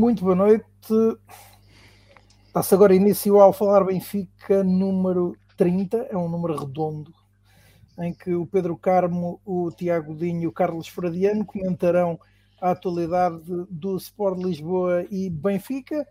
muito 0.00 0.24
boa 0.24 0.34
noite. 0.34 0.64
Está-se 2.46 2.74
agora 2.74 2.94
início 2.94 3.38
ao 3.38 3.52
falar 3.52 3.84
Benfica 3.84 4.64
número 4.64 5.36
30, 5.58 6.08
é 6.10 6.16
um 6.16 6.26
número 6.26 6.58
redondo, 6.58 7.12
em 7.98 8.14
que 8.14 8.32
o 8.34 8.46
Pedro 8.46 8.78
Carmo, 8.78 9.42
o 9.44 9.70
Tiago 9.70 10.16
Dinho 10.16 10.44
e 10.44 10.46
o 10.46 10.52
Carlos 10.52 10.88
Fradiano 10.88 11.44
comentarão 11.44 12.18
a 12.62 12.70
atualidade 12.70 13.42
do 13.68 13.94
Sport 13.98 14.38
Lisboa 14.38 15.04
e 15.10 15.28
Benfica. 15.28 16.08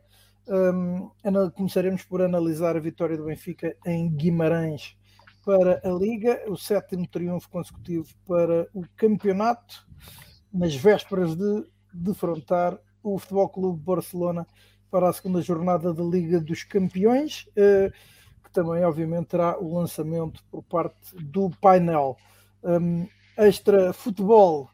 Um, 0.48 1.10
começaremos 1.56 2.04
por 2.04 2.22
analisar 2.22 2.78
a 2.78 2.80
vitória 2.80 3.18
do 3.18 3.26
Benfica 3.26 3.76
em 3.88 4.08
Guimarães 4.08 4.96
para 5.44 5.82
a 5.84 5.90
Liga, 5.90 6.44
o 6.48 6.56
sétimo 6.56 7.08
triunfo 7.08 7.50
consecutivo 7.50 8.08
para 8.28 8.68
o 8.72 8.84
campeonato, 8.96 9.84
nas 10.54 10.76
vésperas 10.76 11.36
de 11.36 11.64
defrontar 11.92 12.80
o 13.04 13.18
Futebol 13.18 13.50
Clube 13.50 13.80
Barcelona 13.80 14.46
para 14.90 15.10
a 15.10 15.14
segunda 15.14 15.42
jornada 15.42 15.94
da 15.94 16.04
Liga 16.04 16.40
dos 16.40 16.64
Campeões, 16.64 17.48
eh, 17.56 17.92
que 18.44 18.52
também, 18.52 18.84
obviamente, 18.84 19.28
terá 19.28 19.60
o 19.60 19.76
lançamento 19.78 20.44
por 20.50 20.64
parte 20.64 21.16
do 21.16 21.50
painel. 21.62 22.18
Extra 23.38 23.94
futebol, 23.94 24.70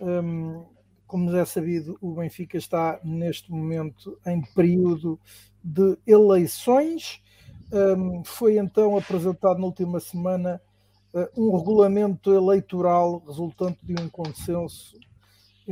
um, 0.00 0.64
como 1.06 1.34
é 1.34 1.44
sabido, 1.44 1.96
o 2.00 2.14
Benfica 2.14 2.58
está 2.58 3.00
neste 3.04 3.50
momento 3.50 4.18
em 4.26 4.42
período 4.54 5.18
de 5.62 5.96
eleições. 6.06 7.22
Foi 8.24 8.58
então 8.58 8.98
apresentado 8.98 9.58
na 9.58 9.66
última 9.66 9.98
semana 9.98 10.60
uh, 11.14 11.28
um 11.36 11.56
regulamento 11.56 12.32
eleitoral 12.34 13.22
resultante 13.26 13.78
de 13.82 13.94
um 14.00 14.08
consenso 14.08 14.98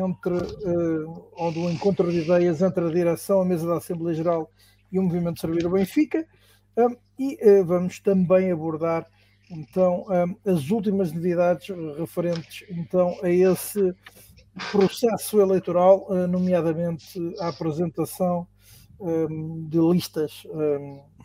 entre 0.00 0.34
uh, 0.34 1.30
ou 1.32 1.52
do 1.52 1.70
encontro 1.70 2.10
de 2.10 2.20
ideias 2.20 2.62
entre 2.62 2.84
a 2.84 2.90
direção, 2.90 3.40
a 3.40 3.44
mesa 3.44 3.66
da 3.66 3.76
Assembleia 3.76 4.16
Geral 4.16 4.50
e 4.90 4.98
o 4.98 5.02
Movimento 5.02 5.40
Servir 5.40 5.66
o 5.66 5.70
Benfica. 5.70 6.26
Um, 6.76 6.96
e 7.18 7.38
uh, 7.44 7.64
vamos 7.64 8.00
também 8.00 8.50
abordar 8.50 9.06
então 9.50 10.04
um, 10.08 10.50
as 10.50 10.70
últimas 10.70 11.12
novidades 11.12 11.68
referentes 11.98 12.64
então 12.70 13.16
a 13.22 13.28
esse 13.28 13.94
processo 14.70 15.40
eleitoral, 15.40 16.06
uh, 16.08 16.26
nomeadamente 16.26 17.18
a 17.40 17.48
apresentação 17.48 18.46
um, 19.00 19.66
de 19.68 19.78
listas, 19.78 20.42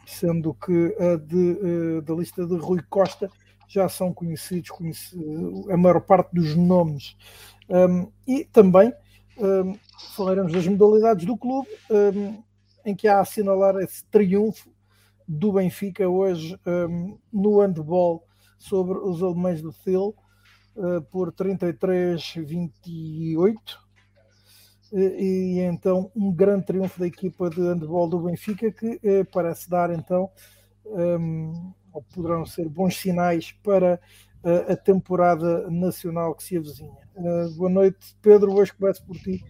sendo 0.07 0.53
que 0.53 0.95
a 0.97 1.17
de, 1.17 2.01
da 2.01 2.13
lista 2.13 2.45
de 2.45 2.55
Rui 2.55 2.81
Costa 2.89 3.29
já 3.67 3.89
são 3.89 4.13
conhecidos, 4.13 4.69
conhecidos 4.69 5.69
a 5.69 5.77
maior 5.77 6.01
parte 6.01 6.33
dos 6.33 6.55
nomes 6.55 7.17
um, 7.69 8.11
e 8.27 8.45
também 8.45 8.94
um, 9.38 9.77
falaremos 10.16 10.52
das 10.52 10.67
modalidades 10.67 11.25
do 11.25 11.38
clube, 11.38 11.67
um, 11.89 12.44
em 12.85 12.95
que 12.95 13.08
há 13.08 13.17
a 13.17 13.21
assinalar 13.21 13.75
esse 13.77 14.05
triunfo 14.05 14.69
do 15.27 15.53
Benfica 15.53 16.08
hoje 16.08 16.55
no 17.33 17.59
handball 17.59 18.27
sobre 18.59 18.95
os 18.99 19.23
alemães 19.23 19.59
do 19.59 19.73
Thiel 19.73 20.16
uh, 20.75 21.02
por 21.09 21.31
33-28. 21.31 22.69
E, 24.93 24.99
e 24.99 25.59
então 25.61 26.11
um 26.16 26.31
grande 26.31 26.67
triunfo 26.67 26.99
da 26.99 27.08
equipa 27.08 27.49
de 27.49 27.59
handball 27.59 28.08
do 28.08 28.20
Benfica 28.20 28.71
que 28.71 28.97
uh, 28.97 29.26
parece 29.32 29.67
dar 29.67 29.89
então 29.89 30.30
ou 31.95 32.03
poderão 32.14 32.45
ser 32.45 32.67
bons 32.67 32.97
sinais 32.97 33.53
para 33.64 33.95
uh, 33.95 33.99
a 34.72 34.76
temporada 34.76 35.70
nacional 35.70 36.36
que 36.36 36.44
se 36.44 36.58
avizinha. 36.58 36.98
Uh, 37.16 37.50
boa 37.56 37.70
noite, 37.70 38.16
Pedro. 38.22 38.54
Hoje 38.54 38.73
começo 38.73 39.04
por 39.04 39.17
ti. 39.17 39.44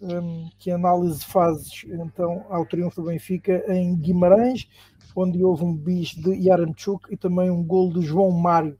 Um, 0.00 0.50
que 0.58 0.70
análise 0.70 1.24
fazes 1.24 1.86
então 1.88 2.44
ao 2.50 2.66
triunfo 2.66 3.00
do 3.00 3.06
Benfica 3.06 3.64
em 3.72 3.96
Guimarães, 3.96 4.68
onde 5.16 5.42
houve 5.42 5.64
um 5.64 5.74
bis 5.74 6.08
de 6.10 6.34
Yaramchuk 6.34 7.06
e 7.10 7.16
também 7.16 7.48
um 7.48 7.62
gol 7.62 7.90
do 7.90 8.02
João 8.02 8.30
Mário. 8.30 8.76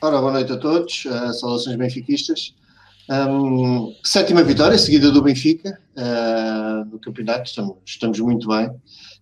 Ora, 0.00 0.20
boa 0.20 0.32
noite 0.32 0.52
a 0.52 0.56
todos, 0.58 1.04
uh, 1.06 1.34
saudações 1.34 1.76
benfiquistas. 1.76 2.54
Um, 3.10 3.94
sétima 4.02 4.42
vitória 4.42 4.78
seguida 4.78 5.10
do 5.10 5.20
Benfica 5.20 5.78
uh, 5.96 6.84
no 6.86 6.98
campeonato, 6.98 7.50
estamos, 7.50 7.76
estamos 7.84 8.18
muito 8.20 8.48
bem. 8.48 8.70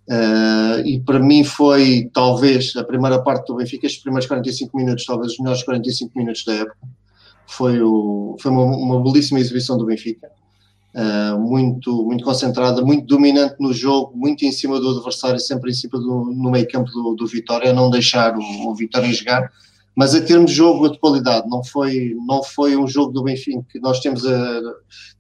Uh, 0.09 0.85
e 0.85 1.01
para 1.01 1.21
mim 1.21 1.45
foi 1.45 2.11
talvez 2.13 2.75
a 2.77 2.83
primeira 2.83 3.23
parte 3.23 3.47
do 3.47 3.55
Benfica, 3.55 3.87
estes 3.87 4.03
primeiros 4.03 4.27
45 4.27 4.77
minutos, 4.77 5.05
talvez 5.05 5.33
os 5.33 5.39
melhores 5.39 5.63
45 5.63 6.19
minutos 6.19 6.45
da 6.45 6.55
época. 6.55 6.77
Foi, 7.47 7.81
o, 7.81 8.37
foi 8.41 8.51
uma, 8.51 8.65
uma 8.65 9.03
belíssima 9.03 9.39
exibição 9.39 9.77
do 9.77 9.85
Benfica, 9.85 10.29
uh, 10.95 11.39
muito, 11.39 12.05
muito 12.05 12.25
concentrada, 12.25 12.83
muito 12.83 13.07
dominante 13.07 13.57
no 13.61 13.73
jogo, 13.73 14.13
muito 14.17 14.45
em 14.45 14.51
cima 14.51 14.81
do 14.81 14.91
adversário, 14.91 15.39
sempre 15.39 15.71
em 15.71 15.75
cima 15.75 15.99
do, 16.01 16.25
no 16.25 16.51
meio 16.51 16.67
campo 16.69 16.91
do, 16.91 17.15
do 17.15 17.27
Vitória, 17.27 17.71
a 17.71 17.75
não 17.75 17.91
deixar 17.91 18.37
o, 18.37 18.69
o 18.69 18.75
Vitória 18.75 19.13
jogar. 19.13 19.51
Mas 19.95 20.15
a 20.15 20.23
termos 20.23 20.51
jogo 20.51 20.89
de 20.89 20.99
qualidade, 20.99 21.47
não 21.49 21.63
foi, 21.63 22.17
não 22.27 22.43
foi 22.43 22.77
um 22.77 22.89
jogo 22.89 23.13
do 23.13 23.23
Benfica 23.23 23.63
que 23.71 23.79
nós 23.79 24.01
temos, 24.01 24.27
a, 24.27 24.61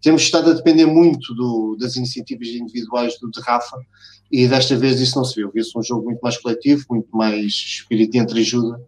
temos 0.00 0.22
estado 0.22 0.50
a 0.50 0.54
depender 0.54 0.86
muito 0.86 1.34
do, 1.34 1.76
das 1.78 1.94
iniciativas 1.96 2.48
individuais 2.48 3.18
do 3.20 3.30
de 3.30 3.38
Rafa 3.42 3.76
e 4.32 4.48
desta 4.48 4.74
vez 4.74 4.98
isso 4.98 5.16
não 5.16 5.24
se 5.24 5.36
viu. 5.36 5.50
Viu-se 5.52 5.78
um 5.78 5.82
jogo 5.82 6.06
muito 6.06 6.20
mais 6.20 6.38
coletivo, 6.38 6.86
muito 6.88 7.14
mais 7.14 7.52
espírito 7.52 8.12
de 8.12 8.18
entreajuda 8.18 8.80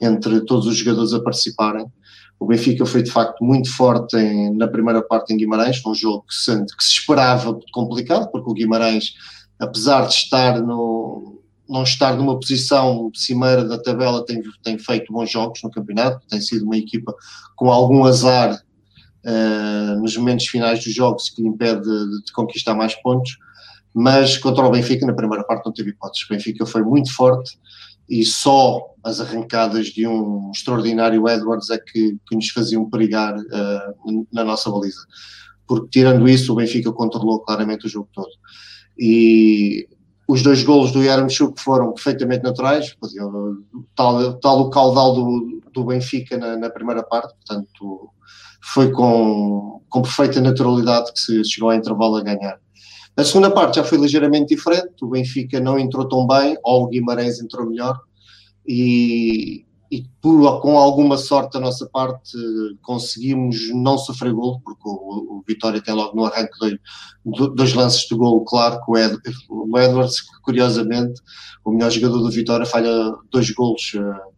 entre 0.00 0.40
todos 0.40 0.66
os 0.66 0.76
jogadores 0.76 1.12
a 1.12 1.20
participarem. 1.20 1.86
O 2.40 2.46
Benfica 2.46 2.84
foi 2.84 3.02
de 3.02 3.10
facto 3.10 3.44
muito 3.44 3.70
forte 3.70 4.16
em, 4.16 4.52
na 4.56 4.66
primeira 4.66 5.00
parte 5.00 5.32
em 5.32 5.36
Guimarães, 5.36 5.80
um 5.86 5.94
jogo 5.94 6.24
que 6.26 6.34
se, 6.34 6.52
que 6.76 6.82
se 6.82 6.92
esperava 6.92 7.56
complicado, 7.72 8.30
porque 8.32 8.50
o 8.50 8.54
Guimarães, 8.54 9.14
apesar 9.60 10.06
de 10.06 10.14
estar 10.14 10.60
no, 10.60 11.40
não 11.68 11.84
estar 11.84 12.16
numa 12.16 12.40
posição 12.40 13.12
cimeira 13.14 13.64
da 13.64 13.78
tabela, 13.78 14.24
tem, 14.24 14.42
tem 14.64 14.76
feito 14.76 15.12
bons 15.12 15.30
jogos 15.30 15.62
no 15.62 15.70
campeonato, 15.70 16.26
tem 16.28 16.40
sido 16.40 16.64
uma 16.64 16.76
equipa 16.76 17.14
com 17.54 17.70
algum 17.70 18.04
azar 18.04 18.60
uh, 19.24 20.00
nos 20.00 20.16
momentos 20.16 20.46
finais 20.46 20.82
dos 20.82 20.92
jogos 20.92 21.28
que 21.28 21.42
lhe 21.42 21.48
impede 21.48 21.82
de, 21.82 22.24
de 22.24 22.32
conquistar 22.32 22.74
mais 22.74 22.94
pontos 22.96 23.36
mas 23.94 24.38
contra 24.38 24.64
o 24.64 24.70
Benfica 24.70 25.06
na 25.06 25.12
primeira 25.12 25.44
parte 25.44 25.66
não 25.66 25.72
teve 25.72 25.90
hipóteses. 25.90 26.24
O 26.24 26.32
Benfica 26.32 26.66
foi 26.66 26.82
muito 26.82 27.12
forte 27.14 27.58
e 28.08 28.24
só 28.24 28.80
as 29.02 29.20
arrancadas 29.20 29.86
de 29.86 30.06
um 30.06 30.50
extraordinário 30.54 31.28
Edwards 31.28 31.70
é 31.70 31.78
que, 31.78 32.18
que 32.26 32.34
nos 32.34 32.48
faziam 32.50 32.88
perigar 32.90 33.36
uh, 33.36 34.26
na 34.32 34.44
nossa 34.44 34.70
baliza. 34.70 35.00
Porque 35.66 35.88
tirando 35.90 36.28
isso, 36.28 36.52
o 36.52 36.56
Benfica 36.56 36.92
controlou 36.92 37.40
claramente 37.40 37.86
o 37.86 37.88
jogo 37.88 38.08
todo. 38.12 38.30
E 38.98 39.88
os 40.26 40.42
dois 40.42 40.62
golos 40.62 40.92
do 40.92 41.02
Yaramchuk 41.02 41.60
foram 41.60 41.92
perfeitamente 41.92 42.42
naturais, 42.42 42.96
tal, 43.94 44.34
tal 44.34 44.60
o 44.60 44.70
caudal 44.70 45.14
do, 45.14 45.62
do 45.72 45.84
Benfica 45.84 46.36
na, 46.36 46.56
na, 46.56 46.70
primeira 46.70 47.02
parte, 47.02 47.34
portanto 47.34 48.10
foi 48.62 48.92
com, 48.92 49.82
com 49.88 50.02
perfeita 50.02 50.40
naturalidade 50.40 51.12
que 51.12 51.18
se 51.18 51.44
chegou 51.44 51.70
ao 51.70 51.76
intervalo 51.76 52.16
a 52.16 52.22
ganhar. 52.22 52.60
A 53.20 53.24
segunda 53.24 53.50
parte 53.50 53.76
já 53.76 53.84
foi 53.84 53.98
ligeiramente 53.98 54.54
diferente, 54.54 54.94
o 55.02 55.08
Benfica 55.08 55.60
não 55.60 55.78
entrou 55.78 56.08
tão 56.08 56.26
bem, 56.26 56.56
ou 56.64 56.84
o 56.84 56.86
Guimarães 56.86 57.38
entrou 57.38 57.68
melhor, 57.68 58.00
e, 58.66 59.66
e 59.90 60.04
por, 60.22 60.62
com 60.62 60.78
alguma 60.78 61.18
sorte 61.18 61.52
da 61.52 61.60
nossa 61.60 61.86
parte 61.86 62.32
conseguimos 62.80 63.68
não 63.74 63.98
sofrer 63.98 64.32
gol, 64.32 64.62
porque 64.64 64.88
o, 64.88 65.36
o 65.36 65.44
Vitória 65.46 65.82
tem 65.82 65.92
logo 65.92 66.16
no 66.16 66.24
arranque 66.24 66.58
dois, 66.58 66.78
dois 67.54 67.74
lances 67.74 68.08
de 68.08 68.14
gol, 68.14 68.42
claro, 68.42 68.80
com 68.86 68.92
o, 68.92 68.96
Ed, 68.96 69.18
o 69.50 69.78
Edwards, 69.78 70.22
que 70.22 70.40
curiosamente, 70.40 71.20
o 71.62 71.72
melhor 71.72 71.90
jogador 71.90 72.22
do 72.22 72.30
Vitória, 72.30 72.64
falha 72.64 73.12
dois 73.30 73.50
golos 73.50 73.92
uh, 73.96 74.32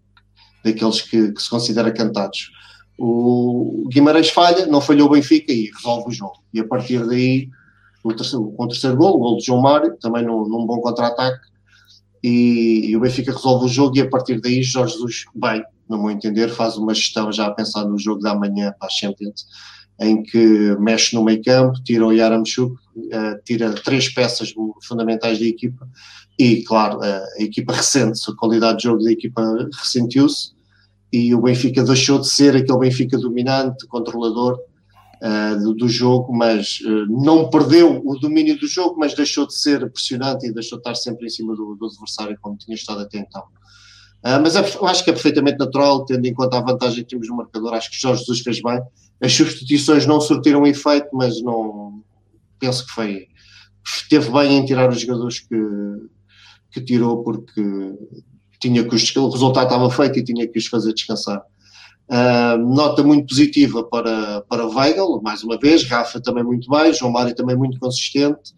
daqueles 0.64 1.02
que, 1.02 1.30
que 1.30 1.40
se 1.40 1.48
considera 1.48 1.92
cantados. 1.92 2.50
O 2.98 3.88
Guimarães 3.92 4.30
falha, 4.30 4.66
não 4.66 4.80
falhou 4.80 5.06
o 5.06 5.12
Benfica 5.12 5.52
e 5.52 5.70
resolve 5.70 6.08
o 6.08 6.12
jogo. 6.12 6.42
E 6.52 6.58
a 6.58 6.66
partir 6.66 7.06
daí 7.06 7.48
terceiro, 8.08 8.52
com 8.52 8.64
o 8.64 8.68
terceiro 8.68 8.96
gol, 8.96 9.16
o 9.16 9.18
gol 9.18 9.36
de 9.38 9.46
João 9.46 9.60
Mário, 9.60 9.96
também 10.00 10.24
num, 10.24 10.46
num 10.48 10.66
bom 10.66 10.80
contra-ataque, 10.80 11.46
e, 12.22 12.90
e, 12.90 12.96
o 12.96 13.00
Benfica 13.00 13.32
resolve 13.32 13.66
o 13.66 13.68
jogo 13.68 13.96
e 13.96 14.00
a 14.00 14.08
partir 14.08 14.40
daí 14.40 14.62
Jorge 14.62 14.94
Jesus, 14.94 15.24
bem, 15.34 15.62
no 15.88 15.98
meu 15.98 16.10
entender, 16.10 16.48
faz 16.48 16.76
uma 16.76 16.94
gestão 16.94 17.32
já 17.32 17.46
a 17.46 17.50
pensar 17.50 17.84
no 17.84 17.98
jogo 17.98 18.20
da 18.20 18.34
manhã 18.34 18.72
para 18.78 18.86
a 18.86 18.90
Champions, 18.90 19.46
em 20.00 20.22
que 20.22 20.76
mexe 20.78 21.14
no 21.14 21.24
meio 21.24 21.42
campo, 21.42 21.82
tira 21.82 22.06
o 22.06 22.12
Yaramchuk, 22.12 22.74
uh, 22.74 23.42
tira 23.44 23.72
três 23.72 24.08
peças 24.08 24.52
fundamentais 24.82 25.38
da 25.38 25.44
equipa 25.44 25.88
e, 26.38 26.62
claro, 26.62 26.98
uh, 26.98 27.24
a 27.38 27.42
equipa 27.42 27.72
recente, 27.72 28.20
a 28.30 28.36
qualidade 28.36 28.78
de 28.78 28.84
jogo 28.84 29.02
da 29.02 29.12
equipa 29.12 29.42
ressentiu-se 29.80 30.52
e 31.12 31.34
o 31.34 31.42
Benfica 31.42 31.84
deixou 31.84 32.18
de 32.18 32.28
ser 32.28 32.56
aquele 32.56 32.78
Benfica 32.78 33.18
dominante, 33.18 33.86
controlador, 33.86 34.58
uh, 35.22 35.62
do, 35.62 35.74
do, 35.74 35.88
jogo, 35.88 36.32
mas 36.32 36.80
uh, 36.80 37.06
não 37.08 37.48
perdeu 37.48 38.02
o 38.04 38.18
domínio 38.18 38.58
do 38.58 38.66
jogo, 38.66 38.98
mas 38.98 39.14
deixou 39.14 39.46
de 39.46 39.54
ser 39.54 39.90
pressionante 39.90 40.46
e 40.46 40.52
deixou 40.52 40.78
de 40.78 40.80
estar 40.80 40.94
sempre 40.96 41.26
em 41.26 41.30
cima 41.30 41.54
do, 41.54 41.76
do 41.76 41.86
adversário 41.86 42.36
como 42.40 42.56
tinha 42.56 42.74
estado 42.74 43.00
até 43.00 43.18
então. 43.18 43.42
Uh, 44.24 44.40
mas 44.42 44.56
é, 44.56 44.60
eu 44.60 44.86
acho 44.86 45.04
que 45.04 45.10
é 45.10 45.12
perfeitamente 45.12 45.58
natural, 45.58 46.04
tendo 46.04 46.26
em 46.26 46.34
conta 46.34 46.58
a 46.58 46.60
vantagem 46.60 47.04
que 47.04 47.10
temos 47.10 47.28
no 47.28 47.36
marcador, 47.36 47.72
acho 47.74 47.90
que 47.90 48.00
Jorge 48.00 48.20
Jesus 48.20 48.40
fez 48.40 48.60
bem. 48.60 48.80
As 49.20 49.32
substituições 49.32 50.06
não 50.06 50.20
surtiram 50.20 50.66
efeito, 50.66 51.08
mas 51.12 51.40
não 51.40 52.02
penso 52.58 52.84
que 52.86 52.92
foi 52.92 53.28
teve 54.08 54.30
bem 54.30 54.58
em 54.58 54.64
tirar 54.64 54.88
os 54.88 55.00
jogadores 55.00 55.40
que, 55.40 55.56
que 56.70 56.80
tirou 56.80 57.24
porque 57.24 57.62
tinha 58.60 58.84
que 58.84 58.94
os, 58.94 59.16
o 59.16 59.28
resultado 59.28 59.64
estava 59.64 59.90
feito 59.90 60.20
e 60.20 60.24
tinha 60.24 60.46
que 60.46 60.58
os 60.58 60.66
fazer 60.66 60.92
descansar. 60.92 61.42
Uh, 62.12 62.58
nota 62.58 63.02
muito 63.02 63.28
positiva 63.28 63.82
para, 63.84 64.42
para 64.42 64.66
Weigl, 64.66 65.22
mais 65.22 65.42
uma 65.42 65.58
vez, 65.58 65.88
Rafa 65.88 66.20
também 66.20 66.44
muito 66.44 66.68
bem, 66.68 66.92
João 66.92 67.10
Mário 67.10 67.34
também 67.34 67.56
muito 67.56 67.80
consistente, 67.80 68.52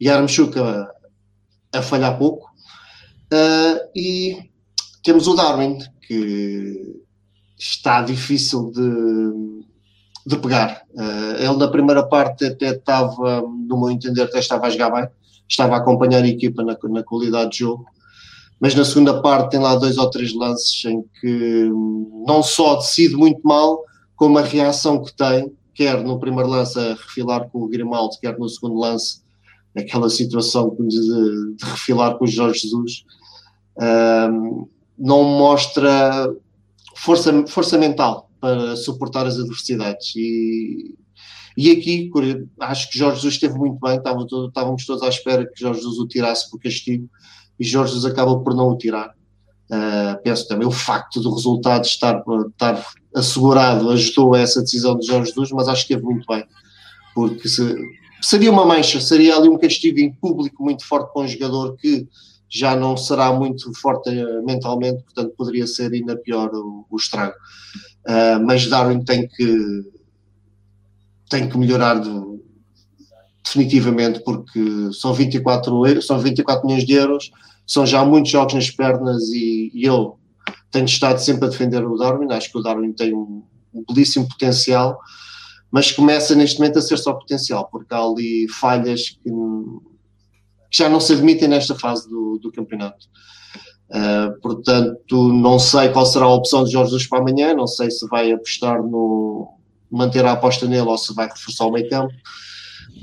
e 0.00 0.08
Armchuk 0.08 0.56
a, 0.56 0.88
a 1.72 1.82
falhar 1.82 2.16
pouco. 2.16 2.48
Uh, 3.32 3.80
e 3.96 4.38
temos 5.02 5.26
o 5.26 5.34
Darwin, 5.34 5.78
que 6.06 7.02
está 7.58 8.00
difícil 8.00 8.70
de, 8.70 9.64
de 10.24 10.36
pegar. 10.36 10.82
Uh, 10.94 11.34
ele 11.36 11.56
na 11.56 11.66
primeira 11.66 12.06
parte 12.06 12.44
até 12.44 12.70
estava, 12.70 13.42
no 13.42 13.80
meu 13.80 13.90
entender, 13.90 14.22
até 14.22 14.38
estava 14.38 14.68
a 14.68 14.70
jogar 14.70 14.90
bem, 14.90 15.08
estava 15.48 15.74
a 15.74 15.78
acompanhar 15.78 16.22
a 16.22 16.28
equipa 16.28 16.62
na, 16.62 16.78
na 16.88 17.02
qualidade 17.02 17.50
de 17.50 17.58
jogo, 17.58 17.86
mas 18.60 18.74
na 18.74 18.84
segunda 18.84 19.22
parte 19.22 19.52
tem 19.52 19.60
lá 19.60 19.74
dois 19.74 19.96
ou 19.96 20.10
três 20.10 20.34
lances 20.34 20.84
em 20.84 21.02
que 21.20 21.70
não 22.26 22.42
só 22.42 22.76
decide 22.76 23.16
muito 23.16 23.40
mal, 23.42 23.82
como 24.14 24.38
a 24.38 24.42
reação 24.42 25.02
que 25.02 25.14
tem, 25.14 25.50
quer 25.74 26.04
no 26.04 26.20
primeiro 26.20 26.50
lance 26.50 26.78
a 26.78 26.92
refilar 26.92 27.48
com 27.48 27.62
o 27.62 27.68
Grimaldo, 27.68 28.18
quer 28.20 28.38
no 28.38 28.48
segundo 28.48 28.78
lance, 28.78 29.22
aquela 29.74 30.10
situação 30.10 30.76
de, 30.78 31.56
de 31.56 31.64
refilar 31.64 32.18
com 32.18 32.24
o 32.24 32.28
Jorge 32.28 32.60
Jesus, 32.60 33.04
uh, 33.78 34.68
não 34.98 35.24
mostra 35.24 36.30
força, 36.96 37.46
força 37.46 37.78
mental 37.78 38.28
para 38.38 38.76
suportar 38.76 39.26
as 39.26 39.38
adversidades. 39.38 40.14
E, 40.16 40.94
e 41.56 41.70
aqui, 41.70 42.10
acho 42.60 42.90
que 42.90 42.98
Jorge 42.98 43.16
Jesus 43.16 43.34
esteve 43.34 43.54
muito 43.54 43.78
bem, 43.80 43.96
estávamos 43.96 44.84
todos 44.84 45.02
à 45.02 45.08
espera 45.08 45.46
que 45.46 45.58
Jorge 45.58 45.80
Jesus 45.80 45.98
o 45.98 46.06
tirasse 46.06 46.50
por 46.50 46.60
castigo, 46.60 47.08
e 47.60 47.64
Jorge 47.64 47.92
Jesus 47.92 48.10
acaba 48.10 48.40
por 48.40 48.54
não 48.54 48.70
o 48.70 48.78
tirar. 48.78 49.14
Uh, 49.70 50.20
penso 50.24 50.48
também 50.48 50.66
o 50.66 50.72
facto 50.72 51.20
do 51.20 51.32
resultado 51.32 51.84
estar, 51.84 52.24
estar 52.48 52.84
assegurado 53.14 53.90
ajudou 53.90 54.34
a 54.34 54.40
essa 54.40 54.62
decisão 54.62 54.98
de 54.98 55.06
Jorge 55.06 55.28
Jesus, 55.28 55.52
mas 55.52 55.68
acho 55.68 55.86
que 55.86 55.92
esteve 55.92 56.10
muito 56.10 56.26
bem, 56.26 56.44
porque 57.14 57.48
se, 57.48 57.76
seria 58.20 58.50
uma 58.50 58.64
mancha, 58.64 59.00
seria 59.00 59.36
ali 59.36 59.48
um 59.48 59.58
castigo 59.58 60.00
em 60.00 60.12
público 60.12 60.64
muito 60.64 60.84
forte 60.84 61.12
para 61.12 61.22
um 61.22 61.28
jogador 61.28 61.76
que 61.76 62.08
já 62.48 62.74
não 62.74 62.96
será 62.96 63.32
muito 63.32 63.72
forte 63.78 64.10
mentalmente, 64.44 65.04
portanto 65.04 65.34
poderia 65.36 65.68
ser 65.68 65.92
ainda 65.92 66.16
pior 66.16 66.50
o, 66.52 66.84
o 66.90 66.96
estrago. 66.96 67.34
Uh, 68.08 68.44
mas 68.44 68.66
Darwin 68.66 69.04
tem 69.04 69.28
que 69.28 69.84
tem 71.28 71.48
que 71.48 71.56
melhorar 71.56 72.00
de, 72.00 72.10
definitivamente 73.44 74.20
porque 74.24 74.92
são 74.92 75.14
24, 75.14 76.02
são 76.02 76.18
24 76.18 76.66
milhões 76.66 76.84
de 76.84 76.92
euros, 76.94 77.30
são 77.70 77.86
já 77.86 78.04
muitos 78.04 78.32
jogos 78.32 78.54
nas 78.54 78.68
pernas 78.68 79.28
e, 79.28 79.70
e 79.72 79.84
eu 79.84 80.18
tenho 80.72 80.86
estado 80.86 81.20
sempre 81.20 81.46
a 81.46 81.48
defender 81.48 81.86
o 81.86 81.96
Darwin, 81.96 82.32
acho 82.32 82.50
que 82.50 82.58
o 82.58 82.62
Darwin 82.62 82.92
tem 82.92 83.14
um, 83.14 83.44
um 83.72 83.84
belíssimo 83.88 84.28
potencial, 84.28 84.98
mas 85.70 85.92
começa 85.92 86.34
neste 86.34 86.58
momento 86.58 86.80
a 86.80 86.82
ser 86.82 86.98
só 86.98 87.12
potencial, 87.12 87.68
porque 87.70 87.94
há 87.94 88.00
ali 88.00 88.48
falhas 88.48 89.10
que, 89.10 89.30
que 90.68 90.78
já 90.78 90.88
não 90.88 90.98
se 90.98 91.12
admitem 91.12 91.46
nesta 91.46 91.76
fase 91.76 92.10
do, 92.10 92.40
do 92.42 92.50
campeonato. 92.50 93.06
Uh, 93.88 94.40
portanto, 94.40 95.32
não 95.32 95.56
sei 95.60 95.90
qual 95.90 96.06
será 96.06 96.24
a 96.24 96.34
opção 96.34 96.64
de 96.64 96.72
Jorge 96.72 96.90
Jesus 96.90 97.06
para 97.08 97.20
amanhã, 97.20 97.54
não 97.54 97.68
sei 97.68 97.88
se 97.88 98.04
vai 98.08 98.32
apostar 98.32 98.82
no 98.82 99.48
manter 99.88 100.24
a 100.24 100.32
aposta 100.32 100.66
nele 100.66 100.88
ou 100.88 100.98
se 100.98 101.14
vai 101.14 101.28
reforçar 101.28 101.66
o 101.66 101.72
meio 101.72 101.88
campo, 101.88 102.12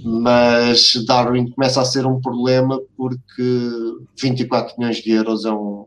mas 0.03 0.93
Darwin 1.05 1.49
começa 1.49 1.81
a 1.81 1.85
ser 1.85 2.05
um 2.05 2.21
problema 2.21 2.79
porque 2.95 3.71
24 4.19 4.75
milhões 4.77 4.97
de 4.97 5.11
euros 5.11 5.45
é 5.45 5.51
um, 5.51 5.85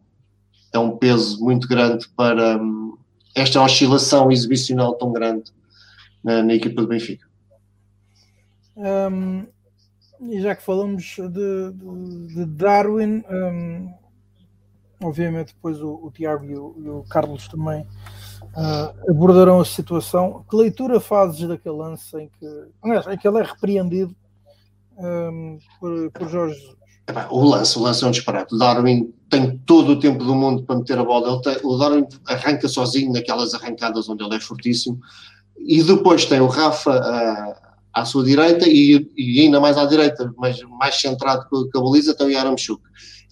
é 0.73 0.79
um 0.79 0.97
peso 0.97 1.43
muito 1.43 1.69
grande 1.69 2.09
para 2.09 2.57
um, 2.57 2.97
esta 3.35 3.63
oscilação 3.63 4.31
exibicional 4.31 4.95
tão 4.95 5.13
grande 5.13 5.53
na, 6.23 6.43
na 6.43 6.55
equipa 6.55 6.83
do 6.83 6.89
Benfica. 6.89 7.27
Um, 8.77 9.47
e 10.21 10.41
já 10.41 10.55
que 10.55 10.63
falamos 10.63 11.17
de, 11.17 11.29
de, 11.29 12.35
de 12.35 12.45
Darwin, 12.47 13.23
um, 13.31 13.93
obviamente 15.03 15.55
depois 15.55 15.81
o, 15.81 15.95
o 15.95 16.11
Tiago 16.11 16.45
e 16.45 16.55
o, 16.57 16.75
e 16.79 16.89
o, 16.89 17.03
Carlos 17.05 17.49
também 17.49 17.87
uh, 18.57 19.11
abordarão 19.11 19.61
a 19.61 19.65
situação. 19.65 20.45
Que 20.49 20.57
leitura 20.57 21.01
fazes 21.01 21.47
daquele 21.47 21.77
lance 21.77 22.17
em 22.17 22.29
que, 22.29 22.47
aliás, 22.83 23.07
em 23.07 23.17
que 23.17 23.27
ele 23.27 23.39
é 23.39 23.43
repreendido 23.43 24.15
um, 24.99 25.59
por, 25.79 26.11
por 26.11 26.29
Jorge 26.29 26.55
Jesus? 26.55 26.81
O 27.31 27.45
lance, 27.45 27.77
o 27.77 27.83
lance 27.83 28.05
é 28.05 28.07
um 28.07 28.11
disparate. 28.11 28.55
O 28.55 28.59
Darwin 28.59 29.13
tem 29.29 29.59
todo 29.67 29.93
o 29.93 29.99
tempo 29.99 30.23
do 30.23 30.35
mundo 30.35 30.63
para 30.63 30.77
meter 30.77 30.99
a 30.99 31.05
bola. 31.05 31.41
Tem, 31.43 31.57
o 31.65 31.77
Darwin 31.77 32.07
arranca 32.27 32.69
sozinho 32.69 33.13
naquelas 33.13 33.53
arrancadas 33.53 34.09
onde 34.09 34.23
ele 34.23 34.37
é 34.37 34.41
fortíssimo. 34.41 34.99
E 35.59 35.83
depois 35.83 36.25
tem 36.25 36.41
o 36.41 36.47
Rafa 36.47 36.91
uh, 36.91 37.71
à 37.93 38.05
sua 38.05 38.25
direita 38.25 38.69
e, 38.69 39.11
e, 39.17 39.41
ainda 39.41 39.61
mais 39.61 39.77
à 39.77 39.85
direita, 39.85 40.33
mas 40.37 40.61
mais 40.63 41.01
centrado 41.01 41.47
com 41.51 41.79
a 41.79 41.83
baliza, 41.83 42.15
tem 42.15 42.29
o 42.29 42.31
Yaramchuk 42.31 42.81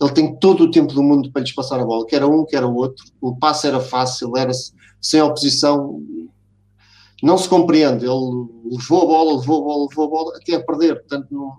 ele 0.00 0.12
tem 0.12 0.36
todo 0.36 0.64
o 0.64 0.70
tempo 0.70 0.92
do 0.92 1.02
mundo 1.02 1.30
para 1.32 1.42
lhes 1.42 1.52
passar 1.52 1.80
a 1.80 1.84
bola, 1.84 2.06
quer 2.06 2.24
um, 2.24 2.44
quer 2.44 2.64
o 2.64 2.72
outro, 2.72 3.04
o 3.20 3.36
passe 3.36 3.66
era 3.66 3.80
fácil, 3.80 4.36
era 4.36 4.52
sem 5.00 5.20
oposição, 5.20 6.02
não 7.22 7.36
se 7.36 7.48
compreende, 7.48 8.04
ele 8.04 8.46
levou 8.70 9.02
a 9.02 9.06
bola, 9.06 9.38
levou 9.38 9.60
a 9.60 9.64
bola, 9.64 9.88
levou 9.88 10.04
a 10.04 10.08
bola, 10.08 10.36
até 10.36 10.54
a 10.54 10.64
perder, 10.64 10.96
portanto 10.96 11.26
não, 11.30 11.58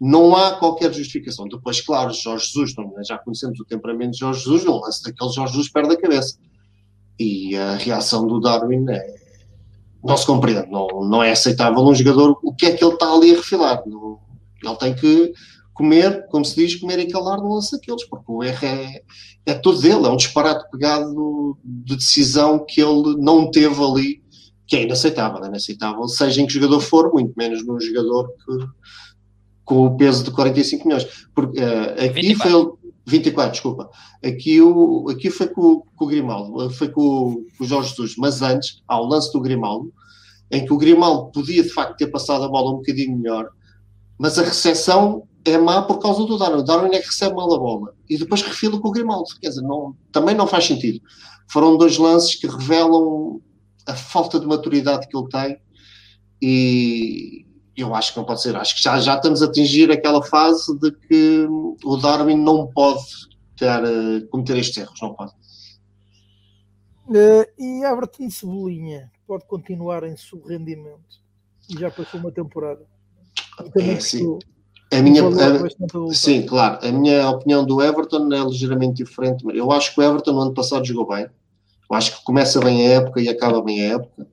não 0.00 0.36
há 0.36 0.56
qualquer 0.56 0.92
justificação. 0.92 1.48
Depois, 1.48 1.80
claro, 1.80 2.12
Jorge 2.12 2.46
Jesus, 2.46 2.74
não, 2.76 2.92
já 3.04 3.18
conhecemos 3.18 3.58
o 3.60 3.64
temperamento 3.64 4.12
de 4.12 4.18
Jorge 4.18 4.40
Jesus, 4.40 4.64
não 4.64 4.80
lance 4.80 5.02
daquele 5.02 5.30
Jorge 5.30 5.52
Jesus 5.52 5.70
perde 5.70 5.94
a 5.94 6.00
cabeça. 6.00 6.38
E 7.18 7.56
a 7.56 7.76
reação 7.76 8.26
do 8.26 8.40
Darwin 8.40 8.84
é, 8.90 9.14
não 10.04 10.16
se 10.16 10.26
compreende, 10.26 10.70
não, 10.70 10.88
não 11.08 11.22
é 11.22 11.30
aceitável 11.30 11.82
um 11.82 11.94
jogador, 11.94 12.38
o 12.42 12.52
que 12.52 12.66
é 12.66 12.72
que 12.72 12.84
ele 12.84 12.94
está 12.94 13.12
ali 13.12 13.32
a 13.32 13.36
refilar? 13.36 13.82
Não, 13.86 14.18
ele 14.62 14.76
tem 14.76 14.94
que 14.94 15.32
comer, 15.74 16.26
como 16.28 16.44
se 16.44 16.54
diz, 16.54 16.76
comer 16.76 16.98
e 16.98 17.08
calar 17.08 17.38
no 17.38 17.54
lance 17.54 17.72
daqueles, 17.72 18.04
porque 18.04 18.24
o 18.28 18.42
erro 18.42 18.66
é, 18.66 19.02
é 19.46 19.54
todo 19.54 19.80
dele, 19.80 20.06
é 20.06 20.10
um 20.10 20.16
disparate 20.16 20.70
pegado 20.70 21.58
de 21.64 21.96
decisão 21.96 22.64
que 22.66 22.80
ele 22.80 23.16
não 23.18 23.50
teve 23.50 23.82
ali, 23.82 24.22
que 24.66 24.76
é 24.76 24.82
inaceitável, 24.82 25.42
é 25.44 25.48
inaceitável, 25.48 26.06
seja 26.08 26.40
em 26.40 26.46
que 26.46 26.52
jogador 26.52 26.80
for, 26.80 27.12
muito 27.12 27.32
menos 27.36 27.64
num 27.64 27.80
jogador 27.80 28.28
que, 28.28 28.66
com 29.64 29.86
o 29.86 29.96
peso 29.96 30.24
de 30.24 30.30
45 30.30 30.86
milhões. 30.86 31.06
Porque, 31.34 31.60
uh, 31.60 32.04
aqui 32.04 32.22
24. 32.22 32.50
foi 32.50 32.82
24, 33.06 33.52
desculpa. 33.52 33.90
Aqui, 34.24 34.60
o, 34.60 35.08
aqui 35.10 35.30
foi 35.30 35.48
com, 35.48 35.82
com 35.96 36.04
o 36.04 36.08
Grimaldo, 36.08 36.70
foi 36.70 36.88
com, 36.88 37.44
com 37.58 37.64
o 37.64 37.66
Jorge 37.66 37.90
Jesus, 37.90 38.14
mas 38.16 38.42
antes, 38.42 38.82
há 38.86 39.00
o 39.00 39.06
lance 39.06 39.32
do 39.32 39.40
Grimaldo, 39.40 39.92
em 40.50 40.64
que 40.64 40.72
o 40.72 40.78
Grimaldo 40.78 41.30
podia 41.32 41.62
de 41.62 41.70
facto 41.70 41.96
ter 41.96 42.08
passado 42.08 42.44
a 42.44 42.48
bola 42.48 42.72
um 42.72 42.76
bocadinho 42.76 43.16
melhor, 43.16 43.48
mas 44.18 44.38
a 44.38 44.42
recepção 44.42 45.26
é 45.44 45.58
má 45.58 45.82
por 45.82 45.98
causa 45.98 46.24
do 46.24 46.38
Darwin. 46.38 46.60
O 46.60 46.62
Darwin 46.62 46.94
é 46.94 47.00
que 47.00 47.06
recebe 47.06 47.34
mal 47.34 47.52
a 47.52 47.58
bola 47.58 47.94
e 48.08 48.16
depois 48.16 48.42
refila 48.42 48.80
com 48.80 48.88
o 48.88 48.92
Grimaldo. 48.92 49.28
Quer 49.40 49.48
dizer, 49.48 49.62
não, 49.62 49.96
também 50.12 50.34
não 50.34 50.46
faz 50.46 50.64
sentido. 50.64 51.00
Foram 51.50 51.76
dois 51.76 51.98
lances 51.98 52.34
que 52.36 52.46
revelam 52.46 53.40
a 53.86 53.94
falta 53.94 54.38
de 54.38 54.46
maturidade 54.46 55.08
que 55.08 55.16
ele 55.16 55.28
tem 55.28 55.58
e 56.40 57.46
eu 57.76 57.94
acho 57.94 58.12
que 58.12 58.18
não 58.18 58.26
pode 58.26 58.42
ser. 58.42 58.54
Acho 58.56 58.76
que 58.76 58.82
já, 58.82 58.98
já 59.00 59.16
estamos 59.16 59.42
a 59.42 59.46
atingir 59.46 59.90
aquela 59.90 60.22
fase 60.22 60.78
de 60.78 60.92
que 60.92 61.46
o 61.84 61.96
Darwin 61.96 62.36
não 62.36 62.66
pode 62.68 63.02
ter, 63.56 63.82
uh, 63.82 64.26
cometer 64.28 64.58
estes 64.58 64.76
erros, 64.76 65.00
não 65.00 65.14
pode. 65.14 65.32
Uh, 67.08 67.44
e 67.58 67.84
Everton 67.84 68.30
Cebolinha 68.30 69.10
pode 69.26 69.46
continuar 69.46 70.04
em 70.04 70.16
seu 70.16 70.40
rendimento 70.42 71.20
e 71.68 71.78
já 71.78 71.90
passou 71.90 72.20
uma 72.20 72.30
temporada. 72.30 72.86
É, 73.76 74.00
sim. 74.00 74.38
A 74.92 75.00
minha, 75.00 75.22
a, 75.24 76.14
sim, 76.14 76.42
claro. 76.42 76.78
A 76.86 76.92
minha 76.92 77.30
opinião 77.30 77.64
do 77.64 77.80
Everton 77.80 78.30
é 78.30 78.44
ligeiramente 78.44 79.02
diferente. 79.02 79.42
Eu 79.54 79.72
acho 79.72 79.94
que 79.94 80.00
o 80.00 80.02
Everton 80.02 80.32
no 80.32 80.40
ano 80.42 80.54
passado 80.54 80.84
jogou 80.84 81.08
bem. 81.08 81.26
Eu 81.90 81.96
acho 81.96 82.18
que 82.18 82.24
começa 82.24 82.60
bem 82.60 82.86
a 82.86 82.90
época 82.96 83.18
e 83.18 83.28
acaba 83.28 83.62
bem 83.62 83.80
a 83.80 83.94
época. 83.94 84.26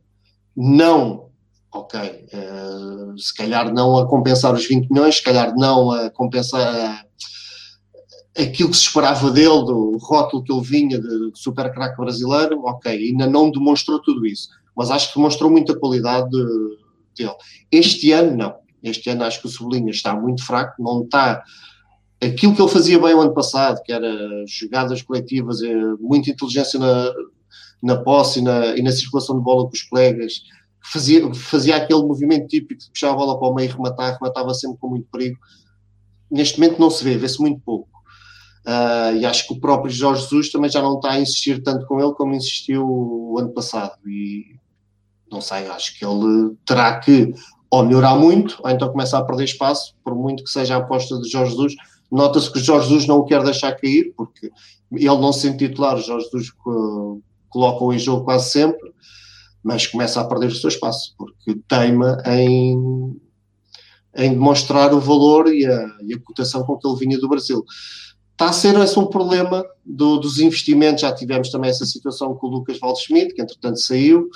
Não, 0.54 1.30
ok, 1.74 2.00
uh, 2.02 3.18
se 3.18 3.34
calhar 3.34 3.74
não 3.74 3.98
a 3.98 4.08
compensar 4.08 4.54
os 4.54 4.66
20 4.68 4.90
milhões, 4.90 5.16
se 5.16 5.24
calhar 5.24 5.56
não 5.56 5.92
a 5.92 6.10
compensar 6.10 6.62
uh, 6.62 8.42
aquilo 8.42 8.70
que 8.70 8.78
se 8.78 8.84
esperava 8.84 9.32
dele, 9.32 9.64
do 9.64 9.98
rótulo 10.02 10.44
que 10.44 10.52
ele 10.52 10.62
vinha 10.62 11.00
de 11.00 11.32
super 11.36 11.72
craque 11.72 11.96
brasileiro, 11.96 12.60
ok, 12.66 12.92
ainda 12.92 13.28
não 13.28 13.50
demonstrou 13.50 14.02
tudo 14.02 14.26
isso. 14.26 14.50
Mas 14.76 14.92
acho 14.92 15.10
que 15.10 15.16
demonstrou 15.16 15.50
muita 15.50 15.74
qualidade 15.74 16.30
dele. 17.16 17.36
Este 17.72 18.12
ano, 18.12 18.36
não 18.36 18.69
este 18.84 19.10
ano 19.10 19.24
acho 19.24 19.42
que 19.42 19.48
o 19.48 19.50
Sublinha 19.50 19.92
está 19.92 20.16
muito 20.16 20.46
fraco, 20.46 20.82
não 20.82 21.04
está 21.04 21.44
aquilo 22.22 22.54
que 22.56 22.62
ele 22.62 22.72
fazia 22.72 23.00
bem 23.00 23.14
o 23.14 23.22
ano 23.22 23.34
passado, 23.34 23.82
que 23.84 23.92
era 23.92 24.10
jogadas 24.48 25.02
coletivas, 25.02 25.62
eh, 25.62 25.94
muita 26.00 26.30
inteligência 26.30 26.80
na, 26.80 27.14
na 27.82 27.98
posse 27.98 28.40
e 28.40 28.42
na, 28.42 28.76
e 28.76 28.82
na 28.82 28.92
circulação 28.92 29.38
de 29.38 29.44
bola 29.44 29.64
com 29.64 29.74
os 29.74 29.84
colegas, 29.84 30.44
fazia, 30.82 31.34
fazia 31.34 31.78
aquele 31.78 32.02
movimento 32.02 32.48
típico 32.48 32.82
de 32.82 32.90
puxar 32.90 33.12
a 33.12 33.16
bola 33.16 33.40
para 33.40 33.48
o 33.48 33.56
meio 33.56 33.70
e 33.70 33.72
rematar, 33.72 34.14
rematava 34.14 34.54
sempre 34.54 34.78
com 34.80 34.90
muito 34.90 35.08
perigo. 35.12 35.38
Neste 36.30 36.60
momento 36.60 36.80
não 36.80 36.90
se 36.90 37.04
vê, 37.04 37.18
vê-se 37.18 37.40
muito 37.40 37.62
pouco. 37.62 37.90
Uh, 38.66 39.16
e 39.16 39.26
acho 39.26 39.48
que 39.48 39.54
o 39.54 39.60
próprio 39.60 39.92
Jorge 39.92 40.24
Jesus 40.24 40.52
também 40.52 40.70
já 40.70 40.82
não 40.82 40.96
está 40.96 41.12
a 41.12 41.20
insistir 41.20 41.64
tanto 41.64 41.86
com 41.88 42.00
ele 42.00 42.14
como 42.14 42.36
insistiu 42.36 42.86
o 42.86 43.40
ano 43.40 43.50
passado. 43.50 43.98
E 44.06 44.58
não 45.32 45.42
sei, 45.42 45.68
acho 45.68 45.98
que 45.98 46.06
ele 46.06 46.56
terá 46.66 47.00
que 47.00 47.34
ou 47.72 47.84
melhorar 47.84 48.16
muito, 48.16 48.60
ou 48.64 48.70
então 48.70 48.90
começar 48.90 49.20
a 49.20 49.24
perder 49.24 49.44
espaço, 49.44 49.94
por 50.04 50.16
muito 50.16 50.44
que 50.44 50.50
seja 50.50 50.76
a 50.76 50.80
aposta 50.80 51.20
de 51.20 51.30
Jorge 51.30 51.52
Jesus. 51.52 51.76
Nota-se 52.12 52.52
que 52.52 52.60
Jorge 52.60 52.88
Jesus 52.88 53.08
não 53.08 53.18
o 53.18 53.26
quer 53.26 53.44
deixar 53.44 53.74
cair, 53.74 54.14
porque 54.18 54.52
ele 54.92 55.06
não 55.06 55.32
se 55.32 55.56
titular, 55.56 55.98
Jorge 55.98 56.26
Jesus 56.26 56.52
coloca-o 57.50 57.94
em 57.94 58.00
jogo 58.00 58.26
quase 58.26 58.52
sempre, 58.52 58.92
mas 59.64 59.86
começa 59.86 60.20
a 60.20 60.26
perder 60.26 60.48
o 60.48 60.56
seu 60.56 60.70
espaço, 60.70 61.14
porque 61.18 61.60
teima 61.68 62.18
em, 62.26 63.20
em 64.16 64.32
demonstrar 64.32 64.94
o 64.94 65.00
valor 65.00 65.54
e 65.54 65.66
a, 65.66 65.98
e 66.04 66.14
a 66.14 66.20
cotação 66.20 66.64
com 66.64 66.78
que 66.78 66.88
ele 66.88 66.98
vinha 66.98 67.20
do 67.20 67.30
Brasil. 67.30 67.64
Está 68.32 68.50
a 68.50 68.54
ser 68.54 68.80
esse 68.80 68.98
um 68.98 69.06
problema 69.06 69.66
do, 69.86 70.18
dos 70.18 70.40
investimentos, 70.40 71.02
já 71.02 71.12
tivemos 71.12 71.52
também 71.52 71.70
essa 71.70 71.86
situação 71.86 72.34
com 72.34 72.48
o 72.48 72.50
Lucas 72.50 72.80
Waldschmidt, 72.80 73.34
que 73.34 73.42
entretanto 73.42 73.80
saiu, 73.82 74.30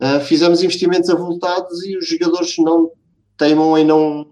uh, 0.00 0.20
fizemos 0.20 0.62
investimentos 0.62 1.10
avultados 1.10 1.84
e 1.84 1.96
os 1.96 2.08
jogadores 2.08 2.56
não 2.58 2.90
teimam 3.36 3.76
em 3.76 3.84
não, 3.84 4.26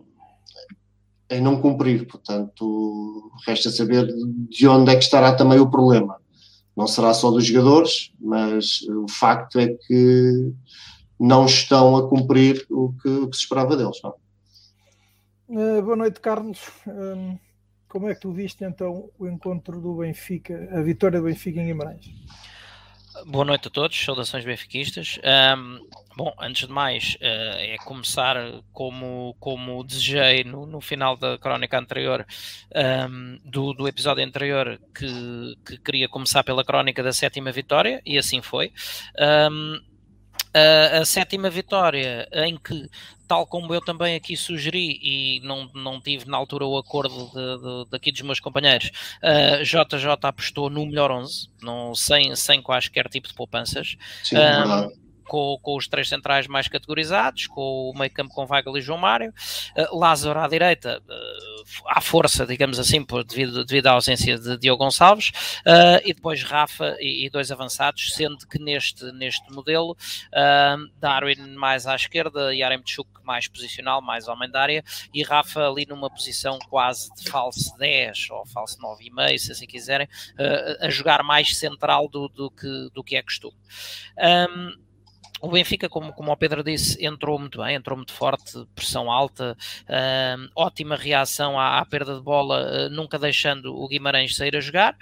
em 1.30 1.40
não 1.40 1.60
cumprir, 1.60 2.06
portanto 2.06 3.30
resta 3.46 3.70
saber 3.70 4.06
de 4.48 4.66
onde 4.68 4.90
é 4.90 4.96
que 4.96 5.04
estará 5.04 5.34
também 5.34 5.58
o 5.58 5.70
problema 5.70 6.18
não 6.76 6.86
será 6.86 7.14
só 7.14 7.30
dos 7.30 7.46
jogadores, 7.46 8.12
mas 8.20 8.82
o 8.82 9.06
facto 9.08 9.58
é 9.58 9.68
que 9.68 10.52
não 11.18 11.46
estão 11.46 11.96
a 11.96 12.08
cumprir 12.08 12.66
o 12.68 12.92
que, 13.00 13.08
o 13.08 13.28
que 13.28 13.36
se 13.36 13.42
esperava 13.42 13.76
deles. 13.76 13.98
Uh, 15.48 15.82
boa 15.82 15.96
noite, 15.96 16.20
Carlos. 16.20 16.58
Como 17.88 18.08
é 18.08 18.14
que 18.14 18.20
tu 18.20 18.32
viste 18.32 18.64
então 18.64 19.08
o 19.16 19.28
encontro 19.28 19.80
do 19.80 19.94
Benfica, 19.98 20.68
a 20.72 20.82
vitória 20.82 21.20
do 21.20 21.26
Benfica 21.26 21.60
em 21.60 21.66
Guimarães? 21.66 22.06
Boa 23.22 23.44
noite 23.44 23.68
a 23.68 23.70
todos, 23.70 24.04
saudações 24.04 24.44
benfiquistas. 24.44 25.20
Um, 25.56 25.88
bom, 26.16 26.34
antes 26.40 26.66
de 26.66 26.72
mais, 26.72 27.16
uh, 27.20 27.58
é 27.58 27.76
começar 27.84 28.36
como, 28.72 29.36
como 29.38 29.84
desejei 29.84 30.42
no, 30.42 30.66
no 30.66 30.80
final 30.80 31.16
da 31.16 31.38
crónica 31.38 31.78
anterior, 31.78 32.26
um, 33.08 33.38
do, 33.44 33.72
do 33.72 33.86
episódio 33.86 34.24
anterior, 34.24 34.80
que, 34.92 35.56
que 35.64 35.78
queria 35.78 36.08
começar 36.08 36.42
pela 36.42 36.64
crónica 36.64 37.04
da 37.04 37.12
sétima 37.12 37.52
vitória, 37.52 38.02
e 38.04 38.18
assim 38.18 38.42
foi. 38.42 38.72
Um, 39.16 39.78
a, 40.52 40.98
a, 40.98 41.04
sétima 41.04 41.48
vitória, 41.48 42.28
em 42.32 42.56
que, 42.56 42.90
tal 43.34 43.46
como 43.48 43.74
eu 43.74 43.80
também 43.80 44.14
aqui 44.14 44.36
sugeri, 44.36 44.98
e 45.02 45.40
não, 45.42 45.68
não 45.74 46.00
tive 46.00 46.28
na 46.28 46.36
altura 46.36 46.64
o 46.64 46.78
acordo 46.78 47.30
de, 47.30 47.58
de, 47.84 47.90
daqui 47.90 48.12
dos 48.12 48.22
meus 48.22 48.38
companheiros, 48.38 48.92
a 49.20 49.62
JJ 49.62 50.08
apostou 50.22 50.70
no 50.70 50.86
melhor 50.86 51.10
11, 51.10 51.48
não, 51.60 51.94
sem, 51.96 52.34
sem 52.36 52.62
quaisquer 52.62 53.08
tipo 53.08 53.26
de 53.26 53.34
poupanças. 53.34 53.96
Sim, 54.22 54.36
um, 54.36 55.03
com, 55.26 55.58
com, 55.60 55.76
os 55.76 55.88
três 55.88 56.08
centrais 56.08 56.46
mais 56.46 56.68
categorizados, 56.68 57.46
com 57.46 57.90
o 57.90 57.98
meio 57.98 58.10
campo 58.10 58.34
com 58.34 58.46
Weigl 58.48 58.78
e 58.78 58.80
João 58.80 58.98
Mário, 58.98 59.32
uh, 59.76 59.98
Lázaro 59.98 60.38
à 60.38 60.48
direita, 60.48 61.00
uh, 61.00 61.64
à 61.88 62.00
força, 62.00 62.46
digamos 62.46 62.78
assim, 62.78 63.04
por, 63.04 63.24
devido, 63.24 63.64
devido 63.64 63.86
à 63.86 63.92
ausência 63.92 64.38
de 64.38 64.56
Diogo 64.58 64.84
Gonçalves, 64.84 65.30
uh, 65.60 66.00
e 66.04 66.12
depois 66.12 66.42
Rafa 66.42 66.96
e, 67.00 67.26
e, 67.26 67.30
dois 67.30 67.50
avançados, 67.50 68.14
sendo 68.14 68.46
que 68.46 68.58
neste, 68.58 69.04
neste 69.12 69.50
modelo, 69.52 69.96
Darwin 71.00 71.54
mais 71.56 71.86
à 71.86 71.94
esquerda, 71.94 72.54
Yaremchuk 72.54 73.08
mais 73.22 73.48
posicional, 73.48 74.02
mais 74.02 74.28
homem 74.28 74.50
da 74.50 74.60
área, 74.60 74.84
e 75.12 75.22
Rafa 75.22 75.66
ali 75.66 75.86
numa 75.86 76.10
posição 76.10 76.58
quase 76.68 77.12
de 77.14 77.30
falso 77.30 77.74
10 77.78 78.30
ou 78.30 78.46
falso 78.46 78.78
9,5, 78.78 79.38
se 79.38 79.52
assim 79.52 79.66
quiserem, 79.66 80.08
a 80.80 80.90
jogar 80.90 81.22
mais 81.22 81.56
central 81.56 82.08
do, 82.08 82.28
do, 82.28 82.50
que, 82.50 82.90
do 82.92 83.02
que 83.02 83.16
é 83.16 83.22
costume. 83.22 83.56
Um, 84.18 84.83
o 85.44 85.50
Benfica, 85.50 85.88
como, 85.90 86.12
como 86.12 86.32
o 86.32 86.36
Pedro 86.36 86.64
disse, 86.64 87.04
entrou 87.04 87.38
muito 87.38 87.62
bem, 87.62 87.74
entrou 87.74 87.96
muito 87.96 88.12
forte, 88.12 88.66
pressão 88.74 89.10
alta, 89.10 89.56
uh, 89.82 90.50
ótima 90.56 90.96
reação 90.96 91.60
à, 91.60 91.78
à, 91.78 91.84
perda 91.84 92.14
de 92.14 92.22
bola, 92.22 92.86
uh, 92.86 92.90
nunca 92.90 93.18
deixando 93.18 93.74
o 93.74 93.86
Guimarães 93.86 94.36
sair 94.36 94.56
a 94.56 94.60
jogar. 94.60 94.96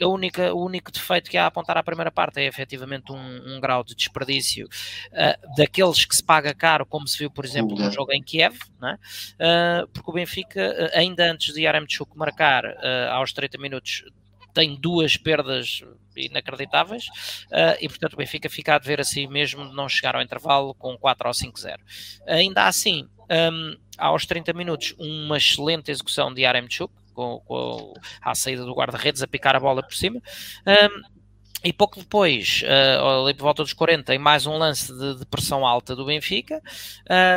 A 0.00 0.06
única, 0.06 0.52
o 0.52 0.64
único 0.64 0.90
defeito 0.92 1.30
que 1.30 1.38
há 1.38 1.44
a 1.44 1.46
apontar 1.46 1.78
à 1.78 1.82
primeira 1.82 2.10
parte 2.10 2.40
é 2.40 2.44
efetivamente 2.44 3.12
um, 3.12 3.56
um 3.56 3.60
grau 3.60 3.82
de 3.82 3.94
desperdício 3.94 4.68
ah, 5.14 5.38
daqueles 5.56 6.04
que 6.04 6.16
se 6.16 6.22
paga 6.22 6.52
caro, 6.52 6.84
como 6.84 7.06
se 7.06 7.18
viu, 7.18 7.30
por 7.30 7.44
exemplo, 7.44 7.76
no 7.76 7.90
jogo 7.90 8.12
em 8.12 8.22
Kiev, 8.22 8.58
é? 8.84 8.98
Ah, 9.38 9.86
porque 9.92 10.10
o 10.10 10.12
Benfica, 10.12 10.90
ainda 10.94 11.30
antes 11.30 11.54
de 11.54 11.62
Yaremchuk 11.62 12.16
marcar 12.16 12.64
aos 13.12 13.32
30 13.32 13.58
minutos, 13.58 14.04
tem 14.52 14.76
duas 14.78 15.16
perdas 15.16 15.82
inacreditáveis 16.16 17.06
uh, 17.06 17.76
e 17.80 17.88
portanto 17.88 18.14
o 18.14 18.16
Benfica 18.16 18.50
fica 18.50 18.74
a 18.74 18.78
dever 18.78 19.00
assim 19.00 19.26
mesmo 19.26 19.68
de 19.68 19.74
não 19.74 19.88
chegar 19.88 20.14
ao 20.14 20.22
intervalo 20.22 20.74
com 20.74 20.96
4 20.96 21.28
ou 21.28 21.34
5-0. 21.34 21.78
Ainda 22.26 22.66
assim, 22.66 23.08
um, 23.30 23.76
aos 23.96 24.26
30 24.26 24.52
minutos, 24.52 24.94
uma 24.98 25.36
excelente 25.36 25.90
execução 25.90 26.32
de 26.32 26.44
Aremchuk 26.44 26.92
com, 27.14 27.40
com 27.46 27.94
a 28.20 28.34
saída 28.34 28.64
do 28.64 28.74
guarda-redes 28.74 29.22
a 29.22 29.26
picar 29.26 29.56
a 29.56 29.60
bola 29.60 29.82
por 29.82 29.94
cima. 29.94 30.20
Um, 30.66 31.22
e 31.64 31.72
pouco 31.72 32.00
depois, 32.00 32.62
uh, 32.64 33.24
ali 33.24 33.34
por 33.34 33.44
volta 33.44 33.62
dos 33.62 33.72
40, 33.72 34.12
em 34.14 34.18
mais 34.18 34.46
um 34.46 34.58
lance 34.58 34.92
de, 34.92 35.20
de 35.20 35.26
pressão 35.26 35.64
alta 35.64 35.94
do 35.94 36.04
Benfica, 36.04 36.60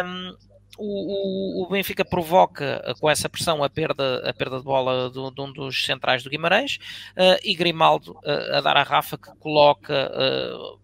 um, 0.03 0.35
o, 0.77 1.63
o, 1.63 1.69
Benfica 1.69 2.03
provoca 2.03 2.81
eh, 2.83 2.93
com 2.99 3.09
essa 3.09 3.29
pressão 3.29 3.63
a 3.63 3.69
perda, 3.69 4.29
a 4.29 4.33
perda 4.33 4.57
de 4.57 4.63
bola 4.63 5.09
de, 5.09 5.33
de 5.33 5.41
um 5.41 5.51
dos 5.51 5.85
centrais 5.85 6.23
do 6.23 6.29
Guimarães 6.29 6.77
uh, 7.11 7.39
e 7.43 7.55
Grimaldo 7.55 8.13
uh, 8.13 8.55
a 8.55 8.61
dar 8.61 8.77
a 8.77 8.83
Rafa 8.83 9.17
que 9.17 9.33
coloca 9.37 10.11
uh, 10.11 10.79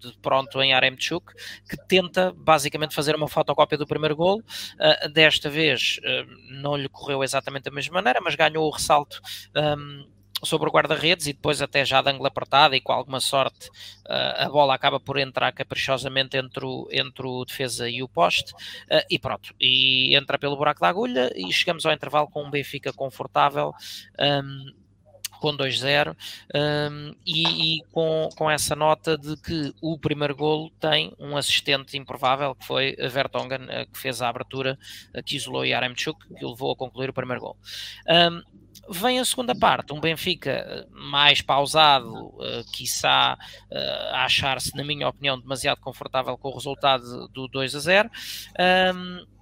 de 0.00 0.16
pronto 0.18 0.60
em 0.62 0.74
Aremchuk, 0.74 1.32
que 1.68 1.76
tenta 1.88 2.32
basicamente 2.36 2.94
fazer 2.94 3.16
uma 3.16 3.28
fotocópia 3.28 3.78
do 3.78 3.86
primeiro 3.86 4.14
golo. 4.14 4.44
desta 5.12 5.48
vez 5.48 5.98
não 6.50 6.76
lhe 6.76 6.88
correu 6.88 7.24
exatamente 7.24 7.64
da 7.64 7.70
mesma 7.70 7.94
maneira, 7.94 8.20
mas 8.20 8.34
ganhou 8.34 8.68
o 8.68 8.70
ressalto. 8.70 9.20
Um, 9.56 9.60
ehm, 9.60 10.15
sobre 10.44 10.68
o 10.68 10.72
guarda-redes 10.72 11.26
e 11.26 11.32
depois 11.32 11.62
até 11.62 11.84
já 11.84 12.02
de 12.02 12.10
ângulo 12.10 12.26
apertado 12.26 12.74
e 12.74 12.80
com 12.80 12.92
alguma 12.92 13.20
sorte 13.20 13.68
uh, 14.06 14.44
a 14.44 14.48
bola 14.48 14.74
acaba 14.74 15.00
por 15.00 15.18
entrar 15.18 15.52
caprichosamente 15.52 16.36
entre 16.36 16.64
o, 16.64 16.88
entre 16.90 17.26
o 17.26 17.44
defesa 17.44 17.88
e 17.88 18.02
o 18.02 18.08
poste 18.08 18.52
uh, 18.52 19.04
e 19.10 19.18
pronto, 19.18 19.54
e 19.60 20.14
entra 20.14 20.38
pelo 20.38 20.56
buraco 20.56 20.80
da 20.80 20.88
agulha 20.88 21.32
e 21.34 21.52
chegamos 21.52 21.86
ao 21.86 21.92
intervalo 21.92 22.28
com 22.28 22.44
um 22.44 22.50
Benfica 22.50 22.92
confortável 22.92 23.72
um, 24.18 24.72
com 25.40 25.54
2-0 25.54 26.16
um, 26.54 27.14
e, 27.26 27.76
e, 27.78 27.82
com, 27.92 28.28
com 28.36 28.50
essa 28.50 28.74
nota 28.74 29.18
de 29.18 29.36
que 29.36 29.74
o 29.82 29.98
primeiro 29.98 30.34
golo 30.34 30.70
tem 30.80 31.12
um 31.18 31.36
assistente 31.36 31.96
improvável 31.96 32.54
que 32.54 32.66
foi 32.66 32.96
a 32.98 33.08
Vertonghen 33.08 33.64
uh, 33.64 33.90
que 33.92 33.98
fez 33.98 34.22
a 34.22 34.28
abertura, 34.28 34.78
que 35.24 35.36
isolou 35.36 35.64
Yaremchuk 35.64 36.18
que 36.34 36.44
o 36.44 36.50
levou 36.50 36.72
a 36.72 36.76
concluir 36.76 37.10
o 37.10 37.12
primeiro 37.12 37.40
golo. 37.40 37.56
Um, 38.08 38.65
Vem 38.88 39.18
a 39.18 39.24
segunda 39.24 39.54
parte, 39.54 39.92
um 39.92 40.00
Benfica 40.00 40.50
eh, 40.50 40.86
mais 40.90 41.42
pausado, 41.42 42.28
uh, 42.28 42.64
quiçá 42.72 43.36
uh, 43.70 44.14
a 44.14 44.24
achar-se, 44.24 44.76
na 44.76 44.84
minha 44.84 45.08
opinião, 45.08 45.38
demasiado 45.38 45.80
confortável 45.80 46.38
com 46.38 46.50
o 46.50 46.54
resultado 46.54 47.28
do 47.28 47.48
2 47.48 47.74
a 47.74 47.78
0. 47.80 48.10
Um, 48.94 49.35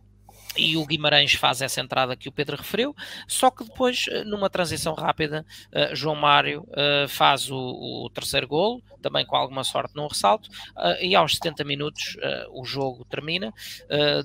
e 0.57 0.77
o 0.77 0.87
Guimarães 0.87 1.35
faz 1.35 1.61
essa 1.61 1.81
entrada 1.81 2.17
que 2.17 2.29
o 2.29 2.33
Pedro 2.33 2.57
referiu, 2.57 2.95
só 3.27 3.51
que 3.51 3.65
depois, 3.65 4.07
numa 4.27 4.49
transição 4.49 4.95
rápida, 4.95 5.45
uh, 5.73 5.95
João 5.95 6.15
Mário 6.15 6.67
uh, 6.69 7.09
faz 7.09 7.51
o, 7.51 7.57
o, 7.57 8.11
terceiro 8.11 8.47
golo, 8.47 8.83
também 9.03 9.27
com 9.27 9.37
alguma 9.37 9.65
sorte 9.65 9.95
num 9.95 10.07
ressalto, 10.07 10.49
uh, 10.77 11.03
e 11.03 11.15
aos 11.15 11.35
70 11.35 11.65
minutos 11.65 12.17
o 12.53 12.65
jogo 12.65 13.05
termina, 13.05 13.53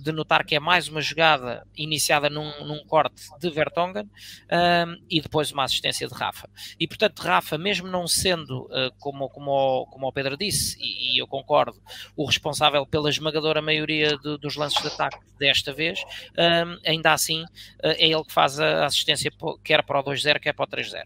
de 0.01 0.11
notar 0.11 0.45
que 0.45 0.55
é 0.55 0.59
mais 0.59 0.87
uma 0.87 1.01
jogada 1.01 1.65
iniciada 1.75 2.29
num, 2.29 2.65
num 2.65 2.83
corte 2.85 3.23
de 3.39 3.49
Vertonghen 3.49 4.09
e 5.09 5.21
depois 5.21 5.51
uma 5.51 5.63
assistência 5.63 6.07
de 6.07 6.13
Rafa. 6.13 6.49
E 6.79 6.87
portanto, 6.87 7.19
Rafa, 7.19 7.57
mesmo 7.57 7.87
não 7.87 8.07
sendo, 8.07 8.69
como, 8.99 9.29
como, 9.29 9.51
o, 9.51 9.85
como 9.87 10.07
o 10.07 10.13
Pedro 10.13 10.37
disse, 10.37 10.77
e, 10.79 11.15
e, 11.15 11.21
eu 11.21 11.27
concordo, 11.27 11.81
o 12.15 12.25
responsável 12.25 12.85
pela 12.85 13.09
esmagadora 13.09 13.61
maioria 13.61 14.17
dos 14.17 14.55
lances 14.55 14.81
de 14.81 14.87
ataque 14.87 15.19
desta 15.37 15.73
vez, 15.73 16.03
um, 16.37 16.79
ainda 16.85 17.13
assim 17.13 17.43
uh, 17.43 17.47
é 17.83 18.07
ele 18.07 18.23
que 18.23 18.33
faz 18.33 18.59
a 18.59 18.85
assistência 18.85 19.31
quer 19.63 19.83
para 19.83 19.99
o 19.99 20.03
2-0, 20.03 20.39
quer 20.39 20.53
para 20.53 20.65
o 20.65 20.67
3-0. 20.67 21.03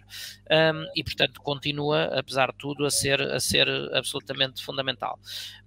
Um, 0.49 0.85
e 0.95 1.03
portanto 1.03 1.41
continua, 1.41 2.05
apesar 2.17 2.51
de 2.51 2.57
tudo, 2.57 2.85
a 2.85 2.91
ser, 2.91 3.21
a 3.21 3.39
ser 3.39 3.67
absolutamente 3.93 4.63
fundamental. 4.63 5.19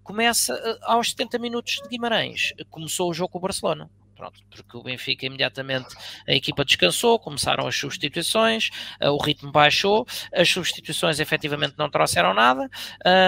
Começa 0.02 0.54
uh, 0.54 0.78
aos 0.82 1.10
70 1.10 1.38
minutos 1.38 1.74
de 1.82 1.88
Guimarães, 1.88 2.52
começou 2.70 3.10
o 3.10 3.14
jogo 3.14 3.30
com 3.30 3.38
o 3.38 3.42
Barcelona. 3.42 3.90
Pronto, 4.16 4.40
porque 4.48 4.76
o 4.78 4.82
Benfica 4.82 5.26
imediatamente 5.26 5.94
a 6.26 6.32
equipa 6.32 6.64
descansou, 6.64 7.18
começaram 7.18 7.66
as 7.66 7.76
substituições, 7.76 8.70
uh, 9.02 9.10
o 9.10 9.22
ritmo 9.22 9.52
baixou, 9.52 10.06
as 10.32 10.48
substituições 10.48 11.20
efetivamente 11.20 11.74
não 11.76 11.90
trouxeram 11.90 12.32
nada. 12.32 12.68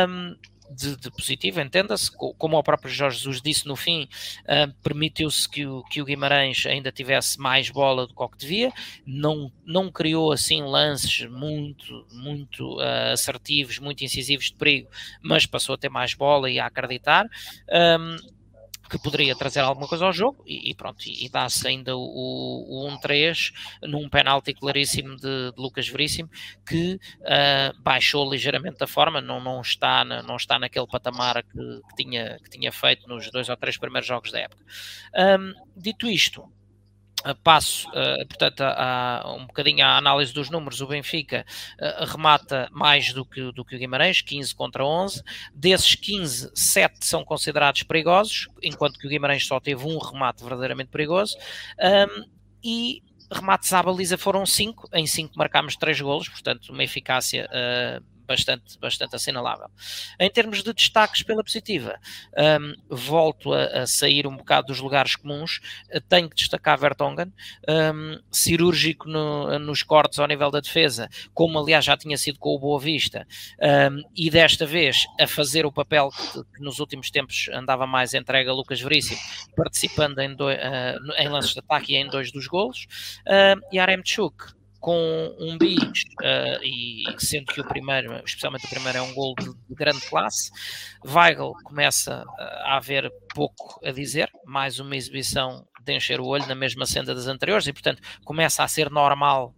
Um, 0.09 0.35
de, 0.71 0.97
de 0.97 1.11
positivo, 1.11 1.61
entenda-se, 1.61 2.11
como 2.11 2.59
o 2.59 2.63
próprio 2.63 2.91
Jorge 2.91 3.19
Jesus 3.19 3.41
disse 3.41 3.67
no 3.67 3.77
fim, 3.77 4.09
uh, 4.45 4.73
permitiu-se 4.83 5.49
que 5.49 5.67
o, 5.67 5.83
que 5.85 6.01
o 6.01 6.05
Guimarães 6.05 6.67
ainda 6.67 6.93
tivesse 6.93 7.39
mais 7.39 7.71
bola 7.71 8.07
do 8.07 8.15
que 8.15 8.39
devia, 8.39 8.73
não, 9.07 9.51
não 9.65 9.91
criou 9.91 10.33
assim 10.33 10.63
lances 10.63 11.29
muito, 11.31 12.07
muito 12.13 12.77
uh, 12.79 13.13
assertivos, 13.13 13.79
muito 13.79 14.05
incisivos 14.05 14.47
de 14.47 14.55
perigo, 14.55 14.89
mas 15.23 15.47
passou 15.47 15.75
a 15.75 15.79
ter 15.79 15.89
mais 15.89 16.15
bola 16.15 16.51
e 16.51 16.59
a 16.59 16.67
acreditar. 16.67 17.27
Um, 17.71 18.38
que 18.89 18.99
poderia 18.99 19.37
trazer 19.37 19.61
alguma 19.61 19.87
coisa 19.87 20.07
ao 20.07 20.13
jogo 20.13 20.43
e, 20.47 20.71
e 20.71 20.75
pronto, 20.75 21.05
e, 21.07 21.29
dá-se 21.29 21.67
ainda 21.67 21.97
o, 21.97 22.01
o, 22.01 22.87
o 22.89 22.99
1-3 22.99 23.53
num 23.83 24.09
penalti 24.09 24.55
claríssimo 24.55 25.17
de, 25.17 25.53
de 25.53 25.61
Lucas 25.61 25.89
Veríssimo 25.89 26.31
que 26.67 26.95
uh, 27.21 27.83
baixou 27.83 28.31
ligeiramente 28.31 28.83
a 28.83 28.87
forma, 28.87 29.21
não, 29.21 29.41
não, 29.41 29.61
está 29.61 30.05
na, 30.05 30.23
não 30.23 30.37
está 30.37 30.59
naquele 30.59 30.87
patamar 30.87 31.43
que, 31.43 31.59
que, 31.89 31.97
tinha, 31.97 32.39
que 32.43 32.51
tinha 32.51 32.73
feito 32.73 33.09
nos 33.09 33.31
dois 33.31 33.49
ou 33.49 33.57
três 33.57 33.77
primeiros 33.77 34.07
jogos 34.07 34.33
da 34.33 34.41
época. 34.41 34.65
Um, 35.15 35.53
dito 35.77 36.09
isto, 36.09 36.51
passo, 37.43 37.89
uh, 37.91 38.27
portanto, 38.27 38.61
a, 38.63 39.23
a, 39.23 39.33
um 39.35 39.47
bocadinho 39.47 39.85
à 39.85 39.97
análise 39.97 40.33
dos 40.33 40.51
números, 40.51 40.81
o 40.81 40.87
Benfica 40.87 41.45
uh, 41.81 42.05
remata 42.05 42.69
mais 42.73 43.13
do 43.13 43.25
que, 43.25 43.53
do 43.53 43.65
que 43.65 43.77
o 43.77 43.79
Guimarães, 43.79 44.21
15 44.21 44.55
contra 44.55 44.85
11. 44.85 45.23
Desses 45.55 45.95
15, 45.95 46.51
7 46.55 47.05
são 47.05 47.25
considerados 47.25 47.83
perigosos, 47.83 48.49
enquanto 48.63 48.99
que 48.99 49.07
o 49.07 49.11
Guimarães 49.11 49.47
só 49.47 49.59
teve 49.59 49.85
um 49.85 49.99
remate 49.99 50.43
verdadeiramente 50.43 50.91
perigoso. 50.91 51.37
Um, 51.79 52.25
e 52.63 53.03
remates 53.31 53.73
à 53.73 53.83
baliza 53.83 54.17
foram 54.17 54.47
5, 54.47 54.89
em 54.93 55.07
5 55.07 55.37
marcámos 55.37 55.77
3 55.77 56.01
golos, 56.01 56.29
portanto, 56.29 56.71
uma 56.71 56.83
eficácia 56.83 57.49
uh, 57.51 58.18
bastante, 58.29 58.79
bastante 58.79 59.17
assinalável. 59.17 59.69
Em 60.21 60.31
termos 60.31 60.63
de 60.63 60.73
destaques 60.73 61.23
pela 61.23 61.43
positiva, 61.43 61.99
um, 62.61 62.75
volto 62.95 63.55
a, 63.55 63.65
a, 63.83 63.87
sair 63.87 64.27
um 64.27 64.37
bocado 64.37 64.69
dos 64.69 64.81
lugares 64.81 65.17
comuns, 65.17 65.61
tenho 66.09 66.29
que 66.29 66.37
destacar 66.37 66.79
Vertonghen, 66.79 67.33
um, 67.67 68.21
cirúrgico 68.31 69.09
no, 69.09 69.59
nos 69.59 69.83
cortes 69.83 70.19
ao 70.19 70.27
nível 70.27 70.51
da 70.51 70.61
defesa, 70.61 71.09
como 71.33 71.59
aliás 71.59 71.85
já 71.85 71.97
tinha 71.97 72.19
sido 72.19 72.39
com 72.39 72.55
o 72.55 72.59
Boa 72.59 72.79
Vista, 72.79 73.27
um, 73.91 74.03
e 74.15 74.29
desta 74.29 74.67
vez 74.67 75.07
a 75.19 75.27
fazer 75.27 75.65
o 75.65 75.73
papel 75.73 76.11
que, 76.11 76.45
que, 76.45 76.63
nos 76.63 76.79
últimos 76.79 77.11
tempos 77.11 77.49
andava 77.53 77.87
mais 77.87 78.13
entregue 78.13 78.51
a 78.51 78.53
Lucas 78.53 78.81
Veríssimo, 78.81 79.21
participando 79.57 80.19
em, 80.19 80.35
do, 80.35 80.49
uh, 80.49 81.13
em 81.17 81.29
lances 81.29 81.55
de 81.55 81.61
ataque 81.61 81.95
e 81.95 81.97
em 81.97 82.07
dois 82.09 82.31
dos 82.31 82.47
golos, 82.47 82.87
uh, 83.27 83.61
e 83.73 83.79
Aremchuk, 83.79 84.58
com 84.81 85.35
um 85.39 85.59
bis, 85.59 86.03
uh, 86.23 86.63
e 86.63 87.05
sendo 87.19 87.47
que 87.53 87.61
o 87.61 87.65
primeiro, 87.65 88.15
especialmente 88.25 88.67
o 88.67 88.69
primeiro, 88.69 88.99
é 88.99 89.03
um 89.03 89.13
gol 89.13 89.35
de, 89.35 89.47
de 89.47 89.75
grande 89.75 90.01
classe, 90.09 90.51
Weigl 91.05 91.53
começa 91.65 92.25
a 92.39 92.77
haver 92.77 93.11
pouco 93.35 93.81
a 93.85 93.91
dizer, 93.91 94.31
mais 94.45 94.79
uma 94.79 94.97
exibição 94.97 95.67
de 95.85 95.97
encher 95.97 96.21
o 96.21 96.27
olho 96.27 96.47
na 96.47 96.55
mesma 96.55 96.87
senda 96.87 97.15
das 97.15 97.27
anteriores, 97.27 97.67
e 97.67 97.73
portanto 97.73 98.03
começa 98.25 98.63
a 98.63 98.69
ser 98.69 98.91
normal 98.91 99.55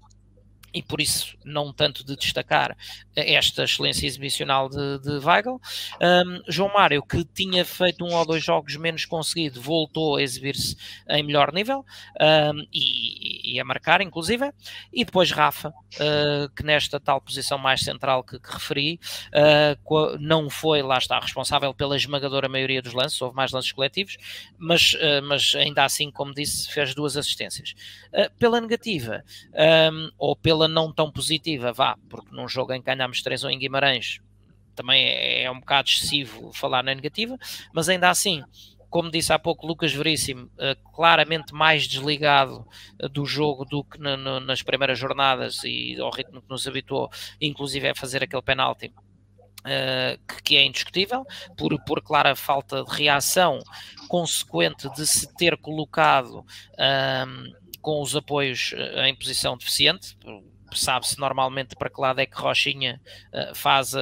e 0.73 0.83
por 0.83 1.01
isso 1.01 1.37
não 1.45 1.73
tanto 1.73 2.05
de 2.05 2.17
destacar 2.17 2.77
esta 3.17 3.65
excelência 3.65 4.07
exibicional 4.07 4.69
de, 4.69 4.99
de 5.01 5.19
Weigl. 5.25 5.61
Um, 6.01 6.43
João 6.49 6.73
Mário, 6.73 7.03
que 7.03 7.25
tinha 7.25 7.65
feito 7.65 8.05
um 8.05 8.15
ou 8.15 8.25
dois 8.25 8.43
jogos 8.43 8.77
menos 8.77 9.05
conseguido, 9.05 9.61
voltou 9.61 10.17
a 10.17 10.23
exibir-se 10.23 10.77
em 11.09 11.23
melhor 11.23 11.53
nível 11.53 11.85
um, 12.21 12.67
e, 12.73 13.55
e, 13.55 13.61
a 13.61 13.65
marcar, 13.65 14.01
inclusive. 14.01 14.53
E 14.93 15.05
depois 15.05 15.31
Rafa, 15.33 15.69
uh, 15.69 16.49
que 16.55 16.63
nesta 16.63 17.01
tal 17.01 17.21
posição 17.21 17.59
mais 17.59 17.81
central 17.81 18.23
que, 18.23 18.39
que 18.39 18.53
referi, 18.53 19.01
uh, 19.29 20.19
não 20.19 20.49
foi, 20.49 20.83
lá 20.83 20.99
está, 20.99 21.19
responsável 21.19 21.75
pela 21.75 21.97
esmagadora 21.97 22.49
maioria 22.49 22.83
dos 22.83 22.93
lances, 22.93 23.21
houve 23.21 23.35
mais 23.35 23.53
lances 23.53 23.73
coletivos, 23.73 24.17
mas, 24.59 24.95
uh, 24.95 25.23
mas 25.25 25.55
ainda 25.57 25.85
assim, 25.85 26.11
como 26.11 26.35
disse, 26.35 26.71
fez 26.71 26.95
duas 26.95 27.17
assistências. 27.17 27.75
pela 28.39 28.61
negativa, 28.61 29.25
um, 29.93 30.11
ou 30.19 30.37
pela 30.37 30.60
não 30.69 30.93
tão 30.93 31.11
positiva, 31.11 31.73
vá, 31.73 31.97
porque 32.09 32.35
num 32.35 32.49
jogo 32.49 32.73
em 32.73 32.81
que 32.81 32.87
ganhámos 32.87 33.23
3 33.23 33.45
ou 33.45 33.51
em 33.51 33.59
Guimarães 33.59 34.21
também 34.75 35.05
é, 35.05 35.43
é, 35.45 35.51
um 35.51 35.61
bocado 35.61 35.89
excessivo 35.89 36.53
falar 36.55 36.83
na 36.83 36.95
negativa, 36.95 37.37
mas 37.73 37.89
ainda 37.89 38.09
assim, 38.09 38.43
como 38.89 39.11
disse 39.11 39.33
há 39.33 39.39
pouco 39.39 39.67
Lucas 39.67 39.93
Veríssimo, 39.93 40.47
uh, 40.47 40.93
claramente 40.95 41.53
mais 41.53 41.87
desligado 41.87 42.67
uh, 43.03 43.09
do 43.09 43.27
jogo 43.27 43.65
do 43.65 43.85
que 43.85 43.99
nas 43.99 44.63
primeiras 44.63 44.99
jornadas 44.99 45.63
e 45.65 46.01
ao 46.01 46.11
ritmo 46.11 46.41
que 46.41 46.49
nos 46.49 46.67
habituou, 46.67 47.11
inclusive 47.41 47.89
é 47.89 47.95
fazer 47.95 48.23
aquele 48.23 48.43
penalti. 48.43 48.93
Que, 50.27 50.43
que, 50.43 50.57
é 50.57 50.65
indiscutível, 50.65 51.23
por, 51.55 51.79
por 51.85 52.01
clara 52.01 52.35
falta 52.35 52.83
de 52.83 52.97
reação 52.97 53.59
consequente 54.09 54.89
de 54.95 55.07
se 55.07 55.31
ter 55.35 55.55
colocado 55.59 56.43
ehm, 56.79 57.53
com 57.81 58.01
os 58.03 58.15
apoios 58.15 58.75
em 59.05 59.15
posição 59.15 59.57
deficiente, 59.57 60.17
sabe-se 60.73 61.19
normalmente 61.19 61.75
para 61.77 61.91
que 61.91 62.01
lado 62.01 62.21
é 62.21 62.27
que 62.27 62.37
Rochinha 62.37 63.01
uh, 63.33 63.55
faz 63.55 63.95
uh, 63.95 63.99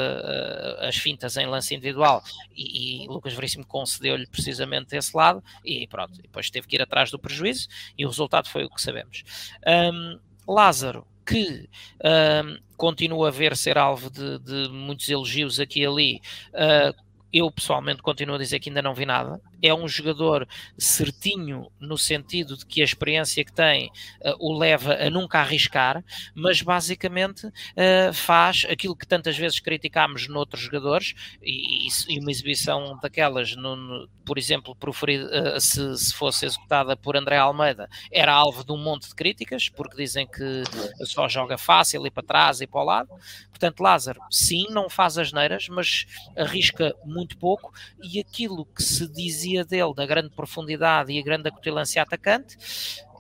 as 0.81 0.97
fintas 0.97 1.37
em 1.37 1.47
lance 1.47 1.75
individual 1.75 2.23
e, 2.55 3.05
e 3.05 3.09
Lucas 3.09 3.33
Veríssimo 3.33 3.67
concedeu-lhe 3.67 4.27
precisamente 4.27 4.97
esse 4.97 5.17
lado 5.17 5.43
e 5.65 5.87
pronto, 5.87 6.21
depois 6.21 6.51
teve 6.51 6.67
que 6.67 6.77
ir 6.77 6.83
atrás 6.83 7.11
do 7.11 7.19
prejuízo 7.19 7.69
e 7.97 8.05
o 8.05 8.09
resultado 8.09 8.49
foi 8.49 8.65
o 8.65 8.71
que 8.71 8.83
sabemos. 8.83 9.25
Um, 9.67 10.19
Lázaro, 10.47 11.07
que 11.27 11.69
um, 12.03 12.59
continua 12.77 13.29
a 13.29 13.31
ver 13.31 13.57
ser 13.57 13.77
alvo 13.77 14.11
de, 14.11 14.39
de, 14.39 14.69
muitos 14.71 15.09
elogios 15.09 15.61
aqui 15.61 15.81
e 15.81 15.87
ali, 15.87 16.23
uh, 16.55 16.95
eu 17.31 17.51
pessoalmente 17.51 18.01
continuo 18.01 18.37
a 18.37 18.39
dizer 18.39 18.59
que 18.59 18.71
ainda 18.71 18.81
não 18.81 18.95
vi 18.95 19.05
nada. 19.05 19.41
É 19.63 19.75
um 19.75 19.89
jogador 19.89 20.47
certinho 20.77 21.71
no 21.81 21.99
sentido 21.99 22.57
de 22.57 22.65
que 22.65 22.81
a 22.81 22.85
experiência 22.85 23.45
que 23.45 23.53
tem 23.53 23.91
uh, 24.25 24.35
o 24.39 24.57
leva 24.57 24.95
a 24.95 25.11
nunca 25.11 25.41
arriscar, 25.41 26.05
mas 26.35 26.63
basicamente 26.63 27.47
uh, 27.47 28.13
faz 28.13 28.67
aquilo 28.71 28.97
que 28.97 29.07
tantas 29.07 29.37
vezes 29.37 29.61
criticámos 29.61 30.29
noutros 30.29 30.63
jogadores 30.63 31.15
e, 31.43 31.89
e 32.09 32.21
uma 32.21 32.31
exibição 32.31 32.99
daquelas, 33.03 33.57
no, 33.57 33.77
no, 33.77 34.09
por 34.25 34.39
exemplo, 34.39 34.77
uh, 34.81 35.61
se, 35.61 35.97
se, 35.97 36.15
fosse 36.15 36.47
executada 36.47 36.97
por 36.97 37.17
André 37.17 37.37
Almeida, 37.37 37.89
era 38.13 38.33
alvo 38.33 38.65
de 38.65 38.73
um 38.73 38.79
monte 38.79 39.09
de 39.09 39.15
críticas, 39.15 39.69
porque 39.69 39.97
dizem 39.97 40.27
que 40.27 40.63
só 41.05 41.29
joga 41.29 41.57
fácil 41.59 42.07
e 42.07 42.11
para 42.11 42.23
trás 42.23 42.61
e 42.61 42.67
para 42.67 42.81
o 42.81 42.85
lado. 42.85 43.09
Portanto, 43.51 43.81
Lázaro, 43.81 44.21
sim, 44.31 44.67
não 44.71 44.89
faz 44.89 45.19
as 45.19 45.33
neiras, 45.33 45.67
mas 45.69 46.07
arrisca 46.37 46.95
muito 47.05 47.37
pouco 47.39 47.73
e 48.01 48.21
aquilo 48.21 48.65
que 48.65 48.83
se 48.83 49.09
dizia 49.09 49.48
dele 49.65 49.95
da 49.95 50.07
grande 50.07 50.31
profundidade 50.31 51.13
e 51.13 51.19
a 51.19 51.23
grande 51.23 51.49
acutilância 51.49 52.03
atacante 52.03 52.57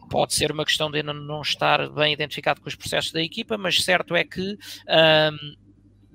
pode 0.08 0.34
ser 0.34 0.50
uma 0.50 0.64
questão 0.64 0.90
de 0.90 0.98
ainda 0.98 1.12
não 1.12 1.42
estar 1.42 1.88
bem 1.90 2.12
identificado 2.12 2.60
com 2.60 2.68
os 2.68 2.74
processos 2.74 3.12
da 3.12 3.22
equipa, 3.22 3.58
mas 3.58 3.82
certo 3.84 4.16
é 4.16 4.24
que 4.24 4.52
um, 4.52 5.56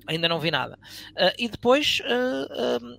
ainda 0.07 0.27
não 0.27 0.39
vi 0.39 0.51
nada. 0.51 0.77
Uh, 1.11 1.33
e 1.37 1.47
depois 1.47 2.01
uh, 2.01 2.83
um, 2.83 2.97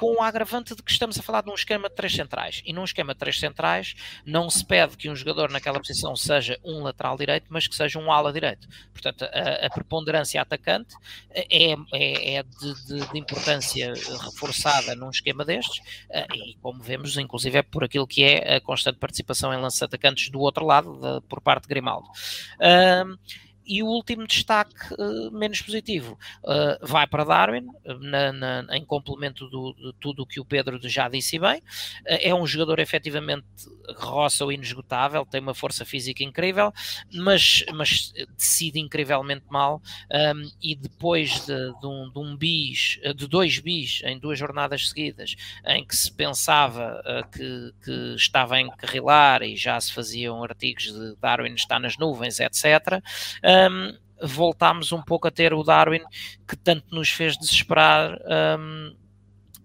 com 0.00 0.14
o 0.14 0.22
agravante 0.22 0.74
de 0.74 0.82
que 0.82 0.90
estamos 0.90 1.18
a 1.18 1.22
falar 1.22 1.42
de 1.42 1.50
um 1.50 1.54
esquema 1.54 1.90
de 1.90 1.94
três 1.94 2.14
centrais. 2.14 2.62
E 2.64 2.72
num 2.72 2.84
esquema 2.84 3.12
de 3.12 3.18
três 3.18 3.38
centrais 3.38 3.94
não 4.24 4.48
se 4.48 4.64
pede 4.64 4.96
que 4.96 5.10
um 5.10 5.14
jogador 5.14 5.50
naquela 5.50 5.78
posição 5.78 6.16
seja 6.16 6.58
um 6.64 6.82
lateral 6.82 7.18
direito, 7.18 7.48
mas 7.50 7.68
que 7.68 7.76
seja 7.76 7.98
um 7.98 8.10
ala 8.10 8.32
direito. 8.32 8.66
Portanto, 8.94 9.26
a, 9.26 9.66
a 9.66 9.68
preponderância 9.68 10.40
atacante 10.40 10.94
é, 11.30 11.74
é, 11.92 12.34
é 12.36 12.42
de, 12.42 12.86
de, 12.86 13.12
de, 13.12 13.18
importância 13.18 13.92
reforçada 14.24 14.94
num 14.94 15.10
esquema 15.10 15.44
destes, 15.44 15.82
eh, 16.08 16.26
e 16.34 16.54
como 16.62 16.82
vemos, 16.82 17.18
inclusive 17.18 17.58
é 17.58 17.62
por 17.62 17.84
aquilo 17.84 18.06
que 18.06 18.24
é 18.24 18.56
a 18.56 18.60
constante 18.62 18.98
participação 18.98 19.52
em 19.52 19.60
lances 19.60 19.82
atacantes 19.82 20.30
do 20.30 20.40
outro 20.40 20.64
lado, 20.64 20.98
de, 20.98 21.20
por 21.28 21.42
parte 21.42 21.64
de 21.64 21.68
Grimaldo. 21.68 22.08
Um, 22.58 23.18
e 23.70 23.84
o 23.84 23.86
último 23.86 24.26
destaque 24.26 24.74
uh, 24.94 25.30
menos 25.30 25.62
positivo 25.62 26.18
uh, 26.42 26.84
vai 26.84 27.06
para 27.06 27.22
Darwin, 27.22 27.68
na, 28.00 28.32
na, 28.32 28.76
em 28.76 28.84
complemento 28.84 29.48
do, 29.48 29.72
de 29.74 29.92
tudo 30.00 30.24
o 30.24 30.26
que 30.26 30.40
o 30.40 30.44
Pedro 30.44 30.76
já 30.88 31.08
disse 31.08 31.38
bem. 31.38 31.58
Uh, 31.58 32.18
é 32.20 32.34
um 32.34 32.44
jogador 32.48 32.80
efetivamente 32.80 33.46
roça 33.96 34.44
o 34.44 34.50
inesgotável, 34.50 35.24
tem 35.24 35.40
uma 35.40 35.54
força 35.54 35.84
física 35.84 36.24
incrível, 36.24 36.72
mas, 37.14 37.64
mas 37.72 38.12
decide 38.36 38.80
incrivelmente 38.80 39.44
mal. 39.48 39.80
Um, 40.10 40.50
e 40.60 40.74
depois 40.74 41.46
de, 41.46 41.72
de, 41.80 41.86
um, 41.86 42.10
de, 42.10 42.18
um, 42.18 42.36
bis, 42.36 42.98
de 43.14 43.28
dois 43.28 43.60
bis 43.60 44.02
em 44.04 44.18
duas 44.18 44.36
jornadas 44.36 44.88
seguidas, 44.88 45.36
em 45.64 45.84
que 45.84 45.94
se 45.94 46.10
pensava 46.10 47.02
que, 47.32 47.72
que 47.84 48.14
estava 48.16 48.56
a 48.56 48.60
encarrilar 48.60 49.42
e 49.42 49.56
já 49.56 49.80
se 49.80 49.92
faziam 49.92 50.42
artigos 50.42 50.92
de 50.92 51.14
Darwin 51.20 51.54
está 51.54 51.78
nas 51.78 51.96
nuvens, 51.96 52.40
etc 52.40 53.00
um, 53.68 53.98
voltámos 54.22 54.92
um 54.92 55.02
pouco 55.02 55.28
a 55.28 55.30
ter 55.30 55.52
o 55.54 55.62
Darwin 55.62 56.02
que 56.46 56.56
tanto 56.56 56.94
nos 56.94 57.10
fez 57.10 57.36
desesperar 57.36 58.18
um, 58.58 58.94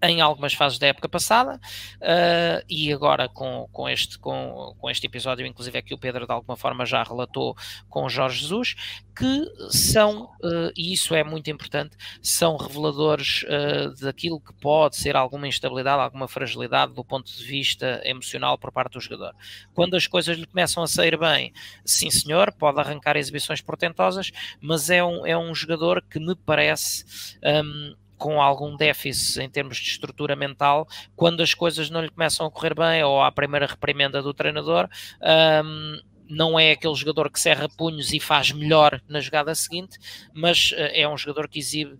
em 0.02 0.20
algumas 0.20 0.52
fases 0.52 0.78
da 0.78 0.88
época 0.88 1.08
passada 1.08 1.56
uh, 1.96 2.64
e 2.68 2.92
agora 2.92 3.28
com, 3.28 3.68
com, 3.72 3.88
este, 3.88 4.18
com, 4.18 4.74
com 4.78 4.90
este 4.90 5.06
episódio, 5.06 5.46
inclusive 5.46 5.78
é 5.78 5.82
que 5.82 5.94
o 5.94 5.98
Pedro 5.98 6.26
de 6.26 6.32
alguma 6.32 6.56
forma 6.56 6.84
já 6.84 7.02
relatou 7.02 7.56
com 7.88 8.04
o 8.04 8.08
Jorge 8.08 8.40
Jesus, 8.40 8.74
que 9.16 9.46
são, 9.70 10.24
uh, 10.42 10.70
e 10.76 10.92
isso 10.92 11.14
é 11.14 11.24
muito 11.24 11.50
importante, 11.50 11.96
são 12.22 12.56
reveladores 12.56 13.44
uh, 13.44 13.94
daquilo 14.00 14.40
que 14.40 14.52
pode 14.54 14.96
ser 14.96 15.16
alguma 15.16 15.48
instabilidade, 15.48 16.02
alguma 16.02 16.28
fragilidade 16.28 16.92
do 16.92 17.04
ponto 17.04 17.32
de 17.32 17.44
vista 17.44 18.00
emocional 18.04 18.58
por 18.58 18.70
parte 18.70 18.94
do 18.94 19.00
jogador. 19.00 19.34
Quando 19.74 19.96
as 19.96 20.06
coisas 20.06 20.36
lhe 20.36 20.46
começam 20.46 20.82
a 20.82 20.86
sair 20.86 21.18
bem, 21.18 21.52
sim 21.84 22.10
senhor, 22.10 22.52
pode 22.52 22.78
arrancar 22.78 23.16
exibições 23.16 23.62
portentosas, 23.62 24.30
mas 24.60 24.90
é 24.90 25.02
um, 25.02 25.26
é 25.26 25.36
um 25.36 25.54
jogador 25.54 26.02
que 26.02 26.18
me 26.18 26.34
parece... 26.34 27.04
Um, 27.42 27.94
com 28.16 28.40
algum 28.40 28.76
déficit 28.76 29.40
em 29.40 29.48
termos 29.48 29.78
de 29.78 29.90
estrutura 29.90 30.34
mental, 30.34 30.88
quando 31.14 31.42
as 31.42 31.54
coisas 31.54 31.90
não 31.90 32.00
lhe 32.00 32.10
começam 32.10 32.46
a 32.46 32.50
correr 32.50 32.74
bem 32.74 33.02
ou 33.02 33.22
à 33.22 33.30
primeira 33.30 33.66
reprimenda 33.66 34.22
do 34.22 34.34
treinador, 34.34 34.88
um, 35.64 36.00
não 36.28 36.58
é 36.58 36.72
aquele 36.72 36.94
jogador 36.94 37.30
que 37.30 37.40
serra 37.40 37.68
punhos 37.68 38.12
e 38.12 38.20
faz 38.20 38.50
melhor 38.50 39.00
na 39.08 39.20
jogada 39.20 39.54
seguinte, 39.54 39.98
mas 40.34 40.72
uh, 40.72 40.90
é 40.92 41.08
um 41.08 41.16
jogador 41.16 41.48
que 41.48 41.58
exibe 41.58 41.92
uh, 41.94 41.98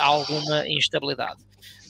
alguma 0.00 0.68
instabilidade. 0.68 1.44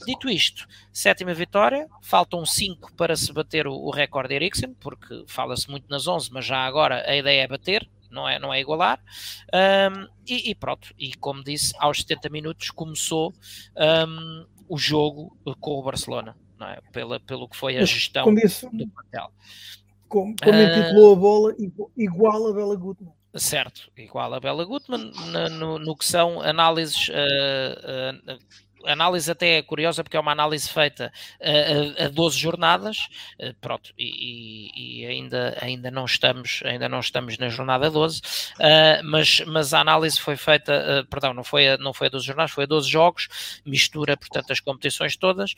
Dito 0.06 0.30
isto, 0.30 0.66
sétima 0.92 1.34
vitória, 1.34 1.86
faltam 2.02 2.44
5 2.44 2.94
para 2.94 3.14
se 3.16 3.32
bater 3.32 3.66
o, 3.66 3.74
o 3.74 3.90
recorde 3.90 4.28
de 4.28 4.34
Eriksen, 4.34 4.74
porque 4.80 5.24
fala-se 5.26 5.70
muito 5.70 5.88
nas 5.90 6.06
11, 6.06 6.30
mas 6.32 6.46
já 6.46 6.58
agora 6.58 7.04
a 7.06 7.14
ideia 7.14 7.42
é 7.42 7.48
bater, 7.48 7.88
não 8.10 8.28
é, 8.28 8.38
não 8.38 8.52
é 8.52 8.60
igualar. 8.60 9.02
Um, 9.52 10.06
e, 10.26 10.50
e, 10.50 10.54
pronto, 10.54 10.92
e 10.98 11.14
como 11.14 11.42
disse, 11.42 11.74
aos 11.78 11.98
70 11.98 12.28
minutos 12.28 12.70
começou 12.70 13.34
um, 14.08 14.46
o 14.68 14.78
jogo 14.78 15.36
com 15.60 15.78
o 15.78 15.82
Barcelona, 15.82 16.36
não 16.58 16.68
é? 16.68 16.78
Pela, 16.92 17.18
pelo 17.20 17.48
que 17.48 17.56
foi 17.56 17.76
a 17.76 17.84
gestão 17.84 18.32
do 18.32 18.88
papel. 18.88 19.32
Como, 20.08 20.34
como 20.42 20.58
uh, 20.58 20.62
intitulou 20.62 21.12
a 21.12 21.16
bola, 21.16 21.54
igual 21.96 22.48
a 22.48 22.52
Bela 22.52 22.76
Gutmann. 22.76 23.12
Certo, 23.34 23.92
igual 23.96 24.34
a 24.34 24.40
Bela 24.40 24.64
Gutmann, 24.64 25.12
no, 25.52 25.78
no 25.78 25.96
que 25.96 26.04
são 26.04 26.40
análises 26.40 27.08
uh, 27.08 28.32
uh, 28.32 28.38
análise 28.86 29.30
até 29.30 29.58
é 29.58 29.62
curiosa 29.62 30.02
porque 30.02 30.16
é 30.16 30.20
uma 30.20 30.32
análise 30.32 30.68
feita 30.68 31.12
a, 31.40 32.02
a, 32.02 32.06
a 32.06 32.08
12 32.08 32.38
jornadas, 32.38 33.08
uh, 33.38 33.54
pronto, 33.60 33.92
e, 33.98 35.02
e, 35.02 35.06
ainda, 35.06 35.56
ainda, 35.60 35.90
não 35.90 36.04
estamos, 36.04 36.62
ainda 36.64 36.88
não 36.88 37.00
estamos 37.00 37.38
na 37.38 37.48
jornada 37.48 37.90
12, 37.90 38.18
uh, 38.18 38.22
eh, 38.60 39.02
mas, 39.02 39.40
mas 39.46 39.74
a 39.74 39.80
análise 39.80 40.20
foi 40.20 40.36
feita, 40.36 41.06
perdão, 41.10 41.34
não 41.34 41.44
foi, 41.44 41.68
a, 41.68 41.78
não 41.78 41.92
foi 41.92 42.08
a 42.08 42.10
12 42.10 42.26
jornadas, 42.26 42.50
foi 42.50 42.64
a 42.64 42.66
12 42.66 42.88
jogos, 42.88 43.28
mistura, 43.64 44.16
portanto, 44.16 44.50
as 44.52 44.60
competições 44.60 45.16
todas, 45.16 45.54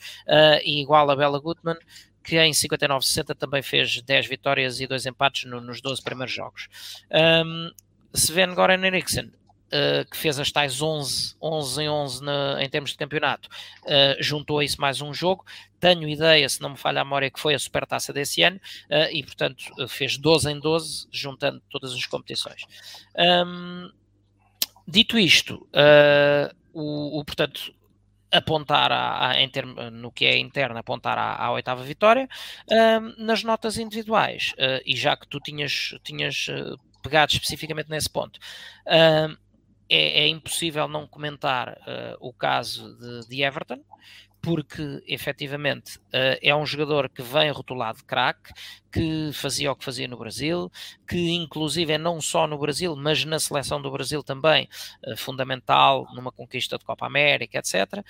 e 0.63 0.81
igual 0.81 1.09
a 1.09 1.15
Bela 1.15 1.39
Gutmann, 1.39 1.77
que 2.23 2.37
em 2.39 2.51
59-60 2.51 3.35
também 3.35 3.61
fez 3.61 4.01
10 4.01 4.27
vitórias 4.27 4.79
e 4.79 4.87
2 4.87 5.05
empates 5.05 5.43
no, 5.45 5.59
nos 5.59 5.81
12 5.81 6.01
primeiros 6.01 6.33
jogos. 6.33 6.67
Um, 7.11 7.69
Sven 8.13 8.53
Goran 8.53 8.85
Eriksson 8.85 9.31
uh, 9.73 10.09
que 10.09 10.15
fez 10.15 10.39
as 10.39 10.51
tais 10.51 10.81
11, 10.81 11.35
11 11.41 11.81
em 11.81 11.89
11 11.89 12.23
na, 12.23 12.63
em 12.63 12.69
termos 12.69 12.91
de 12.91 12.97
campeonato, 12.97 13.49
uh, 13.83 14.21
juntou 14.21 14.59
a 14.59 14.63
isso 14.63 14.79
mais 14.79 15.01
um 15.01 15.13
jogo. 15.13 15.43
Tenho 15.79 16.07
ideia, 16.07 16.47
se 16.47 16.61
não 16.61 16.69
me 16.71 16.77
falha 16.77 17.01
a 17.01 17.03
memória, 17.03 17.31
que 17.31 17.39
foi 17.39 17.53
a 17.55 17.59
supertaça 17.59 18.13
desse 18.13 18.43
ano 18.43 18.57
uh, 18.89 19.11
e, 19.11 19.23
portanto, 19.23 19.63
fez 19.87 20.17
12 20.17 20.51
em 20.51 20.59
12, 20.59 21.07
juntando 21.11 21.61
todas 21.69 21.93
as 21.93 22.05
competições. 22.05 22.65
Um, 23.17 23.89
dito 24.87 25.17
isto, 25.17 25.67
o, 26.73 27.19
o, 27.19 27.25
portanto, 27.25 27.73
apontar 28.31 28.91
a, 28.91 29.29
a, 29.29 29.41
em 29.41 29.49
termo, 29.49 29.75
no 29.91 30.11
que 30.11 30.25
é 30.25 30.37
interno, 30.37 30.77
apontar 30.77 31.17
à, 31.17 31.35
à 31.35 31.51
oitava 31.51 31.83
vitória, 31.83 32.27
nas 33.17 33.43
notas 33.43 33.77
individuais, 33.77 34.53
uh, 34.53 34.81
e 34.85 34.95
já 34.95 35.17
que 35.17 35.27
tu 35.27 35.39
tinhas, 35.39 35.95
tinhas 36.03 36.47
pegado 37.01 37.33
especificamente 37.33 37.89
nesse 37.89 38.09
ponto, 38.09 38.39
é, 39.93 40.23
é 40.23 40.27
impossível 40.27 40.87
não 40.87 41.05
comentar 41.05 41.73
uh, 41.73 42.17
o 42.19 42.33
caso 42.33 42.97
de, 42.97 43.27
de, 43.27 43.43
Everton, 43.43 43.79
porque 44.41 45.03
efetivamente 45.07 45.97
uh, 45.97 46.39
é 46.41 46.55
um 46.55 46.65
jogador 46.65 47.07
que 47.09 47.21
vem 47.21 47.51
rotulado 47.51 47.99
de 47.99 48.03
craque, 48.03 48.51
que 48.91 49.29
fazia 49.33 49.71
o 49.71 49.75
que 49.75 49.85
fazia 49.85 50.07
no 50.07 50.17
Brasil, 50.17 50.71
que 51.07 51.31
inclusive 51.31 51.93
é 51.93 51.97
não 51.99 52.19
só 52.19 52.47
no 52.47 52.57
Brasil, 52.57 52.95
mas 52.95 53.23
na 53.23 53.39
seleção 53.39 53.79
do 53.79 53.91
Brasil 53.91 54.23
também 54.23 54.67
uh, 55.07 55.15
fundamental 55.15 56.07
numa 56.15 56.31
conquista 56.31 56.75
de 56.75 56.85
Copa 56.85 57.05
América, 57.05 57.59
etc. 57.59 58.03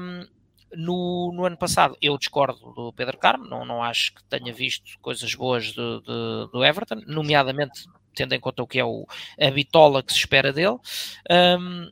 Um, 0.00 0.26
no, 0.74 1.32
no, 1.34 1.44
ano 1.44 1.56
passado, 1.58 1.98
eu 2.00 2.16
discordo 2.16 2.72
do 2.72 2.92
Pedro 2.94 3.18
Carmo, 3.18 3.44
não, 3.44 3.66
não 3.66 3.82
acho 3.82 4.14
que 4.14 4.24
tenha 4.24 4.54
visto 4.54 4.98
coisas 5.00 5.34
boas 5.34 5.72
do, 5.72 6.64
Everton, 6.64 7.02
nomeadamente 7.06 7.84
tendo 8.14 8.34
em 8.34 8.40
conta 8.40 8.62
o 8.62 8.66
que 8.66 8.78
é 8.78 8.84
o, 8.84 9.06
a 9.40 9.50
bitola 9.50 10.02
que 10.02 10.12
se 10.12 10.18
espera 10.18 10.52
dele. 10.52 10.78
Um, 11.30 11.90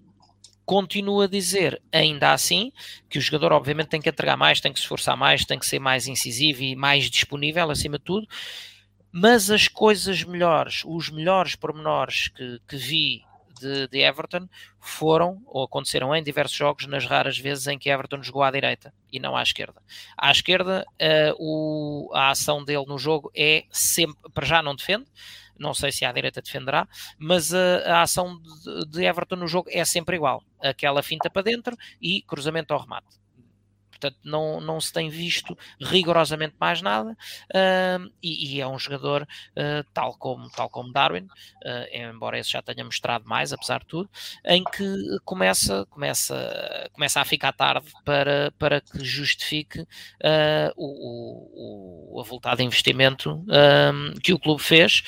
continuo 0.69 1.23
a 1.23 1.27
dizer, 1.27 1.81
ainda 1.91 2.33
assim, 2.33 2.71
que 3.09 3.17
o 3.17 3.23
jogador 3.23 3.53
obviamente 3.53 3.89
tem 3.89 4.03
que 4.03 4.09
entregar 4.11 4.37
mais, 4.37 4.61
tem 4.61 4.71
que 4.71 4.79
se 4.79 4.85
esforçar 4.85 5.17
mais, 5.17 5.47
tem 5.47 5.59
que 5.59 5.65
ser 5.65 5.79
mais 5.79 6.07
incisivo 6.07 6.63
e 6.63 6.77
mais 6.77 7.11
disponível 7.11 7.71
acima 7.71 7.97
de 7.97 8.05
tudo, 8.05 8.29
mas 9.11 9.51
as 9.51 9.67
coisas 9.67 10.23
melhores, 10.25 10.83
os 10.85 11.09
melhores 11.09 11.57
pormenores 11.57 12.29
que, 12.29 12.61
que 12.69 12.77
vi 12.77 13.23
de, 13.59 13.89
de, 13.89 13.99
Everton 14.01 14.47
foram 14.79 15.43
ou 15.47 15.65
aconteceram 15.65 16.15
em 16.15 16.23
diversos 16.23 16.57
jogos 16.57 16.87
nas 16.87 17.07
raras 17.07 17.39
vezes 17.39 17.67
em 17.67 17.79
que 17.79 17.89
Everton 17.89 18.23
jogou 18.23 18.43
à 18.43 18.51
direita 18.51 18.93
e 19.11 19.19
não 19.19 19.35
à 19.35 19.43
esquerda. 19.43 19.81
À 20.17 20.31
esquerda, 20.31 20.85
uh, 21.01 21.35
o, 21.39 22.11
a 22.15 22.31
ação 22.31 22.63
dele 22.63 22.85
no 22.87 22.99
jogo 22.99 23.31
é 23.35 23.65
sempre, 23.73 24.17
para 24.33 24.47
já 24.47 24.63
não 24.63 24.77
defende, 24.77 25.07
não 25.59 25.75
sei 25.75 25.93
se 25.93 26.05
a 26.05 26.13
direita 26.13 26.41
defenderá, 26.41 26.87
mas 27.19 27.53
a, 27.53 27.99
a 27.99 28.03
ação 28.03 28.41
de, 28.41 28.87
de 28.87 29.05
Everton 29.05 29.37
no 29.37 29.49
jogo 29.49 29.69
é 29.73 29.85
sempre 29.85 30.17
igual. 30.17 30.43
Aquela 30.61 31.03
finta 31.03 31.29
para 31.29 31.43
dentro 31.43 31.77
e 32.01 32.23
cruzamento 32.23 32.73
ao 32.73 32.81
remate. 32.81 33.19
Portanto, 34.01 34.19
não, 34.23 34.61
não 34.61 34.81
se 34.81 34.93
tem 34.93 35.11
visto 35.11 35.59
rigorosamente 35.81 36.55
mais 36.59 36.81
nada 36.81 37.11
uh, 37.11 38.13
e, 38.23 38.57
e, 38.57 38.61
é 38.61 38.67
um 38.67 38.79
jogador 38.79 39.23
uh, 39.23 39.85
tal, 39.93 40.17
como, 40.17 40.49
tal 40.51 40.71
como 40.71 40.93
Darwin, 40.93 41.25
uh, 41.25 42.11
embora 42.15 42.39
esse 42.39 42.53
já 42.53 42.63
tenha 42.63 42.85
mostrado 42.85 43.27
mais, 43.27 43.53
apesar 43.53 43.81
de 43.81 43.87
tudo, 43.87 44.09
em 44.45 44.63
que 44.63 45.19
começa, 45.25 45.85
começa, 45.87 46.89
começa 46.93 47.21
a 47.21 47.25
ficar 47.25 47.53
tarde 47.53 47.89
para, 48.05 48.53
para 48.59 48.81
que 48.81 49.05
justifique 49.05 49.85
o, 50.77 52.15
o, 52.15 52.17
o 52.17 52.21
avultado 52.21 52.63
investimento 52.63 53.45
que 54.23 54.33
o 54.33 54.39
clube 54.39 54.63
fez 54.63 55.03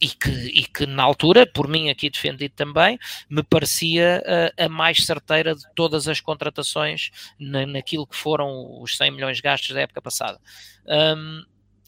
e, 0.00 0.08
que, 0.08 0.30
e 0.30 0.64
que 0.64 0.86
na 0.86 1.02
altura, 1.02 1.46
por 1.46 1.68
mim 1.68 1.90
aqui 1.90 2.10
defendido 2.10 2.54
também, 2.54 2.98
me 3.28 3.42
parecia 3.42 4.22
a 4.58 4.68
mais 4.68 5.04
certeira 5.04 5.54
de 5.54 5.62
todas 5.74 6.08
as 6.08 6.20
contratações 6.20 7.10
na, 7.38 7.66
naquilo 7.66 7.99
aquilo 8.00 8.06
que 8.06 8.16
foram 8.16 8.80
os 8.80 8.96
100 8.96 9.10
milhões 9.10 9.40
gastos 9.40 9.74
da 9.74 9.82
época 9.82 10.00
passada. 10.00 10.38
Um, 10.86 11.42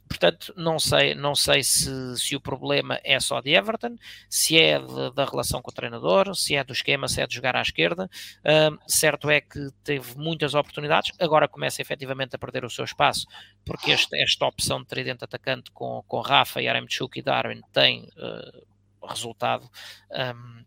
portanto, 0.09 0.53
não 0.57 0.79
sei, 0.79 1.15
não 1.15 1.35
sei 1.35 1.63
se, 1.63 1.91
se 2.19 2.37
o 2.37 2.41
problema 2.41 3.01
é 3.03 3.19
só 3.19 3.41
de 3.41 3.51
Everton, 3.55 3.97
se 4.29 4.59
é 4.59 4.79
de, 4.79 5.15
da 5.15 5.25
relação 5.25 5.63
com 5.63 5.71
o 5.71 5.75
treinador, 5.75 6.35
se 6.35 6.55
é 6.55 6.63
do 6.63 6.73
esquema, 6.73 7.09
se 7.09 7.21
é 7.21 7.27
de 7.27 7.35
jogar 7.35 7.57
à 7.57 7.63
esquerda. 7.63 8.11
Um, 8.45 8.79
certo 8.87 9.31
é 9.31 9.41
que 9.41 9.71
teve 9.83 10.17
muitas 10.17 10.55
oportunidades, 10.55 11.13
agora 11.19 11.49
começa 11.49 11.81
efetivamente 11.81 12.37
a 12.37 12.39
perder 12.39 12.65
o 12.65 12.71
seu 12.71 12.85
espaço, 12.85 13.27
porque 13.65 13.91
este, 13.91 14.21
esta 14.21 14.47
opção 14.47 14.81
de 14.81 14.87
tridente 14.87 15.25
atacante 15.25 15.71
com, 15.71 16.03
com 16.07 16.21
Rafa, 16.21 16.61
Yaremchuk 16.61 17.19
e 17.19 17.23
Darwin 17.23 17.63
tem 17.73 18.03
uh, 18.03 19.07
resultado 19.07 19.69
um, 20.11 20.65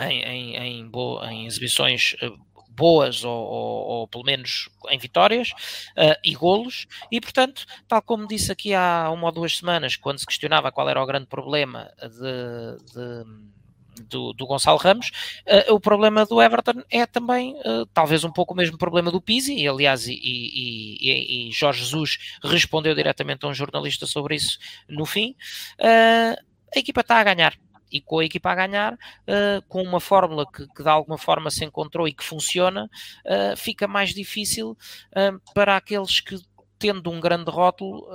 em, 0.00 0.22
em, 0.22 0.56
em, 0.56 0.90
em 1.30 1.46
exibições 1.46 2.14
uh, 2.22 2.53
boas 2.74 3.24
ou, 3.24 3.32
ou, 3.32 3.86
ou, 3.86 4.08
pelo 4.08 4.24
menos 4.24 4.68
em 4.90 4.98
vitórias 4.98 5.50
uh, 5.50 6.18
e 6.24 6.34
golos. 6.34 6.86
E 7.10 7.20
portanto 7.20 7.64
tal 7.88 8.02
como 8.02 8.26
disse 8.26 8.50
aqui 8.52 8.74
há 8.74 9.10
uma 9.10 9.26
ou 9.26 9.32
duas 9.32 9.56
semanas 9.56 9.96
quando 9.96 10.18
se 10.18 10.26
questionava 10.26 10.72
qual 10.72 10.88
era 10.88 11.02
o 11.02 11.06
grande 11.06 11.26
problema 11.26 11.90
de, 12.00 12.92
de 12.92 13.54
do, 14.02 14.32
do, 14.32 14.46
Gonçalo 14.46 14.78
Ramos, 14.78 15.10
uh, 15.46 15.74
o 15.74 15.80
problema 15.80 16.26
do 16.26 16.40
Everton 16.40 16.82
é 16.90 17.06
também 17.06 17.54
uh, 17.60 17.86
talvez 17.92 18.24
um 18.24 18.30
pouco 18.30 18.52
o 18.52 18.56
mesmo 18.56 18.76
problema 18.76 19.10
do 19.10 19.20
Pizzi, 19.20 19.54
e 19.54 19.68
aliás, 19.68 20.06
e, 20.06 20.18
e, 20.20 21.48
e, 21.48 21.52
Jorge 21.52 21.80
Jesus 21.80 22.18
respondeu 22.42 22.94
diretamente 22.94 23.44
a 23.44 23.48
um 23.48 23.54
jornalista 23.54 24.06
sobre 24.06 24.36
isso 24.36 24.58
no 24.88 25.06
fim. 25.06 25.36
Uh, 25.78 26.36
a 26.74 26.78
equipa 26.78 27.02
está 27.02 27.18
a 27.18 27.24
ganhar, 27.24 27.54
e 27.94 28.00
com 28.00 28.18
a 28.18 28.24
equipa 28.24 28.50
a 28.50 28.54
ganhar, 28.56 28.94
uh, 28.94 29.62
com 29.68 29.80
uma 29.80 30.00
fórmula 30.00 30.44
que, 30.50 30.66
que, 30.66 30.82
de 30.82 30.88
alguma 30.88 31.16
forma 31.16 31.48
se 31.48 31.64
encontrou 31.64 32.08
e 32.08 32.12
que 32.12 32.24
funciona, 32.24 32.90
uh, 33.24 33.56
fica 33.56 33.86
mais 33.86 34.10
difícil 34.10 34.72
uh, 34.72 35.40
para 35.54 35.76
aqueles 35.76 36.18
que, 36.18 36.36
tendo 36.76 37.08
um 37.08 37.20
grande 37.20 37.52
rótulo, 37.52 38.08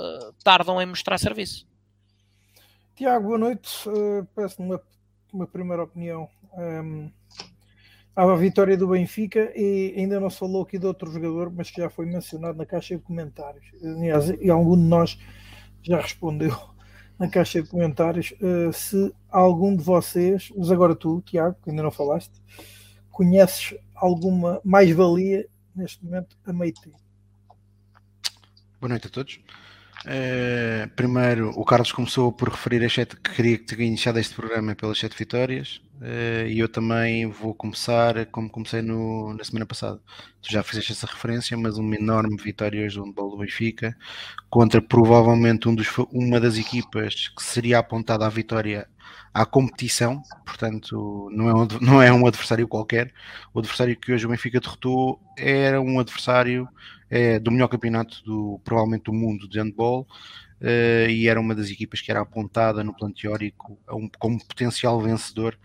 tardam 0.44 0.82
em 0.82 0.86
mostrar 0.86 1.18
serviço. 1.18 1.66
Tiago, 2.94 3.28
boa 3.28 3.38
noite. 3.38 3.88
Uh, 3.88 4.28
Peço-me 4.36 4.68
uma, 4.68 4.82
uma, 5.32 5.48
primeira 5.48 5.84
opinião. 5.84 6.28
Um, 6.54 6.62
ehm, 6.62 7.12
à 8.14 8.36
vitória 8.36 8.76
do 8.76 8.90
Benfica 8.90 9.54
e 9.56 9.94
ainda 9.96 10.20
não 10.20 10.30
se 10.30 10.40
falou 10.40 10.64
aqui 10.64 10.78
de 10.78 10.86
outro 10.86 11.10
jogador, 11.10 11.50
mas 11.50 11.72
que 11.72 11.80
já 11.80 11.90
foi 11.90 12.06
mencionado 12.06 12.58
na 12.58 12.66
caixa 12.66 12.98
de 12.98 13.02
comentários. 13.02 13.66
Aliás, 13.82 14.30
e 14.30 14.50
algum 14.50 14.76
de 14.76 14.84
nós 14.84 15.18
já 15.82 16.02
respondeu 16.02 16.54
na 17.20 17.28
caixa 17.28 17.62
de 17.62 17.68
comentários 17.68 18.34
uh, 18.42 18.72
se 18.72 19.14
algum 19.30 19.76
de 19.76 19.84
vocês, 19.84 20.50
mas 20.56 20.72
agora 20.72 20.96
tu, 20.96 21.22
Tiago, 21.26 21.58
que 21.62 21.70
ainda 21.70 21.84
não 21.84 21.92
falaste, 21.92 22.42
conheces 23.12 23.78
alguma 23.94 24.62
mais-valia 24.64 25.46
neste 25.76 26.04
momento 26.04 26.38
a 26.46 26.54
meio 26.54 26.74
tempo. 26.74 26.98
Boa 28.80 28.90
noite 28.90 29.08
a 29.08 29.10
todos. 29.10 29.42
Uh, 30.06 30.88
primeiro, 30.96 31.50
o 31.50 31.66
Carlos 31.66 31.92
começou 31.92 32.32
por 32.32 32.50
referir 32.50 32.84
a 32.86 32.90
sete, 32.90 33.18
que 33.18 33.32
queria 33.36 33.58
que 33.58 33.66
tenha 33.66 33.86
iniciado 33.86 34.18
este 34.20 34.34
programa 34.34 34.74
pelas 34.76 34.98
sete 34.98 35.18
vitórias. 35.18 35.82
Uh, 36.02 36.48
e 36.48 36.60
eu 36.60 36.70
também 36.70 37.28
vou 37.28 37.54
começar 37.54 38.26
como 38.28 38.50
comecei 38.50 38.82
no, 38.82 39.34
na 39.34 39.44
semana 39.44 39.66
passada. 39.66 40.00
Tu 40.42 40.52
já 40.52 40.64
fizeste 40.64 40.94
essa 40.94 41.06
referência, 41.06 41.58
mas 41.58 41.78
uma 41.78 41.96
enorme 41.96 42.38
vitória 42.38 42.86
hoje 42.86 42.96
do 42.96 43.12
do 43.12 43.38
Benfica 43.38 43.96
contra 44.50 44.82
provavelmente 44.82 45.68
um 45.68 45.76
dos, 45.76 45.90
uma 46.12 46.40
das 46.40 46.58
equipas 46.58 47.28
que 47.28 47.44
seria 47.44 47.80
apontada 47.80 48.26
à 48.26 48.30
vitória 48.30 48.88
à 49.34 49.46
competição, 49.46 50.22
portanto 50.46 51.30
não 51.32 51.50
é, 51.50 51.54
um, 51.54 51.68
não 51.82 52.02
é 52.02 52.12
um 52.12 52.26
adversário 52.26 52.68
qualquer. 52.68 53.14
O 53.54 53.60
adversário 53.60 53.96
que 53.98 54.12
hoje 54.12 54.26
o 54.26 54.30
Benfica 54.30 54.60
derrotou 54.60 55.20
era 55.38 55.82
um 55.82 56.00
adversário 56.00 56.68
é, 57.10 57.40
do 57.40 57.52
melhor 57.52 57.68
campeonato 57.68 58.24
do 58.24 58.60
provavelmente 58.64 59.04
do 59.06 59.14
mundo 59.14 59.48
de 59.48 59.60
handball 59.60 60.08
uh, 60.62 61.10
e 61.10 61.28
era 61.28 61.40
uma 61.40 61.56
das 61.56 61.70
equipas 61.70 62.02
que 62.02 62.12
era 62.12 62.22
apontada 62.22 62.84
no 62.84 62.94
plano 62.94 63.14
teórico 63.14 63.78
um, 63.92 64.10
como 64.20 64.46
potencial 64.46 65.00
vencedor 65.02 65.58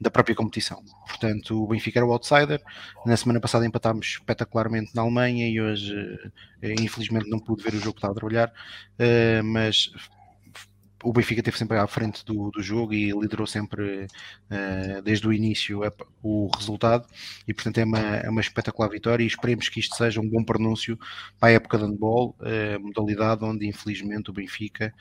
da 0.00 0.10
própria 0.10 0.34
competição. 0.34 0.82
Portanto, 1.06 1.62
o 1.62 1.66
Benfica 1.66 1.98
era 1.98 2.06
o 2.06 2.12
outsider. 2.12 2.60
Na 3.06 3.16
semana 3.16 3.40
passada 3.40 3.66
empatámos 3.66 4.06
espetacularmente 4.06 4.94
na 4.94 5.02
Alemanha 5.02 5.48
e 5.48 5.60
hoje, 5.60 5.94
uh, 5.94 6.80
infelizmente, 6.80 7.28
não 7.28 7.38
pude 7.38 7.62
ver 7.62 7.74
o 7.74 7.78
jogo 7.78 7.92
que 7.92 7.98
estava 7.98 8.12
a 8.12 8.16
trabalhar, 8.16 8.48
uh, 8.48 9.44
mas 9.44 9.90
o 11.04 11.12
Benfica 11.12 11.40
esteve 11.40 11.58
sempre 11.58 11.78
à 11.78 11.86
frente 11.86 12.24
do, 12.24 12.50
do 12.50 12.62
jogo 12.62 12.94
e 12.94 13.10
liderou 13.12 13.46
sempre 13.46 14.06
uh, 14.06 15.02
desde 15.02 15.28
o 15.28 15.32
início 15.32 15.80
o 16.22 16.50
resultado. 16.56 17.06
E 17.46 17.52
portanto 17.52 17.78
é 17.78 17.84
uma, 17.84 17.98
é 17.98 18.30
uma 18.30 18.40
espetacular 18.40 18.88
vitória 18.88 19.22
e 19.22 19.26
esperemos 19.26 19.68
que 19.68 19.80
isto 19.80 19.94
seja 19.96 20.20
um 20.20 20.28
bom 20.28 20.42
pronúncio 20.42 20.98
para 21.38 21.50
a 21.50 21.52
época 21.52 21.78
de 21.78 21.84
handball, 21.84 22.34
uh, 22.40 22.80
modalidade 22.80 23.44
onde 23.44 23.66
infelizmente 23.66 24.30
o 24.30 24.32
Benfica 24.32 24.94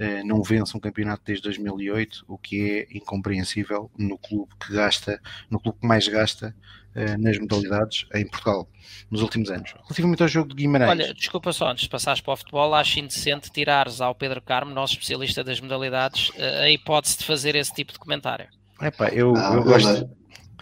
uh, 0.00 0.26
não 0.26 0.42
vence 0.42 0.76
um 0.76 0.80
campeonato 0.80 1.22
desde 1.24 1.44
2008, 1.44 2.24
o 2.26 2.36
que 2.36 2.70
é 2.90 2.96
incompreensível 2.96 3.90
no 3.96 4.18
clube 4.18 4.52
que 4.58 4.72
gasta, 4.72 5.20
no 5.48 5.60
clube 5.60 5.78
que 5.80 5.86
mais 5.86 6.08
gasta 6.08 6.54
uh, 6.96 7.22
nas 7.22 7.38
modalidades 7.38 8.06
em 8.14 8.26
Portugal 8.26 8.68
nos 9.10 9.22
últimos 9.22 9.50
anos. 9.50 9.72
Relativamente 9.84 10.22
ao 10.22 10.28
jogo 10.28 10.48
de 10.48 10.56
Guimarães. 10.56 10.90
Olha, 10.90 11.14
desculpa 11.14 11.52
só, 11.52 11.70
antes 11.70 11.84
de 11.84 11.90
passares 11.90 12.20
para 12.20 12.34
o 12.34 12.36
futebol, 12.36 12.74
acho 12.74 12.98
indecente 12.98 13.50
tirares 13.50 14.00
ao 14.00 14.14
Pedro 14.14 14.42
Carmo, 14.42 14.72
nosso 14.72 14.94
especialista 14.94 15.44
das 15.44 15.60
modalidades, 15.60 16.30
uh, 16.30 16.62
a 16.62 16.70
hipótese 16.70 17.18
de 17.18 17.24
fazer 17.24 17.54
esse 17.54 17.72
tipo 17.72 17.92
de 17.92 17.98
comentário. 17.98 18.46
Epá, 18.80 19.08
eu, 19.08 19.34
ah, 19.36 19.54
eu 19.54 19.62
gosto. 19.62 20.10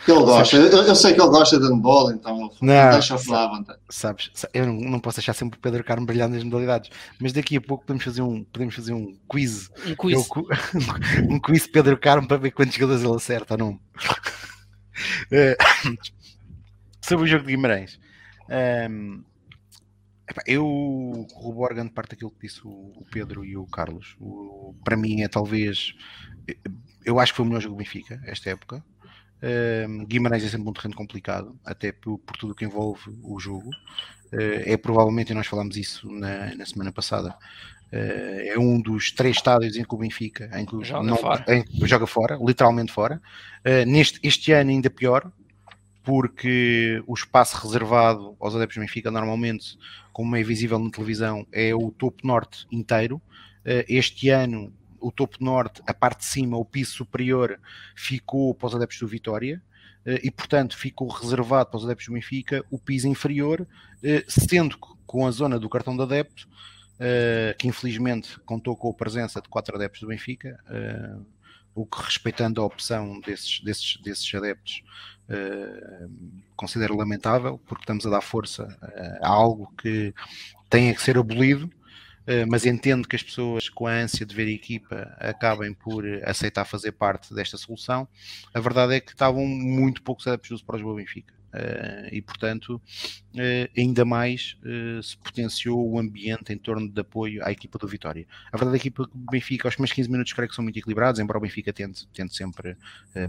Ele 0.08 0.18
gosta, 0.18 0.56
eu, 0.56 0.66
eu, 0.66 0.94
sei 0.96 1.14
que 1.14 1.20
ele 1.20 1.30
gosta 1.30 1.60
de 1.60 1.66
handball, 1.66 2.10
então 2.10 2.50
não, 2.60 2.90
deixa 2.90 3.16
falar 3.18 3.44
à 3.44 3.48
vontade. 3.48 3.78
Sabes, 3.88 4.32
eu 4.52 4.66
não, 4.66 4.74
não, 4.74 4.98
posso 4.98 5.18
deixar 5.18 5.32
sempre 5.32 5.56
o 5.56 5.62
Pedro 5.62 5.84
Carmo 5.84 6.04
brilhar 6.04 6.28
nas 6.28 6.42
modalidades, 6.42 6.90
mas 7.20 7.32
daqui 7.32 7.56
a 7.56 7.60
pouco 7.60 7.84
podemos 7.84 8.02
fazer 8.02 8.20
um, 8.20 8.42
podemos 8.42 8.74
fazer 8.74 8.94
um 8.94 9.16
quiz. 9.28 9.70
Um 9.86 9.94
quiz. 9.94 10.28
Eu, 10.28 10.46
um 11.30 11.38
quiz 11.38 11.68
Pedro 11.68 11.96
Carmo 11.98 12.26
para 12.26 12.36
ver 12.36 12.50
quantos 12.50 12.74
jogadores 12.74 13.04
ele 13.04 13.14
acerta 13.14 13.54
ou 13.54 13.58
não. 13.58 13.80
Sobre 17.12 17.26
o 17.26 17.28
jogo 17.28 17.44
de 17.44 17.50
Guimarães. 17.50 18.00
Um, 18.88 19.22
epá, 20.26 20.42
eu 20.46 21.26
corroboro 21.34 21.74
grande 21.74 21.92
parte 21.92 22.12
daquilo 22.12 22.30
que 22.30 22.46
disse 22.46 22.62
o, 22.64 22.70
o 22.70 23.04
Pedro 23.12 23.44
e 23.44 23.54
o 23.54 23.66
Carlos. 23.66 24.16
O, 24.18 24.74
para 24.82 24.96
mim 24.96 25.20
é 25.20 25.28
talvez. 25.28 25.94
Eu 27.04 27.20
acho 27.20 27.34
que 27.34 27.36
foi 27.36 27.44
o 27.44 27.48
melhor 27.48 27.60
jogo 27.60 27.74
do 27.74 27.78
Benfica 27.78 28.18
esta 28.24 28.48
época. 28.48 28.82
Um, 29.86 30.06
Guimarães 30.06 30.42
é 30.42 30.48
sempre 30.48 30.66
um 30.70 30.72
terreno 30.72 30.94
complicado, 30.94 31.54
até 31.66 31.92
por, 31.92 32.16
por 32.16 32.34
tudo 32.38 32.52
o 32.52 32.54
que 32.54 32.64
envolve 32.64 33.02
o 33.22 33.38
jogo. 33.38 33.68
Uh, 34.32 34.64
é 34.64 34.78
provavelmente, 34.78 35.32
e 35.32 35.34
nós 35.34 35.46
falámos 35.46 35.76
isso 35.76 36.10
na, 36.10 36.54
na 36.54 36.64
semana 36.64 36.92
passada, 36.92 37.28
uh, 37.28 38.40
é 38.46 38.58
um 38.58 38.80
dos 38.80 39.12
três 39.12 39.36
estádios 39.36 39.76
em 39.76 39.84
que 39.84 39.94
o 39.94 39.98
Benfica 39.98 40.48
em 40.58 40.64
que 40.64 40.82
joga, 40.82 41.06
não, 41.06 41.18
fora. 41.18 41.44
Em, 41.46 41.62
joga 41.86 42.06
fora, 42.06 42.38
literalmente 42.42 42.90
fora. 42.90 43.20
Uh, 43.66 43.84
neste, 43.84 44.18
este 44.22 44.52
ano 44.52 44.70
ainda 44.70 44.88
pior, 44.88 45.30
porque 46.02 47.02
o 47.06 47.14
espaço 47.14 47.56
reservado 47.56 48.36
aos 48.40 48.54
adeptos 48.54 48.76
do 48.76 48.80
Benfica 48.80 49.10
normalmente, 49.10 49.78
como 50.12 50.34
é 50.36 50.42
visível 50.42 50.78
na 50.78 50.90
televisão, 50.90 51.46
é 51.52 51.74
o 51.74 51.90
topo 51.90 52.26
norte 52.26 52.66
inteiro. 52.70 53.20
Este 53.88 54.28
ano 54.28 54.72
o 55.02 55.10
topo 55.10 55.36
norte, 55.40 55.82
a 55.86 55.92
parte 55.92 56.20
de 56.20 56.26
cima, 56.26 56.56
o 56.56 56.64
piso 56.64 56.92
superior, 56.92 57.60
ficou 57.94 58.54
para 58.54 58.68
os 58.68 58.74
adeptos 58.74 58.98
do 58.98 59.08
Vitória 59.08 59.60
eh, 60.06 60.20
e, 60.22 60.30
portanto, 60.30 60.76
ficou 60.76 61.08
reservado 61.08 61.70
para 61.70 61.78
os 61.78 61.84
adeptos 61.84 62.06
do 62.06 62.14
Benfica 62.14 62.64
o 62.70 62.78
piso 62.78 63.08
inferior, 63.08 63.66
eh, 64.02 64.24
sendo 64.28 64.78
com 64.78 65.26
a 65.26 65.30
zona 65.30 65.58
do 65.58 65.68
cartão 65.68 65.96
de 65.96 66.02
adepto, 66.02 66.48
eh, 66.98 67.54
que 67.58 67.66
infelizmente 67.66 68.38
contou 68.40 68.76
com 68.76 68.90
a 68.90 68.94
presença 68.94 69.42
de 69.42 69.48
quatro 69.48 69.74
adeptos 69.74 70.00
do 70.00 70.06
Benfica, 70.06 70.58
o 71.74 71.86
que, 71.86 72.02
respeitando 72.02 72.60
a 72.60 72.64
opção 72.64 73.18
desses, 73.20 73.60
desses, 73.60 73.96
desses 74.02 74.34
adeptos, 74.34 74.82
considero 76.56 76.96
lamentável, 76.96 77.60
porque 77.66 77.82
estamos 77.82 78.06
a 78.06 78.10
dar 78.10 78.20
força 78.20 78.68
a 79.20 79.28
algo 79.28 79.72
que 79.76 80.14
tem 80.70 80.94
que 80.94 81.02
ser 81.02 81.18
abolido 81.18 81.70
eh, 82.26 82.46
mas 82.46 82.64
entendo 82.64 83.08
que 83.08 83.16
as 83.16 83.22
pessoas 83.22 83.68
com 83.68 83.86
a 83.86 83.92
ânsia 83.92 84.24
de 84.24 84.34
ver 84.34 84.46
a 84.46 84.50
equipa 84.50 85.16
acabem 85.18 85.74
por 85.74 86.04
aceitar 86.24 86.64
fazer 86.64 86.92
parte 86.92 87.34
desta 87.34 87.56
solução. 87.56 88.06
A 88.54 88.60
verdade 88.60 88.94
é 88.94 89.00
que 89.00 89.10
estavam 89.10 89.44
muito 89.46 90.02
poucos 90.02 90.26
adeptos 90.26 90.62
para 90.62 90.84
o 90.84 90.94
Benfica. 90.94 91.34
Uh, 91.52 92.08
e 92.10 92.22
portanto 92.22 92.80
uh, 93.34 93.70
ainda 93.76 94.06
mais 94.06 94.56
uh, 94.64 95.02
se 95.02 95.14
potenciou 95.18 95.86
o 95.86 95.98
ambiente 95.98 96.50
em 96.50 96.56
torno 96.56 96.88
de 96.88 96.98
apoio 96.98 97.44
à 97.44 97.52
equipa 97.52 97.78
do 97.78 97.86
Vitória. 97.86 98.26
A 98.50 98.56
verdade 98.56 98.78
é 98.78 98.80
que 98.80 98.88
a 98.88 98.88
equipa 98.88 99.04
do 99.04 99.30
Benfica, 99.30 99.68
aos 99.68 99.74
primeiros 99.74 99.94
15 99.94 100.10
minutos, 100.10 100.32
creio 100.32 100.48
que 100.48 100.54
são 100.54 100.62
muito 100.62 100.78
equilibrados, 100.78 101.20
embora 101.20 101.38
o 101.38 101.42
Benfica 101.42 101.70
tente, 101.70 102.08
tente 102.08 102.34
sempre 102.34 102.74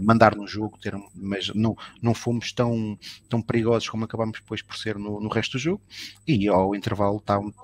mandar 0.00 0.34
no 0.34 0.46
jogo, 0.46 0.78
ter, 0.78 0.94
mas 1.14 1.48
não, 1.54 1.76
não 2.00 2.14
fomos 2.14 2.50
tão, 2.52 2.98
tão 3.28 3.42
perigosos 3.42 3.90
como 3.90 4.04
acabámos 4.04 4.40
depois 4.40 4.62
por 4.62 4.76
ser 4.76 4.96
no, 4.96 5.20
no 5.20 5.28
resto 5.28 5.52
do 5.52 5.58
jogo. 5.58 5.82
E 6.26 6.48
ao 6.48 6.74
intervalo 6.74 7.22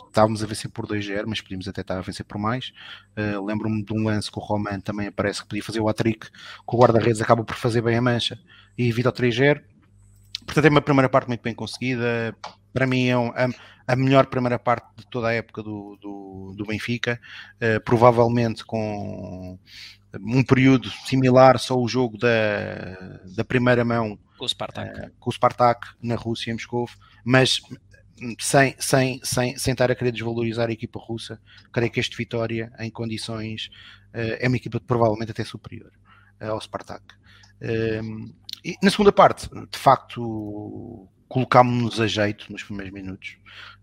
estávamos 0.09 0.43
a 0.43 0.47
vencer 0.47 0.71
por 0.71 0.87
2-0, 0.87 1.25
mas 1.27 1.41
podíamos 1.41 1.69
até 1.69 1.81
estar 1.81 1.97
a 1.97 2.03
vencer 2.03 2.27
por 2.27 2.39
mais. 2.39 2.73
Lembro-me 3.17 3.83
de 3.83 3.95
um 3.95 4.05
lance 4.05 4.31
que 4.31 4.39
o 4.39 4.43
Roman 4.43 4.81
também 4.81 5.07
aparece 5.07 5.43
que 5.43 5.49
podia 5.49 5.63
fazer 5.63 5.81
o 5.81 5.89
hat-trick, 5.89 6.27
que 6.31 6.31
o 6.67 6.79
guarda-redes 6.79 7.23
acaba 7.23 7.45
por 7.45 7.57
fazer 7.57 7.81
bem 7.81 7.97
a 7.97 8.03
mancha 8.03 8.39
e 8.77 8.89
evita 8.89 9.09
o 9.09 9.13
3-0 9.13 9.63
Portanto, 10.45 10.65
é 10.65 10.69
uma 10.71 10.83
primeira 10.83 11.09
parte 11.09 11.29
muito 11.29 11.43
bem 11.43 11.55
conseguida. 11.55 12.35
Para 12.73 12.87
mim, 12.87 13.09
é 13.09 13.17
um, 13.17 13.29
a, 13.29 13.49
a, 13.87 13.97
melhor 13.97 14.27
primeira 14.27 14.59
parte 14.59 14.87
de 14.97 15.07
toda 15.07 15.29
a 15.29 15.33
época 15.33 15.63
do, 15.63 15.97
do, 16.01 16.55
do 16.57 16.67
Benfica. 16.67 17.21
Uh, 17.57 17.81
provavelmente 17.85 18.65
com 18.65 19.59
um 20.19 20.43
período 20.43 20.91
similar 20.91 21.59
só 21.59 21.79
o 21.79 21.87
jogo 21.87 22.19
da, 22.19 23.19
da 23.37 23.45
primeira 23.45 23.85
mão 23.85 24.19
com 24.37 24.45
o 24.45 24.49
Spartak, 24.49 25.01
uh, 25.01 25.13
com 25.19 25.31
o 25.31 25.33
Spartak 25.33 25.89
na 26.03 26.17
Rússia, 26.17 26.51
em 26.51 26.55
Moscou, 26.55 26.89
mas 27.25 27.61
sem, 28.39 28.75
sem, 28.79 29.21
sem, 29.23 29.57
sem 29.57 29.73
estar 29.73 29.91
a 29.91 29.95
querer 29.95 30.13
desvalorizar 30.13 30.69
a 30.69 30.73
equipa 30.73 30.99
russa, 30.99 31.41
creio 31.73 31.91
que 31.91 32.01
este 32.01 32.17
Vitória, 32.17 32.73
em 32.79 32.91
condições, 32.91 33.71
uh, 34.15 34.37
é 34.39 34.49
uma 34.49 34.57
equipa 34.57 34.81
provavelmente 34.81 35.31
até 35.31 35.45
superior 35.45 35.93
ao 36.41 36.61
Spartak. 36.61 37.05
E 38.65 38.77
na 38.83 38.91
segunda 38.91 39.13
parte, 39.13 39.49
de 39.49 39.79
facto, 39.79 41.09
colocámos-nos 41.29 42.01
a 42.01 42.07
jeito 42.07 42.53
nos 42.53 42.63
primeiros 42.63 42.93
minutos. 42.93 43.37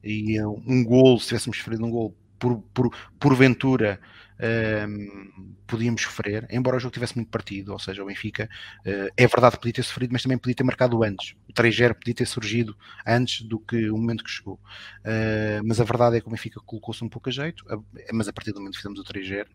E 0.04 0.42
um 0.44 0.84
gol, 0.84 1.20
se 1.20 1.28
tivéssemos 1.28 1.58
sofrido 1.58 1.86
um 1.86 1.90
gol, 1.90 2.16
por, 2.38 2.62
por, 2.74 2.92
porventura 3.20 4.00
um, 4.40 5.56
podíamos 5.66 6.02
sofrer, 6.02 6.48
embora 6.50 6.78
o 6.78 6.80
jogo 6.80 6.94
tivesse 6.94 7.16
muito 7.16 7.30
partido, 7.30 7.74
ou 7.74 7.80
seja, 7.80 8.04
o 8.04 8.06
Benfica 8.06 8.50
uh, 8.86 9.12
é 9.16 9.28
verdade 9.28 9.56
que 9.56 9.62
podia 9.62 9.74
ter 9.74 9.84
sofrido, 9.84 10.12
mas 10.12 10.22
também 10.22 10.38
podia 10.38 10.56
ter 10.56 10.64
marcado 10.64 11.04
antes. 11.04 11.36
O 11.50 11.54
3-0 11.54 11.96
podia 11.96 12.14
ter 12.14 12.26
surgido 12.26 12.76
antes 13.06 13.42
do 13.42 13.60
que 13.60 13.90
o 13.90 13.98
momento 13.98 14.24
que 14.24 14.30
chegou. 14.30 14.56
Uh, 15.04 15.66
mas 15.66 15.82
a 15.82 15.84
verdade 15.84 16.18
é 16.18 16.22
que 16.22 16.28
o 16.28 16.32
Benfica 16.32 16.60
colocou-se 16.66 17.04
um 17.04 17.10
pouco 17.10 17.30
a 17.30 17.32
jeito, 17.32 17.66
uh, 17.74 17.84
mas 18.14 18.28
a 18.28 18.34
partir 18.34 18.52
do 18.52 18.60
momento 18.60 18.74
que 18.74 18.82
fizemos 18.82 19.00
o 19.00 19.04
3-0, 19.04 19.48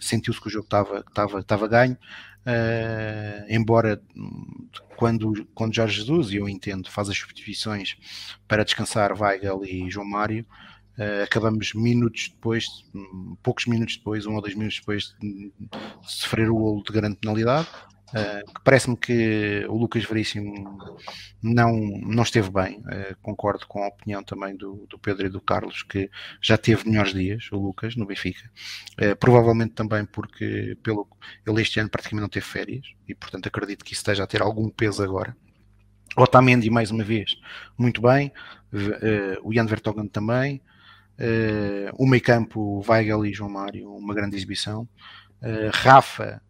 sentiu-se 0.00 0.40
que 0.40 0.46
o 0.46 0.50
jogo 0.50 0.66
estava, 0.66 1.68
ganho. 1.68 1.96
Uh, 2.44 3.46
embora 3.48 4.02
quando, 4.96 5.46
quando 5.54 5.74
Jorge 5.74 6.00
Jesus, 6.00 6.32
e 6.32 6.36
eu 6.36 6.48
entendo, 6.48 6.90
faz 6.90 7.08
as 7.08 7.16
substituições 7.16 7.96
para 8.48 8.64
descansar 8.64 9.12
Weigel 9.20 9.64
e 9.64 9.88
João 9.88 10.06
Mário, 10.06 10.44
uh, 10.98 11.22
acabamos 11.24 11.74
minutos 11.74 12.28
depois, 12.28 12.66
poucos 13.42 13.66
minutos 13.66 13.96
depois, 13.96 14.26
um 14.26 14.34
ou 14.34 14.40
dois 14.40 14.54
minutos 14.54 14.78
depois 14.78 15.14
de 15.20 15.52
sofrer 16.02 16.50
o 16.50 16.54
golo 16.54 16.82
de 16.82 16.92
grande 16.92 17.16
penalidade, 17.16 17.68
Uh, 18.12 18.44
Parece-me 18.62 18.96
que 18.96 19.64
o 19.68 19.76
Lucas 19.76 20.04
Veríssimo 20.04 20.78
não, 21.42 21.72
não 21.72 22.22
esteve 22.22 22.50
bem. 22.50 22.78
Uh, 22.80 23.16
concordo 23.22 23.66
com 23.66 23.82
a 23.82 23.88
opinião 23.88 24.22
também 24.22 24.54
do, 24.54 24.86
do, 24.88 24.98
Pedro 24.98 25.26
e 25.26 25.30
do 25.30 25.40
Carlos, 25.40 25.82
que 25.82 26.10
já 26.40 26.58
teve 26.58 26.88
melhores 26.88 27.14
dias, 27.14 27.50
o 27.50 27.56
Lucas, 27.56 27.96
no 27.96 28.04
Benfica. 28.04 28.50
Uh, 29.00 29.16
provavelmente 29.16 29.72
também 29.72 30.04
porque 30.04 30.76
pelo, 30.82 31.08
ele 31.46 31.62
este 31.62 31.80
ano 31.80 31.88
praticamente 31.88 32.22
não 32.22 32.28
teve 32.28 32.44
férias 32.44 32.86
e, 33.08 33.14
portanto, 33.14 33.46
acredito 33.46 33.84
que 33.84 33.94
isso 33.94 34.00
esteja 34.00 34.24
a 34.24 34.26
ter 34.26 34.42
algum 34.42 34.68
peso 34.68 35.02
agora. 35.02 35.34
Otamendi, 36.14 36.68
mais 36.68 36.90
uma 36.90 37.02
vez, 37.02 37.38
muito 37.78 38.02
bem. 38.02 38.30
o 39.42 39.54
Jan 39.54 39.64
Vertonghen 39.64 40.08
também. 40.08 40.60
O 41.98 42.06
meio 42.06 42.22
campo, 42.22 42.84
Weigel 42.88 43.24
e 43.26 43.32
João 43.32 43.50
Mário, 43.50 43.92
uma 43.92 44.14
grande 44.14 44.36
exibição. 44.36 44.88
Rafa 45.72 46.40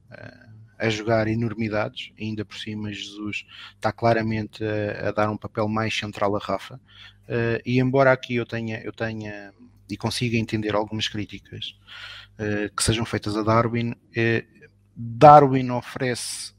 a 0.82 0.90
jogar 0.90 1.28
enormidades, 1.28 2.12
ainda 2.20 2.44
por 2.44 2.56
cima 2.58 2.92
Jesus 2.92 3.46
está 3.76 3.92
claramente 3.92 4.64
a, 4.64 5.08
a 5.08 5.12
dar 5.12 5.30
um 5.30 5.36
papel 5.36 5.68
mais 5.68 5.96
central 5.96 6.34
a 6.34 6.40
Rafa, 6.40 6.74
uh, 6.74 7.62
e 7.64 7.78
embora 7.78 8.10
aqui 8.10 8.34
eu 8.34 8.44
tenha, 8.44 8.80
eu 8.80 8.92
tenha 8.92 9.54
e 9.88 9.96
consiga 9.96 10.36
entender 10.36 10.74
algumas 10.74 11.06
críticas 11.06 11.76
uh, 12.34 12.74
que 12.74 12.82
sejam 12.82 13.04
feitas 13.04 13.36
a 13.36 13.42
Darwin, 13.42 13.92
uh, 13.92 14.62
Darwin 14.94 15.70
oferece 15.70 16.52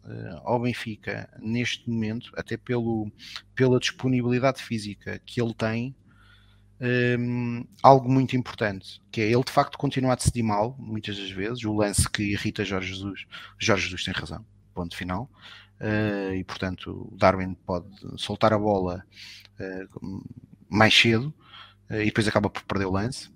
ao 0.43 0.59
Benfica 0.59 1.29
neste 1.39 1.87
momento, 1.87 2.31
até 2.35 2.57
pelo, 2.57 3.11
pela 3.53 3.79
disponibilidade 3.79 4.63
física 4.63 5.21
que 5.23 5.39
ele 5.39 5.53
tem, 5.53 5.95
um, 6.81 7.65
algo 7.81 8.11
muito 8.11 8.35
importante, 8.35 9.01
que 9.11 9.21
é 9.21 9.25
ele 9.31 9.43
de 9.43 9.51
facto 9.51 9.77
continua 9.77 10.13
a 10.13 10.15
decidir 10.15 10.43
mal, 10.43 10.75
muitas 10.77 11.17
das 11.17 11.31
vezes, 11.31 11.63
o 11.63 11.73
lance 11.73 12.09
que 12.09 12.23
irrita 12.23 12.65
Jorge 12.65 12.93
Jesus, 12.93 13.25
Jorge 13.57 13.83
Jesus 13.83 14.03
tem 14.03 14.13
razão, 14.13 14.45
ponto 14.73 14.95
final, 14.95 15.29
uh, 15.79 16.33
e 16.33 16.43
portanto 16.43 17.11
Darwin 17.17 17.53
pode 17.53 17.87
soltar 18.17 18.53
a 18.53 18.59
bola 18.59 19.05
uh, 19.59 20.23
mais 20.69 20.93
cedo 20.93 21.33
uh, 21.89 22.01
e 22.01 22.05
depois 22.05 22.27
acaba 22.27 22.49
por 22.49 22.63
perder 22.63 22.85
o 22.85 22.91
lance, 22.91 23.29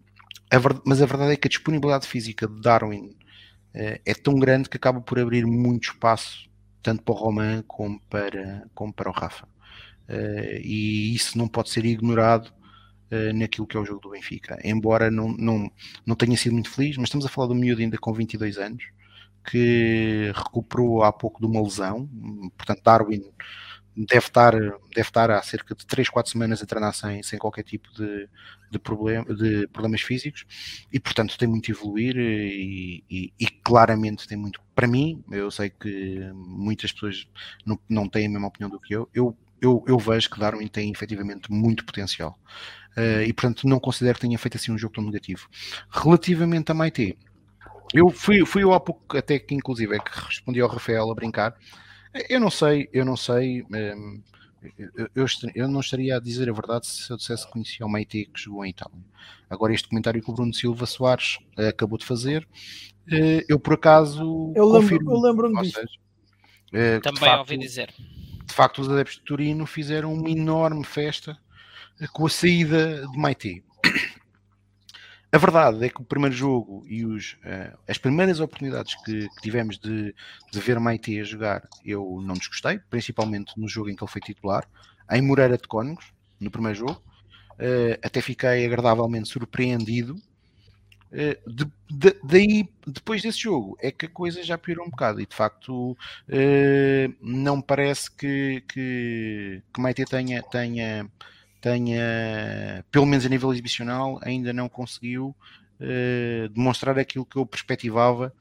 a 0.52 0.58
mas 0.86 1.02
a 1.02 1.06
verdade 1.06 1.34
é 1.34 1.38
que 1.38 1.47
a 1.47 1.50
disponibilidade 1.50 2.08
física 2.08 2.47
de 2.47 2.62
Darwin 2.62 3.15
é 3.73 4.13
tão 4.15 4.34
grande 4.39 4.67
que 4.69 4.78
acaba 4.78 5.00
por 5.00 5.19
abrir 5.19 5.45
muito 5.45 5.89
espaço, 5.89 6.50
tanto 6.82 7.04
para 7.04 7.13
o 7.13 7.15
Roman 7.15 7.63
como 7.67 8.00
para, 8.10 8.67
como 8.73 8.91
para 8.91 9.08
o 9.08 9.13
Rafa. 9.13 9.47
e 10.63 11.13
isso 11.13 11.38
não 11.38 11.47
pode 11.47 11.69
ser 11.69 11.86
ignorado 11.86 12.52
naquilo 13.34 13.67
que 13.67 13.78
é 13.78 13.80
o 13.80 13.86
jogo 13.86 14.02
do 14.02 14.10
Benfica. 14.10 14.60
Embora 14.63 15.10
não, 15.10 15.30
não, 15.30 15.72
não 16.06 16.15
tenha 16.15 16.36
sido 16.38 16.54
muito 16.54 16.70
feliz, 16.70 16.98
mas 16.98 17.08
estamos 17.08 17.26
a 17.26 17.30
falar 17.30 17.48
do 17.48 17.56
miúdo 17.56 17.82
ainda 17.82 17.98
com 17.98 18.13
22 18.13 18.58
anos, 18.58 18.84
que 19.50 20.32
recuperou 20.36 21.04
há 21.04 21.12
pouco 21.13 21.39
de 21.39 21.46
uma 21.48 21.62
lesão, 21.62 22.10
portanto 22.58 22.82
Darwin 22.84 23.24
deve 24.06 24.28
estar, 24.28 24.52
deve 24.54 24.78
estar 24.96 25.32
há 25.32 25.41
cerca 25.41 25.74
de 25.74 25.86
3, 25.86 26.10
4 26.10 26.32
semanas 26.32 26.62
a 26.62 26.65
treinar 26.67 26.93
sem, 26.93 27.24
sem 27.24 27.39
qualquer 27.39 27.63
tipo 27.63 27.91
de, 27.96 28.30
de, 28.70 28.78
problema, 28.78 29.26
de 29.34 29.67
problemas 29.70 30.02
físicos. 30.02 30.46
E 30.93 31.00
portanto 31.00 31.38
tem 31.38 31.48
muito 31.48 31.72
a 31.72 31.74
evoluir 31.74 32.15
e, 32.15 33.04
e, 33.10 33.34
e, 33.39 33.48
claramente 33.48 34.28
tem 34.28 34.38
muito 34.38 34.62
para 34.76 34.88
mim, 34.88 35.24
eu 35.32 35.50
sei 35.50 35.72
que 35.72 36.20
muitas 36.36 36.91
pessoas 36.91 37.28
não, 37.65 37.80
não 37.89 38.08
têm 38.08 38.28
a 38.28 38.30
mesma 38.30 38.48
opinião 38.48 38.70
do 38.70 38.80
que 38.80 38.93
eu, 38.93 39.10
eu, 39.12 39.36
eu, 39.60 39.84
eu 39.88 39.98
vejo 39.98 40.30
que 40.30 40.39
Darwin 40.39 40.67
tem 40.67 40.91
efetivamente 40.91 41.52
muito 41.52 41.84
potencial 41.84 42.38
uh, 42.98 43.22
e 43.22 43.32
portanto 43.32 43.68
não 43.68 43.80
considero 43.80 44.16
que 44.16 44.22
tenha 44.22 44.38
feito 44.38 44.58
assim 44.58 44.72
um 44.72 44.78
jogo 44.78 44.96
tão 44.96 45.04
negativo. 45.04 45.48
Relativamente 45.90 46.72
a 46.72 46.76
Maite, 46.76 47.18
eu 47.94 48.10
fui, 48.10 48.46
fui 48.46 48.64
eu 48.64 48.74
há 48.74 48.80
pouco 48.80 49.16
até 49.16 49.38
que 49.40 49.54
inclusive 49.54 49.96
é 49.96 50.00
que 50.00 50.12
respondi 50.26 50.60
ao 50.60 50.70
Rafael 50.70 51.10
a 51.10 51.16
brincar. 51.16 51.56
Eu 52.30 52.40
não 52.40 52.50
sei, 52.50 52.90
eu 52.92 53.06
não 53.06 53.16
sei. 53.16 53.64
Um, 53.64 53.76
ehm, 53.76 54.24
eu, 54.78 55.08
eu, 55.16 55.26
eu, 55.54 55.68
não 55.68 55.80
estaria 55.80 56.18
a 56.18 56.20
dizer 56.20 56.50
a 56.50 56.54
verdade 56.54 56.88
se 56.88 57.10
eu 57.12 57.16
dissesse 57.16 57.46
que 57.46 57.54
conhecia 57.54 57.86
o 57.86 57.90
Maite 57.90 58.26
que 58.34 58.42
jogou 58.42 58.66
em 58.66 58.72
Itália. 58.72 58.98
Agora, 59.50 59.74
este 59.74 59.88
comentário 59.88 60.22
que 60.22 60.30
o 60.30 60.34
Bruno 60.34 60.54
Silva 60.54 60.86
Soares 60.88 61.38
uh, 61.58 61.68
acabou 61.68 61.98
de 61.98 62.06
fazer, 62.06 62.44
uh, 62.44 63.46
eu 63.48 63.60
por 63.60 63.76
acaso. 63.76 64.52
Eu 64.56 64.68
lembro-me 64.68 65.22
lembro 65.22 65.62
disso. 65.62 65.80
Também 67.04 67.20
facto, 67.20 67.40
ouvi 67.40 67.58
dizer. 67.58 67.94
De 68.46 68.54
facto, 68.54 68.82
os 68.82 68.90
adeptos 68.90 69.18
de 69.18 69.24
Turino 69.24 69.66
fizeram 69.66 70.14
uma 70.14 70.30
enorme 70.30 70.84
festa 70.84 71.38
com 72.14 72.26
a 72.26 72.30
saída 72.30 73.08
de 73.08 73.18
Maite. 73.18 73.64
A 75.32 75.38
verdade 75.38 75.86
é 75.86 75.90
que 75.90 76.02
o 76.02 76.06
primeiro 76.06 76.34
jogo 76.34 76.86
e 76.88 77.06
os, 77.06 77.34
uh, 77.44 77.78
as 77.88 77.98
primeiras 77.98 78.40
oportunidades 78.40 78.96
que, 79.04 79.28
que 79.28 79.42
tivemos 79.42 79.78
de, 79.78 80.16
de, 80.52 80.60
ver 80.60 80.80
Maite 80.80 81.20
a 81.20 81.24
jogar, 81.24 81.68
eu 81.84 82.22
não 82.24 82.34
desgostei, 82.34 82.80
principalmente 82.90 83.52
no 83.58 83.68
jogo 83.68 83.90
em 83.90 83.96
que 83.96 84.04
ele 84.04 84.12
foi 84.12 84.22
titular, 84.22 84.66
em 85.12 85.22
Moreira 85.22 85.58
de 85.58 85.68
Cónegos, 85.68 86.14
no 86.40 86.50
primeiro 86.50 86.78
jogo. 86.78 87.04
Uh, 87.54 88.00
até 88.02 88.22
fiquei 88.22 88.66
agradavelmente 88.66 89.28
surpreendido. 89.28 90.16
Uh, 91.12 91.52
de, 91.52 91.66
de, 91.90 92.16
daí, 92.24 92.70
depois 92.86 93.22
desse 93.22 93.40
jogo, 93.40 93.78
é 93.82 93.92
que 93.92 94.06
a 94.06 94.10
coisa 94.10 94.42
já 94.44 94.58
piorou 94.58 94.86
um 94.86 94.90
bocado 94.90 95.20
e 95.20 95.26
de 95.26 95.36
facto 95.36 95.98
não 97.22 97.62
parece 97.62 98.10
que, 98.10 98.64
que, 98.68 99.62
que 99.74 99.82
Maite 99.82 100.06
tenha, 100.06 100.42
tenha 100.44 101.10
tenha, 101.67 102.86
pelo 102.89 103.06
menos 103.06 103.25
a 103.25 103.30
nível 103.30 103.51
exibicional, 103.51 104.19
ainda 104.23 104.53
não 104.53 104.69
conseguiu 104.69 105.36
uh, 105.82 106.49
demonstrar 106.49 106.97
aquilo 106.97 107.25
que 107.25 107.36
eu 107.36 107.45
perspectivava 107.45 108.34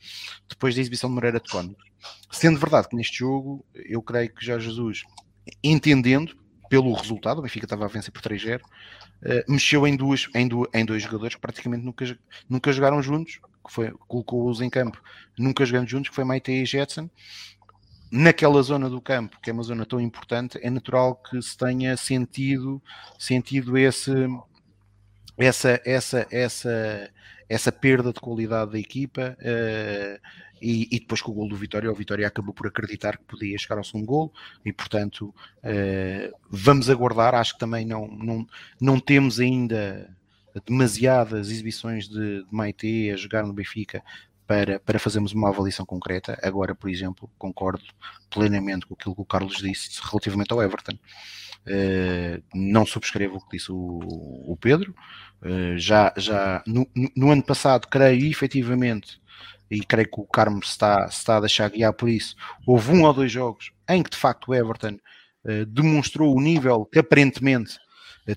depois 0.48 0.74
da 0.74 0.80
exibição 0.80 1.10
de 1.10 1.14
Moreira 1.14 1.40
de 1.40 1.50
Cónigo. 1.50 1.76
Sendo 2.30 2.58
verdade 2.58 2.88
que 2.88 2.94
neste 2.94 3.18
jogo, 3.18 3.64
eu 3.74 4.00
creio 4.00 4.32
que 4.32 4.44
já 4.44 4.58
Jesus, 4.58 5.02
entendendo 5.62 6.36
pelo 6.70 6.92
resultado, 6.92 7.38
o 7.38 7.42
Benfica 7.42 7.66
estava 7.66 7.84
a 7.84 7.88
vencer 7.88 8.12
por 8.12 8.22
3-0, 8.22 8.60
uh, 8.60 8.62
eh, 9.22 9.44
mexeu 9.48 9.86
em, 9.86 9.96
duas, 9.96 10.28
em, 10.34 10.48
em 10.74 10.84
dois 10.84 11.02
jogadores 11.02 11.34
que 11.34 11.40
praticamente 11.40 11.84
nunca, 11.84 12.18
nunca 12.48 12.72
jogaram 12.72 13.02
juntos, 13.02 13.40
que 13.66 13.72
foi, 13.72 13.92
colocou-os 14.06 14.60
em 14.60 14.70
campo, 14.70 15.00
nunca 15.36 15.64
jogando 15.64 15.88
juntos, 15.88 16.10
que 16.10 16.14
foi 16.14 16.24
Maite 16.24 16.52
e 16.52 16.64
Jetson, 16.64 17.10
naquela 18.16 18.62
zona 18.62 18.88
do 18.88 19.00
campo, 19.00 19.38
que 19.42 19.50
é 19.50 19.52
uma 19.52 19.62
zona 19.62 19.84
tão 19.84 20.00
importante, 20.00 20.58
é 20.62 20.70
natural 20.70 21.16
que 21.16 21.40
se 21.42 21.56
tenha 21.56 21.96
sentido, 21.96 22.82
sentido 23.18 23.76
esse, 23.76 24.10
essa, 25.36 25.80
essa, 25.84 26.26
essa, 26.30 27.10
essa 27.46 27.72
perda 27.72 28.12
de 28.12 28.20
qualidade 28.20 28.72
da 28.72 28.78
equipa. 28.78 29.36
Uh, 29.40 30.18
e, 30.62 30.88
e, 30.90 30.98
depois 30.98 31.20
com 31.20 31.32
o 31.32 31.34
gol 31.34 31.48
do 31.48 31.56
Vitória, 31.56 31.92
o 31.92 31.94
Vitória 31.94 32.26
acabou 32.26 32.54
por 32.54 32.66
acreditar 32.66 33.18
que 33.18 33.24
podia 33.24 33.58
chegar 33.58 33.76
ao 33.76 33.84
segundo 33.84 34.06
gol 34.06 34.32
e 34.64 34.72
portanto 34.72 35.34
uh, 35.58 36.34
vamos 36.48 36.88
aguardar, 36.88 37.34
acho 37.34 37.52
que 37.52 37.60
também 37.60 37.84
não, 37.84 38.08
não, 38.08 38.46
não 38.80 38.98
temos 38.98 39.38
ainda 39.38 40.10
demasiadas 40.66 41.50
exibições 41.50 42.08
de, 42.08 42.42
de 42.42 42.46
Maite 42.50 43.10
a 43.10 43.16
jogar 43.16 43.44
no 43.44 43.52
Benfica 43.52 44.02
para, 44.46 44.78
para 44.78 44.98
fazermos 44.98 45.32
uma 45.32 45.48
avaliação 45.48 45.84
concreta. 45.84 46.38
Agora, 46.42 46.74
por 46.74 46.88
exemplo, 46.88 47.28
concordo 47.38 47.84
plenamente 48.30 48.86
com 48.86 48.94
aquilo 48.94 49.14
que 49.14 49.20
o 49.20 49.24
Carlos 49.24 49.56
disse 49.56 50.00
relativamente 50.02 50.52
ao 50.52 50.62
Everton. 50.62 50.96
Uh, 51.66 52.40
não 52.54 52.86
subscrevo 52.86 53.36
o 53.36 53.40
que 53.40 53.56
disse 53.56 53.72
o, 53.72 53.98
o 54.46 54.56
Pedro. 54.60 54.94
Uh, 55.42 55.76
já 55.76 56.14
já 56.16 56.62
no, 56.66 56.88
no, 57.16 57.32
ano 57.32 57.42
passado, 57.42 57.88
creio 57.88 58.24
efetivamente, 58.30 59.20
e 59.68 59.80
creio 59.80 60.08
que 60.08 60.20
o 60.20 60.24
Carmo 60.24 60.60
está, 60.60 61.06
está 61.06 61.38
a 61.38 61.40
deixar 61.40 61.68
guiar 61.68 61.92
por 61.92 62.08
isso, 62.08 62.36
houve 62.64 62.92
um 62.92 63.02
ou 63.02 63.12
dois 63.12 63.32
jogos 63.32 63.72
em 63.88 64.00
que 64.00 64.10
de 64.10 64.16
facto 64.16 64.48
o 64.48 64.54
Everton 64.54 64.96
uh, 65.44 65.66
demonstrou 65.66 66.36
o 66.36 66.40
nível 66.40 66.86
que 66.86 67.00
aparentemente 67.00 67.78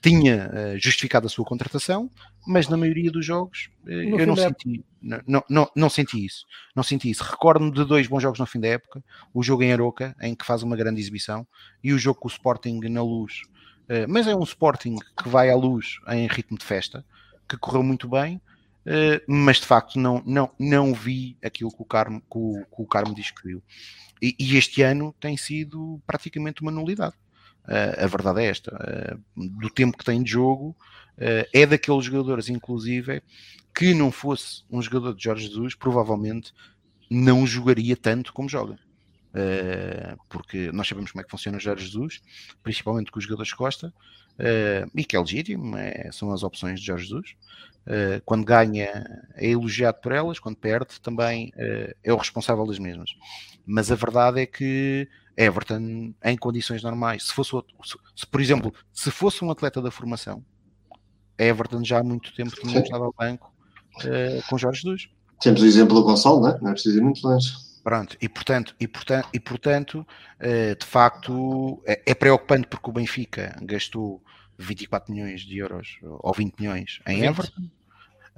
tinha 0.02 0.78
justificado 0.78 1.26
a 1.26 1.30
sua 1.32 1.44
contratação, 1.44 2.12
mas 2.50 2.68
na 2.68 2.76
maioria 2.76 3.12
dos 3.12 3.24
jogos 3.24 3.70
no 3.84 4.20
eu 4.20 4.26
não 4.26 4.36
senti, 4.36 4.84
não, 5.00 5.44
não, 5.48 5.72
não, 5.76 5.88
senti 5.88 6.26
isso. 6.26 6.48
Não 6.76 6.82
senti 6.82 7.08
isso. 7.12 7.24
Recordo-me 7.24 7.72
de 7.72 7.86
dois 7.86 8.08
bons 8.08 8.24
jogos 8.24 8.40
no 8.40 8.46
fim 8.48 8.60
da 8.60 8.70
época: 8.70 9.04
o 9.32 9.44
jogo 9.44 9.62
em 9.62 9.72
Aroca, 9.72 10.16
em 10.20 10.34
que 10.34 10.44
faz 10.44 10.64
uma 10.64 10.76
grande 10.76 11.00
exibição, 11.00 11.46
e 11.84 11.94
o 11.94 12.00
jogo 12.00 12.20
com 12.20 12.28
o 12.28 12.32
Sporting 12.32 12.80
na 12.90 13.04
luz. 13.04 13.44
Uh, 13.84 14.10
mas 14.10 14.26
é 14.26 14.36
um 14.36 14.42
Sporting 14.42 14.96
que 14.96 15.30
vai 15.30 15.52
à 15.52 15.56
luz 15.56 16.00
em 16.08 16.26
ritmo 16.26 16.58
de 16.58 16.66
festa, 16.66 17.06
que 17.48 17.56
correu 17.56 17.84
muito 17.84 18.10
bem, 18.10 18.38
uh, 18.38 19.22
mas 19.28 19.58
de 19.58 19.68
facto 19.68 20.00
não, 20.00 20.24
não, 20.26 20.50
não 20.58 20.92
vi 20.92 21.38
aquilo 21.44 21.70
que 21.70 21.84
o 21.84 21.86
Carmo, 21.86 22.20
que 22.20 22.38
o, 22.38 22.66
que 22.66 22.82
o 22.82 22.88
Carmo 22.88 23.14
diz 23.14 23.30
que 23.30 23.48
viu. 23.48 23.62
E, 24.20 24.36
e 24.40 24.58
este 24.58 24.82
ano 24.82 25.14
tem 25.20 25.38
sido 25.38 26.02
praticamente 26.08 26.64
uma 26.64 26.72
nulidade. 26.72 27.14
Uh, 27.68 28.04
a 28.04 28.08
verdade 28.08 28.42
é 28.42 28.46
esta. 28.46 29.20
do 29.36 29.70
tempo 29.70 29.98
que 29.98 30.04
tem 30.04 30.24
de 30.24 30.32
jogo, 30.32 30.76
uh, 31.18 31.48
é 31.54 31.66
daqueles 31.66 32.06
jogadores, 32.06 32.50
inclusive, 32.50 33.22
que 33.76 33.94
não 33.94 34.12
fosse 34.12 34.64
um 34.70 34.82
jogador 34.82 35.14
de 35.14 35.24
Jorge 35.24 35.48
Jesus, 35.48 35.76
provavelmente 35.76 36.54
não 37.10 37.46
jogaria 37.46 37.96
tanto 37.96 38.34
como 38.34 38.50
joga. 38.50 38.78
Porque 40.28 40.72
nós 40.72 40.88
sabemos 40.88 41.12
como 41.12 41.22
é 41.22 41.24
que 41.24 41.30
funciona 41.30 41.58
o 41.58 41.62
Jorge 41.62 41.86
Jesus, 41.86 42.22
principalmente 42.64 43.12
com 43.12 43.20
os 43.20 43.26
jogadores 43.26 43.54
Costa, 43.54 43.94
e 44.96 45.06
que 45.06 45.16
é 45.16 45.20
legítimo, 45.20 45.78
é, 45.78 46.10
são 46.12 46.34
as 46.34 46.44
opções 46.44 46.80
de 46.80 46.88
Jorge 46.88 47.06
Jesus. 47.06 47.36
Quando 48.26 48.44
ganha 48.44 49.06
é 49.36 49.48
elogiado 49.48 50.00
por 50.02 50.12
elas, 50.12 50.40
quando 50.40 50.58
perde 50.58 51.00
também 51.00 51.54
é 52.04 52.12
o 52.12 52.18
responsável 52.18 52.66
das 52.66 52.80
mesmas. 52.80 53.12
Mas 53.66 53.92
a 53.92 53.96
verdade 53.96 54.42
é 54.42 54.46
que 54.46 55.08
Everton, 55.40 56.14
em 56.22 56.38
condições 56.38 56.84
normais, 56.84 57.28
se 57.28 57.34
fosse 57.34 57.56
outro, 57.56 57.74
se, 57.82 57.98
se, 58.14 58.28
por 58.28 58.42
exemplo, 58.42 58.74
se 58.92 59.10
fosse 59.10 59.44
um 59.44 59.50
atleta 59.50 59.82
da 59.82 59.90
formação, 59.90 60.44
Everton 61.38 61.82
já 61.82 62.00
há 62.00 62.04
muito 62.04 62.36
tempo 62.36 62.52
tinha 62.60 62.82
estado 62.82 63.06
ao 63.06 63.16
banco 63.18 63.50
com 64.50 64.58
Jorge 64.58 64.82
Jesus. 64.82 65.10
Temos 65.40 65.62
o 65.62 65.66
exemplo 65.66 65.96
do 65.96 66.04
Gonçalo, 66.04 66.42
não 66.42 66.50
é? 66.50 66.60
Não 66.60 66.70
é 66.70 66.74
preciso 66.74 66.98
ir 66.98 67.02
muito 67.02 67.26
longe. 67.26 67.54
Pronto, 67.82 68.18
e 68.22 68.28
portanto, 68.28 68.76
e 68.78 68.86
portanto, 68.86 69.30
e 69.34 69.40
portanto 69.40 70.06
de 70.78 70.86
facto, 70.86 71.82
é, 71.86 72.02
é 72.06 72.14
preocupante 72.14 72.68
porque 72.68 72.90
o 72.90 72.94
Benfica 72.94 73.56
gastou 73.62 74.22
24 74.58 75.14
milhões 75.14 75.42
de 75.42 75.58
euros 75.58 76.00
ou 76.02 76.34
20 76.34 76.60
milhões 76.60 77.00
em 77.08 77.22
20. 77.22 77.26
Everton. 77.26 77.79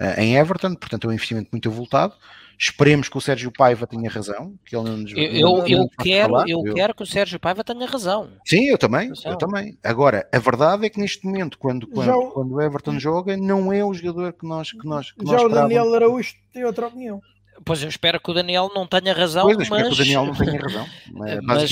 Uh, 0.01 0.19
em 0.19 0.35
Everton, 0.35 0.73
portanto 0.73 1.05
é 1.05 1.11
um 1.11 1.13
investimento 1.13 1.49
muito 1.51 1.69
avultado. 1.69 2.15
Esperemos 2.57 3.07
que 3.07 3.17
o 3.17 3.21
Sérgio 3.21 3.51
Paiva 3.51 3.85
tenha 3.85 4.09
razão. 4.09 4.55
Que 4.65 4.75
ele 4.75 4.89
não 4.89 4.97
nos, 4.97 5.11
eu, 5.11 5.23
eu, 5.23 5.67
eu 5.67 5.89
quero, 5.99 6.37
eu, 6.47 6.63
eu, 6.65 6.73
quero 6.73 6.95
que 6.95 7.03
o 7.03 7.05
Sérgio 7.05 7.39
Paiva 7.39 7.63
tenha 7.63 7.85
razão. 7.85 8.29
Sim, 8.45 8.65
eu 8.65 8.77
também, 8.77 9.11
eu 9.25 9.35
também. 9.35 9.77
Agora, 9.83 10.27
a 10.31 10.39
verdade 10.39 10.85
é 10.85 10.89
que 10.89 10.99
neste 10.99 11.25
momento, 11.25 11.57
quando, 11.59 11.87
quando, 11.87 12.11
o, 12.11 12.31
quando 12.31 12.53
o 12.53 12.61
Everton 12.61 12.99
joga, 12.99 13.37
não 13.37 13.71
é 13.71 13.83
o 13.85 13.93
jogador 13.93 14.33
que 14.33 14.45
nós 14.45 14.71
que 14.71 14.85
nós 14.85 15.11
que 15.11 15.25
Já 15.25 15.33
nós 15.33 15.43
o 15.43 15.49
Daniel 15.49 15.93
Araújo 15.93 16.33
tem 16.51 16.65
outra 16.65 16.87
opinião. 16.87 17.21
Pois 17.63 17.83
eu 17.83 17.89
espero 17.89 18.19
que 18.19 18.31
o 18.31 18.33
Daniel 18.33 18.71
não 18.73 18.87
tenha 18.87 19.13
razão, 19.13 19.43
pois, 19.43 19.69
mas... 19.69 19.87
que 19.87 19.93
o 19.93 19.97
Daniel 19.97 20.25
não 20.25 20.33
tenha 20.33 20.59
razão. 20.59 20.85
É 21.27 21.41
mas 21.43 21.63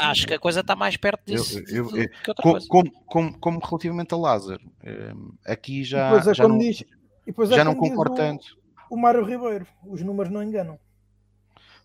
acho 0.00 0.26
que 0.26 0.34
a 0.34 0.38
coisa 0.38 0.60
está 0.60 0.74
mais 0.74 0.96
perto 0.96 1.22
disso. 1.26 1.58
Eu, 1.68 1.90
eu, 1.90 2.02
eu, 2.02 2.34
como, 2.36 2.66
como, 2.66 2.92
como, 3.06 3.38
como, 3.38 3.58
relativamente 3.58 4.14
a 4.14 4.16
Lázaro, 4.16 4.60
hum, 4.86 5.32
aqui 5.44 5.84
já, 5.84 6.16
é 6.16 6.34
já 6.34 6.48
não, 6.48 6.56
diz, 6.56 6.82
é 7.26 7.46
já 7.56 7.64
não 7.64 7.74
concordo 7.74 8.14
tanto. 8.14 8.46
O 8.90 8.96
Mário 8.96 9.24
Ribeiro, 9.24 9.66
os 9.86 10.02
números 10.02 10.32
não 10.32 10.42
enganam. 10.42 10.78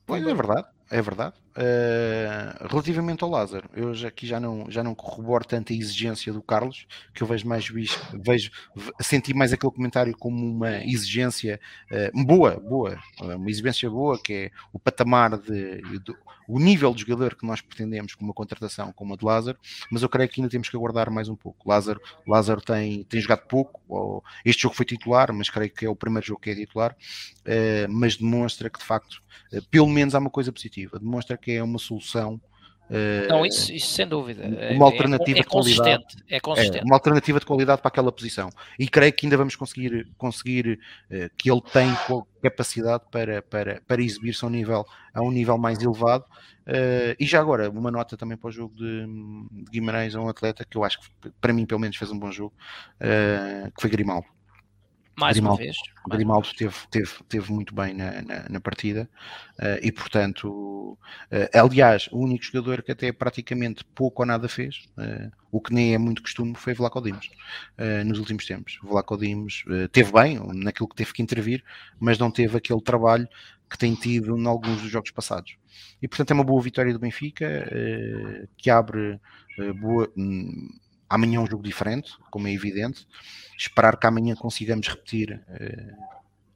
Pois 0.05 0.25
é 0.25 0.33
verdade, 0.33 0.67
é 0.89 1.01
verdade. 1.01 1.35
Uh, 1.57 2.67
relativamente 2.69 3.23
ao 3.23 3.29
Lázaro, 3.29 3.69
eu 3.73 3.93
já, 3.93 4.07
aqui 4.07 4.25
já 4.25 4.39
não, 4.39 4.69
já 4.69 4.83
não 4.83 4.93
corroboro 4.93 5.43
tanto 5.45 5.73
a 5.73 5.75
exigência 5.75 6.31
do 6.31 6.41
Carlos, 6.41 6.85
que 7.13 7.23
eu 7.23 7.27
vejo 7.27 7.47
mais 7.47 7.67
vejo, 7.67 8.51
senti 9.01 9.33
mais 9.33 9.51
aquele 9.51 9.71
comentário 9.71 10.15
como 10.17 10.37
uma 10.37 10.83
exigência 10.83 11.59
uh, 11.91 12.25
boa, 12.25 12.59
boa, 12.59 12.99
uma 13.19 13.49
exigência 13.49 13.89
boa, 13.89 14.21
que 14.21 14.33
é 14.33 14.51
o 14.71 14.79
patamar 14.79 15.37
de, 15.37 15.81
de, 15.99 16.15
o 16.49 16.59
nível 16.59 16.93
de 16.95 17.01
jogador 17.01 17.35
que 17.35 17.45
nós 17.45 17.61
pretendemos 17.61 18.15
com 18.15 18.25
uma 18.25 18.33
contratação 18.33 18.91
como 18.91 19.13
a 19.13 19.17
de 19.17 19.23
Lázaro, 19.23 19.57
mas 19.91 20.01
eu 20.01 20.09
creio 20.09 20.27
que 20.27 20.41
ainda 20.41 20.49
temos 20.49 20.67
que 20.67 20.75
aguardar 20.75 21.11
mais 21.11 21.29
um 21.29 21.35
pouco. 21.35 21.69
Lázaro, 21.69 22.01
Lázaro 22.27 22.59
tem, 22.59 23.03
tem 23.03 23.21
jogado 23.21 23.45
pouco, 23.47 23.79
ou, 23.87 24.23
este 24.43 24.63
jogo 24.63 24.73
foi 24.73 24.85
titular, 24.85 25.31
mas 25.31 25.47
creio 25.47 25.71
que 25.71 25.85
é 25.85 25.89
o 25.89 25.95
primeiro 25.95 26.25
jogo 26.25 26.41
que 26.41 26.49
é 26.49 26.55
titular, 26.55 26.91
uh, 26.93 27.91
mas 27.91 28.17
demonstra 28.17 28.67
que 28.67 28.79
de 28.79 28.85
facto, 28.85 29.21
pelo 29.69 29.87
menos 29.87 30.15
há 30.15 30.19
uma 30.19 30.31
coisa 30.31 30.51
positiva, 30.51 30.97
demonstra 30.97 31.37
que 31.39 31.51
é 31.51 31.63
uma 31.63 31.79
solução. 31.79 32.39
Não, 33.29 33.45
isso, 33.45 33.71
isso 33.71 33.93
sem 33.93 34.07
dúvida. 34.07 34.43
Uma 34.71 34.85
alternativa 34.85 35.37
é, 35.37 35.41
é, 35.41 35.41
é 35.41 35.43
de 35.43 35.47
qualidade. 35.47 36.05
É 36.27 36.39
consistente. 36.39 36.79
É, 36.79 36.83
uma 36.83 36.95
alternativa 36.95 37.39
de 37.39 37.45
qualidade 37.45 37.81
para 37.81 37.89
aquela 37.89 38.11
posição. 38.11 38.49
E 38.79 38.87
creio 38.87 39.13
que 39.13 39.27
ainda 39.27 39.37
vamos 39.37 39.55
conseguir, 39.55 40.07
conseguir 40.17 40.79
uh, 41.11 41.29
que 41.37 41.51
ele 41.51 41.61
tem 41.71 41.87
capacidade 42.41 43.03
para, 43.11 43.43
para, 43.43 43.81
para 43.87 44.01
exibir-se 44.01 44.43
a 44.43 44.47
um 44.47 44.51
nível, 44.51 44.85
a 45.13 45.21
um 45.21 45.29
nível 45.29 45.55
mais 45.57 45.79
elevado. 45.79 46.25
Uh, 46.65 47.13
e 47.19 47.27
já 47.27 47.39
agora, 47.39 47.69
uma 47.69 47.91
nota 47.91 48.17
também 48.17 48.37
para 48.37 48.47
o 48.47 48.51
jogo 48.51 48.75
de, 48.75 49.05
de 49.05 49.71
Guimarães, 49.71 50.15
a 50.15 50.21
um 50.21 50.27
atleta 50.27 50.65
que 50.65 50.75
eu 50.75 50.83
acho 50.83 50.99
que, 50.99 51.29
para 51.39 51.53
mim, 51.53 51.67
pelo 51.67 51.79
menos, 51.79 51.95
fez 51.95 52.09
um 52.09 52.17
bom 52.17 52.31
jogo, 52.31 52.53
que 53.75 53.81
foi 53.81 53.89
Grimaldo. 53.91 54.25
Mais 55.19 55.35
Grimaldo, 55.35 55.59
uma 55.59 55.65
vez. 55.65 55.77
Grimaldo 56.07 56.47
teve, 56.57 56.75
teve, 56.89 57.11
teve 57.27 57.51
muito 57.51 57.75
bem 57.75 57.93
na, 57.93 58.21
na, 58.21 58.49
na 58.49 58.59
partida 58.59 59.09
uh, 59.59 59.79
e, 59.81 59.91
portanto, 59.91 60.97
uh, 60.97 60.97
aliás, 61.53 62.07
o 62.11 62.19
único 62.19 62.43
jogador 62.45 62.81
que 62.81 62.91
até 62.91 63.11
praticamente 63.11 63.83
pouco 63.83 64.21
ou 64.21 64.25
nada 64.25 64.47
fez, 64.47 64.85
uh, 64.97 65.31
o 65.51 65.59
que 65.59 65.73
nem 65.73 65.93
é 65.93 65.97
muito 65.97 66.21
costume, 66.21 66.55
foi 66.55 66.73
Vlaco 66.73 67.01
Dimos 67.01 67.29
nos 68.05 68.19
últimos 68.19 68.45
tempos. 68.45 68.77
Vlaco 68.83 69.17
Dimos 69.17 69.65
teve 69.91 70.11
bem 70.11 70.39
naquilo 70.53 70.87
que 70.87 70.95
teve 70.95 71.11
que 71.11 71.23
intervir, 71.23 71.63
mas 71.99 72.19
não 72.19 72.29
teve 72.29 72.55
aquele 72.55 72.81
trabalho 72.81 73.27
que 73.67 73.75
tem 73.75 73.95
tido 73.95 74.37
em 74.37 74.45
alguns 74.45 74.79
dos 74.79 74.91
jogos 74.91 75.09
passados. 75.09 75.55
E, 75.99 76.07
portanto, 76.07 76.29
é 76.29 76.33
uma 76.35 76.43
boa 76.43 76.61
vitória 76.61 76.93
do 76.93 76.99
Benfica 76.99 77.67
que 78.57 78.69
abre 78.69 79.19
boa. 79.81 80.07
Um, 80.15 80.69
amanhã 81.09 81.37
é 81.37 81.41
um 81.41 81.47
jogo 81.47 81.63
diferente, 81.63 82.13
como 82.29 82.47
é 82.47 82.53
evidente. 82.53 83.07
Esperar 83.57 83.97
que 83.97 84.07
amanhã 84.07 84.35
consigamos 84.35 84.87
repetir 84.87 85.41
uh, 85.49 86.03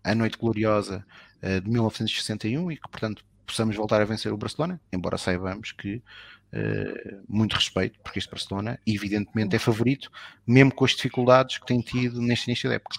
a 0.04 0.14
noite 0.16 0.38
gloriosa 0.38 1.06
uh, 1.42 1.62
de 1.62 1.70
1961 1.70 2.72
e 2.72 2.78
que, 2.78 2.90
portanto, 2.90 3.26
possamos 3.46 3.76
voltar 3.76 4.02
a 4.02 4.06
vencer 4.06 4.32
o 4.32 4.38
Barcelona, 4.38 4.80
embora 4.92 5.18
saibamos 5.18 5.72
que 5.72 5.96
uh, 5.96 7.24
muito 7.28 7.56
respeito, 7.56 8.00
porque 8.02 8.20
este 8.20 8.32
Barcelona, 8.32 8.80
evidentemente, 8.86 9.56
é 9.56 9.60
favorito, 9.60 10.12
mesmo 10.46 10.74
com 10.74 10.86
as 10.86 10.92
dificuldades 10.92 11.58
que 11.58 11.66
tem 11.66 11.82
tido 11.82 12.22
neste 12.22 12.48
início 12.48 12.70
da 12.70 12.76
época. 12.76 12.98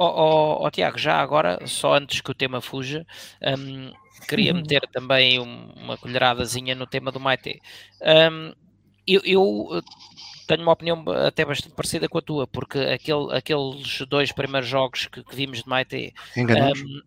Oh, 0.00 0.04
oh, 0.04 0.64
oh, 0.64 0.70
Tiago, 0.70 0.96
já 0.96 1.16
agora, 1.20 1.58
só 1.66 1.94
antes 1.94 2.20
que 2.20 2.30
o 2.30 2.34
tema 2.34 2.60
fuja, 2.60 3.04
um, 3.42 3.90
queria 4.28 4.52
uhum. 4.52 4.60
meter 4.60 4.82
também 4.92 5.40
uma 5.40 5.98
colheradazinha 5.98 6.74
no 6.76 6.86
tema 6.86 7.10
do 7.10 7.18
Maite. 7.18 7.60
Um, 8.00 8.54
eu, 9.14 9.22
eu, 9.24 9.82
tenho 10.46 10.62
uma 10.62 10.72
opinião 10.72 11.04
até 11.26 11.44
bastante 11.44 11.74
parecida 11.74 12.08
com 12.08 12.18
a 12.18 12.22
tua, 12.22 12.46
porque 12.46 12.78
aquele, 12.78 13.32
aqueles 13.32 14.00
dois 14.08 14.32
primeiros 14.32 14.68
jogos 14.68 15.06
que, 15.06 15.22
que 15.22 15.36
vimos 15.36 15.62
de 15.62 15.68
Maite. 15.68 16.14
Um, 16.36 17.02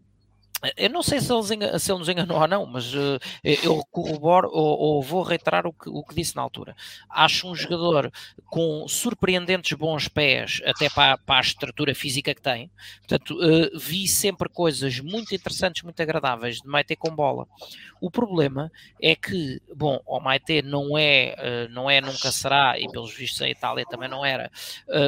eu 0.78 0.90
não 0.90 1.02
sei 1.02 1.20
se, 1.20 1.34
eles, 1.34 1.48
se 1.82 1.92
ele 1.92 2.00
nos 2.00 2.10
enganou 2.10 2.40
ou 2.40 2.48
não, 2.48 2.66
mas 2.66 2.94
uh, 2.94 3.20
eu 3.44 3.84
corroboro 3.92 4.50
ou, 4.52 4.80
ou, 4.80 5.02
vou 5.02 5.24
reiterar 5.24 5.66
o 5.66 5.74
que, 5.74 5.90
o 5.90 6.04
que 6.04 6.14
disse 6.14 6.36
na 6.36 6.42
altura. 6.42 6.76
Acho 7.10 7.48
um 7.48 7.56
jogador 7.56 8.12
com 8.46 8.88
surpreendentes 8.88 9.76
bons 9.78 10.08
pés, 10.08 10.62
até 10.66 10.90
para, 10.90 11.18
para 11.18 11.38
a 11.38 11.42
estrutura 11.42 11.96
física 11.96 12.36
que 12.36 12.42
tem. 12.42 12.70
Portanto, 13.00 13.36
uh, 13.36 13.80
vi 13.80 14.08
sempre 14.08 14.48
coisas 14.50 15.00
muito 15.00 15.34
interessantes, 15.34 15.82
muito 15.82 16.02
agradáveis 16.02 16.58
de 16.62 16.68
Maite 16.68 16.96
com 16.96 17.16
bola. 17.16 17.48
O 18.00 18.12
problema 18.12 18.72
é 19.02 19.16
que, 19.16 19.60
bom, 19.76 20.00
o 20.06 20.20
Maite 20.20 20.62
não 20.62 20.96
é, 20.98 21.36
uh, 21.38 21.74
não 21.74 21.90
é, 21.90 22.00
nunca 22.02 22.32
será, 22.32 22.80
e 22.80 22.88
pelos 22.92 23.14
vistos 23.16 23.42
a 23.42 23.50
Itália 23.50 23.86
também 23.90 24.10
não 24.10 24.24
era, 24.24 24.52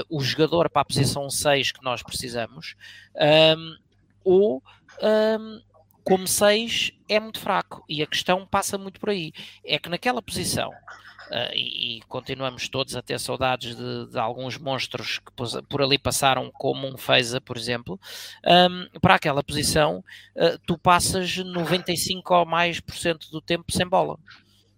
o 0.10 0.22
jogador 0.22 0.70
para 0.70 0.82
a 0.82 0.86
posição 0.86 1.30
6 1.30 1.72
que 1.72 1.84
nós 1.84 2.02
precisamos. 2.02 2.76
Um, 3.16 3.76
ou 4.24 4.64
um, 5.02 5.62
como 6.04 6.28
6 6.28 6.92
é 7.08 7.20
muito 7.20 7.40
fraco. 7.40 7.84
E 7.88 8.04
a 8.04 8.08
questão 8.08 8.46
passa 8.46 8.78
muito 8.78 9.00
por 9.00 9.10
aí. 9.10 9.32
É 9.66 9.80
que 9.80 9.90
naquela 9.90 10.22
posição, 10.22 10.70
uh, 10.70 11.54
e, 11.54 11.98
e, 11.98 12.02
continuamos 12.04 12.68
todos 12.68 12.96
a 12.96 13.02
ter 13.02 13.20
saudades 13.20 13.76
de, 13.76 14.08
de, 14.08 14.20
alguns 14.20 14.58
monstros 14.58 15.20
que 15.20 15.32
por 15.70 15.82
ali 15.82 15.98
passaram, 15.98 16.52
como 16.52 16.88
um 16.88 16.98
Feza, 16.98 17.40
por 17.40 17.58
exemplo, 17.58 18.00
um, 18.46 19.00
para 19.00 19.16
aquela 19.16 19.44
posição, 19.44 20.04
uh, 20.36 20.60
tu 20.66 20.78
passas 20.78 21.38
95 21.38 22.34
ou 22.34 22.46
mais 22.46 22.80
por 22.80 22.96
cento 22.96 23.32
do 23.32 23.42
tempo 23.42 23.72
sem 23.72 23.88
bola. 23.88 24.20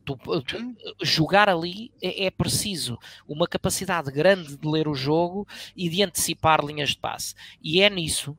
Tu, 0.06 0.16
tu, 0.16 0.76
jogar 1.02 1.50
ali 1.50 1.92
é, 2.00 2.26
é, 2.26 2.30
preciso 2.30 2.96
uma 3.28 3.48
capacidade 3.48 4.12
grande 4.12 4.56
de 4.56 4.68
ler 4.68 4.88
o 4.88 4.94
jogo 4.94 5.48
e 5.76 5.90
de 5.90 6.04
antecipar 6.04 6.64
linhas 6.64 6.90
de 6.90 6.98
passe. 6.98 7.34
E 7.60 7.82
é 7.82 7.90
nisso 7.90 8.38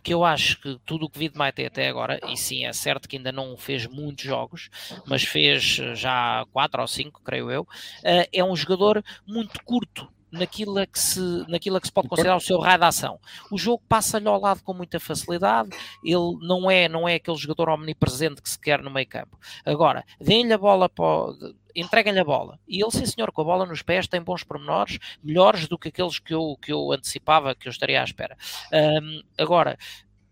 que 0.00 0.14
eu 0.14 0.24
acho 0.24 0.60
que 0.60 0.78
tudo 0.84 1.06
o 1.06 1.10
que 1.10 1.18
vi 1.18 1.28
de 1.28 1.36
Maite 1.36 1.64
até 1.64 1.88
agora, 1.88 2.18
e 2.28 2.36
sim, 2.36 2.64
é 2.64 2.72
certo 2.72 3.08
que 3.08 3.16
ainda 3.16 3.32
não 3.32 3.56
fez 3.56 3.86
muitos 3.86 4.24
jogos, 4.24 4.70
mas 5.06 5.22
fez 5.22 5.62
já 5.94 6.44
quatro 6.52 6.80
ou 6.80 6.88
cinco, 6.88 7.20
creio 7.22 7.50
eu, 7.50 7.62
uh, 7.62 8.28
é 8.32 8.44
um 8.44 8.56
jogador 8.56 9.04
muito 9.26 9.62
curto 9.64 10.08
naquilo 10.32 10.74
que 10.86 10.98
se, 10.98 11.20
naquilo 11.46 11.78
que 11.78 11.86
se 11.86 11.92
pode 11.92 12.08
considerar 12.08 12.36
o 12.36 12.40
seu 12.40 12.58
raio 12.58 12.78
de 12.78 12.84
ação. 12.86 13.20
O 13.50 13.58
jogo 13.58 13.82
passa-lhe 13.86 14.26
ao 14.26 14.40
lado 14.40 14.62
com 14.62 14.72
muita 14.72 14.98
facilidade, 14.98 15.68
ele 16.02 16.38
não 16.40 16.70
é, 16.70 16.88
não 16.88 17.06
é 17.06 17.16
aquele 17.16 17.36
jogador 17.36 17.68
omnipresente 17.68 18.40
que 18.40 18.48
se 18.48 18.58
quer 18.58 18.82
no 18.82 18.90
meio 18.90 19.06
campo. 19.06 19.38
Agora, 19.64 20.04
deem-lhe 20.18 20.52
a 20.54 20.58
bola 20.58 20.88
para 20.88 21.34
entreguem-lhe 21.74 22.18
a 22.18 22.24
bola. 22.24 22.58
E 22.66 22.82
ele, 22.82 22.90
sim 22.90 23.06
senhor, 23.06 23.32
com 23.32 23.42
a 23.42 23.44
bola 23.44 23.66
nos 23.66 23.82
pés, 23.82 24.06
tem 24.06 24.20
bons 24.20 24.42
pormenores, 24.42 24.98
melhores 25.22 25.66
do 25.68 25.78
que 25.78 25.88
aqueles 25.88 26.18
que 26.18 26.34
eu, 26.34 26.56
que 26.60 26.72
eu 26.72 26.92
antecipava, 26.92 27.54
que 27.54 27.68
eu 27.68 27.70
estaria 27.70 28.00
à 28.00 28.04
espera. 28.04 28.36
Um, 28.72 29.22
agora, 29.38 29.78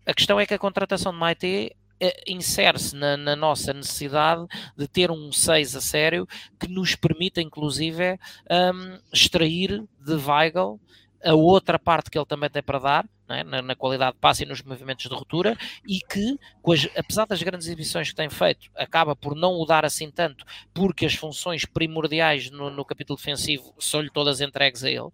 a 0.05 0.13
questão 0.13 0.39
é 0.39 0.45
que 0.45 0.53
a 0.53 0.59
contratação 0.59 1.11
de 1.11 1.17
Maite 1.17 1.75
eh, 1.99 2.23
insere-se 2.27 2.95
na, 2.95 3.15
na, 3.15 3.35
nossa 3.35 3.71
necessidade 3.73 4.47
de 4.75 4.87
ter 4.87 5.11
um 5.11 5.31
6 5.31 5.75
a 5.75 5.81
sério 5.81 6.27
que 6.59 6.67
nos 6.67 6.95
permita, 6.95 7.39
inclusive, 7.39 8.17
um, 8.49 8.99
extrair 9.13 9.83
de 9.99 10.13
Weigl 10.15 10.79
a 11.23 11.33
outra 11.33 11.77
parte 11.77 12.09
que 12.09 12.17
ele 12.17 12.25
também 12.25 12.49
tem 12.49 12.61
para 12.61 12.79
dar, 12.79 13.09
é? 13.29 13.43
na, 13.43 13.61
na, 13.61 13.75
qualidade 13.75 14.13
de 14.13 14.19
passe 14.19 14.43
e 14.43 14.45
nos 14.45 14.61
movimentos 14.61 15.07
de 15.07 15.15
ruptura, 15.15 15.57
e 15.87 15.99
que, 15.99 16.37
as, 16.67 16.87
apesar 16.97 17.25
das 17.25 17.41
grandes 17.41 17.67
exibições 17.67 18.09
que 18.09 18.15
tem 18.15 18.29
feito, 18.29 18.69
acaba 18.75 19.15
por 19.15 19.35
não 19.35 19.53
o 19.53 19.65
dar 19.65 19.85
assim 19.85 20.09
tanto, 20.11 20.45
porque 20.73 21.05
as 21.05 21.15
funções 21.15 21.65
primordiais 21.65 22.49
no, 22.49 22.69
no 22.69 22.85
capítulo 22.85 23.17
defensivo 23.17 23.73
são-lhe 23.79 24.09
todas 24.09 24.41
entregues 24.41 24.83
a 24.83 24.89
ele, 24.89 24.99
uh, 25.01 25.13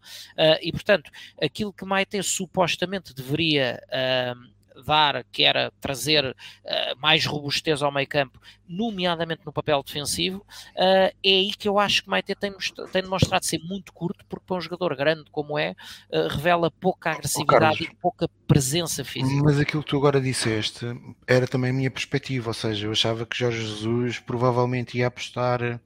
e 0.62 0.72
portanto, 0.72 1.12
aquilo 1.42 1.74
que 1.74 1.86
Maite 1.86 2.22
supostamente 2.24 3.14
deveria. 3.14 3.82
Uh, 3.88 4.57
dar, 4.86 5.24
que 5.32 5.44
era 5.44 5.72
trazer 5.80 6.26
uh, 6.26 7.00
mais 7.00 7.26
robustez 7.26 7.82
ao 7.82 7.92
meio 7.92 8.08
campo, 8.08 8.40
nomeadamente 8.68 9.42
no 9.46 9.54
papel 9.54 9.82
defensivo, 9.84 10.40
uh, 10.40 10.44
é 10.76 11.16
aí 11.24 11.52
que 11.58 11.68
eu 11.68 11.80
acho 11.80 12.04
que 12.04 12.10
Maite 12.10 12.36
tem, 12.36 12.52
tem 12.92 13.02
demonstrado 13.02 13.46
ser 13.46 13.60
muito 13.60 13.94
curto, 13.94 14.26
porque 14.28 14.46
para 14.46 14.58
um 14.58 14.62
jogador 14.62 14.96
grande 14.96 15.26
como 15.32 15.58
é, 15.58 15.76
uh, 16.12 16.28
revela 16.28 16.70
pouca 16.70 17.12
agressividade 17.12 17.80
oh, 17.82 17.84
e 17.84 17.96
pouca 17.96 18.30
presença 18.48 19.04
física. 19.04 19.42
Mas 19.44 19.60
aquilo 19.60 19.84
que 19.84 19.90
tu 19.90 19.98
agora 19.98 20.20
disseste 20.20 20.86
era 21.26 21.48
também 21.48 21.72
a 21.72 21.74
minha 21.74 21.92
perspectiva, 21.92 22.50
ou 22.50 22.54
seja, 22.54 22.88
eu 22.88 22.92
achava 22.92 23.26
que 23.26 23.38
Jorge 23.38 23.66
Jesus 23.66 24.20
provavelmente 24.20 24.98
ia 24.98 25.08
apostar 25.08 25.80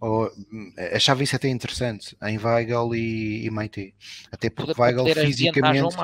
ou, 0.00 0.30
achava 0.94 1.22
isso 1.22 1.34
até 1.34 1.48
interessante 1.48 2.16
em 2.22 2.38
Weigel 2.38 2.94
e, 2.94 3.46
e 3.46 3.50
Maite. 3.50 3.94
Até 4.30 4.50
porque 4.50 4.80
Weigel 4.80 5.06
fisicamente 5.06 5.96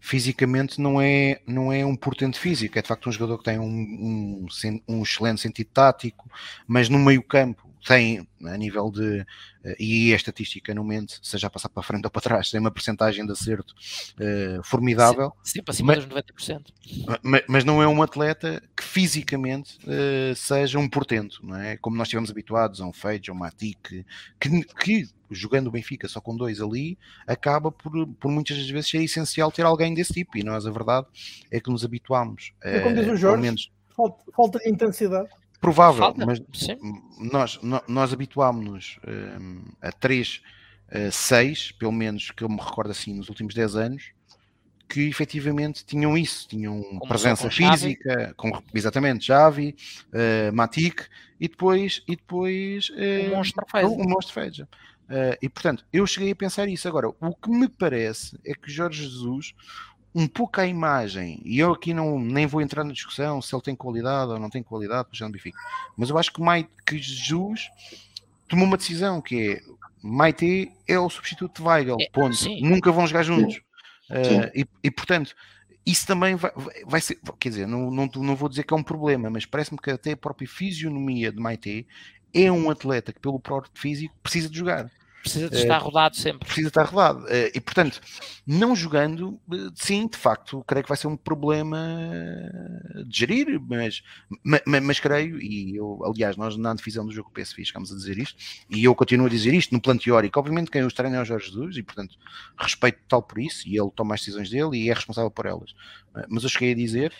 fisicamente 0.00 0.80
não 0.80 1.00
é, 1.00 1.40
não 1.46 1.72
é 1.72 1.84
um 1.84 1.96
portento 1.96 2.38
físico, 2.38 2.78
é 2.78 2.82
de 2.82 2.88
facto 2.88 3.08
um 3.08 3.12
jogador 3.12 3.38
que 3.38 3.44
tem 3.44 3.58
um, 3.58 3.64
um, 3.64 4.46
um 4.88 5.02
excelente 5.02 5.40
sentido 5.40 5.68
tático, 5.72 6.30
mas 6.66 6.88
no 6.88 6.98
meio 6.98 7.22
campo 7.22 7.71
tem, 7.86 8.26
a 8.44 8.56
nível 8.56 8.90
de, 8.90 9.24
eh, 9.64 9.76
e 9.78 10.12
a 10.12 10.16
estatística 10.16 10.74
não 10.74 10.84
mente, 10.84 11.18
seja 11.22 11.46
a 11.46 11.50
passar 11.50 11.68
para 11.68 11.82
frente 11.82 12.04
ou 12.06 12.10
para 12.10 12.22
trás, 12.22 12.50
tem 12.50 12.60
uma 12.60 12.70
percentagem 12.70 13.24
de 13.26 13.32
acerto 13.32 13.74
uh, 14.18 14.62
formidável. 14.62 15.32
Sempre 15.42 15.70
acima 15.70 15.94
mas, 15.94 16.04
dos 16.04 16.22
90%. 16.22 16.66
Mas, 17.22 17.42
mas 17.48 17.64
não 17.64 17.82
é 17.82 17.88
um 17.88 18.02
atleta 18.02 18.62
que 18.76 18.84
fisicamente 18.84 19.78
uh, 19.84 20.34
seja 20.34 20.78
um 20.78 20.88
portento, 20.88 21.40
não 21.42 21.56
é? 21.56 21.76
Como 21.76 21.96
nós 21.96 22.06
estivemos 22.06 22.30
habituados 22.30 22.80
a 22.80 22.86
um 22.86 22.92
Fage, 22.92 23.30
a 23.30 23.32
um 23.32 23.36
Matic, 23.36 24.04
que, 24.40 24.64
que 24.64 25.08
jogando 25.30 25.68
o 25.68 25.70
Benfica 25.70 26.06
só 26.08 26.20
com 26.20 26.36
dois 26.36 26.60
ali, 26.60 26.98
acaba 27.26 27.72
por, 27.72 28.06
por 28.06 28.30
muitas 28.30 28.56
das 28.58 28.68
vezes 28.68 28.90
ser 28.90 29.02
essencial 29.02 29.50
ter 29.50 29.64
alguém 29.64 29.94
desse 29.94 30.12
tipo, 30.12 30.36
e 30.36 30.42
nós 30.42 30.66
a 30.66 30.70
verdade 30.70 31.06
é 31.50 31.60
que 31.60 31.70
nos 31.70 31.84
habituamos. 31.84 32.52
É 32.62 32.80
como 32.80 32.94
diz 32.94 33.08
o 33.08 33.16
Jorge, 33.16 33.42
menos... 33.42 33.72
falta, 33.96 34.22
falta 34.34 34.58
de 34.58 34.70
intensidade. 34.70 35.28
Provável, 35.62 36.02
Falta, 36.02 36.26
mas 36.26 36.42
sim. 36.52 36.76
nós, 37.32 37.60
nós, 37.86 38.12
habituámos-nos 38.12 38.98
um, 39.06 39.62
a 39.80 39.92
3, 39.92 40.42
uh, 40.88 41.12
6, 41.12 41.70
pelo 41.72 41.92
menos 41.92 42.32
que 42.32 42.42
eu 42.42 42.48
me 42.48 42.58
recordo 42.60 42.90
assim 42.90 43.14
nos 43.14 43.28
últimos 43.28 43.54
10 43.54 43.76
anos, 43.76 44.10
que 44.88 45.02
efetivamente 45.08 45.84
tinham 45.86 46.18
isso, 46.18 46.48
tinham 46.48 46.82
Como 46.82 47.06
presença 47.06 47.48
física, 47.48 48.34
com, 48.36 48.60
exatamente, 48.74 49.24
Javi, 49.24 49.76
uh, 50.08 50.52
Matic 50.52 51.08
e 51.40 51.46
depois, 51.46 52.02
e 52.08 52.16
depois 52.16 52.90
uh, 52.90 53.28
o 53.28 53.36
Monstro 53.36 53.64
Feja. 53.70 53.86
O, 53.86 54.08
Monstro 54.08 54.34
Feja. 54.34 54.68
Uh, 55.04 55.38
e 55.40 55.48
portanto, 55.48 55.86
eu 55.92 56.04
cheguei 56.08 56.32
a 56.32 56.36
pensar 56.36 56.68
isso. 56.68 56.88
Agora, 56.88 57.08
o 57.08 57.34
que 57.36 57.50
me 57.50 57.68
parece 57.68 58.36
é 58.44 58.52
que 58.52 58.68
Jorge 58.68 59.04
Jesus 59.04 59.54
um 60.14 60.26
pouco 60.28 60.60
a 60.60 60.66
imagem, 60.66 61.40
e 61.44 61.58
eu 61.58 61.72
aqui 61.72 61.94
não, 61.94 62.18
nem 62.18 62.46
vou 62.46 62.60
entrar 62.60 62.84
na 62.84 62.92
discussão 62.92 63.40
se 63.40 63.54
ele 63.54 63.62
tem 63.62 63.74
qualidade 63.74 64.30
ou 64.30 64.38
não 64.38 64.50
tem 64.50 64.62
qualidade 64.62 65.08
para 65.08 65.26
o 65.26 65.30
Benfica, 65.30 65.58
mas 65.96 66.10
eu 66.10 66.18
acho 66.18 66.32
que, 66.32 66.40
Mai, 66.40 66.68
que 66.86 66.98
Jesus 66.98 67.70
tomou 68.46 68.66
uma 68.66 68.76
decisão 68.76 69.22
que 69.22 69.52
é 69.52 69.72
Maite 70.02 70.72
é 70.88 70.98
o 70.98 71.08
substituto 71.08 71.62
de 71.62 71.68
Weigel, 71.68 71.96
é, 72.00 72.10
ponto. 72.10 72.34
Sim. 72.34 72.60
Nunca 72.60 72.90
vão 72.90 73.06
jogar 73.06 73.22
juntos. 73.22 73.56
Uh, 74.10 74.50
e, 74.52 74.66
e, 74.82 74.90
portanto, 74.90 75.32
isso 75.86 76.06
também 76.06 76.34
vai, 76.34 76.50
vai, 76.84 77.00
ser, 77.00 77.18
quer 77.38 77.50
dizer, 77.50 77.66
não, 77.68 77.90
não, 77.90 78.10
não 78.16 78.34
vou 78.34 78.48
dizer 78.48 78.64
que 78.64 78.74
é 78.74 78.76
um 78.76 78.82
problema, 78.82 79.30
mas 79.30 79.46
parece-me 79.46 79.78
que 79.78 79.90
até 79.90 80.12
a 80.12 80.16
própria 80.16 80.48
fisionomia 80.48 81.30
de 81.30 81.38
Maite 81.38 81.86
é 82.34 82.50
um 82.50 82.68
atleta 82.68 83.12
que, 83.12 83.20
pelo 83.20 83.38
próprio 83.38 83.70
físico, 83.74 84.14
precisa 84.22 84.48
de 84.48 84.58
jogar. 84.58 84.90
Precisa 85.22 85.48
de 85.48 85.56
estar 85.56 85.78
rodado 85.78 86.16
sempre. 86.16 86.40
Precisa 86.40 86.62
de 86.62 86.68
estar 86.68 86.84
rodado. 86.84 87.24
E, 87.54 87.60
portanto, 87.60 88.00
não 88.44 88.74
jogando, 88.74 89.40
sim, 89.74 90.08
de 90.08 90.16
facto, 90.16 90.64
creio 90.66 90.82
que 90.82 90.88
vai 90.88 90.96
ser 90.96 91.06
um 91.06 91.16
problema 91.16 91.78
de 93.06 93.18
gerir, 93.18 93.60
mas, 93.60 94.02
mas, 94.44 94.62
mas 94.66 95.00
creio, 95.00 95.40
e 95.40 95.76
eu, 95.76 96.00
aliás, 96.04 96.36
nós 96.36 96.56
na 96.56 96.74
divisão 96.74 97.06
do 97.06 97.12
jogo 97.12 97.30
PSV 97.30 97.64
chegámos 97.64 97.92
a 97.92 97.94
dizer 97.94 98.18
isto, 98.18 98.36
e 98.68 98.82
eu 98.82 98.94
continuo 98.94 99.26
a 99.26 99.30
dizer 99.30 99.54
isto 99.54 99.72
no 99.72 99.80
plano 99.80 100.00
teórico. 100.00 100.40
Obviamente, 100.40 100.70
quem 100.70 100.82
os 100.82 100.92
treina 100.92 101.16
é 101.16 101.22
o 101.22 101.24
Jorge 101.24 101.46
Jesus, 101.46 101.76
e 101.76 101.82
portanto, 101.82 102.16
respeito 102.58 102.98
tal 103.08 103.22
por 103.22 103.38
isso, 103.38 103.68
e 103.68 103.78
ele 103.78 103.90
toma 103.94 104.14
as 104.14 104.20
decisões 104.20 104.50
dele 104.50 104.76
e 104.76 104.90
é 104.90 104.92
responsável 104.92 105.30
por 105.30 105.46
elas. 105.46 105.72
Mas 106.28 106.42
eu 106.42 106.48
cheguei 106.48 106.72
a 106.72 106.76
dizer, 106.76 107.12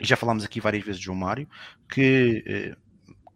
e 0.00 0.06
já 0.06 0.16
falámos 0.16 0.42
aqui 0.42 0.60
várias 0.60 0.84
vezes 0.84 0.98
de 0.98 1.04
João 1.04 1.18
Mário, 1.18 1.48
que 1.88 2.74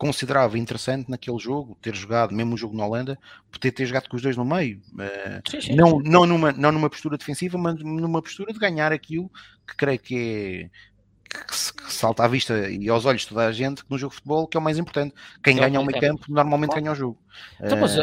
considerava 0.00 0.58
interessante 0.58 1.10
naquele 1.10 1.38
jogo 1.38 1.76
ter 1.78 1.94
jogado, 1.94 2.34
mesmo 2.34 2.54
o 2.54 2.56
jogo 2.56 2.74
na 2.74 2.86
Holanda, 2.86 3.18
poder 3.52 3.70
ter 3.70 3.84
jogado 3.84 4.08
com 4.08 4.16
os 4.16 4.22
dois 4.22 4.34
no 4.34 4.46
meio. 4.46 4.80
Eh, 4.98 5.42
sim, 5.46 5.60
sim, 5.60 5.74
não. 5.74 6.00
Não, 6.00 6.24
numa, 6.24 6.52
não 6.52 6.72
numa 6.72 6.88
postura 6.88 7.18
defensiva, 7.18 7.58
mas 7.58 7.78
numa 7.82 8.22
postura 8.22 8.50
de 8.50 8.58
ganhar 8.58 8.92
aquilo 8.92 9.30
que 9.68 9.76
creio 9.76 9.98
que 9.98 10.70
é 11.36 11.44
que, 11.44 11.92
salta 11.92 12.24
à 12.24 12.28
vista 12.28 12.68
e 12.68 12.88
aos 12.88 13.04
olhos 13.04 13.22
de 13.22 13.28
toda 13.28 13.46
a 13.46 13.52
gente 13.52 13.84
que 13.84 13.90
no 13.90 13.98
jogo 13.98 14.10
de 14.10 14.16
futebol 14.16 14.46
que 14.46 14.56
é 14.56 14.60
o 14.60 14.62
mais 14.62 14.78
importante. 14.78 15.14
Quem 15.42 15.56
é 15.56 15.60
ganha 15.60 15.80
o 15.80 15.84
meio 15.84 16.00
campo 16.00 16.24
normalmente 16.28 16.74
ganha 16.74 16.92
o 16.92 16.94
jogo. 16.94 17.18
Então, 17.60 17.78
mas, 17.78 17.96
uh, 17.96 18.02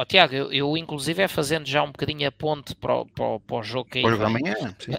oh, 0.00 0.04
Tiago, 0.04 0.34
eu, 0.34 0.52
eu, 0.52 0.76
inclusive 0.76 1.22
é 1.22 1.28
fazendo 1.28 1.66
já 1.66 1.82
um 1.82 1.92
bocadinho 1.92 2.26
a 2.26 2.32
ponte 2.32 2.74
para 2.74 2.94
o, 2.96 3.06
para, 3.06 3.40
para 3.40 3.56
o 3.56 3.62
jogo 3.62 3.90
que 3.90 3.98
aí 3.98 4.04
jogo 4.04 4.24
amanhã, 4.24 4.54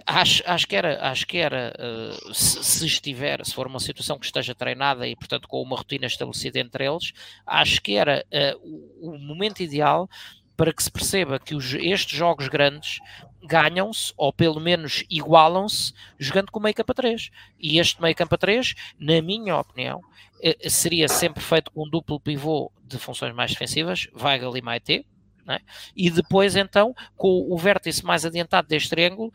acho, 0.06 0.42
acho 0.46 0.66
que 0.66 0.76
era, 0.76 1.10
acho 1.10 1.26
que 1.26 1.38
era 1.38 1.74
uh, 1.78 2.34
se, 2.34 2.62
se, 2.64 2.86
estiver, 2.86 3.44
se 3.44 3.52
for 3.52 3.66
uma 3.66 3.80
situação 3.80 4.18
que 4.18 4.26
esteja 4.26 4.54
treinada 4.54 5.06
e 5.06 5.16
portanto 5.16 5.48
com 5.48 5.60
uma 5.60 5.76
rotina 5.76 6.06
estabelecida 6.06 6.58
entre 6.58 6.86
eles, 6.86 7.12
acho 7.46 7.82
que 7.82 7.96
era 7.96 8.24
uh, 8.32 8.88
o, 9.00 9.14
o 9.14 9.18
momento 9.18 9.62
ideal 9.62 10.08
para 10.56 10.72
que 10.72 10.82
se 10.82 10.90
perceba 10.90 11.38
que 11.38 11.54
os, 11.54 11.74
estes 11.74 12.16
jogos 12.16 12.48
grandes 12.48 12.98
ganham-se, 13.42 14.12
ou 14.16 14.32
pelo 14.32 14.60
menos 14.60 15.04
igualam-se, 15.10 15.92
jogando 16.18 16.50
com 16.50 16.60
meio 16.60 16.74
campo 16.74 16.92
a 16.92 16.94
3. 16.94 17.30
E 17.58 17.78
este 17.78 18.00
meio 18.00 18.14
campo 18.14 18.34
a 18.34 18.38
3, 18.38 18.74
na 18.98 19.20
minha 19.22 19.56
opinião, 19.56 20.00
eh, 20.42 20.68
seria 20.68 21.08
sempre 21.08 21.42
feito 21.42 21.70
com 21.70 21.84
um 21.84 21.90
duplo 21.90 22.20
pivô 22.20 22.70
de 22.84 22.98
funções 22.98 23.34
mais 23.34 23.52
defensivas, 23.52 24.08
Weigl 24.20 24.56
e 24.56 24.62
Maite, 24.62 25.06
é? 25.48 25.60
e 25.94 26.10
depois 26.10 26.56
então 26.56 26.94
com 27.16 27.46
o 27.48 27.56
vértice 27.56 28.04
mais 28.04 28.24
adiantado 28.24 28.66
deste 28.66 28.90
triângulo 28.90 29.32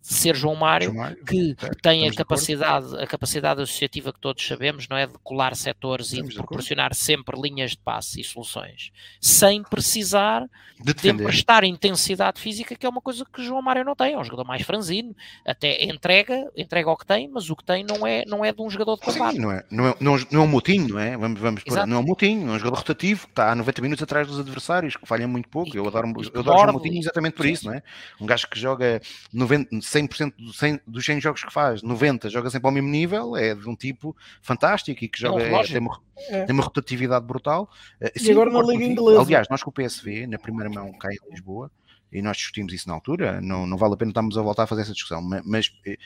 ser 0.00 0.34
João 0.34 0.54
Mário, 0.54 0.86
João 0.86 0.96
Mário 0.96 1.24
que 1.24 1.56
tem 1.82 2.08
a 2.08 2.14
capacidade, 2.14 2.96
a 2.96 3.06
capacidade 3.06 3.62
associativa 3.62 4.12
que 4.12 4.20
todos 4.20 4.46
sabemos, 4.46 4.88
não 4.88 4.96
é? 4.96 5.06
De 5.06 5.14
colar 5.22 5.54
setores 5.54 6.12
estamos 6.12 6.26
e 6.26 6.28
de, 6.28 6.36
de 6.36 6.36
proporcionar 6.36 6.94
sempre 6.94 7.40
linhas 7.40 7.72
de 7.72 7.78
passe 7.78 8.20
e 8.20 8.24
soluções, 8.24 8.90
sem 9.20 9.62
precisar 9.62 10.48
de, 10.82 10.94
de 10.94 11.10
emprestar 11.10 11.64
intensidade 11.64 12.40
física, 12.40 12.74
que 12.74 12.86
é 12.86 12.88
uma 12.88 13.00
coisa 13.00 13.24
que 13.24 13.42
João 13.42 13.60
Mário 13.60 13.84
não 13.84 13.94
tem, 13.94 14.14
é 14.14 14.18
um 14.18 14.24
jogador 14.24 14.44
mais 14.44 14.62
franzino, 14.62 15.14
até 15.46 15.84
entrega, 15.84 16.50
entrega 16.56 16.90
o 16.90 16.96
que 16.96 17.06
tem, 17.06 17.28
mas 17.28 17.50
o 17.50 17.56
que 17.56 17.64
tem 17.64 17.84
não 17.84 18.06
é, 18.06 18.24
não 18.26 18.44
é 18.44 18.52
de 18.52 18.62
um 18.62 18.70
jogador 18.70 18.96
de 18.96 19.02
combate. 19.02 19.34
Sim, 19.34 19.40
não 19.40 19.52
é, 19.52 19.64
não 19.70 19.88
é, 19.88 19.94
não, 20.00 20.18
não 20.30 20.40
é 20.40 20.44
um 20.44 20.48
motinho, 20.48 20.88
não 20.88 20.98
é? 20.98 21.16
Vamos, 21.16 21.40
vamos 21.40 21.62
por, 21.62 21.86
não 21.86 21.98
é 21.98 22.00
um 22.00 22.06
motinho, 22.06 22.48
é 22.48 22.52
um 22.52 22.58
jogador 22.58 22.78
rotativo, 22.78 23.26
que 23.26 23.32
está 23.32 23.52
a 23.52 23.54
90 23.54 23.82
minutos 23.82 24.02
atrás 24.02 24.26
dos 24.26 24.40
adversários, 24.40 24.96
que 24.96 25.06
falha 25.06 25.28
muito 25.28 25.48
pouco, 25.48 25.74
e, 25.74 25.78
eu 25.78 25.86
adoro, 25.86 26.12
eu 26.32 26.40
adoro 26.40 26.80
exatamente 26.86 27.34
por 27.34 27.46
isso, 27.46 27.66
não 27.66 27.74
é? 27.74 27.82
Um 28.20 28.26
gajo 28.26 28.48
que 28.48 28.58
joga 28.58 29.00
90 29.32 29.80
100% 29.90 30.34
dos 30.38 30.58
100, 30.58 30.80
dos 30.86 31.04
100 31.04 31.20
jogos 31.20 31.44
que 31.44 31.52
faz, 31.52 31.82
90 31.82 32.30
joga 32.30 32.48
sempre 32.48 32.68
ao 32.68 32.72
mesmo 32.72 32.88
nível, 32.88 33.36
é 33.36 33.54
de 33.54 33.68
um 33.68 33.74
tipo 33.74 34.16
fantástico 34.40 35.04
e 35.04 35.08
que 35.08 35.18
joga, 35.18 35.42
é, 35.42 35.62
tem, 35.64 35.78
uma, 35.78 36.00
é. 36.28 36.44
tem, 36.44 36.54
uma, 36.54 36.62
rotatividade 36.62 37.26
brutal. 37.26 37.68
Eh, 38.00 38.12
e 38.14 38.20
Sim, 38.20 38.32
agora 38.32 38.50
na 38.50 38.62
Liga 38.62 38.84
Inglesa. 38.84 39.20
Aliás, 39.20 39.48
nós 39.50 39.62
com 39.62 39.70
o 39.70 39.72
PSV, 39.72 40.26
na 40.26 40.38
primeira 40.38 40.70
mão, 40.70 40.92
cá 40.92 41.08
em 41.12 41.30
Lisboa, 41.30 41.70
e 42.12 42.22
nós 42.22 42.36
discutimos 42.36 42.72
isso 42.72 42.88
na 42.88 42.94
altura, 42.94 43.40
não, 43.40 43.66
não 43.66 43.76
vale 43.76 43.94
a 43.94 43.96
pena 43.96 44.10
estarmos 44.10 44.36
a 44.38 44.42
voltar 44.42 44.64
a 44.64 44.66
fazer 44.66 44.82
essa 44.82 44.92
discussão, 44.92 45.22
mas, 45.44 45.72
eh, 45.86 45.96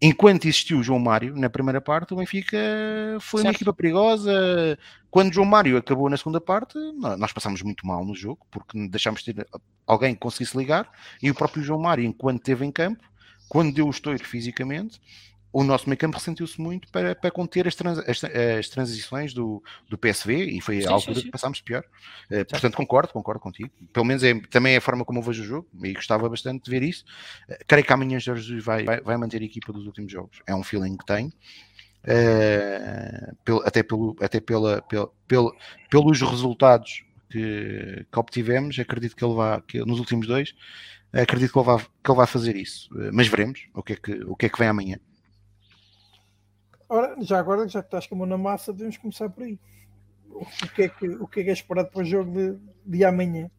enquanto 0.00 0.46
existiu 0.46 0.78
o 0.78 0.82
João 0.82 0.98
Mário 0.98 1.36
na 1.36 1.50
primeira 1.50 1.80
parte, 1.80 2.12
o 2.12 2.16
Benfica 2.16 2.58
foi 3.20 3.42
certo. 3.42 3.46
uma 3.46 3.56
equipa 3.56 3.72
perigosa. 3.72 4.78
Quando 5.10 5.30
o 5.30 5.34
João 5.34 5.46
Mário 5.46 5.76
acabou 5.76 6.08
na 6.08 6.16
segunda 6.16 6.40
parte, 6.40 6.78
nós 7.18 7.32
passámos 7.32 7.62
muito 7.62 7.86
mal 7.86 8.04
no 8.04 8.14
jogo, 8.14 8.46
porque 8.50 8.88
deixámos 8.88 9.22
de 9.22 9.34
ter 9.34 9.46
alguém 9.86 10.14
que 10.14 10.20
conseguisse 10.20 10.56
ligar, 10.56 10.90
e 11.22 11.30
o 11.30 11.34
próprio 11.34 11.62
João 11.62 11.80
Mário, 11.80 12.04
enquanto 12.04 12.38
esteve 12.38 12.64
em 12.64 12.72
campo, 12.72 13.09
quando 13.50 13.74
deu 13.74 13.88
o 13.88 13.90
estouro 13.90 14.24
fisicamente, 14.24 15.00
o 15.52 15.64
nosso 15.64 15.88
meio 15.88 15.98
campo 15.98 16.16
ressentiu-se 16.16 16.60
muito 16.60 16.88
para, 16.92 17.16
para 17.16 17.30
conter 17.32 17.66
as, 17.66 17.74
trans, 17.74 17.98
as, 17.98 18.22
as, 18.22 18.68
transições 18.68 19.34
do, 19.34 19.60
do 19.88 19.98
PSV 19.98 20.44
e 20.44 20.60
foi 20.60 20.80
sim, 20.80 20.86
a 20.86 20.92
altura 20.92 21.14
sim, 21.14 21.20
sim. 21.22 21.26
que 21.26 21.32
passámos 21.32 21.60
pior. 21.60 21.84
Uh, 22.30 22.44
portanto, 22.44 22.76
concordo, 22.76 23.12
concordo 23.12 23.40
contigo. 23.40 23.68
Pelo 23.92 24.06
menos 24.06 24.22
é, 24.22 24.38
também 24.48 24.74
é 24.74 24.76
a 24.76 24.80
forma 24.80 25.04
como 25.04 25.18
eu 25.18 25.22
vejo 25.24 25.42
o 25.42 25.46
jogo 25.46 25.68
e 25.82 25.92
gostava 25.92 26.28
bastante 26.28 26.64
de 26.64 26.70
ver 26.70 26.84
isso. 26.84 27.04
Uh, 27.48 27.56
creio 27.66 27.84
que 27.84 27.92
amanhã 27.92 28.20
Jorge 28.20 28.42
Jesus 28.42 28.64
vai, 28.64 28.84
vai, 28.84 29.00
vai, 29.00 29.16
manter 29.16 29.42
a 29.42 29.44
equipa 29.44 29.72
dos 29.72 29.84
últimos 29.84 30.12
jogos. 30.12 30.40
É 30.46 30.54
um 30.54 30.62
feeling 30.62 30.96
que 30.96 31.04
tenho. 31.04 31.32
Uh, 32.04 33.36
pelo, 33.44 33.62
até 33.66 33.82
pelo, 33.82 34.16
até 34.20 34.40
pela, 34.40 34.82
pelo, 34.82 35.12
pelo, 35.26 35.56
pelos 35.90 36.20
resultados 36.20 37.02
que, 37.28 38.06
que 38.10 38.18
obtivemos, 38.18 38.78
acredito 38.78 39.16
que 39.16 39.24
ele 39.24 39.34
vai, 39.34 39.60
que 39.62 39.80
nos 39.80 39.98
últimos 39.98 40.28
dois, 40.28 40.54
acredito 41.12 41.52
que 41.52 41.58
ele, 41.58 41.66
vai, 41.66 41.78
que 41.78 42.10
ele 42.10 42.16
vai 42.16 42.26
fazer 42.26 42.56
isso. 42.56 42.88
Mas 43.12 43.28
veremos 43.28 43.68
o 43.74 43.82
que 43.82 43.92
é 43.94 43.96
que, 43.96 44.12
o 44.24 44.36
que, 44.36 44.46
é 44.46 44.48
que 44.48 44.58
vem 44.58 44.68
amanhã. 44.68 44.98
Ora, 46.88 47.16
já 47.20 47.38
agora, 47.38 47.68
já 47.68 47.82
que 47.82 47.86
estás 47.86 48.06
com 48.06 48.16
a 48.16 48.18
mão 48.18 48.26
na 48.26 48.38
massa, 48.38 48.72
devemos 48.72 48.96
começar 48.96 49.28
por 49.30 49.44
aí. 49.44 49.58
O 50.28 50.44
que 50.74 50.82
é 50.82 50.88
que, 50.88 51.08
o 51.08 51.26
que, 51.26 51.40
é, 51.40 51.44
que 51.44 51.50
é 51.50 51.52
esperado 51.52 51.90
para 51.90 52.02
o 52.02 52.04
jogo 52.04 52.32
de, 52.32 52.58
de 52.84 53.04
amanhã? 53.04 53.50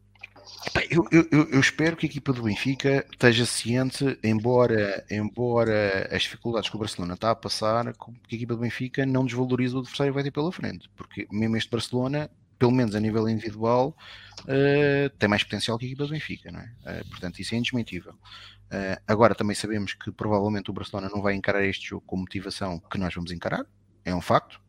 Eu, 0.90 1.06
eu, 1.10 1.48
eu, 1.50 1.60
espero 1.60 1.96
que 1.96 2.06
a 2.06 2.08
equipa 2.08 2.32
do 2.32 2.42
Benfica 2.42 3.06
esteja 3.10 3.46
ciente, 3.46 4.18
embora, 4.22 5.04
embora 5.10 6.08
as 6.10 6.22
dificuldades 6.22 6.68
que 6.68 6.76
o 6.76 6.78
Barcelona 6.78 7.14
está 7.14 7.30
a 7.30 7.34
passar, 7.34 7.92
que 7.94 8.34
a 8.34 8.36
equipa 8.36 8.54
do 8.54 8.60
Benfica 8.60 9.06
não 9.06 9.24
desvaloriza 9.24 9.76
o 9.76 9.80
adversário 9.80 10.12
que 10.12 10.14
vai 10.14 10.24
ter 10.24 10.30
pela 10.30 10.52
frente, 10.52 10.90
porque 10.96 11.26
mesmo 11.30 11.56
este 11.56 11.70
Barcelona, 11.70 12.30
pelo 12.62 12.70
menos 12.70 12.94
a 12.94 13.00
nível 13.00 13.28
individual, 13.28 13.96
uh, 14.42 15.10
tem 15.18 15.28
mais 15.28 15.42
potencial 15.42 15.76
que 15.76 15.84
a 15.84 15.88
equipa 15.88 16.04
do 16.04 16.10
Benfica, 16.10 16.52
não 16.52 16.60
é? 16.60 16.72
Uh, 16.86 17.08
portanto, 17.08 17.40
isso 17.40 17.56
é 17.56 17.58
indesmentível. 17.58 18.12
Uh, 18.12 19.02
agora 19.04 19.34
também 19.34 19.56
sabemos 19.56 19.94
que 19.94 20.12
provavelmente 20.12 20.70
o 20.70 20.72
Barcelona 20.72 21.10
não 21.12 21.20
vai 21.20 21.34
encarar 21.34 21.64
este 21.64 21.88
jogo 21.88 22.04
com 22.06 22.16
motivação 22.16 22.78
que 22.78 22.98
nós 22.98 23.12
vamos 23.12 23.32
encarar, 23.32 23.66
é 24.04 24.14
um 24.14 24.20
facto, 24.20 24.60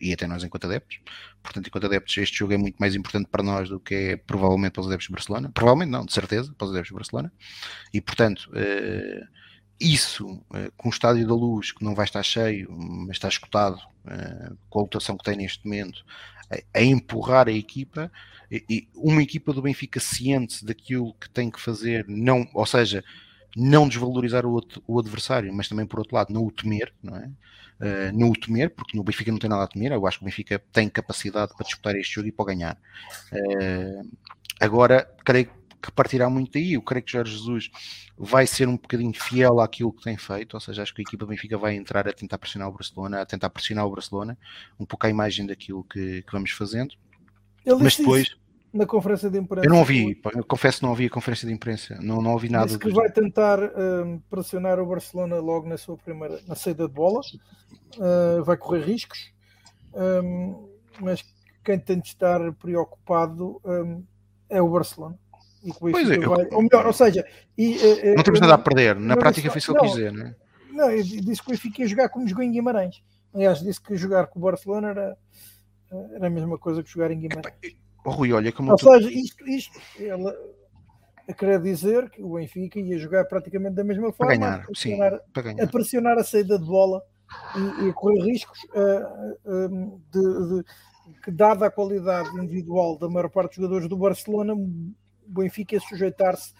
e 0.00 0.10
até 0.10 0.26
nós 0.26 0.42
enquanto 0.42 0.64
adeptos. 0.64 1.00
Portanto, 1.42 1.66
enquanto 1.66 1.84
adeptos, 1.84 2.16
este 2.16 2.38
jogo 2.38 2.54
é 2.54 2.56
muito 2.56 2.76
mais 2.76 2.94
importante 2.94 3.28
para 3.28 3.42
nós 3.42 3.68
do 3.68 3.78
que 3.78 3.94
é 3.94 4.16
provavelmente 4.16 4.72
para 4.72 4.80
os 4.80 4.86
adeptos 4.86 5.08
de 5.08 5.12
Barcelona. 5.12 5.50
Provavelmente 5.52 5.90
não, 5.90 6.06
de 6.06 6.14
certeza, 6.14 6.54
para 6.56 6.64
os 6.64 6.70
adeptos 6.70 6.88
de 6.88 6.94
Barcelona. 6.94 7.32
E 7.92 8.00
portanto, 8.00 8.50
isso, 9.78 10.44
com 10.76 10.88
o 10.88 10.90
estádio 10.90 11.26
da 11.26 11.34
luz, 11.34 11.72
que 11.72 11.84
não 11.84 11.94
vai 11.94 12.04
estar 12.04 12.22
cheio, 12.22 12.68
mas 12.72 13.16
está 13.16 13.28
escutado, 13.28 13.78
com 14.68 14.80
a 14.80 14.82
lotação 14.82 15.16
que 15.16 15.24
tem 15.24 15.36
neste 15.36 15.64
momento, 15.64 16.04
a, 16.74 16.82
empurrar 16.82 17.48
a 17.48 17.52
equipa, 17.52 18.10
e, 18.50 18.88
uma 18.94 19.22
equipa 19.22 19.52
do 19.52 19.62
Benfica 19.62 20.00
ciente 20.00 20.64
daquilo 20.64 21.14
que 21.14 21.28
tem 21.28 21.50
que 21.50 21.60
fazer, 21.60 22.04
não, 22.08 22.48
ou 22.54 22.66
seja, 22.66 23.04
não 23.56 23.88
desvalorizar 23.88 24.46
o, 24.46 24.60
o 24.86 24.98
adversário, 24.98 25.52
mas 25.52 25.68
também 25.68 25.86
por 25.86 25.98
outro 25.98 26.14
lado 26.14 26.32
não 26.32 26.44
o 26.44 26.50
temer, 26.50 26.92
não 27.02 27.16
é? 27.16 27.30
uh, 27.80 28.12
não 28.16 28.30
o 28.30 28.32
temer, 28.32 28.70
porque 28.70 28.96
no 28.96 29.02
Benfica 29.02 29.30
não 29.30 29.38
tem 29.38 29.50
nada 29.50 29.64
a 29.64 29.68
temer. 29.68 29.92
Eu 29.92 30.06
acho 30.06 30.18
que 30.18 30.24
o 30.24 30.26
Benfica 30.26 30.62
tem 30.72 30.88
capacidade 30.88 31.52
para 31.54 31.64
disputar 31.64 31.96
este 31.96 32.14
jogo 32.14 32.28
e 32.28 32.32
para 32.32 32.46
ganhar. 32.46 32.78
Uh, 33.32 34.10
agora, 34.60 35.08
creio 35.24 35.46
que 35.46 35.52
partirá 35.94 36.28
muito 36.28 36.52
daí. 36.52 36.74
Eu 36.74 36.82
creio 36.82 37.04
que 37.04 37.12
Jorge 37.12 37.36
Jesus 37.36 37.70
vai 38.16 38.46
ser 38.46 38.68
um 38.68 38.76
bocadinho 38.76 39.12
fiel 39.14 39.60
àquilo 39.60 39.92
que 39.92 40.02
tem 40.02 40.16
feito, 40.16 40.54
ou 40.54 40.60
seja, 40.60 40.82
acho 40.82 40.94
que 40.94 41.02
a 41.02 41.04
equipa 41.04 41.26
Benfica 41.26 41.56
vai 41.56 41.76
entrar 41.76 42.06
a 42.08 42.12
tentar 42.12 42.38
pressionar 42.38 42.68
o 42.68 42.72
Barcelona, 42.72 43.22
a 43.22 43.26
tentar 43.26 43.50
pressionar 43.50 43.86
o 43.86 43.90
Barcelona, 43.90 44.36
um 44.78 44.84
pouco 44.84 45.06
a 45.06 45.10
imagem 45.10 45.46
daquilo 45.46 45.84
que, 45.84 46.22
que 46.22 46.32
vamos 46.32 46.50
fazendo. 46.50 46.94
Ele 47.64 47.82
Mas 47.82 47.96
depois. 47.96 48.26
Isso 48.26 48.48
na 48.72 48.86
conferência 48.86 49.30
de 49.30 49.38
imprensa. 49.38 49.66
Eu 49.66 49.70
não 49.70 49.78
ouvi, 49.78 50.20
eu 50.34 50.44
confesso 50.44 50.78
que 50.78 50.82
não 50.82 50.90
ouvi 50.90 51.06
a 51.06 51.10
conferência 51.10 51.48
de 51.48 51.54
imprensa, 51.54 51.98
não, 52.00 52.20
não 52.20 52.32
ouvi 52.32 52.48
nada. 52.48 52.66
Disse 52.66 52.78
que 52.78 52.90
vai 52.90 53.10
tentar 53.10 53.58
um, 53.60 54.20
pressionar 54.30 54.78
o 54.78 54.86
Barcelona 54.86 55.36
logo 55.36 55.68
na 55.68 55.76
sua 55.76 55.96
primeira, 55.96 56.40
na 56.46 56.54
saída 56.54 56.86
de 56.86 56.92
bola, 56.92 57.20
uh, 57.96 58.44
vai 58.44 58.56
correr 58.56 58.84
riscos, 58.84 59.32
um, 59.94 60.68
mas 61.00 61.24
quem 61.64 61.78
tem 61.78 61.98
de 61.98 62.08
estar 62.08 62.52
preocupado 62.54 63.60
um, 63.64 64.04
é 64.48 64.60
o 64.60 64.68
Barcelona. 64.68 65.18
E 65.64 65.72
pois 65.78 66.10
é, 66.10 66.18
vai, 66.18 66.46
ou 66.52 66.62
melhor, 66.62 66.86
ou 66.86 66.92
seja, 66.92 67.26
e, 67.56 67.76
uh, 67.76 68.14
não 68.16 68.22
temos 68.22 68.40
nada 68.40 68.54
a 68.54 68.58
perder, 68.58 68.96
na 68.96 69.16
prática 69.16 69.50
foi 69.50 69.58
isso 69.58 69.72
que 69.74 69.78
ele 69.80 69.88
dizer, 69.88 70.12
não 70.12 70.26
é? 70.26 70.34
Não, 70.70 70.96
disse 70.96 71.42
que 71.42 71.48
o 71.48 71.50
Benfica 71.50 71.82
ia 71.82 71.88
jogar 71.88 72.08
como 72.08 72.28
jogou 72.28 72.44
em 72.44 72.52
Guimarães. 72.52 73.02
Aliás, 73.34 73.60
disse 73.60 73.80
que 73.80 73.96
jogar 73.96 74.28
com 74.28 74.38
o 74.38 74.42
Barcelona 74.42 74.90
era, 74.90 75.18
era 76.14 76.26
a 76.28 76.30
mesma 76.30 76.56
coisa 76.56 76.82
que 76.82 76.90
jogar 76.90 77.10
em 77.10 77.18
Guimarães. 77.18 77.76
Oh, 78.04 78.10
Rui, 78.10 78.32
olha 78.32 78.52
como 78.52 78.70
Ou 78.70 78.76
tu... 78.76 78.90
seja, 78.90 79.10
isto, 79.10 79.48
isto 79.48 79.80
ela, 80.00 80.34
quer 81.36 81.60
dizer 81.60 82.08
que 82.10 82.22
o 82.22 82.34
Benfica 82.34 82.78
ia 82.78 82.98
jogar 82.98 83.24
praticamente 83.24 83.74
da 83.74 83.84
mesma 83.84 84.12
forma, 84.12 84.32
para 84.32 84.38
ganhar, 84.38 84.60
a, 84.60 84.66
pressionar, 84.66 85.12
sim, 85.12 85.18
para 85.32 85.42
ganhar. 85.42 85.64
a 85.64 85.66
pressionar 85.66 86.18
a 86.18 86.24
saída 86.24 86.58
de 86.58 86.64
bola 86.64 87.02
e, 87.56 87.86
e 87.86 87.90
a 87.90 87.92
correr 87.92 88.22
riscos 88.22 88.58
uh, 88.64 89.66
uh, 89.66 90.00
de, 90.10 90.48
de, 90.48 90.64
que, 91.22 91.30
dada 91.30 91.66
a 91.66 91.70
qualidade 91.70 92.30
individual 92.38 92.96
da 92.98 93.08
maior 93.08 93.28
parte 93.28 93.50
dos 93.50 93.56
jogadores 93.56 93.88
do 93.88 93.96
Barcelona, 93.96 94.54
Benfica 95.28 95.74
ia 95.74 95.80
sujeitar-se 95.80 96.52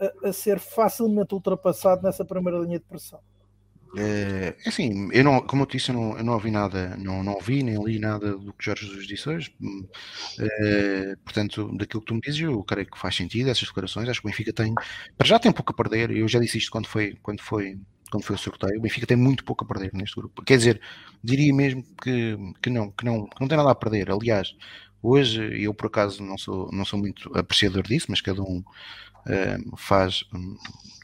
a, 0.00 0.28
a 0.28 0.32
ser 0.32 0.58
facilmente 0.58 1.34
ultrapassado 1.34 2.02
nessa 2.02 2.24
primeira 2.24 2.58
linha 2.58 2.78
de 2.78 2.84
pressão. 2.84 3.20
É, 3.96 4.56
é 4.64 4.68
assim, 4.68 5.08
eu 5.12 5.22
não, 5.22 5.40
como 5.40 5.62
eu 5.62 5.66
disse, 5.66 5.90
eu 5.90 5.94
não, 5.94 6.18
eu 6.18 6.24
não 6.24 6.32
ouvi 6.32 6.50
nada, 6.50 6.96
não, 6.96 7.22
não 7.22 7.34
ouvi 7.34 7.62
nem 7.62 7.82
li 7.82 7.98
nada 7.98 8.36
do 8.36 8.52
que 8.52 8.64
Jorge 8.64 8.86
Jesus 8.86 9.06
disse 9.06 9.28
hoje. 9.28 9.54
É, 10.38 11.16
portanto, 11.24 11.70
daquilo 11.76 12.00
que 12.00 12.06
tu 12.06 12.14
me 12.14 12.20
dizes, 12.20 12.40
eu 12.40 12.62
creio 12.64 12.90
que 12.90 12.98
faz 12.98 13.14
sentido 13.14 13.50
essas 13.50 13.68
declarações. 13.68 14.08
Acho 14.08 14.20
que 14.20 14.26
o 14.26 14.30
Benfica 14.30 14.52
tem, 14.52 14.74
para 15.16 15.26
já 15.26 15.38
tem 15.38 15.52
pouco 15.52 15.72
a 15.72 15.76
perder. 15.76 16.10
Eu 16.10 16.26
já 16.26 16.40
disse 16.40 16.58
isto 16.58 16.70
quando 16.72 16.88
foi, 16.88 17.16
quando 17.22 17.40
foi, 17.40 17.78
quando 18.10 18.24
foi 18.24 18.34
o 18.34 18.38
sorteio. 18.38 18.78
O 18.78 18.82
Benfica 18.82 19.06
tem 19.06 19.16
muito 19.16 19.44
pouco 19.44 19.64
a 19.64 19.68
perder 19.68 19.92
neste 19.94 20.16
grupo. 20.16 20.42
Quer 20.42 20.58
dizer, 20.58 20.80
diria 21.22 21.54
mesmo 21.54 21.84
que, 22.02 22.36
que 22.60 22.70
não, 22.70 22.90
que 22.90 23.04
não, 23.04 23.26
que 23.26 23.40
não 23.40 23.48
tem 23.48 23.56
nada 23.56 23.70
a 23.70 23.74
perder. 23.76 24.10
Aliás, 24.10 24.56
hoje 25.04 25.62
eu 25.62 25.74
por 25.74 25.86
acaso 25.86 26.22
não 26.22 26.38
sou, 26.38 26.70
não 26.72 26.84
sou 26.84 26.98
muito 26.98 27.30
apreciador 27.36 27.82
disso, 27.82 28.06
mas 28.08 28.22
cada 28.22 28.42
um 28.42 28.58
uh, 28.58 29.76
faz, 29.76 30.24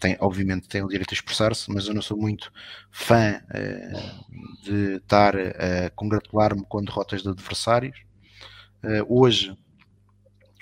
tem, 0.01 0.17
obviamente 0.21 0.69
tem 0.69 0.83
o 0.83 0.89
direito 0.89 1.11
a 1.13 1.15
expressar-se, 1.15 1.71
mas 1.71 1.87
eu 1.87 1.95
não 1.95 2.01
sou 2.01 2.17
muito 2.17 2.51
fã 2.91 3.43
uh, 3.51 4.65
de 4.65 4.97
estar 4.97 5.37
a 5.37 5.91
congratular-me 5.95 6.65
com 6.65 6.83
derrotas 6.83 7.23
de 7.23 7.29
adversários. 7.29 7.99
Uh, 8.83 9.05
hoje, 9.07 9.55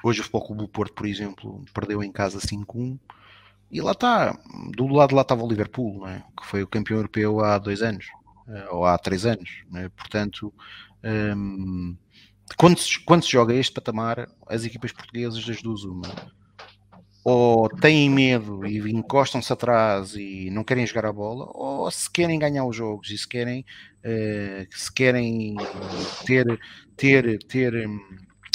hoje 0.03 0.21
o 0.21 0.25
Futebol 0.25 0.57
do 0.57 0.69
Porto, 0.69 0.93
por 0.95 1.07
exemplo, 1.07 1.65
perdeu 1.73 2.03
em 2.03 2.11
casa 2.11 2.41
5-1 2.41 2.99
e 3.71 3.81
lá 3.81 3.93
está, 3.93 4.37
do 4.75 4.89
lado 4.89 5.15
lá 5.15 5.23
estava 5.23 5.45
o 5.45 5.49
Liverpool, 5.49 6.09
é? 6.09 6.25
que 6.37 6.47
foi 6.47 6.63
o 6.63 6.67
campeão 6.67 6.97
europeu 6.97 7.41
há 7.41 7.59
dois 7.59 7.83
anos, 7.83 8.07
ou 8.71 8.87
há 8.87 8.97
três 8.99 9.25
anos, 9.27 9.63
é? 9.75 9.89
portanto. 9.91 10.53
Um, 11.05 11.97
quando 12.57 12.79
se, 12.79 12.99
quando 13.01 13.25
se 13.25 13.31
joga 13.31 13.55
este 13.55 13.73
patamar, 13.73 14.29
as 14.47 14.65
equipas 14.65 14.93
portuguesas 14.93 15.45
das 15.45 15.63
duas 15.63 15.85
uma 15.85 16.09
ou 17.31 17.69
têm 17.69 18.09
medo 18.09 18.67
e 18.67 18.79
encostam-se 18.91 19.53
atrás 19.53 20.15
e 20.15 20.49
não 20.51 20.65
querem 20.65 20.87
jogar 20.87 21.05
a 21.05 21.13
bola, 21.13 21.47
ou 21.53 21.91
se 21.91 22.11
querem 22.11 22.39
ganhar 22.39 22.65
os 22.65 22.75
jogos 22.75 23.11
e 23.11 23.19
se 23.19 23.29
querem, 23.29 23.67
uh, 24.03 24.67
se 24.75 24.91
querem 24.91 25.55
ter, 26.25 26.59
ter, 26.97 27.39
ter, 27.45 27.87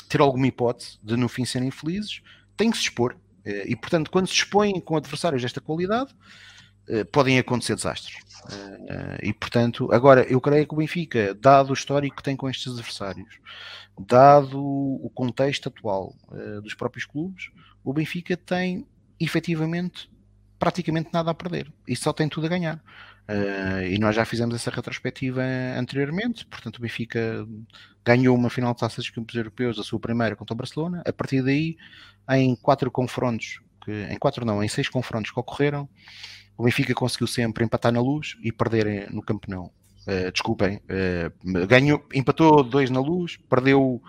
ter 0.10 0.22
alguma 0.22 0.48
hipótese 0.48 0.98
de 1.04 1.16
no 1.16 1.30
fim 1.30 1.46
serem 1.46 1.70
felizes, 1.70 2.22
têm 2.58 2.72
que 2.72 2.78
se 2.78 2.86
expor. 2.86 3.14
Uh, 3.46 3.68
e 3.68 3.76
portanto, 3.76 4.10
quando 4.10 4.26
se 4.26 4.34
expõem 4.34 4.82
com 4.82 4.96
adversários 4.96 5.44
desta 5.44 5.62
qualidade, 5.62 6.16
podem 7.12 7.40
acontecer 7.40 7.76
desastres. 7.76 8.18
e 9.22 9.34
portanto, 9.34 9.92
agora 9.92 10.24
eu 10.24 10.42
creio 10.42 10.68
que 10.68 10.74
o 10.74 10.78
Benfica, 10.78 11.34
dado 11.34 11.70
o 11.70 11.74
histórico 11.74 12.18
que 12.18 12.24
tem 12.24 12.36
com 12.36 12.50
estes 12.50 12.72
adversários, 12.74 13.40
dado 13.98 14.60
o 14.60 15.10
contexto 15.14 15.70
atual 15.70 16.14
dos 16.62 16.74
próprios 16.74 17.06
clubes, 17.06 17.50
o 17.84 17.94
Benfica 17.94 18.36
tem 18.36 18.86
efetivamente 19.20 20.10
praticamente 20.64 21.10
nada 21.12 21.30
a 21.32 21.34
perder 21.34 21.72
e 21.86 21.96
só 21.96 22.14
tem 22.14 22.30
tudo 22.30 22.46
a 22.46 22.50
ganhar. 22.50 22.82
Uh, 23.24 23.84
e 23.88 23.98
nós 24.00 24.16
já 24.16 24.26
fizemos 24.26 24.54
essa 24.54 24.70
retrospectiva 24.70 25.42
anteriormente, 25.78 26.46
portanto 26.46 26.78
o 26.78 26.82
Benfica 26.82 27.48
ganhou 28.04 28.36
uma 28.36 28.50
final 28.50 28.74
de 28.74 28.80
taça 28.80 28.98
dos 28.98 29.10
campeões 29.10 29.38
europeus, 29.38 29.80
a 29.80 29.84
sua 29.84 30.00
primeira 30.00 30.36
contra 30.36 30.54
o 30.54 30.58
Barcelona. 30.58 31.02
A 31.06 31.14
partir 31.14 31.42
daí, 31.42 31.78
em 32.32 32.56
quatro 32.56 32.92
confrontos, 32.92 33.62
que, 33.84 33.92
em 33.92 34.18
quatro 34.18 34.46
não, 34.46 34.64
em 34.64 34.68
seis 34.68 34.90
confrontos 34.90 35.32
que 35.32 35.40
ocorreram, 35.40 35.88
o 36.58 36.64
Benfica 36.64 36.94
conseguiu 36.94 37.28
sempre 37.28 37.64
empatar 37.64 37.92
na 37.92 38.02
luz 38.02 38.38
e 38.44 38.52
perder 38.52 39.12
no 39.12 39.22
campeonato. 39.22 39.72
Uh, 40.06 40.32
desculpem, 40.32 40.78
uh, 40.78 41.66
ganhou, 41.66 42.04
empatou 42.14 42.62
dois 42.64 42.90
na 42.90 43.00
luz, 43.00 43.38
perdeu 43.50 44.02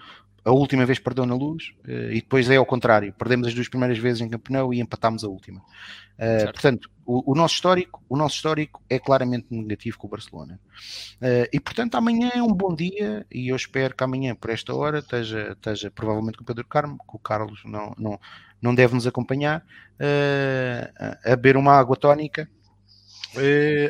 a 0.45 0.51
última 0.51 0.84
vez 0.84 0.99
perdeu 0.99 1.24
na 1.24 1.34
luz 1.34 1.72
uh, 1.86 2.11
e 2.11 2.16
depois 2.16 2.51
é 2.51 2.57
ao 2.57 2.66
contrário, 2.66 3.12
perdemos 3.12 3.47
as 3.47 3.55
duas 3.55 3.68
primeiras 3.68 3.99
vezes 3.99 4.20
em 4.20 4.28
campeonato 4.28 4.74
e 4.74 4.80
empatámos 4.80 5.24
a 5.24 5.28
última. 5.28 5.62
Portanto, 6.53 6.90
o, 7.07 7.32
o, 7.32 7.34
nosso 7.34 7.55
histórico, 7.55 8.02
o 8.09 8.16
nosso 8.16 8.36
histórico 8.36 8.82
é 8.88 8.98
claramente 8.98 9.46
negativo 9.50 9.98
com 9.98 10.07
o 10.07 10.11
Barcelona. 10.11 10.61
Uh, 11.16 11.48
e 11.52 11.61
portanto, 11.61 11.94
amanhã 11.96 12.30
é 12.34 12.42
um 12.42 12.52
bom 12.52 12.74
dia 12.74 13.26
e 13.30 13.48
eu 13.48 13.57
espero 13.57 13.94
que 13.94 14.05
amanhã, 14.05 14.34
por 14.34 14.50
esta 14.50 14.74
hora, 14.74 14.98
esteja, 14.98 15.52
esteja 15.52 15.90
provavelmente 15.90 16.38
com 16.38 16.44
o 16.44 16.46
Pedro 16.46 16.66
Carmo, 16.66 16.98
que 16.98 17.16
o 17.16 17.18
Carlos 17.18 17.62
não, 17.64 17.94
não, 17.98 18.20
não 18.61 18.74
deve 18.74 18.94
nos 18.94 19.07
acompanhar, 19.07 19.64
a, 20.98 21.32
a 21.32 21.36
beber 21.36 21.57
uma 21.57 21.72
água 21.72 21.96
tónica 21.96 22.48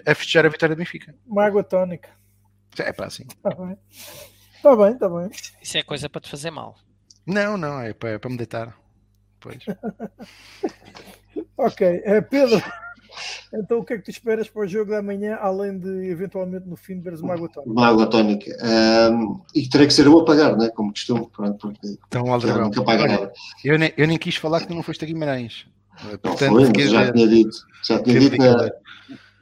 a 0.07 0.15
festejar 0.15 0.47
a 0.47 0.49
vitória 0.49 0.75
do 0.75 0.79
Benfica. 0.79 1.15
Uma 1.27 1.45
água 1.45 1.63
tónica. 1.63 2.09
É 2.79 2.93
para 2.93 3.07
assim. 3.07 3.27
Tá 3.43 3.51
Está 4.65 4.77
bem, 4.77 4.93
está 4.95 5.09
bem. 5.11 5.31
Isso 5.61 5.77
é 5.77 5.83
coisa 5.83 6.09
para 6.09 6.23
te 6.23 6.31
fazer 6.31 6.51
mal. 6.51 6.75
Não, 7.27 7.59
não, 7.59 7.81
é 7.81 7.93
para, 7.93 8.11
é 8.11 8.19
para 8.19 8.31
me 8.31 8.37
deitar. 8.39 8.75
Pois. 9.39 9.63
ok, 11.59 11.99
uh, 11.99 12.23
Pedro, 12.31 12.63
Então 13.53 13.79
o 13.79 13.85
que 13.85 13.95
é 13.95 13.99
que 13.99 14.05
tu 14.05 14.11
esperas 14.11 14.49
para 14.49 14.63
o 14.63 14.67
jogo 14.67 14.91
da 14.91 15.03
manhã, 15.03 15.37
além 15.41 15.79
de 15.79 16.09
eventualmente 16.09 16.67
no 16.67 16.77
fim 16.77 16.97
de 16.97 17.03
veres 17.03 17.21
uma 17.21 17.35
água 17.35 17.49
tónica? 17.49 17.73
Uma 17.73 17.87
água 17.89 18.07
tónica. 18.07 18.57
Um, 19.13 19.41
e 19.55 19.69
terei 19.69 19.87
que 19.87 19.95
ser 19.95 20.07
eu 20.07 20.19
a 20.19 20.25
pagar, 20.25 20.57
né? 20.57 20.69
como 20.71 20.91
costumo. 20.91 21.31
Pronto, 21.31 21.59
porque 21.59 21.99
então, 22.07 22.33
Aldrabão, 22.33 22.65
nunca 22.65 22.83
paga 22.83 23.07
nada. 23.07 23.33
Eu 23.65 23.79
nem, 23.79 23.93
eu 23.97 24.07
nem 24.07 24.19
quis 24.19 24.37
falar 24.37 24.61
que 24.61 24.69
tu 24.69 24.75
não 24.75 24.83
foste 24.83 25.05
a 25.05 25.07
Guimarães. 25.07 25.67
Portanto, 26.23 26.55
não 26.55 26.75
foi, 26.75 26.89
já 26.89 27.13
tinha 27.13 27.29
dito. 27.29 27.57
Já 27.83 28.03
tinha 28.03 28.21
dito 28.21 28.37
na, 28.37 28.71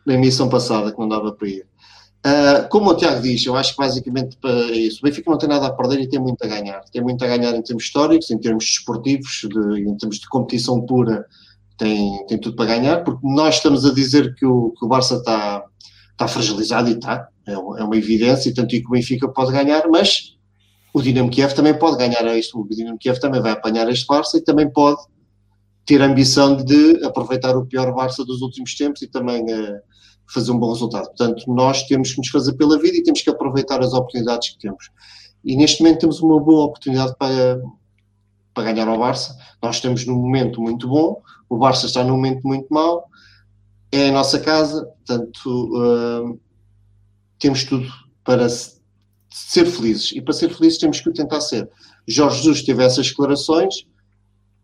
na 0.05 0.15
emissão 0.15 0.49
passada 0.49 0.93
que 0.93 0.99
não 0.99 1.09
dava 1.09 1.33
para 1.33 1.49
ir. 1.49 1.67
Uh, 2.25 2.69
como 2.69 2.91
o 2.91 2.97
Tiago 2.97 3.21
diz, 3.21 3.45
eu 3.45 3.57
acho 3.57 3.73
que 3.73 3.79
basicamente 3.79 4.37
para 4.37 4.53
isso. 4.71 5.01
O 5.01 5.03
Benfica 5.03 5.29
não 5.29 5.39
tem 5.39 5.49
nada 5.49 5.67
a 5.67 5.73
perder 5.73 6.01
e 6.01 6.09
tem 6.09 6.21
muito 6.21 6.43
a 6.45 6.47
ganhar. 6.47 6.81
Tem 6.93 7.03
muito 7.03 7.25
a 7.25 7.29
ganhar 7.29 7.53
em 7.55 7.63
termos 7.63 7.85
históricos, 7.85 8.31
em 8.31 8.39
termos 8.39 8.65
desportivos, 8.65 9.41
de, 9.43 9.81
em 9.81 9.97
termos 9.97 10.21
de 10.21 10.29
competição 10.29 10.81
pura, 10.81 11.27
tem, 11.77 12.27
tem 12.27 12.39
tudo 12.39 12.57
para 12.57 12.67
ganhar, 12.67 13.05
porque 13.05 13.27
nós 13.27 13.57
estamos 13.57 13.85
a 13.85 13.93
dizer 13.93 14.35
que 14.35 14.47
o, 14.47 14.71
que 14.71 14.85
o 14.85 14.89
Barça 14.89 15.17
está, 15.17 15.65
está 16.11 16.29
fragilizado 16.29 16.89
e 16.89 16.93
está, 16.93 17.29
é, 17.47 17.53
é 17.53 17.57
uma 17.57 17.97
evidência, 17.97 18.49
e 18.49 18.55
tanto 18.55 18.69
que 18.69 18.87
o 18.87 18.91
Benfica 18.91 19.29
pode 19.29 19.53
ganhar, 19.53 19.89
mas 19.89 20.37
o 20.95 21.01
Dinamo 21.01 21.31
Kiev 21.31 21.55
também 21.55 21.79
pode 21.79 21.97
ganhar 21.97 22.25
este, 22.37 22.57
o 22.57 22.67
Dinamo 22.69 22.99
Kiev 22.99 23.19
também 23.19 23.41
vai 23.41 23.53
apanhar 23.53 23.89
este 23.89 24.07
Barça 24.07 24.39
e 24.39 24.43
também 24.43 24.71
pode 24.71 25.01
ter 25.85 26.01
a 26.03 26.07
ambição 26.07 26.57
de 26.57 27.05
aproveitar 27.05 27.57
o 27.57 27.67
pior 27.67 27.93
Barça 27.95 28.25
dos 28.25 28.41
últimos 28.43 28.75
tempos 28.75 29.03
e 29.03 29.09
também 29.09 29.43
uh, 29.43 29.81
fazer 30.33 30.53
um 30.53 30.59
bom 30.59 30.73
resultado. 30.73 31.07
Portanto, 31.07 31.45
nós 31.49 31.83
temos 31.85 32.13
que 32.13 32.19
nos 32.19 32.29
fazer 32.29 32.53
pela 32.55 32.79
vida 32.79 32.97
e 32.97 33.03
temos 33.03 33.23
que 33.23 33.31
aproveitar 33.31 33.81
as 33.81 33.93
oportunidades 33.93 34.51
que 34.51 34.59
temos. 34.59 34.91
E 35.45 35.57
neste 35.57 35.83
momento 35.83 36.01
temos 36.01 36.21
uma 36.21 36.39
boa 36.41 36.67
oportunidade 36.67 37.15
para, 37.19 37.61
para 38.55 38.73
ganhar 38.73 38.87
ao 38.87 38.99
Barça. 38.99 39.37
Nós 39.63 39.77
estamos 39.77 40.07
num 40.07 40.17
momento 40.17 40.61
muito 40.61 40.89
bom, 40.89 41.21
o 41.53 41.59
Barça 41.59 41.85
está 41.85 42.03
num 42.03 42.15
momento 42.15 42.47
muito 42.49 42.73
mau, 42.73 43.05
é 43.93 44.09
a 44.09 44.13
nossa 44.13 44.41
casa, 44.41 44.87
portanto, 44.87 45.71
uh, 45.77 46.41
temos 47.39 47.65
tudo 47.65 47.87
para 48.25 48.49
ser 48.49 49.67
felizes. 49.67 50.13
E 50.13 50.23
para 50.23 50.33
ser 50.33 50.49
felizes 50.49 50.79
temos 50.79 51.01
que 51.01 51.11
o 51.11 51.13
tentar 51.13 51.43
ser. 51.43 51.69
Jorge 52.09 52.39
Jesus 52.39 52.63
teve 52.63 52.83
essas 52.83 53.09
declarações, 53.09 53.87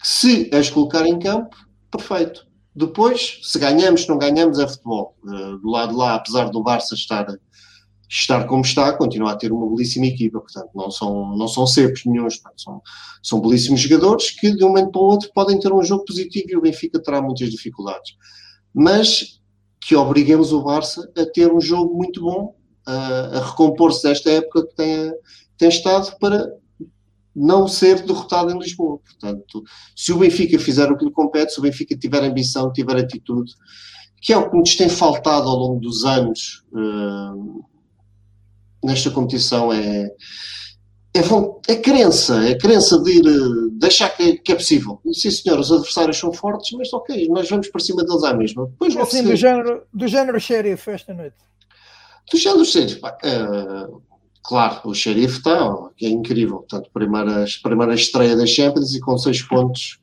se 0.02 0.48
as 0.50 0.70
colocar 0.70 1.06
em 1.06 1.18
campo, 1.18 1.54
perfeito. 1.90 2.46
Depois, 2.74 3.40
se 3.42 3.58
ganhamos, 3.58 4.02
se 4.02 4.08
não 4.08 4.16
ganhamos, 4.16 4.58
é 4.58 4.66
futebol. 4.66 5.14
Uh, 5.22 5.58
do 5.58 5.68
lado 5.68 5.90
de 5.90 5.96
lá, 5.96 6.14
apesar 6.14 6.48
do 6.48 6.62
Barça 6.62 6.94
estar, 6.94 7.26
estar 8.08 8.44
como 8.46 8.62
está, 8.62 8.92
continua 8.92 9.32
a 9.32 9.36
ter 9.36 9.52
uma 9.52 9.68
belíssima 9.68 10.06
equipa. 10.06 10.40
Portanto, 10.40 10.70
não 10.74 10.90
são, 10.90 11.36
não 11.36 11.48
são 11.48 11.66
cepos 11.66 12.02
nenhum. 12.06 12.28
São, 12.56 12.82
são 13.22 13.40
belíssimos 13.40 13.80
jogadores 13.80 14.30
que, 14.30 14.54
de 14.54 14.64
um 14.64 14.68
momento 14.68 14.92
para 14.92 15.00
o 15.00 15.04
outro, 15.04 15.30
podem 15.34 15.58
ter 15.60 15.72
um 15.72 15.82
jogo 15.82 16.04
positivo 16.04 16.46
e 16.50 16.56
o 16.56 16.60
Benfica 16.62 17.00
terá 17.00 17.20
muitas 17.20 17.50
dificuldades. 17.50 18.14
Mas 18.74 19.38
que 19.80 19.94
obriguemos 19.94 20.52
o 20.52 20.62
Barça 20.62 21.10
a 21.16 21.24
ter 21.24 21.52
um 21.52 21.60
jogo 21.60 21.94
muito 21.94 22.20
bom, 22.20 22.54
a, 22.86 23.38
a 23.38 23.50
recompor-se 23.50 24.02
desta 24.02 24.30
época 24.30 24.66
que 24.66 24.74
tem, 24.74 25.12
tem 25.56 25.68
estado 25.68 26.16
para 26.18 26.52
não 27.34 27.68
ser 27.68 28.04
derrotado 28.04 28.50
em 28.50 28.58
Lisboa. 28.58 28.98
Portanto, 28.98 29.62
se 29.94 30.12
o 30.12 30.18
Benfica 30.18 30.58
fizer 30.58 30.90
o 30.90 30.96
que 30.96 31.04
lhe 31.04 31.10
compete, 31.10 31.52
se 31.52 31.58
o 31.58 31.62
Benfica 31.62 31.96
tiver 31.96 32.22
ambição, 32.24 32.72
tiver 32.72 32.96
atitude, 32.96 33.52
que 34.20 34.32
é 34.32 34.36
o 34.36 34.50
que 34.50 34.56
nos 34.56 34.74
tem 34.74 34.88
faltado 34.88 35.48
ao 35.48 35.56
longo 35.56 35.80
dos 35.80 36.04
anos 36.04 36.64
uh, 36.72 37.64
nesta 38.82 39.10
competição, 39.10 39.72
é, 39.72 40.10
é, 41.14 41.72
é 41.72 41.76
crença, 41.76 42.44
é 42.44 42.56
crença 42.56 43.00
de 43.02 43.10
ir, 43.10 43.26
uh, 43.26 43.70
deixar 43.72 44.10
que, 44.10 44.38
que, 44.38 44.52
é 44.52 44.54
possível. 44.54 45.00
Sim, 45.12 45.30
senhor, 45.30 45.58
os 45.58 45.72
adversários 45.72 46.18
são 46.18 46.32
fortes, 46.32 46.76
mas 46.76 46.92
ok, 46.92 47.28
nós 47.28 47.48
vamos 47.48 47.68
para 47.68 47.80
cima 47.80 48.04
deles 48.04 48.24
à 48.24 48.34
mesma. 48.34 48.66
Depois 48.66 48.96
assim, 48.96 49.22
do 49.22 49.36
género, 49.36 49.82
do 49.92 50.06
género 50.06 50.40
xerife 50.40 50.90
esta 50.90 51.12
noite. 51.14 51.36
Do 52.30 52.38
género 52.38 52.64
xerife, 52.64 53.00
uh, 53.00 54.02
claro, 54.42 54.80
o 54.84 54.94
xerife 54.94 55.38
está, 55.38 55.74
é 56.00 56.08
incrível. 56.08 56.58
Portanto, 56.58 56.90
primeira, 56.92 57.44
primeira 57.62 57.94
estreia 57.94 58.36
das 58.36 58.50
Champions 58.50 58.94
e 58.94 59.00
com 59.00 59.16
seis 59.18 59.42
pontos 59.42 59.98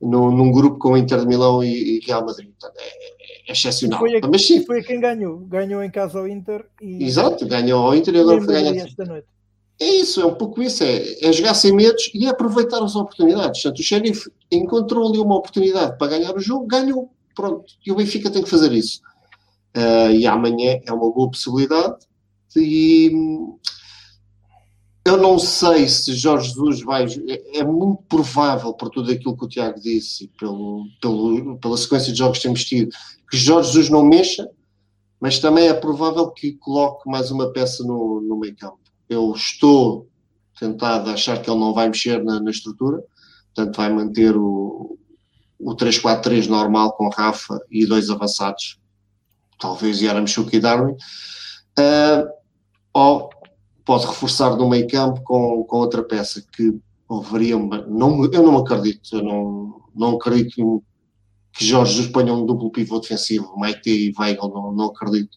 no, 0.00 0.30
num 0.30 0.50
grupo 0.50 0.78
com 0.78 0.96
Inter 0.96 1.20
de 1.20 1.26
Milão 1.26 1.62
e, 1.62 1.98
e 1.98 2.00
Real 2.06 2.24
Madrid. 2.24 2.50
Portanto, 2.58 2.80
é, 2.80 3.15
é 3.46 3.52
excepcional. 3.52 4.00
Foi 4.00 4.16
a, 4.16 4.20
Mas 4.28 4.46
sim. 4.46 4.64
Foi 4.64 4.82
quem 4.82 5.00
ganhou. 5.00 5.38
Ganhou 5.40 5.82
em 5.82 5.90
casa 5.90 6.18
ao 6.18 6.28
Inter. 6.28 6.66
E, 6.80 7.04
Exato, 7.04 7.46
ganhou 7.46 7.86
ao 7.86 7.94
Inter 7.94 8.14
e 8.14 8.20
agora 8.20 8.42
foi 8.42 8.54
ganhar. 8.54 8.76
Esta 8.76 9.04
noite. 9.04 9.26
É 9.78 9.84
isso, 9.84 10.22
é 10.22 10.26
um 10.26 10.34
pouco 10.34 10.62
isso, 10.62 10.82
é, 10.82 11.22
é 11.22 11.32
jogar 11.34 11.52
sem 11.52 11.70
medos 11.70 12.10
e 12.14 12.26
aproveitar 12.26 12.82
as 12.82 12.96
oportunidades. 12.96 13.62
Portanto, 13.62 13.78
o 13.78 13.82
Xerife 13.82 14.32
encontrou 14.50 15.06
ali 15.06 15.18
uma 15.18 15.36
oportunidade 15.36 15.98
para 15.98 16.16
ganhar 16.16 16.34
o 16.34 16.40
jogo, 16.40 16.66
ganhou, 16.66 17.10
pronto. 17.34 17.74
E 17.84 17.92
o 17.92 17.96
Benfica 17.96 18.30
tem 18.30 18.42
que 18.42 18.48
fazer 18.48 18.72
isso. 18.72 19.02
Uh, 19.76 20.10
e 20.12 20.26
amanhã 20.26 20.80
é 20.86 20.92
uma 20.92 21.12
boa 21.12 21.30
possibilidade. 21.30 21.96
E, 22.56 23.12
eu 25.06 25.16
não 25.16 25.38
sei 25.38 25.88
se 25.88 26.14
Jorge 26.14 26.48
Jesus 26.48 26.82
vai. 26.82 27.06
É, 27.28 27.58
é, 27.58 27.64
muito 27.64 28.02
provável, 28.08 28.72
por 28.74 28.90
tudo 28.90 29.12
aquilo 29.12 29.36
que 29.36 29.44
o 29.44 29.48
Tiago 29.48 29.78
disse 29.78 30.24
e 30.24 30.28
pelo, 30.28 30.84
pelo, 31.00 31.58
pela 31.58 31.76
sequência 31.76 32.12
de 32.12 32.18
jogos 32.18 32.38
que 32.38 32.44
temos 32.44 32.64
tido, 32.64 32.90
que 33.30 33.36
Jorge 33.36 33.68
Jesus 33.68 33.90
não 33.90 34.04
mexa, 34.04 34.48
mas 35.20 35.38
também 35.38 35.68
é 35.68 35.74
provável 35.74 36.30
que 36.30 36.52
coloque 36.52 37.08
mais 37.08 37.30
uma 37.30 37.52
peça 37.52 37.82
no, 37.82 38.20
no 38.20 38.36
meio 38.36 38.56
campo. 38.56 38.78
Eu 39.08 39.32
estou 39.32 40.08
tentado 40.58 41.10
a 41.10 41.14
achar 41.14 41.40
que 41.40 41.50
ele 41.50 41.60
não 41.60 41.74
vai 41.74 41.88
mexer 41.88 42.22
na, 42.22 42.40
na 42.40 42.50
estrutura, 42.50 43.02
portanto, 43.54 43.76
vai 43.76 43.92
manter 43.92 44.36
o, 44.36 44.98
o 45.58 45.74
3-4-3 45.74 46.48
normal 46.48 46.92
com 46.92 47.08
Rafa 47.08 47.58
e 47.70 47.86
dois 47.86 48.10
avançados, 48.10 48.78
talvez 49.58 50.00
Yaramchuk 50.00 50.54
e 50.54 50.60
Darwin. 50.60 50.96
Uh, 51.78 52.28
ou 52.92 53.30
pode 53.84 54.06
reforçar 54.06 54.56
no 54.56 54.68
meio 54.68 54.88
campo 54.88 55.22
com, 55.22 55.64
com 55.64 55.76
outra 55.76 56.02
peça 56.02 56.42
que 56.52 56.78
haveria 57.08 57.56
não 57.56 58.24
eu 58.24 58.42
não 58.42 58.58
acredito 58.58 59.16
eu 59.16 59.22
não, 59.22 59.80
não 59.94 60.16
acredito 60.16 60.82
que 61.56 61.64
Jorge 61.64 61.92
Jesus 61.94 62.12
ponha 62.12 62.32
um 62.32 62.44
duplo 62.44 62.70
pivô 62.70 62.98
defensivo 62.98 63.56
Maite 63.56 63.90
e 63.90 64.12
Weigl 64.18 64.48
não, 64.48 64.72
não 64.72 64.86
acredito. 64.86 65.36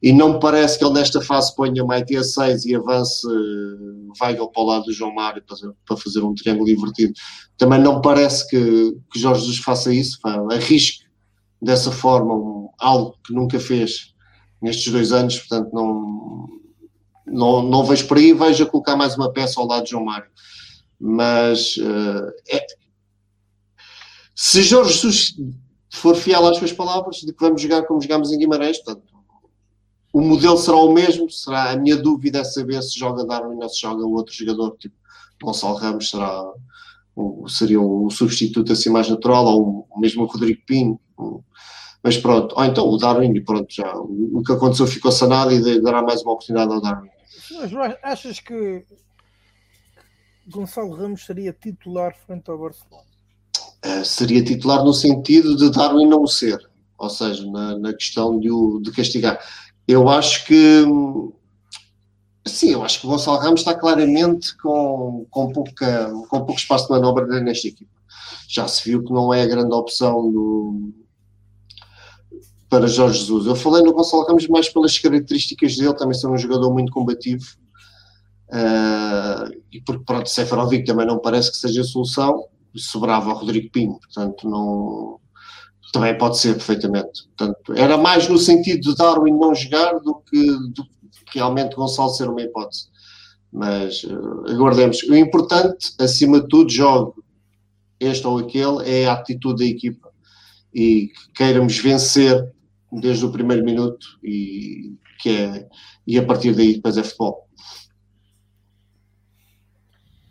E 0.00 0.12
não 0.12 0.34
me 0.34 0.40
parece 0.40 0.78
que 0.78 0.84
ele 0.84 0.94
nesta 0.94 1.20
fase 1.20 1.54
ponha 1.56 1.84
Maite 1.84 2.16
a 2.16 2.22
6 2.22 2.66
e 2.66 2.76
avance 2.76 3.26
eh, 3.26 4.24
Weigl 4.24 4.48
para 4.48 4.62
o 4.62 4.66
lado 4.66 4.84
do 4.84 4.92
João 4.92 5.14
Mário 5.14 5.42
para, 5.42 5.96
fazer 5.96 6.20
um 6.20 6.34
triângulo 6.34 6.68
invertido. 6.68 7.12
Também 7.56 7.80
não 7.80 7.96
me 7.96 8.02
parece 8.02 8.48
que, 8.48 8.96
que 9.12 9.18
Jorge 9.18 9.40
Jesus 9.40 9.58
faça 9.58 9.92
isso 9.92 10.18
arrisque 10.52 11.04
dessa 11.60 11.90
forma 11.90 12.34
um, 12.34 12.68
algo 12.78 13.16
que 13.26 13.32
nunca 13.32 13.58
fez 13.58 14.14
nestes 14.62 14.92
dois 14.92 15.12
anos 15.12 15.38
portanto 15.38 15.70
não 15.72 16.48
não, 17.30 17.62
não 17.62 17.84
vejo 17.84 18.06
por 18.06 18.16
aí, 18.16 18.32
vejo 18.32 18.64
a 18.64 18.66
colocar 18.66 18.96
mais 18.96 19.16
uma 19.16 19.32
peça 19.32 19.60
ao 19.60 19.66
lado 19.66 19.84
de 19.84 19.90
João 19.90 20.04
Mário. 20.04 20.28
Mas 20.98 21.76
uh, 21.76 22.32
é, 22.50 22.66
se 24.40 24.62
Jorge 24.62 24.92
Jesus 24.92 25.34
for 25.90 26.14
fiel 26.14 26.46
às 26.46 26.58
suas 26.58 26.72
palavras, 26.72 27.16
de 27.16 27.32
que 27.32 27.40
vamos 27.40 27.60
jogar 27.60 27.82
como 27.82 28.00
jogamos 28.00 28.30
em 28.30 28.38
Guimarães, 28.38 28.78
portanto, 28.78 29.12
o 30.12 30.20
modelo 30.20 30.56
será 30.56 30.76
o 30.76 30.92
mesmo, 30.92 31.28
será 31.28 31.72
a 31.72 31.76
minha 31.76 31.96
dúvida 31.96 32.38
é 32.38 32.44
saber 32.44 32.80
se 32.84 32.96
joga 32.96 33.26
Darwin 33.26 33.60
ou 33.60 33.68
se 33.68 33.80
joga 33.80 34.06
o 34.06 34.12
outro 34.12 34.32
jogador, 34.32 34.76
tipo 34.78 34.94
Gonçalo 35.42 35.74
Ramos 35.74 36.10
será 36.10 36.52
seria 37.48 37.80
um 37.80 38.08
substituto 38.08 38.72
assim 38.72 38.90
mais 38.90 39.10
natural, 39.10 39.44
ou 39.44 39.88
mesmo 39.96 40.22
o 40.22 40.26
Rodrigo 40.26 40.62
Pinho, 40.64 41.00
mas 42.00 42.16
pronto, 42.16 42.54
ou 42.56 42.64
então 42.64 42.88
o 42.88 42.96
Darwin, 42.96 43.42
pronto, 43.42 43.66
já 43.74 43.92
o 43.92 44.40
que 44.46 44.52
aconteceu 44.52 44.86
ficou 44.86 45.10
sanado 45.10 45.50
e 45.50 45.80
dará 45.82 46.00
mais 46.00 46.22
uma 46.22 46.34
oportunidade 46.34 46.72
ao 46.72 46.80
Darwin. 46.80 47.10
Mas 47.50 47.96
achas 48.04 48.38
que 48.38 48.84
Gonçalo 50.46 50.94
Ramos 50.94 51.26
seria 51.26 51.52
titular 51.52 52.16
frente 52.24 52.48
ao 52.48 52.56
Barcelona? 52.56 53.07
Uh, 53.84 54.04
seria 54.04 54.42
titular 54.42 54.84
no 54.84 54.92
sentido 54.92 55.56
de 55.56 55.70
Darwin 55.70 56.06
não 56.06 56.26
ser, 56.26 56.58
ou 56.98 57.08
seja, 57.08 57.48
na, 57.50 57.78
na 57.78 57.92
questão 57.92 58.38
de, 58.40 58.50
o, 58.50 58.80
de 58.80 58.90
castigar. 58.90 59.38
Eu 59.86 60.08
acho 60.08 60.44
que 60.46 60.84
sim, 62.44 62.70
eu 62.70 62.82
acho 62.82 63.00
que 63.00 63.06
o 63.06 63.10
Gonçalo 63.10 63.38
Ramos 63.38 63.60
está 63.60 63.74
claramente 63.74 64.56
com, 64.56 65.26
com, 65.30 65.52
pouca, 65.52 66.10
com 66.28 66.38
pouco 66.44 66.54
espaço 66.54 66.86
de 66.86 66.90
manobra 66.90 67.26
nesta 67.40 67.68
equipa. 67.68 67.90
Já 68.48 68.66
se 68.66 68.88
viu 68.88 69.04
que 69.04 69.12
não 69.12 69.32
é 69.32 69.42
a 69.42 69.46
grande 69.46 69.72
opção 69.74 70.32
do, 70.32 70.92
para 72.68 72.86
Jorge 72.86 73.20
Jesus. 73.20 73.46
Eu 73.46 73.56
falei 73.56 73.82
no 73.82 73.92
Gonçalo 73.92 74.24
Ramos 74.24 74.46
mais 74.48 74.68
pelas 74.68 74.98
características 74.98 75.76
dele, 75.76 75.94
também 75.94 76.14
ser 76.14 76.26
um 76.26 76.36
jogador 76.36 76.72
muito 76.72 76.92
combativo. 76.92 77.44
Uh, 78.48 79.52
e 79.70 79.80
porque, 79.80 80.04
pronto, 80.04 80.28
Seferovic 80.28 80.84
também 80.84 81.06
não 81.06 81.18
parece 81.18 81.50
que 81.50 81.58
seja 81.58 81.82
a 81.82 81.84
solução. 81.84 82.46
Sobrava 82.74 83.30
o 83.30 83.34
Rodrigo 83.34 83.70
Pinho, 83.70 83.98
portanto, 83.98 84.48
não. 84.48 85.20
Também 85.92 86.16
pode 86.18 86.38
ser 86.38 86.54
perfeitamente. 86.54 87.26
Portanto, 87.28 87.72
era 87.74 87.96
mais 87.96 88.28
no 88.28 88.36
sentido 88.36 88.90
de 88.90 88.96
Darwin 88.96 89.32
não 89.32 89.54
jogar 89.54 89.98
do 90.00 90.16
que, 90.16 90.46
do 90.74 90.86
realmente 91.32 91.74
Gonçalo 91.74 92.10
ser 92.10 92.28
uma 92.28 92.42
hipótese. 92.42 92.88
Mas 93.50 94.04
uh, 94.04 94.50
aguardemos. 94.50 95.02
O 95.04 95.14
importante, 95.14 95.94
acima 95.98 96.42
de 96.42 96.48
tudo, 96.48 96.70
jogo 96.70 97.24
este 98.00 98.26
ou 98.26 98.38
aquele, 98.38 98.88
é 98.88 99.06
a 99.06 99.14
atitude 99.14 99.64
da 99.64 99.70
equipa 99.70 100.08
e 100.72 101.08
que 101.08 101.32
queiramos 101.34 101.78
vencer 101.78 102.52
desde 102.92 103.24
o 103.24 103.32
primeiro 103.32 103.64
minuto 103.64 104.06
e, 104.22 104.96
que 105.20 105.30
é, 105.30 105.68
e 106.06 106.18
a 106.18 106.24
partir 106.24 106.54
daí 106.54 106.74
depois 106.74 106.96
é 106.96 107.02
futebol. 107.02 107.48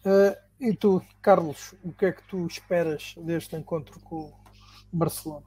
Uh, 0.05 0.35
e 0.59 0.73
tu, 0.73 1.03
Carlos, 1.21 1.75
o 1.83 1.91
que 1.91 2.05
é 2.05 2.11
que 2.11 2.23
tu 2.23 2.45
esperas 2.47 3.13
deste 3.17 3.55
encontro 3.55 3.99
com 4.01 4.15
o 4.15 4.33
Barcelona? 4.91 5.45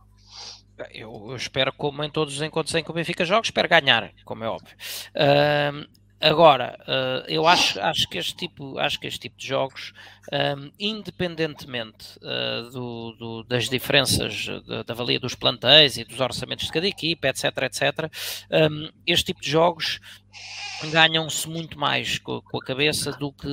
Eu, 0.92 1.30
eu 1.30 1.36
espero, 1.36 1.72
como 1.72 2.02
em 2.02 2.10
todos 2.10 2.34
os 2.34 2.42
encontros 2.42 2.74
em 2.74 2.82
que 2.82 2.90
o 2.90 2.94
Benfica 2.94 3.24
joga, 3.24 3.42
espero 3.44 3.68
ganhar, 3.68 4.12
como 4.24 4.44
é 4.44 4.48
óbvio. 4.48 4.74
Uh, 5.10 5.86
Agora, 6.20 6.78
uh, 6.82 7.24
eu 7.28 7.46
acho, 7.46 7.80
acho, 7.80 8.06
que 8.06 8.18
este 8.18 8.36
tipo, 8.36 8.78
acho 8.78 9.00
que 9.00 9.06
este 9.06 9.20
tipo 9.20 9.38
de 9.38 9.46
jogos, 9.46 9.94
um, 10.30 10.70
independentemente 10.78 12.18
uh, 12.18 12.70
do, 12.70 13.12
do, 13.12 13.44
das 13.44 13.70
diferenças 13.70 14.46
da 14.86 14.92
avalia 14.92 15.18
dos 15.18 15.34
plantéis 15.34 15.96
e 15.96 16.04
dos 16.04 16.20
orçamentos 16.20 16.66
de 16.66 16.72
cada 16.72 16.86
equipa, 16.86 17.28
etc, 17.28 17.44
etc, 17.62 18.10
um, 18.70 18.90
este 19.06 19.26
tipo 19.26 19.40
de 19.40 19.50
jogos 19.50 19.98
ganham-se 20.92 21.48
muito 21.48 21.78
mais 21.78 22.18
com, 22.18 22.42
a 22.54 22.64
cabeça 22.66 23.12
do 23.12 23.32
que 23.32 23.48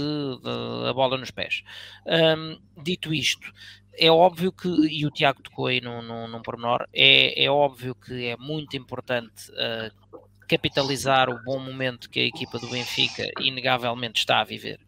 a 0.89 0.93
bola 0.93 1.18
nos 1.18 1.32
pés. 1.32 1.63
Um, 2.05 2.59
dito 2.84 3.13
isto, 3.13 3.51
é 3.97 4.11
óbvio 4.11 4.51
que, 4.51 4.68
e 4.68 5.05
o 5.05 5.11
Tiago 5.11 5.41
tocou 5.41 5.68
aí 5.68 5.82
num, 5.82 6.01
num, 6.01 6.28
num 6.28 6.41
pormenor, 6.41 6.88
é, 6.93 7.43
é 7.43 7.49
óbvio 7.49 7.95
que 7.95 8.28
é 8.28 8.38
muito 8.38 8.78
importante 8.78 9.51
uh, 9.51 10.07
capitalizar 10.48 11.30
o 11.30 11.43
bom 11.43 11.60
momento 11.60 12.10
que 12.10 12.20
a 12.20 12.26
equipa 12.26 12.58
do 12.58 12.68
Benfica 12.68 13.24
inegavelmente 13.39 14.20
está 14.20 14.39
a 14.39 14.43
viver. 14.43 14.80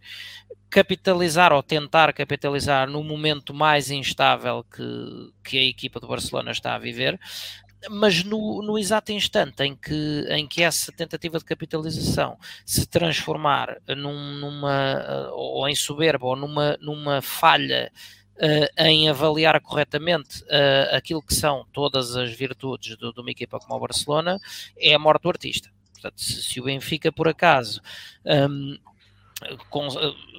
Capitalizar 0.70 1.51
ou 1.51 1.62
tentar 1.62 2.14
capitalizar 2.14 2.89
no 2.89 3.03
momento 3.03 3.53
mais 3.53 3.91
instável 3.91 4.64
que, 4.64 4.84
que 5.43 5.57
a 5.57 5.64
equipa 5.64 5.99
do 5.99 6.07
Barcelona 6.07 6.51
está 6.51 6.76
a 6.76 6.80
viver, 6.80 7.20
mas 7.89 8.24
no, 8.24 8.62
no, 8.62 8.78
exato 8.78 9.12
instante 9.12 9.64
em 9.64 9.76
que, 9.76 10.26
em 10.30 10.45
que 10.45 10.62
essa 10.62 10.91
tentativa 10.91 11.38
de 11.38 11.45
capitalização 11.45 12.38
se 12.66 12.86
transformar 12.86 13.78
num, 13.88 14.34
numa, 14.36 15.30
ou 15.32 15.68
em 15.68 15.76
soberba, 15.76 16.28
ou 16.28 16.36
numa, 16.36 16.78
numa 16.82 17.22
falha 17.22 17.91
em 18.77 19.09
avaliar 19.09 19.59
corretamente 19.61 20.41
uh, 20.43 20.95
aquilo 20.95 21.21
que 21.21 21.33
são 21.33 21.65
todas 21.73 22.15
as 22.15 22.31
virtudes 22.31 22.95
do, 22.97 23.13
de 23.13 23.19
uma 23.19 23.31
equipa 23.31 23.59
como 23.59 23.75
o 23.75 23.79
Barcelona, 23.79 24.39
é 24.77 24.93
a 24.93 24.99
morte 24.99 25.23
do 25.23 25.29
artista. 25.29 25.69
Portanto, 25.93 26.21
se, 26.21 26.41
se 26.43 26.59
o 26.61 26.63
Benfica, 26.63 27.11
por 27.11 27.27
acaso, 27.27 27.81
um, 28.25 28.77
com, 28.85 28.88
eh, 28.88 28.88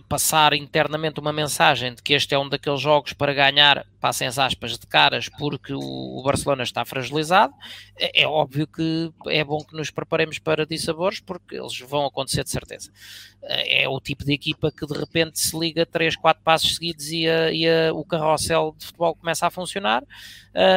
passar 0.09 0.53
internamente 0.55 1.21
uma 1.21 1.33
mensagem 1.33 1.95
de 1.95 2.03
que 2.03 2.15
este 2.15 2.35
é 2.35 2.39
um 2.39 2.49
daqueles 2.49 2.81
jogos 2.81 3.13
para 3.13 3.33
ganhar, 3.33 3.87
passem 4.01 4.27
as 4.27 4.39
aspas, 4.39 4.79
de 4.79 4.87
caras, 4.87 5.29
porque 5.29 5.73
o, 5.73 6.23
Barcelona 6.25 6.65
está 6.65 6.85
fragilizado, 6.85 7.55
é, 7.97 8.23
é, 8.23 8.27
óbvio 8.27 8.67
que 8.67 9.13
é 9.29 9.45
bom 9.45 9.59
que 9.59 9.77
nos 9.77 9.91
preparemos 9.91 10.39
para 10.39 10.67
dissabores, 10.67 11.21
porque 11.21 11.57
eles 11.57 11.79
vão 11.81 12.05
acontecer 12.07 12.43
de 12.43 12.51
certeza. 12.51 12.91
É, 13.43 13.85
é 13.85 13.89
o 13.89 14.01
tipo 14.01 14.25
de 14.25 14.35
equipa 14.35 14.73
que 14.73 14.87
de 14.87 14.99
repente 14.99 15.39
se 15.39 15.57
liga 15.57 15.87
3, 15.87 16.17
4 16.17 16.43
passos 16.43 16.75
seguidos 16.75 17.11
e, 17.11 17.29
a, 17.29 17.53
e 17.53 17.69
a, 17.69 17.93
o 17.95 18.05
carrossel 18.05 18.75
de 18.77 18.87
futebol 18.87 19.15
começa 19.15 19.47
a 19.47 19.51
funcionar, 19.51 20.03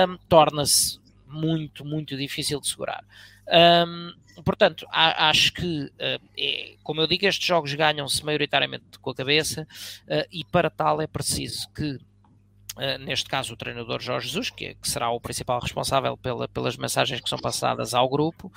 um, 0.07 0.17
torna-se 0.29 0.99
muito, 1.27 1.83
muito 1.83 2.15
difícil 2.15 2.61
de 2.61 2.67
segurar. 2.67 3.03
Um, 3.47 4.13
portanto, 4.43 4.85
acho 4.91 5.53
que, 5.53 5.85
uh, 5.85 6.29
é, 6.37 6.75
como 6.83 7.01
eu 7.01 7.07
digo, 7.07 7.25
estes 7.25 7.45
jogos 7.45 7.73
ganham-se 7.73 8.23
maioritariamente 8.25 8.99
com 9.01 9.09
a 9.09 9.15
cabeça 9.15 9.67
uh, 10.03 10.27
e 10.31 10.43
para 10.45 10.69
tal 10.69 11.01
é 11.01 11.07
preciso 11.07 11.69
que, 11.73 11.95
uh, 11.95 12.97
neste 12.99 13.29
caso, 13.29 13.53
o 13.53 13.57
treinador 13.57 14.01
Jorge 14.01 14.27
Jesus, 14.27 14.49
que, 14.49 14.65
é, 14.65 14.73
que 14.75 14.89
será 14.89 15.09
o 15.09 15.21
principal 15.21 15.59
responsável 15.59 16.17
pela, 16.17 16.47
pelas 16.47 16.77
mensagens 16.77 17.19
que 17.19 17.29
são 17.29 17.39
passadas 17.39 17.93
ao 17.93 18.09
grupo, 18.09 18.51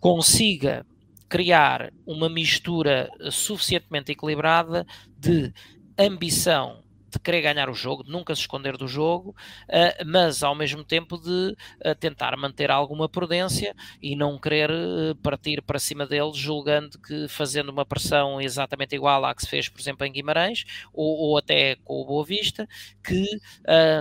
consiga 0.00 0.86
criar 1.28 1.92
uma 2.06 2.28
mistura 2.28 3.10
suficientemente 3.30 4.12
equilibrada 4.12 4.86
de 5.18 5.52
ambição 5.98 6.85
de 7.16 7.20
querer 7.20 7.42
ganhar 7.42 7.68
o 7.68 7.74
jogo, 7.74 8.04
de 8.04 8.10
nunca 8.10 8.34
se 8.34 8.42
esconder 8.42 8.76
do 8.76 8.86
jogo, 8.86 9.30
uh, 9.30 10.04
mas 10.06 10.42
ao 10.42 10.54
mesmo 10.54 10.84
tempo 10.84 11.18
de 11.18 11.56
uh, 11.84 11.94
tentar 11.98 12.36
manter 12.36 12.70
alguma 12.70 13.08
prudência 13.08 13.74
e 14.00 14.14
não 14.14 14.38
querer 14.38 14.70
uh, 14.70 15.14
partir 15.22 15.62
para 15.62 15.78
cima 15.78 16.06
deles, 16.06 16.36
julgando 16.36 16.98
que 16.98 17.26
fazendo 17.28 17.70
uma 17.70 17.84
pressão 17.84 18.40
exatamente 18.40 18.94
igual 18.94 19.24
à 19.24 19.34
que 19.34 19.42
se 19.42 19.48
fez, 19.48 19.68
por 19.68 19.80
exemplo, 19.80 20.06
em 20.06 20.12
Guimarães, 20.12 20.64
ou, 20.92 21.16
ou 21.16 21.38
até 21.38 21.76
com 21.76 22.00
o 22.00 22.04
Boa 22.04 22.24
Vista, 22.24 22.68
que 23.04 23.26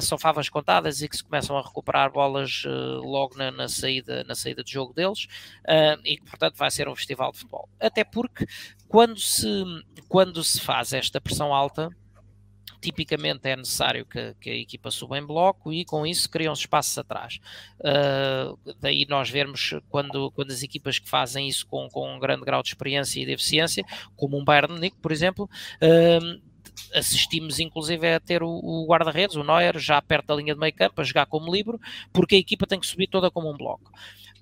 são 0.02 0.18
favas 0.18 0.50
contadas 0.50 1.02
e 1.02 1.08
que 1.08 1.16
se 1.16 1.24
começam 1.24 1.58
a 1.58 1.62
recuperar 1.62 2.12
bolas 2.12 2.64
logo 2.66 3.36
na, 3.38 3.52
na, 3.52 3.68
saída, 3.68 4.24
na 4.24 4.36
saída 4.36 4.64
de 4.64 4.72
jogo 4.72 4.94
deles, 4.94 5.28
e 6.04 6.18
que, 6.18 6.24
portanto, 6.26 6.56
vai 6.58 6.72
ser 6.72 6.88
um 6.88 6.96
festival 6.96 7.32
de 7.32 7.40
futebol. 7.40 7.70
Até 7.80 8.04
porque 8.04 8.46
quando 8.88 9.20
se, 9.20 9.64
quando 10.08 10.44
se 10.44 10.60
faz 10.60 10.94
esta 10.94 11.22
pressão 11.22 11.54
alta, 11.54 11.90
tipicamente 12.86 13.48
é 13.50 13.56
necessário 13.56 14.06
que, 14.06 14.36
que, 14.40 14.50
a 14.50 14.56
equipa 14.56 14.92
suba 14.92 15.18
em 15.18 15.26
bloco 15.26 15.74
e 15.74 15.84
com 15.84 16.06
isso 16.06 16.30
criam-se 16.30 16.62
espaços 16.62 16.96
atrás. 16.98 17.40
Uh, 17.80 18.58
daí 18.80 19.08
nós 19.10 19.30
vermos 19.30 19.74
quando, 19.90 20.30
quando 20.32 20.52
as 20.52 20.62
equipas 20.62 21.00
que 21.00 21.10
fazem 21.10 21.48
isso 21.48 21.66
com, 21.66 21.90
com 21.90 22.16
um 22.16 22.20
grande 22.20 22.46
grau 22.46 22.62
de 22.62 22.70
experiência 22.70 23.20
e 23.20 23.26
de 23.26 23.32
eficiência, 23.32 23.84
como 24.16 24.38
um 24.38 24.44
Bayern 24.44 24.74
Munique, 24.74 24.98
por 25.02 25.12
exemplo, 25.12 25.50
uh, 25.82 26.42
assistimos 26.94 27.60
inclusive 27.60 28.14
a 28.14 28.20
ter 28.20 28.44
o, 28.44 28.50
o 28.50 28.86
guarda-redes, 28.88 29.36
o 29.36 29.44
Neuer, 29.44 29.80
já 29.80 30.00
perto 30.00 30.28
da 30.28 30.36
linha 30.36 30.54
de 30.54 30.60
meio 30.60 30.74
campo, 30.74 31.02
a 31.02 31.04
jogar 31.04 31.26
como 31.26 31.52
livre, 31.52 31.78
porque 32.14 32.36
a 32.36 32.40
equipa 32.40 32.68
tem 32.68 32.80
que 32.80 32.86
subir 32.86 33.08
toda 33.08 33.32
como 33.32 33.52
um 33.52 33.58
bloco. 33.58 33.92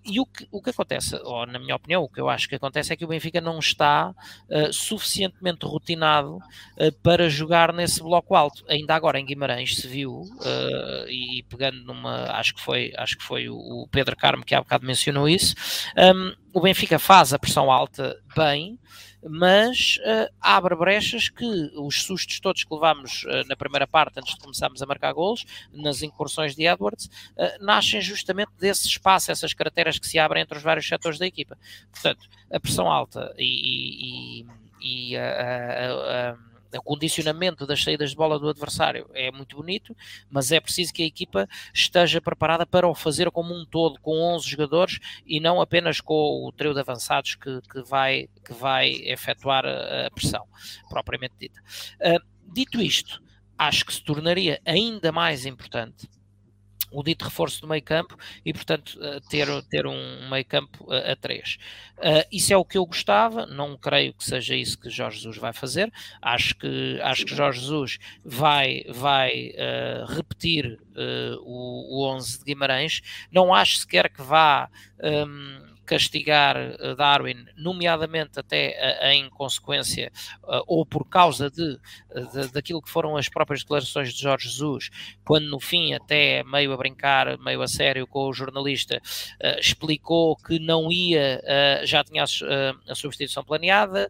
E 0.06 0.20
o 0.20 0.26
que, 0.26 0.48
o 0.52 0.62
que 0.62 0.70
acontece, 0.70 1.16
ou 1.24 1.46
na 1.46 1.58
minha 1.58 1.76
opinião, 1.76 2.04
o 2.04 2.10
que 2.10 2.20
eu 2.20 2.28
acho 2.28 2.50
que 2.50 2.56
acontece 2.56 2.92
é 2.92 2.96
que 2.96 3.06
o 3.06 3.08
Benfica 3.08 3.40
não 3.40 3.58
está 3.60 4.10
uh, 4.50 4.74
suficientemente 4.74 5.66
rotinado 5.66 6.38
uh, 6.38 6.92
para 7.02 7.30
jogar 7.30 7.72
nesse 7.72 8.02
bloco 8.02 8.36
alto. 8.36 8.66
Ainda 8.68 8.96
agora 8.96 9.20
em 9.20 9.26
Guimarães 9.26 9.78
se 9.78 9.88
viu, 9.88 10.22
uh, 10.22 11.10
e 11.10 11.46
pegando 11.50 11.84
numa, 11.86 12.32
acho 12.32 12.54
que 12.54 12.62
foi, 12.62 12.92
acho 12.98 13.18
que 13.18 13.24
foi 13.24 13.50
o, 13.50 13.88
Pedro 13.92 14.16
Carmo 14.16 14.44
que 14.44 14.54
há 14.54 14.62
bocado 14.62 14.86
mencionou 14.86 15.30
isso, 15.30 15.56
um, 15.98 16.34
o 16.54 16.62
Benfica 16.62 17.00
faz 17.00 17.34
a 17.34 17.40
pressão 17.40 17.72
alta 17.72 18.18
bem, 18.36 18.78
mas 19.30 19.98
uh, 20.00 20.34
abre 20.42 20.76
brechas 20.76 21.30
que 21.30 21.46
os 21.76 22.04
sustos 22.04 22.40
todos 22.40 22.64
que 22.64 22.74
levámos 22.74 23.24
uh, 23.24 23.48
na 23.48 23.56
primeira 23.56 23.88
parte, 23.88 24.20
antes 24.20 24.36
de 24.36 24.42
começarmos 24.42 24.82
a 24.82 24.86
marcar 24.86 25.14
golos, 25.14 25.46
nas 25.72 26.02
incursões 26.02 26.56
de 26.56 26.66
Edwards, 26.66 27.06
uh, 27.06 27.64
nascem 27.64 28.02
justamente 28.02 28.52
desse 28.60 28.88
espaço, 28.88 29.32
essas 29.32 29.54
crateras 29.54 29.98
que 29.98 30.08
se 30.08 30.20
abrem 30.20 30.44
entre 30.44 30.58
os 30.58 30.64
vários 30.64 30.88
setores 30.88 31.18
da 31.18 31.26
equipa. 31.26 31.58
Portanto, 31.92 32.28
a 32.52 32.60
pressão 32.60 32.92
alta 32.92 33.34
e, 33.38 34.42
e, 34.42 35.12
e 35.12 35.18
a, 35.18 36.38
o 36.80 36.84
condicionamento 36.84 37.66
das 37.66 37.84
saídas 37.84 38.12
de 38.12 38.16
bola 38.16 38.40
do 38.40 38.50
adversário 38.50 39.10
é 39.14 39.32
muito 39.32 39.56
bonito, 39.56 39.96
mas 40.30 40.52
é 40.52 40.60
preciso 40.60 40.94
que 40.94 41.04
a 41.04 41.06
equipa 41.06 41.48
esteja 41.74 42.22
preparada 42.22 42.66
para 42.66 42.88
o 42.88 42.96
fazer 42.96 43.30
como 43.32 43.54
um 43.54 43.66
todo, 43.66 44.00
com 44.02 44.20
11 44.36 44.50
jogadores 44.50 45.00
e 45.26 45.40
não 45.40 45.62
apenas 45.62 46.02
com 46.02 46.46
o 46.46 46.52
trio 46.52 46.74
de 46.74 46.80
avançados 46.80 47.36
que, 47.36 47.62
que, 47.70 47.82
vai, 47.84 48.28
que 48.46 48.54
vai 48.54 48.92
efetuar 49.06 49.66
a, 49.66 50.10
pressão, 50.12 50.46
propriamente 50.90 51.36
dita. 51.40 51.62
Uh, 52.00 52.54
dito 52.54 52.82
isto, 52.82 53.22
acho 53.58 53.86
que 53.86 53.94
se 53.94 54.04
tornaria 54.04 54.62
ainda 54.66 55.12
mais 55.12 55.46
importante 55.46 56.08
o 56.94 57.04
dito 57.04 57.26
reforço 57.26 57.62
do 57.62 57.68
meio 57.68 57.82
campo 57.82 58.18
e, 58.46 58.54
portanto, 58.54 58.98
eh, 59.02 59.20
ter, 59.30 59.48
ter 59.64 59.88
um 59.88 60.30
meio 60.30 60.46
campo 60.46 60.92
a, 60.92 61.12
a 61.12 61.16
três. 61.16 61.58
Uh, 61.98 62.26
isso 62.32 62.54
é 62.54 62.58
o 62.58 62.66
que 62.66 62.78
eu 62.78 62.86
gostava, 62.86 63.46
não 63.46 63.78
creio 63.78 64.14
que 64.14 64.24
seja 64.24 64.56
isso 64.56 64.78
que 64.78 64.90
Jorge 64.90 65.18
Jesus 65.18 65.38
vai 65.38 65.54
fazer. 65.54 65.92
Acho 66.22 66.56
que, 66.56 67.00
acho 67.02 67.26
que 67.26 67.36
Jorge 67.36 67.62
Jesus 67.62 67.98
vai, 68.24 68.84
vai 68.90 69.52
uh, 69.52 70.14
repetir 70.14 70.80
uh, 70.96 71.40
o, 71.42 72.00
o 72.02 72.16
11 72.16 72.40
de 72.40 72.46
Guimarães. 72.46 73.02
Não 73.32 73.54
acho 73.54 73.78
sequer 73.78 74.10
que 74.10 74.22
vá. 74.22 74.70
Um, 75.02 75.73
castigar 75.86 76.58
eh, 76.58 76.96
Darwin, 76.96 77.46
nomeadamente 77.56 78.40
até 78.40 78.74
eh, 78.78 79.14
em 79.14 79.30
consequência 79.30 80.12
eh, 80.48 80.62
ou 80.68 80.86
por 80.86 81.08
causa 81.08 81.50
de, 81.50 81.78
de, 82.32 82.52
daquilo 82.52 82.82
que 82.82 82.90
foram 82.90 83.18
as 83.18 83.30
próprias 83.30 83.62
declarações 83.62 84.14
de 84.14 84.22
Jorge 84.22 84.50
Jesus, 84.50 84.90
quando 85.26 85.48
no 85.48 85.60
fim, 85.60 85.94
até 85.94 86.44
meio 86.44 86.74
a 86.74 86.78
brincar, 86.78 87.38
meio 87.40 87.62
a 87.62 87.68
sério 87.68 88.08
com 88.08 88.28
o 88.28 88.34
jornalista, 88.34 89.02
explicou 89.60 90.36
que 90.36 90.60
não 90.60 90.92
ia, 90.92 91.42
já 91.86 92.04
tinha 92.04 92.24
a, 92.24 92.96
substituição 92.96 93.44
planeada, 93.44 94.10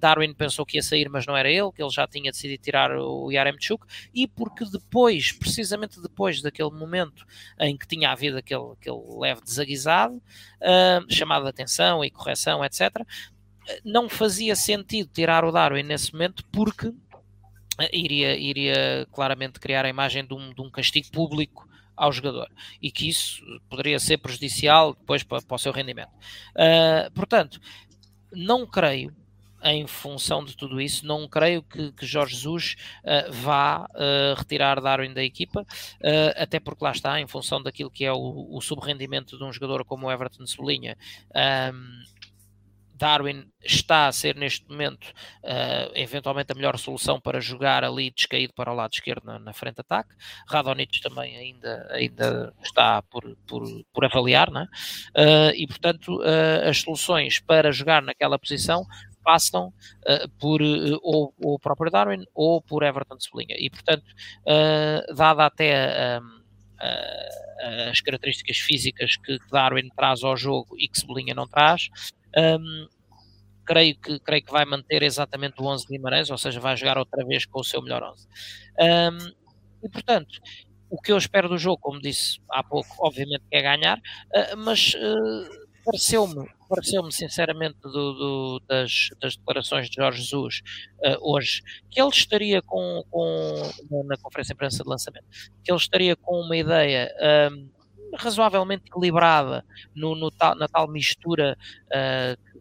Darwin 0.00 0.32
pensou 0.34 0.64
que 0.64 0.76
ia 0.76 0.82
sair, 0.82 1.08
mas 1.08 1.26
não 1.26 1.36
era 1.36 1.50
ele, 1.50 1.70
que 1.72 1.82
ele 1.82 1.90
já 1.90 2.06
tinha 2.06 2.30
decidido 2.30 2.62
tirar 2.62 2.96
o 2.96 3.30
Yaremchuk, 3.30 3.86
e 4.14 4.26
porque 4.26 4.64
depois, 4.64 5.32
precisamente 5.32 6.00
depois 6.00 6.42
daquele 6.42 6.70
momento 6.70 7.24
em 7.58 7.76
que 7.76 7.86
tinha 7.86 8.10
havido 8.10 8.38
aquele, 8.38 8.72
aquele 8.72 9.02
leve 9.18 9.40
chamada 11.08 11.44
de 11.44 11.50
atenção 11.50 12.04
e 12.04 12.10
correção, 12.10 12.64
etc. 12.64 12.90
Não 13.84 14.08
fazia 14.08 14.54
sentido 14.54 15.10
tirar 15.12 15.44
o 15.44 15.52
Darwin 15.52 15.82
nesse 15.82 16.12
momento 16.12 16.44
porque 16.52 16.92
eh, 17.78 17.90
iria, 17.92 18.36
iria 18.36 19.06
claramente 19.12 19.60
criar 19.60 19.84
a 19.84 19.88
imagem 19.88 20.24
de 20.24 20.34
um, 20.34 20.52
de 20.52 20.60
um 20.60 20.70
castigo 20.70 21.10
público 21.10 21.68
ao 21.96 22.12
jogador 22.12 22.48
e 22.80 22.90
que 22.90 23.08
isso 23.08 23.42
poderia 23.68 23.98
ser 23.98 24.18
prejudicial 24.18 24.94
depois 24.94 25.22
para, 25.22 25.42
para 25.42 25.54
o 25.54 25.58
seu 25.58 25.72
rendimento. 25.72 26.12
Uh, 26.54 27.10
portanto, 27.12 27.58
não 28.32 28.66
creio 28.66 29.14
em 29.62 29.86
função 29.86 30.44
de 30.44 30.56
tudo 30.56 30.80
isso, 30.80 31.06
não 31.06 31.28
creio 31.28 31.62
que, 31.62 31.92
que 31.92 32.06
Jorge 32.06 32.34
Jesus 32.34 32.76
uh, 33.04 33.32
vá 33.32 33.86
uh, 33.90 34.34
retirar 34.36 34.80
Darwin 34.80 35.12
da 35.12 35.22
equipa, 35.22 35.62
uh, 35.62 36.32
até 36.36 36.60
porque 36.60 36.84
lá 36.84 36.92
está, 36.92 37.20
em 37.20 37.26
função 37.26 37.62
daquilo 37.62 37.90
que 37.90 38.04
é 38.04 38.12
o, 38.12 38.48
o 38.50 38.60
subrendimento 38.60 39.36
de 39.36 39.44
um 39.44 39.52
jogador 39.52 39.84
como 39.84 40.06
o 40.06 40.12
Everton 40.12 40.46
Cebolinha. 40.46 40.96
Um, 41.72 42.16
Darwin 42.96 43.46
está 43.62 44.06
a 44.06 44.12
ser 44.12 44.34
neste 44.36 44.68
momento 44.68 45.04
uh, 45.44 45.92
eventualmente 45.94 46.52
a 46.52 46.54
melhor 46.54 46.78
solução 46.78 47.20
para 47.20 47.40
jogar 47.40 47.84
ali 47.84 48.10
descaído 48.10 48.54
para 48.54 48.72
o 48.72 48.74
lado 48.74 48.94
esquerdo 48.94 49.24
na, 49.24 49.38
na 49.38 49.52
frente 49.52 49.76
de 49.76 49.80
ataque. 49.82 50.14
Radonich 50.48 51.00
também 51.02 51.36
ainda, 51.36 51.86
ainda 51.90 52.54
está 52.62 53.02
por, 53.02 53.36
por, 53.46 53.62
por 53.92 54.04
avaliar, 54.04 54.50
né? 54.50 54.66
Uh, 55.10 55.52
e 55.54 55.66
portanto 55.66 56.20
uh, 56.20 56.68
as 56.68 56.78
soluções 56.78 57.38
para 57.38 57.70
jogar 57.70 58.02
naquela 58.02 58.38
posição 58.38 58.86
passam 59.26 59.72
por 60.38 60.62
ou, 61.02 61.34
ou 61.42 61.54
o 61.54 61.58
próprio 61.58 61.90
Darwin 61.90 62.24
ou 62.32 62.62
por 62.62 62.84
Everton 62.84 63.18
Cebolinha. 63.18 63.56
E 63.58 63.68
portanto, 63.68 64.04
dada 65.16 65.46
até 65.46 66.20
as 67.90 68.00
características 68.00 68.58
físicas 68.58 69.16
que 69.16 69.38
Darwin 69.50 69.88
traz 69.96 70.22
ao 70.22 70.36
jogo 70.36 70.76
e 70.78 70.88
que 70.88 70.98
Cebolinha 70.98 71.34
não 71.34 71.48
traz, 71.48 71.88
um, 72.36 72.86
creio, 73.64 73.98
que, 73.98 74.18
creio 74.20 74.44
que 74.44 74.52
vai 74.52 74.64
manter 74.64 75.02
exatamente 75.02 75.60
o 75.60 75.66
11 75.66 75.86
de 75.86 75.96
Guimarães, 75.96 76.30
ou 76.30 76.38
seja, 76.38 76.60
vai 76.60 76.76
jogar 76.76 76.96
outra 76.96 77.24
vez 77.26 77.44
com 77.44 77.60
o 77.60 77.64
seu 77.64 77.82
melhor 77.82 78.02
11. 78.02 78.28
Um, 78.78 79.32
e 79.82 79.88
portanto, 79.88 80.38
o 80.88 81.00
que 81.00 81.12
eu 81.12 81.18
espero 81.18 81.48
do 81.48 81.58
jogo, 81.58 81.78
como 81.80 82.00
disse 82.00 82.38
há 82.50 82.62
pouco, 82.62 82.88
obviamente 83.00 83.42
é 83.50 83.60
ganhar, 83.60 83.98
uh, 83.98 84.56
mas 84.56 84.94
uh, 84.94 85.65
pareceu-me, 85.86 86.48
pareceu-me 86.68 87.12
sinceramente 87.12 87.78
do, 87.80 87.90
do, 87.90 88.62
das, 88.68 89.10
das, 89.20 89.36
declarações 89.36 89.88
de 89.88 89.94
Jorge 89.94 90.20
Jesus 90.20 90.62
uh, 90.98 91.16
hoje, 91.20 91.62
que 91.88 92.00
ele 92.00 92.10
estaria 92.10 92.60
com, 92.60 93.04
com, 93.08 94.04
na 94.04 94.16
conferência 94.16 94.52
de 94.52 94.56
imprensa 94.56 94.82
de 94.82 94.90
lançamento, 94.90 95.26
que 95.64 95.70
ele 95.70 95.78
estaria 95.78 96.16
com 96.16 96.40
uma 96.40 96.56
ideia 96.56 97.08
um, 97.52 97.70
razoavelmente 98.16 98.84
equilibrada 98.88 99.64
no, 99.94 100.16
no 100.16 100.30
tal, 100.30 100.56
na 100.56 100.66
tal 100.66 100.88
mistura 100.88 101.56
uh, 101.86 102.56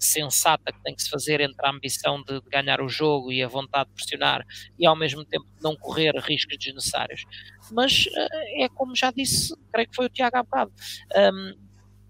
sensata 0.00 0.72
que 0.72 0.82
tem 0.82 0.94
que 0.94 1.02
se 1.02 1.10
fazer 1.10 1.42
entre 1.42 1.66
a 1.66 1.70
ambição 1.70 2.22
de, 2.22 2.40
de, 2.40 2.48
ganhar 2.48 2.80
o 2.80 2.88
jogo 2.88 3.30
e 3.30 3.42
a 3.42 3.48
vontade 3.48 3.90
de 3.90 3.96
pressionar 3.96 4.44
e 4.78 4.86
ao 4.86 4.96
mesmo 4.96 5.24
tempo 5.26 5.46
não 5.60 5.76
correr 5.76 6.14
riscos 6.16 6.56
desnecessários. 6.56 7.24
Mas 7.70 8.06
uh, 8.06 8.62
é 8.62 8.68
como 8.70 8.96
já 8.96 9.10
disse, 9.10 9.54
creio 9.70 9.90
que 9.90 9.94
foi 9.96 10.06
o 10.06 10.10
Tiago 10.10 10.38
há 10.38 10.42
bocado, 10.42 10.72
um, 11.14 11.54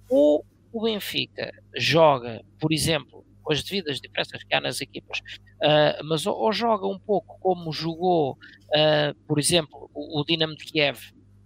ou 0.08 0.46
o 0.72 0.82
Benfica 0.82 1.52
joga, 1.76 2.42
por 2.58 2.72
exemplo, 2.72 3.24
com 3.42 3.52
as 3.52 3.62
devidas 3.62 4.00
diferenças 4.00 4.42
que 4.44 4.54
há 4.54 4.60
nas 4.60 4.80
equipas, 4.80 5.18
uh, 5.18 6.04
mas 6.04 6.26
ou, 6.26 6.36
ou, 6.36 6.52
joga 6.52 6.86
um 6.86 6.98
pouco 6.98 7.38
como 7.40 7.72
jogou, 7.72 8.32
uh, 8.32 9.14
por 9.26 9.38
exemplo, 9.38 9.90
o, 9.92 10.20
o 10.20 10.24
Dinamo 10.24 10.56
de 10.56 10.64
Kiev 10.64 10.98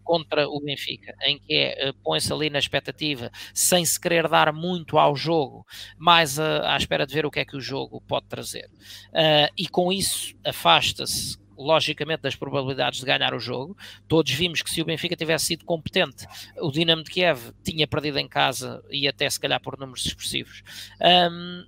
contra 0.05 0.49
o 0.49 0.61
Benfica, 0.61 1.16
em 1.24 1.37
que 1.37 1.53
é, 1.53 1.89
eh, 1.89 1.93
põe-se 2.05 2.33
ali 2.33 2.49
na 2.49 2.61
expectativa, 2.61 3.29
sem 3.53 3.85
se 3.85 4.01
querer 4.01 4.29
dar 4.29 4.53
muito 4.53 4.99
ao 4.99 5.16
jogo, 5.16 5.66
mais 5.99 6.39
à 6.39 6.77
espera 6.77 7.05
de 7.05 7.12
ver 7.12 7.27
o 7.27 7.31
que 7.31 7.41
é 7.41 7.45
que 7.45 7.57
o 7.57 7.61
jogo 7.61 8.01
pode 8.03 8.29
trazer. 8.29 8.70
Uh, 9.09 9.51
e 9.59 9.66
com 9.66 9.93
isso 9.93 10.33
afasta-se 10.45 11.37
logicamente 11.57 12.22
das 12.22 12.36
probabilidades 12.36 13.00
de 13.00 13.07
ganhar 13.07 13.34
o 13.34 13.40
jogo. 13.40 13.76
Todos 14.09 14.32
vimos 14.32 14.62
que 14.62 14.70
se 14.70 14.82
o 14.82 14.84
Benfica 14.84 15.16
tivesse 15.16 15.46
sido 15.46 15.64
competente, 15.64 16.26
o 16.59 16.70
Dinamo 16.70 17.02
de 17.02 17.11
Kiev 17.11 17.52
tinha 17.62 17.86
perdido 17.86 18.18
em 18.18 18.28
casa 18.28 18.82
e 18.90 19.09
até 19.09 19.28
se 19.28 19.40
calhar 19.40 19.61
por 19.61 19.78
números 19.78 20.04
expressivos. 20.04 20.62
Um, 21.00 21.64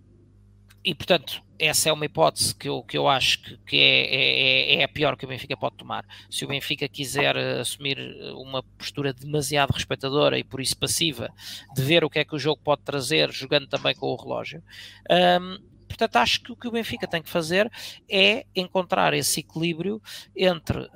e 0.84 0.94
portanto, 0.94 1.42
essa 1.58 1.88
é 1.88 1.92
uma 1.92 2.06
hipótese 2.06 2.54
que 2.54 2.68
eu, 2.68 2.82
que 2.82 2.96
eu 2.96 3.08
acho 3.08 3.42
que, 3.42 3.56
que 3.66 3.76
é, 3.76 4.14
é, 4.14 4.74
é, 4.76 4.84
a 4.84 4.88
pior 4.88 5.16
que 5.16 5.24
o 5.24 5.28
Benfica 5.28 5.56
pode 5.56 5.76
tomar. 5.76 6.04
Se 6.30 6.44
o 6.44 6.48
Benfica 6.48 6.88
quiser 6.88 7.36
eh, 7.36 7.60
assumir 7.60 7.98
eh, 7.98 8.30
uma 8.32 8.62
postura 8.62 9.12
demasiado 9.12 9.72
respeitadora 9.72 10.38
e 10.38 10.44
por 10.44 10.60
isso 10.60 10.78
passiva 10.78 11.28
de 11.74 11.82
ver 11.82 12.04
o 12.04 12.10
que 12.10 12.20
é 12.20 12.24
que 12.24 12.34
o 12.34 12.38
jogo 12.38 12.62
pode 12.62 12.82
trazer, 12.82 13.30
jogando 13.32 13.66
também 13.66 13.94
com 13.94 14.06
o 14.06 14.16
relógio. 14.16 14.62
Um, 15.10 15.67
portanto, 15.98 16.16
acho 16.16 16.40
que 16.40 16.52
o 16.52 16.56
que 16.56 16.68
o 16.68 16.70
Benfica 16.70 17.08
tem 17.08 17.20
que 17.20 17.28
fazer 17.28 17.70
é 18.08 18.46
encontrar 18.54 19.12
esse 19.14 19.40
equilíbrio 19.40 20.00
entre 20.36 20.78
uh, 20.78 20.88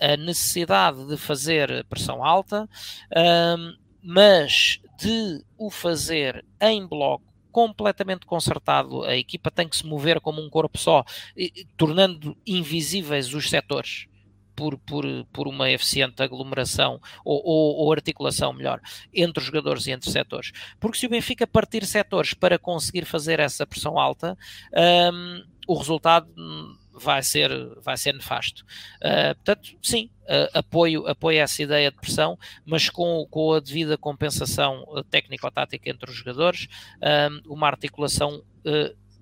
a 0.00 0.16
necessidade 0.16 1.04
de 1.08 1.16
fazer 1.16 1.84
pressão 1.86 2.24
alta, 2.24 2.68
um, 3.58 3.76
mas 4.00 4.80
de 4.96 5.44
o 5.56 5.70
fazer 5.70 6.44
em 6.60 6.86
bloco 6.86 7.26
completamente 7.50 8.24
concertado, 8.24 9.02
a 9.02 9.16
equipa 9.16 9.50
tem 9.50 9.68
que 9.68 9.76
se 9.76 9.84
mover 9.84 10.20
como 10.20 10.40
um 10.40 10.48
corpo 10.48 10.78
só, 10.78 11.04
tornando 11.76 12.36
invisíveis 12.46 13.34
os 13.34 13.50
setores. 13.50 14.06
Por, 14.58 14.76
por, 14.76 15.04
por 15.32 15.46
uma 15.46 15.70
eficiente 15.70 16.20
aglomeração 16.20 17.00
ou, 17.24 17.40
ou, 17.44 17.76
ou, 17.76 17.92
articulação 17.92 18.52
melhor 18.52 18.80
entre 19.14 19.38
os 19.38 19.46
jogadores 19.46 19.86
e 19.86 19.92
entre 19.92 20.10
setores. 20.10 20.50
Porque 20.80 20.98
se 20.98 21.06
o 21.06 21.08
Benfica 21.08 21.46
partir 21.46 21.86
setores 21.86 22.34
para 22.34 22.58
conseguir 22.58 23.04
fazer 23.04 23.38
essa 23.38 23.64
pressão 23.64 23.96
alta, 23.96 24.36
um, 25.12 25.44
o 25.68 25.78
resultado 25.78 26.28
vai 26.92 27.22
ser, 27.22 27.50
vai 27.84 27.96
ser 27.96 28.14
nefasto. 28.14 28.64
Uh, 28.96 29.32
portanto, 29.36 29.78
sim, 29.80 30.10
uh, 30.22 30.58
apoio, 30.58 31.06
apoio 31.06 31.40
essa 31.40 31.62
ideia 31.62 31.92
de 31.92 31.96
pressão, 31.96 32.36
mas 32.66 32.90
com, 32.90 33.24
com 33.30 33.52
a 33.52 33.60
devida 33.60 33.96
compensação 33.96 34.84
técnico-tática 35.08 35.88
entre 35.88 36.10
os 36.10 36.16
jogadores, 36.16 36.66
uma 37.46 37.68
articulação 37.68 38.42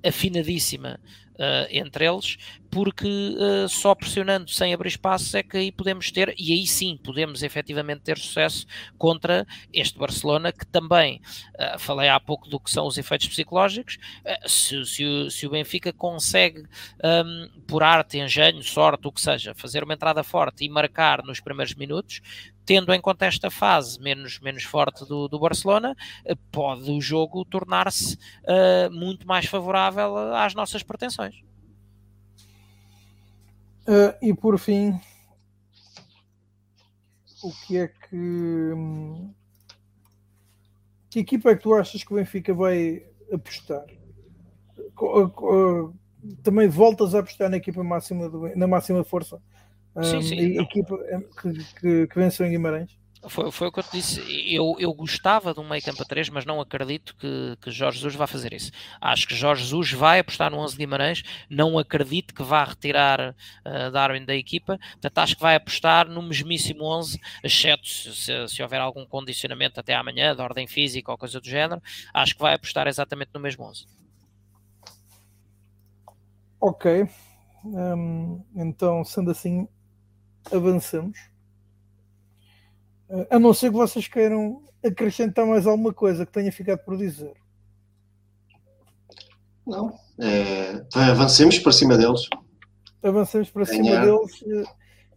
afinadíssima 0.03 0.99
uh, 1.37 1.67
entre 1.71 2.07
eles, 2.07 2.37
porque 2.71 3.07
uh, 3.07 3.69
só 3.69 3.95
pressionando 3.95 4.51
sem 4.51 4.75
abrir 4.75 4.89
espaços 4.89 5.35
é 5.35 5.43
que 5.43 5.57
aí 5.57 5.73
podemos 5.73 6.11
ter, 6.11 6.35
e 6.39 6.53
aí 6.53 6.67
sim 6.67 6.99
podemos 7.03 7.43
efetivamente 7.43 8.03
ter 8.03 8.19
sucesso 8.19 8.67
contra 8.99 9.47
este 9.73 9.99
Barcelona, 9.99 10.53
que 10.53 10.67
também, 10.67 11.21
uh, 11.55 11.79
falei 11.79 12.09
há 12.09 12.19
pouco 12.19 12.49
do 12.49 12.61
que 12.61 12.71
são 12.71 12.87
os 12.87 12.99
efeitos 12.99 13.29
psicológicos, 13.29 13.99
se, 14.47 14.85
se, 14.85 15.05
o, 15.05 15.31
se, 15.31 15.47
o, 15.47 15.51
Benfica 15.51 15.93
consegue, 15.93 16.65
um, 17.03 17.49
por 17.67 17.83
arte, 17.83 18.19
engenho, 18.19 18.63
sorte, 18.63 19.07
o 19.07 19.13
que 19.13 19.21
seja, 19.21 19.55
fazer 19.55 19.85
uma 19.85 19.95
entrada 19.95 20.23
forte 20.23 20.65
e 20.65 20.69
marcar 20.69 21.23
nos 21.23 21.41
primeiros 21.41 21.75
minutos, 21.75 22.21
tendo 22.67 22.93
em 22.93 23.01
conta 23.01 23.25
esta 23.25 23.49
fase 23.49 24.01
menos, 24.01 24.41
menos 24.41 24.65
forte 24.65 25.07
do, 25.07 25.29
do 25.29 25.39
Barcelona, 25.39 25.97
eh, 26.25 26.35
pode 26.51 26.91
o 26.91 27.01
jogo 27.01 27.45
tornar-se 27.45 28.19
uh, 28.43 28.93
muito 28.93 29.27
mais 29.27 29.47
favorável 29.47 30.35
às 30.35 30.53
nossas 30.53 30.83
pretensões. 30.83 31.37
Uh, 33.87 34.13
e 34.21 34.35
por 34.35 34.59
fim, 34.59 35.01
o 37.43 37.53
que 37.65 37.79
é 37.79 37.87
que. 37.87 38.73
Que 41.09 41.21
equipa 41.21 41.51
é 41.51 41.57
que 41.57 41.63
tu 41.63 41.73
achas 41.73 42.03
que 42.03 42.13
o 42.13 42.17
Benfica 42.17 42.53
vai 42.53 43.07
apostar? 43.33 43.87
Também 46.43 46.69
voltas 46.69 47.15
a 47.15 47.21
apostar 47.21 47.49
na 47.49 47.59
equipa 47.59 47.85
máxima 47.85 48.29
do, 48.29 48.55
na 48.57 48.67
máxima 48.67 49.05
força 49.05 49.41
Sim, 50.03 50.23
sim. 50.23 50.59
A 50.59 50.63
equipa 50.63 50.99
que, 51.41 51.53
que, 51.81 52.07
que 52.07 52.19
venceu 52.19 52.47
em 52.47 52.51
Guimarães. 52.51 52.97
Foi, 53.29 53.51
foi 53.51 53.69
o 53.69 53.73
que 53.73 53.81
eu 53.81 53.83
te 53.83 53.93
disse. 53.93 54.21
Eu, 54.55 54.77
eu 54.79 54.93
gostava 54.93 55.53
de 55.53 55.59
um 55.59 55.69
meio 55.69 55.83
campo 55.83 56.03
a 56.03 56.05
3, 56.05 56.29
mas 56.29 56.45
não 56.45 56.61
acredito 56.61 57.17
que, 57.17 57.57
que 57.61 57.71
Jorge 57.71 57.99
Jesus 57.99 58.15
vá 58.15 58.27
fazer 58.27 58.53
isso. 58.53 58.71
Acho 59.01 59.27
que 59.27 59.35
Jorge 59.35 59.63
Jesus 59.63 59.93
vai 59.93 60.21
apostar 60.21 60.51
no 60.51 60.59
11 60.59 60.75
de 60.75 60.79
Guimarães. 60.79 61.23
Não 61.51 61.79
acredito 61.79 62.35
que 62.35 62.43
vá 62.43 62.63
retirar 62.65 63.31
uh, 63.31 63.91
Darwin 63.91 64.25
da 64.25 64.35
equipa. 64.35 64.79
Portanto, 64.93 65.19
acho 65.19 65.37
que 65.37 65.43
vai 65.43 65.57
apostar 65.57 66.09
no 66.09 66.23
mesmíssimo 66.23 66.85
11, 66.85 67.19
exceto 67.43 67.89
se, 67.89 68.49
se 68.49 68.63
houver 68.63 68.81
algum 68.81 69.05
condicionamento 69.05 69.81
até 69.81 69.95
amanhã, 69.95 70.35
de 70.35 70.43
ordem 70.43 70.67
física 70.67 71.11
ou 71.11 71.19
coisa 71.19 71.41
do 71.41 71.49
género. 71.49 71.83
Acho 72.15 72.35
que 72.35 72.41
vai 72.41 72.55
apostar 72.55 72.87
exatamente 72.87 73.31
no 73.35 73.41
mesmo 73.41 73.65
11. 73.65 73.87
Ok. 76.61 77.09
Um, 77.65 78.41
então, 78.55 79.05
sendo 79.05 79.33
assim, 79.33 79.67
avançamos. 80.53 81.19
A 83.31 83.39
não 83.39 83.55
ser 83.55 83.71
que 83.71 83.77
vocês 83.77 84.09
queiram 84.09 84.63
acrescentar 84.85 85.47
mais 85.47 85.67
alguma 85.67 85.93
coisa 85.93 86.27
que 86.27 86.33
tenha 86.33 86.51
ficado 86.51 86.79
por 86.79 86.97
dizer. 86.97 87.35
Não. 89.67 89.97
É, 90.19 90.85
avancemos 90.95 91.59
para 91.59 91.73
cima 91.73 91.97
deles. 91.97 92.29
Avancemos 93.03 93.51
para 93.51 93.65
Ganhar. 93.65 93.85
cima 93.85 94.01
deles 94.01 94.67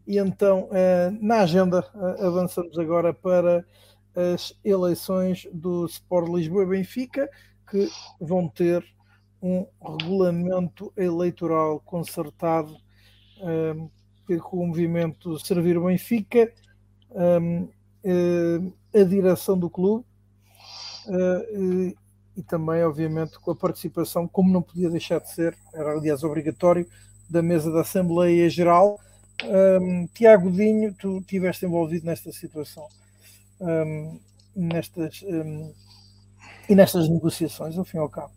e 0.08 0.18
então 0.18 0.68
é, 0.72 1.12
na 1.22 1.42
agenda 1.42 1.88
avançamos 2.20 2.78
agora 2.80 3.14
para 3.14 3.64
as 4.16 4.54
eleições 4.64 5.48
do 5.54 5.86
Sport 5.86 6.30
Lisboa 6.30 6.64
e 6.64 6.66
Benfica 6.66 7.30
que 7.70 7.88
vão 8.20 8.50
ter 8.50 8.84
um 9.42 9.68
regulamento 9.82 10.92
eleitoral 10.98 11.80
concertado 11.80 12.76
um, 13.42 13.90
que 14.38 14.56
o 14.56 14.66
movimento 14.66 15.40
Servir 15.40 15.78
o 15.78 15.86
Benfica 15.86 16.52
um, 17.12 17.64
uh, 18.04 18.74
a 18.94 19.04
direção 19.04 19.58
do 19.58 19.70
clube 19.70 20.06
uh, 21.08 21.96
e 22.38 22.44
também, 22.44 22.84
obviamente, 22.84 23.38
com 23.40 23.52
a 23.52 23.56
participação, 23.56 24.28
como 24.28 24.52
não 24.52 24.62
podia 24.62 24.90
deixar 24.90 25.20
de 25.20 25.30
ser, 25.30 25.58
era 25.74 25.92
aliás 25.92 26.24
obrigatório, 26.24 26.88
da 27.30 27.42
mesa 27.42 27.72
da 27.72 27.82
Assembleia 27.82 28.50
Geral. 28.50 29.00
Um, 29.44 30.08
Tiago 30.14 30.50
Dinho, 30.50 30.94
tu 30.94 31.20
estiveste 31.20 31.66
envolvido 31.66 32.06
nesta 32.06 32.32
situação 32.32 32.88
um, 33.60 34.20
nestas, 34.56 35.22
um, 35.24 35.74
e 36.68 36.76
nestas 36.76 37.10
negociações, 37.10 37.78
ao 37.78 37.86
fim 37.86 37.98
e 37.98 38.00
ao 38.00 38.10
cabo. 38.10 38.32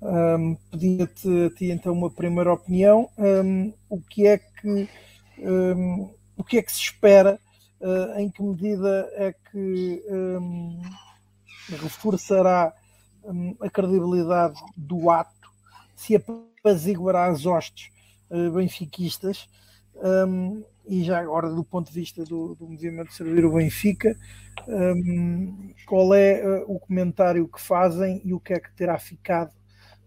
Um, 0.00 0.56
Pedia-te 0.70 1.46
a 1.46 1.50
ti 1.50 1.70
então 1.70 1.92
uma 1.92 2.10
primeira 2.10 2.52
opinião. 2.52 3.08
Um, 3.18 3.72
o 3.88 4.00
que 4.00 4.26
é 4.26 4.38
que 4.38 4.88
um, 5.42 6.14
o 6.36 6.44
que 6.44 6.58
é 6.58 6.62
que 6.62 6.72
se 6.72 6.80
espera? 6.80 7.38
Uh, 7.80 8.18
em 8.18 8.28
que 8.28 8.42
medida 8.42 9.08
é 9.12 9.32
que 9.32 10.02
reforçará 11.68 12.72
a 13.60 13.70
credibilidade 13.70 14.60
do 14.76 15.10
ato? 15.10 15.48
Se 15.94 16.16
apaziguará 16.16 17.26
as 17.26 17.46
hostes 17.46 17.90
uh, 18.30 18.50
benfiquistas? 18.50 19.48
e 20.86 21.02
já 21.02 21.18
agora 21.18 21.50
do 21.50 21.64
ponto 21.64 21.88
de 21.88 21.94
vista 22.00 22.24
do, 22.24 22.54
do 22.54 22.68
movimento 22.68 23.12
Servir 23.12 23.44
o 23.44 23.52
Benfica, 23.52 24.16
qual 25.84 26.14
é 26.14 26.40
uh, 26.40 26.72
o 26.72 26.78
comentário 26.78 27.48
que 27.48 27.60
fazem 27.60 28.22
e 28.24 28.32
o 28.32 28.38
que 28.38 28.52
é 28.52 28.60
que 28.60 28.72
terá 28.76 28.96
ficado 28.96 29.52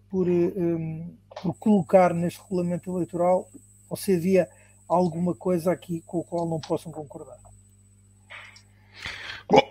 por, 0.09 0.27
um, 0.27 1.15
por 1.41 1.53
colocar 1.55 2.13
neste 2.13 2.41
regulamento 2.41 2.89
eleitoral 2.91 3.49
ou 3.89 3.97
se 3.97 4.15
havia 4.15 4.47
alguma 4.95 5.33
coisa 5.33 5.71
aqui 5.71 6.03
com 6.05 6.21
a 6.21 6.23
qual 6.23 6.47
não 6.47 6.59
possam 6.59 6.91
concordar? 6.91 7.37
Bom, 9.49 9.61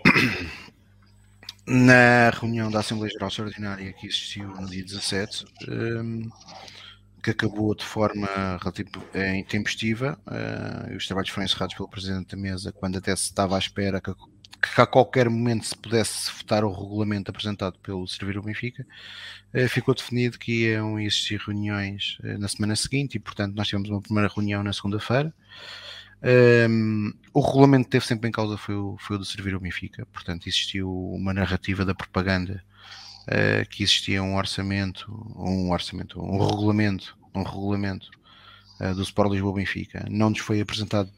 na 1.65 2.29
reunião 2.31 2.71
da 2.71 2.79
Assembleia 2.79 3.11
Geral 3.11 3.29
Extraordinária 3.29 3.93
que 3.93 4.07
existiu 4.07 4.47
no 4.47 4.67
dia 4.67 4.83
17, 4.83 5.45
um, 5.69 6.29
que 7.23 7.29
acabou 7.29 7.75
de 7.75 7.85
forma 7.85 8.27
intempestiva, 9.37 10.19
uh, 10.25 10.95
os 10.95 11.05
trabalhos 11.05 11.29
foram 11.29 11.45
encerrados 11.45 11.75
pelo 11.75 11.87
Presidente 11.87 12.35
da 12.35 12.41
Mesa 12.41 12.71
quando 12.71 12.97
até 12.97 13.15
se 13.15 13.25
estava 13.25 13.55
à 13.55 13.59
espera 13.59 14.01
que 14.01 14.09
que 14.61 14.79
a 14.79 14.85
qualquer 14.85 15.29
momento 15.29 15.65
se 15.65 15.75
pudesse 15.75 16.31
votar 16.31 16.63
o 16.63 16.71
regulamento 16.71 17.31
apresentado 17.31 17.79
pelo 17.79 18.07
Servir 18.07 18.37
o 18.37 18.43
Benfica, 18.43 18.85
eh, 19.53 19.67
ficou 19.67 19.95
definido 19.95 20.37
que 20.37 20.67
iam 20.67 20.99
existir 20.99 21.39
reuniões 21.39 22.17
eh, 22.23 22.37
na 22.37 22.47
semana 22.47 22.75
seguinte 22.75 23.15
e, 23.15 23.19
portanto, 23.19 23.55
nós 23.55 23.67
tivemos 23.67 23.89
uma 23.89 24.01
primeira 24.01 24.29
reunião 24.33 24.63
na 24.63 24.71
segunda-feira. 24.71 25.33
Um, 26.23 26.27
ehm, 26.27 27.13
o 27.33 27.41
regulamento 27.41 27.85
que 27.85 27.91
teve 27.91 28.05
sempre 28.05 28.29
em 28.29 28.31
causa 28.31 28.55
foi 28.55 28.75
o, 28.75 28.95
foi 28.99 29.15
o 29.15 29.19
do 29.19 29.25
Servir 29.25 29.55
o 29.55 29.59
Benfica, 29.59 30.05
portanto, 30.13 30.47
existiu 30.47 30.91
uma 31.13 31.33
narrativa 31.33 31.83
da 31.83 31.95
propaganda 31.95 32.63
uh, 33.23 33.67
que 33.69 33.81
existia 33.83 34.21
um 34.21 34.35
orçamento, 34.35 35.11
um 35.35 35.71
orçamento, 35.71 36.21
um 36.21 36.45
regulamento, 36.45 37.17
um 37.33 37.41
regulamento 37.43 38.11
uh, 38.79 38.93
do 38.93 39.01
Sport 39.01 39.31
Lisboa 39.31 39.55
Benfica. 39.55 40.05
Não 40.09 40.29
nos 40.29 40.39
foi 40.39 40.61
apresentado 40.61 41.11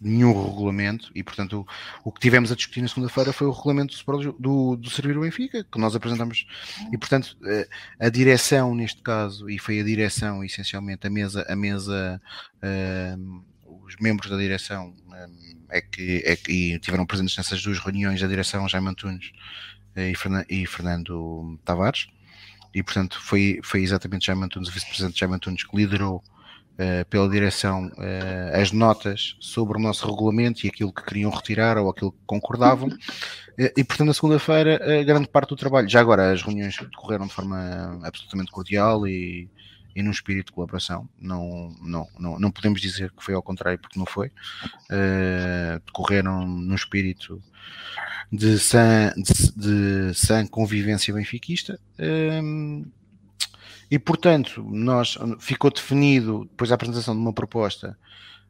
nenhum 0.00 0.32
regulamento 0.32 1.10
e, 1.14 1.22
portanto, 1.22 1.66
o, 2.04 2.08
o 2.08 2.12
que 2.12 2.20
tivemos 2.20 2.50
a 2.50 2.56
discutir 2.56 2.80
na 2.80 2.88
segunda-feira 2.88 3.32
foi 3.32 3.46
o 3.46 3.50
regulamento 3.50 3.94
do, 3.96 4.32
do, 4.38 4.76
do 4.76 4.90
Servir 4.90 5.16
o 5.16 5.20
Benfica, 5.20 5.64
que 5.64 5.78
nós 5.78 5.94
apresentamos, 5.94 6.46
e, 6.92 6.98
portanto, 6.98 7.36
a, 7.42 7.48
eh, 7.48 7.68
a, 7.98 8.08
direção, 8.08 8.74
neste 8.74 9.02
caso, 9.02 9.48
e 9.50 9.58
foi 9.58 9.80
a 9.80 9.84
direção, 9.84 10.42
essencialmente, 10.44 11.06
a 11.06 11.10
mesa, 11.10 11.46
a 11.48 11.56
mesa 11.56 12.20
uh, 12.62 13.44
os 13.84 13.96
membros 14.00 14.30
da 14.30 14.36
direção 14.36 14.94
uh, 15.08 15.66
é, 15.68 15.80
que, 15.80 16.22
é 16.24 16.36
que 16.36 16.78
tiveram 16.78 17.06
presentes 17.06 17.36
nessas 17.36 17.62
duas 17.62 17.78
reuniões 17.78 18.20
da 18.20 18.26
direção, 18.26 18.68
Jaime 18.68 18.88
Antunes 18.88 19.32
e, 19.96 20.14
Fernando, 20.14 20.46
e 20.48 20.66
Fernando 20.66 21.60
Tavares, 21.64 22.08
e, 22.72 22.82
portanto, 22.82 23.20
foi, 23.20 23.60
foi 23.62 23.82
exatamente 23.82 24.26
Jaime 24.26 24.44
Antunes, 24.44 24.68
o 24.68 24.72
vice-presidente 24.72 25.18
Jaime 25.18 25.34
Antunes, 25.34 25.64
que 25.64 25.76
liderou 25.76 26.22
uh, 26.80 27.04
pela 27.08 27.28
direção 27.28 27.88
uh, 27.88 28.60
as 28.60 28.72
notas 28.72 29.36
sobre 29.38 29.76
o 29.78 29.80
nosso 29.80 30.08
regulamento 30.08 30.64
e 30.64 30.68
aquilo 30.68 30.92
que 30.92 31.04
queriam 31.04 31.30
retirar 31.30 31.76
ou 31.76 31.90
aquilo 31.90 32.12
que 32.12 32.18
concordavam. 32.26 32.88
Uh, 32.88 33.72
e, 33.76 33.84
portanto, 33.84 34.08
na 34.08 34.14
segunda-feira, 34.14 35.04
grande 35.04 35.28
parte 35.28 35.50
do 35.50 35.56
trabalho. 35.56 35.88
Já 35.88 36.00
agora, 36.00 36.32
as 36.32 36.42
reuniões 36.42 36.76
decorreram 36.78 37.26
de 37.26 37.34
forma 37.34 38.00
absolutamente 38.02 38.50
cordial 38.50 39.06
e, 39.06 39.48
e 39.94 40.02
num 40.02 40.10
espírito 40.10 40.46
de 40.46 40.52
colaboração. 40.52 41.08
Não, 41.20 41.76
não, 41.82 42.08
não, 42.18 42.38
não 42.38 42.50
podemos 42.50 42.80
dizer 42.80 43.12
que 43.12 43.22
foi 43.22 43.34
ao 43.34 43.42
contrário, 43.42 43.78
porque 43.78 43.98
não 43.98 44.06
foi. 44.06 44.32
decorreram 45.84 46.46
num 46.46 46.74
espírito 46.74 47.42
de 48.32 48.58
sã, 48.58 49.12
de, 49.16 49.52
de 49.52 50.14
sã 50.14 50.46
convivência 50.46 51.12
benfiquista. 51.12 51.78
E, 53.90 53.98
portanto, 53.98 54.62
nós, 54.62 55.18
ficou 55.40 55.70
definido, 55.70 56.46
depois 56.50 56.68
da 56.68 56.76
apresentação 56.76 57.14
de 57.14 57.20
uma 57.20 57.32
proposta, 57.32 57.98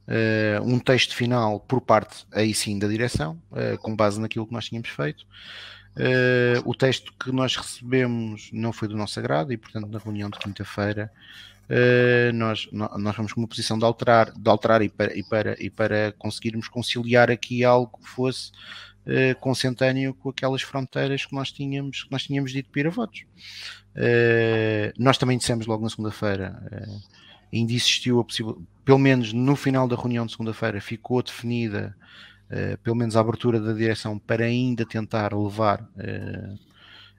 uh, 0.07 0.62
um 0.62 0.78
texto 0.78 1.14
final 1.14 1.61
por 1.61 1.80
parte, 1.80 2.26
aí 2.32 2.53
sim, 2.53 2.78
da 2.78 2.86
direção, 2.86 3.41
uh, 3.51 3.78
com 3.78 3.97
base 3.97 4.20
naquilo 4.20 4.47
que 4.47 4.53
nós 4.53 4.66
tínhamos 4.66 4.91
feito. 4.91 5.24
Uh, 5.97 6.61
o 6.64 6.74
texto 6.74 7.12
que 7.18 7.32
nós 7.32 7.57
recebemos 7.57 8.51
não 8.53 8.72
foi 8.72 8.86
do 8.86 8.97
nosso 8.97 9.18
agrado 9.18 9.53
e, 9.53 9.57
portanto, 9.57 9.88
na 9.88 9.99
reunião 9.99 10.28
de 10.28 10.38
quinta-feira, 10.38 11.11
nós, 12.34 12.68
nós 12.72 13.14
vamos 13.14 13.32
com 13.32 13.41
uma 13.41 13.47
posição 13.47 13.78
de 13.78 13.84
alterar, 13.84 14.32
de 14.32 14.51
alterar 14.51 14.82
e, 14.82 14.88
para, 14.88 15.16
e, 15.16 15.22
para, 15.22 15.57
e 15.62 15.70
para 15.70 16.12
conseguirmos 16.18 16.66
conciliar 16.66 17.30
aqui 17.30 17.62
algo 17.62 17.97
que 17.97 18.09
fosse 18.09 18.51
consentâneo 19.40 20.14
com 20.14 20.28
aquelas 20.28 20.62
fronteiras 20.62 21.24
que 21.24 21.34
nós 21.34 21.51
tínhamos, 21.51 22.05
que 22.05 22.12
nós 22.12 22.22
tínhamos 22.22 22.53
dito 22.53 22.68
a 22.86 22.90
votos. 22.90 23.24
Uh, 23.96 24.92
nós 24.96 25.18
também 25.18 25.36
dissemos 25.36 25.66
logo 25.66 25.82
na 25.82 25.90
segunda-feira, 25.90 26.62
uh, 26.70 27.03
ainda 27.53 27.72
existiu 27.72 28.20
a 28.20 28.24
possibilidade, 28.24 28.66
pelo 28.84 28.98
menos 28.98 29.32
no 29.32 29.57
final 29.57 29.88
da 29.88 29.96
reunião 29.96 30.24
de 30.26 30.32
segunda-feira, 30.32 30.80
ficou 30.80 31.22
definida, 31.22 31.96
uh, 32.51 32.78
pelo 32.78 32.94
menos 32.94 33.16
a 33.16 33.20
abertura 33.20 33.59
da 33.59 33.72
direção 33.72 34.18
para 34.18 34.44
ainda 34.44 34.86
tentar 34.86 35.34
levar 35.34 35.88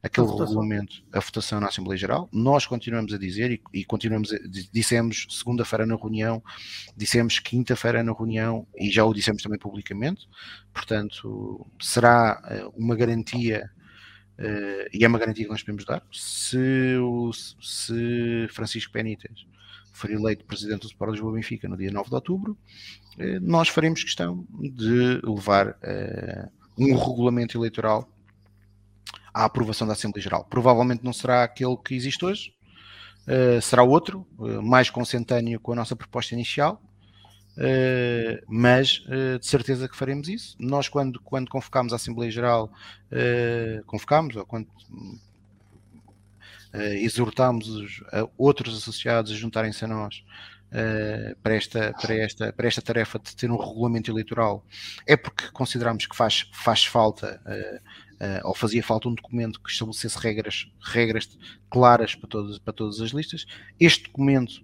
aquele 0.04 0.28
a 0.28 0.32
regulamento, 0.32 1.04
a 1.12 1.20
votação 1.20 1.60
na 1.60 1.68
Assembleia 1.68 1.98
Geral. 1.98 2.30
Nós 2.32 2.66
continuamos 2.66 3.14
a 3.14 3.18
dizer 3.18 3.52
e, 3.52 3.62
e 3.74 3.86
continuamos 3.86 4.34
a, 4.34 4.38
dissemos 4.72 5.28
segunda-feira 5.30 5.86
na 5.86 5.96
reunião, 5.96 6.44
dissemos 6.96 7.40
quinta-feira 7.40 8.04
na 8.04 8.14
reunião 8.14 8.68
e 8.76 8.90
já 8.90 9.06
o 9.06 9.14
dissemos 9.14 9.44
também 9.44 9.60
publicamente. 9.60 10.28
Portanto, 10.74 11.66
será 11.80 12.72
uma 12.76 12.96
garantia 12.96 13.70
Uh, 14.40 14.90
e 14.92 15.06
é 15.06 15.08
uma 15.08 15.20
garantia 15.20 15.46
que 15.46 15.52
nós 15.52 15.62
podemos 15.62 15.86
dar. 15.86 16.02
Se, 16.12 16.96
o, 16.98 17.32
se 17.32 18.48
Francisco 18.50 18.92
Benítez 18.92 19.46
for 19.94 20.10
eleito 20.10 20.44
presidente 20.46 20.82
do 20.82 20.88
Sport 20.88 21.12
Lisboa 21.12 21.34
Benfica 21.34 21.68
no 21.68 21.78
dia 21.78 21.92
9 21.92 22.10
de 22.10 22.16
outubro, 22.16 22.58
uh, 23.20 23.40
nós 23.40 23.68
faremos 23.68 24.04
questão 24.04 24.48
de 24.50 25.22
levar 25.24 25.70
uh, 25.70 26.52
um 26.76 26.96
regulamento 26.98 27.56
eleitoral 27.56 28.10
à 29.34 29.46
aprovação 29.46 29.88
da 29.88 29.94
Assembleia 29.94 30.24
Geral. 30.24 30.46
Provavelmente 30.46 31.04
não 31.04 31.14
será 31.14 31.44
aquele 31.44 31.78
que 31.78 31.96
existe 31.96 32.24
hoje, 32.26 32.54
será 33.62 33.84
outro, 33.84 34.26
mais 34.64 34.90
consentâneo 34.90 35.60
com 35.60 35.72
a 35.72 35.76
nossa 35.76 35.96
proposta 35.96 36.34
inicial, 36.34 36.82
Uh, 37.58 38.42
mas 38.48 39.04
uh, 39.08 39.38
de 39.38 39.46
certeza 39.46 39.88
que 39.88 39.96
faremos 39.96 40.30
isso. 40.30 40.56
Nós, 40.58 40.88
quando, 40.88 41.20
quando 41.20 41.50
convocámos 41.50 41.92
a 41.92 41.98
Assembleia 41.98 42.32
Geral, 42.32 42.72
uh, 43.12 43.84
convocámos, 43.86 44.36
ou 44.36 44.46
quando 44.46 44.68
exortámos 46.74 47.68
os, 47.68 48.02
outros 48.38 48.78
associados 48.78 49.30
a 49.30 49.36
juntarem-se 49.36 49.84
a 49.84 49.90
nós 49.90 50.24
para, 51.44 51.54
esta, 51.54 51.94
para, 52.02 52.16
esta, 52.16 52.54
para 52.54 52.66
esta 52.66 52.82
tarefa 52.82 53.20
de 53.20 53.36
ter 53.36 53.52
um 53.52 53.58
regulamento 53.58 54.10
eleitoral, 54.10 54.66
é 55.06 55.18
porque 55.18 55.52
consideramos 55.52 56.06
que 56.06 56.16
faz, 56.16 56.50
faz 56.54 56.86
falta. 56.86 57.42
Ou 58.44 58.54
fazia 58.56 58.84
falta 58.84 59.10
um 59.10 59.16
documento 59.16 59.62
que 59.62 59.70
estabelecesse 59.70 60.18
regras, 60.18 60.72
regras 60.82 61.38
claras 61.70 62.16
para 62.16 62.30
todas, 62.30 62.60
para 62.60 62.74
todas 62.74 63.02
as 63.02 63.12
listas. 63.12 63.46
Este 63.80 64.04
documento 64.04 64.64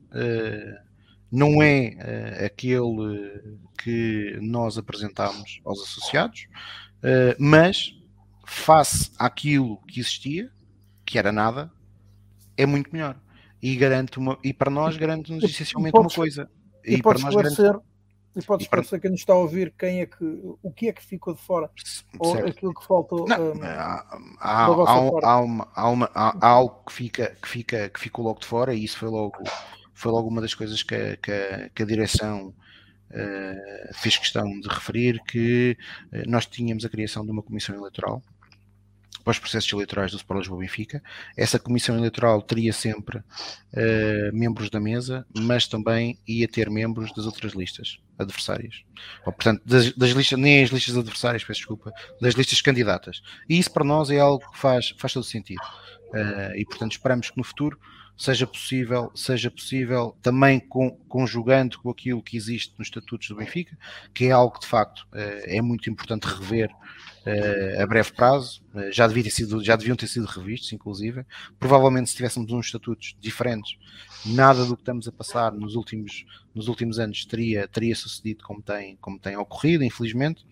não 1.32 1.62
é 1.62 1.90
uh, 1.90 2.46
aquele 2.46 3.66
que 3.84 4.38
nós 4.42 4.78
apresentámos 4.78 5.60
aos 5.66 5.82
associados, 5.82 6.48
uh, 6.98 7.36
mas 7.38 7.94
face 8.46 9.12
àquilo 9.20 9.78
que 9.88 10.00
existia, 10.00 10.50
que 11.06 11.18
era 11.18 11.32
nada, 11.32 11.72
é 12.56 12.66
muito 12.66 12.92
melhor. 12.92 13.20
E, 13.62 13.76
garante 13.76 14.18
uma, 14.18 14.38
e 14.44 14.54
para 14.54 14.72
nós 14.72 14.96
garante-nos 14.98 15.44
essencialmente 15.44 15.92
podes, 15.92 16.14
uma 16.14 16.24
coisa. 16.24 16.50
E, 16.86 16.96
e 16.96 17.02
pode 17.02 17.20
esclarecer, 17.20 17.66
garante... 17.66 17.86
e 18.38 18.46
pode 18.46 18.64
esclarecer 18.64 19.02
quem 19.02 19.10
nos 19.10 19.22
está 19.22 19.34
a 19.34 19.38
ouvir 19.38 19.74
quem 19.78 20.02
é 20.02 20.06
que, 20.06 20.24
o 20.62 20.72
que 20.72 20.88
é 20.88 20.94
que 20.94 21.04
ficou 21.04 21.34
de 21.34 21.42
fora? 21.42 21.70
Ou 22.20 22.38
aquilo 22.38 22.74
que 22.74 22.86
faltou. 22.86 23.28
Não, 23.28 23.54
um, 23.54 23.64
há, 23.64 24.06
há, 24.40 24.66
há, 24.66 25.40
uma, 25.40 25.68
há, 25.74 25.90
uma, 25.90 26.12
há, 26.14 26.48
algo 26.48 26.84
que, 26.86 26.94
fica, 26.94 27.36
que, 27.42 27.48
fica, 27.48 27.90
que 27.90 28.00
ficou 28.00 28.24
logo 28.24 28.40
de 28.40 28.46
fora 28.46 28.74
e 28.74 28.84
isso 28.84 28.98
foi 28.98 29.10
logo 29.10 29.38
foi 29.94 30.12
logo 30.12 30.30
uma 30.30 30.42
das 30.42 30.54
coisas 30.54 30.84
que 30.84 30.94
a, 30.94 31.18
que 31.18 31.32
a, 31.32 31.70
que 31.70 31.82
a 31.82 31.86
direção 31.86 32.54
uh, 33.10 33.94
fez 33.96 34.16
questão 34.18 34.48
de 34.60 34.68
referir 34.70 35.20
que 35.24 35.76
uh, 36.14 36.30
nós 36.30 36.46
tínhamos 36.46 36.86
a 36.86 36.90
criação 36.90 37.26
de 37.26 37.32
uma 37.32 37.42
comissão 37.42 37.76
eleitoral 37.76 38.22
para 39.24 39.32
os 39.32 39.40
processos 39.40 39.72
eleitorais 39.72 40.12
do 40.12 40.18
Sport 40.18 40.40
Lisboa 40.40 40.62
Benfica. 40.62 41.04
Essa 41.36 41.60
comissão 41.60 41.98
eleitoral 41.98 42.42
teria 42.42 42.74
sempre 42.74 43.18
uh, 43.18 43.24
membros 44.34 44.70
da 44.70 44.80
mesa, 44.80 45.26
mas 45.36 45.68
também 45.68 46.18
ia 46.28 46.48
ter 46.48 46.70
membros 46.70 47.12
das 47.14 47.26
outras 47.26 47.54
listas 47.54 48.00
adversárias. 48.18 48.84
Ou, 49.26 49.34
portanto, 49.34 49.62
das, 49.66 49.94
das, 49.94 50.12
listas, 50.12 50.40
nem 50.40 50.64
as 50.64 50.70
listas 50.70 50.98
adversárias, 50.98 51.44
peço 51.44 51.60
desculpa, 51.60 51.92
das 52.22 52.34
listas 52.34 52.62
candidatas. 52.62 53.22
E 53.48 53.58
isso 53.60 53.72
para 53.72 53.84
nós 53.84 54.10
é 54.10 54.20
algo 54.20 54.50
que 54.52 54.58
faz, 54.58 54.94
faz 54.98 55.14
todo 55.14 55.24
sentido. 55.24 55.62
Uh, 56.08 56.56
e 56.56 56.66
portanto 56.66 56.94
esperamos 56.94 57.30
que 57.30 57.38
no 57.38 57.44
futuro 57.44 57.78
seja 58.18 58.48
possível, 58.48 59.12
seja 59.14 59.52
possível 59.52 60.18
também 60.22 60.60
com, 60.60 60.92
conjugando 61.08 61.78
com 61.80 61.90
aquilo 61.90 62.24
que 62.24 62.36
existe 62.36 62.74
nos 62.78 62.88
estatutos 62.88 63.28
do 63.28 63.36
Benfica, 63.36 63.78
que 64.14 64.26
é 64.26 64.32
algo 64.32 64.56
que 64.56 64.62
de 64.62 64.68
facto 64.68 65.02
uh, 65.14 65.44
é 65.46 65.62
muito 65.62 65.90
importante 65.90 66.24
rever 66.24 66.70
uh, 67.26 67.82
a 67.82 67.88
breve 67.88 68.12
prazo, 68.12 68.62
uh, 68.74 68.92
já, 68.92 69.08
devia 69.08 69.24
ter 69.24 69.30
sido, 69.30 69.64
já 69.64 69.76
deviam 69.76 69.96
ter 69.96 70.08
sido 70.08 70.26
revistos, 70.26 70.72
inclusive. 70.74 71.26
Provavelmente, 71.60 72.10
se 72.10 72.16
tivéssemos 72.16 72.52
uns 72.52 72.66
estatutos 72.68 73.16
diferentes, 73.20 73.78
nada 74.26 74.66
do 74.66 74.76
que 74.76 74.82
estamos 74.82 75.08
a 75.08 75.12
passar 75.12 75.52
nos 75.52 75.76
últimos, 75.76 76.26
nos 76.54 76.68
últimos 76.68 77.00
anos 77.00 77.26
teria, 77.26 77.68
teria 77.68 77.96
sucedido 77.96 78.44
como 78.44 78.62
tem, 78.62 78.98
como 78.98 79.20
tem 79.20 79.36
ocorrido, 79.38 79.84
infelizmente. 79.84 80.44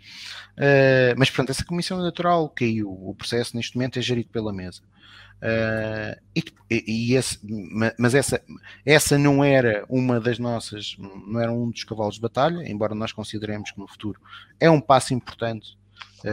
Uh, 0.57 1.13
mas, 1.17 1.29
portanto, 1.29 1.49
essa 1.51 1.65
comissão 1.65 1.99
eleitoral 1.99 2.49
caiu. 2.49 2.89
O 2.89 3.13
processo, 3.15 3.55
neste 3.55 3.75
momento, 3.75 3.99
é 3.99 4.01
gerido 4.01 4.29
pela 4.29 4.53
mesa. 4.53 4.81
Uh, 5.35 6.19
e, 6.35 6.43
e 6.87 7.13
esse, 7.13 7.39
mas 7.99 8.15
essa, 8.15 8.41
essa 8.85 9.17
não 9.17 9.43
era 9.43 9.85
uma 9.89 10.19
das 10.19 10.39
nossas, 10.39 10.95
não 10.97 11.39
era 11.39 11.51
um 11.51 11.69
dos 11.69 11.83
cavalos 11.83 12.15
de 12.15 12.21
batalha, 12.21 12.67
embora 12.67 12.95
nós 12.95 13.11
consideremos 13.11 13.71
que 13.71 13.79
no 13.79 13.87
futuro 13.87 14.19
é 14.59 14.69
um 14.69 14.79
passo 14.79 15.13
importante 15.13 15.77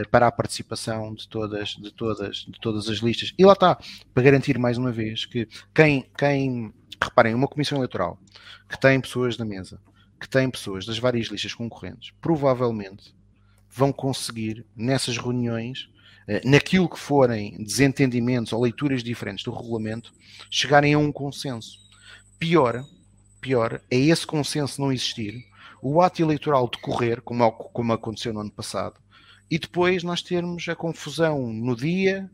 para 0.09 0.27
a 0.27 0.31
participação 0.31 1.13
de 1.13 1.27
todas, 1.27 1.69
de, 1.69 1.91
todas, 1.91 2.37
de 2.37 2.59
todas 2.59 2.89
as 2.89 2.97
listas. 2.97 3.33
E 3.37 3.45
lá 3.45 3.53
está, 3.53 3.77
para 4.13 4.23
garantir 4.23 4.57
mais 4.57 4.77
uma 4.77 4.91
vez 4.91 5.25
que 5.25 5.47
quem, 5.73 6.05
quem 6.17 6.73
reparem, 7.01 7.35
uma 7.35 7.47
comissão 7.47 7.77
eleitoral 7.77 8.19
que 8.69 8.79
tem 8.79 8.99
pessoas 8.99 9.37
na 9.37 9.45
mesa, 9.45 9.79
que 10.19 10.27
tem 10.27 10.49
pessoas 10.49 10.85
das 10.85 10.97
várias 10.97 11.27
listas 11.27 11.53
concorrentes, 11.53 12.11
provavelmente 12.21 13.13
vão 13.69 13.91
conseguir 13.91 14.65
nessas 14.75 15.17
reuniões, 15.17 15.89
eh, 16.27 16.41
naquilo 16.45 16.89
que 16.89 16.97
forem 16.97 17.61
desentendimentos 17.63 18.53
ou 18.53 18.61
leituras 18.61 19.03
diferentes 19.03 19.43
do 19.43 19.51
regulamento, 19.51 20.13
chegarem 20.49 20.93
a 20.93 20.99
um 20.99 21.11
consenso. 21.11 21.79
Pior, 22.39 22.85
pior 23.41 23.81
é 23.91 23.97
esse 23.97 24.25
consenso 24.25 24.79
não 24.79 24.91
existir, 24.91 25.43
o 25.81 26.01
ato 26.01 26.21
eleitoral 26.21 26.69
decorrer, 26.69 27.21
como, 27.21 27.51
como 27.51 27.91
aconteceu 27.91 28.31
no 28.31 28.39
ano 28.39 28.51
passado, 28.51 28.95
e 29.53 29.59
depois 29.59 30.01
nós 30.01 30.23
termos 30.23 30.67
a 30.67 30.75
confusão 30.75 31.53
no 31.53 31.75
dia, 31.75 32.27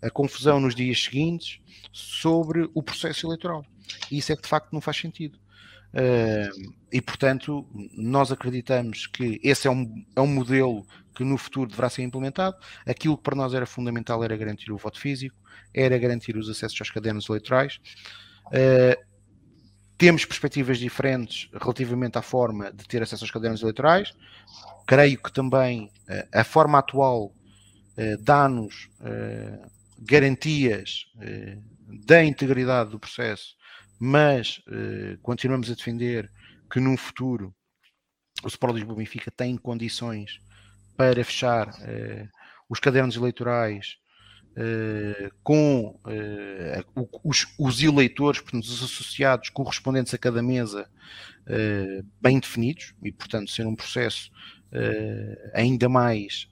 a 0.00 0.08
confusão 0.08 0.58
nos 0.58 0.74
dias 0.74 1.04
seguintes 1.04 1.60
sobre 1.92 2.66
o 2.72 2.82
processo 2.82 3.26
eleitoral. 3.26 3.62
E 4.10 4.16
isso 4.16 4.32
é 4.32 4.36
que 4.36 4.40
de 4.40 4.48
facto 4.48 4.72
não 4.72 4.80
faz 4.80 4.96
sentido. 4.96 5.38
Uh, 5.92 6.72
e 6.90 6.98
portanto, 7.02 7.68
nós 7.94 8.32
acreditamos 8.32 9.06
que 9.06 9.38
esse 9.44 9.68
é 9.68 9.70
um, 9.70 10.02
é 10.16 10.20
um 10.22 10.26
modelo 10.26 10.86
que 11.14 11.22
no 11.22 11.36
futuro 11.36 11.68
deverá 11.68 11.90
ser 11.90 12.04
implementado. 12.04 12.56
Aquilo 12.86 13.18
que 13.18 13.22
para 13.22 13.36
nós 13.36 13.52
era 13.52 13.66
fundamental 13.66 14.24
era 14.24 14.34
garantir 14.34 14.72
o 14.72 14.78
voto 14.78 14.98
físico, 14.98 15.36
era 15.74 15.98
garantir 15.98 16.38
os 16.38 16.48
acessos 16.48 16.80
aos 16.80 16.90
cadernos 16.90 17.28
eleitorais. 17.28 17.80
Uh, 18.46 19.11
temos 20.02 20.24
perspectivas 20.24 20.80
diferentes 20.80 21.48
relativamente 21.52 22.18
à 22.18 22.22
forma 22.22 22.72
de 22.72 22.88
ter 22.88 23.00
acesso 23.04 23.22
aos 23.22 23.30
cadernos 23.30 23.62
eleitorais. 23.62 24.12
Creio 24.84 25.16
que 25.22 25.30
também 25.30 25.92
uh, 26.08 26.40
a 26.40 26.42
forma 26.42 26.76
atual 26.80 27.26
uh, 27.26 28.16
dá-nos 28.20 28.90
uh, 28.98 29.70
garantias 30.00 31.06
da 32.04 32.24
integridade 32.24 32.90
do 32.90 32.98
processo, 32.98 33.54
mas 34.00 34.60
continuamos 35.22 35.70
a 35.70 35.74
defender 35.74 36.28
que 36.68 36.80
num 36.80 36.96
futuro 36.96 37.54
o 38.42 38.48
Sport 38.48 38.74
Lisboa 38.74 38.96
Benfica 38.96 39.30
tem 39.30 39.56
condições 39.56 40.40
para 40.96 41.22
fechar 41.22 41.72
os 42.68 42.80
cadernos 42.80 43.14
eleitorais 43.14 43.98
Uh, 44.54 45.32
com 45.42 45.98
uh, 46.04 47.08
os, 47.24 47.46
os, 47.58 47.82
eleitores, 47.82 48.38
portanto, 48.38 48.64
os 48.64 48.84
associados 48.84 49.48
correspondentes 49.48 50.12
a 50.12 50.18
cada 50.18 50.42
mesa 50.42 50.86
uh, 51.46 52.06
bem 52.20 52.38
definidos 52.38 52.94
e, 53.02 53.10
portanto, 53.10 53.50
ser 53.50 53.66
um 53.66 53.74
processo 53.74 54.30
ainda 55.52 55.86
mais 55.86 56.48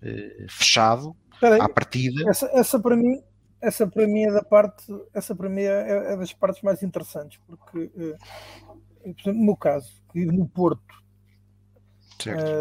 fechado 0.46 1.16
Peraí, 1.40 1.58
à 1.58 1.68
partida. 1.70 2.28
Essa, 2.28 2.50
essa 2.52 2.78
para 2.78 2.94
mim, 2.94 3.22
essa 3.62 3.86
para 3.86 4.06
mim 4.06 4.24
é 4.24 4.30
da 4.30 4.42
parte, 4.42 4.84
essa 5.14 5.34
para 5.34 5.48
mim 5.48 5.62
é, 5.62 6.12
é 6.12 6.16
das 6.18 6.30
partes 6.34 6.60
mais 6.62 6.82
interessantes, 6.82 7.40
porque 7.46 7.90
uh, 7.96 9.32
no 9.32 9.44
meu 9.46 9.56
caso, 9.56 9.90
no 10.14 10.46
Porto, 10.46 11.02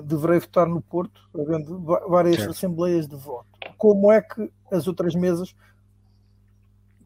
deverei 0.05 0.39
votar 0.39 0.65
no 0.65 0.81
Porto, 0.81 1.29
havendo 1.35 1.81
várias 1.81 2.37
certo. 2.37 2.51
assembleias 2.51 3.05
de 3.05 3.17
voto. 3.17 3.47
Como 3.77 4.09
é 4.11 4.21
que 4.21 4.49
as 4.71 4.87
outras 4.87 5.15
mesas 5.15 5.55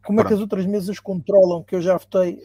como 0.04 0.18
Pronto. 0.18 0.26
é 0.26 0.28
que 0.28 0.34
as 0.34 0.40
outras 0.40 0.66
mesas 0.66 1.00
controlam 1.00 1.64
que 1.64 1.74
eu 1.74 1.80
já 1.80 1.96
votei? 1.96 2.42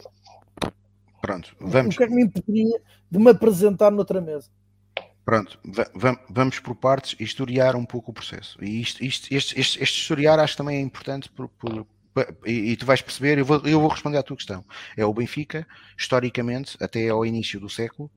Pronto, 1.20 1.54
vamos. 1.60 1.94
O 1.94 1.98
que 1.98 2.04
é 2.04 2.08
que 2.08 2.14
me 2.14 2.24
impedia 2.24 2.80
de 3.10 3.18
me 3.18 3.30
apresentar 3.30 3.90
noutra 3.90 4.20
mesa? 4.20 4.48
Pronto, 5.24 5.60
vamos 6.28 6.58
por 6.58 6.74
partes 6.74 7.14
e 7.20 7.22
historiar 7.22 7.76
um 7.76 7.84
pouco 7.84 8.10
o 8.10 8.14
processo. 8.14 8.58
E 8.64 8.80
isto, 8.80 9.04
isto, 9.04 9.32
este, 9.32 9.60
este, 9.60 9.82
este 9.82 10.00
historiar 10.00 10.40
acho 10.40 10.54
que 10.54 10.58
também 10.58 10.78
é 10.78 10.80
importante 10.80 11.28
por, 11.28 11.48
por, 11.48 11.86
e, 12.46 12.72
e, 12.72 12.76
tu 12.76 12.84
vais 12.84 13.00
perceber, 13.00 13.38
eu 13.38 13.44
vou, 13.44 13.60
eu 13.64 13.80
vou 13.80 13.88
responder 13.88 14.18
à 14.18 14.22
tua 14.22 14.36
questão. 14.36 14.64
É 14.96 15.04
o 15.04 15.14
Benfica, 15.14 15.66
historicamente, 15.96 16.76
até 16.80 17.08
ao 17.08 17.24
início 17.24 17.60
do 17.60 17.68
século, 17.68 18.10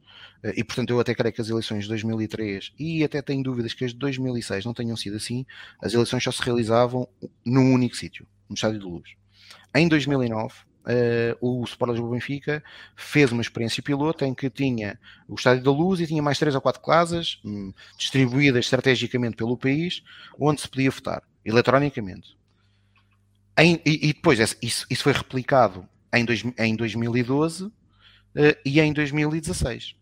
eh, 0.43 0.53
e 0.57 0.63
portanto 0.63 0.89
eu 0.89 0.99
até 0.99 1.13
creio 1.13 1.33
que 1.33 1.41
as 1.41 1.49
eleições 1.49 1.83
de 1.83 1.89
2003 1.89 2.73
e 2.79 3.03
até 3.03 3.21
tenho 3.21 3.43
dúvidas 3.43 3.73
que 3.73 3.85
as 3.85 3.91
de 3.91 3.97
2006 3.99 4.65
não 4.65 4.73
tenham 4.73 4.97
sido 4.97 5.17
assim, 5.17 5.45
as 5.81 5.93
eleições 5.93 6.23
só 6.23 6.31
se 6.31 6.41
realizavam 6.41 7.07
num 7.45 7.73
único 7.73 7.95
sítio, 7.95 8.27
no 8.49 8.55
Estádio 8.55 8.79
de 8.79 8.85
Luz. 8.85 9.09
Em 9.75 9.87
2009, 9.87 10.53
uh, 10.83 11.61
o 11.61 11.63
Sport 11.63 11.91
Lisboa 11.91 12.11
Benfica 12.11 12.63
fez 12.95 13.31
uma 13.31 13.41
experiência 13.41 13.81
piloto 13.81 14.25
em 14.25 14.33
que 14.33 14.49
tinha 14.49 14.99
o 15.27 15.35
Estádio 15.35 15.63
da 15.63 15.71
Luz 15.71 15.99
e 15.99 16.07
tinha 16.07 16.21
mais 16.21 16.37
três 16.37 16.55
ou 16.55 16.61
quatro 16.61 16.81
casas 16.81 17.39
um, 17.43 17.73
distribuídas 17.97 18.65
estrategicamente 18.65 19.35
pelo 19.35 19.57
país, 19.57 20.03
onde 20.39 20.61
se 20.61 20.67
podia 20.67 20.91
votar 20.91 21.23
eletronicamente. 21.45 22.37
Em, 23.57 23.79
e, 23.85 24.09
e, 24.09 24.13
depois 24.13 24.39
isso, 24.61 24.85
isso, 24.89 25.03
foi 25.03 25.13
replicado 25.13 25.87
em, 26.13 26.25
dois, 26.25 26.43
em 26.57 26.75
2012 26.75 27.65
uh, 27.65 27.71
eh, 28.35 28.57
e 28.65 28.79
em 28.79 28.91
2016. 28.91 29.95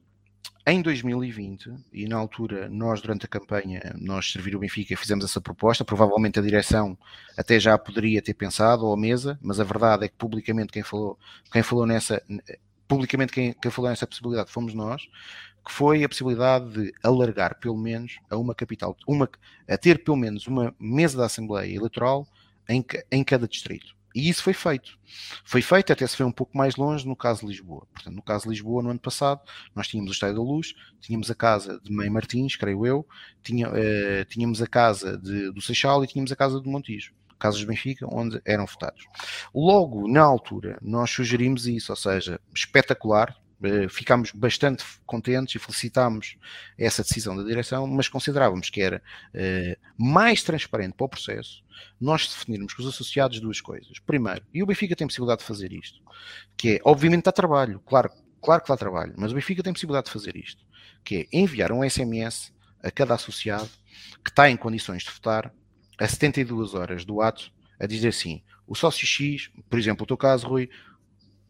Em 0.65 0.79
2020, 0.81 1.73
e 1.91 2.07
na 2.07 2.17
altura 2.17 2.69
nós 2.69 3.01
durante 3.01 3.25
a 3.25 3.27
campanha, 3.27 3.81
nós 3.99 4.31
servir 4.31 4.55
o 4.55 4.59
Benfica 4.59 4.95
fizemos 4.95 5.25
essa 5.25 5.41
proposta, 5.41 5.83
provavelmente 5.83 6.37
a 6.37 6.41
direção 6.41 6.95
até 7.35 7.59
já 7.59 7.75
poderia 7.79 8.21
ter 8.21 8.35
pensado, 8.35 8.85
ou 8.85 8.93
a 8.93 8.97
mesa, 8.97 9.39
mas 9.41 9.59
a 9.59 9.63
verdade 9.63 10.05
é 10.05 10.07
que 10.07 10.15
publicamente 10.15 10.71
quem 10.71 10.83
falou, 10.83 11.17
quem 11.51 11.63
falou 11.63 11.87
nessa, 11.87 12.21
publicamente 12.87 13.33
quem, 13.33 13.53
quem 13.53 13.71
falou 13.71 13.89
nessa 13.89 14.05
possibilidade 14.05 14.51
fomos 14.51 14.75
nós, 14.75 15.01
que 15.65 15.71
foi 15.71 16.03
a 16.03 16.09
possibilidade 16.09 16.71
de 16.71 16.93
alargar 17.01 17.59
pelo 17.59 17.77
menos 17.77 18.19
a 18.29 18.37
uma 18.37 18.53
capital, 18.53 18.95
uma, 19.07 19.27
a 19.67 19.77
ter 19.77 20.03
pelo 20.03 20.17
menos 20.17 20.45
uma 20.45 20.75
mesa 20.79 21.17
da 21.17 21.25
Assembleia 21.25 21.75
Eleitoral 21.75 22.27
em, 22.71 22.85
em 23.11 23.23
cada 23.23 23.47
distrito. 23.47 23.95
E 24.13 24.29
isso 24.29 24.43
foi 24.43 24.53
feito. 24.53 24.99
Foi 25.43 25.61
feito, 25.61 25.93
até 25.93 26.05
se 26.05 26.17
foi 26.17 26.25
um 26.25 26.31
pouco 26.31 26.57
mais 26.57 26.75
longe 26.75 27.07
no 27.07 27.15
caso 27.15 27.41
de 27.41 27.47
Lisboa. 27.47 27.87
Portanto, 27.93 28.13
no 28.13 28.21
caso 28.21 28.43
de 28.43 28.49
Lisboa, 28.49 28.83
no 28.83 28.89
ano 28.89 28.99
passado, 28.99 29.41
nós 29.75 29.87
tínhamos 29.87 30.11
o 30.11 30.13
Estádio 30.13 30.35
da 30.35 30.41
Luz, 30.41 30.73
tínhamos 30.99 31.31
a 31.31 31.35
casa 31.35 31.79
de 31.81 31.91
Mãe 31.91 32.09
Martins, 32.09 32.55
creio 32.55 32.85
eu, 32.85 33.07
tinha, 33.41 33.69
uh, 33.69 34.25
tínhamos 34.27 34.61
a 34.61 34.67
casa 34.67 35.17
de, 35.17 35.51
do 35.51 35.61
Seixal 35.61 36.03
e 36.03 36.07
tínhamos 36.07 36.31
a 36.31 36.35
casa 36.35 36.59
do 36.59 36.69
Montijo, 36.69 37.13
casas 37.39 37.59
de 37.59 37.65
Benfica, 37.65 38.05
onde 38.11 38.41
eram 38.45 38.65
votados. 38.65 39.05
Logo, 39.55 40.07
na 40.07 40.23
altura, 40.23 40.77
nós 40.81 41.09
sugerimos 41.09 41.65
isso, 41.65 41.91
ou 41.91 41.95
seja, 41.95 42.39
espetacular, 42.53 43.35
ficámos 43.89 44.31
bastante 44.31 44.83
contentes 45.05 45.55
e 45.55 45.59
felicitámos 45.59 46.37
essa 46.77 47.03
decisão 47.03 47.35
da 47.35 47.43
direção, 47.43 47.85
mas 47.87 48.07
considerávamos 48.07 48.69
que 48.69 48.81
era 48.81 49.01
uh, 49.33 49.79
mais 49.97 50.43
transparente 50.43 50.93
para 50.93 51.05
o 51.05 51.09
processo 51.09 51.63
nós 51.99 52.27
definirmos 52.27 52.73
com 52.73 52.81
os 52.81 52.89
associados 52.89 53.39
duas 53.39 53.61
coisas. 53.61 53.99
Primeiro, 53.99 54.43
e 54.53 54.61
o 54.61 54.65
Benfica 54.65 54.95
tem 54.95 55.07
possibilidade 55.07 55.41
de 55.41 55.47
fazer 55.47 55.71
isto, 55.71 55.99
que 56.57 56.75
é, 56.75 56.81
obviamente 56.83 57.25
dá 57.25 57.31
trabalho, 57.31 57.79
claro, 57.81 58.09
claro 58.41 58.61
que 58.61 58.67
dá 58.67 58.77
trabalho, 58.77 59.13
mas 59.17 59.31
o 59.31 59.35
Benfica 59.35 59.63
tem 59.63 59.73
possibilidade 59.73 60.07
de 60.07 60.13
fazer 60.13 60.35
isto, 60.35 60.63
que 61.03 61.15
é 61.31 61.37
enviar 61.37 61.71
um 61.71 61.87
SMS 61.87 62.53
a 62.83 62.91
cada 62.91 63.13
associado 63.13 63.69
que 64.23 64.29
está 64.29 64.49
em 64.49 64.57
condições 64.57 65.03
de 65.03 65.11
votar 65.11 65.53
a 65.99 66.07
72 66.07 66.73
horas 66.73 67.05
do 67.05 67.21
ato 67.21 67.51
a 67.79 67.85
dizer 67.85 68.09
assim, 68.09 68.43
o 68.67 68.75
sócio 68.75 69.05
X, 69.05 69.51
por 69.69 69.77
exemplo, 69.77 70.03
o 70.03 70.07
teu 70.07 70.17
caso, 70.17 70.47
Rui, 70.47 70.69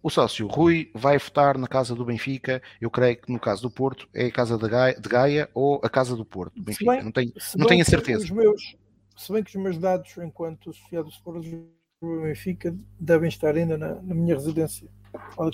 o 0.03 0.09
sócio 0.09 0.47
Rui 0.47 0.89
vai 0.93 1.17
votar 1.17 1.57
na 1.57 1.67
casa 1.67 1.93
do 1.95 2.05
Benfica. 2.05 2.61
Eu 2.79 2.89
creio 2.89 3.17
que 3.17 3.31
no 3.31 3.39
caso 3.39 3.61
do 3.61 3.71
Porto 3.71 4.07
é 4.13 4.25
a 4.25 4.31
casa 4.31 4.57
de 4.57 4.67
Gaia, 4.67 4.99
de 4.99 5.09
Gaia 5.09 5.49
ou 5.53 5.79
a 5.83 5.89
casa 5.89 6.15
do 6.15 6.25
Porto. 6.25 6.55
Do 6.55 6.63
Benfica. 6.63 6.91
Bem, 6.91 7.03
não 7.03 7.11
tenho, 7.11 7.33
não 7.57 7.67
tenho 7.67 7.81
a 7.81 7.85
certeza. 7.85 8.33
Meus, 8.33 8.75
se 9.15 9.31
bem 9.31 9.43
que 9.43 9.55
os 9.55 9.63
meus 9.63 9.77
dados 9.77 10.17
enquanto 10.17 10.69
associado 10.69 11.05
ao 11.05 11.11
Sport 11.11 11.45
do 11.45 12.21
Benfica 12.23 12.75
devem 12.99 13.29
estar 13.29 13.55
ainda 13.55 13.77
na, 13.77 13.95
na 13.95 14.15
minha 14.15 14.35
residência. 14.35 14.89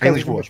Em 0.04 0.12
Lisboa. 0.12 0.44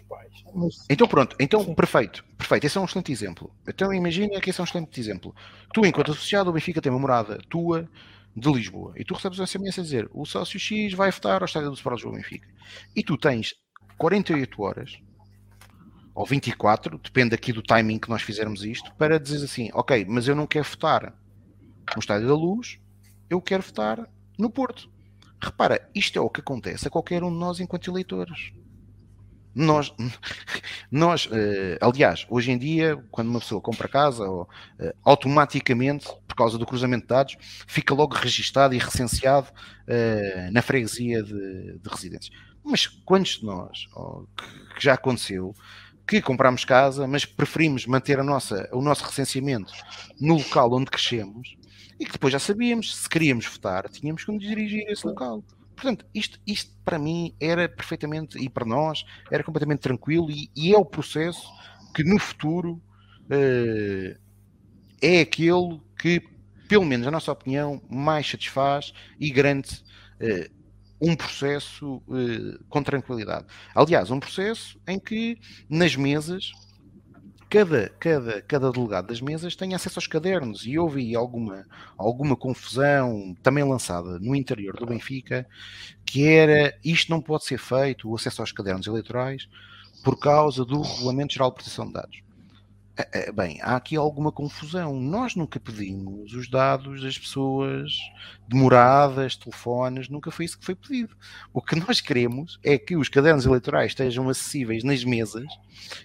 Mas... 0.54 0.86
Então 0.90 1.08
pronto, 1.08 1.36
então 1.40 1.64
Sim. 1.64 1.74
perfeito, 1.74 2.26
perfeito. 2.38 2.66
Esse 2.66 2.78
é 2.78 2.82
um 2.82 2.86
excelente 2.86 3.12
exemplo. 3.12 3.50
Então 3.68 3.94
imagina 3.94 4.40
que 4.42 4.50
esse 4.50 4.60
é 4.60 4.62
um 4.62 4.66
excelente 4.66 5.00
exemplo. 5.00 5.34
Tu, 5.74 5.86
enquanto 5.86 6.12
associado, 6.12 6.50
o 6.50 6.54
Benfica 6.54 6.82
tem 6.82 6.92
uma 6.92 7.00
morada 7.00 7.40
tua 7.50 7.90
de 8.36 8.52
Lisboa 8.52 8.94
e 8.96 9.04
tu 9.04 9.16
recebes 9.16 9.40
um 9.40 9.48
SMS 9.48 9.80
a 9.80 9.82
dizer 9.82 10.10
o 10.14 10.24
sócio 10.24 10.60
X 10.60 10.94
vai 10.94 11.10
votar 11.10 11.42
ao 11.42 11.46
estádio 11.46 11.70
do 11.70 11.76
Sport 11.76 11.96
Lisboa 11.96 12.16
Benfica 12.18 12.48
e 12.96 13.02
tu 13.02 13.18
tens 13.18 13.56
48 13.98 14.62
horas 14.62 15.00
ou 16.14 16.26
24, 16.26 16.98
depende 16.98 17.36
aqui 17.36 17.54
do 17.54 17.62
timing 17.62 18.00
que 18.00 18.10
nós 18.10 18.24
fizermos 18.24 18.64
isto, 18.64 18.92
para 18.96 19.20
dizer 19.20 19.46
assim, 19.46 19.70
ok, 19.74 20.04
mas 20.10 20.28
eu 20.28 20.36
não 20.36 20.48
quero 20.48 20.68
votar 20.68 21.14
no 21.96 22.00
Estádio 22.00 22.28
da 22.28 22.34
Luz, 22.34 22.80
eu 23.30 23.40
quero 23.40 23.62
votar 23.62 24.10
no 24.38 24.50
Porto. 24.50 24.90
Repara, 25.40 25.88
isto 25.94 26.18
é 26.18 26.22
o 26.22 26.30
que 26.30 26.42
acontece 26.42 26.88
a 26.88 26.92
qualquer 26.92 27.24
um 27.24 27.32
de 27.32 27.38
nós 27.38 27.60
enquanto 27.60 27.92
eleitores. 27.92 28.52
Nós, 29.54 29.94
nós 30.92 31.28
uh, 31.28 31.78
aliás, 31.82 32.26
hoje 32.30 32.52
em 32.52 32.58
dia, 32.58 32.98
quando 33.12 33.30
uma 33.30 33.40
pessoa 33.40 33.62
compra 33.62 33.88
casa, 33.88 34.28
uh, 34.28 34.48
automaticamente, 35.04 36.08
por 36.28 36.36
causa 36.36 36.58
do 36.58 36.66
cruzamento 36.66 37.04
de 37.04 37.10
dados, 37.10 37.38
fica 37.68 37.94
logo 37.94 38.16
registado 38.16 38.74
e 38.74 38.80
recenseado 38.80 39.50
uh, 39.50 40.52
na 40.52 40.64
freguesia 40.64 41.22
de, 41.22 41.78
de 41.78 41.90
residências. 41.90 42.36
Mas 42.70 42.86
quantos 42.86 43.40
de 43.40 43.46
nós, 43.46 43.88
oh, 43.96 44.26
que, 44.36 44.76
que 44.76 44.84
já 44.84 44.94
aconteceu, 44.94 45.56
que 46.06 46.22
compramos 46.22 46.66
casa, 46.66 47.08
mas 47.08 47.26
preferimos 47.26 47.86
manter 47.86 48.20
a 48.20 48.24
nossa, 48.24 48.70
o 48.74 48.82
nosso 48.82 49.06
recenseamento 49.06 49.74
no 50.20 50.36
local 50.36 50.74
onde 50.74 50.92
crescemos 50.92 51.56
e 52.00 52.06
que 52.06 52.12
depois 52.12 52.32
já 52.32 52.40
sabíamos, 52.40 52.96
se 52.96 53.10
queríamos 53.10 53.46
votar, 53.46 53.90
tínhamos 53.90 54.24
que 54.24 54.32
nos 54.32 54.44
dirigir 54.44 54.86
a 54.88 54.92
esse 54.92 55.08
local. 55.08 55.44
Portanto, 55.76 56.06
isto, 56.14 56.40
isto 56.46 56.76
para 56.84 57.00
mim 57.00 57.34
era 57.40 57.70
perfeitamente, 57.70 58.38
e 58.38 58.50
para 58.50 58.66
nós, 58.66 59.06
era 59.32 59.44
completamente 59.44 59.80
tranquilo 59.80 60.30
e, 60.30 60.50
e 60.56 60.74
é 60.74 60.78
o 60.78 60.86
processo 60.86 61.48
que 61.94 62.04
no 62.04 62.20
futuro 62.20 62.82
uh, 63.26 64.20
é 65.02 65.22
aquele 65.22 65.80
que, 65.98 66.22
pelo 66.68 66.86
menos 66.86 67.06
na 67.06 67.12
nossa 67.12 67.32
opinião, 67.32 67.82
mais 67.90 68.30
satisfaz 68.30 68.94
e 69.20 69.30
garante 69.32 69.84
uh, 70.22 70.57
um 71.02 71.16
processo 71.16 72.02
uh, 72.08 72.64
com 72.70 72.82
tranquilidade. 72.82 73.46
Aliás, 73.74 74.10
um 74.12 74.20
processo 74.20 74.80
em 74.88 75.00
que 75.00 75.40
nas 75.70 75.96
mesas 75.96 76.52
cada, 77.50 77.90
cada, 78.00 78.42
cada 78.42 78.72
delegado 78.72 79.08
das 79.08 79.22
mesas 79.22 79.56
tem 79.56 79.74
acesso 79.74 80.00
aos 80.00 80.08
cadernos 80.08 80.66
e 80.66 80.78
houve 80.78 81.16
alguma, 81.16 81.66
alguma 81.98 82.36
confusão 82.36 83.36
também 83.42 83.64
lançada 83.64 84.20
no 84.20 84.36
interior 84.36 84.76
do 84.76 84.86
Benfica 84.86 85.48
que 86.06 86.26
era 86.26 86.78
isto 86.84 87.10
não 87.10 87.22
pode 87.22 87.46
ser 87.46 87.58
feito, 87.58 88.10
o 88.10 88.16
acesso 88.16 88.42
aos 88.42 88.52
cadernos 88.52 88.88
eleitorais, 88.88 89.48
por 90.04 90.18
causa 90.18 90.64
do 90.64 90.82
Regulamento 90.82 91.34
Geral 91.34 91.50
de 91.50 91.56
Proteção 91.56 91.88
de 91.88 91.94
Dados. 91.94 92.27
É, 92.98 93.30
é, 93.30 93.32
bem, 93.32 93.60
há 93.62 93.76
aqui 93.76 93.96
alguma 93.96 94.32
confusão. 94.32 95.00
Nós 95.00 95.36
nunca 95.36 95.60
pedimos 95.60 96.34
os 96.34 96.50
dados 96.50 97.04
das 97.04 97.16
pessoas, 97.16 97.92
de 98.48 98.58
moradas, 98.58 99.36
telefones, 99.36 100.10
nunca 100.10 100.32
foi 100.32 100.46
isso 100.46 100.58
que 100.58 100.66
foi 100.66 100.74
pedido. 100.74 101.16
O 101.54 101.62
que 101.62 101.76
nós 101.76 102.02
queremos 102.02 102.60
é 102.64 102.76
que 102.76 102.96
os 102.96 103.08
cadernos 103.08 103.46
eleitorais 103.46 103.92
estejam 103.92 104.28
acessíveis 104.28 104.84
nas 104.84 105.04
mesas 105.04 105.46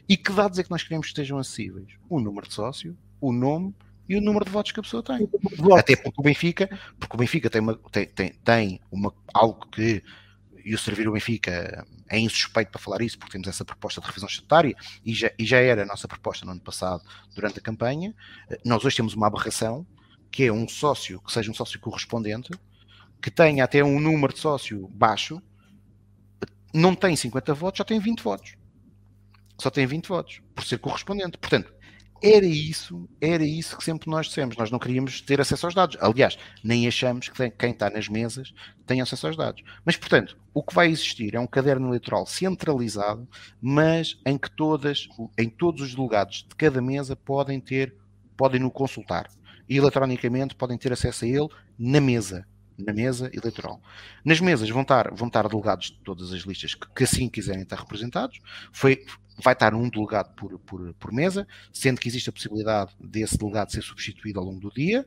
e 0.07 0.19
que 0.19 0.33
dados 0.33 0.59
é 0.59 0.63
que 0.63 0.71
nós 0.71 0.83
queremos 0.83 1.07
que 1.07 1.13
estejam 1.13 1.39
acessíveis? 1.39 1.89
O 2.11 2.21
número 2.21 2.47
de 2.47 2.53
sócio, 2.53 2.95
o 3.19 3.33
nome 3.33 3.75
e 4.07 4.15
o 4.15 4.21
número 4.21 4.45
de 4.45 4.51
votos 4.51 4.73
que 4.73 4.81
a 4.81 4.83
pessoa 4.83 5.03
tem. 5.03 5.27
Até 5.79 5.97
porque 5.97 6.21
o 6.21 6.23
Benfica, 6.23 6.79
porque 7.01 7.17
o 7.17 7.19
Benfica 7.19 7.49
tem, 7.49 7.63
uma, 7.63 7.75
tem, 7.91 8.07
tem, 8.07 8.33
tem 8.45 8.81
uma, 8.91 9.15
algo 9.33 9.67
que 9.69 10.03
e 10.65 10.75
o 10.75 10.79
Servir 10.79 11.09
o 11.09 11.13
Benfica 11.13 11.87
é 12.09 12.19
insuspeito 12.19 12.71
para 12.71 12.81
falar 12.81 13.03
isso, 13.03 13.19
porque 13.19 13.33
temos 13.33 13.49
essa 13.49 13.65
proposta 13.65 14.01
de 14.01 14.07
revisão 14.07 14.29
estatutária 14.29 14.75
e 15.05 15.15
já, 15.15 15.31
e 15.39 15.45
já 15.45 15.59
era 15.59 15.83
a 15.83 15.87
nossa 15.87 16.07
proposta 16.07 16.45
no 16.45 16.53
ano 16.53 16.61
passado, 16.61 17.03
durante 17.35 17.59
a 17.59 17.63
campanha. 17.63 18.15
Nós 18.65 18.85
hoje 18.85 18.97
temos 18.97 19.15
uma 19.15 19.27
aberração, 19.27 19.87
que 20.31 20.45
é 20.45 20.53
um 20.53 20.69
sócio 20.69 21.21
que 21.21 21.33
seja 21.33 21.51
um 21.51 21.55
sócio 21.55 21.79
correspondente, 21.81 22.51
que 23.21 23.31
tenha 23.31 23.65
até 23.65 23.85
um 23.85 24.01
número 24.01 24.33
de 24.33 24.41
sócio 24.41 24.89
baixo, 24.89 25.41
não 26.75 26.95
tem 26.95 27.15
50 27.15 27.55
votos, 27.55 27.79
já 27.79 27.85
tem 27.85 28.01
20 28.01 28.23
votos. 28.23 28.55
Só 29.59 29.71
tem 29.71 29.87
20 29.87 30.09
votos, 30.09 30.41
por 30.55 30.65
ser 30.65 30.79
correspondente. 30.79 31.39
Portanto, 31.39 31.73
era 32.23 32.47
isso, 32.47 33.09
era 33.21 33.45
isso 33.45 33.77
que 33.77 33.85
sempre 33.85 34.09
nós 34.09 34.27
dissemos. 34.27 34.57
Nós 34.57 34.71
não 34.71 34.79
queríamos 34.79 35.21
ter 35.21 35.41
acesso 35.41 35.67
aos 35.67 35.75
dados. 35.75 35.97
Aliás, 36.01 36.39
nem 36.63 36.87
achamos 36.87 37.29
que 37.29 37.51
quem 37.51 37.71
está 37.71 37.91
nas 37.91 38.09
mesas 38.09 38.55
tenha 38.87 39.03
acesso 39.03 39.27
aos 39.27 39.37
dados. 39.37 39.63
Mas, 39.85 39.97
portanto, 39.97 40.37
o 40.55 40.63
que 40.63 40.75
vai 40.75 40.89
existir 40.89 41.35
é 41.35 41.41
um 41.41 41.47
caderno 41.47 41.89
eleitoral 41.89 42.25
centralizado, 42.25 43.29
mas 43.61 44.21
em 44.25 44.39
que 44.39 44.51
todas, 44.51 45.09
em 45.37 45.49
todos 45.49 45.83
os 45.83 45.95
delegados 45.95 46.47
de 46.49 46.55
cada 46.55 46.81
mesa 46.81 47.17
podem 47.17 47.61
ter, 47.61 47.95
podem 48.37 48.61
no 48.61 48.71
consultar. 48.71 49.29
E 49.69 49.77
eleitronicamente 49.77 50.55
podem 50.55 50.79
ter 50.79 50.93
acesso 50.93 51.25
a 51.25 51.29
ele 51.29 51.49
na 51.79 52.01
mesa 52.01 52.47
na 52.79 52.93
mesa 52.93 53.31
eleitoral. 53.33 53.81
Nas 54.25 54.41
mesas 54.41 54.69
vão 54.71 54.83
estar, 54.83 55.13
vão 55.15 55.29
estar 55.29 55.49
delegados 55.49 55.91
de 55.91 55.99
todas 56.01 56.33
as 56.33 56.43
listas 56.43 56.75
que, 56.75 56.87
que 56.95 57.05
assim 57.05 57.29
quiserem 57.29 57.63
estar 57.63 57.79
representados. 57.79 58.39
Foi, 58.73 59.05
vai 59.43 59.55
estar 59.55 59.75
um 59.75 59.89
delegado 59.89 60.35
por, 60.35 60.59
por, 60.61 60.95
por 60.95 61.13
mesa, 61.13 61.47
sendo 61.73 62.01
que 62.01 62.09
existe 62.09 62.31
a 62.31 62.33
possibilidade 62.33 62.93
desse 63.01 63.37
delegado 63.37 63.73
ser 63.73 63.83
substituído 63.83 64.39
ao 64.39 64.47
longo 64.47 64.61
do 64.61 64.71
dia, 64.71 65.07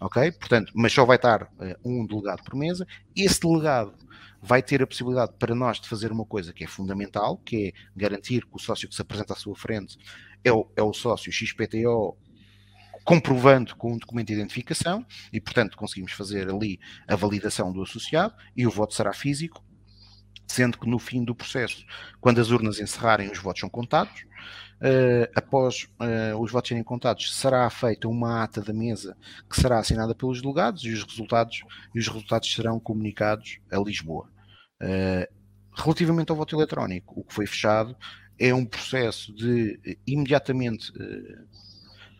ok? 0.00 0.32
Portanto, 0.32 0.72
mas 0.74 0.92
só 0.92 1.04
vai 1.04 1.16
estar 1.16 1.44
uh, 1.44 1.76
um 1.84 2.06
delegado 2.06 2.42
por 2.42 2.54
mesa. 2.54 2.86
Esse 3.14 3.40
delegado 3.40 3.94
vai 4.42 4.62
ter 4.62 4.82
a 4.82 4.86
possibilidade 4.86 5.32
para 5.38 5.54
nós 5.54 5.80
de 5.80 5.88
fazer 5.88 6.10
uma 6.10 6.24
coisa 6.24 6.52
que 6.52 6.64
é 6.64 6.66
fundamental, 6.66 7.36
que 7.38 7.68
é 7.68 7.72
garantir 7.94 8.46
que 8.46 8.56
o 8.56 8.58
sócio 8.58 8.88
que 8.88 8.94
se 8.94 9.02
apresenta 9.02 9.34
à 9.34 9.36
sua 9.36 9.54
frente 9.54 9.98
é 10.42 10.50
o, 10.50 10.66
é 10.74 10.82
o 10.82 10.92
sócio 10.92 11.30
XPTO 11.30 12.16
comprovando 13.10 13.74
com 13.74 13.94
um 13.94 13.98
documento 13.98 14.28
de 14.28 14.34
identificação 14.34 15.04
e, 15.32 15.40
portanto, 15.40 15.76
conseguimos 15.76 16.12
fazer 16.12 16.48
ali 16.48 16.78
a 17.08 17.16
validação 17.16 17.72
do 17.72 17.82
associado 17.82 18.32
e 18.56 18.64
o 18.64 18.70
voto 18.70 18.94
será 18.94 19.12
físico 19.12 19.64
sendo 20.46 20.78
que 20.78 20.88
no 20.88 20.98
fim 20.98 21.24
do 21.24 21.34
processo, 21.34 21.84
quando 22.20 22.40
as 22.40 22.50
urnas 22.50 22.80
encerrarem, 22.80 23.30
os 23.30 23.38
votos 23.38 23.60
são 23.60 23.68
contados. 23.68 24.22
Uh, 24.80 25.30
após 25.36 25.84
uh, 26.00 26.40
os 26.40 26.50
votos 26.50 26.68
serem 26.68 26.82
contados, 26.82 27.36
será 27.36 27.70
feita 27.70 28.08
uma 28.08 28.42
ata 28.42 28.60
da 28.60 28.72
mesa 28.72 29.16
que 29.48 29.60
será 29.60 29.78
assinada 29.78 30.12
pelos 30.12 30.42
delegados 30.42 30.82
e 30.82 30.90
os 30.90 31.04
resultados, 31.04 31.62
e 31.94 32.00
os 32.00 32.08
resultados 32.08 32.52
serão 32.52 32.80
comunicados 32.80 33.60
a 33.70 33.78
Lisboa. 33.78 34.28
Uh, 34.82 35.32
relativamente 35.76 36.30
ao 36.30 36.36
voto 36.36 36.56
eletrónico, 36.56 37.20
o 37.20 37.24
que 37.24 37.34
foi 37.34 37.46
fechado 37.46 37.96
é 38.36 38.52
um 38.52 38.64
processo 38.64 39.32
de 39.32 39.98
imediatamente 40.04 40.92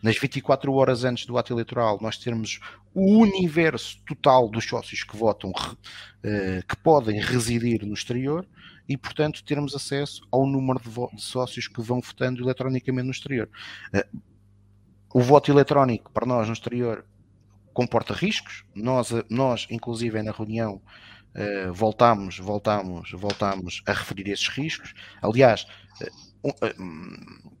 nas 0.01 0.17
24 0.17 0.73
horas 0.73 1.03
antes 1.03 1.25
do 1.25 1.37
ato 1.37 1.53
eleitoral, 1.53 1.99
nós 2.01 2.17
termos 2.17 2.59
o 2.93 3.19
universo 3.19 3.97
total 4.05 4.49
dos 4.49 4.65
sócios 4.65 5.03
que 5.03 5.15
votam, 5.15 5.51
uh, 5.51 6.67
que 6.67 6.75
podem 6.77 7.19
residir 7.19 7.85
no 7.85 7.93
exterior, 7.93 8.47
e, 8.89 8.97
portanto, 8.97 9.43
termos 9.43 9.75
acesso 9.75 10.27
ao 10.31 10.45
número 10.45 10.79
de, 10.79 11.21
sócios 11.21 11.67
que 11.67 11.81
vão 11.81 12.01
votando 12.01 12.43
eletronicamente 12.43 13.05
no 13.05 13.11
exterior. 13.11 13.49
Uh, 13.93 14.19
o 15.13 15.21
voto 15.21 15.51
eletrónico 15.51 16.11
para 16.11 16.25
nós 16.25 16.47
no 16.47 16.53
exterior 16.53 17.05
comporta 17.73 18.13
riscos. 18.13 18.65
Nós, 18.73 19.11
nós 19.29 19.67
inclusive, 19.69 20.21
na 20.23 20.31
reunião, 20.31 20.81
voltámos, 21.73 22.39
voltámos, 22.39 23.11
voltámos 23.11 23.81
a 23.85 23.93
referir 23.93 24.29
esses 24.29 24.47
riscos. 24.47 24.93
Aliás, 25.21 25.65
uh, 26.43 27.60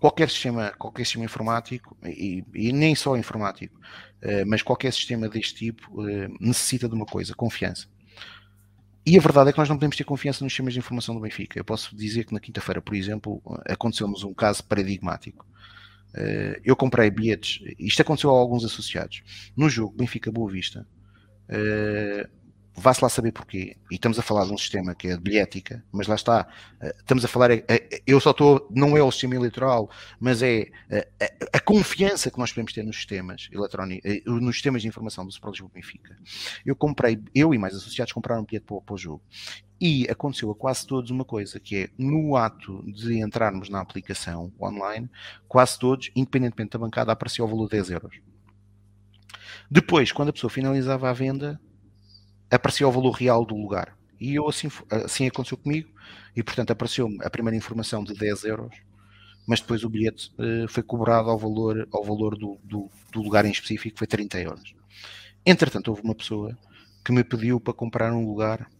qualquer 0.00 0.30
sistema, 0.30 0.72
qualquer 0.78 1.04
sistema 1.04 1.26
informático, 1.26 1.96
e, 2.04 2.42
e 2.54 2.72
nem 2.72 2.94
só 2.94 3.16
informático, 3.16 3.78
uh, 3.78 4.46
mas 4.46 4.62
qualquer 4.62 4.92
sistema 4.92 5.28
deste 5.28 5.54
tipo 5.54 6.02
uh, 6.02 6.36
necessita 6.40 6.88
de 6.88 6.94
uma 6.94 7.04
coisa, 7.04 7.34
confiança. 7.34 7.86
E 9.04 9.16
a 9.16 9.20
verdade 9.20 9.50
é 9.50 9.52
que 9.52 9.58
nós 9.58 9.68
não 9.68 9.76
podemos 9.76 9.96
ter 9.96 10.04
confiança 10.04 10.42
nos 10.42 10.52
sistemas 10.52 10.72
de 10.72 10.78
informação 10.78 11.14
do 11.14 11.20
Benfica. 11.20 11.58
Eu 11.58 11.64
posso 11.64 11.94
dizer 11.96 12.24
que 12.24 12.34
na 12.34 12.40
quinta-feira, 12.40 12.82
por 12.82 12.94
exemplo, 12.94 13.42
aconteceu-nos 13.66 14.24
um 14.24 14.34
caso 14.34 14.64
paradigmático. 14.64 15.46
Uh, 16.14 16.58
eu 16.64 16.74
comprei 16.74 17.10
bilhetes, 17.10 17.62
isto 17.78 18.02
aconteceu 18.02 18.30
a 18.30 18.38
alguns 18.38 18.64
associados, 18.64 19.22
no 19.56 19.68
jogo 19.68 19.94
Benfica 19.96 20.32
Boa 20.32 20.50
Vista. 20.50 20.86
Vá-se 22.74 23.02
lá 23.02 23.08
saber 23.08 23.32
porquê. 23.32 23.76
E 23.90 23.96
estamos 23.96 24.18
a 24.18 24.22
falar 24.22 24.46
de 24.46 24.52
um 24.52 24.58
sistema 24.58 24.94
que 24.94 25.08
é 25.08 25.16
de 25.16 25.20
bilhética, 25.20 25.84
mas 25.90 26.06
lá 26.06 26.14
está. 26.14 26.48
Eh, 26.80 26.94
estamos 26.98 27.24
a 27.24 27.28
falar. 27.28 27.50
É, 27.50 27.64
é, 27.68 28.02
eu 28.06 28.20
só 28.20 28.30
estou. 28.30 28.66
Não 28.70 28.96
é 28.96 29.02
o 29.02 29.10
sistema 29.10 29.34
eleitoral, 29.34 29.90
mas 30.18 30.40
é 30.42 30.70
a, 30.90 30.96
eh, 30.96 31.36
a, 31.52 31.60
confiança 31.60 32.30
que 32.30 32.38
nós 32.38 32.52
podemos 32.52 32.72
ter 32.72 32.84
nos 32.84 32.96
sistemas 32.96 33.48
eletrónicos, 33.52 34.08
eh, 34.08 34.22
nos 34.24 34.54
sistemas 34.54 34.82
de 34.82 34.88
informação 34.88 35.26
do 35.26 35.32
Super 35.32 35.50
Lisboa 35.50 35.70
Benfica. 35.74 36.16
Eu 36.64 36.76
comprei, 36.76 37.20
eu 37.34 37.52
e 37.52 37.58
mais 37.58 37.74
associados 37.74 38.12
compraram 38.12 38.42
um 38.42 38.44
bilhete 38.44 38.64
para, 38.66 38.80
para 38.80 38.94
o 38.94 38.98
jogo. 38.98 39.22
E 39.80 40.06
aconteceu 40.08 40.50
a 40.50 40.54
quase 40.54 40.86
todos 40.86 41.10
uma 41.10 41.24
coisa, 41.24 41.58
que 41.58 41.76
é 41.76 41.88
no 41.98 42.36
ato 42.36 42.84
de 42.92 43.18
entrarmos 43.18 43.68
na 43.68 43.80
aplicação 43.80 44.52
online, 44.60 45.10
quase 45.48 45.78
todos, 45.78 46.10
independentemente 46.14 46.72
da 46.72 46.78
bancada, 46.78 47.10
aparecia 47.12 47.44
o 47.44 47.48
valor 47.48 47.64
de 47.64 47.72
10 47.72 47.90
euros. 47.90 48.20
Depois, 49.70 50.12
quando 50.12 50.28
a 50.28 50.32
pessoa 50.32 50.50
finalizava 50.50 51.08
a 51.08 51.12
venda, 51.12 51.60
aparecia 52.50 52.86
o 52.86 52.92
valor 52.92 53.12
real 53.12 53.44
do 53.44 53.54
lugar. 53.56 53.96
E 54.20 54.34
eu 54.34 54.48
assim, 54.48 54.68
assim 54.90 55.26
aconteceu 55.26 55.56
comigo, 55.56 55.90
e 56.36 56.42
portanto 56.42 56.70
apareceu-me 56.70 57.18
a 57.24 57.30
primeira 57.30 57.56
informação 57.56 58.04
de 58.04 58.14
10 58.14 58.44
euros, 58.44 58.76
mas 59.46 59.60
depois 59.60 59.82
o 59.82 59.88
bilhete 59.88 60.32
uh, 60.38 60.68
foi 60.68 60.82
cobrado 60.82 61.30
ao 61.30 61.38
valor, 61.38 61.88
ao 61.92 62.04
valor 62.04 62.36
do, 62.36 62.58
do, 62.62 62.90
do 63.10 63.22
lugar 63.22 63.44
em 63.44 63.50
específico, 63.50 63.98
foi 63.98 64.06
30 64.06 64.38
euros. 64.40 64.74
Entretanto, 65.44 65.88
houve 65.88 66.02
uma 66.02 66.14
pessoa 66.14 66.56
que 67.04 67.12
me 67.12 67.24
pediu 67.24 67.58
para 67.58 67.72
comprar 67.72 68.12
um 68.12 68.26
lugar 68.26 68.70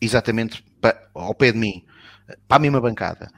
exatamente 0.00 0.62
para, 0.80 1.10
ao 1.14 1.34
pé 1.34 1.52
de 1.52 1.58
mim, 1.58 1.84
para 2.48 2.56
a 2.56 2.60
mesma 2.60 2.80
bancada. 2.80 3.30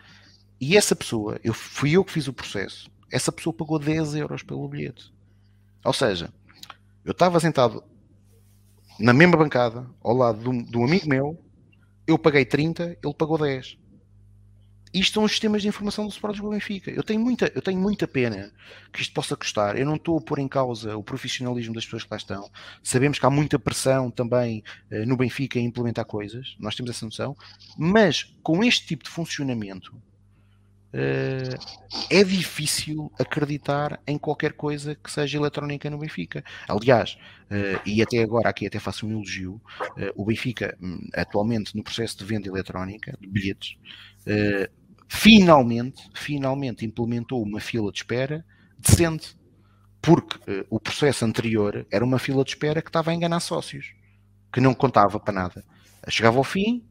E 0.61 0.77
essa 0.77 0.95
pessoa, 0.95 1.41
eu 1.43 1.53
fui 1.53 1.93
eu 1.93 2.05
que 2.05 2.13
fiz 2.13 2.29
o 2.29 2.33
processo, 2.33 2.89
essa 3.11 3.33
pessoa 3.33 3.53
pagou 3.53 3.79
10 3.79 4.15
euros 4.15 4.43
pelo 4.43 4.69
bilhete. 4.69 5.13
Ou 5.85 5.93
seja, 5.93 6.33
eu 7.05 7.11
estava 7.11 7.41
sentado 7.41 7.83
na 9.03 9.13
mesma 9.13 9.37
bancada, 9.37 9.87
ao 10.03 10.15
lado 10.15 10.41
de 10.41 10.49
um, 10.49 10.63
de 10.63 10.79
um 10.79 10.85
amigo 10.85 11.09
meu, 11.09 11.39
eu 12.07 12.19
paguei 12.19 12.45
30, 12.45 12.99
ele 13.03 13.15
pagou 13.15 13.39
10 13.39 13.83
isto 14.93 15.15
são 15.15 15.25
os 15.25 15.31
sistemas 15.31 15.63
de 15.63 15.69
informação 15.69 16.07
do 16.07 16.11
Sporting 16.11 16.43
do 16.43 16.51
Benfica. 16.51 16.91
Eu 16.91 17.03
tenho, 17.03 17.21
muita, 17.21 17.51
eu 17.55 17.63
tenho 17.63 17.81
muita 17.81 18.07
pena 18.07 18.53
que 18.93 19.01
isto 19.01 19.15
possa 19.15 19.35
custar. 19.35 19.77
Eu 19.79 19.87
não 19.87 19.97
estou 19.97 20.19
a 20.19 20.21
pôr 20.21 20.39
em 20.39 20.49
causa 20.49 20.97
o 20.97 21.03
profissionalismo 21.03 21.75
das 21.75 21.85
pessoas 21.85 22.05
que 22.05 22.11
lá 22.11 22.17
estão. 22.19 22.51
Sabemos 22.83 23.19
que 23.19 23.25
há 23.25 23.31
muita 23.31 23.59
pressão 23.59 24.11
também 24.11 24.63
uh, 24.91 25.07
no 25.07 25.17
Benfica 25.17 25.59
em 25.59 25.65
implementar 25.65 26.05
coisas, 26.05 26.57
nós 26.59 26.75
temos 26.75 26.91
essa 26.91 27.07
noção, 27.07 27.35
mas 27.79 28.35
com 28.43 28.63
este 28.63 28.87
tipo 28.87 29.05
de 29.05 29.11
funcionamento 29.11 29.95
é 32.11 32.25
difícil 32.25 33.11
acreditar 33.19 34.01
em 34.07 34.19
qualquer 34.19 34.53
coisa 34.53 34.95
que 34.95 35.11
seja 35.11 35.39
eletrónica 35.39 35.89
no 35.89 35.99
Benfica. 35.99 36.45
Aliás, 36.69 37.17
uh, 37.51 37.81
e 37.87 38.03
até 38.03 38.23
agora 38.23 38.51
aqui 38.51 38.67
até 38.67 38.79
faço 38.79 39.07
um 39.07 39.11
elogio, 39.11 39.61
o 40.15 40.25
Benfica 40.25 40.77
hum, 40.81 41.09
atualmente 41.15 41.75
no 41.75 41.83
processo 41.83 42.19
de 42.19 42.25
venda 42.25 42.49
eletrónica 42.49 43.17
de 43.21 43.27
bilhetes 43.27 43.77
finalmente, 45.13 46.09
finalmente 46.15 46.87
implementou 46.87 47.43
uma 47.43 47.61
fila 47.61 47.93
de 47.93 47.99
espera 47.99 48.45
decente, 48.79 49.37
porque 50.01 50.67
o 50.71 50.81
processo 50.81 51.25
anterior 51.25 51.87
era 51.91 52.03
uma 52.03 52.19
fila 52.19 52.43
de 52.43 52.51
espera 52.51 52.81
que 52.81 52.89
estava 52.89 53.11
a 53.11 53.15
enganar 53.15 53.41
sócios, 53.41 53.93
que 54.51 54.61
não 54.61 54.73
contava 54.73 55.21
para 55.21 55.35
nada. 55.35 55.65
Chegava 56.09 56.39
ao 56.39 56.45
fim 56.45 56.83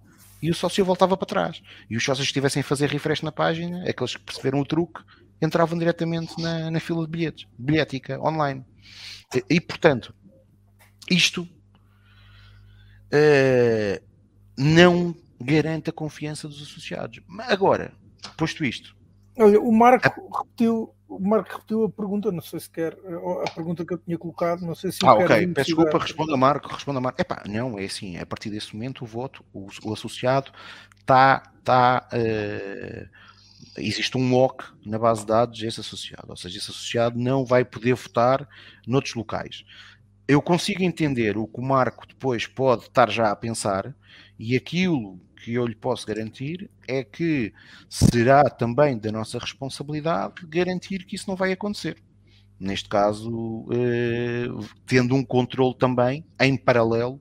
e 0.41 0.49
o 0.49 0.55
sócio 0.55 0.83
voltava 0.83 1.15
para 1.15 1.25
trás. 1.25 1.61
E 1.89 1.95
os 1.95 2.03
sócios 2.03 2.25
que 2.25 2.31
estivessem 2.31 2.61
a 2.61 2.63
fazer 2.63 2.89
refresh 2.89 3.21
na 3.21 3.31
página, 3.31 3.87
aqueles 3.89 4.15
que 4.15 4.23
perceberam 4.23 4.59
o 4.59 4.65
truque, 4.65 5.01
entravam 5.41 5.77
diretamente 5.77 6.41
na, 6.41 6.71
na 6.71 6.79
fila 6.79 7.05
de 7.05 7.11
bilhetes, 7.11 7.47
bilhética, 7.57 8.19
online. 8.19 8.65
E, 9.35 9.55
e 9.55 9.61
portanto, 9.61 10.13
isto 11.09 11.43
uh, 13.13 14.03
não 14.57 15.15
garante 15.39 15.89
a 15.89 15.93
confiança 15.93 16.47
dos 16.47 16.61
associados. 16.61 17.21
Agora, 17.47 17.93
Posto 18.37 18.63
isto. 18.63 18.95
Olha, 19.37 19.59
o 19.59 19.71
Marco 19.71 20.07
a... 20.07 20.39
repetiu, 20.39 20.93
o 21.11 21.19
Marco 21.19 21.55
repetiu 21.55 21.83
a 21.83 21.89
pergunta, 21.89 22.31
não 22.31 22.41
sei 22.41 22.59
se 22.59 22.69
quer, 22.69 22.97
a 23.45 23.51
pergunta 23.51 23.85
que 23.85 23.93
eu 23.93 23.97
tinha 23.97 24.17
colocado, 24.17 24.61
não 24.61 24.73
sei 24.73 24.91
se 24.91 24.99
Ah, 25.03 25.13
ok, 25.13 25.47
peço 25.47 25.67
desculpa, 25.67 25.97
responda 25.97 26.37
Marco, 26.37 26.69
responda 26.69 27.01
Marco. 27.01 27.21
Epá, 27.21 27.43
não, 27.47 27.77
é 27.77 27.85
assim, 27.85 28.17
a 28.17 28.25
partir 28.25 28.49
desse 28.49 28.73
momento 28.73 29.03
o 29.03 29.07
voto, 29.07 29.43
o, 29.53 29.67
o 29.83 29.93
associado 29.93 30.51
está, 30.97 31.43
está 31.59 32.07
uh, 32.13 33.09
existe 33.77 34.17
um 34.17 34.31
lock 34.31 34.63
na 34.85 34.97
base 34.97 35.21
de 35.21 35.27
dados 35.27 35.59
desse 35.59 35.81
associado, 35.81 36.27
ou 36.29 36.37
seja, 36.37 36.57
esse 36.57 36.71
associado 36.71 37.19
não 37.19 37.43
vai 37.43 37.65
poder 37.65 37.93
votar 37.93 38.47
noutros 38.87 39.13
locais. 39.13 39.65
Eu 40.27 40.41
consigo 40.41 40.81
entender 40.81 41.37
o 41.37 41.45
que 41.45 41.59
o 41.59 41.63
Marco 41.63 42.07
depois 42.07 42.47
pode 42.47 42.83
estar 42.83 43.09
já 43.09 43.31
a 43.31 43.35
pensar 43.35 43.93
e 44.39 44.55
aquilo 44.55 45.19
que 45.43 45.53
eu 45.55 45.65
lhe 45.65 45.75
posso 45.75 46.05
garantir 46.05 46.69
é 46.87 47.03
que 47.03 47.53
será 47.89 48.43
também 48.43 48.97
da 48.97 49.11
nossa 49.11 49.39
responsabilidade 49.39 50.45
garantir 50.47 51.05
que 51.05 51.15
isso 51.15 51.27
não 51.27 51.35
vai 51.35 51.51
acontecer. 51.51 51.97
Neste 52.59 52.87
caso, 52.87 53.65
eh, 53.71 54.45
tendo 54.85 55.15
um 55.15 55.25
controle 55.25 55.75
também 55.75 56.23
em 56.39 56.55
paralelo 56.55 57.19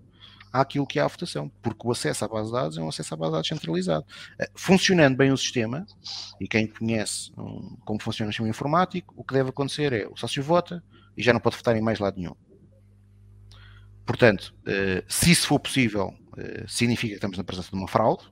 àquilo 0.52 0.86
que 0.86 0.98
é 0.98 1.02
a 1.02 1.06
votação, 1.06 1.50
porque 1.62 1.86
o 1.86 1.92
acesso 1.92 2.24
à 2.24 2.28
base 2.28 2.48
de 2.48 2.52
dados 2.52 2.76
é 2.76 2.82
um 2.82 2.88
acesso 2.88 3.14
à 3.14 3.16
base 3.16 3.30
de 3.30 3.36
dados 3.36 3.48
centralizado. 3.48 4.04
Eh, 4.38 4.50
funcionando 4.54 5.16
bem 5.16 5.32
o 5.32 5.36
sistema, 5.36 5.86
e 6.38 6.46
quem 6.46 6.66
conhece 6.66 7.32
um, 7.38 7.76
como 7.86 8.02
funciona 8.02 8.28
o 8.28 8.32
sistema 8.32 8.50
informático, 8.50 9.14
o 9.16 9.24
que 9.24 9.32
deve 9.32 9.48
acontecer 9.48 9.92
é 9.94 10.06
o 10.06 10.16
sócio 10.16 10.42
vota 10.42 10.84
e 11.16 11.22
já 11.22 11.32
não 11.32 11.40
pode 11.40 11.56
votar 11.56 11.74
em 11.74 11.80
mais 11.80 11.98
lado 11.98 12.18
nenhum. 12.18 12.34
Portanto, 14.04 14.54
eh, 14.66 15.04
se 15.08 15.30
isso 15.30 15.46
for 15.46 15.58
possível, 15.58 16.12
significa 16.66 17.12
que 17.12 17.16
estamos 17.16 17.38
na 17.38 17.44
presença 17.44 17.70
de 17.70 17.76
uma 17.76 17.88
fraude. 17.88 18.24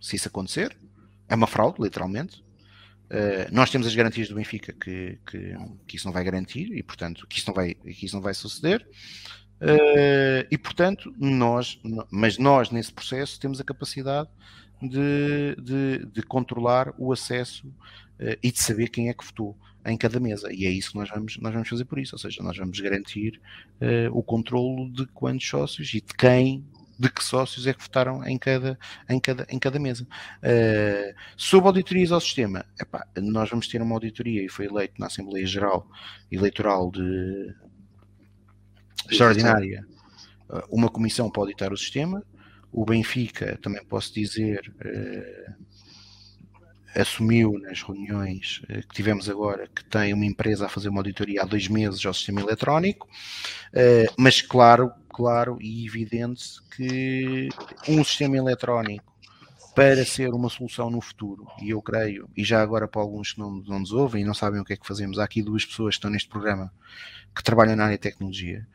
Se 0.00 0.16
isso 0.16 0.28
acontecer, 0.28 0.76
é 1.28 1.34
uma 1.34 1.46
fraude, 1.46 1.80
literalmente. 1.80 2.42
Uh, 3.10 3.50
nós 3.50 3.70
temos 3.70 3.88
as 3.88 3.94
garantias 3.94 4.28
do 4.28 4.36
Benfica 4.36 4.72
que, 4.72 5.18
que, 5.26 5.56
que, 5.84 5.96
isso 5.96 6.06
não 6.06 6.12
vai 6.12 6.22
garantir 6.22 6.70
e, 6.72 6.80
portanto, 6.80 7.26
que 7.26 7.38
isso 7.38 7.48
não 7.48 7.54
vai, 7.54 7.74
que 7.74 8.06
isso 8.06 8.14
não 8.14 8.22
vai 8.22 8.34
suceder. 8.34 8.86
Uh, 9.60 10.46
e, 10.48 10.56
portanto, 10.56 11.12
nós, 11.18 11.80
mas 12.08 12.38
nós 12.38 12.70
nesse 12.70 12.92
processo 12.92 13.38
temos 13.40 13.60
a 13.60 13.64
capacidade 13.64 14.28
de, 14.80 15.56
de, 15.60 16.06
de 16.06 16.22
controlar 16.22 16.94
o 16.98 17.12
acesso 17.12 17.66
uh, 17.66 18.38
e 18.40 18.52
de 18.52 18.60
saber 18.60 18.88
quem 18.88 19.08
é 19.08 19.14
que 19.14 19.24
votou 19.24 19.58
em 19.84 19.96
cada 19.96 20.20
mesa. 20.20 20.52
E 20.52 20.64
é 20.64 20.70
isso 20.70 20.92
que 20.92 20.98
nós 20.98 21.08
vamos, 21.10 21.36
nós 21.38 21.52
vamos 21.52 21.68
fazer 21.68 21.84
por 21.86 21.98
isso. 21.98 22.14
Ou 22.14 22.18
seja, 22.18 22.42
nós 22.44 22.56
vamos 22.56 22.78
garantir 22.78 23.40
o 24.12 24.22
controlo 24.22 24.90
de 24.92 25.06
quantos 25.06 25.48
sócios 25.48 25.94
e 25.94 26.02
de 26.02 26.12
quem 26.12 26.62
de 27.00 27.08
que 27.10 27.24
sócios 27.24 27.66
é 27.66 27.72
que 27.72 27.80
votaram 27.80 28.22
em 28.26 28.36
cada, 28.36 28.78
em 29.08 29.18
cada, 29.18 29.46
em 29.48 29.58
cada 29.58 29.78
mesa. 29.78 30.04
Uh, 30.04 31.14
sobre 31.34 31.68
auditorias 31.68 32.12
ao 32.12 32.20
sistema, 32.20 32.66
epá, 32.78 33.06
nós 33.16 33.48
vamos 33.48 33.66
ter 33.68 33.80
uma 33.80 33.94
auditoria 33.94 34.44
e 34.44 34.50
foi 34.50 34.66
eleito 34.66 35.00
na 35.00 35.06
Assembleia 35.06 35.46
Geral 35.46 35.88
Eleitoral 36.30 36.90
de 36.90 37.54
extraordinária 39.10 39.86
uh, 40.50 40.62
uma 40.70 40.90
comissão 40.90 41.30
para 41.30 41.40
auditar 41.40 41.72
o 41.72 41.76
sistema. 41.76 42.22
O 42.70 42.84
Benfica, 42.84 43.58
também 43.62 43.82
posso 43.82 44.12
dizer, 44.12 44.70
uh, 44.84 45.54
assumiu 46.94 47.58
nas 47.60 47.82
reuniões 47.82 48.62
uh, 48.64 48.86
que 48.88 48.94
tivemos 48.94 49.28
agora 49.28 49.68
que 49.68 49.84
tem 49.84 50.12
uma 50.12 50.26
empresa 50.26 50.66
a 50.66 50.68
fazer 50.68 50.88
uma 50.88 51.00
auditoria 51.00 51.42
há 51.42 51.44
dois 51.44 51.68
meses 51.68 52.04
ao 52.04 52.14
sistema 52.14 52.40
eletrónico, 52.40 53.06
uh, 53.06 54.12
mas 54.16 54.42
claro 54.42 54.92
claro 55.08 55.58
e 55.60 55.86
evidente 55.86 56.44
que 56.74 57.48
um 57.88 58.02
sistema 58.02 58.36
eletrónico 58.36 59.10
para 59.74 60.04
ser 60.04 60.30
uma 60.30 60.48
solução 60.48 60.90
no 60.90 61.00
futuro, 61.00 61.46
e 61.62 61.70
eu 61.70 61.80
creio, 61.80 62.28
e 62.36 62.44
já 62.44 62.60
agora 62.60 62.88
para 62.88 63.00
alguns 63.00 63.32
que 63.32 63.38
não, 63.38 63.50
não 63.50 63.78
nos 63.78 63.92
ouvem 63.92 64.22
e 64.22 64.26
não 64.26 64.34
sabem 64.34 64.60
o 64.60 64.64
que 64.64 64.72
é 64.72 64.76
que 64.76 64.86
fazemos, 64.86 65.18
há 65.18 65.24
aqui 65.24 65.42
duas 65.42 65.64
pessoas 65.64 65.94
que 65.94 65.98
estão 65.98 66.10
neste 66.10 66.28
programa 66.28 66.72
que 67.34 67.42
trabalham 67.42 67.76
na 67.76 67.84
área 67.84 67.96
de 67.96 68.02
tecnologia, 68.02 68.66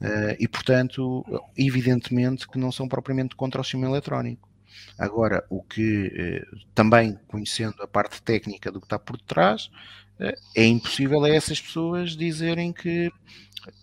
uh, 0.00 0.36
e 0.38 0.46
portanto, 0.46 1.24
evidentemente 1.56 2.46
que 2.46 2.58
não 2.58 2.70
são 2.70 2.86
propriamente 2.86 3.34
contra 3.34 3.60
o 3.60 3.64
sistema 3.64 3.86
eletrónico. 3.86 4.48
Agora, 4.98 5.44
o 5.50 5.62
que 5.62 6.06
uh, 6.06 6.58
também 6.74 7.18
conhecendo 7.26 7.82
a 7.82 7.86
parte 7.86 8.22
técnica 8.22 8.70
do 8.70 8.80
que 8.80 8.86
está 8.86 8.98
por 8.98 9.16
detrás, 9.16 9.70
uh, 10.20 10.32
é 10.54 10.64
impossível 10.64 11.24
a 11.24 11.28
essas 11.28 11.60
pessoas 11.60 12.16
dizerem 12.16 12.72
que 12.72 13.10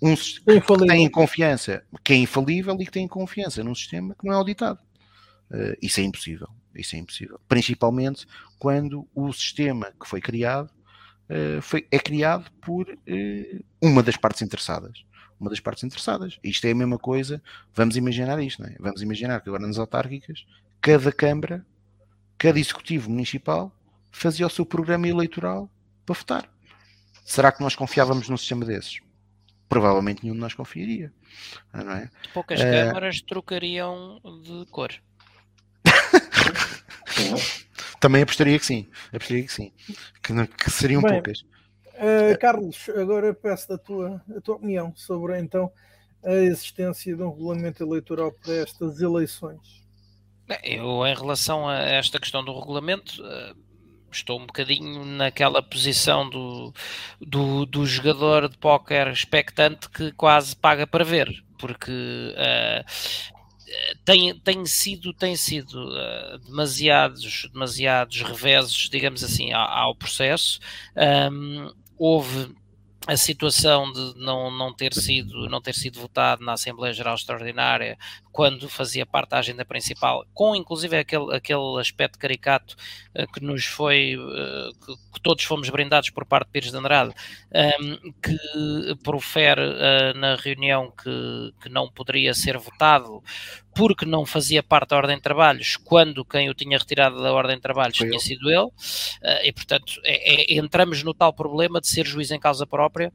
um, 0.01 0.15
que 0.15 0.87
têm 0.87 1.09
confiança, 1.09 1.83
que 2.03 2.13
é 2.13 2.15
infalível 2.15 2.75
e 2.79 2.85
que 2.85 2.91
têm 2.91 3.07
confiança 3.07 3.63
num 3.63 3.75
sistema 3.75 4.15
que 4.15 4.25
não 4.25 4.33
é 4.33 4.37
auditado. 4.37 4.79
Uh, 5.49 5.75
isso 5.81 5.99
é 5.99 6.03
impossível. 6.03 6.47
Isso 6.73 6.95
é 6.95 6.99
impossível. 6.99 7.39
Principalmente 7.49 8.25
quando 8.57 9.05
o 9.13 9.33
sistema 9.33 9.91
que 9.99 10.07
foi 10.07 10.21
criado 10.21 10.69
foi, 11.61 11.87
é 11.89 11.97
criado 11.97 12.51
por 12.61 12.85
uma 13.81 14.03
das 14.03 14.17
partes 14.17 14.41
interessadas. 14.41 15.05
Uma 15.39 15.49
das 15.49 15.59
partes 15.61 15.83
interessadas. 15.83 16.37
Isto 16.43 16.67
é 16.67 16.71
a 16.71 16.75
mesma 16.75 16.99
coisa. 16.99 17.41
Vamos 17.73 17.95
imaginar 17.95 18.41
isto, 18.41 18.61
não 18.61 18.69
é? 18.69 18.75
Vamos 18.79 19.01
imaginar 19.01 19.41
que 19.41 19.49
agora 19.49 19.65
nas 19.65 19.77
autárquicas, 19.77 20.45
cada 20.81 21.11
Câmara, 21.11 21.65
cada 22.37 22.59
Executivo 22.59 23.09
Municipal 23.09 23.71
fazia 24.11 24.47
o 24.47 24.49
seu 24.49 24.65
programa 24.65 25.07
eleitoral 25.07 25.69
para 26.05 26.15
votar. 26.15 26.49
Será 27.23 27.51
que 27.51 27.61
nós 27.61 27.75
confiávamos 27.75 28.27
num 28.27 28.37
sistema 28.37 28.65
desses? 28.65 28.99
provavelmente 29.71 30.21
nenhum 30.21 30.35
de 30.35 30.41
nós 30.41 30.53
confiaria. 30.53 31.13
Não 31.73 31.93
é? 31.93 32.09
Poucas 32.33 32.59
uh... 32.59 32.63
câmaras 32.63 33.21
trocariam 33.21 34.19
de 34.43 34.65
cor. 34.69 34.91
Também 38.01 38.21
apostaria 38.21 38.59
que 38.59 38.65
sim. 38.65 38.89
Apostaria 39.13 39.43
que 39.43 39.53
sim. 39.53 39.71
Que, 40.21 40.33
que 40.45 40.69
seriam 40.69 41.01
Bem, 41.01 41.13
poucas. 41.13 41.45
Uh, 41.93 42.37
Carlos, 42.41 42.89
agora 42.89 43.33
peço 43.33 43.71
a 43.71 43.77
tua, 43.77 44.21
a 44.35 44.41
tua 44.41 44.55
opinião 44.55 44.93
sobre 44.93 45.39
então 45.39 45.71
a 46.21 46.33
existência 46.33 47.15
de 47.15 47.23
um 47.23 47.29
regulamento 47.29 47.81
eleitoral 47.81 48.33
para 48.33 48.55
estas 48.55 48.99
eleições. 48.99 49.80
Eu, 50.63 51.05
em 51.05 51.15
relação 51.15 51.67
a 51.67 51.77
esta 51.77 52.19
questão 52.19 52.43
do 52.43 52.57
regulamento, 52.57 53.23
eh, 53.25 53.53
estou 54.11 54.39
um 54.39 54.45
bocadinho 54.45 55.05
naquela 55.05 55.61
posição 55.61 56.29
do, 56.29 56.73
do, 57.19 57.65
do 57.65 57.85
jogador 57.85 58.49
de 58.49 58.57
póquer 58.57 59.07
expectante 59.07 59.89
que 59.89 60.11
quase 60.11 60.55
paga 60.55 60.85
para 60.85 61.03
ver, 61.03 61.43
porque 61.57 61.91
uh, 61.91 62.85
tem, 64.03 64.37
tem 64.39 64.65
sido, 64.65 65.13
tem 65.13 65.35
sido 65.35 65.89
uh, 65.89 66.39
demasiados, 66.39 67.49
demasiados 67.53 68.21
reveses, 68.21 68.89
digamos 68.89 69.23
assim, 69.23 69.53
ao, 69.53 69.67
ao 69.67 69.95
processo. 69.95 70.59
Um, 71.31 71.71
houve 71.97 72.53
a 73.07 73.17
situação 73.17 73.91
de 73.91 74.13
não, 74.17 74.51
não, 74.51 74.73
ter 74.73 74.93
sido, 74.93 75.49
não 75.49 75.59
ter 75.59 75.73
sido 75.73 75.99
votado 75.99 76.43
na 76.45 76.53
Assembleia 76.53 76.93
Geral 76.93 77.15
Extraordinária 77.15 77.97
quando 78.31 78.69
fazia 78.69 79.05
parte 79.05 79.31
da 79.31 79.39
agenda 79.39 79.65
principal, 79.65 80.25
com 80.33 80.55
inclusive 80.55 80.97
aquele, 80.97 81.35
aquele 81.35 81.79
aspecto 81.79 82.17
caricato 82.17 82.75
uh, 83.15 83.31
que 83.31 83.41
nos 83.41 83.65
foi, 83.65 84.15
uh, 84.15 84.73
que, 84.85 84.95
que, 85.13 85.21
todos 85.21 85.43
fomos 85.43 85.69
brindados 85.69 86.09
por 86.09 86.25
parte 86.25 86.47
de 86.47 86.51
Pires 86.51 86.71
de 86.71 86.77
Andrade, 86.77 87.13
um, 87.53 87.59
ehm, 87.59 88.13
que 88.21 88.95
profere 89.03 89.61
uh, 89.61 90.17
na 90.17 90.35
reunião 90.35 90.91
que, 90.91 91.53
que 91.61 91.69
não 91.69 91.89
poderia 91.91 92.33
ser 92.33 92.57
votado 92.57 93.21
porque 93.73 94.05
não 94.05 94.25
fazia 94.25 94.61
parte 94.61 94.89
da 94.89 94.97
Ordem 94.97 95.15
de 95.15 95.21
Trabalhos, 95.21 95.77
quando 95.77 96.25
quem 96.25 96.49
o 96.49 96.53
tinha 96.53 96.77
retirado 96.77 97.21
da 97.21 97.31
Ordem 97.31 97.55
de 97.55 97.61
Trabalhos 97.61 97.97
Foi 97.97 98.07
tinha 98.07 98.19
sido 98.19 98.49
ele, 98.49 98.67
e 99.45 99.53
portanto 99.53 99.93
é, 100.03 100.53
é, 100.53 100.57
entramos 100.57 101.03
no 101.03 101.13
tal 101.13 101.31
problema 101.31 101.79
de 101.79 101.87
ser 101.87 102.05
juiz 102.05 102.31
em 102.31 102.39
causa 102.39 102.67
própria 102.67 103.13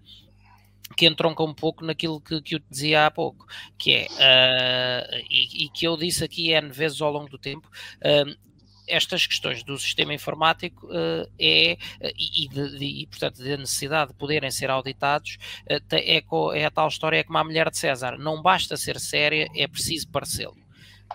que 0.95 1.07
entronca 1.07 1.43
um 1.43 1.55
pouco 1.55 1.85
naquilo 1.85 2.21
que, 2.21 2.41
que 2.43 2.57
eu 2.57 2.61
dizia 2.71 3.07
há 3.07 3.11
pouco, 3.11 3.47
que 3.79 3.93
é, 3.93 4.07
uh, 4.07 5.25
e, 5.31 5.65
e, 5.65 5.69
que 5.71 5.87
eu 5.87 5.97
disse 5.97 6.25
aqui 6.25 6.53
N 6.53 6.71
vezes 6.71 7.01
ao 7.01 7.11
longo 7.11 7.29
do 7.29 7.39
tempo, 7.39 7.69
uh, 7.99 8.47
estas 8.89 9.27
questões 9.27 9.65
do 9.65 9.77
sistema 9.79 10.15
informático 10.15 10.87
uh, 10.87 11.29
é, 11.39 11.77
e, 12.17 12.49
de, 12.49 12.79
de, 12.79 12.85
e, 12.85 13.07
portanto, 13.07 13.43
da 13.43 13.57
necessidade 13.57 14.13
de 14.13 14.17
poderem 14.17 14.51
ser 14.51 14.71
auditados, 14.71 15.39
é, 15.69 15.81
é, 16.19 16.65
a 16.65 16.71
tal 16.71 16.89
história 16.89 17.25
como 17.25 17.39
a 17.39 17.45
mulher 17.45 17.71
de 17.71 17.79
César, 17.79 18.17
não 18.17 18.41
basta 18.41 18.77
ser 18.77 19.01
séria, 19.01 19.49
é 19.57 19.67
preciso 19.67 20.09
parecê-lo. 20.09 20.57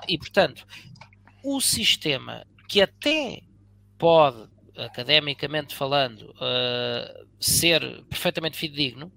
E, 0.07 0.18
portanto, 0.18 0.65
o 1.43 1.61
sistema 1.61 2.45
que 2.68 2.81
até 2.81 3.41
pode 3.98 4.51
academicamente 4.77 5.76
falando, 5.76 6.34
uh, 6.38 7.27
ser 7.39 7.81
perfeitamente 8.10 8.57
fidedigno, 8.57 9.11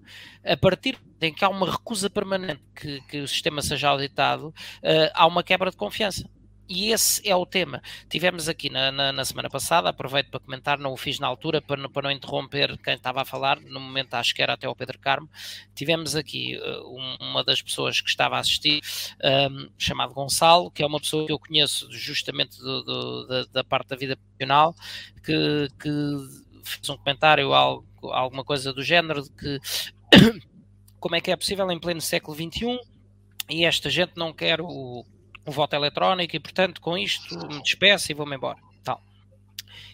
a 0.45 0.57
partir 0.57 0.99
de 1.19 1.33
que 1.33 1.45
há 1.45 1.49
uma 1.49 1.71
recusa 1.71 2.11
permanente 2.11 2.63
que, 2.75 3.01
que 3.03 3.21
o 3.21 3.29
sistema 3.29 3.63
seja 3.63 3.89
auditado, 3.89 4.49
uh, 4.49 5.11
há 5.15 5.27
uma 5.27 5.43
quebra 5.43 5.71
de 5.71 5.77
confiança. 5.77 6.29
E 6.67 6.93
esse 6.93 7.27
é 7.29 7.37
o 7.37 7.45
tema. 7.45 7.83
Tivemos 8.09 8.49
aqui 8.49 8.71
na, 8.71 8.91
na, 8.91 9.13
na, 9.13 9.25
semana 9.25 9.51
passada, 9.51 9.91
aproveito 9.91 10.31
para 10.31 10.41
comentar, 10.41 10.79
não 10.79 10.93
o 10.93 10.97
fiz 10.97 11.19
na 11.19 11.27
altura 11.27 11.61
para, 11.61 11.89
para 11.91 12.03
não 12.05 12.11
interromper 12.11 12.79
quem 12.79 12.95
estava 12.95 13.21
a 13.21 13.25
falar, 13.25 13.61
no 13.61 13.79
momento 13.79 14.15
acho 14.15 14.35
que 14.35 14.43
era 14.43 14.55
até 14.55 14.67
o 14.67 14.75
Pedro 14.75 14.99
Carmo. 14.99 15.29
Tivemos 15.75 16.17
aqui 16.17 16.57
uh, 16.57 16.89
um, 16.89 17.17
uma 17.21 17.45
das 17.45 17.61
pessoas 17.61 18.01
que 18.01 18.09
estava 18.09 18.37
a 18.37 18.41
assistir, 18.41 18.81
um, 19.51 19.69
chamado 19.77 20.15
Gonçalo, 20.15 20.71
que 20.71 20.83
é 20.83 20.87
uma 20.87 21.01
pessoa 21.01 21.27
que 21.27 21.33
eu 21.33 21.39
conheço 21.39 21.91
justamente 21.93 22.59
do, 22.59 22.83
do, 22.83 23.27
da, 23.27 23.45
da, 23.53 23.65
parte 23.65 23.89
da 23.89 23.97
vida 23.97 24.17
profissional, 24.17 24.75
que, 25.23 25.69
que 25.79 25.91
fez 26.65 26.89
um 26.89 26.97
comentário, 26.97 27.53
algo, 27.53 27.87
alguma 28.11 28.43
coisa 28.43 28.73
do 28.73 28.83
género, 28.83 29.23
de 29.23 29.31
que 29.31 29.61
como 30.99 31.15
é 31.15 31.21
que 31.21 31.31
é 31.31 31.37
possível 31.37 31.71
em 31.71 31.79
pleno 31.79 32.01
século 32.01 32.35
XXI 32.35 32.79
e 33.51 33.67
esta 33.67 33.91
gente 33.91 34.13
não 34.17 34.33
quer 34.33 34.63
o 34.63 35.05
um 35.47 35.51
voto 35.51 35.75
eletrónico 35.75 36.37
e, 36.37 36.41
portanto, 36.41 36.81
com 36.81 36.97
isto 36.97 37.37
me 37.49 37.63
despeço 37.63 38.11
e 38.11 38.15
vou-me 38.15 38.37
embora. 38.37 38.59
Tal. 38.83 39.03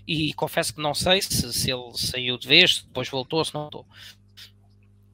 E 0.07 0.33
confesso 0.35 0.75
que 0.75 0.81
não 0.81 0.95
sei 0.95 1.21
se, 1.23 1.53
se 1.53 1.71
ele 1.71 1.93
saiu 1.97 2.39
de 2.39 2.47
vez, 2.47 2.77
se 2.77 2.87
depois 2.87 3.09
voltou, 3.09 3.45
se 3.45 3.55
não 3.55 3.63
voltou. 3.63 3.87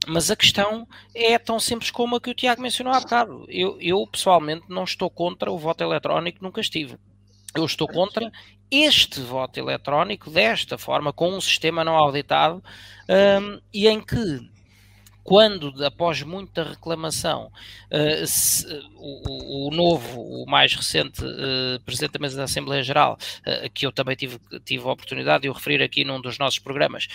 Mas 0.06 0.30
a 0.30 0.36
questão 0.36 0.86
é 1.14 1.36
tão 1.38 1.58
simples 1.58 1.90
como 1.90 2.16
a 2.16 2.20
que 2.20 2.30
o 2.30 2.34
Tiago 2.34 2.62
mencionou 2.62 2.92
há 2.92 3.00
bocado. 3.00 3.44
Eu, 3.48 3.76
eu 3.80 4.06
pessoalmente 4.06 4.64
não 4.68 4.84
estou 4.84 5.10
contra 5.10 5.50
o 5.50 5.58
voto 5.58 5.82
eletrónico, 5.82 6.38
nunca 6.42 6.60
estive. 6.60 6.96
Eu 7.54 7.64
estou 7.64 7.88
contra 7.88 8.30
este 8.70 9.20
voto 9.20 9.58
eletrónico 9.58 10.30
desta 10.30 10.78
forma, 10.78 11.12
com 11.12 11.30
um 11.30 11.40
sistema 11.40 11.82
não 11.82 11.96
auditado 11.96 12.62
um, 13.08 13.60
e 13.72 13.88
em 13.88 14.00
que 14.00 14.16
quando, 15.26 15.84
após 15.84 16.22
muita 16.22 16.62
reclamação, 16.62 17.50
uh, 17.90 18.26
se, 18.26 18.64
o, 18.94 19.66
o, 19.66 19.70
novo, 19.74 20.20
o 20.20 20.46
mais 20.46 20.72
recente 20.72 21.20
uh, 21.24 21.80
Presidente 21.84 22.12
da 22.12 22.20
Mesa 22.20 22.36
da 22.36 22.44
Assembleia 22.44 22.80
Geral, 22.84 23.18
uh, 23.40 23.68
que 23.74 23.84
eu 23.84 23.90
também 23.90 24.14
tive, 24.14 24.38
tive 24.64 24.84
a 24.84 24.92
oportunidade 24.92 25.42
de 25.42 25.48
o 25.48 25.52
referir 25.52 25.82
aqui 25.82 26.04
num 26.04 26.20
dos 26.20 26.38
nossos 26.38 26.60
programas, 26.60 27.08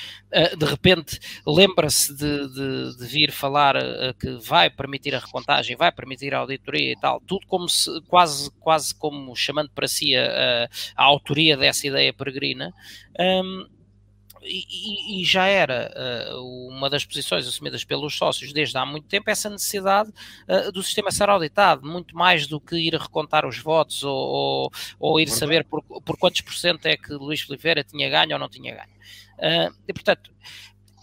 de 0.57 0.65
repente 0.65 1.19
lembra-se 1.47 2.13
de, 2.13 2.47
de, 2.53 2.97
de, 2.97 3.07
vir 3.07 3.31
falar 3.31 3.75
que 4.19 4.31
vai 4.45 4.69
permitir 4.69 5.15
a 5.15 5.19
recontagem, 5.19 5.77
vai 5.77 5.91
permitir 5.91 6.33
a 6.33 6.39
auditoria 6.39 6.91
e 6.91 6.99
tal, 6.99 7.21
tudo 7.21 7.47
como 7.47 7.69
se, 7.69 7.89
quase, 8.07 8.51
quase 8.59 8.93
como 8.93 9.33
chamando 9.35 9.69
para 9.73 9.87
si 9.87 10.15
a, 10.17 10.69
a 10.97 11.03
autoria 11.03 11.55
dessa 11.55 11.87
ideia 11.87 12.11
peregrina. 12.11 12.73
Um, 13.17 13.80
e, 14.43 15.21
e, 15.21 15.25
já 15.25 15.45
era 15.45 15.93
uh, 16.35 16.67
uma 16.67 16.89
das 16.89 17.05
posições 17.05 17.47
assumidas 17.47 17.83
pelos 17.83 18.15
sócios 18.15 18.51
desde 18.51 18.77
há 18.77 18.85
muito 18.85 19.07
tempo 19.07 19.29
essa 19.29 19.49
necessidade 19.49 20.09
uh, 20.47 20.71
do 20.71 20.81
sistema 20.81 21.11
ser 21.11 21.29
auditado, 21.29 21.87
muito 21.87 22.15
mais 22.15 22.47
do 22.47 22.59
que 22.59 22.75
ir 22.75 22.93
recontar 22.95 23.45
os 23.45 23.59
votos 23.59 24.03
ou, 24.03 24.13
ou, 24.15 24.71
ou 24.99 25.19
ir 25.19 25.29
saber 25.29 25.63
por, 25.65 25.83
por, 25.83 26.17
quantos 26.17 26.41
por 26.41 26.53
cento 26.53 26.85
é 26.85 26.97
que 26.97 27.13
Luís 27.13 27.47
Oliveira 27.49 27.83
tinha 27.83 28.09
ganho 28.09 28.33
ou 28.33 28.39
não 28.39 28.49
tinha 28.49 28.73
ganho. 28.73 28.91
Uh, 29.37 29.75
e 29.87 29.93
portanto, 29.93 30.31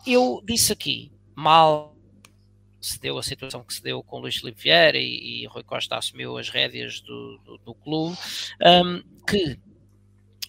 eu 0.07 0.43
disse 0.45 0.73
aqui, 0.73 1.13
mal 1.35 1.97
se 2.81 3.01
deu 3.01 3.19
a 3.19 3.23
situação 3.23 3.63
que 3.65 3.75
se 3.75 3.83
deu 3.83 4.03
com 4.03 4.21
Luís 4.21 4.37
Filipe 4.37 4.63
Vieira 4.63 4.99
e, 4.99 5.43
e 5.43 5.47
Rui 5.47 5.63
Costa 5.63 5.97
assumiu 5.97 6.39
as 6.39 6.49
rédeas 6.49 7.01
do, 7.01 7.39
do, 7.45 7.59
do 7.59 7.75
clube, 7.75 8.17
um, 8.65 9.03
que 9.27 9.59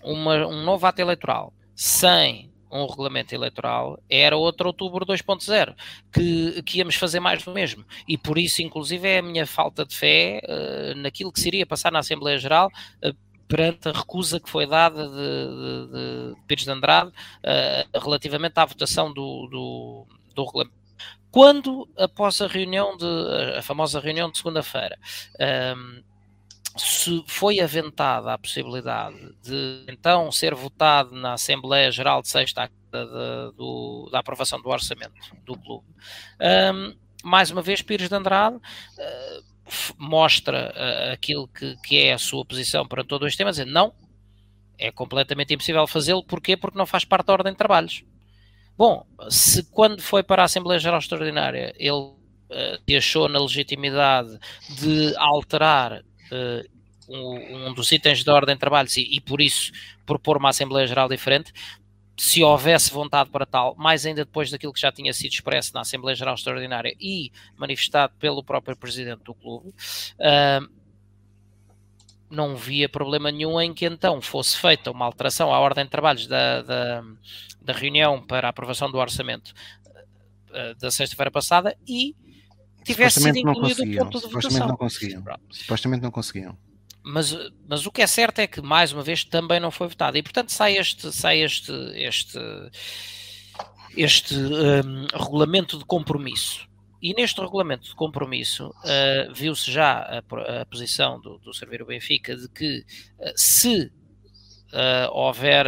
uma, 0.03 0.48
um 0.48 0.64
novo 0.64 0.86
ato 0.86 1.02
eleitoral 1.02 1.53
sem 1.76 2.48
um 2.72 2.86
regulamento 2.86 3.34
eleitoral, 3.34 4.02
era 4.10 4.38
outro 4.38 4.68
outubro 4.68 5.06
2.0, 5.06 5.76
que, 6.12 6.62
que 6.64 6.78
íamos 6.80 6.96
fazer 6.96 7.20
mais 7.20 7.44
do 7.44 7.52
mesmo. 7.52 7.86
E 8.08 8.18
por 8.18 8.38
isso, 8.38 8.62
inclusive, 8.62 9.08
é 9.08 9.20
a 9.20 9.24
minha 9.24 9.46
falta 9.46 9.86
de 9.86 9.96
fé 9.96 10.41
uh, 10.44 10.98
naquilo 11.00 11.32
que 11.32 11.40
se 11.40 11.48
iria 11.48 11.66
passar 11.66 11.91
na 11.91 12.00
Assembleia 12.00 12.38
Geral. 12.38 12.70
Uh, 13.04 13.16
perante 13.48 13.90
a 13.90 13.91
recusa 13.91 14.40
que 14.40 14.48
foi 14.48 14.68
dada 14.68 15.08
de, 15.08 15.12
de, 15.16 16.34
de 16.36 16.41
Pires 16.46 16.66
de 16.66 16.70
Andrade 16.70 17.10
uh, 17.10 18.00
relativamente 18.00 18.54
à 18.60 18.66
votação 18.66 19.12
do, 19.12 19.48
do, 19.48 20.08
do 20.36 20.46
regulamento 20.46 20.80
quando, 21.32 21.88
após 21.98 22.41
a 22.41 22.48
reunião 22.48 22.98
de 22.98 23.06
a 23.58 23.62
famosa 23.62 24.00
reunião 24.00 24.32
de 24.32 24.38
segunda-feira, 24.38 24.98
um, 25.78 26.04
se 26.78 27.24
foi 27.28 27.60
aventada 27.60 28.34
a 28.34 28.38
possibilidade 28.38 29.18
de 29.41 29.86
então 29.88 30.32
ser 30.32 30.54
votado 30.54 31.16
na 31.16 31.34
Assembleia 31.34 31.91
Geral 31.91 32.22
de 32.22 32.30
Sexta 32.30 32.70
da, 32.91 33.06
da, 33.06 33.52
do, 33.52 34.10
da 34.12 34.20
aprovação 34.20 34.62
do 34.62 34.70
orçamento 34.70 35.14
do 35.46 35.58
clube, 35.58 35.86
um, 36.74 36.96
mais 37.24 37.52
uma 37.52 37.62
vez 37.62 37.82
Pires 37.82 38.10
de 38.10 38.16
Andrade 38.16 38.56
uh, 38.56 39.44
mostra 39.98 40.74
uh, 40.76 41.14
aquilo 41.14 41.48
que, 41.48 41.76
que 41.84 41.98
é 41.98 42.14
a 42.14 42.18
sua 42.18 42.46
posição 42.46 42.88
para 42.88 43.04
todo 43.04 43.28
este 43.28 43.38
tema, 43.38 43.52
dizendo 43.52 43.72
não, 43.72 43.94
é 44.78 44.91
completamente 44.91 45.54
impossível 45.54 45.86
fazê-lo, 45.88 46.24
porquê? 46.24 46.56
Porque 46.56 46.78
não 46.78 46.86
faz 46.86 47.04
parte 47.04 47.28
da 47.28 47.34
ordem 47.34 47.52
de 47.52 47.58
trabalhos. 47.58 48.04
Bom, 48.78 49.06
se 49.30 49.64
quando 49.72 50.02
foi 50.02 50.24
para 50.24 50.41
a 50.41 50.46
Assembleia 50.46 50.80
Geral 50.80 51.00
Extraordinária 51.00 51.74
ele 51.78 51.91
uh, 51.91 52.98
achou 52.98 53.28
na 53.28 53.40
legitimidade 53.40 54.40
de 54.70 55.14
alterar 55.18 56.02
um, 57.07 57.68
um, 57.69 57.73
dos 57.73 57.91
itens 57.91 58.23
da 58.23 58.34
ordem 58.34 58.56
de 58.56 58.60
trabalhos 58.60 58.95
e, 58.97 59.01
e, 59.01 59.19
por 59.19 59.41
isso 59.41 59.72
propor 60.06 60.38
uma 60.38 60.49
Assembleia 60.49 60.88
Geral 60.88 61.10
diferente, 61.10 61.51
se 62.18 62.43
houvesse 62.43 62.91
vontade 62.91 63.30
para 63.30 63.45
tal, 63.45 63.76
mais 63.76 64.06
ainda 64.06 64.26
depois 64.26 64.51
daquilo 64.51 64.73
que 64.73 64.81
já 64.81 64.91
tinha 64.91 65.14
sido 65.14 65.31
expresso 65.31 65.73
na 65.73 65.81
Assembleia 65.81 66.15
Geral 66.15 66.35
Extraordinária 66.35 66.93
e 66.99 67.31
manifestado 67.57 68.14
pelo 68.19 68.43
próprio 68.43 68.76
Presidente 68.76 69.23
do 69.23 69.34
clube, 69.34 69.69
uh, 69.69 70.69
não 72.30 72.56
via 72.57 72.89
problema 72.89 73.31
nenhum 73.31 73.60
em 73.60 73.73
que 73.73 73.85
então 73.85 74.22
fosse 74.22 74.57
feita 74.57 74.91
uma 74.91 75.06
alteração 75.06 75.53
à 75.53 75.60
ordem 75.60 75.85
de 75.85 75.89
trabalhos 75.89 76.27
da, 76.27 76.61
da, 76.61 77.03
da 77.61 77.73
reunião 77.73 78.22
para 78.22 78.47
a 78.47 78.51
aprovação 78.51 78.91
do 78.91 78.97
orçamento 78.97 79.53
uh, 80.49 80.76
da 80.77 80.91
sexta-feira 80.91 81.31
passada 81.31 81.76
e 81.88 82.15
tivesse 82.84 83.22
sido 83.22 83.38
incluído 83.38 83.84
o 83.84 83.97
ponto 83.97 84.19
de 84.19 84.34
votação. 84.34 84.68
Não 84.68 84.77
conseguiam. 84.77 85.23
Supostamente 85.49 86.03
não 86.03 86.11
conseguiam. 86.11 86.57
Mas, 87.03 87.35
mas 87.68 87.85
o 87.85 87.91
que 87.91 88.01
é 88.01 88.07
certo 88.07 88.39
é 88.39 88.47
que, 88.47 88.61
mais 88.61 88.91
uma 88.91 89.01
vez, 89.01 89.23
também 89.23 89.60
não 89.60 89.72
foi 89.72 89.88
votado. 89.88 90.18
E, 90.18 90.23
portanto, 90.23 90.51
sai 90.51 90.77
este, 90.77 91.11
sai 91.11 91.41
este, 91.41 91.72
este, 91.95 92.38
este 93.95 94.35
um, 94.35 95.07
regulamento 95.14 95.77
de 95.77 95.85
compromisso. 95.85 96.68
e 97.01 97.14
neste 97.14 97.39
regulamento 97.39 97.85
de 97.85 97.95
compromisso 97.95 98.68
uh, 98.69 99.34
viu-se 99.34 99.72
já 99.72 99.99
a, 99.99 100.61
a 100.61 100.65
posição 100.65 101.19
do, 101.22 101.38
do 101.39 101.53
Servir 101.53 101.81
o 101.81 101.85
Benfica 101.85 102.35
de 102.35 102.49
que 102.49 102.85
uh, 103.19 103.31
se 103.35 103.91
uh, 104.74 105.12
houver, 105.12 105.66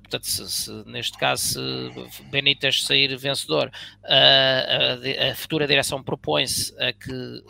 portanto, 0.00 0.24
se, 0.24 0.50
se, 0.50 0.72
neste 0.86 1.16
caso, 1.18 1.42
se 1.42 2.22
Benítez 2.30 2.84
sair 2.84 3.16
vencedor, 3.16 3.70
a, 4.04 5.30
a, 5.30 5.34
futura 5.34 5.66
direção 5.66 6.02
propõe-se 6.02 6.74
a 6.82 6.92
que 6.92 7.42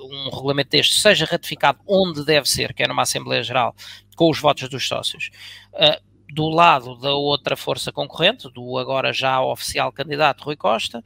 um 0.00 0.30
regulamento 0.30 0.70
deste 0.70 1.00
seja 1.00 1.24
ratificado 1.24 1.78
onde 1.86 2.24
deve 2.24 2.48
ser, 2.48 2.74
que 2.74 2.82
é 2.82 2.88
numa 2.88 3.02
Assembleia 3.02 3.42
Geral, 3.42 3.74
com 4.14 4.30
os 4.30 4.38
votos 4.38 4.68
dos 4.68 4.86
sócios. 4.86 5.30
Do 6.28 6.48
lado 6.48 6.96
da 6.96 7.14
outra 7.14 7.56
força 7.56 7.92
concorrente, 7.92 8.50
do 8.50 8.78
agora 8.78 9.12
já 9.12 9.40
oficial 9.40 9.92
candidato 9.92 10.44
Rui 10.44 10.56
Costa, 10.56 11.02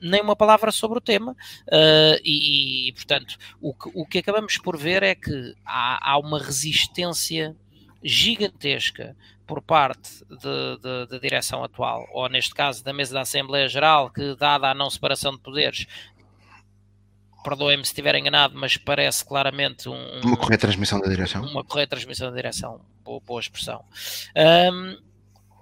nem 0.00 0.20
uma 0.20 0.36
palavra 0.36 0.70
sobre 0.70 0.98
o 0.98 1.00
tema, 1.00 1.32
uh, 1.32 2.20
e, 2.24 2.88
e, 2.88 2.92
portanto, 2.92 3.36
o 3.60 3.74
que, 3.74 3.90
o 3.94 4.06
que 4.06 4.18
acabamos 4.18 4.56
por 4.58 4.76
ver 4.76 5.02
é 5.02 5.14
que 5.14 5.54
há, 5.64 6.12
há 6.12 6.18
uma 6.18 6.38
resistência 6.38 7.56
gigantesca 8.02 9.16
por 9.46 9.62
parte 9.62 10.10
da 11.08 11.18
direção 11.18 11.64
atual, 11.64 12.06
ou 12.12 12.28
neste 12.28 12.54
caso 12.54 12.84
da 12.84 12.92
mesa 12.92 13.14
da 13.14 13.22
Assembleia 13.22 13.66
Geral, 13.68 14.10
que, 14.10 14.36
dada 14.36 14.70
a 14.70 14.74
não 14.74 14.90
separação 14.90 15.32
de 15.32 15.38
poderes, 15.38 15.86
perdoem-me 17.42 17.84
se 17.84 17.92
estiver 17.92 18.14
enganado, 18.14 18.54
mas 18.56 18.76
parece 18.76 19.24
claramente 19.24 19.88
um, 19.88 20.20
uma 20.22 20.36
correta 20.36 20.66
transmissão 20.66 21.00
da 21.00 21.08
direção. 21.08 21.42
Uma 21.42 21.64
correta 21.64 21.96
transmissão 21.96 22.28
da 22.28 22.36
direção, 22.36 22.80
boa, 23.02 23.20
boa 23.20 23.40
expressão. 23.40 23.82
Um, 24.36 24.98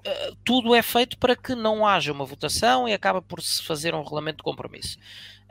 eh, 0.05 0.33
tudo 0.45 0.75
é 0.75 0.83
feito 0.83 1.19
para 1.19 1.37
que 1.37 1.55
não 1.55 1.87
haja 1.87 2.13
uma 2.13 2.25
votação 2.25 2.89
e 2.89 2.93
acaba 2.93 3.23
por 3.23 3.41
se 3.41 3.63
fazer 3.63 3.95
um 3.95 4.03
regulamento 4.03 4.39
de 4.39 4.43
compromisso. 4.43 4.99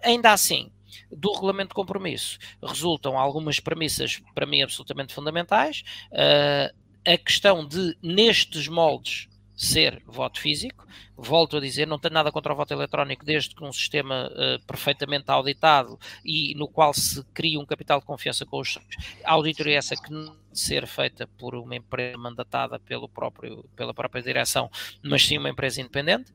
Ainda 0.03 0.31
assim, 0.31 0.71
do 1.11 1.33
regulamento 1.33 1.69
de 1.69 1.75
compromisso 1.75 2.37
resultam 2.63 3.17
algumas 3.17 3.59
premissas, 3.59 4.21
para 4.33 4.45
mim, 4.45 4.61
absolutamente 4.61 5.13
fundamentais. 5.13 5.83
Uh, 6.11 6.73
a 7.07 7.17
questão 7.17 7.65
de, 7.65 7.95
nestes 8.01 8.67
moldes, 8.67 9.27
ser 9.55 10.03
voto 10.05 10.39
físico. 10.39 10.85
Volto 11.15 11.57
a 11.57 11.61
dizer, 11.61 11.87
não 11.87 11.97
tenho 11.97 12.13
nada 12.13 12.31
contra 12.31 12.51
o 12.51 12.55
voto 12.55 12.73
eletrónico, 12.73 13.23
desde 13.23 13.55
que 13.55 13.63
um 13.63 13.71
sistema 13.71 14.29
uh, 14.29 14.65
perfeitamente 14.65 15.31
auditado 15.31 15.97
e 16.25 16.53
no 16.55 16.67
qual 16.67 16.93
se 16.93 17.23
cria 17.33 17.59
um 17.59 17.65
capital 17.65 17.99
de 17.99 18.05
confiança 18.05 18.45
com 18.45 18.59
os 18.59 18.77
a 19.23 19.31
auditoria 19.31 19.77
essa 19.77 19.95
que 19.95 20.11
não 20.11 20.35
ser 20.51 20.85
feita 20.85 21.25
por 21.37 21.55
uma 21.55 21.75
empresa 21.75 22.17
mandatada 22.17 22.77
pelo 22.79 23.07
próprio, 23.07 23.63
pela 23.75 23.93
própria 23.93 24.21
direção, 24.21 24.69
mas 25.01 25.25
sim 25.25 25.37
uma 25.37 25.49
empresa 25.49 25.79
independente. 25.79 26.33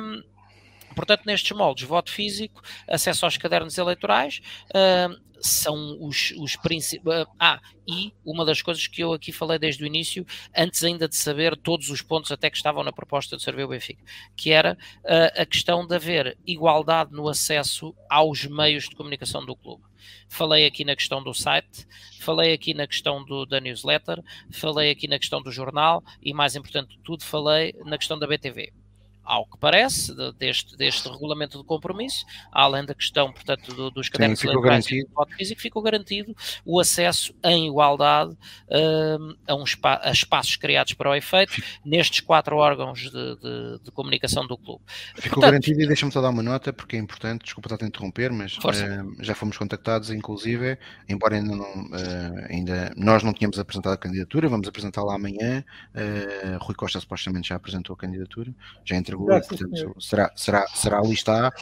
Um, 0.00 0.22
portanto, 0.98 1.22
nestes 1.26 1.56
moldes, 1.56 1.86
voto 1.86 2.10
físico, 2.10 2.60
acesso 2.88 3.24
aos 3.24 3.36
cadernos 3.36 3.78
eleitorais, 3.78 4.40
uh, 4.70 5.16
são 5.40 5.96
os, 6.00 6.32
os 6.36 6.56
principais. 6.56 7.24
Ah, 7.38 7.60
e 7.86 8.12
uma 8.24 8.44
das 8.44 8.60
coisas 8.60 8.84
que 8.88 9.00
eu 9.00 9.12
aqui 9.12 9.30
falei 9.30 9.60
desde 9.60 9.84
o 9.84 9.86
início, 9.86 10.26
antes 10.56 10.82
ainda 10.82 11.08
de 11.08 11.14
saber 11.14 11.56
todos 11.56 11.88
os 11.88 12.02
pontos 12.02 12.32
até 12.32 12.50
que 12.50 12.56
estavam 12.56 12.82
na 12.82 12.90
proposta 12.90 13.36
de 13.36 13.44
servir 13.44 13.62
o 13.62 13.68
Benfica, 13.68 14.02
que 14.36 14.50
era 14.50 14.76
uh, 15.04 15.40
a 15.40 15.46
questão 15.46 15.86
de 15.86 15.94
haver 15.94 16.36
igualdade 16.44 17.12
no 17.12 17.28
acesso 17.28 17.94
aos 18.10 18.44
meios 18.46 18.88
de 18.88 18.96
comunicação 18.96 19.46
do 19.46 19.54
clube. 19.54 19.84
Falei 20.28 20.66
aqui 20.66 20.84
na 20.84 20.96
questão 20.96 21.22
do 21.22 21.32
site, 21.32 21.86
falei 22.18 22.52
aqui 22.52 22.74
na 22.74 22.88
questão 22.88 23.24
do, 23.24 23.46
da 23.46 23.60
newsletter, 23.60 24.20
falei 24.50 24.90
aqui 24.90 25.06
na 25.06 25.20
questão 25.20 25.40
do 25.40 25.52
jornal 25.52 26.02
e, 26.20 26.34
mais 26.34 26.56
importante 26.56 26.96
de 26.96 27.02
tudo, 27.04 27.22
falei 27.22 27.72
na 27.84 27.96
questão 27.96 28.18
da 28.18 28.26
BTV 28.26 28.72
ao 29.28 29.44
que 29.44 29.58
parece, 29.58 30.14
deste, 30.38 30.74
deste 30.74 31.06
regulamento 31.06 31.58
de 31.58 31.64
compromisso, 31.64 32.24
além 32.50 32.86
da 32.86 32.94
questão, 32.94 33.30
portanto, 33.30 33.74
do, 33.74 33.90
dos 33.90 34.08
cadernos 34.08 34.42
eleitorais 34.42 34.86
e 34.90 35.04
do 35.04 35.12
voto 35.12 35.34
físico, 35.36 35.60
ficou 35.60 35.82
garantido 35.82 36.34
o 36.64 36.80
acesso 36.80 37.34
em 37.44 37.68
igualdade 37.68 38.32
uh, 38.32 39.36
a, 39.46 39.54
um 39.54 39.66
spa, 39.66 40.00
a 40.02 40.10
espaços 40.10 40.56
criados 40.56 40.94
para 40.94 41.10
o 41.10 41.14
efeito 41.14 41.62
nestes 41.84 42.20
quatro 42.20 42.56
órgãos 42.56 43.00
de, 43.00 43.10
de, 43.10 43.80
de 43.84 43.90
comunicação 43.90 44.46
do 44.46 44.56
clube. 44.56 44.82
Ficou 45.16 45.34
portanto, 45.34 45.42
garantido 45.42 45.82
e 45.82 45.86
deixa-me 45.86 46.10
só 46.10 46.22
dar 46.22 46.30
uma 46.30 46.42
nota, 46.42 46.72
porque 46.72 46.96
é 46.96 46.98
importante, 46.98 47.42
desculpa 47.44 47.70
estar 47.70 47.84
a 47.84 47.88
interromper, 47.88 48.32
mas 48.32 48.56
uh, 48.56 49.22
já 49.22 49.34
fomos 49.34 49.58
contactados, 49.58 50.10
inclusive, 50.10 50.78
embora 51.06 51.36
ainda 51.36 51.54
não, 51.54 51.82
uh, 51.84 52.46
ainda 52.48 52.94
nós 52.96 53.22
não 53.22 53.34
tínhamos 53.34 53.58
apresentado 53.58 53.92
a 53.92 53.98
candidatura, 53.98 54.48
vamos 54.48 54.66
apresentá-la 54.66 55.14
amanhã, 55.14 55.62
Rui 56.60 56.74
Costa 56.74 56.98
supostamente 56.98 57.48
já 57.48 57.56
apresentou 57.56 57.92
a 57.92 57.96
candidatura, 57.96 58.54
já 58.84 58.96
entregou 58.96 59.17
portanto, 59.26 59.94
será, 60.00 60.32
será, 60.34 60.66
será 60.68 60.98
a 60.98 61.02
lista 61.02 61.32
A 61.32 61.48
uh, 61.48 61.52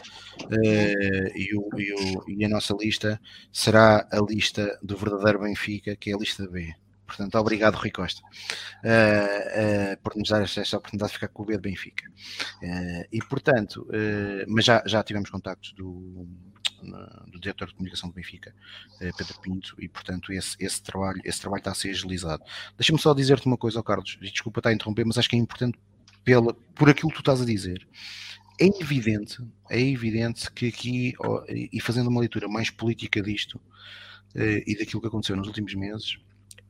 e, 1.35 1.55
o, 1.55 1.69
e, 1.79 1.93
o, 1.93 2.29
e 2.29 2.45
a 2.45 2.49
nossa 2.49 2.75
lista 2.79 3.19
será 3.51 4.07
a 4.11 4.19
lista 4.19 4.77
do 4.81 4.97
verdadeiro 4.97 5.39
Benfica, 5.39 5.95
que 5.95 6.11
é 6.11 6.15
a 6.15 6.17
lista 6.17 6.47
B. 6.47 6.73
Portanto, 7.07 7.35
obrigado, 7.35 7.75
Rui 7.75 7.89
Costa, 7.89 8.21
uh, 8.21 9.93
uh, 9.93 10.01
por 10.03 10.15
nos 10.17 10.27
dar 10.27 10.43
esta, 10.43 10.59
esta, 10.59 10.77
oportunidade 10.77 11.11
de 11.11 11.13
ficar 11.15 11.29
com 11.29 11.43
o 11.43 11.45
B 11.45 11.53
de 11.53 11.61
Benfica. 11.61 12.05
Uh, 12.61 13.07
e, 13.09 13.19
portanto, 13.19 13.87
mas 14.47 14.65
já, 14.65 14.83
já 14.85 15.01
tivemos 15.01 15.29
contactos 15.29 15.71
do, 15.71 16.27
do 17.27 17.39
diretor 17.39 17.69
de 17.69 17.75
comunicação 17.75 18.09
do 18.09 18.13
Benfica, 18.13 18.53
Pedro 18.99 19.39
Pinto, 19.41 19.75
e, 19.79 19.87
portanto, 19.87 20.33
esse, 20.33 20.57
esse, 20.59 20.83
trabalho, 20.83 21.21
esse 21.23 21.39
trabalho 21.39 21.61
está 21.61 21.71
a 21.71 21.75
ser 21.75 21.91
agilizado. 21.91 22.43
Deixa-me 22.77 22.99
só 22.99 23.13
dizer-te 23.13 23.47
uma 23.47 23.57
coisa, 23.57 23.79
oh 23.79 23.83
Carlos, 23.83 24.17
desculpa 24.21 24.59
estar 24.59 24.69
a 24.69 24.73
interromper, 24.73 25.05
mas 25.05 25.17
acho 25.17 25.29
que 25.29 25.37
é 25.37 25.39
importante 25.39 25.79
pela, 26.27 26.53
por 26.75 26.89
aquilo 26.89 27.09
que 27.09 27.15
tu 27.15 27.21
estás 27.21 27.41
a 27.41 27.45
dizer. 27.45 27.87
É 28.59 28.65
evidente, 28.65 29.41
é 29.69 29.79
evidente 29.79 30.51
que 30.51 30.67
aqui, 30.67 31.13
e 31.71 31.79
fazendo 31.79 32.09
uma 32.09 32.19
leitura 32.19 32.49
mais 32.49 32.69
política 32.69 33.21
disto 33.21 33.61
eh, 34.35 34.61
e 34.67 34.77
daquilo 34.77 34.99
que 34.99 35.07
aconteceu 35.07 35.37
nos 35.37 35.47
últimos 35.47 35.73
meses, 35.73 36.17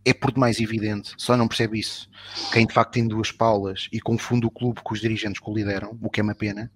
é 0.06 0.14
por 0.14 0.32
demais 0.32 0.60
evidente, 0.60 1.16
só 1.18 1.36
não 1.36 1.48
percebe 1.48 1.80
isso, 1.80 2.08
quem 2.54 2.68
de 2.68 2.74
facto 2.74 2.92
tem 2.92 3.08
duas 3.08 3.32
paulas 3.32 3.90
e 3.92 4.00
confunde 4.00 4.46
o 4.46 4.52
clube 4.52 4.82
com 4.84 4.94
os 4.94 5.02
dirigentes 5.02 5.42
que 5.42 5.50
o 5.50 5.56
lideram, 5.56 5.98
o 6.04 6.10
que 6.10 6.20
é 6.20 6.24
uma 6.24 6.36
pena, 6.36 6.72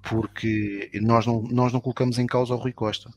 porque 0.00 0.92
nós 1.02 1.26
não, 1.26 1.42
nós 1.42 1.72
não 1.72 1.80
colocamos 1.80 2.20
em 2.20 2.26
causa 2.26 2.54
o 2.54 2.58
Rui 2.58 2.72
Costa. 2.72 3.10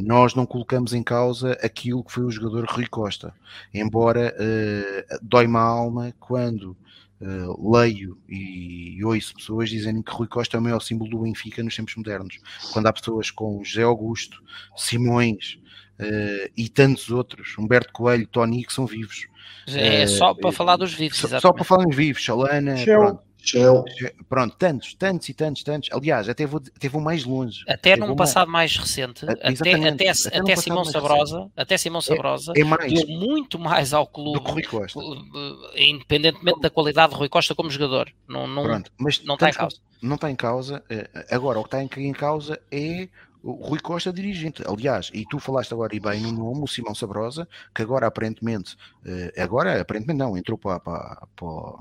Nós 0.00 0.34
não 0.34 0.46
colocamos 0.46 0.94
em 0.94 1.02
causa 1.02 1.52
aquilo 1.62 2.04
que 2.04 2.12
foi 2.12 2.24
o 2.24 2.30
jogador 2.30 2.64
Rui 2.66 2.86
Costa, 2.86 3.34
embora 3.72 4.34
uh, 4.38 5.18
dói-me 5.20 5.56
a 5.56 5.60
alma 5.60 6.14
quando 6.20 6.76
Uh, 7.26 7.72
leio 7.72 8.18
e, 8.28 8.98
e 8.98 9.04
ouço 9.04 9.34
pessoas 9.34 9.70
dizendo 9.70 10.02
que 10.02 10.12
Rui 10.12 10.28
Costa 10.28 10.58
é 10.58 10.60
o 10.60 10.62
maior 10.62 10.80
símbolo 10.80 11.10
do 11.10 11.20
Benfica 11.20 11.62
nos 11.62 11.74
tempos 11.74 11.96
modernos. 11.96 12.38
Quando 12.70 12.86
há 12.86 12.92
pessoas 12.92 13.30
com 13.30 13.64
José 13.64 13.82
Augusto, 13.82 14.42
Simões 14.76 15.58
uh, 15.98 16.50
e 16.54 16.68
tantos 16.68 17.10
outros, 17.10 17.56
Humberto 17.56 17.94
Coelho, 17.94 18.26
Tony, 18.26 18.62
que 18.62 18.74
são 18.74 18.84
vivos. 18.84 19.26
É, 19.68 20.04
uh, 20.04 20.08
só 20.08 20.34
para 20.34 20.52
falar 20.52 20.76
dos 20.76 20.92
vivos, 20.92 21.16
só, 21.16 21.40
só, 21.40 21.50
para 21.50 21.64
falar 21.64 21.84
dos 21.84 21.96
vivos, 21.96 22.20
Chalana, 22.20 22.76
Shell. 22.76 23.00
Pronto, 23.00 23.22
tantos, 24.58 24.94
tantos 24.94 25.28
e 25.28 25.34
tantos, 25.34 25.62
tantos. 25.62 25.88
Aliás, 25.92 26.28
até 26.28 26.46
vou, 26.46 26.60
até 26.74 26.88
vou 26.88 27.00
mais 27.00 27.24
longe. 27.24 27.64
Até 27.68 27.96
num 27.96 28.16
passado 28.16 28.50
mais, 28.50 28.76
mais 28.76 28.76
recente, 28.76 29.24
até, 29.24 29.48
até, 29.48 29.88
até, 29.88 30.10
até 30.38 30.56
Simão 30.56 30.84
Sabrosa, 30.84 31.50
até 31.56 31.76
Simão 31.76 32.00
Sabrosa, 32.00 32.52
é, 32.56 32.60
é 32.60 32.64
mais, 32.64 32.92
deu 32.92 33.06
muito 33.06 33.58
mais 33.58 33.92
ao 33.92 34.06
clube, 34.06 34.38
do 34.38 34.44
que 34.44 34.50
Rui 34.50 34.62
Costa. 34.62 35.00
independentemente 35.76 36.60
da 36.60 36.70
qualidade 36.70 37.12
de 37.12 37.18
Rui 37.18 37.28
Costa 37.28 37.54
como 37.54 37.70
jogador. 37.70 38.10
Não, 38.28 38.46
não, 38.46 38.64
Pronto, 38.64 38.92
mas 38.98 39.22
não 39.22 39.34
está 39.34 39.50
em 39.50 39.52
causa. 39.52 39.76
Não 40.02 40.14
está 40.16 40.30
em 40.30 40.36
causa. 40.36 40.84
Eh, 40.90 41.08
agora, 41.30 41.58
o 41.58 41.62
que 41.62 41.74
está 41.74 42.00
em 42.00 42.12
causa 42.12 42.60
é 42.70 43.08
o 43.44 43.52
Rui 43.52 43.78
Costa 43.78 44.12
dirigente. 44.12 44.62
Aliás, 44.66 45.10
e 45.12 45.24
tu 45.26 45.38
falaste 45.38 45.72
agora 45.72 45.94
e 45.94 46.00
bem 46.00 46.22
no 46.22 46.32
nome, 46.32 46.62
o 46.62 46.66
Simão 46.66 46.94
Sabrosa, 46.94 47.46
que 47.74 47.82
agora 47.82 48.06
aparentemente, 48.06 48.76
eh, 49.04 49.32
agora 49.36 49.80
aparentemente 49.80 50.18
não, 50.18 50.36
entrou 50.36 50.56
para, 50.56 50.80
para, 50.80 51.26
para, 51.36 51.78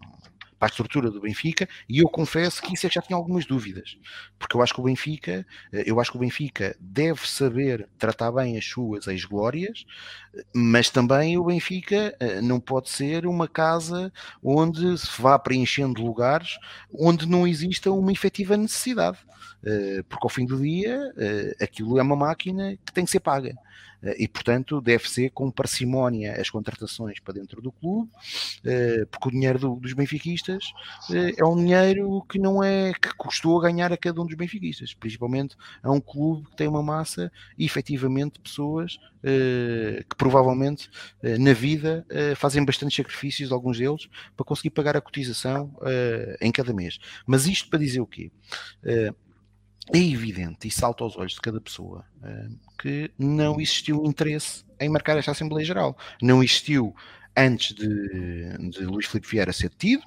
para 0.63 0.69
a 0.69 0.71
estrutura 0.71 1.11
do 1.11 1.19
Benfica, 1.19 1.67
e 1.89 1.99
eu 1.99 2.07
confesso 2.07 2.61
que 2.61 2.73
isso 2.73 2.85
é 2.85 2.89
que 2.89 2.95
já 2.95 3.01
tinha 3.01 3.17
algumas 3.17 3.45
dúvidas, 3.45 3.97
porque 4.39 4.55
eu 4.55 4.61
acho 4.61 4.73
que 4.73 4.79
o 4.79 4.83
Benfica, 4.85 5.45
eh, 5.73 5.83
eu 5.85 5.99
acho 5.99 6.09
que 6.09 6.15
o 6.15 6.21
Benfica 6.21 6.73
deve 6.79 7.27
saber 7.27 7.89
tratar 7.97 8.31
bem 8.31 8.57
as 8.57 8.63
suas 8.63 9.07
ex-glórias, 9.07 9.85
mas 10.55 10.89
também 10.89 11.37
o 11.37 11.43
Benfica 11.43 12.15
eh, 12.17 12.39
não 12.39 12.61
pode 12.61 12.89
ser 12.89 13.25
uma 13.25 13.45
casa 13.45 14.09
onde 14.41 14.97
se 14.97 15.21
vá 15.21 15.37
preenchendo 15.37 16.01
lugares 16.01 16.57
onde 16.93 17.27
não 17.27 17.45
exista 17.45 17.91
uma 17.91 18.13
efetiva 18.13 18.55
necessidade, 18.55 19.17
eh, 19.65 20.01
porque 20.07 20.25
ao 20.25 20.29
fim 20.29 20.45
do 20.45 20.61
dia 20.61 20.97
aquilo 21.61 21.99
é 21.99 22.01
uma 22.01 22.15
máquina 22.15 22.77
que 22.85 22.93
tem 22.93 23.03
que 23.03 23.11
ser 23.11 23.19
paga. 23.19 23.53
Eh, 24.03 24.23
e, 24.23 24.27
portanto, 24.27 24.81
deve 24.81 25.09
ser 25.09 25.29
com 25.31 25.49
parcimónia 25.49 26.39
as 26.39 26.49
contratações 26.49 27.19
para 27.19 27.33
dentro 27.33 27.61
do 27.61 27.71
clube, 27.71 28.11
eh, 28.65 29.05
porque 29.09 29.29
o 29.29 29.31
dinheiro 29.31 29.57
do, 29.57 29.75
dos 29.75 29.93
benfiquistas 29.93 30.73
eh, 31.11 31.33
é 31.37 31.45
um 31.45 31.55
dinheiro 31.55 32.23
que 32.29 32.37
não 32.37 32.63
é 32.63 32.93
que 32.93 33.13
custou 33.15 33.59
a 33.59 33.63
ganhar 33.63 33.91
a 33.93 33.97
cada 33.97 34.21
um 34.21 34.25
dos 34.25 34.35
benfiquistas, 34.35 34.93
principalmente 34.93 35.55
a 35.81 35.91
um 35.91 36.01
clube 36.01 36.49
que 36.49 36.55
tem 36.57 36.67
uma 36.67 36.83
massa 36.83 37.31
e 37.57 37.65
efetivamente 37.65 38.39
pessoas 38.39 38.97
que 39.23 40.15
provavelmente 40.17 40.89
na 41.39 41.53
vida 41.53 42.05
fazem 42.35 42.65
bastantes 42.65 42.97
sacrifícios, 42.97 43.53
alguns 43.53 43.77
deles, 43.77 44.09
para 44.35 44.45
conseguir 44.45 44.71
pagar 44.71 44.97
a 44.97 45.01
cotização 45.01 45.73
em 46.41 46.51
cada 46.51 46.73
mês. 46.73 46.99
Mas 47.25 47.47
isto 47.47 47.69
para 47.69 47.79
dizer 47.79 48.01
o 48.01 48.05
quê? 48.05 48.31
É 49.91 49.97
evidente 49.97 50.67
e 50.67 50.71
salta 50.71 51.03
aos 51.03 51.17
olhos 51.17 51.33
de 51.33 51.41
cada 51.41 51.59
pessoa 51.59 52.05
que 52.79 53.11
não 53.17 53.59
existiu 53.59 54.05
interesse 54.05 54.63
em 54.79 54.89
marcar 54.89 55.17
esta 55.17 55.31
Assembleia 55.31 55.65
Geral. 55.65 55.97
Não 56.21 56.43
existiu 56.43 56.95
antes 57.35 57.75
de, 57.75 58.69
de 58.69 58.85
Luís 58.85 59.07
Filipe 59.07 59.27
Vieira 59.27 59.51
ser 59.51 59.69
detido, 59.69 60.03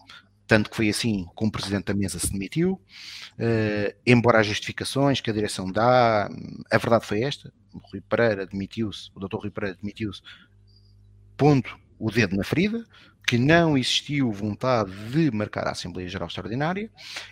tanto 0.46 0.70
que 0.70 0.76
foi 0.76 0.88
assim 0.88 1.26
como 1.34 1.48
o 1.48 1.52
Presidente 1.52 1.86
da 1.86 1.94
Mesa 1.94 2.18
se 2.18 2.32
demitiu, 2.32 2.74
uh, 2.74 3.96
embora 4.06 4.40
as 4.40 4.46
justificações 4.46 5.20
que 5.20 5.30
a 5.30 5.32
direção 5.32 5.70
dá, 5.70 6.28
a 6.70 6.78
verdade 6.78 7.04
foi 7.04 7.22
esta, 7.22 7.52
o 7.74 7.78
Rui 7.78 8.00
Pereira 8.00 8.46
demitiu-se, 8.46 9.10
o 9.14 9.20
Dr. 9.20 9.36
Rui 9.36 9.50
Pereira 9.50 9.76
demitiu-se, 9.80 10.22
ponto 11.36 11.76
o 11.98 12.10
dedo 12.10 12.36
na 12.36 12.44
ferida, 12.44 12.84
que 13.26 13.36
não 13.36 13.76
existiu 13.76 14.30
vontade 14.30 14.92
de 15.10 15.32
marcar 15.32 15.66
a 15.66 15.72
Assembleia 15.72 16.08
Geral 16.08 16.28
Extraordinária, 16.28 16.88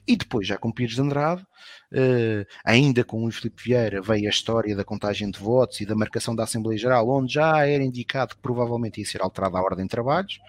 e 0.06 0.16
depois, 0.16 0.46
já 0.46 0.58
com 0.58 0.72
Pires 0.72 0.96
de 0.96 1.00
Andrade, 1.00 1.42
uh, 1.42 2.44
ainda 2.64 3.04
com 3.04 3.24
o 3.24 3.30
Filipe 3.30 3.62
Vieira, 3.62 4.02
veio 4.02 4.26
a 4.26 4.30
história 4.30 4.74
da 4.74 4.82
contagem 4.82 5.30
de 5.30 5.38
votos 5.38 5.80
e 5.80 5.86
da 5.86 5.94
marcação 5.94 6.34
da 6.34 6.42
Assembleia 6.42 6.76
Geral, 6.76 7.08
onde 7.08 7.34
já 7.34 7.64
era 7.64 7.84
indicado 7.84 8.34
que 8.34 8.42
provavelmente 8.42 8.98
ia 8.98 9.06
ser 9.06 9.22
alterada 9.22 9.56
a 9.56 9.62
ordem 9.62 9.84
de 9.84 9.90
trabalhos, 9.90 10.40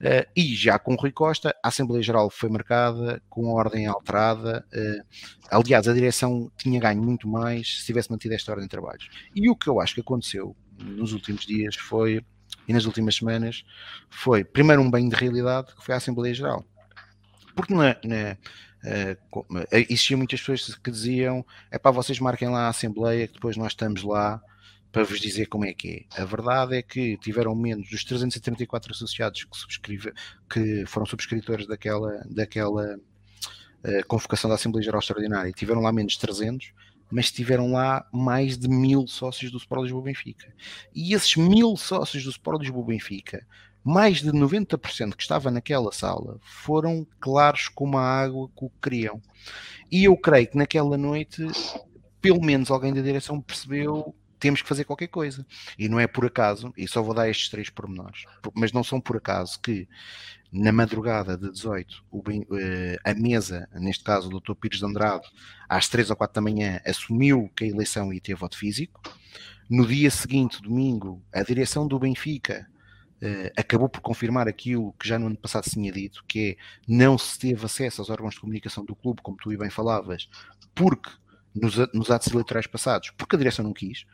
uh, 0.00 0.26
e 0.34 0.54
já 0.54 0.78
com 0.78 0.94
Rui 0.94 1.12
Costa, 1.12 1.54
a 1.62 1.68
Assembleia 1.68 2.02
Geral 2.02 2.30
foi 2.30 2.48
marcada 2.48 3.22
com 3.28 3.50
a 3.50 3.52
ordem 3.52 3.86
alterada. 3.86 4.64
Uh, 4.72 5.04
aliás, 5.50 5.88
a 5.88 5.92
direção 5.92 6.50
tinha 6.56 6.80
ganho 6.80 7.02
muito 7.02 7.28
mais 7.28 7.80
se 7.80 7.86
tivesse 7.86 8.10
mantido 8.10 8.34
esta 8.34 8.50
ordem 8.50 8.64
de 8.64 8.70
trabalhos. 8.70 9.10
E 9.36 9.50
o 9.50 9.54
que 9.54 9.68
eu 9.68 9.78
acho 9.78 9.94
que 9.94 10.00
aconteceu 10.00 10.56
nos 10.78 11.12
últimos 11.12 11.44
dias 11.44 11.76
foi 11.76 12.24
e 12.70 12.72
nas 12.72 12.84
últimas 12.84 13.16
semanas 13.16 13.64
foi, 14.08 14.44
primeiro, 14.44 14.80
um 14.80 14.88
banho 14.88 15.10
de 15.10 15.16
realidade, 15.16 15.74
que 15.74 15.84
foi 15.84 15.92
a 15.92 15.98
Assembleia 15.98 16.32
Geral. 16.32 16.64
Porque 17.52 17.74
na, 17.74 17.96
na, 18.04 18.36
uh, 18.84 19.66
existiam 19.72 20.18
muitas 20.18 20.38
pessoas 20.38 20.76
que 20.76 20.88
diziam: 20.88 21.44
é 21.68 21.78
para 21.80 21.90
vocês 21.90 22.20
marquem 22.20 22.48
lá 22.48 22.66
a 22.66 22.68
Assembleia, 22.68 23.26
que 23.26 23.34
depois 23.34 23.56
nós 23.56 23.72
estamos 23.72 24.04
lá 24.04 24.40
para 24.92 25.02
vos 25.02 25.20
dizer 25.20 25.46
como 25.46 25.64
é 25.64 25.74
que 25.74 26.06
é. 26.14 26.22
A 26.22 26.24
verdade 26.24 26.76
é 26.76 26.82
que 26.82 27.16
tiveram 27.16 27.56
menos 27.56 27.90
dos 27.90 28.04
334 28.04 28.92
associados 28.92 29.42
que, 29.42 29.56
subscreve, 29.56 30.12
que 30.48 30.86
foram 30.86 31.06
subscritores 31.06 31.66
daquela, 31.66 32.24
daquela 32.30 32.96
uh, 32.96 34.06
convocação 34.06 34.48
da 34.48 34.54
Assembleia 34.54 34.84
Geral 34.84 35.00
Extraordinária, 35.00 35.50
tiveram 35.50 35.80
lá 35.80 35.92
menos 35.92 36.12
de 36.12 36.20
300 36.20 36.72
mas 37.10 37.30
tiveram 37.30 37.72
lá 37.72 38.06
mais 38.12 38.56
de 38.56 38.68
mil 38.68 39.06
sócios 39.06 39.50
do 39.50 39.58
Sport 39.58 39.82
Lisboa 39.82 40.02
Benfica. 40.02 40.52
E 40.94 41.14
esses 41.14 41.36
mil 41.36 41.76
sócios 41.76 42.24
do 42.24 42.30
Sport 42.30 42.62
Lisboa 42.62 42.86
Benfica, 42.86 43.46
mais 43.82 44.18
de 44.18 44.30
90% 44.30 45.14
que 45.14 45.22
estava 45.22 45.50
naquela 45.50 45.92
sala, 45.92 46.38
foram 46.42 47.06
claros 47.18 47.68
como 47.68 47.98
a 47.98 48.04
água 48.04 48.48
que 48.56 48.64
o 48.64 48.70
queriam. 48.82 49.20
E 49.90 50.04
eu 50.04 50.16
creio 50.16 50.48
que 50.48 50.56
naquela 50.56 50.96
noite, 50.96 51.46
pelo 52.20 52.42
menos 52.42 52.70
alguém 52.70 52.92
da 52.92 53.00
direção 53.00 53.40
percebeu 53.40 54.14
temos 54.40 54.62
que 54.62 54.68
fazer 54.68 54.84
qualquer 54.84 55.08
coisa. 55.08 55.46
E 55.78 55.88
não 55.88 56.00
é 56.00 56.06
por 56.06 56.24
acaso, 56.24 56.72
e 56.76 56.88
só 56.88 57.02
vou 57.02 57.14
dar 57.14 57.28
estes 57.28 57.48
três 57.48 57.70
pormenores, 57.70 58.24
mas 58.54 58.72
não 58.72 58.82
são 58.82 59.00
por 59.00 59.16
acaso 59.16 59.60
que 59.60 59.86
na 60.52 60.72
madrugada 60.72 61.36
de 61.36 61.50
18, 61.50 62.04
o, 62.10 62.22
eh, 62.58 62.96
a 63.04 63.14
mesa, 63.14 63.68
neste 63.72 64.02
caso 64.02 64.28
o 64.28 64.40
Dr. 64.40 64.54
Pires 64.54 64.80
de 64.80 64.84
Andrade, 64.84 65.28
às 65.68 65.88
3 65.88 66.10
ou 66.10 66.16
4 66.16 66.34
da 66.34 66.40
manhã, 66.40 66.80
assumiu 66.84 67.48
que 67.54 67.64
a 67.64 67.68
eleição 67.68 68.12
ia 68.12 68.20
ter 68.20 68.34
voto 68.34 68.58
físico. 68.58 69.00
No 69.68 69.86
dia 69.86 70.10
seguinte, 70.10 70.60
domingo, 70.60 71.22
a 71.32 71.44
direção 71.44 71.86
do 71.86 72.00
Benfica 72.00 72.66
uh, 73.22 73.52
acabou 73.56 73.88
por 73.88 74.00
confirmar 74.00 74.48
aquilo 74.48 74.92
que 74.94 75.06
já 75.06 75.20
no 75.20 75.28
ano 75.28 75.36
passado 75.36 75.64
se 75.64 75.70
tinha 75.70 75.92
dito, 75.92 76.24
que 76.26 76.50
é 76.50 76.56
não 76.88 77.16
se 77.16 77.38
teve 77.38 77.64
acesso 77.64 78.00
aos 78.00 78.10
órgãos 78.10 78.34
de 78.34 78.40
comunicação 78.40 78.84
do 78.84 78.96
clube, 78.96 79.22
como 79.22 79.36
tu 79.36 79.56
bem 79.56 79.70
falavas, 79.70 80.28
porque 80.74 81.10
nos, 81.54 81.76
nos 81.92 82.10
atos 82.10 82.32
eleitorais 82.32 82.66
passados, 82.66 83.10
porque 83.10 83.36
a 83.36 83.38
direção 83.38 83.64
não 83.64 83.72
quis, 83.72 84.06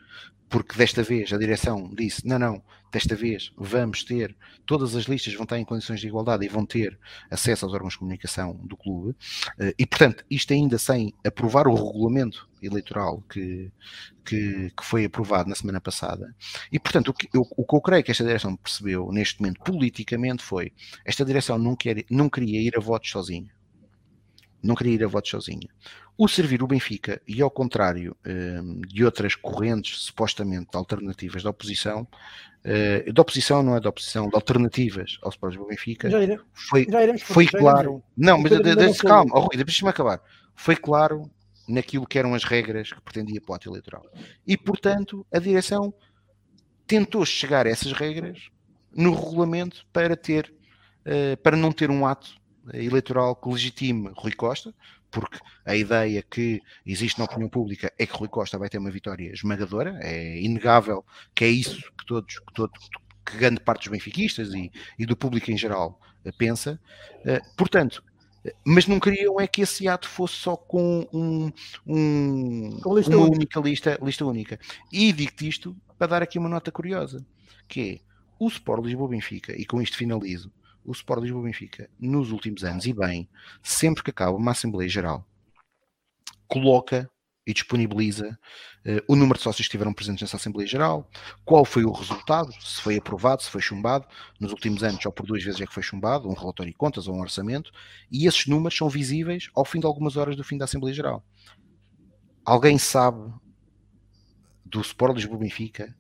porque 0.49 0.77
desta 0.77 1.03
vez 1.03 1.33
a 1.33 1.39
direção 1.39 1.91
disse: 1.95 2.27
não, 2.27 2.39
não, 2.39 2.63
desta 2.93 3.15
vez 3.15 3.53
vamos 3.57 4.05
ter, 4.05 4.37
todas 4.65 4.95
as 4.95 5.05
listas 5.05 5.35
vão 5.35 5.43
estar 5.43 5.59
em 5.59 5.65
condições 5.65 6.01
de 6.01 6.07
igualdade 6.07 6.45
e 6.45 6.49
vão 6.49 6.65
ter 6.65 6.99
acesso 7.31 7.65
aos 7.65 7.75
órgãos 7.75 7.95
de 7.95 7.99
comunicação 7.99 8.55
do 8.65 8.77
clube, 8.77 9.17
eh, 9.59 9.75
e 9.79 9.87
portanto, 9.87 10.25
isto 10.31 10.53
ainda 10.53 10.79
sem 10.79 11.13
aprovar 11.25 11.67
o 11.67 11.75
regulamento 11.75 12.49
eleitoral 12.63 13.23
que, 13.29 13.71
que, 14.25 14.71
que 14.71 14.85
foi 14.85 15.05
aprovado 15.05 15.49
na 15.49 15.55
semana 15.55 15.81
passada. 15.81 16.35
E 16.71 16.79
portanto, 16.79 17.09
o 17.09 17.15
que, 17.15 17.29
eu, 17.35 17.43
o 17.57 17.65
que 17.65 17.77
eu 17.77 17.81
creio 17.81 18.05
que 18.05 18.11
esta 18.11 18.25
direção 18.25 18.57
percebeu 18.57 19.11
neste 19.13 19.41
momento 19.41 19.61
politicamente 19.63 20.43
foi: 20.43 20.73
esta 21.05 21.25
direção 21.25 21.59
não, 21.59 21.77
quer, 21.77 22.05
não 22.11 22.29
queria 22.29 22.61
ir 22.61 22.77
a 22.77 22.81
votos 22.81 23.11
sozinha. 23.11 23.56
Não 24.63 24.75
queria 24.75 24.95
ir 24.95 25.05
a 25.05 25.09
votos 25.09 25.31
sozinha 25.31 25.69
o 26.19 26.27
servir 26.27 26.63
o 26.63 26.67
Benfica, 26.67 27.21
e 27.29 27.43
ao 27.43 27.51
contrário 27.51 28.17
uh, 28.27 28.87
de 28.87 29.05
outras 29.05 29.35
correntes 29.35 30.01
supostamente 30.01 30.75
alternativas 30.75 31.43
da 31.43 31.51
oposição, 31.51 32.09
uh, 32.65 33.13
da 33.13 33.23
oposição 33.23 33.63
não 33.63 33.77
é 33.77 33.81
da 33.81 33.91
oposição, 33.91 34.29
de 34.29 34.35
alternativas 34.35 35.19
ao 35.23 35.31
do 35.51 35.67
Benfica, 35.67 36.09
já 36.09 36.23
iremos, 36.23 36.45
foi, 36.55 36.87
já 36.89 37.03
iremos, 37.03 37.23
foi 37.23 37.47
claro. 37.47 38.03
Não, 38.17 38.39
mas 38.39 38.51
de, 38.51 38.63
de, 38.63 38.93
de, 38.93 38.99
calma, 38.99 39.33
oh, 39.35 39.41
Rui, 39.41 39.63
deixa-me 39.63 39.91
acabar. 39.91 40.21
Foi 40.55 40.75
claro 40.75 41.31
naquilo 41.69 42.07
que 42.07 42.19
eram 42.19 42.35
as 42.35 42.45
regras 42.45 42.93
que 42.93 43.01
pretendia 43.03 43.41
para 43.41 43.53
o 43.53 43.55
ato 43.55 43.69
eleitoral. 43.69 44.07
E, 44.47 44.57
portanto, 44.57 45.27
a 45.31 45.39
direção 45.39 45.93
tentou 46.87 47.27
chegar 47.27 47.67
a 47.67 47.71
essas 47.71 47.93
regras 47.93 48.49
no 48.95 49.13
regulamento 49.13 49.85
para 49.93 50.17
ter, 50.17 50.51
uh, 51.01 51.37
para 51.43 51.57
não 51.57 51.73
ter 51.73 51.91
um 51.91 52.07
ato 52.07 52.41
eleitoral 52.73 53.37
que 53.37 53.49
legitime 53.49 54.11
Rui 54.15 54.33
Costa, 54.33 54.75
porque 55.11 55.39
a 55.65 55.75
ideia 55.75 56.23
que 56.23 56.61
existe 56.85 57.19
na 57.19 57.25
opinião 57.25 57.49
pública 57.49 57.93
é 57.99 58.07
que 58.07 58.17
Rui 58.17 58.29
Costa 58.29 58.59
vai 58.59 58.69
ter 58.69 58.79
uma 58.79 58.91
vitória 58.91 59.33
esmagadora, 59.33 59.99
é 60.03 60.41
inegável 60.41 61.05
que 61.35 61.45
é 61.45 61.49
isso 61.49 61.81
que 61.97 62.07
todos, 62.07 62.39
que, 62.39 62.53
todo, 62.53 62.73
que 63.25 63.37
grande 63.37 63.61
parte 63.61 63.81
dos 63.81 63.89
benfiquistas 63.89 64.53
e, 64.53 64.71
e 64.99 65.07
do 65.07 65.17
público 65.17 65.51
em 65.51 65.57
geral 65.57 66.01
eh, 66.25 66.33
pensa. 66.33 66.81
Eh, 67.25 67.41
portanto, 67.57 68.03
mas 68.65 68.87
não 68.87 69.01
queriam 69.01 69.41
é 69.41 69.47
que 69.47 69.63
esse 69.63 69.89
ato 69.89 70.09
fosse 70.09 70.35
só 70.35 70.57
com 70.57 71.07
um, 71.13 71.53
um 71.87 72.79
uma 72.85 73.17
única 73.17 73.61
lista, 73.61 73.99
lista 74.03 74.25
única. 74.25 74.59
E 74.93 75.13
digo-te 75.13 75.49
isto 75.49 75.77
para 75.99 76.07
dar 76.09 76.23
aqui 76.23 76.39
uma 76.39 76.49
nota 76.49 76.71
curiosa, 76.71 77.25
que 77.69 77.81
é 77.81 78.07
o 78.39 78.49
Sport 78.49 78.85
Lisboa 78.85 79.09
Benfica, 79.09 79.53
e 79.59 79.65
com 79.65 79.81
isto 79.81 79.97
finalizo, 79.97 80.53
o 80.87 80.93
Sport 80.93 81.23
Lisboa 81.23 81.45
Benfica, 81.45 81.91
nos 81.99 82.31
últimos 82.31 82.65
anos, 82.65 82.87
e 82.87 82.93
bem, 82.93 83.29
sempre 83.63 84.03
que 84.03 84.11
acaba 84.11 84.37
uma 84.37 84.53
Assembleia 84.53 84.89
Geral, 84.89 85.27
coloca 86.47 87.11
e 87.47 87.53
disponibiliza 87.53 88.37
uh, 88.85 89.03
o 89.07 89.15
número 89.15 89.39
de 89.39 89.45
sócios 89.45 89.67
que 89.67 89.69
estiveram 89.69 89.95
presentes 89.95 90.23
nessa 90.23 90.37
Assembleia 90.37 90.67
Geral, 90.67 91.09
qual 91.45 91.65
foi 91.65 91.85
o 91.85 91.93
resultado, 91.93 92.53
se 92.61 92.81
foi 92.81 92.97
aprovado, 92.97 93.43
se 93.43 93.51
foi 93.51 93.61
chumbado. 93.61 94.07
Nos 94.41 94.51
últimos 94.51 94.83
anos, 94.83 95.01
só 95.01 95.13
por 95.13 95.27
duas 95.27 95.45
vezes 95.45 95.61
é 95.61 95.67
que 95.67 95.73
foi 95.73 95.83
chumbado, 95.83 96.29
um 96.29 96.35
relatório 96.35 96.73
de 96.73 96.77
contas 96.77 97.07
ou 97.07 97.15
um 97.15 97.21
orçamento, 97.21 97.71
e 98.11 98.27
esses 98.27 98.47
números 98.47 98.77
são 98.77 98.89
visíveis 98.89 99.49
ao 99.55 99.65
fim 99.65 99.79
de 99.79 99.87
algumas 99.87 100.17
horas 100.17 100.35
do 100.35 100.43
fim 100.43 100.59
da 100.59 100.65
Assembleia 100.65 100.95
Geral. 100.95 101.25
Alguém 102.45 102.79
sabe 102.79 103.33
do 104.65 104.81
Sport 104.81 105.15
Lisboa 105.15 105.39
Benfica 105.39 105.95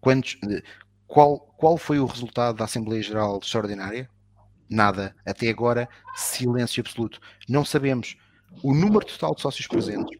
quantos, 0.00 0.36
eh, 0.50 0.62
qual, 1.06 1.38
qual 1.56 1.76
foi 1.76 2.00
o 2.00 2.06
resultado 2.06 2.56
da 2.56 2.64
Assembleia 2.64 3.02
Geral 3.02 3.38
extraordinária? 3.38 4.10
Nada. 4.70 5.16
Até 5.26 5.48
agora, 5.48 5.88
silêncio 6.14 6.80
absoluto. 6.80 7.20
Não 7.48 7.64
sabemos 7.64 8.16
o 8.62 8.72
número 8.72 9.04
total 9.04 9.34
de 9.34 9.42
sócios 9.42 9.66
presentes. 9.66 10.16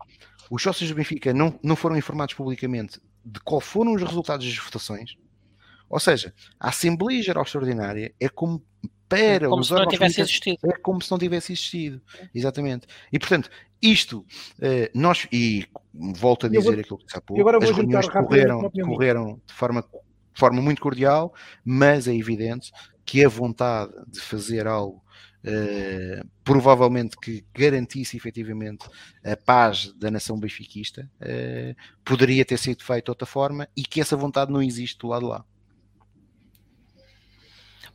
Os 0.50 0.62
sócios 0.62 0.90
do 0.90 0.96
Benfica 0.96 1.32
não, 1.32 1.58
não 1.62 1.76
foram 1.76 1.96
informados 1.96 2.34
publicamente 2.34 3.00
de 3.24 3.38
qual 3.40 3.60
foram 3.60 3.94
os 3.94 4.02
resultados 4.02 4.44
das 4.44 4.58
votações. 4.58 5.14
Ou 5.88 6.00
seja, 6.00 6.34
a 6.58 6.70
Assembleia 6.70 7.22
Geral 7.22 7.44
Extraordinária 7.44 8.12
é 8.18 8.28
como 8.28 8.62
para 9.08 9.48
como 9.48 9.64
se 9.64 9.72
não 9.72 9.86
tivesse 9.86 10.20
existido. 10.20 10.58
É 10.64 10.72
como 10.78 11.02
se 11.02 11.10
não 11.10 11.18
tivesse 11.18 11.52
existido. 11.52 12.00
Exatamente. 12.34 12.86
E 13.12 13.18
portanto, 13.18 13.50
isto, 13.82 14.24
eh, 14.60 14.90
nós, 14.94 15.26
e 15.32 15.66
volto 15.92 16.46
a 16.46 16.48
dizer 16.48 16.62
vou, 16.62 16.80
aquilo 16.80 16.98
que 16.98 17.04
disse 17.06 17.18
há 17.18 17.20
pouco, 17.20 17.48
as 17.48 17.70
reuniões 17.70 18.08
correram, 18.08 18.70
correram 18.70 19.40
de 19.44 19.52
forma, 19.52 19.82
de 19.82 20.40
forma 20.40 20.62
muito 20.62 20.80
cordial, 20.80 21.34
mas 21.64 22.06
é 22.06 22.14
evidente 22.14 22.70
que 23.10 23.24
a 23.24 23.28
vontade 23.28 23.92
de 24.06 24.20
fazer 24.20 24.68
algo 24.68 25.02
uh, 25.44 26.28
provavelmente 26.44 27.16
que 27.16 27.44
garantisse 27.52 28.16
efetivamente 28.16 28.88
a 29.24 29.36
paz 29.36 29.92
da 29.94 30.12
nação 30.12 30.38
benfiquista 30.38 31.10
uh, 31.20 31.74
poderia 32.04 32.44
ter 32.44 32.56
sido 32.56 32.84
feito 32.84 33.06
de 33.06 33.10
outra 33.10 33.26
forma 33.26 33.68
e 33.76 33.82
que 33.82 34.00
essa 34.00 34.16
vontade 34.16 34.52
não 34.52 34.62
existe 34.62 34.96
do 34.98 35.08
lado 35.08 35.26
lá. 35.26 35.44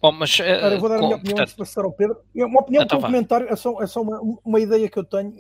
Bom, 0.01 0.11
mas, 0.11 0.37
uh, 0.37 0.43
eu 0.43 0.81
vou 0.81 0.89
dar 0.89 0.97
a 0.97 0.99
minha 0.99 1.15
opinião 1.15 1.39
antes 1.39 1.53
de 1.53 1.59
passar 1.59 1.85
ao 1.85 1.93
Pedro. 1.93 2.17
Uma 2.35 2.59
opinião 2.59 2.83
então, 2.83 2.99
um 2.99 3.01
comentário, 3.01 3.47
é 3.47 3.55
só, 3.55 3.81
é 3.81 3.87
só 3.87 4.01
uma, 4.01 4.19
uma 4.43 4.59
ideia 4.59 4.89
que 4.89 4.99
eu 4.99 5.05
tenho, 5.05 5.33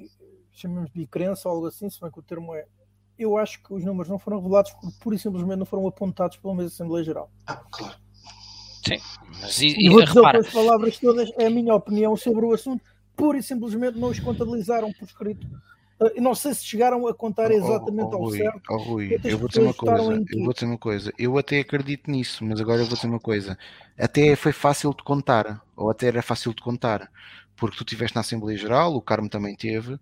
chamamos 0.53 0.89
de 0.93 1.05
crença 1.05 1.49
ou 1.49 1.55
algo 1.55 1.67
assim, 1.67 1.89
se 1.89 1.99
bem 1.99 2.09
que 2.09 2.19
o 2.19 2.23
termo 2.23 2.55
é. 2.55 2.65
Eu 3.19 3.37
acho 3.37 3.61
que 3.61 3.73
os 3.73 3.83
números 3.83 4.07
não 4.07 4.17
foram 4.17 4.37
revelados 4.37 4.71
porque 4.71 4.97
pura 5.01 5.17
e 5.17 5.19
simplesmente 5.19 5.57
não 5.57 5.65
foram 5.65 5.85
apontados 5.85 6.37
pela 6.37 6.55
mesa 6.55 6.69
de 6.69 6.75
Assembleia 6.75 7.03
Geral. 7.03 7.29
Ah, 7.45 7.61
claro. 7.69 8.04
Sim, 8.87 8.99
mas 9.41 9.61
e, 9.61 9.75
e, 9.77 9.89
vou 9.89 10.03
dizer 10.03 10.15
repara... 10.15 10.39
as 10.39 10.51
palavras 10.51 10.97
todas, 10.99 11.31
é 11.37 11.47
a 11.47 11.49
minha 11.49 11.73
opinião 11.73 12.15
sobre 12.15 12.45
o 12.45 12.53
assunto, 12.53 12.83
pura 13.15 13.37
e 13.37 13.43
simplesmente 13.43 13.97
não 13.97 14.09
os 14.09 14.19
contabilizaram 14.19 14.91
por 14.93 15.05
escrito 15.05 15.47
Uh, 15.97 16.21
não 16.21 16.35
sei 16.35 16.53
se 16.53 16.65
chegaram 16.65 17.07
a 17.07 17.13
contar 17.13 17.51
exatamente 17.51 18.07
oh, 18.07 18.09
oh, 18.11 18.15
ao 18.15 18.23
Rui, 18.23 18.37
certo. 18.37 18.61
Oh, 18.69 18.77
Rui, 18.77 19.19
eu 19.23 19.37
vou 19.37 19.47
dizer 19.47 19.61
uma 19.61 19.73
coisa, 19.73 20.25
eu 20.29 20.43
vou 20.43 20.53
dizer 20.53 20.65
uma 20.65 20.77
coisa. 20.77 21.13
Eu 21.17 21.37
até 21.37 21.59
acredito 21.59 22.11
nisso, 22.11 22.43
mas 22.43 22.59
agora 22.59 22.81
eu 22.81 22.85
vou 22.85 22.95
dizer 22.95 23.07
uma 23.07 23.19
coisa. 23.19 23.57
Até 23.97 24.35
foi 24.35 24.51
fácil 24.51 24.93
de 24.93 25.03
contar, 25.03 25.61
ou 25.73 25.89
até 25.89 26.07
era 26.07 26.21
fácil 26.21 26.53
de 26.53 26.61
contar, 26.61 27.09
porque 27.55 27.77
tu 27.77 27.83
estiveste 27.83 28.13
na 28.13 28.21
Assembleia 28.21 28.57
Geral, 28.57 28.93
o 28.93 29.01
Carmo 29.01 29.29
também 29.29 29.55
teve, 29.55 29.97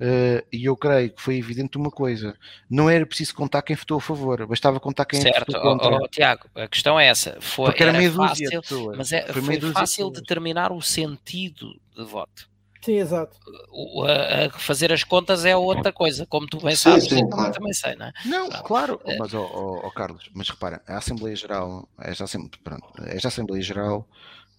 Uh, 0.00 0.44
e 0.52 0.64
eu 0.64 0.76
creio 0.76 1.10
que 1.10 1.22
foi 1.22 1.36
evidente 1.36 1.76
uma 1.78 1.90
coisa: 1.90 2.36
não 2.68 2.90
era 2.90 3.06
preciso 3.06 3.34
contar 3.34 3.62
quem 3.62 3.76
votou 3.76 3.98
a 3.98 4.00
favor, 4.00 4.44
bastava 4.46 4.80
contar 4.80 5.04
quem 5.04 5.20
certo, 5.20 5.52
votou 5.52 5.60
contra. 5.62 5.88
Certo, 5.88 6.02
oh, 6.04 6.08
Tiago, 6.08 6.48
a 6.54 6.66
questão 6.66 6.98
é 6.98 7.06
essa. 7.06 7.36
Foi, 7.40 7.66
Porque 7.66 7.82
era, 7.84 7.90
era 7.92 7.98
meio 7.98 8.12
fácil, 8.12 8.60
pessoas. 8.60 8.98
mas 8.98 9.12
é, 9.12 9.32
foi, 9.32 9.60
foi 9.60 9.72
fácil 9.72 10.10
de 10.10 10.20
determinar 10.20 10.72
o 10.72 10.82
sentido 10.82 11.68
de 11.96 12.04
voto. 12.04 12.48
Sim, 12.82 12.96
exato. 12.98 13.38
O, 13.70 14.02
a, 14.04 14.46
a 14.46 14.50
fazer 14.50 14.92
as 14.92 15.02
contas 15.04 15.44
é 15.46 15.56
outra 15.56 15.90
coisa, 15.90 16.26
como 16.26 16.46
tu 16.46 16.58
bem 16.60 16.76
sabes, 16.76 17.04
sim, 17.08 17.20
eu 17.22 17.28
claro. 17.28 17.52
também 17.52 17.72
sei, 17.72 17.94
não 17.96 18.06
é? 18.06 18.12
Não, 18.26 18.48
Pronto. 18.48 18.64
claro, 18.64 19.00
É. 19.06 19.16
mas, 19.16 19.32
ó, 19.32 19.42
ó, 19.82 19.90
Carlos, 19.90 20.28
mas 20.34 20.50
repara, 20.50 20.82
a 20.86 20.98
Assembleia 20.98 21.34
Geral, 21.34 21.88
esta, 21.98 22.24
Assem- 22.24 22.50
pronto, 22.62 22.84
esta 23.06 23.28
Assembleia 23.28 23.62
Geral 23.62 24.06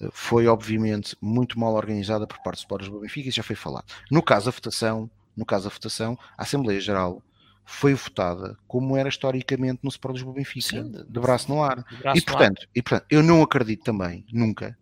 eh, 0.02 0.07
foi 0.12 0.48
obviamente 0.48 1.16
muito 1.22 1.60
mal 1.60 1.76
organizada 1.76 2.26
por 2.26 2.38
parte 2.38 2.53
dos 2.56 2.62
supporters 2.62 2.90
do 2.91 2.99
Benfica, 2.99 3.30
isso 3.30 3.36
já 3.36 3.44
foi 3.44 3.56
falado. 3.56 3.86
No 4.10 4.24
caso 4.24 4.45
da 4.48 4.52
votação, 4.52 5.07
no 5.36 5.45
caso 5.45 5.68
da 5.68 5.74
votação, 5.74 6.18
a 6.38 6.44
Assembleia 6.44 6.80
Geral 6.80 7.22
foi 7.66 7.94
votada 7.95 8.57
como 8.68 8.95
era 8.95 9.10
historicamente 9.10 9.80
no 9.84 9.90
Sport 9.90 10.14
Lisboa 10.16 10.36
Benfica, 10.36 10.68
Sim, 10.84 10.91
de, 10.91 11.20
braço 11.20 11.49
no 11.52 11.64
ar. 11.64 11.84
Braço 11.98 11.98
E 11.98 12.03
no 12.03 12.07
ar. 12.12 12.38
portanto, 12.38 12.68
e 12.76 12.82
portanto, 12.82 13.06
eu 13.10 13.24
não 13.24 13.41
acredito 13.41 13.84
também, 13.84 14.24
nunca, 14.32 14.78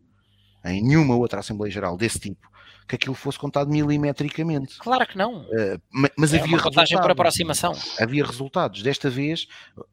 em 0.65 0.81
nenhuma 0.83 1.15
outra 1.15 1.39
Assembleia 1.39 1.71
Geral 1.71 1.95
desse 1.97 2.19
tipo, 2.19 2.51
que 2.85 2.95
aquilo 2.95 3.15
fosse 3.15 3.39
contado 3.39 3.69
milimetricamente. 3.69 4.77
Claro 4.79 5.07
que 5.07 5.17
não. 5.17 5.45
Ma- 5.91 6.09
mas 6.17 6.33
É 6.33 6.39
havia 6.41 6.55
uma 6.57 6.61
contagem 6.63 6.97
por 6.97 7.03
resultados 7.07 7.11
aproximação. 7.11 7.73
havia 7.97 8.25
resultados. 8.25 8.83
Desta 8.83 9.09
vez, 9.09 9.47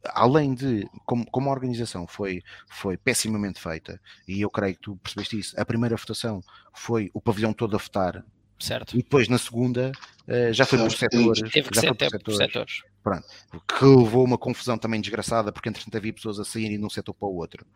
além 0.06 0.52
de, 0.54 0.84
como, 1.06 1.24
como 1.30 1.48
a 1.48 1.52
organização 1.52 2.06
foi, 2.08 2.42
foi 2.68 2.96
pessimamente 2.96 3.60
feita, 3.60 4.00
e 4.26 4.40
eu 4.40 4.50
creio 4.50 4.74
que 4.74 4.80
tu 4.80 4.96
percebeste 4.96 5.38
isso, 5.38 5.60
a 5.60 5.64
primeira 5.64 5.96
votação 5.96 6.42
foi 6.74 7.08
o 7.14 7.20
pavilhão 7.20 7.52
todo 7.52 7.76
a 7.76 7.78
votar, 7.78 8.24
Certo. 8.60 8.94
e 8.94 9.02
depois 9.02 9.26
na 9.28 9.38
segunda 9.38 9.90
eh, 10.28 10.52
já 10.52 10.64
foi 10.64 10.78
por 10.78 10.92
setores, 10.92 11.50
Teve 11.50 11.68
que 11.68 11.74
já 11.74 11.80
ser 11.80 11.88
foi 11.88 11.96
tempo 11.96 12.18
por 12.22 12.34
setores. 12.34 12.82
que 13.66 13.84
levou 13.84 14.24
uma 14.24 14.38
confusão 14.38 14.78
também 14.78 15.00
desgraçada, 15.00 15.50
porque 15.50 15.68
entretanto 15.68 15.96
havia 15.96 16.12
pessoas 16.12 16.38
a 16.38 16.44
saírem 16.44 16.78
de 16.78 16.84
um 16.84 16.90
setor 16.90 17.14
para 17.14 17.26
o 17.26 17.34
outro. 17.36 17.66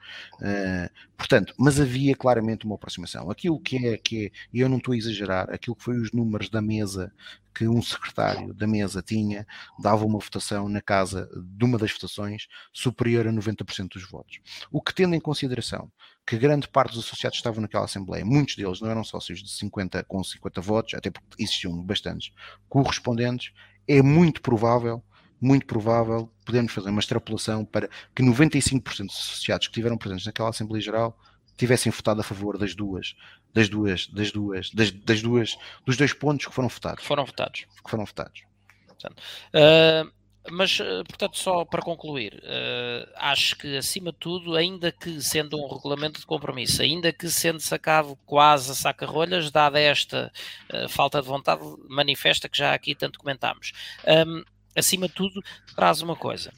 Eh, 0.42 0.88
portanto, 1.16 1.54
mas 1.58 1.80
havia 1.80 2.14
claramente 2.14 2.64
uma 2.66 2.76
aproximação. 2.76 3.30
Aquilo 3.30 3.58
que 3.58 3.86
é, 3.88 3.96
que 3.96 4.26
é, 4.26 4.30
e 4.52 4.60
eu 4.60 4.68
não 4.68 4.76
estou 4.76 4.92
a 4.94 4.96
exagerar, 4.96 5.50
aquilo 5.52 5.74
que 5.74 5.82
foi 5.82 5.96
os 5.98 6.12
números 6.12 6.48
da 6.48 6.62
mesa 6.62 7.12
que 7.54 7.68
um 7.68 7.80
secretário 7.80 8.52
da 8.52 8.66
mesa 8.66 9.00
tinha, 9.00 9.46
dava 9.78 10.04
uma 10.04 10.18
votação 10.18 10.68
na 10.68 10.80
casa 10.82 11.28
de 11.36 11.64
uma 11.64 11.78
das 11.78 11.92
votações 11.92 12.48
superior 12.72 13.28
a 13.28 13.32
90% 13.32 13.90
dos 13.94 14.04
votos. 14.08 14.40
O 14.72 14.82
que 14.82 14.92
tendo 14.92 15.14
em 15.14 15.20
consideração 15.20 15.90
que 16.26 16.38
grande 16.38 16.66
parte 16.68 16.94
dos 16.94 17.04
associados 17.04 17.38
estavam 17.38 17.60
naquela 17.60 17.84
Assembleia, 17.84 18.24
muitos 18.24 18.56
deles 18.56 18.80
não 18.80 18.90
eram 18.90 19.04
sócios 19.04 19.42
de 19.42 19.50
50 19.50 20.04
com 20.04 20.22
50 20.24 20.60
votos, 20.60 20.94
até 20.94 21.10
porque 21.10 21.42
existiam 21.42 21.82
bastantes 21.82 22.32
correspondentes, 22.68 23.52
é 23.86 24.00
muito 24.02 24.40
provável, 24.40 25.02
muito 25.40 25.66
provável, 25.66 26.32
podemos 26.44 26.72
fazer 26.72 26.88
uma 26.90 27.00
extrapolação 27.00 27.64
para 27.64 27.88
que 28.14 28.22
95% 28.22 29.06
dos 29.06 29.16
associados 29.16 29.66
que 29.66 29.72
estiveram 29.72 29.98
presentes 29.98 30.24
naquela 30.26 30.48
Assembleia 30.48 30.82
Geral 30.82 31.18
tivessem 31.56 31.92
votado 31.92 32.20
a 32.20 32.24
favor 32.24 32.56
das 32.58 32.74
duas, 32.74 33.14
das 33.52 33.68
duas, 33.68 34.06
das 34.08 34.32
duas, 34.32 34.70
das, 34.70 34.90
das 34.90 35.22
duas, 35.22 35.56
dos 35.84 35.96
dois 35.96 36.12
pontos 36.12 36.46
que 36.46 36.52
foram 36.54 36.68
Que 36.68 36.74
votados, 36.74 37.04
foram 37.04 37.24
votados. 37.26 37.66
que 37.84 37.90
foram 37.90 38.04
votados. 38.06 38.42
Uh, 39.52 40.10
mas, 40.50 40.78
uh, 40.78 41.02
portanto, 41.08 41.38
só 41.38 41.64
para 41.64 41.80
concluir, 41.80 42.34
uh, 42.34 43.10
acho 43.16 43.56
que, 43.56 43.76
acima 43.76 44.12
de 44.12 44.18
tudo, 44.18 44.56
ainda 44.56 44.92
que 44.92 45.20
sendo 45.20 45.58
um 45.58 45.66
regulamento 45.66 46.20
de 46.20 46.26
compromisso, 46.26 46.82
ainda 46.82 47.12
que 47.12 47.28
sendo 47.30 47.60
sacado 47.60 48.18
quase 48.26 48.70
a 48.70 48.74
saca-rolhas, 48.74 49.50
dada 49.50 49.80
esta 49.80 50.30
uh, 50.72 50.88
falta 50.88 51.22
de 51.22 51.26
vontade 51.26 51.62
manifesta 51.88 52.48
que 52.48 52.58
já 52.58 52.74
aqui 52.74 52.94
tanto 52.94 53.18
comentámos, 53.18 53.72
um, 54.26 54.44
acima 54.76 55.08
de 55.08 55.14
tudo, 55.14 55.42
traz 55.74 56.02
uma 56.02 56.16
coisa. 56.16 56.52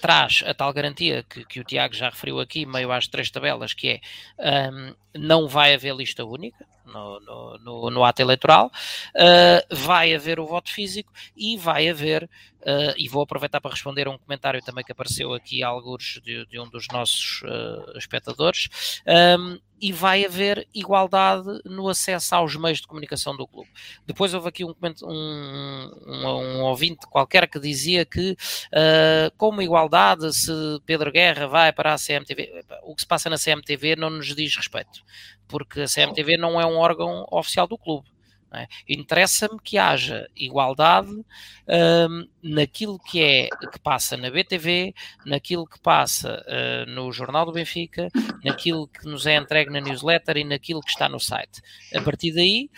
Traz 0.00 0.42
a 0.46 0.54
tal 0.54 0.72
garantia 0.72 1.22
que, 1.22 1.44
que 1.44 1.60
o 1.60 1.64
Tiago 1.64 1.94
já 1.94 2.08
referiu 2.08 2.40
aqui, 2.40 2.66
meio 2.66 2.90
às 2.90 3.06
três 3.06 3.30
tabelas, 3.30 3.72
que 3.72 4.00
é 4.38 4.70
um, 4.70 4.94
não 5.14 5.46
vai 5.46 5.74
haver 5.74 5.94
lista 5.94 6.24
única 6.24 6.66
no, 6.86 7.20
no, 7.20 7.58
no, 7.58 7.90
no 7.90 8.04
ato 8.04 8.22
eleitoral, 8.22 8.66
uh, 8.66 9.74
vai 9.74 10.14
haver 10.14 10.38
o 10.40 10.46
voto 10.46 10.72
físico 10.72 11.12
e 11.36 11.56
vai 11.56 11.88
haver, 11.88 12.24
uh, 12.24 12.94
e 12.96 13.08
vou 13.08 13.22
aproveitar 13.22 13.60
para 13.60 13.70
responder 13.70 14.06
a 14.06 14.10
um 14.10 14.18
comentário 14.18 14.62
também 14.62 14.84
que 14.84 14.92
apareceu 14.92 15.32
aqui, 15.34 15.62
alguns 15.62 16.20
de, 16.24 16.46
de 16.46 16.58
um 16.58 16.68
dos 16.68 16.86
nossos 16.88 17.42
uh, 17.42 17.98
espectadores, 17.98 19.00
um, 19.38 19.58
e 19.82 19.90
vai 19.92 20.24
haver 20.24 20.68
igualdade 20.72 21.60
no 21.64 21.88
acesso 21.88 22.36
aos 22.36 22.54
meios 22.54 22.80
de 22.80 22.86
comunicação 22.86 23.36
do 23.36 23.48
clube. 23.48 23.68
Depois 24.06 24.32
houve 24.32 24.48
aqui 24.48 24.64
um, 24.64 24.72
um, 25.02 25.90
um, 26.06 26.26
um 26.28 26.62
ouvinte 26.62 27.04
qualquer 27.10 27.48
que 27.48 27.58
dizia 27.58 28.04
que, 28.04 28.30
uh, 28.32 29.36
como 29.36 29.60
igualdade, 29.60 30.32
se 30.32 30.52
Pedro 30.86 31.10
Guerra 31.10 31.48
vai 31.48 31.72
para 31.72 31.92
a 31.92 31.98
CMTV, 31.98 32.64
o 32.84 32.94
que 32.94 33.02
se 33.02 33.08
passa 33.08 33.28
na 33.28 33.36
CMTV 33.36 33.96
não 33.96 34.08
nos 34.08 34.32
diz 34.36 34.54
respeito, 34.54 35.02
porque 35.48 35.82
a 35.82 35.86
CMTV 35.86 36.36
não 36.36 36.60
é 36.60 36.66
um 36.66 36.76
órgão 36.76 37.26
oficial 37.30 37.66
do 37.66 37.78
clube. 37.78 38.12
É? 38.54 38.66
Interessa-me 38.86 39.58
que 39.58 39.78
haja 39.78 40.28
igualdade 40.36 41.10
um, 41.10 42.28
naquilo 42.42 42.98
que 42.98 43.22
é 43.22 43.48
que 43.48 43.80
passa 43.80 44.14
na 44.14 44.30
BTV, 44.30 44.94
naquilo 45.24 45.66
que 45.66 45.80
passa 45.80 46.44
uh, 46.46 46.90
no 46.90 47.10
Jornal 47.10 47.46
do 47.46 47.52
Benfica, 47.52 48.08
naquilo 48.44 48.86
que 48.88 49.06
nos 49.06 49.24
é 49.24 49.36
entregue 49.36 49.70
na 49.70 49.80
newsletter 49.80 50.36
e 50.36 50.44
naquilo 50.44 50.82
que 50.82 50.90
está 50.90 51.08
no 51.08 51.18
site. 51.18 51.62
A 51.94 52.02
partir 52.02 52.34
daí, 52.34 52.68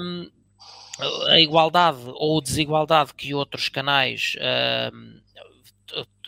um, 0.00 0.30
a 1.28 1.38
igualdade 1.40 2.00
ou 2.06 2.40
desigualdade 2.40 3.12
que 3.12 3.34
outros 3.34 3.68
canais 3.68 4.34
um, 4.94 5.20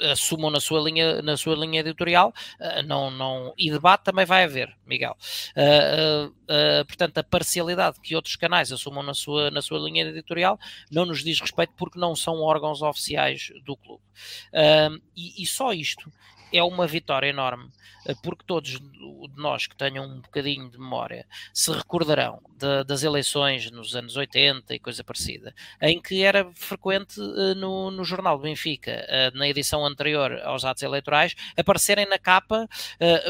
assumam 0.00 0.50
na 0.50 0.60
sua 0.60 0.80
linha, 0.80 1.22
na 1.22 1.36
sua 1.36 1.54
linha 1.54 1.80
editorial, 1.80 2.32
uh, 2.60 2.82
não, 2.84 3.10
não, 3.10 3.54
e 3.56 3.70
debate 3.70 4.04
também 4.04 4.24
vai 4.24 4.44
haver, 4.44 4.74
Miguel. 4.86 5.16
Uh, 5.56 6.28
uh, 6.28 6.84
portanto, 6.86 7.18
a 7.18 7.24
parcialidade 7.24 8.00
que 8.00 8.16
outros 8.16 8.36
canais 8.36 8.72
assumam 8.72 9.02
na 9.02 9.14
sua, 9.14 9.50
na 9.50 9.62
sua 9.62 9.78
linha 9.78 10.04
editorial 10.04 10.58
não 10.90 11.06
nos 11.06 11.22
diz 11.22 11.40
respeito 11.40 11.72
porque 11.76 11.98
não 11.98 12.14
são 12.14 12.40
órgãos 12.40 12.82
oficiais 12.82 13.52
do 13.64 13.76
clube. 13.76 14.02
E, 15.16 15.42
e, 15.42 15.46
só 15.46 15.72
isto 15.72 16.12
é 16.52 16.62
uma 16.62 16.86
vitória 16.86 17.28
enorme, 17.28 17.70
porque 18.22 18.44
todos 18.46 18.70
de 18.70 19.36
nós 19.36 19.66
que 19.66 19.76
tenham 19.76 20.04
um 20.04 20.20
bocadinho 20.20 20.70
de 20.70 20.78
memória 20.78 21.26
se 21.52 21.72
recordarão 21.72 22.40
de, 22.56 22.84
das 22.84 23.02
eleições 23.02 23.70
nos 23.70 23.96
anos 23.96 24.16
80 24.16 24.74
e 24.74 24.78
coisa 24.78 25.02
parecida, 25.02 25.54
em 25.80 26.00
que 26.00 26.22
era 26.22 26.50
frequente 26.54 27.18
no, 27.56 27.90
no 27.90 28.04
jornal 28.04 28.36
do 28.36 28.42
Benfica, 28.42 29.06
na 29.34 29.48
edição 29.48 29.84
anterior 29.84 30.40
aos 30.44 30.64
atos 30.64 30.82
eleitorais, 30.82 31.34
aparecerem 31.56 32.06
na 32.06 32.18
capa 32.18 32.68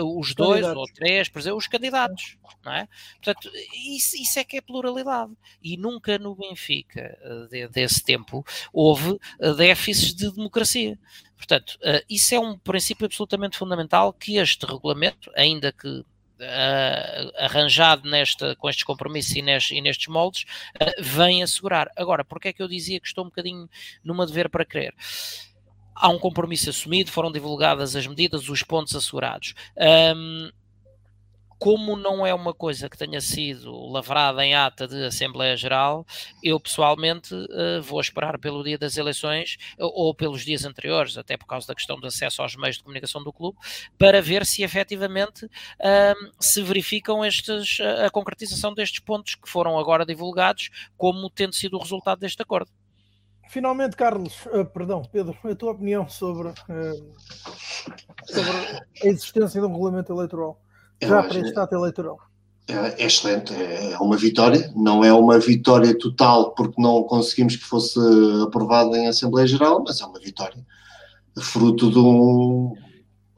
os 0.02 0.34
dois 0.34 0.62
candidatos. 0.62 0.76
ou 0.76 0.94
três, 0.94 1.28
por 1.28 1.38
exemplo, 1.38 1.58
os 1.58 1.66
candidatos, 1.66 2.36
não 2.64 2.72
é? 2.72 2.88
Portanto, 3.22 3.50
isso, 3.74 4.16
isso, 4.16 4.38
é 4.38 4.44
que 4.44 4.56
é 4.56 4.60
pluralidade. 4.60 5.32
E 5.62 5.76
nunca 5.76 6.18
no 6.18 6.34
Benfica, 6.34 7.18
uh, 7.24 7.48
de, 7.48 7.68
desse 7.68 8.02
tempo, 8.02 8.44
houve 8.72 9.10
uh, 9.40 9.54
déficits 9.56 10.14
de 10.14 10.30
democracia. 10.30 10.98
Portanto, 11.36 11.78
isso 12.08 12.34
é 12.34 12.40
um 12.40 12.56
princípio 12.56 13.04
absolutamente 13.04 13.58
fundamental 13.58 14.14
que 14.14 14.36
este 14.36 14.64
regulamento, 14.64 15.30
ainda 15.36 15.72
que 15.72 16.04
Uh, 16.36 17.30
arranjado 17.38 18.10
nesta, 18.10 18.56
com 18.56 18.68
estes 18.68 18.82
compromissos 18.82 19.36
e, 19.36 19.40
nestes, 19.40 19.76
e 19.76 19.80
nestes 19.80 20.08
moldes, 20.08 20.42
uh, 20.74 21.00
vem 21.00 21.44
assegurar. 21.44 21.88
Agora, 21.96 22.24
porque 22.24 22.48
é 22.48 22.52
que 22.52 22.60
eu 22.60 22.66
dizia 22.66 22.98
que 22.98 23.06
estou 23.06 23.24
um 23.24 23.28
bocadinho 23.28 23.70
numa 24.02 24.26
dever 24.26 24.48
para 24.50 24.64
crer? 24.64 24.92
Há 25.94 26.08
um 26.08 26.18
compromisso 26.18 26.68
assumido, 26.68 27.12
foram 27.12 27.30
divulgadas 27.30 27.94
as 27.94 28.04
medidas, 28.04 28.48
os 28.48 28.64
pontos 28.64 28.96
assegurados. 28.96 29.54
Um, 30.16 30.50
como 31.64 31.96
não 31.96 32.26
é 32.26 32.34
uma 32.34 32.52
coisa 32.52 32.90
que 32.90 32.98
tenha 32.98 33.22
sido 33.22 33.86
lavrada 33.86 34.44
em 34.44 34.54
ata 34.54 34.86
de 34.86 35.02
Assembleia 35.06 35.56
Geral, 35.56 36.04
eu 36.42 36.60
pessoalmente 36.60 37.34
uh, 37.34 37.80
vou 37.80 38.02
esperar 38.02 38.38
pelo 38.38 38.62
dia 38.62 38.76
das 38.76 38.98
eleições 38.98 39.56
ou 39.78 40.14
pelos 40.14 40.44
dias 40.44 40.66
anteriores, 40.66 41.16
até 41.16 41.38
por 41.38 41.46
causa 41.46 41.66
da 41.66 41.74
questão 41.74 41.98
do 41.98 42.06
acesso 42.06 42.42
aos 42.42 42.54
meios 42.54 42.76
de 42.76 42.82
comunicação 42.82 43.24
do 43.24 43.32
clube, 43.32 43.56
para 43.96 44.20
ver 44.20 44.44
se 44.44 44.62
efetivamente 44.62 45.46
uh, 45.46 46.32
se 46.38 46.60
verificam 46.60 47.24
estes, 47.24 47.78
a 47.80 48.10
concretização 48.10 48.74
destes 48.74 49.00
pontos 49.00 49.34
que 49.34 49.48
foram 49.48 49.78
agora 49.78 50.04
divulgados 50.04 50.68
como 50.98 51.30
tendo 51.30 51.54
sido 51.54 51.78
o 51.78 51.80
resultado 51.80 52.18
deste 52.18 52.42
acordo. 52.42 52.70
Finalmente, 53.48 53.96
Carlos, 53.96 54.44
uh, 54.52 54.66
perdão, 54.66 55.00
Pedro, 55.10 55.34
a 55.42 55.54
tua 55.54 55.72
opinião 55.72 56.10
sobre, 56.10 56.52
sobre 58.26 58.52
a 59.02 59.06
existência 59.06 59.62
de 59.62 59.66
um 59.66 59.70
regulamento 59.70 60.12
eleitoral? 60.12 60.60
Já 61.02 61.22
para 61.22 61.38
este 61.38 61.58
ato 61.58 61.74
eleitoral. 61.74 62.18
é, 62.68 63.02
é 63.02 63.06
excelente, 63.06 63.52
é, 63.54 63.92
é 63.92 63.98
uma 63.98 64.16
vitória, 64.16 64.72
não 64.74 65.04
é 65.04 65.12
uma 65.12 65.38
vitória 65.38 65.96
total 65.98 66.54
porque 66.54 66.80
não 66.80 67.02
conseguimos 67.02 67.56
que 67.56 67.64
fosse 67.64 67.98
aprovada 68.42 68.96
em 68.96 69.06
Assembleia 69.06 69.46
Geral, 69.46 69.82
mas 69.86 70.00
é 70.00 70.06
uma 70.06 70.18
vitória 70.18 70.64
fruto 71.36 71.90
de 71.90 71.98
um, 71.98 72.72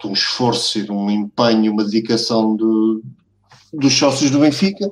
de 0.00 0.06
um 0.06 0.12
esforço 0.12 0.78
e 0.78 0.82
de 0.82 0.92
um 0.92 1.10
empenho, 1.10 1.72
uma 1.72 1.84
dedicação 1.84 2.56
de, 2.56 3.02
dos 3.72 3.94
sócios 3.94 4.30
do 4.30 4.40
Benfica, 4.40 4.90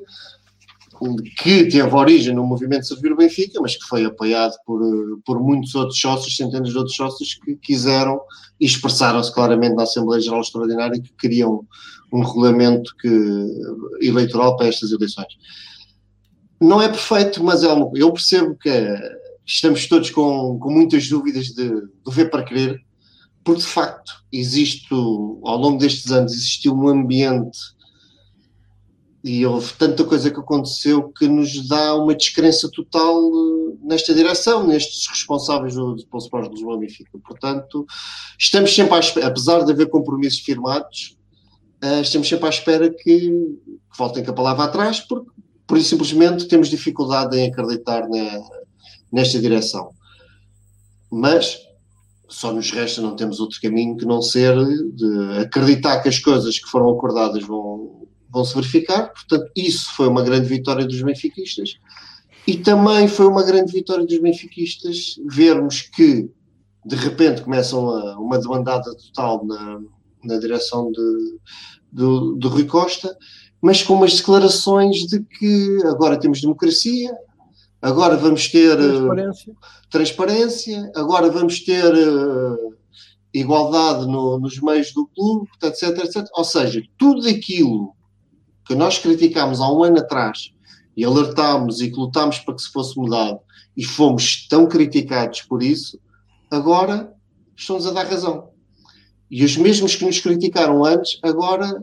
que 1.37 1.67
teve 1.67 1.95
origem 1.95 2.35
no 2.35 2.47
movimento 2.47 2.87
Servir 2.87 3.13
o 3.13 3.17
Benfica, 3.17 3.61
mas 3.61 3.77
que 3.77 3.85
foi 3.85 4.05
apoiado 4.05 4.55
por, 4.65 4.81
por 5.25 5.41
muitos 5.41 5.75
outros 5.75 6.01
sócios, 6.01 6.37
centenas 6.37 6.71
de 6.71 6.79
outros 6.79 6.97
sócios 6.97 7.35
que 7.35 7.57
quiseram 7.57 8.21
e 8.59 8.65
expressaram-se 8.65 9.33
claramente 9.33 9.75
na 9.75 9.83
Assembleia 9.83 10.23
Geral 10.23 10.41
Extraordinária 10.41 11.01
que 11.01 11.13
queriam 11.19 11.67
um 12.13 12.23
regulamento 12.23 12.95
que, 12.97 13.09
eleitoral 14.01 14.57
para 14.57 14.69
estas 14.69 14.93
eleições. 14.93 15.29
Não 16.61 16.81
é 16.81 16.89
perfeito, 16.89 17.43
mas 17.43 17.63
é 17.63 17.69
eu 17.95 18.13
percebo 18.13 18.57
que 18.57 18.71
estamos 19.45 19.87
todos 19.87 20.11
com, 20.11 20.59
com 20.59 20.71
muitas 20.71 21.09
dúvidas 21.09 21.47
de, 21.47 21.69
de 21.71 22.11
ver 22.11 22.31
para 22.31 22.45
querer, 22.45 22.81
porque 23.43 23.61
de 23.61 23.67
facto 23.67 24.13
existe, 24.33 24.95
ao 24.95 25.57
longo 25.57 25.79
destes 25.79 26.11
anos, 26.11 26.33
existiu 26.33 26.75
um 26.75 26.89
ambiente 26.89 27.59
e 29.25 29.45
houve 29.47 29.73
tanta 29.75 30.05
coisa 30.05 30.31
que 30.31 30.39
aconteceu 30.39 31.11
que 31.11 31.27
nos 31.27 31.67
dá 31.67 31.95
uma 31.95 32.15
descrença 32.15 32.71
total 32.71 33.19
eh, 33.19 33.77
nesta 33.83 34.15
direção, 34.15 34.67
nestes 34.67 35.07
responsáveis 35.09 35.75
do, 35.75 35.95
do 35.95 36.03
de 36.05 36.49
Lisboa 36.51 36.79
Benfica. 36.79 37.19
Portanto, 37.27 37.87
estamos 38.39 38.75
sempre 38.75 38.95
à 38.95 38.99
espera, 38.99 39.29
apesar 39.29 39.65
de 39.65 39.73
haver 39.73 39.89
compromissos 39.89 40.41
firmados, 40.41 41.17
uh, 41.85 42.01
estamos 42.01 42.29
sempre 42.29 42.47
à 42.47 42.49
espera 42.49 42.91
que, 42.91 43.21
que, 43.21 43.99
voltem 43.99 44.25
com 44.25 44.31
a 44.31 44.35
palavra 44.35 44.65
atrás, 44.65 45.01
porque 45.01 45.31
por 45.67 45.79
isso 45.79 45.91
simplesmente 45.91 46.47
temos 46.47 46.69
dificuldade 46.69 47.37
em 47.37 47.49
acreditar 47.49 48.09
na, 48.09 48.41
nesta 49.13 49.39
direção. 49.39 49.91
Mas 51.11 51.59
só 52.29 52.53
nos 52.53 52.71
resta, 52.71 53.01
não 53.01 53.15
temos 53.15 53.39
outro 53.39 53.61
caminho 53.61 53.97
que 53.97 54.05
não 54.05 54.21
ser 54.21 54.57
de 54.93 55.39
acreditar 55.41 56.01
que 56.01 56.09
as 56.09 56.19
coisas 56.19 56.59
que 56.59 56.69
foram 56.69 56.91
acordadas 56.91 57.45
vão, 57.45 58.09
vão 58.31 58.45
se 58.45 58.55
verificar. 58.55 59.13
Portanto, 59.13 59.51
isso 59.55 59.95
foi 59.95 60.09
uma 60.09 60.23
grande 60.23 60.49
vitória 60.49 60.85
dos 60.85 61.01
benfiquistas. 61.01 61.79
E 62.47 62.57
também 62.57 63.09
foi 63.09 63.27
uma 63.27 63.43
grande 63.43 63.73
vitória 63.73 64.05
dos 64.05 64.19
benfiquistas 64.19 65.17
vermos 65.27 65.83
que 65.83 66.29
de 66.85 66.97
repente 66.97 67.43
começam 67.43 67.89
a, 67.89 68.19
uma 68.19 68.39
demandada 68.39 68.95
total 68.97 69.47
na, 69.47 69.81
na 70.25 70.39
direção 70.39 70.91
de, 70.91 71.39
do, 71.95 72.35
do 72.35 72.49
Rui 72.49 72.65
Costa, 72.65 73.17
mas 73.63 73.83
com 73.83 73.95
umas 73.95 74.17
declarações 74.17 75.07
de 75.07 75.23
que 75.23 75.79
agora 75.87 76.19
temos 76.19 76.41
democracia, 76.41 77.11
agora 77.81 78.17
vamos 78.17 78.49
ter 78.49 78.73
eh, 78.73 78.77
transparência, 78.77 79.53
uh, 79.53 79.57
transparência 79.91 80.93
agora 80.97 81.31
vamos 81.31 81.61
ter 81.61 81.95
uh, 81.95 82.75
igualdade 83.33 84.07
no, 84.07 84.39
nos 84.39 84.61
meios 84.61 84.93
do 84.93 85.07
clube, 85.07 85.49
etc, 85.63 86.05
etc. 86.05 86.27
Ou 86.35 86.45
seja, 86.45 86.83
tudo 86.99 87.29
aquilo 87.29 87.95
que 88.67 88.75
nós 88.75 88.99
criticámos 88.99 89.61
há 89.61 89.71
um 89.71 89.85
ano 89.85 89.99
atrás 89.99 90.51
e 90.97 91.05
alertámos 91.05 91.81
e 91.81 91.91
que 91.91 91.97
lutámos 91.97 92.39
para 92.41 92.55
que 92.55 92.63
se 92.63 92.73
fosse 92.73 92.99
mudado 92.99 93.39
e 93.77 93.85
fomos 93.85 94.47
tão 94.49 94.67
criticados 94.67 95.43
por 95.43 95.63
isso, 95.63 95.99
agora 96.51 97.13
estão-nos 97.57 97.87
a 97.87 97.93
dar 97.93 98.07
razão. 98.07 98.54
E 99.31 99.45
os 99.45 99.57
mesmos 99.57 99.97
que 99.97 100.05
nos 100.05 100.21
criticaram 100.21 100.85
antes, 100.85 101.19
agora 101.23 101.83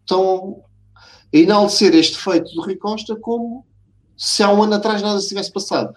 estão 0.00 0.62
a 1.32 1.36
enaltecer 1.36 1.94
este 1.94 2.16
feito 2.16 2.52
do 2.54 2.62
Rui 2.62 2.76
Costa 2.76 3.16
como 3.16 3.64
se 4.16 4.42
há 4.42 4.52
um 4.52 4.62
ano 4.62 4.74
atrás 4.74 5.00
nada 5.00 5.20
se 5.20 5.28
tivesse 5.28 5.52
passado. 5.52 5.94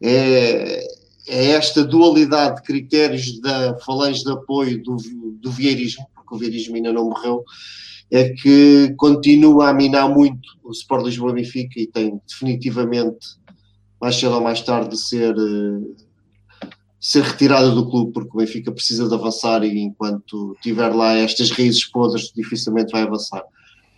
É, 0.00 0.84
é 1.26 1.46
esta 1.52 1.84
dualidade 1.84 2.56
de 2.56 2.62
critérios 2.62 3.40
da 3.40 3.78
falange 3.78 4.24
de 4.24 4.30
apoio 4.30 4.82
do, 4.82 4.96
do 5.40 5.50
vieirismo, 5.50 6.06
porque 6.14 6.34
o 6.34 6.38
vieirismo 6.38 6.76
ainda 6.76 6.92
não 6.92 7.06
morreu, 7.06 7.44
é 8.10 8.28
que 8.28 8.94
continua 8.98 9.70
a 9.70 9.74
minar 9.74 10.08
muito 10.08 10.46
o 10.62 10.70
Sport 10.70 11.06
Lisboa 11.06 11.32
Benfica 11.32 11.80
e 11.80 11.86
tem 11.86 12.20
definitivamente, 12.28 13.26
mais 13.98 14.16
cedo 14.16 14.34
ou 14.34 14.40
mais 14.42 14.60
tarde, 14.60 14.90
de 14.90 14.98
ser, 14.98 15.34
eh, 15.34 16.04
ser 17.02 17.22
retirada 17.24 17.70
do 17.70 17.90
clube, 17.90 18.12
porque 18.12 18.30
o 18.32 18.36
Benfica 18.36 18.70
precisa 18.70 19.08
de 19.08 19.14
avançar 19.14 19.64
e 19.64 19.80
enquanto 19.80 20.56
tiver 20.62 20.94
lá 20.94 21.14
estas 21.14 21.50
raízes 21.50 21.84
podres, 21.90 22.32
dificilmente 22.34 22.92
vai 22.92 23.02
avançar. 23.02 23.42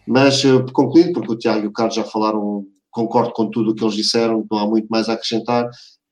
Mas, 0.07 0.43
uh, 0.45 0.65
concluindo, 0.73 1.13
porque 1.13 1.33
o 1.33 1.37
Tiago 1.37 1.65
e 1.65 1.69
o 1.69 1.73
Carlos 1.73 1.95
já 1.95 2.05
falaram, 2.05 2.65
concordo 2.91 3.33
com 3.33 3.51
tudo 3.51 3.73
o 3.73 3.75
que 3.75 3.85
eles 3.85 3.95
disseram, 3.95 4.47
não 4.51 4.59
há 4.59 4.67
muito 4.67 4.89
mais 4.89 5.11
a 5.11 5.13
acrescentar, 5.13 5.69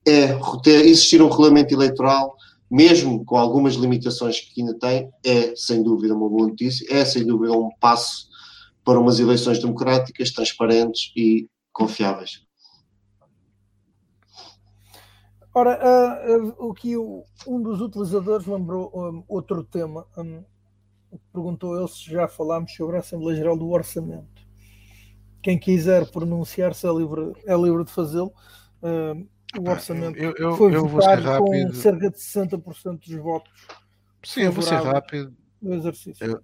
é 0.06 0.38
existir 0.66 1.22
um 1.22 1.28
regulamento 1.28 1.72
eleitoral 1.72 2.36
mesmo 2.72 3.22
com 3.26 3.36
algumas 3.36 3.74
limitações 3.74 4.40
que 4.40 4.62
ainda 4.62 4.74
tem, 4.78 5.10
é 5.22 5.54
sem 5.54 5.82
dúvida 5.82 6.14
uma 6.14 6.26
boa 6.26 6.48
notícia, 6.48 6.86
é 6.90 7.04
sem 7.04 7.22
dúvida 7.22 7.52
um 7.52 7.68
passo 7.78 8.26
para 8.82 8.98
umas 8.98 9.20
eleições 9.20 9.58
democráticas, 9.58 10.30
transparentes 10.30 11.12
e 11.14 11.46
confiáveis. 11.70 12.40
Ora, 15.54 15.78
uh, 16.28 16.68
uh, 16.70 16.74
que 16.74 16.96
um 16.96 17.62
dos 17.62 17.80
utilizadores 17.80 18.46
lembrou 18.46 18.90
um, 18.94 19.22
outro 19.28 19.62
tema. 19.62 20.06
Um, 20.16 20.42
perguntou 21.30 21.78
ele 21.78 21.88
se 21.88 22.10
já 22.10 22.26
falámos 22.26 22.74
sobre 22.74 22.96
a 22.96 23.00
Assembleia 23.00 23.36
Geral 23.36 23.56
do 23.56 23.68
Orçamento. 23.68 24.42
Quem 25.42 25.58
quiser 25.58 26.10
pronunciar-se 26.10 26.86
é 26.86 26.92
livre, 26.92 27.32
é 27.46 27.54
livre 27.54 27.84
de 27.84 27.92
fazê-lo. 27.92 28.32
Uh, 28.80 29.28
o 29.58 29.68
orçamento 29.68 30.16
eu, 30.18 30.32
eu, 30.38 30.56
foi 30.56 30.74
eu 30.74 30.86
votado 30.86 31.44
com 31.44 31.72
cerca 31.74 32.10
de 32.10 32.16
60% 32.16 33.00
dos 33.06 33.16
votos. 33.16 33.52
Sim, 34.22 34.42
eu 34.42 34.52
vou 34.52 34.62
ser 34.62 34.76
rápido. 34.76 35.36
No 35.60 35.74
exercício. 35.74 36.24
Eu, 36.24 36.40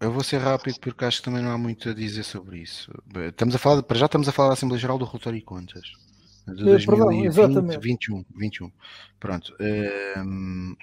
eu, 0.00 0.10
vou 0.10 0.24
ser 0.24 0.38
rápido 0.38 0.80
porque 0.80 1.04
acho 1.04 1.18
que 1.18 1.24
também 1.24 1.42
não 1.42 1.52
há 1.52 1.58
muito 1.58 1.88
a 1.88 1.94
dizer 1.94 2.24
sobre 2.24 2.58
isso. 2.58 2.90
Estamos 3.28 3.54
a 3.54 3.58
falar, 3.58 3.82
para 3.82 3.96
já 3.96 4.06
estamos 4.06 4.28
a 4.28 4.32
falar 4.32 4.48
da 4.48 4.54
Assembleia 4.54 4.80
Geral 4.80 4.98
do 4.98 5.04
Relatório 5.04 5.38
e 5.38 5.42
Contas. 5.42 6.03
De 6.46 6.62
2020, 6.62 7.78
21, 7.80 8.24
21. 8.36 8.72
Pronto. 9.18 9.54
Um, 10.18 10.76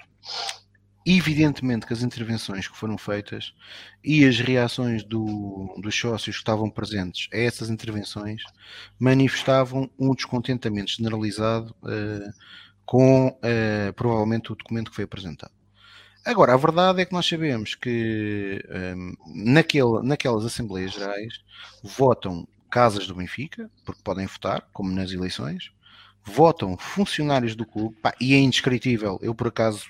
evidentemente 1.06 1.86
que 1.86 1.92
as 1.92 2.02
intervenções 2.02 2.68
que 2.68 2.76
foram 2.76 2.96
feitas 2.96 3.52
e 4.04 4.24
as 4.24 4.38
reações 4.38 5.04
do, 5.04 5.74
dos 5.78 5.94
sócios 5.94 6.36
que 6.36 6.40
estavam 6.40 6.70
presentes 6.70 7.28
a 7.32 7.36
essas 7.36 7.70
intervenções 7.70 8.42
manifestavam 8.98 9.90
um 9.98 10.14
descontentamento 10.14 10.92
generalizado 10.92 11.74
uh, 11.82 12.32
com 12.84 13.28
uh, 13.28 13.92
provavelmente 13.94 14.52
o 14.52 14.56
documento 14.56 14.90
que 14.90 14.96
foi 14.96 15.04
apresentado. 15.04 15.52
Agora, 16.24 16.54
a 16.54 16.56
verdade 16.56 17.02
é 17.02 17.04
que 17.04 17.12
nós 17.12 17.26
sabemos 17.26 17.74
que 17.74 18.64
um, 18.70 18.76
ehm, 18.76 19.14
naquele, 19.34 20.02
naquelas 20.04 20.44
Assembleias 20.44 20.92
Gerais 20.92 21.40
votam 21.82 22.46
casas 22.72 23.06
do 23.06 23.14
Benfica, 23.14 23.70
porque 23.84 24.00
podem 24.02 24.24
votar, 24.24 24.66
como 24.72 24.90
nas 24.90 25.12
eleições, 25.12 25.70
votam 26.24 26.74
funcionários 26.78 27.54
do 27.54 27.66
clube, 27.66 27.94
pá, 28.00 28.14
e 28.18 28.32
é 28.32 28.38
indescritível. 28.38 29.18
Eu, 29.20 29.34
por 29.34 29.48
acaso, 29.48 29.84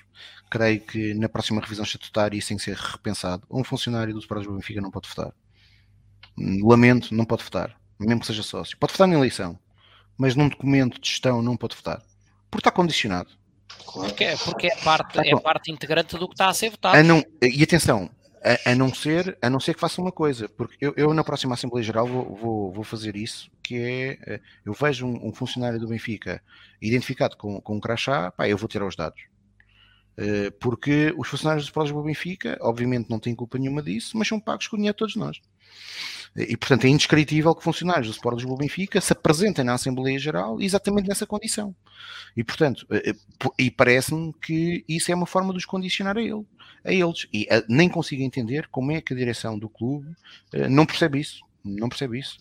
creio 0.49 0.81
que 0.81 1.13
na 1.13 1.29
próxima 1.29 1.61
revisão 1.61 1.85
estatutária 1.85 2.37
isso 2.37 2.49
tem 2.49 2.57
que 2.57 2.63
ser 2.63 2.75
repensado. 2.75 3.47
Um 3.49 3.63
funcionário 3.63 4.13
do 4.13 4.19
Sporting 4.19 4.47
do 4.47 4.55
Benfica 4.55 4.81
não 4.81 4.91
pode 4.91 5.07
votar. 5.07 5.33
Lamento, 6.37 7.15
não 7.15 7.23
pode 7.23 7.45
votar, 7.45 7.73
mesmo 7.97 8.19
que 8.19 8.27
seja 8.27 8.43
sócio. 8.43 8.77
Pode 8.77 8.91
votar 8.91 9.07
na 9.07 9.15
eleição, 9.15 9.57
mas 10.17 10.35
num 10.35 10.49
documento 10.49 10.99
de 10.99 11.07
gestão 11.07 11.41
não 11.41 11.55
pode 11.55 11.77
votar, 11.77 12.03
porque 12.51 12.67
está 12.67 12.71
condicionado. 12.71 13.29
Porque, 13.93 14.25
é, 14.25 14.35
porque 14.35 14.67
é, 14.67 14.75
parte, 14.83 15.19
é 15.19 15.39
parte 15.39 15.71
integrante 15.71 16.17
do 16.17 16.27
que 16.27 16.33
está 16.33 16.49
a 16.49 16.53
ser 16.53 16.69
votado. 16.71 16.97
A 16.97 17.03
não, 17.03 17.23
e 17.41 17.63
atenção, 17.63 18.09
a, 18.43 18.71
a, 18.71 18.75
não 18.75 18.93
ser, 18.93 19.37
a 19.41 19.49
não 19.49 19.59
ser 19.59 19.73
que 19.73 19.79
faça 19.79 20.01
uma 20.01 20.11
coisa, 20.11 20.49
porque 20.49 20.75
eu, 20.79 20.93
eu 20.97 21.13
na 21.13 21.23
próxima 21.23 21.53
Assembleia 21.53 21.83
Geral 21.83 22.07
vou, 22.07 22.35
vou, 22.35 22.71
vou, 22.73 22.83
fazer 22.83 23.15
isso, 23.15 23.49
que 23.61 23.75
é, 23.75 24.17
eh, 24.27 24.41
eu 24.65 24.73
vejo 24.73 25.05
um, 25.05 25.29
um 25.29 25.33
funcionário 25.33 25.79
do 25.79 25.87
Benfica 25.87 26.41
identificado 26.81 27.37
com, 27.37 27.61
com 27.61 27.75
um 27.77 27.79
crachá, 27.79 28.31
pá, 28.31 28.47
eu 28.47 28.57
vou 28.57 28.67
tirar 28.67 28.85
os 28.85 28.95
dados. 28.95 29.23
Eh, 30.17 30.51
porque 30.59 31.13
os 31.17 31.27
funcionários 31.27 31.65
do 31.65 31.69
Sporting 31.69 32.03
Benfica, 32.03 32.57
obviamente, 32.61 33.09
não 33.09 33.19
têm 33.19 33.33
culpa 33.33 33.57
nenhuma 33.57 33.81
disso, 33.81 34.17
mas 34.17 34.27
são 34.27 34.39
pagos 34.39 34.67
com 34.67 34.77
dinheiro 34.77 34.93
de 34.93 34.99
todos 34.99 35.15
nós. 35.15 35.41
E, 36.35 36.57
portanto, 36.57 36.85
é 36.85 36.89
indescritível 36.89 37.53
que 37.53 37.63
funcionários 37.63 38.07
do 38.07 38.13
Sport 38.13 38.37
Lisboa 38.37 38.57
Benfica 38.57 38.99
se 38.99 39.13
apresentem 39.13 39.63
na 39.63 39.75
Assembleia 39.75 40.17
Geral 40.17 40.59
exatamente 40.59 41.07
nessa 41.07 41.27
condição. 41.27 41.75
E, 42.35 42.43
portanto, 42.43 42.87
eh, 42.89 43.11
eh, 43.11 43.49
e 43.59 43.69
parece-me 43.69 44.33
que 44.33 44.83
isso 44.87 45.11
é 45.11 45.15
uma 45.15 45.27
forma 45.27 45.51
de 45.51 45.59
os 45.59 45.65
condicionar 45.65 46.17
a, 46.17 46.21
ele, 46.21 46.43
a 46.83 46.91
eles. 46.91 47.27
E 47.33 47.47
nem 47.67 47.89
consigo 47.89 48.21
entender 48.21 48.67
como 48.69 48.91
é 48.91 49.01
que 49.01 49.13
a 49.13 49.17
direção 49.17 49.57
do 49.57 49.69
clube 49.69 50.13
não 50.69 50.85
percebe 50.85 51.19
isso. 51.19 51.41
Não 51.63 51.87
percebe 51.87 52.19
isso. 52.19 52.39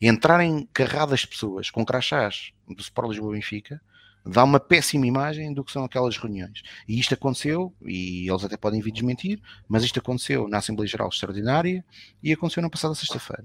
Entrarem 0.00 0.68
carradas 0.72 1.24
pessoas 1.24 1.70
com 1.70 1.84
crachás 1.84 2.52
do 2.66 2.80
Sport 2.80 3.10
Lisboa 3.10 3.32
Benfica 3.32 3.80
dá 4.26 4.42
uma 4.42 4.58
péssima 4.58 5.06
imagem 5.06 5.54
do 5.54 5.62
que 5.62 5.70
são 5.70 5.84
aquelas 5.84 6.16
reuniões. 6.16 6.62
E 6.88 6.98
isto 6.98 7.14
aconteceu, 7.14 7.72
e 7.84 8.28
eles 8.28 8.44
até 8.44 8.56
podem 8.56 8.80
vir 8.80 8.90
desmentir, 8.90 9.40
mas 9.68 9.84
isto 9.84 10.00
aconteceu 10.00 10.48
na 10.48 10.58
Assembleia 10.58 10.88
Geral 10.88 11.08
Extraordinária 11.08 11.84
e 12.22 12.32
aconteceu 12.32 12.60
na 12.62 12.68
passada 12.68 12.94
sexta-feira. 12.94 13.44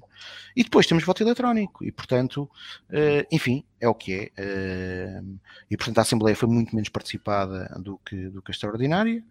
E 0.56 0.64
depois 0.64 0.88
temos 0.88 1.04
voto 1.04 1.22
eletrónico, 1.22 1.86
e 1.86 1.92
portanto, 1.92 2.50
uh, 2.90 3.28
enfim, 3.32 3.64
é 3.80 3.88
o 3.88 3.94
que 3.94 4.32
é. 4.36 5.22
E 5.70 5.78
portanto 5.78 6.00
a 6.00 6.02
Assembleia 6.02 6.36
foi 6.36 6.50
muito 6.50 6.76
menos 6.76 6.90
participada 6.90 7.80
do 7.80 8.00
que, 8.00 8.30
do 8.30 8.42
que 8.42 8.52
a 8.52 8.54
Extraordinária. 8.54 9.24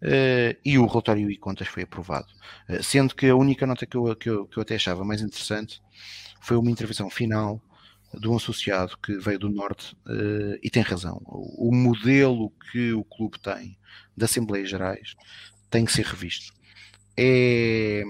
Uh, 0.00 0.54
e 0.64 0.78
o 0.78 0.86
relatório 0.86 1.28
e 1.28 1.36
contas 1.36 1.66
foi 1.66 1.82
aprovado. 1.82 2.28
Uh, 2.68 2.82
sendo 2.82 3.14
que 3.16 3.26
a 3.26 3.34
única 3.34 3.66
nota 3.66 3.84
que 3.84 3.96
eu, 3.96 4.14
que, 4.14 4.30
eu, 4.30 4.46
que 4.46 4.56
eu 4.56 4.62
até 4.62 4.76
achava 4.76 5.04
mais 5.04 5.20
interessante 5.20 5.82
foi 6.40 6.56
uma 6.56 6.70
intervenção 6.70 7.10
final 7.10 7.60
de 8.14 8.28
um 8.28 8.36
associado 8.36 8.96
que 8.98 9.18
veio 9.18 9.40
do 9.40 9.48
Norte 9.50 9.94
uh, 10.06 10.58
e 10.62 10.70
tem 10.70 10.82
razão. 10.82 11.20
O, 11.26 11.68
o, 11.68 11.74
modelo 11.74 12.50
que 12.70 12.92
o 12.92 13.02
clube 13.02 13.40
tem 13.40 13.76
de 14.16 14.24
Assembleias 14.24 14.70
Gerais 14.70 15.16
tem 15.68 15.84
que 15.84 15.92
ser 15.92 16.04
revisto. 16.04 16.54
É, 17.16 18.04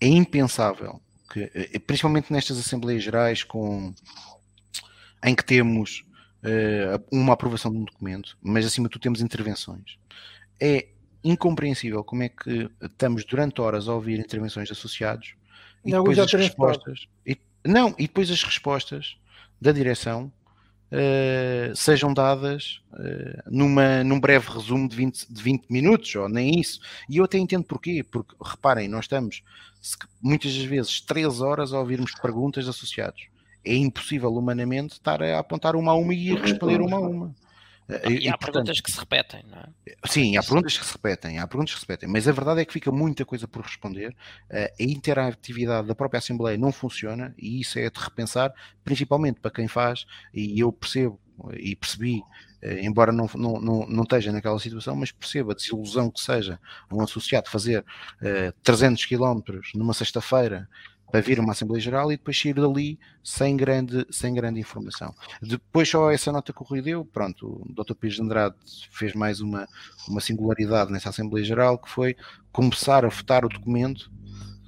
é 0.00 0.08
impensável 0.08 1.00
que, 1.32 1.78
principalmente 1.86 2.32
nestas 2.32 2.58
Assembleias 2.58 3.04
Gerais 3.04 3.44
com, 3.44 3.94
em 5.24 5.34
que 5.34 5.44
temos 5.44 6.04
uma 7.12 7.34
aprovação 7.34 7.70
de 7.70 7.78
um 7.78 7.84
documento, 7.84 8.36
mas 8.40 8.66
acima 8.66 8.88
de 8.88 8.92
tudo 8.92 9.02
temos 9.02 9.20
intervenções 9.20 9.98
é 10.60 10.88
incompreensível 11.22 12.04
como 12.04 12.22
é 12.22 12.28
que 12.28 12.70
estamos 12.80 13.24
durante 13.24 13.60
horas 13.60 13.88
a 13.88 13.94
ouvir 13.94 14.18
intervenções 14.18 14.68
de 14.68 14.72
associados 14.72 15.34
e 15.84 15.90
não, 15.90 15.98
depois 15.98 16.18
as 16.18 16.32
respostas 16.32 17.08
e, 17.26 17.36
não, 17.64 17.94
e 17.98 18.02
depois 18.02 18.30
as 18.30 18.42
respostas 18.42 19.16
da 19.60 19.72
direção 19.72 20.32
uh, 20.92 21.76
sejam 21.76 22.12
dadas 22.12 22.80
uh, 22.92 23.42
numa, 23.50 24.02
num 24.04 24.20
breve 24.20 24.48
resumo 24.50 24.88
de 24.88 24.96
20, 24.96 25.32
de 25.32 25.42
20 25.42 25.66
minutos, 25.68 26.14
ou 26.14 26.28
nem 26.28 26.58
isso. 26.58 26.80
E 27.08 27.18
eu 27.18 27.24
até 27.24 27.38
entendo 27.38 27.64
porquê, 27.64 28.04
porque 28.04 28.34
reparem, 28.42 28.88
nós 28.88 29.04
estamos 29.04 29.42
muitas 30.20 30.54
das 30.54 30.64
vezes 30.64 31.00
3 31.00 31.40
horas 31.40 31.72
a 31.72 31.78
ouvirmos 31.78 32.12
perguntas 32.14 32.64
de 32.64 32.70
associados. 32.70 33.28
É 33.64 33.74
impossível 33.74 34.32
humanamente 34.32 34.94
estar 34.94 35.22
a 35.22 35.38
apontar 35.38 35.76
uma 35.76 35.92
a 35.92 35.94
uma 35.94 36.14
e 36.14 36.36
a 36.36 36.40
responder 36.40 36.80
uma 36.80 36.96
a 36.96 37.00
uma. 37.00 37.34
E, 38.06 38.26
e 38.26 38.28
há 38.28 38.34
e, 38.34 38.38
perguntas 38.38 38.80
que 38.80 38.90
se 38.90 38.98
repetem, 38.98 39.42
não 39.48 39.58
é? 39.58 39.66
Sim, 40.06 40.36
há 40.36 40.42
perguntas 40.42 40.76
que 40.76 40.84
se 40.84 40.92
repetem, 40.92 41.38
há 41.38 41.46
perguntas 41.46 41.74
que 41.74 41.80
se 41.80 41.86
repetem, 41.86 42.08
mas 42.08 42.28
a 42.28 42.32
verdade 42.32 42.60
é 42.60 42.64
que 42.64 42.72
fica 42.72 42.92
muita 42.92 43.24
coisa 43.24 43.48
por 43.48 43.62
responder. 43.62 44.14
A 44.50 44.70
interatividade 44.78 45.88
da 45.88 45.94
própria 45.94 46.18
Assembleia 46.18 46.58
não 46.58 46.70
funciona 46.70 47.34
e 47.38 47.60
isso 47.60 47.78
é 47.78 47.88
de 47.88 47.98
repensar, 47.98 48.52
principalmente 48.84 49.40
para 49.40 49.50
quem 49.50 49.66
faz, 49.66 50.04
e 50.34 50.60
eu 50.60 50.70
percebo 50.70 51.18
e 51.56 51.76
percebi, 51.76 52.22
eh, 52.60 52.84
embora 52.84 53.12
não, 53.12 53.28
não, 53.34 53.60
não, 53.60 53.86
não 53.86 54.02
esteja 54.02 54.32
naquela 54.32 54.58
situação, 54.58 54.96
mas 54.96 55.12
percebo 55.12 55.52
a 55.52 55.54
desilusão 55.54 56.10
que 56.10 56.20
seja 56.20 56.58
um 56.90 57.00
associado 57.00 57.48
fazer 57.48 57.84
uh, 58.20 58.52
300 58.62 59.04
km 59.06 59.40
numa 59.74 59.94
sexta-feira 59.94 60.68
para 61.10 61.20
vir 61.20 61.40
uma 61.40 61.52
Assembleia 61.52 61.80
Geral 61.80 62.12
e 62.12 62.16
depois 62.16 62.40
sair 62.40 62.54
dali 62.54 62.98
sem 63.22 63.56
grande, 63.56 64.06
sem 64.10 64.34
grande 64.34 64.60
informação. 64.60 65.14
Depois 65.40 65.88
só 65.88 66.10
essa 66.10 66.30
nota 66.30 66.52
que 66.52 66.62
o 66.62 66.64
Rui 66.64 66.82
deu, 66.82 67.04
pronto, 67.04 67.62
o 67.66 67.72
Dr. 67.72 67.94
Pires 67.94 68.16
de 68.16 68.22
Andrade 68.22 68.56
fez 68.90 69.14
mais 69.14 69.40
uma, 69.40 69.66
uma 70.08 70.20
singularidade 70.20 70.92
nessa 70.92 71.08
Assembleia 71.08 71.44
Geral 71.44 71.78
que 71.78 71.90
foi 71.90 72.16
começar 72.52 73.04
a 73.04 73.08
votar 73.08 73.44
o 73.44 73.48
documento 73.48 74.10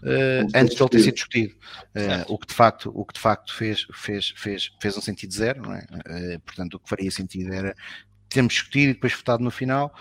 Uh, 0.02 0.48
antes 0.54 0.76
de 0.76 0.82
ele 0.82 0.88
ter 0.88 1.00
sido 1.00 1.14
discutido, 1.14 1.54
uh, 1.54 2.32
o 2.32 2.38
que 2.38 2.46
de 2.46 2.54
facto, 2.54 2.90
o 2.94 3.04
que 3.04 3.12
de 3.12 3.20
facto 3.20 3.54
fez, 3.54 3.86
fez, 3.92 4.32
fez, 4.34 4.70
fez 4.80 4.96
um 4.96 5.00
sentido 5.00 5.34
zero, 5.34 5.60
não 5.60 5.74
é? 5.74 5.84
Uh, 6.06 6.40
portanto, 6.40 6.74
o 6.74 6.78
que 6.78 6.88
faria 6.88 7.10
sentido 7.10 7.52
era 7.52 7.74
termos 8.30 8.54
discutido 8.54 8.90
e 8.90 8.94
depois 8.94 9.12
votado 9.12 9.42
no 9.42 9.50
final. 9.50 9.94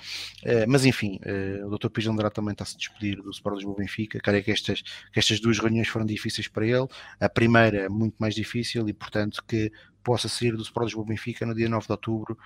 Uh, 0.43 0.65
mas 0.67 0.85
enfim, 0.85 1.19
uh, 1.25 1.67
o 1.67 1.77
Dr. 1.77 1.89
Pires 1.89 2.07
Andrade 2.07 2.33
também 2.33 2.53
está-se 2.53 2.75
a 2.75 2.77
despedir 2.77 3.21
do 3.21 3.31
Sport 3.31 3.55
Lisboa 3.55 3.75
Benfica. 3.77 4.19
Creio 4.19 4.43
que 4.43 4.51
estas, 4.51 4.81
que 4.81 5.19
estas 5.19 5.39
duas 5.39 5.59
reuniões 5.59 5.87
foram 5.87 6.05
difíceis 6.05 6.47
para 6.47 6.65
ele. 6.65 6.87
A 7.19 7.27
primeira 7.27 7.89
muito 7.89 8.15
mais 8.19 8.35
difícil 8.35 8.87
e, 8.87 8.93
portanto, 8.93 9.43
que 9.45 9.71
possa 10.03 10.29
sair 10.29 10.55
do 10.55 10.61
Sport 10.61 10.85
Lisboa 10.85 11.05
Benfica 11.05 11.45
no 11.45 11.53
dia 11.53 11.67
9 11.67 11.85
de 11.85 11.91
outubro, 11.91 12.37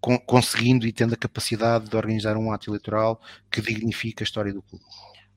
con 0.00 0.18
conseguindo 0.18 0.86
e 0.86 0.92
tendo 0.92 1.12
a 1.12 1.16
capacidade 1.16 1.90
de 1.90 1.96
organizar 1.96 2.36
um 2.36 2.50
ato 2.50 2.70
eleitoral 2.70 3.20
que 3.50 3.60
dignifique 3.60 4.22
a 4.22 4.24
história 4.24 4.52
do 4.52 4.62
clube. 4.62 4.84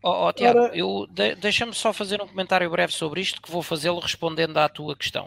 Oh, 0.08 0.28
oh, 0.28 0.32
Tiago, 0.32 0.60
Ora... 0.60 0.78
eu 0.78 1.06
de, 1.10 1.36
deixa-me 1.36 1.74
só 1.74 1.92
fazer 1.92 2.22
um 2.22 2.28
comentário 2.28 2.70
breve 2.70 2.94
sobre 2.94 3.20
isto 3.20 3.42
que 3.42 3.52
vou 3.52 3.62
fazê-lo 3.62 4.00
respondendo 4.00 4.56
à 4.58 4.70
tua 4.70 4.96
questão. 4.96 5.26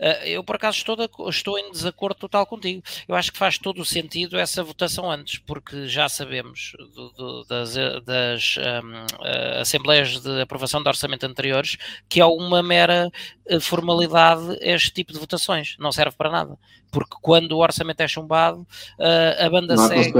Uh, 0.00 0.24
eu 0.24 0.42
por 0.42 0.56
acaso 0.56 0.78
estou, 0.78 0.96
de, 0.96 1.06
estou 1.28 1.58
em 1.58 1.70
desacordo 1.70 2.18
total 2.18 2.46
contigo. 2.46 2.82
Eu 3.06 3.14
acho 3.14 3.30
que 3.30 3.36
faz 3.36 3.58
todo 3.58 3.82
o 3.82 3.84
sentido 3.84 4.38
essa 4.38 4.64
votação 4.64 5.10
antes, 5.10 5.36
porque 5.36 5.86
já 5.86 6.08
sabemos 6.08 6.72
do, 6.94 7.10
do, 7.10 7.44
das, 7.44 7.74
das 8.06 8.56
um, 8.56 8.92
uh, 8.92 9.06
ah, 9.20 9.60
assembleias 9.60 10.18
de 10.18 10.40
aprovação 10.40 10.82
de 10.82 10.88
orçamento 10.88 11.26
anteriores 11.26 11.76
que 12.08 12.18
é 12.18 12.24
uma 12.24 12.62
mera 12.62 13.10
ah, 13.50 13.60
formalidade 13.60 14.56
este 14.62 14.92
tipo 14.92 15.12
de 15.12 15.18
votações, 15.18 15.76
não 15.78 15.92
serve 15.92 16.16
para 16.16 16.30
nada 16.30 16.58
porque 16.92 17.16
quando 17.22 17.52
o 17.52 17.62
orçamento 17.62 18.02
é 18.02 18.06
chumbado, 18.06 18.60
uh, 18.60 19.46
a 19.46 19.48
banda 19.48 19.78
segue 19.78 20.12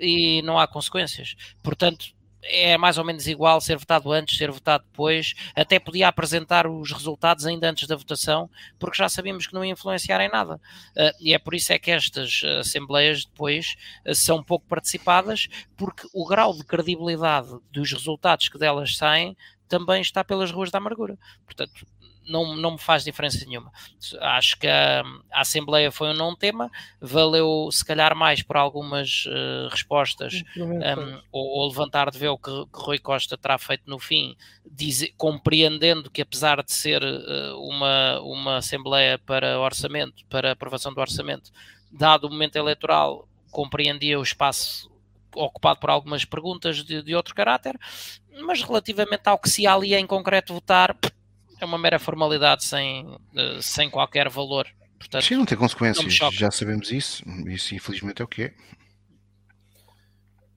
e 0.00 0.40
não 0.40 0.58
há 0.58 0.66
consequências. 0.66 1.36
Portanto, 1.62 2.15
é 2.48 2.76
mais 2.76 2.98
ou 2.98 3.04
menos 3.04 3.26
igual 3.26 3.60
ser 3.60 3.76
votado 3.76 4.12
antes, 4.12 4.36
ser 4.36 4.50
votado 4.50 4.84
depois, 4.84 5.34
até 5.54 5.78
podia 5.78 6.08
apresentar 6.08 6.66
os 6.66 6.92
resultados 6.92 7.46
ainda 7.46 7.70
antes 7.70 7.86
da 7.86 7.96
votação, 7.96 8.50
porque 8.78 8.96
já 8.96 9.08
sabíamos 9.08 9.46
que 9.46 9.54
não 9.54 9.64
ia 9.64 9.72
influenciar 9.72 10.20
em 10.20 10.30
nada. 10.30 10.56
Uh, 10.96 11.12
e 11.20 11.34
é 11.34 11.38
por 11.38 11.54
isso 11.54 11.72
é 11.72 11.78
que 11.78 11.90
estas 11.90 12.42
assembleias 12.60 13.24
depois 13.24 13.76
uh, 14.06 14.14
são 14.14 14.42
pouco 14.42 14.66
participadas, 14.66 15.48
porque 15.76 16.06
o 16.12 16.26
grau 16.26 16.54
de 16.54 16.64
credibilidade 16.64 17.48
dos 17.70 17.92
resultados 17.92 18.48
que 18.48 18.58
delas 18.58 18.96
saem 18.96 19.36
também 19.68 20.00
está 20.00 20.22
pelas 20.22 20.50
ruas 20.50 20.70
da 20.70 20.78
amargura. 20.78 21.18
Portanto, 21.44 21.86
não, 22.26 22.56
não 22.56 22.72
me 22.72 22.78
faz 22.78 23.04
diferença 23.04 23.44
nenhuma. 23.46 23.70
Acho 24.20 24.58
que 24.58 24.66
a, 24.66 25.02
a 25.32 25.40
Assembleia 25.40 25.90
foi 25.90 26.10
um 26.10 26.14
não 26.14 26.34
tema, 26.34 26.70
valeu 27.00 27.68
se 27.70 27.84
calhar 27.84 28.14
mais 28.14 28.42
por 28.42 28.56
algumas 28.56 29.24
uh, 29.26 29.68
respostas 29.70 30.42
um, 30.56 31.20
ou, 31.30 31.46
ou, 31.46 31.68
levantar 31.68 32.10
de 32.10 32.18
ver 32.18 32.28
o 32.28 32.38
que, 32.38 32.50
que 32.50 32.80
Rui 32.80 32.98
Costa 32.98 33.36
terá 33.36 33.58
feito 33.58 33.84
no 33.86 33.98
fim, 33.98 34.36
diz, 34.64 35.10
compreendendo 35.16 36.10
que 36.10 36.22
apesar 36.22 36.62
de 36.62 36.72
ser 36.72 37.02
uh, 37.02 37.58
uma, 37.60 38.20
uma 38.20 38.56
Assembleia 38.56 39.18
para 39.18 39.60
orçamento, 39.60 40.24
para 40.26 40.52
aprovação 40.52 40.92
do 40.92 41.00
orçamento, 41.00 41.50
dado 41.90 42.26
o 42.26 42.30
momento 42.30 42.56
eleitoral, 42.56 43.28
compreendia 43.50 44.18
o 44.18 44.22
espaço 44.22 44.90
ocupado 45.34 45.78
por 45.80 45.90
algumas 45.90 46.24
perguntas 46.24 46.82
de, 46.82 47.02
de 47.02 47.14
outro 47.14 47.34
caráter, 47.34 47.78
mas 48.42 48.62
relativamente 48.62 49.26
ao 49.28 49.38
que 49.38 49.48
se 49.48 49.66
ali 49.66 49.94
em 49.94 50.06
concreto 50.06 50.54
votar, 50.54 50.96
é 51.60 51.64
uma 51.64 51.78
mera 51.78 51.98
formalidade 51.98 52.64
sem, 52.64 53.06
eh, 53.36 53.58
sem 53.60 53.90
qualquer 53.90 54.28
valor. 54.28 54.66
Portanto, 54.98 55.24
Sim, 55.24 55.36
não 55.36 55.44
tem 55.44 55.58
consequências, 55.58 56.18
não 56.18 56.32
já 56.32 56.50
sabemos 56.50 56.90
isso, 56.90 57.22
isso 57.46 57.74
infelizmente 57.74 58.22
é 58.22 58.24
o 58.24 58.28
que 58.28 58.44
é. 58.44 58.54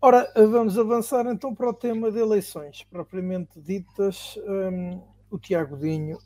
Ora, 0.01 0.31
vamos 0.33 0.79
avançar 0.79 1.25
então 1.25 1.53
para 1.53 1.69
o 1.69 1.73
tema 1.73 2.09
de 2.09 2.19
eleições, 2.19 2.83
propriamente 2.89 3.59
ditas. 3.59 4.37
Um, 4.47 5.01
o 5.29 5.37
Tiago 5.37 5.77
Dinho 5.77 6.17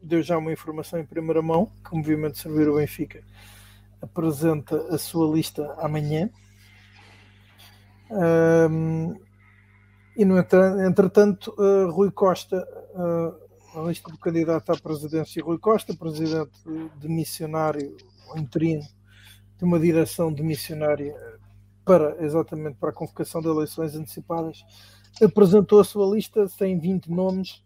deu 0.00 0.22
já 0.22 0.38
uma 0.38 0.52
informação 0.52 1.00
em 1.00 1.04
primeira 1.04 1.42
mão 1.42 1.72
que 1.84 1.92
o 1.92 1.96
Movimento 1.96 2.38
Servir 2.38 2.68
o 2.68 2.76
Benfica 2.76 3.24
apresenta 4.00 4.76
a 4.94 4.98
sua 4.98 5.34
lista 5.34 5.74
amanhã. 5.78 6.30
Um, 8.10 9.16
e 10.16 10.24
no 10.24 10.38
entretanto, 10.38 11.54
uh, 11.58 11.90
Rui 11.90 12.10
Costa 12.10 12.66
uh, 12.94 13.41
a 13.74 13.80
lista 13.80 14.10
do 14.10 14.18
candidato 14.18 14.70
à 14.70 14.76
presidência 14.76 15.42
Rui 15.42 15.58
Costa, 15.58 15.94
presidente 15.94 16.50
de 16.98 17.08
missionário, 17.08 17.96
interino 18.36 18.86
de 19.56 19.64
uma 19.64 19.78
direção 19.78 20.32
de 20.32 20.42
missionária 20.42 21.14
para 21.84 22.22
exatamente 22.24 22.76
para 22.78 22.90
a 22.90 22.94
convocação 22.94 23.40
de 23.40 23.48
eleições 23.48 23.94
antecipadas, 23.94 24.64
apresentou 25.22 25.80
a 25.80 25.84
sua 25.84 26.14
lista, 26.14 26.46
tem 26.58 26.78
20 26.78 27.10
nomes, 27.10 27.64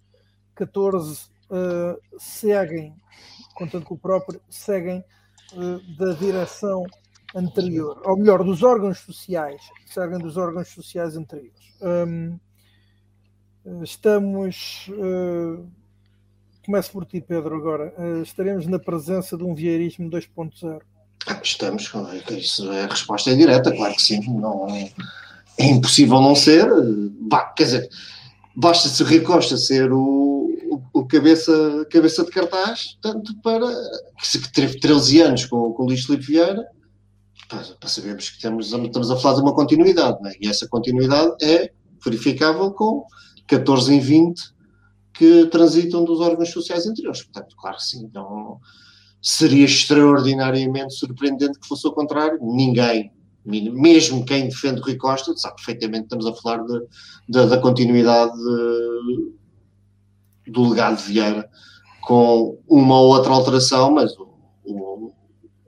14 0.54 1.28
uh, 1.50 2.00
seguem, 2.18 2.94
contando 3.54 3.84
com 3.84 3.94
o 3.94 3.98
próprio, 3.98 4.40
seguem 4.48 5.04
uh, 5.52 5.96
da 5.96 6.12
direção 6.14 6.84
anterior, 7.34 8.00
ou 8.04 8.16
melhor, 8.16 8.42
dos 8.42 8.62
órgãos 8.62 8.98
sociais, 9.00 9.62
seguem 9.86 10.18
dos 10.18 10.36
órgãos 10.36 10.68
sociais 10.68 11.16
anteriores. 11.16 11.76
Um, 11.82 12.38
estamos 13.82 14.88
uh, 14.88 15.68
Começo 16.66 16.90
por 16.90 17.06
ti, 17.06 17.20
Pedro, 17.20 17.54
agora. 17.54 17.94
Uh, 17.96 18.22
estaremos 18.22 18.66
na 18.66 18.76
presença 18.76 19.36
de 19.36 19.44
um 19.44 19.54
vieirismo 19.54 20.10
2.0? 20.10 20.80
Estamos, 21.40 21.88
isso, 22.30 22.68
a 22.68 22.86
resposta 22.86 23.30
é 23.30 23.36
direta, 23.36 23.70
claro 23.70 23.94
que 23.94 24.02
sim. 24.02 24.20
Não, 24.28 24.66
é 25.58 25.64
impossível 25.64 26.20
não 26.20 26.34
ser. 26.34 26.66
Bah, 27.20 27.52
quer 27.56 27.64
dizer, 27.64 27.88
basta 28.56 28.88
se 28.88 29.00
Rui 29.04 29.20
Costa 29.20 29.56
ser 29.56 29.92
o, 29.92 30.82
o 30.92 31.06
cabeça, 31.06 31.86
cabeça 31.88 32.24
de 32.24 32.32
cartaz, 32.32 32.98
tanto 33.00 33.32
para 33.42 33.66
que 34.20 34.52
teve 34.52 34.80
13 34.80 35.20
anos 35.20 35.44
com, 35.46 35.72
com 35.72 35.84
o 35.84 35.86
Luís 35.86 36.04
Filipe 36.04 36.26
Vieira, 36.26 36.66
para, 37.48 37.62
para 37.78 37.88
sabermos 37.88 38.28
que 38.28 38.40
temos, 38.40 38.72
estamos 38.72 39.10
a 39.12 39.16
falar 39.16 39.36
de 39.36 39.42
uma 39.42 39.54
continuidade, 39.54 40.18
é? 40.26 40.32
e 40.40 40.48
essa 40.48 40.66
continuidade 40.66 41.32
é 41.44 41.70
verificável 42.04 42.72
com 42.72 43.06
14 43.46 43.94
em 43.94 44.00
20 44.00 44.55
que 45.16 45.46
transitam 45.46 46.04
dos 46.04 46.20
órgãos 46.20 46.50
sociais 46.50 46.86
anteriores. 46.86 47.22
Portanto, 47.22 47.56
claro 47.56 47.76
que 47.76 47.84
sim, 47.84 48.10
não 48.12 48.60
seria 49.20 49.64
extraordinariamente 49.64 50.94
surpreendente 50.94 51.58
que 51.58 51.66
fosse 51.66 51.86
o 51.86 51.92
contrário. 51.92 52.38
Ninguém, 52.40 53.10
mesmo 53.44 54.24
quem 54.24 54.48
defende 54.48 54.80
Rui 54.80 54.96
Costa, 54.96 55.36
sabe 55.36 55.56
perfeitamente 55.56 56.08
que 56.08 56.14
estamos 56.14 56.26
a 56.26 56.34
falar 56.34 56.64
de, 56.64 56.80
de, 57.28 57.46
da 57.46 57.58
continuidade 57.58 58.32
de, 58.36 59.32
do 60.52 60.68
legado 60.68 60.98
de 60.98 61.02
Vieira, 61.04 61.48
com 62.02 62.58
uma 62.68 63.00
ou 63.00 63.08
outra 63.08 63.32
alteração, 63.32 63.90
mas 63.90 64.16
o, 64.16 64.28
o, 64.64 65.12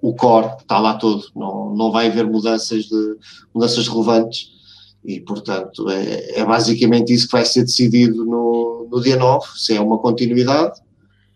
o 0.01 0.15
core 0.15 0.55
está 0.61 0.79
lá 0.79 0.95
todo, 0.95 1.25
não, 1.35 1.75
não 1.75 1.91
vai 1.91 2.07
haver 2.09 2.27
mudanças, 2.27 2.85
de, 2.85 3.17
mudanças 3.53 3.89
relevantes 3.89 4.58
e, 5.05 5.21
portanto, 5.21 5.89
é, 5.89 6.39
é, 6.39 6.45
basicamente 6.45 7.13
isso 7.13 7.27
que 7.27 7.33
vai 7.33 7.45
ser 7.45 7.63
decidido 7.63 8.25
no, 8.25 8.89
no 8.91 9.01
dia 9.01 9.17
9, 9.17 9.47
se 9.57 9.77
é 9.77 9.81
uma 9.81 9.99
continuidade 9.99 10.81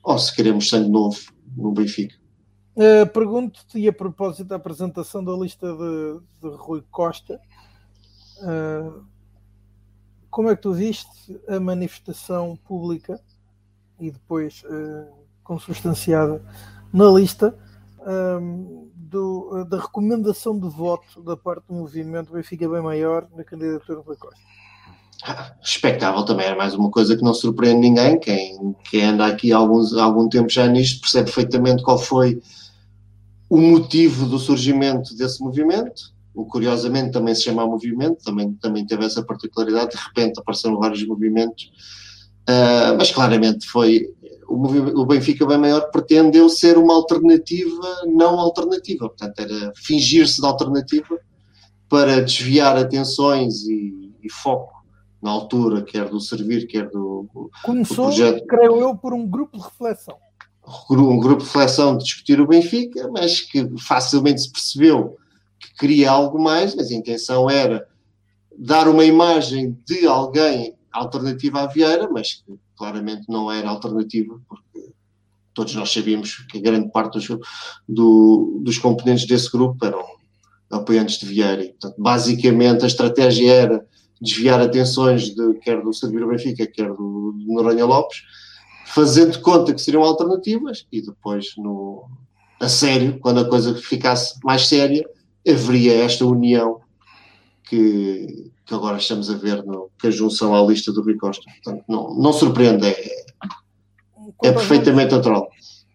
ou 0.02 0.18
se 0.18 0.34
queremos 0.34 0.68
sangue 0.68 0.90
novo 0.90 1.18
no 1.56 1.72
Benfica. 1.72 2.14
Uh, 2.74 3.06
Pergunto-te, 3.12 3.78
e 3.78 3.86
a 3.86 3.92
propósito 3.92 4.44
da 4.44 4.56
apresentação 4.56 5.22
da 5.22 5.32
lista 5.32 5.66
de, 5.66 6.20
de 6.40 6.56
Rui 6.56 6.82
Costa, 6.90 7.40
uh, 8.38 9.04
como 10.30 10.48
é 10.48 10.56
que 10.56 10.62
tu 10.62 10.72
viste 10.72 11.38
a 11.46 11.60
manifestação 11.60 12.58
pública 12.64 13.20
e 14.00 14.10
depois 14.10 14.62
uh, 14.64 15.12
consubstanciada 15.44 16.42
na 16.92 17.10
lista 17.10 17.56
do, 19.12 19.64
da 19.64 19.78
recomendação 19.78 20.58
de 20.58 20.68
voto 20.68 21.22
da 21.22 21.36
parte 21.36 21.66
do 21.68 21.74
movimento 21.74 22.32
Benfica 22.32 22.68
bem 22.68 22.82
maior 22.82 23.28
na 23.36 23.44
candidatura 23.44 23.98
do 23.98 24.04
Costa? 24.04 24.30
Expectável 25.62 26.24
também, 26.24 26.46
era 26.46 26.56
mais 26.56 26.74
uma 26.74 26.90
coisa 26.90 27.16
que 27.16 27.22
não 27.22 27.32
surpreende 27.32 27.80
ninguém. 27.80 28.18
Quem, 28.18 28.74
quem 28.90 29.04
anda 29.04 29.26
aqui 29.26 29.52
há 29.52 29.58
alguns, 29.58 29.94
algum 29.94 30.28
tempo 30.28 30.48
já 30.48 30.66
nisto 30.66 31.00
percebe 31.00 31.26
perfeitamente 31.26 31.82
qual 31.82 31.98
foi 31.98 32.42
o 33.48 33.56
motivo 33.56 34.26
do 34.26 34.38
surgimento 34.38 35.14
desse 35.14 35.40
movimento. 35.40 36.12
O 36.34 36.46
curiosamente 36.46 37.12
também 37.12 37.34
se 37.34 37.42
chama 37.42 37.66
movimento, 37.66 38.24
também, 38.24 38.54
também 38.54 38.84
teve 38.84 39.04
essa 39.04 39.22
particularidade. 39.22 39.92
De 39.92 40.02
repente 40.02 40.40
apareceram 40.40 40.78
vários 40.78 41.06
movimentos, 41.06 41.70
uh, 42.48 42.96
mas 42.96 43.10
claramente 43.10 43.66
foi 43.66 44.08
o, 44.52 45.00
o 45.00 45.06
Benfica 45.06 45.46
bem 45.46 45.58
maior 45.58 45.90
pretendeu 45.90 46.48
ser 46.48 46.76
uma 46.76 46.94
alternativa 46.94 48.02
não 48.06 48.38
alternativa, 48.38 49.08
portanto 49.08 49.38
era 49.40 49.72
fingir-se 49.74 50.40
de 50.40 50.46
alternativa 50.46 51.18
para 51.88 52.20
desviar 52.22 52.76
atenções 52.76 53.62
e, 53.64 54.14
e, 54.22 54.30
foco 54.30 54.72
na 55.22 55.30
altura, 55.30 55.82
quer 55.82 56.08
do 56.08 56.20
servir, 56.20 56.66
quer 56.66 56.88
do, 56.90 57.28
Começou, 57.62 57.96
do 57.96 58.02
projeto. 58.02 58.46
creio 58.46 58.80
eu, 58.80 58.96
por 58.96 59.14
um 59.14 59.26
grupo 59.26 59.56
de 59.56 59.64
reflexão. 59.64 60.16
Um 60.90 61.18
grupo 61.18 61.42
de 61.42 61.48
reflexão 61.48 61.96
de 61.96 62.04
discutir 62.04 62.40
o 62.40 62.46
Benfica, 62.46 63.08
mas 63.10 63.40
que 63.40 63.68
facilmente 63.78 64.42
se 64.42 64.52
percebeu 64.52 65.16
que 65.58 65.74
queria 65.74 66.10
algo 66.10 66.40
mais, 66.40 66.74
mas 66.74 66.90
a 66.90 66.94
intenção 66.94 67.48
era 67.48 67.86
dar 68.56 68.88
uma 68.88 69.04
imagem 69.04 69.78
de 69.86 70.06
alguém 70.06 70.74
alternativa 70.92 71.60
à 71.60 71.66
Vieira, 71.66 72.08
mas 72.10 72.34
que 72.34 72.58
claramente 72.76 73.24
não 73.28 73.50
era 73.50 73.68
alternativa, 73.68 74.40
porque 74.48 74.92
todos 75.54 75.74
nós 75.74 75.92
sabíamos 75.92 76.46
que 76.50 76.60
grande 76.60 76.90
parte 76.90 77.14
dos, 77.14 77.28
do, 77.88 78.60
dos 78.62 78.78
componentes 78.78 79.26
desse 79.26 79.50
grupo 79.50 79.84
eram 79.84 80.02
apoiantes 80.70 81.18
de 81.18 81.26
Vieira. 81.26 81.64
Portanto, 81.64 81.94
basicamente, 81.98 82.84
a 82.84 82.86
estratégia 82.86 83.52
era 83.52 83.86
desviar 84.20 84.60
atenções 84.60 85.34
de, 85.34 85.54
quer 85.54 85.82
do 85.82 85.92
Servir 85.92 86.26
Benfica, 86.26 86.66
quer 86.66 86.88
do, 86.88 87.32
do 87.32 87.52
Noronha 87.52 87.84
Lopes, 87.84 88.22
fazendo 88.86 89.40
conta 89.40 89.74
que 89.74 89.80
seriam 89.80 90.02
alternativas 90.02 90.86
e 90.92 91.02
depois, 91.02 91.54
no, 91.56 92.08
a 92.60 92.68
sério, 92.68 93.18
quando 93.18 93.40
a 93.40 93.48
coisa 93.48 93.74
ficasse 93.74 94.38
mais 94.44 94.66
séria, 94.68 95.04
haveria 95.46 96.04
esta 96.04 96.24
união 96.24 96.80
que, 97.72 98.52
que 98.66 98.74
agora 98.74 98.98
estamos 98.98 99.30
a 99.30 99.34
ver 99.34 99.64
no, 99.64 99.90
que 99.98 100.08
a 100.08 100.10
junção 100.10 100.54
à 100.54 100.60
lista 100.60 100.92
do 100.92 101.02
Rui 101.02 101.16
Costa. 101.16 101.50
Portanto, 101.64 101.82
não, 101.88 102.14
não 102.14 102.30
surpreende, 102.30 102.86
é, 102.86 103.24
é 104.44 104.52
perfeitamente 104.52 105.12
nomes, 105.12 105.26
natural. 105.26 105.48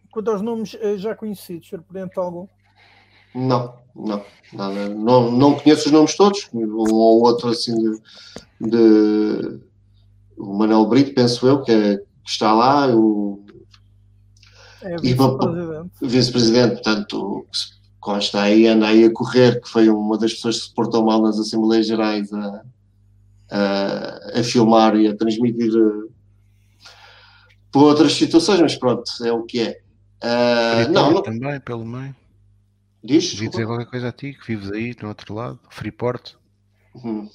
Quanto 0.10 0.32
aos 0.32 0.42
nomes 0.42 0.76
já 0.96 1.14
conhecidos, 1.14 1.68
surpreende 1.68 2.14
algum? 2.18 2.48
Não, 3.36 3.76
não, 3.96 4.26
nada, 4.52 4.90
não, 4.90 5.32
não 5.32 5.54
conheço 5.54 5.86
os 5.86 5.92
nomes 5.92 6.18
todos, 6.18 6.50
um 6.52 6.76
ou 6.76 7.22
outro 7.24 7.50
assim 7.50 7.76
de, 7.78 8.02
de 8.60 9.62
o 10.36 10.58
Manuel 10.58 10.88
Brito, 10.88 11.14
penso 11.14 11.46
eu, 11.46 11.62
que, 11.62 11.72
é, 11.72 11.98
que 11.98 12.04
está 12.26 12.56
lá, 12.56 12.88
o 12.88 13.46
é, 14.82 14.96
vice-presidente. 14.98 15.92
Vice-presidente, 16.02 16.74
portanto, 16.74 17.46
consta 18.00 18.42
aí, 18.42 18.68
anda 18.68 18.88
aí 18.88 19.04
a 19.04 19.12
correr, 19.12 19.62
que 19.62 19.70
foi 19.70 19.90
uma 19.90 20.18
das 20.18 20.34
pessoas 20.34 20.60
que 20.60 20.68
se 20.68 20.74
portou 20.74 21.06
mal 21.06 21.22
nas 21.22 21.40
Assembleias 21.40 21.88
Gerais 21.88 22.32
a, 22.32 22.64
a, 23.52 24.40
a 24.40 24.44
filmar 24.44 24.96
e 24.96 25.08
a 25.08 25.16
transmitir 25.16 25.72
uh, 25.76 26.12
por 27.72 27.84
outras 27.84 28.14
situações, 28.14 28.62
mas 28.62 28.76
pronto, 28.76 29.04
é 29.24 29.32
o 29.32 29.44
que 29.44 29.62
é. 29.62 29.80
Uh, 30.24 30.92
não, 30.92 31.12
não, 31.12 31.22
também, 31.22 31.60
pelo 31.60 31.86
meio. 31.86 32.16
Diz? 33.04 33.32
Devia 33.32 33.50
dizer 33.50 33.66
qualquer 33.66 33.86
coisa 33.86 34.08
a 34.10 34.12
ti, 34.12 34.34
que 34.34 34.48
vives 34.48 34.72
aí, 34.72 34.96
no 35.02 35.10
outro 35.10 35.34
lado, 35.34 35.60
Freeport. 35.70 36.36
Uhum. 36.96 37.30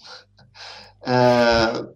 Uh, 1.03 1.95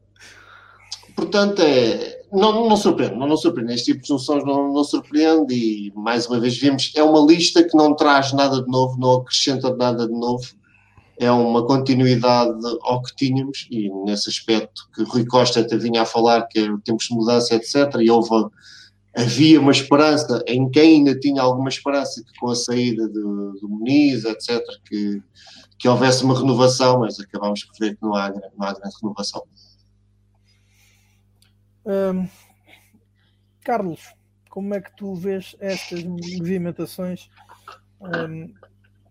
portanto, 1.14 1.60
é, 1.62 2.22
não, 2.36 2.68
não 2.68 2.76
surpreende, 2.76 3.16
não, 3.16 3.26
não 3.26 3.36
surpreende. 3.36 3.72
Este 3.72 3.92
tipo 3.92 4.02
de 4.02 4.08
junções 4.08 4.44
não, 4.44 4.72
não 4.72 4.84
surpreende 4.84 5.54
e, 5.54 5.92
mais 5.96 6.26
uma 6.26 6.38
vez, 6.38 6.58
vemos 6.58 6.92
é 6.94 7.02
uma 7.02 7.20
lista 7.20 7.64
que 7.64 7.74
não 7.74 7.94
traz 7.94 8.32
nada 8.32 8.62
de 8.62 8.70
novo, 8.70 8.98
não 8.98 9.14
acrescenta 9.14 9.74
nada 9.74 10.06
de 10.06 10.12
novo. 10.12 10.44
É 11.18 11.30
uma 11.30 11.66
continuidade 11.66 12.60
ao 12.82 13.02
que 13.02 13.16
tínhamos 13.16 13.66
e, 13.70 13.88
nesse 14.04 14.28
aspecto, 14.28 14.82
que 14.94 15.02
Rui 15.04 15.24
Costa 15.24 15.60
até 15.60 15.78
vinha 15.78 16.02
a 16.02 16.06
falar 16.06 16.42
que 16.46 16.60
tempos 16.84 17.06
de 17.06 17.14
mudança, 17.14 17.54
etc. 17.54 17.94
E 18.00 18.10
houve, 18.10 18.28
havia 19.16 19.58
uma 19.58 19.72
esperança 19.72 20.44
em 20.46 20.68
quem 20.68 20.96
ainda 20.96 21.18
tinha 21.18 21.40
alguma 21.40 21.70
esperança 21.70 22.22
que 22.22 22.38
com 22.38 22.50
a 22.50 22.54
saída 22.54 23.08
do, 23.08 23.52
do 23.62 23.66
Muniz, 23.66 24.26
etc., 24.26 24.60
que, 24.84 25.22
que 25.78 25.88
houvesse 25.88 26.22
uma 26.22 26.38
renovação, 26.38 27.00
mas 27.00 27.18
acabamos 27.18 27.64
por 27.64 27.78
ver 27.80 27.96
que 27.96 28.02
não 28.02 28.14
há, 28.14 28.28
não 28.28 28.68
há 28.68 28.74
grande 28.74 28.96
renovação. 29.00 29.42
Um, 31.86 32.28
Carlos, 33.64 34.12
como 34.50 34.74
é 34.74 34.80
que 34.80 34.94
tu 34.96 35.14
vês 35.14 35.54
estas 35.60 36.02
movimentações 36.02 37.30
um, 38.00 38.52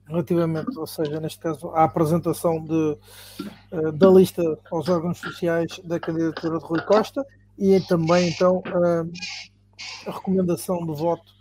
relativamente, 0.07 0.77
ou 0.77 0.85
seja, 0.85 1.19
neste 1.19 1.39
caso, 1.39 1.69
à 1.69 1.85
apresentação 1.85 2.61
de, 2.63 2.97
uh, 3.71 3.91
da 3.93 4.09
lista 4.09 4.43
aos 4.69 4.89
órgãos 4.89 5.19
sociais 5.19 5.79
da 5.85 5.99
candidatura 5.99 6.59
de 6.59 6.65
Rui 6.65 6.81
Costa 6.81 7.25
e 7.57 7.79
também, 7.81 8.29
então, 8.29 8.57
uh, 8.57 9.11
a 10.07 10.11
recomendação 10.11 10.85
de 10.85 10.93
voto 10.93 11.33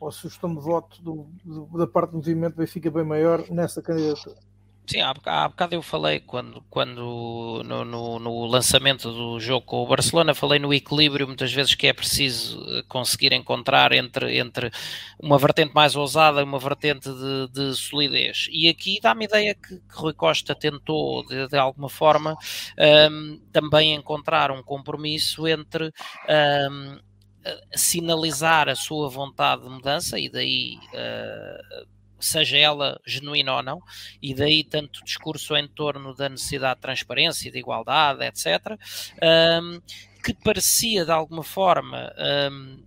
ou 0.00 0.08
a 0.08 0.12
sugestão 0.12 0.54
de 0.54 0.60
voto 0.60 1.00
do, 1.02 1.28
do, 1.44 1.78
da 1.78 1.86
parte 1.86 2.10
do 2.10 2.16
movimento 2.16 2.56
Benfica 2.56 2.90
bem 2.90 3.04
maior 3.04 3.48
nessa 3.48 3.80
candidatura? 3.80 4.36
Sim, 4.86 5.00
há, 5.00 5.14
há 5.24 5.48
bocado 5.48 5.74
eu 5.74 5.80
falei 5.80 6.20
quando, 6.20 6.62
quando 6.68 7.62
no, 7.64 7.84
no, 7.84 8.18
no, 8.18 8.44
lançamento 8.44 9.10
do 9.10 9.40
jogo 9.40 9.64
com 9.64 9.82
o 9.82 9.86
Barcelona, 9.86 10.34
falei 10.34 10.58
no 10.58 10.74
equilíbrio 10.74 11.26
muitas 11.26 11.50
vezes 11.50 11.74
que 11.74 11.86
é 11.86 11.92
preciso 11.94 12.62
eh, 12.68 12.82
conseguir 12.86 13.32
encontrar 13.32 13.92
entre, 13.92 14.36
entre 14.38 14.70
uma 15.18 15.38
vertente 15.38 15.72
mais 15.74 15.96
ousada 15.96 16.40
e 16.40 16.44
uma 16.44 16.58
vertente 16.58 17.08
de, 17.08 17.48
de 17.50 17.74
solidez. 17.74 18.46
E 18.50 18.68
aqui 18.68 18.98
dá-me 19.00 19.24
ideia 19.24 19.54
que, 19.54 19.76
que, 19.78 19.94
Rui 19.94 20.12
Costa 20.12 20.54
tentou, 20.54 21.24
de, 21.26 21.48
de 21.48 21.56
alguma 21.56 21.88
forma, 21.88 22.36
um, 23.10 23.40
também 23.52 23.94
encontrar 23.94 24.50
um 24.50 24.62
compromisso 24.62 25.48
entre. 25.48 25.92
Um, 26.68 26.98
sinalizar 27.74 28.70
a 28.70 28.74
sua 28.74 29.06
vontade 29.10 29.64
de 29.64 29.68
mudança 29.68 30.18
e 30.18 30.30
daí 30.30 30.78
uh, 30.94 31.86
seja 32.20 32.56
ela 32.56 33.00
genuína 33.06 33.56
ou 33.56 33.62
não, 33.62 33.80
e 34.22 34.34
daí 34.34 34.64
tanto 34.64 35.04
discurso 35.04 35.56
em 35.56 35.68
torno 35.68 36.14
da 36.14 36.28
necessidade 36.28 36.76
de 36.76 36.82
transparência, 36.82 37.50
de 37.50 37.58
igualdade, 37.58 38.24
etc., 38.24 38.78
um, 39.62 39.80
que 40.22 40.34
parecia 40.34 41.04
de 41.04 41.10
alguma 41.10 41.42
forma 41.42 42.12
um, 42.50 42.82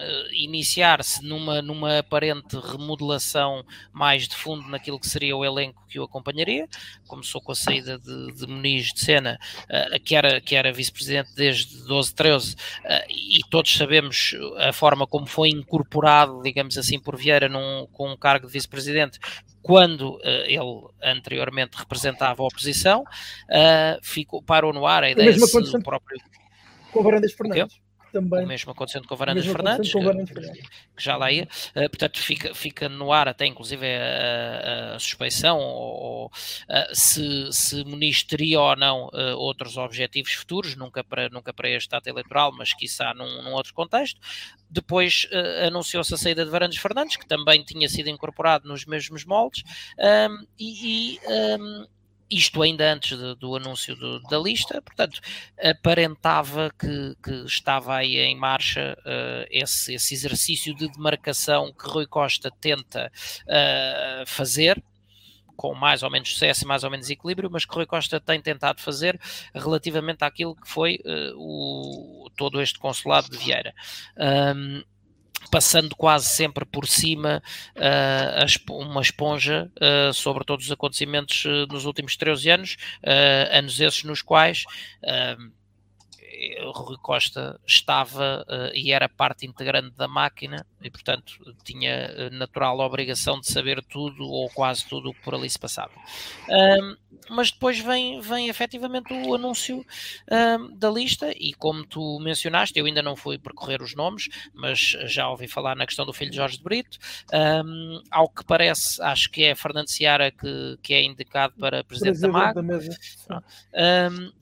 uh, 0.00 0.32
iniciar-se 0.32 1.22
numa, 1.22 1.60
numa 1.60 1.98
aparente 1.98 2.56
remodelação 2.56 3.64
mais 3.92 4.26
de 4.26 4.34
fundo 4.34 4.68
naquilo 4.68 4.98
que 4.98 5.08
seria 5.08 5.36
o 5.36 5.44
elenco 5.44 5.84
que 5.88 5.98
o 5.98 6.04
acompanharia. 6.04 6.66
Começou 7.06 7.40
com 7.40 7.52
a 7.52 7.54
saída 7.54 7.98
de, 7.98 8.32
de 8.32 8.46
Muniz 8.46 8.92
de 8.92 9.00
Sena, 9.00 9.38
uh, 9.64 10.00
que 10.00 10.16
era, 10.16 10.40
que 10.40 10.56
era 10.56 10.72
vice-presidente 10.72 11.34
desde 11.34 11.84
12, 11.84 12.14
13, 12.14 12.54
uh, 12.54 12.56
e 13.08 13.40
todos 13.50 13.76
sabemos 13.76 14.34
a 14.58 14.72
forma 14.72 15.06
como 15.06 15.26
foi 15.26 15.50
incorporado, 15.50 16.42
digamos 16.42 16.78
assim, 16.78 16.98
por 16.98 17.16
Vieira 17.16 17.48
num, 17.48 17.86
com 17.92 18.10
um 18.10 18.16
cargo 18.16 18.46
de 18.46 18.52
vice-presidente, 18.52 19.18
quando 19.62 20.16
uh, 20.16 20.20
ele 20.46 20.88
anteriormente 21.02 21.76
representava 21.76 22.42
a 22.42 22.46
oposição, 22.46 23.02
uh, 23.02 23.98
ficou, 24.02 24.42
parou 24.42 24.72
no 24.72 24.86
ar 24.86 25.04
a 25.04 25.10
ideia 25.10 25.32
do 25.36 25.82
próprio. 25.82 26.18
Com 26.92 27.02
Varandas 27.02 27.32
Fernandes 27.32 27.89
também. 28.12 28.44
O 28.44 28.48
mesmo 28.48 28.72
acontecendo 28.72 29.06
com 29.06 29.16
Varandas 29.16 29.46
Fernandes, 29.46 29.92
com 29.92 30.02
Varandas 30.02 30.28
Fernandes, 30.28 30.68
que 30.96 31.02
já 31.02 31.16
lá 31.16 31.30
ia. 31.30 31.48
Uh, 31.74 31.88
portanto, 31.88 32.18
fica, 32.18 32.54
fica 32.54 32.88
no 32.88 33.12
ar 33.12 33.28
até 33.28 33.46
inclusive 33.46 33.86
a, 33.86 34.94
a 34.94 34.98
suspeição 34.98 35.58
ou, 35.58 36.26
uh, 36.26 36.94
se, 36.94 37.52
se 37.52 37.84
Muniz 37.84 38.22
teria 38.22 38.60
ou 38.60 38.76
não 38.76 39.08
uh, 39.08 39.36
outros 39.36 39.76
objetivos 39.76 40.32
futuros, 40.32 40.76
nunca 40.76 41.02
para, 41.02 41.28
nunca 41.28 41.52
para 41.52 41.68
este 41.68 41.94
ato 41.94 42.08
eleitoral, 42.08 42.52
mas 42.56 42.72
quiçá 42.72 43.14
num, 43.14 43.42
num 43.42 43.52
outro 43.52 43.74
contexto. 43.74 44.20
Depois 44.72 45.26
anunciou-se 45.66 46.14
a 46.14 46.16
saída 46.16 46.44
de 46.44 46.50
Varandas 46.50 46.76
Fernandes, 46.76 47.16
que 47.16 47.26
também 47.26 47.64
tinha 47.64 47.88
sido 47.88 48.08
incorporado 48.08 48.68
nos 48.68 48.84
mesmos 48.84 49.24
moldes, 49.24 49.64
um, 49.98 50.46
e, 50.56 51.16
e 51.16 51.18
um, 51.58 51.86
isto 52.30 52.62
ainda 52.62 52.92
antes 52.92 53.18
de, 53.18 53.34
do 53.34 53.56
anúncio 53.56 53.96
do, 53.96 54.20
da 54.22 54.38
lista, 54.38 54.80
portanto, 54.80 55.20
aparentava 55.62 56.70
que, 56.78 57.16
que 57.22 57.44
estava 57.44 57.96
aí 57.96 58.18
em 58.18 58.36
marcha 58.36 58.96
uh, 59.00 59.46
esse, 59.50 59.94
esse, 59.94 60.14
exercício 60.14 60.74
de 60.74 60.88
demarcação 60.88 61.72
que 61.72 61.88
Rui 61.88 62.06
Costa 62.06 62.50
tenta 62.60 63.10
uh, 63.42 64.26
fazer, 64.26 64.82
com 65.56 65.74
mais 65.74 66.02
ou 66.02 66.10
menos 66.10 66.32
sucesso 66.32 66.64
e 66.64 66.66
mais 66.66 66.84
ou 66.84 66.90
menos 66.90 67.10
equilíbrio, 67.10 67.50
mas 67.50 67.64
que 67.64 67.74
Rui 67.74 67.84
Costa 67.84 68.20
tem 68.20 68.40
tentado 68.40 68.80
fazer 68.80 69.20
relativamente 69.54 70.22
àquilo 70.22 70.54
que 70.54 70.68
foi 70.68 71.00
uh, 71.04 71.34
o, 71.36 72.30
todo 72.36 72.62
este 72.62 72.78
consulado 72.78 73.28
de 73.28 73.38
Vieira. 73.38 73.74
Um, 74.16 74.82
passando 75.50 75.96
quase 75.96 76.26
sempre 76.26 76.64
por 76.64 76.86
cima 76.86 77.42
uh, 77.76 78.72
uma 78.72 79.00
esponja 79.00 79.70
uh, 79.76 80.12
sobre 80.12 80.44
todos 80.44 80.66
os 80.66 80.72
acontecimentos 80.72 81.44
uh, 81.44 81.66
nos 81.70 81.84
últimos 81.84 82.16
13 82.16 82.50
anos, 82.50 82.76
anos 83.50 83.80
esses 83.80 84.04
nos 84.04 84.22
quais 84.22 84.64
Rui 86.72 86.96
Costa 86.98 87.60
estava 87.66 88.44
uh, 88.48 88.74
e 88.74 88.92
era 88.92 89.08
parte 89.08 89.46
integrante 89.46 89.96
da 89.96 90.08
máquina 90.08 90.66
e, 90.82 90.90
portanto, 90.90 91.34
tinha 91.64 92.10
uh, 92.10 92.34
natural 92.34 92.78
obrigação 92.80 93.40
de 93.40 93.50
saber 93.50 93.82
tudo 93.84 94.24
ou 94.24 94.48
quase 94.50 94.86
tudo 94.88 95.10
o 95.10 95.14
que 95.14 95.22
por 95.22 95.34
ali 95.34 95.48
se 95.48 95.58
passava. 95.58 95.92
Um, 96.48 96.96
mas 97.28 97.50
depois 97.50 97.78
vem, 97.78 98.20
vem 98.20 98.48
efetivamente 98.48 99.12
o 99.12 99.34
anúncio 99.34 99.84
um, 100.30 100.76
da 100.76 100.90
lista 100.90 101.32
e, 101.36 101.52
como 101.54 101.86
tu 101.86 102.18
mencionaste, 102.20 102.78
eu 102.78 102.86
ainda 102.86 103.02
não 103.02 103.16
fui 103.16 103.38
percorrer 103.38 103.82
os 103.82 103.94
nomes, 103.94 104.28
mas 104.54 104.78
já 105.06 105.28
ouvi 105.28 105.46
falar 105.46 105.76
na 105.76 105.86
questão 105.86 106.06
do 106.06 106.12
filho 106.12 106.30
de 106.30 106.36
Jorge 106.36 106.58
de 106.58 106.64
Brito. 106.64 106.98
Um, 107.32 108.02
ao 108.10 108.28
que 108.28 108.44
parece, 108.44 109.00
acho 109.02 109.30
que 109.30 109.44
é 109.44 109.54
Fernando 109.54 109.88
Seara 109.88 110.30
que, 110.30 110.78
que 110.82 110.94
é 110.94 111.02
indicado 111.02 111.54
para 111.58 111.84
presidente, 111.84 112.20
presidente 112.20 112.32
da. 112.32 112.52
Da 112.52 112.62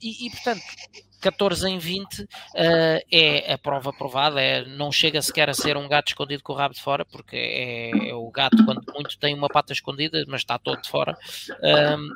e, 0.01 0.27
e, 0.27 0.31
portanto, 0.31 0.63
14 1.21 1.69
em 1.69 1.79
20 1.79 2.21
uh, 2.23 2.27
é 3.11 3.53
a 3.53 3.59
prova 3.59 3.93
provada, 3.93 4.41
é, 4.41 4.65
não 4.65 4.93
chega 4.93 5.21
sequer 5.21 5.51
a 5.51 5.55
ser 5.55 5.77
um 5.77 5.89
gato 5.89 6.09
escondido 6.09 6.43
com 6.43 6.53
o 6.53 6.57
rabo 6.57 6.75
de 6.75 6.81
fora, 6.81 7.05
porque 7.05 7.37
é, 7.37 8.11
é 8.11 8.15
o 8.15 8.31
gato 8.31 8.65
quando 8.65 8.83
muito 8.95 9.19
tem 9.19 9.35
uma 9.35 9.49
pata 9.49 9.73
escondida, 9.73 10.25
mas 10.29 10.43
está 10.43 10.59
todo 10.59 10.81
de 10.81 10.89
fora. 10.89 11.17
Um, 11.63 12.09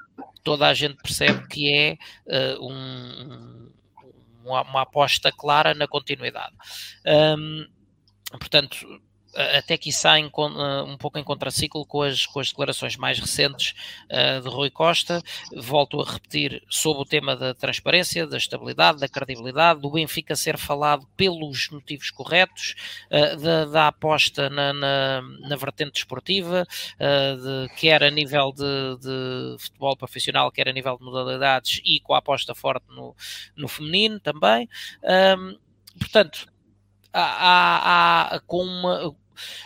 toda 0.43 0.69
a 0.69 0.75
gente 0.75 0.97
percebe 0.97 1.47
que 1.49 1.73
é 1.73 1.97
uh, 2.57 2.67
um, 2.67 3.71
uma, 4.45 4.63
uma, 4.63 4.83
aposta 4.83 5.33
clara 5.33 5.75
na 5.75 5.87
continuidade. 5.89 6.55
Um, 7.07 7.67
portanto, 8.39 9.03
até 9.35 9.79
que 9.79 9.91
em, 10.19 10.31
um 10.87 10.97
pouco 10.97 11.19
em 11.19 11.25
contraciclo 11.25 11.87
com 11.87 12.03
as, 12.03 12.27
com 12.27 12.41
as 12.41 12.49
declarações 12.49 12.97
mais 12.97 13.19
recentes 13.19 13.75
uh, 14.11 14.41
de 14.43 14.49
Rui 14.49 14.71
Costa. 14.71 15.23
Volto 15.57 16.01
a 16.01 16.13
repetir 16.13 16.63
sobre 16.69 17.03
o 17.03 17.05
tema 17.05 17.37
da 17.37 17.55
transparência, 17.55 18.27
da 18.27 18.37
estabilidade, 18.37 19.01
da 19.01 19.09
credibilidade, 19.09 19.81
do 19.81 19.91
Benfica 19.91 20.37
ser 20.37 20.59
falado 20.59 21.07
pelos 21.17 21.69
motivos 21.71 22.11
corretos, 22.11 22.75
uh, 23.11 23.37
da, 23.37 23.65
da, 23.67 23.89
aposta 23.89 24.51
na, 24.51 24.73
na, 24.73 25.23
na 25.41 25.57
vertente 25.57 25.93
desportiva, 25.93 26.67
uh, 26.95 27.69
de, 27.69 27.75
quer 27.77 28.03
a 28.03 28.11
nível 28.11 28.53
de, 28.53 28.99
de, 29.01 29.57
futebol 29.59 29.97
profissional, 29.97 30.51
quer 30.51 30.69
a 30.69 30.73
nível 30.73 30.97
de 30.99 31.05
modalidades 31.05 31.81
e 31.85 32.01
com 32.01 32.15
a 32.15 32.19
aposta 32.19 32.55
forte 32.55 32.85
no, 32.89 33.15
no 33.57 33.69
feminino 33.69 34.21
também. 34.21 34.69
Um, 35.03 35.57
portanto, 35.99 36.47
há, 37.13 38.35
há, 38.35 38.41
com 38.41 38.63
uma, 38.63 39.15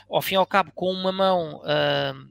ao 0.09 0.23
fim 0.23 0.35
e 0.35 0.39
ao 0.39 0.47
cabo, 0.47 0.73
com 0.75 0.91
uma 0.91 1.13
mão 1.13 1.61
uh, 1.61 2.29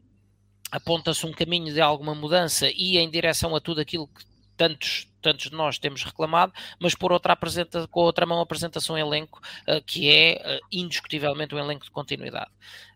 aponta-se 0.71 1.25
um 1.25 1.31
caminho 1.31 1.73
de 1.73 1.81
alguma 1.81 2.15
mudança 2.15 2.69
e 2.69 2.97
em 2.97 3.09
direção 3.09 3.55
a 3.55 3.61
tudo 3.61 3.81
aquilo 3.81 4.07
que 4.07 4.25
tantos 4.57 5.07
tantos 5.25 5.49
de 5.49 5.55
nós 5.55 5.79
temos 5.79 6.03
reclamado, 6.03 6.53
mas 6.79 6.93
por 6.93 7.11
outra 7.11 7.33
apresenta, 7.33 7.87
com 7.87 8.01
outra 8.01 8.27
mão 8.27 8.39
apresenta-se 8.39 8.91
um 8.91 8.97
elenco 8.97 9.41
uh, 9.67 9.81
que 9.83 10.07
é 10.07 10.59
uh, 10.61 10.67
indiscutivelmente 10.71 11.55
um 11.55 11.57
elenco 11.57 11.83
de 11.83 11.89
continuidade. 11.89 12.51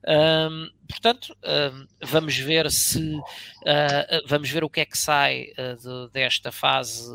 Um, 0.08 0.70
portanto, 0.88 1.36
um, 1.44 1.88
vamos 2.02 2.38
ver 2.38 2.72
se 2.72 3.16
uh, 3.16 4.28
vamos 4.28 4.50
ver 4.50 4.64
o 4.64 4.70
que 4.70 4.80
é 4.80 4.86
que 4.86 4.98
sai 4.98 5.48
de, 5.58 6.10
desta 6.14 6.52
fase 6.52 7.12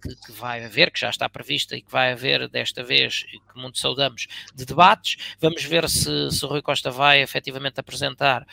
que, 0.00 0.14
que, 0.26 0.32
vai 0.32 0.64
haver, 0.64 0.90
que 0.90 1.00
já 1.00 1.10
está 1.10 1.28
prevista 1.28 1.76
e 1.76 1.82
que 1.82 1.90
vai 1.90 2.12
haver 2.12 2.48
desta 2.48 2.82
vez, 2.82 3.24
que 3.24 3.60
muito 3.60 3.78
saudamos, 3.78 4.28
de 4.54 4.64
debates. 4.64 5.16
Vamos 5.40 5.64
ver 5.64 5.88
se, 5.88 6.30
se 6.30 6.46
Rui 6.46 6.62
Costa 6.62 6.90
vai 6.90 7.20
efetivamente 7.20 7.80
apresentar 7.80 8.46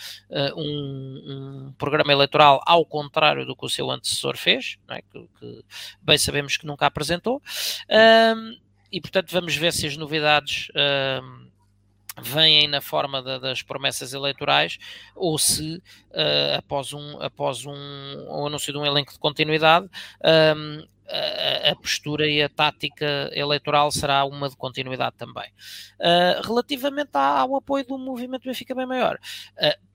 um, 0.56 1.68
um, 1.68 1.74
programa 1.78 2.12
eleitoral 2.12 2.62
ao 2.66 2.84
contrário 2.86 3.46
do 3.46 3.56
que 3.56 3.66
o 3.66 3.70
seu 3.70 3.90
antecessor 3.92 4.36
fez, 4.36 4.78
é? 4.90 5.02
que, 5.02 5.28
que 5.40 5.64
bem 6.02 6.18
sabemos 6.18 6.58
que 6.58 6.66
nunca 6.66 6.86
apresentou. 6.86 7.42
E 8.92 9.00
portanto 9.00 9.32
vamos 9.32 9.56
ver 9.56 9.72
se 9.72 9.86
as 9.86 9.96
novidades 9.96 10.70
vêm 12.22 12.68
na 12.68 12.82
forma 12.82 13.22
da, 13.22 13.38
das 13.38 13.62
promessas 13.62 14.14
eleitorais 14.14 14.78
ou 15.16 15.38
se 15.38 15.78
uh, 16.12 16.58
após, 16.58 16.94
um, 16.94 17.22
após 17.22 17.66
um, 17.66 17.74
um, 17.74 18.46
anúncio 18.48 18.72
de 18.72 18.80
um 18.80 18.86
elenco 18.86 19.12
de 19.12 19.20
continuidade 19.20 19.88
um, 20.56 20.88
a, 21.10 21.72
a, 21.72 21.76
postura 21.76 22.28
e 22.28 22.42
a 22.42 22.50
tática 22.50 23.30
eleitoral 23.34 23.92
será 23.92 24.24
uma 24.26 24.48
de 24.48 24.56
continuidade 24.56 25.16
também. 25.18 25.50
Uh, 26.00 26.46
relativamente 26.46 27.10
ao 27.14 27.56
apoio 27.56 27.86
do 27.86 27.98
movimento 27.98 28.44
Benfica 28.44 28.76
Bem 28.76 28.86
Maior, 28.86 29.18
Uh, 29.58 29.89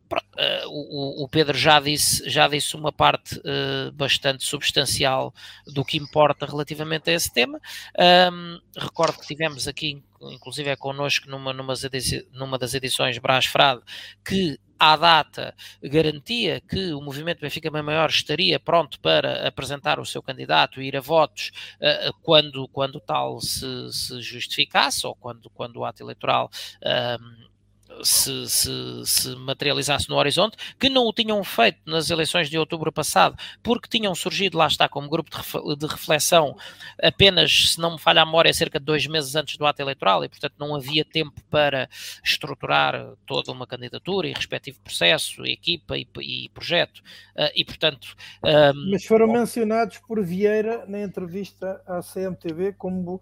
o, 0.67 1.25
o, 1.25 1.29
Pedro 1.29 1.57
já 1.57 1.81
disse, 1.81 2.29
já 2.29 2.49
disse 2.49 2.77
uma 2.77 2.93
parte 2.93 3.39
uh, 3.39 3.93
bastante 3.93 4.45
substancial 4.45 5.33
do 5.67 5.85
que 5.85 5.97
importa 5.97 6.47
relativamente 6.47 7.11
a 7.11 7.13
esse 7.13 7.33
tema. 7.33 7.61
Um, 8.33 8.61
recordo 8.77 9.19
que 9.19 9.27
tivemos 9.27 9.69
aqui, 9.69 10.03
inclusive 10.21 10.71
é 10.71 10.77
connosco 10.77 11.29
numa, 11.29 11.53
numa, 11.53 11.75
numa 12.33 12.59
das 12.59 12.75
edições 12.75 13.19
Brás 13.19 13.47
Frade, 13.47 13.83
que 14.25 14.59
à 14.79 14.97
data 14.97 15.55
garantia 15.83 16.61
que 16.61 16.93
o 16.93 17.01
movimento 17.01 17.41
Benfica 17.41 17.71
Bem 17.71 17.83
Maior 17.83 18.11
estaria 18.11 18.59
pronto 18.59 19.01
para 19.01 19.47
apresentar 19.47 20.01
o 20.01 20.05
seu 20.05 20.23
candidato 20.23 20.83
e 20.83 20.89
ir 20.89 20.97
a 20.97 21.01
votos 21.01 21.53
uh, 21.81 22.13
quando, 22.23 22.69
quando 22.69 23.01
tal 23.01 23.41
se, 23.41 23.67
se, 23.93 24.21
justificasse 24.21 25.07
ou 25.07 25.15
quando, 25.15 25.49
quando 25.51 25.77
o 25.77 25.85
ato 25.85 26.03
eleitoral 26.03 26.51
se, 28.03 28.49
se, 28.49 28.71
se, 29.05 29.37
materializasse 29.37 30.09
no 30.09 30.17
horizonte, 30.17 30.57
que 30.79 30.89
não 30.89 31.07
o 31.07 31.13
tinham 31.13 31.43
feito 31.45 31.79
nas 31.87 32.11
eleições 32.11 32.51
de 32.51 32.59
outubro 32.59 32.91
passado, 32.93 33.37
porque 33.63 33.89
tinham 33.89 34.15
surgido, 34.15 34.59
lá 34.59 34.67
está, 34.67 34.89
como 34.89 35.09
grupo 35.09 35.31
de 35.77 35.87
reflexão, 35.87 36.57
apenas, 37.03 37.73
se 37.73 37.81
não 37.81 37.93
me 37.93 37.99
falha 37.99 38.23
a 38.23 38.27
memória, 38.27 38.53
cerca 38.53 38.79
de 38.79 38.85
dois 38.85 39.07
meses 39.07 39.35
antes 39.37 39.57
do 39.57 39.67
ato 39.67 39.81
eleitoral, 39.81 40.25
e 40.25 40.29
portanto 40.29 40.55
não 40.59 40.75
havia 40.75 41.05
tempo 41.05 41.41
para 41.51 41.89
estruturar 42.25 43.15
toda 43.27 43.53
uma 43.53 43.67
candidatura 43.67 44.29
e 44.29 44.33
respectivo 44.33 44.81
processo, 44.81 45.45
equipa 45.45 45.97
e, 45.97 46.07
e 46.21 46.49
projeto, 46.51 46.99
uh, 47.37 47.51
e 47.55 47.65
portanto... 47.65 48.15
Um, 48.43 48.91
Mas 48.91 49.05
foram 49.05 49.27
mencionados 49.29 49.99
por 49.99 50.23
Vieira 50.25 50.85
na 50.87 51.01
entrevista 51.03 51.83
à 51.87 52.01
CMTV 52.01 52.73
como 52.75 53.21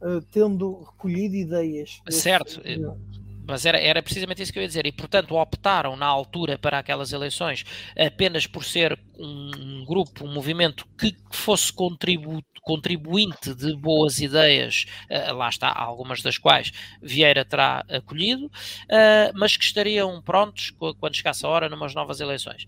uh, 0.00 0.20
tendo 0.30 0.82
recolhido 0.84 1.34
ideias. 1.34 2.00
Certo. 2.08 2.60
Desse, 2.62 3.23
mas 3.46 3.66
era, 3.66 3.78
era 3.78 4.02
precisamente 4.02 4.42
isso 4.42 4.52
que 4.52 4.58
eu 4.58 4.62
ia 4.62 4.68
dizer. 4.68 4.86
E, 4.86 4.92
portanto, 4.92 5.34
optaram 5.36 5.96
na 5.96 6.06
altura 6.06 6.58
para 6.58 6.78
aquelas 6.78 7.12
eleições 7.12 7.64
apenas 7.96 8.46
por 8.46 8.64
ser 8.64 8.98
um 9.18 9.84
grupo, 9.84 10.24
um 10.24 10.32
movimento 10.32 10.86
que 10.98 11.14
fosse 11.30 11.72
contribu 11.72 12.42
contribuinte 12.64 13.54
de 13.54 13.76
boas 13.76 14.18
ideias, 14.20 14.86
uh, 15.10 15.34
lá 15.34 15.50
está, 15.50 15.70
algumas 15.70 16.22
das 16.22 16.38
quais 16.38 16.72
Vieira 17.00 17.44
terá 17.44 17.84
acolhido, 17.88 18.46
uh, 18.46 19.30
mas 19.34 19.54
que 19.54 19.64
estariam 19.64 20.20
prontos 20.22 20.72
quando 20.98 21.14
chegasse 21.14 21.44
a 21.44 21.48
hora 21.48 21.68
numas 21.68 21.94
novas 21.94 22.20
eleições. 22.20 22.66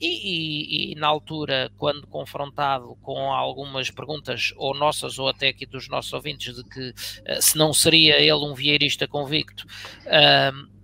E, 0.00 0.08
e, 0.08 0.92
e, 0.92 0.94
na 0.96 1.06
altura, 1.06 1.70
quando 1.78 2.06
confrontado 2.08 2.96
com 3.00 3.32
algumas 3.32 3.88
perguntas, 3.88 4.52
ou 4.56 4.74
nossas, 4.74 5.18
ou 5.18 5.28
até 5.28 5.48
aqui 5.48 5.64
dos 5.64 5.88
nossos 5.88 6.12
ouvintes, 6.12 6.56
de 6.56 6.64
que 6.64 6.90
uh, 6.90 7.40
se 7.40 7.56
não 7.56 7.72
seria 7.72 8.18
ele 8.18 8.44
um 8.44 8.52
vieirista 8.52 9.06
convicto, 9.06 9.64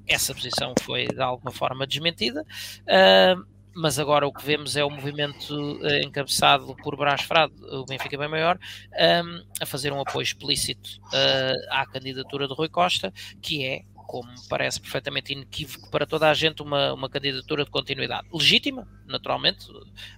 essa 0.06 0.35
posição 0.35 0.74
foi 0.82 1.06
de 1.06 1.20
alguma 1.20 1.51
forma 1.51 1.86
desmentida. 1.86 2.43
Uh, 2.82 3.55
mas 3.74 3.98
agora 3.98 4.27
o 4.27 4.32
que 4.32 4.44
vemos 4.44 4.77
é 4.77 4.85
o 4.85 4.90
movimento 4.90 5.52
uh, 5.52 5.97
encabeçado 6.05 6.77
por 6.77 6.97
Brás 6.97 7.23
Frade, 7.23 7.52
o 7.73 7.85
Benfica 7.85 8.16
bem 8.16 8.28
maior, 8.28 8.59
um, 8.93 9.44
a 9.61 9.66
fazer 9.66 9.93
um 9.93 10.01
apoio 10.01 10.23
explícito 10.23 11.01
uh, 11.06 11.70
à 11.70 11.85
candidatura 11.85 12.47
de 12.47 12.55
Rui 12.55 12.69
Costa, 12.69 13.12
que 13.43 13.65
é, 13.65 13.82
como 14.06 14.32
parece 14.48 14.81
perfeitamente 14.81 15.32
inequívoco 15.32 15.90
para 15.90 16.06
toda 16.06 16.31
a 16.31 16.35
gente, 16.35 16.62
uma, 16.62 16.93
uma 16.93 17.09
candidatura 17.09 17.65
de 17.65 17.70
continuidade. 17.70 18.28
Legítima, 18.32 18.86
naturalmente, 19.06 19.66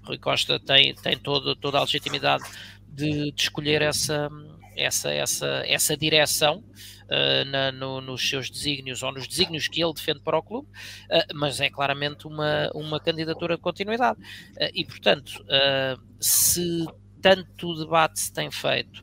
Rui 0.02 0.18
Costa 0.18 0.60
tem, 0.60 0.94
tem 0.94 1.16
todo, 1.16 1.56
toda 1.56 1.78
a 1.78 1.82
legitimidade 1.82 2.44
de, 2.86 3.32
de 3.32 3.42
escolher 3.42 3.80
essa, 3.80 4.28
essa, 4.76 5.12
essa, 5.12 5.62
essa 5.66 5.96
direção 5.96 6.58
uh, 6.58 7.44
na, 7.46 7.72
no, 7.72 8.00
nos 8.00 8.28
seus 8.28 8.50
desígnios 8.50 9.02
ou 9.02 9.12
nos 9.12 9.26
desígnios 9.26 9.68
que 9.68 9.82
ele 9.82 9.92
defende 9.94 10.20
para 10.20 10.38
o 10.38 10.42
clube, 10.42 10.68
uh, 10.68 11.34
mas 11.34 11.60
é 11.60 11.70
claramente 11.70 12.26
uma, 12.26 12.70
uma 12.74 13.00
candidatura 13.00 13.56
de 13.56 13.62
continuidade. 13.62 14.20
Uh, 14.20 14.70
e, 14.74 14.84
portanto, 14.84 15.44
se 16.20 16.86
tanto 17.20 17.74
debate 17.74 18.20
se 18.20 18.32
tem 18.32 18.50
feito 18.50 19.02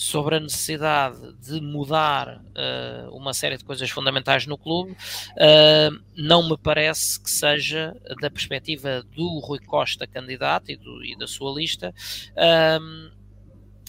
sobre 0.00 0.36
a 0.36 0.40
necessidade 0.40 1.18
de 1.42 1.60
mudar 1.60 2.38
uh, 2.38 3.14
uma 3.14 3.34
série 3.34 3.58
de 3.58 3.64
coisas 3.64 3.90
fundamentais 3.90 4.46
no 4.46 4.56
clube, 4.56 4.92
uh, 4.92 6.04
não 6.16 6.48
me 6.48 6.56
parece 6.56 7.22
que 7.22 7.30
seja 7.30 7.94
da 8.18 8.30
perspectiva 8.30 9.02
do 9.14 9.40
Rui 9.40 9.58
Costa 9.58 10.06
candidato 10.06 10.72
e, 10.72 10.76
do, 10.76 11.04
e 11.04 11.18
da 11.18 11.26
sua 11.26 11.52
lista. 11.52 11.94
Uh, 12.32 13.19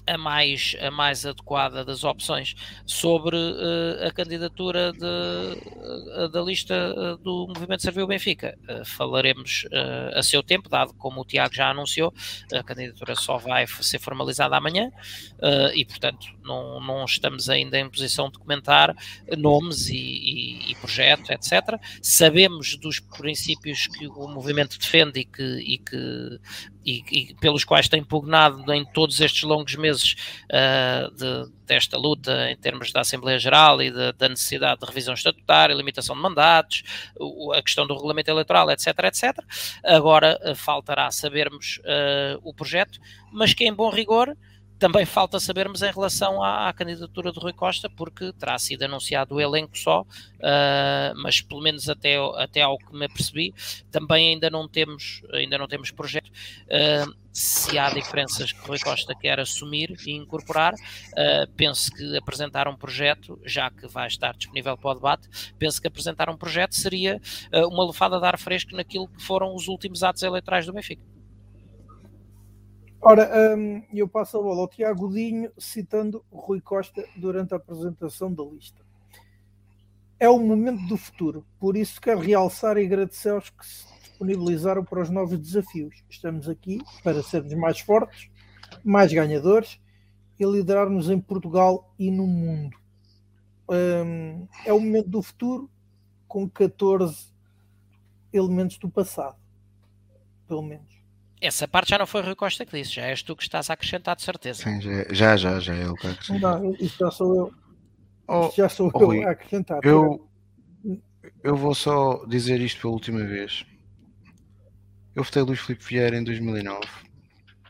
a 0.05 0.17
mais, 0.17 0.75
a 0.81 0.91
mais 0.91 1.25
adequada 1.25 1.85
das 1.85 2.03
opções 2.03 2.55
sobre 2.85 3.35
uh, 3.35 4.07
a 4.07 4.11
candidatura 4.11 4.91
de, 4.91 5.05
uh, 5.05 6.29
da 6.29 6.41
lista 6.41 6.93
uh, 6.93 7.17
do 7.17 7.47
Movimento 7.47 7.81
Serviu 7.81 8.07
Benfica. 8.07 8.57
falaremos 8.85 9.67
a 10.13 10.23
seu 10.23 10.41
tempo, 10.43 10.69
dado 10.69 10.93
como 10.93 11.21
o 11.21 11.25
Tiago 11.25 11.53
já 11.53 11.69
anunciou, 11.69 12.13
a 12.53 12.63
candidatura 12.63 13.15
só 13.15 13.37
vai 13.37 13.65
ser 13.67 13.99
formalizada 13.99 14.55
amanhã 14.55 14.91
e, 15.73 15.85
portanto, 15.85 16.27
não, 16.51 16.81
não 16.81 17.05
estamos 17.05 17.49
ainda 17.49 17.79
em 17.79 17.89
posição 17.89 18.29
de 18.29 18.37
comentar 18.37 18.95
nomes 19.37 19.87
e, 19.89 19.95
e, 19.95 20.71
e 20.71 20.75
projeto, 20.75 21.31
etc. 21.31 21.79
Sabemos 22.01 22.75
dos 22.77 22.99
princípios 22.99 23.87
que 23.87 24.07
o 24.07 24.27
movimento 24.27 24.77
defende 24.77 25.21
e 25.21 25.25
que, 25.25 25.43
e 25.43 25.77
que 25.77 26.39
e, 26.85 27.03
e, 27.11 27.35
pelos 27.35 27.63
quais 27.63 27.87
tem 27.87 28.03
pugnado 28.03 28.71
em 28.73 28.83
todos 28.83 29.19
estes 29.21 29.43
longos 29.43 29.75
meses 29.75 30.15
uh, 30.45 31.11
de, 31.11 31.51
desta 31.65 31.97
luta 31.97 32.49
em 32.49 32.57
termos 32.57 32.91
da 32.91 33.01
Assembleia 33.01 33.37
Geral 33.37 33.81
e 33.81 33.91
de, 33.91 34.13
da 34.13 34.27
necessidade 34.27 34.79
de 34.79 34.87
revisão 34.87 35.13
estatutária, 35.13 35.75
limitação 35.75 36.15
de 36.15 36.21
mandatos, 36.21 36.83
o, 37.19 37.53
a 37.53 37.61
questão 37.61 37.85
do 37.85 37.93
regulamento 37.93 38.31
eleitoral, 38.31 38.69
etc, 38.71 38.87
etc. 39.03 39.37
Agora 39.83 40.39
uh, 40.43 40.55
faltará 40.55 41.09
sabermos 41.11 41.79
uh, 41.79 42.39
o 42.43 42.53
projeto, 42.53 42.99
mas 43.31 43.53
que 43.53 43.63
em 43.63 43.73
bom 43.73 43.89
rigor 43.89 44.35
também 44.81 45.05
falta 45.05 45.39
sabermos 45.39 45.83
em 45.83 45.91
relação 45.91 46.41
à, 46.41 46.67
à, 46.67 46.73
candidatura 46.73 47.31
de 47.31 47.39
Rui 47.39 47.53
Costa, 47.53 47.87
porque 47.87 48.33
terá 48.33 48.57
sido 48.57 48.81
anunciado 48.81 49.35
o 49.35 49.39
elenco 49.39 49.77
só, 49.77 50.01
uh, 50.01 51.13
mas 51.17 51.39
pelo 51.39 51.61
menos 51.61 51.87
até, 51.87 52.15
até 52.37 52.63
ao 52.63 52.79
que 52.79 52.91
me 52.91 53.05
apercebi, 53.05 53.53
também 53.91 54.29
ainda 54.29 54.49
não 54.49 54.67
temos, 54.67 55.21
ainda 55.31 55.55
não 55.59 55.67
temos 55.67 55.91
projeto. 55.91 56.31
Uh, 56.65 57.15
se 57.31 57.77
há 57.77 57.91
diferenças 57.91 58.51
que 58.51 58.67
Rui 58.67 58.79
Costa 58.79 59.13
quer 59.13 59.39
assumir 59.39 59.95
e 60.03 60.13
incorporar, 60.13 60.73
uh, 60.73 61.51
penso 61.55 61.91
que 61.91 62.17
apresentar 62.17 62.67
um 62.67 62.75
projeto, 62.75 63.39
já 63.45 63.69
que 63.69 63.85
vai 63.87 64.07
estar 64.07 64.35
disponível 64.35 64.75
para 64.75 64.89
o 64.89 64.95
debate, 64.95 65.53
penso 65.59 65.79
que 65.79 65.87
apresentar 65.87 66.27
um 66.27 66.35
projeto 66.35 66.73
seria 66.75 67.21
uma 67.67 67.83
lufada 67.83 68.19
de 68.19 68.25
ar 68.25 68.39
fresco 68.39 68.75
naquilo 68.75 69.07
que 69.07 69.21
foram 69.21 69.53
os 69.53 69.67
últimos 69.67 70.01
atos 70.01 70.23
eleitorais 70.23 70.65
do 70.65 70.73
Benfica. 70.73 71.20
Ora, 73.03 73.57
um, 73.57 73.81
eu 73.91 74.07
passo 74.07 74.37
a 74.37 74.41
bola 74.43 74.61
ao 74.61 74.67
Tiago 74.67 75.11
Dinho, 75.11 75.51
citando 75.57 76.23
Rui 76.31 76.61
Costa 76.61 77.03
durante 77.17 77.51
a 77.51 77.57
apresentação 77.57 78.31
da 78.31 78.43
lista. 78.43 78.85
É 80.19 80.29
o 80.29 80.37
momento 80.37 80.85
do 80.85 80.95
futuro, 80.95 81.43
por 81.59 81.75
isso 81.75 81.99
quero 81.99 82.19
realçar 82.19 82.77
e 82.77 82.85
agradecer 82.85 83.29
aos 83.29 83.49
que 83.49 83.65
se 83.65 83.87
disponibilizaram 84.01 84.85
para 84.85 85.01
os 85.01 85.09
novos 85.09 85.39
desafios. 85.39 86.03
Estamos 86.07 86.47
aqui 86.47 86.79
para 87.03 87.23
sermos 87.23 87.55
mais 87.55 87.79
fortes, 87.79 88.29
mais 88.83 89.11
ganhadores 89.11 89.81
e 90.39 90.45
liderarmos 90.45 91.09
em 91.09 91.19
Portugal 91.19 91.91
e 91.97 92.11
no 92.11 92.27
mundo. 92.27 92.77
Um, 93.67 94.47
é 94.63 94.71
o 94.71 94.79
momento 94.79 95.09
do 95.09 95.23
futuro 95.23 95.67
com 96.27 96.47
14 96.47 97.33
elementos 98.31 98.77
do 98.77 98.91
passado, 98.91 99.37
pelo 100.47 100.61
menos. 100.61 101.00
Essa 101.41 101.67
parte 101.67 101.89
já 101.89 101.97
não 101.97 102.05
foi 102.05 102.21
Rui 102.21 102.35
Costa 102.35 102.65
que 102.65 102.77
disse, 102.77 102.93
já 102.93 103.07
és 103.07 103.23
tu 103.23 103.35
que 103.35 103.41
estás 103.41 103.69
a 103.69 103.73
acrescentar 103.73 104.15
de 104.15 104.21
certeza. 104.21 104.63
Sim, 104.63 104.79
já, 105.09 105.35
já, 105.35 105.59
já, 105.59 105.73
é 105.73 105.81
ele 105.81 105.95
que 105.95 106.07
acrescenta. 106.07 106.39
Não, 106.39 106.75
isso 106.75 106.97
já 106.99 107.09
sou 107.09 107.35
eu. 107.35 107.53
Oh, 108.27 108.51
já 108.55 108.69
sou 108.69 108.91
oh, 108.93 108.99
eu 108.99 109.05
Rui, 109.07 109.23
a 109.23 109.31
acrescentar. 109.31 109.79
Eu, 109.83 110.29
eu 111.43 111.55
vou 111.55 111.73
só 111.73 112.23
dizer 112.27 112.61
isto 112.61 112.81
pela 112.81 112.93
última 112.93 113.23
vez. 113.25 113.65
Eu 115.15 115.23
votei 115.23 115.41
Luís 115.41 115.59
Filipe 115.59 115.83
Vieira 115.83 116.15
em 116.15 116.23
2009. 116.23 116.79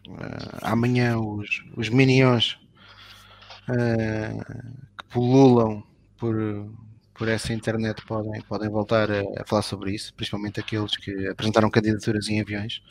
Uh, 0.08 0.18
amanhã 0.62 1.18
os, 1.18 1.64
os 1.78 1.90
minions 1.90 2.60
uh, 3.70 4.68
que 4.98 5.06
pululam 5.10 5.84
por, 6.18 6.36
por 7.14 7.28
essa 7.28 7.54
internet 7.54 8.04
podem, 8.06 8.42
podem 8.42 8.70
voltar 8.70 9.10
a, 9.10 9.22
a, 9.38 9.46
falar 9.46 9.62
sobre 9.62 9.94
isso, 9.94 10.14
principalmente 10.14 10.60
aqueles 10.60 10.96
que 10.98 11.28
apresentaram 11.28 11.70
candidaturas 11.70 12.28
em 12.28 12.42
aviões. 12.42 12.82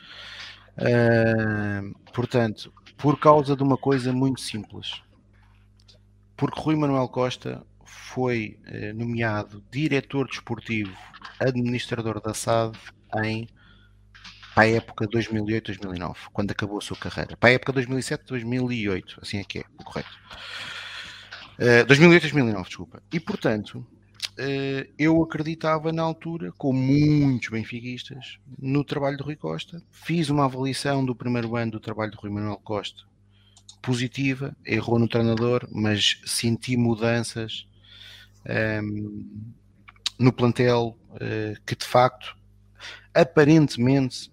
Uh, 0.76 1.94
portanto, 2.12 2.72
por 2.96 3.18
causa 3.18 3.56
de 3.56 3.62
uma 3.62 3.76
coisa 3.76 4.12
muito 4.12 4.40
simples. 4.40 5.02
Porque 6.36 6.60
Rui 6.60 6.76
Manuel 6.76 7.08
Costa 7.08 7.64
foi 7.84 8.58
uh, 8.66 8.96
nomeado 8.96 9.62
diretor 9.70 10.26
desportivo 10.26 10.96
administrador 11.38 12.20
da 12.20 12.34
SAD 12.34 12.78
em 13.22 13.48
para 14.54 14.64
a 14.64 14.70
época 14.70 15.06
2008-2009, 15.06 16.16
quando 16.32 16.50
acabou 16.50 16.78
a 16.78 16.80
sua 16.80 16.96
carreira. 16.96 17.36
Para 17.36 17.50
a 17.50 17.52
época 17.52 17.72
2007-2008, 17.72 19.18
assim 19.22 19.38
é 19.38 19.44
que 19.44 19.60
é, 19.60 19.64
correto. 19.84 20.10
Uh, 21.58 21.86
2008-2009, 21.86 22.64
desculpa. 22.66 23.02
E 23.12 23.20
portanto, 23.20 23.86
eh, 23.92 23.99
eu 24.98 25.22
acreditava 25.22 25.92
na 25.92 26.02
altura, 26.02 26.52
com 26.52 26.72
muitos 26.72 27.48
benfiquistas, 27.48 28.38
no 28.58 28.84
trabalho 28.84 29.16
de 29.16 29.22
Rui 29.22 29.36
Costa. 29.36 29.82
Fiz 29.90 30.30
uma 30.30 30.44
avaliação 30.44 31.04
do 31.04 31.14
primeiro 31.14 31.56
ano 31.56 31.72
do 31.72 31.80
trabalho 31.80 32.10
de 32.10 32.16
Rui 32.16 32.30
Manuel 32.30 32.60
Costa 32.62 33.10
positiva, 33.80 34.56
errou 34.64 34.98
no 34.98 35.08
treinador, 35.08 35.66
mas 35.70 36.20
senti 36.24 36.76
mudanças 36.76 37.66
um, 38.46 38.52
ehm, 38.52 39.26
no 40.18 40.32
plantel 40.32 40.98
uh, 41.12 41.60
que 41.64 41.74
de 41.74 41.84
facto 41.84 42.36
aparentemente 43.14 44.30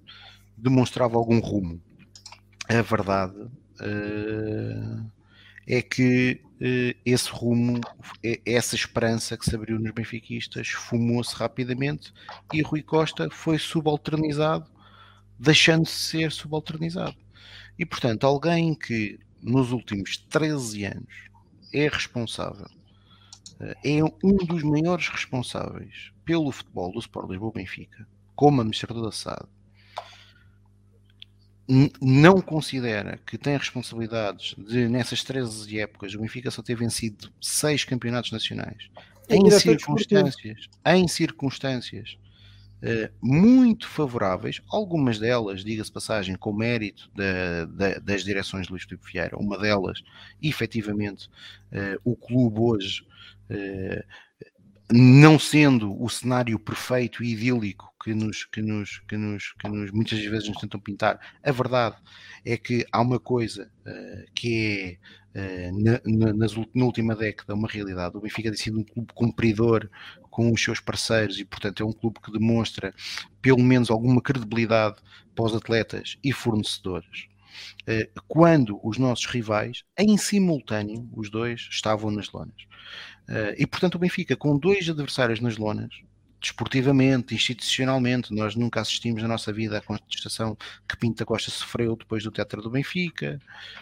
demonstrava 0.56 1.18
algum 1.18 1.40
rumo. 1.40 1.82
A 2.68 2.82
verdade 2.82 3.40
uh, 3.40 5.12
é 5.66 5.82
que 5.82 6.42
eh, 6.42 6.47
esse 7.06 7.30
rumo, 7.30 7.80
essa 8.46 8.76
esperança 8.76 9.38
que 9.38 9.46
se 9.46 9.56
abriu 9.56 9.80
nos 9.80 9.92
benfiquistas, 9.92 10.70
fumou-se 10.70 11.36
rapidamente 11.36 12.12
e 12.52 12.62
Rui 12.62 12.82
Costa 12.82 13.30
foi 13.30 13.60
subalternizado, 13.60 14.70
deixando-se 15.38 15.94
ser 15.94 16.32
subalternizado. 16.32 17.16
E 17.78 17.86
portanto, 17.86 18.26
alguém 18.26 18.74
que 18.74 19.20
nos 19.42 19.72
últimos 19.72 20.18
13 20.18 20.86
anos 20.86 21.14
é 21.72 21.88
responsável, 21.88 22.68
eh, 23.60 24.00
é 24.00 24.04
um 24.04 24.38
dos 24.38 24.64
maiores 24.64 25.10
responsáveis 25.10 26.12
pelo 26.26 26.52
futebol 26.52 26.92
do 26.92 27.00
Sport 27.00 27.30
Lisboa 27.30 27.52
Benfica, 27.54 28.08
como 28.36 28.62
administrador 28.62 29.04
da 29.04 29.12
SAD, 29.12 29.48
não 32.02 32.40
considera 32.40 33.20
que 33.26 33.38
tem 33.38 33.58
responsabilidades 33.58 34.56
de, 34.58 34.88
nessas 34.88 35.24
13 35.24 35.80
épocas, 35.80 36.14
o 36.14 36.20
Benfica 36.20 36.50
só 36.50 36.62
ter 36.62 36.76
vencido 36.76 37.30
seis 37.42 37.84
campeonatos 37.84 38.32
nacionais? 38.32 38.90
Em 39.30 39.50
circunstâncias, 39.52 40.70
em 40.86 41.08
circunstâncias 41.08 42.18
Uh, 42.78 43.10
muito 43.20 43.88
favoráveis, 43.88 44.62
algumas 44.70 45.18
delas, 45.18 45.64
diga-se 45.64 45.92
passagem, 45.92 46.36
com 46.36 46.54
mérito 46.54 47.10
da, 47.16 47.66
da, 47.66 47.98
das 47.98 48.24
direções 48.24 48.68
de 48.68 48.72
Luís 48.72 48.84
Filipe 48.84 49.12
Vieira, 49.12 49.36
uma 49.36 49.58
delas, 49.58 50.04
efetivamente, 50.44 51.28
uh, 51.72 52.00
o 52.04 52.16
clube 52.16 52.60
hoje, 52.60 53.02
uh, 53.50 54.04
não 54.92 55.38
sendo 55.38 56.02
o 56.02 56.10
cenário 56.10 56.58
perfeito 56.58 57.24
e 57.24 57.34
idílico 57.34 57.94
que 58.02 58.14
nos, 58.14 58.46
que 58.46 58.62
nos, 58.62 59.00
que 59.08 59.18
nos, 59.18 59.54
que 59.54 59.68
nos 59.68 59.92
muitas 59.92 60.20
vezes 60.20 60.48
nos 60.48 60.58
tentam 60.58 60.80
pintar, 60.80 61.20
a 61.44 61.52
verdade 61.52 61.98
é 62.46 62.56
que 62.56 62.86
há 62.92 63.02
uma 63.02 63.20
coisa 63.20 63.70
que 64.34 64.98
é 65.34 65.72
na, 65.72 66.02
na, 66.04 66.34
na, 66.34 66.86
última 66.86 67.16
década 67.16 67.54
uma 67.54 67.68
realidade. 67.68 68.18
O 68.18 68.22
Benfica 68.22 68.50
tem 68.50 68.58
sido 68.58 68.80
um 68.80 68.84
clube 68.84 69.14
cumpridor 69.14 69.88
com 70.32 70.52
os 70.52 70.64
seus 70.64 70.80
parceiros 70.80 71.40
e, 71.40 71.46
portanto, 71.46 71.84
é 71.84 71.86
um 71.86 71.92
clube 71.92 72.20
que 72.20 72.32
demonstra 72.32 72.94
pelo 73.42 73.62
menos 73.62 73.92
alguma 73.92 74.22
credibilidade 74.22 74.98
para 75.36 75.46
os 75.46 75.56
atletas 75.56 76.18
e 76.24 76.32
fornecedores. 76.32 77.28
Eh, 77.86 78.10
quando 78.28 78.80
os 78.84 78.98
nossos 78.98 79.26
rivais, 79.28 79.84
em 79.98 80.18
simultâneo, 80.18 81.08
os 81.14 81.30
dois 81.30 81.68
estavam 81.72 82.10
nas 82.10 82.32
lonas. 82.32 82.68
Eh, 83.28 83.56
e, 83.60 83.68
portanto, 83.68 83.96
o 83.96 84.00
Benfica, 84.00 84.36
com 84.36 84.58
dois 84.58 84.90
adversários 84.90 85.40
nas 85.40 85.58
lonas, 85.58 85.90
desportivamente, 86.40 87.34
institucionalmente, 87.34 88.34
nós 88.34 88.56
nunca 88.56 88.80
assistimos 88.80 89.22
na 89.22 89.28
nossa 89.28 89.52
vida 89.52 89.78
à 89.78 89.82
contestação 89.82 90.56
que 90.88 90.98
Pinta 90.98 91.26
Costa 91.26 91.50
sofreu 91.50 91.96
depois 91.96 92.24
do 92.24 92.32
teatro 92.32 92.62
do 92.62 92.70
Benfica, 92.70 93.40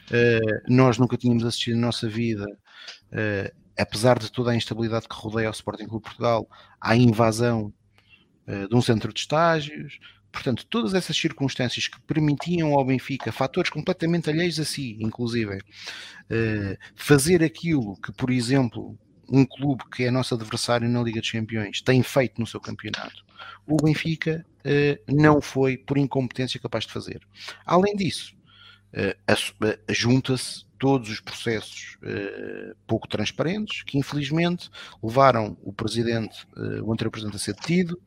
uh, 0.09 0.73
nós 0.73 0.97
nunca 0.97 1.17
tínhamos 1.17 1.43
assistido 1.43 1.75
na 1.75 1.87
nossa 1.87 2.07
vida 2.07 2.45
uh, 2.45 3.65
apesar 3.77 4.17
de 4.19 4.31
toda 4.31 4.51
a 4.51 4.55
instabilidade 4.55 5.07
que 5.07 5.15
rodeia 5.15 5.49
o 5.49 5.53
Sporting 5.53 5.87
Clube 5.87 6.03
Portugal, 6.03 6.49
à 6.79 6.95
invasão 6.95 7.73
uh, 8.47 8.67
de 8.67 8.75
um 8.75 8.81
centro 8.81 9.13
de 9.13 9.19
estágios. 9.19 9.99
Portanto, 10.31 10.65
todas 10.69 10.93
essas 10.93 11.15
circunstâncias 11.15 11.87
que 11.87 11.99
permitiam 12.01 12.73
ao 12.73 12.85
Benfica, 12.85 13.31
fatores 13.31 13.69
completamente 13.69 14.29
alheios 14.29 14.59
a 14.59 14.65
si, 14.65 14.97
inclusive, 14.99 15.57
uh, 15.57 16.77
fazer 16.95 17.43
aquilo 17.43 17.95
que, 18.01 18.11
por 18.11 18.29
exemplo, 18.29 18.97
um 19.29 19.45
clube 19.45 19.83
que 19.91 20.03
é 20.03 20.11
nosso 20.11 20.35
adversário 20.35 20.87
na 20.87 21.01
Liga 21.01 21.19
dos 21.19 21.31
Campeões 21.31 21.81
tem 21.81 22.01
feito 22.03 22.39
no 22.39 22.47
seu 22.47 22.59
campeonato, 22.59 23.25
o 23.67 23.77
Benfica 23.77 24.45
uh, 24.59 25.13
não 25.13 25.41
foi, 25.41 25.77
por 25.77 25.97
incompetência, 25.97 26.59
capaz 26.59 26.85
de 26.85 26.93
fazer. 26.93 27.21
Além 27.65 27.95
disso, 27.95 28.35
junta-se 29.89 30.65
todos 30.77 31.09
os 31.09 31.19
processos 31.19 31.97
uh, 32.03 32.75
pouco 32.85 33.07
transparentes, 33.07 33.81
que 33.83 33.97
infelizmente 33.97 34.69
levaram 35.01 35.57
o 35.63 35.73
presidente, 35.73 36.45
o 36.83 36.91
anterior 36.91 37.11
presidente 37.11 37.37
a 37.37 37.39
ser 37.39 37.53
detido, 37.53 37.99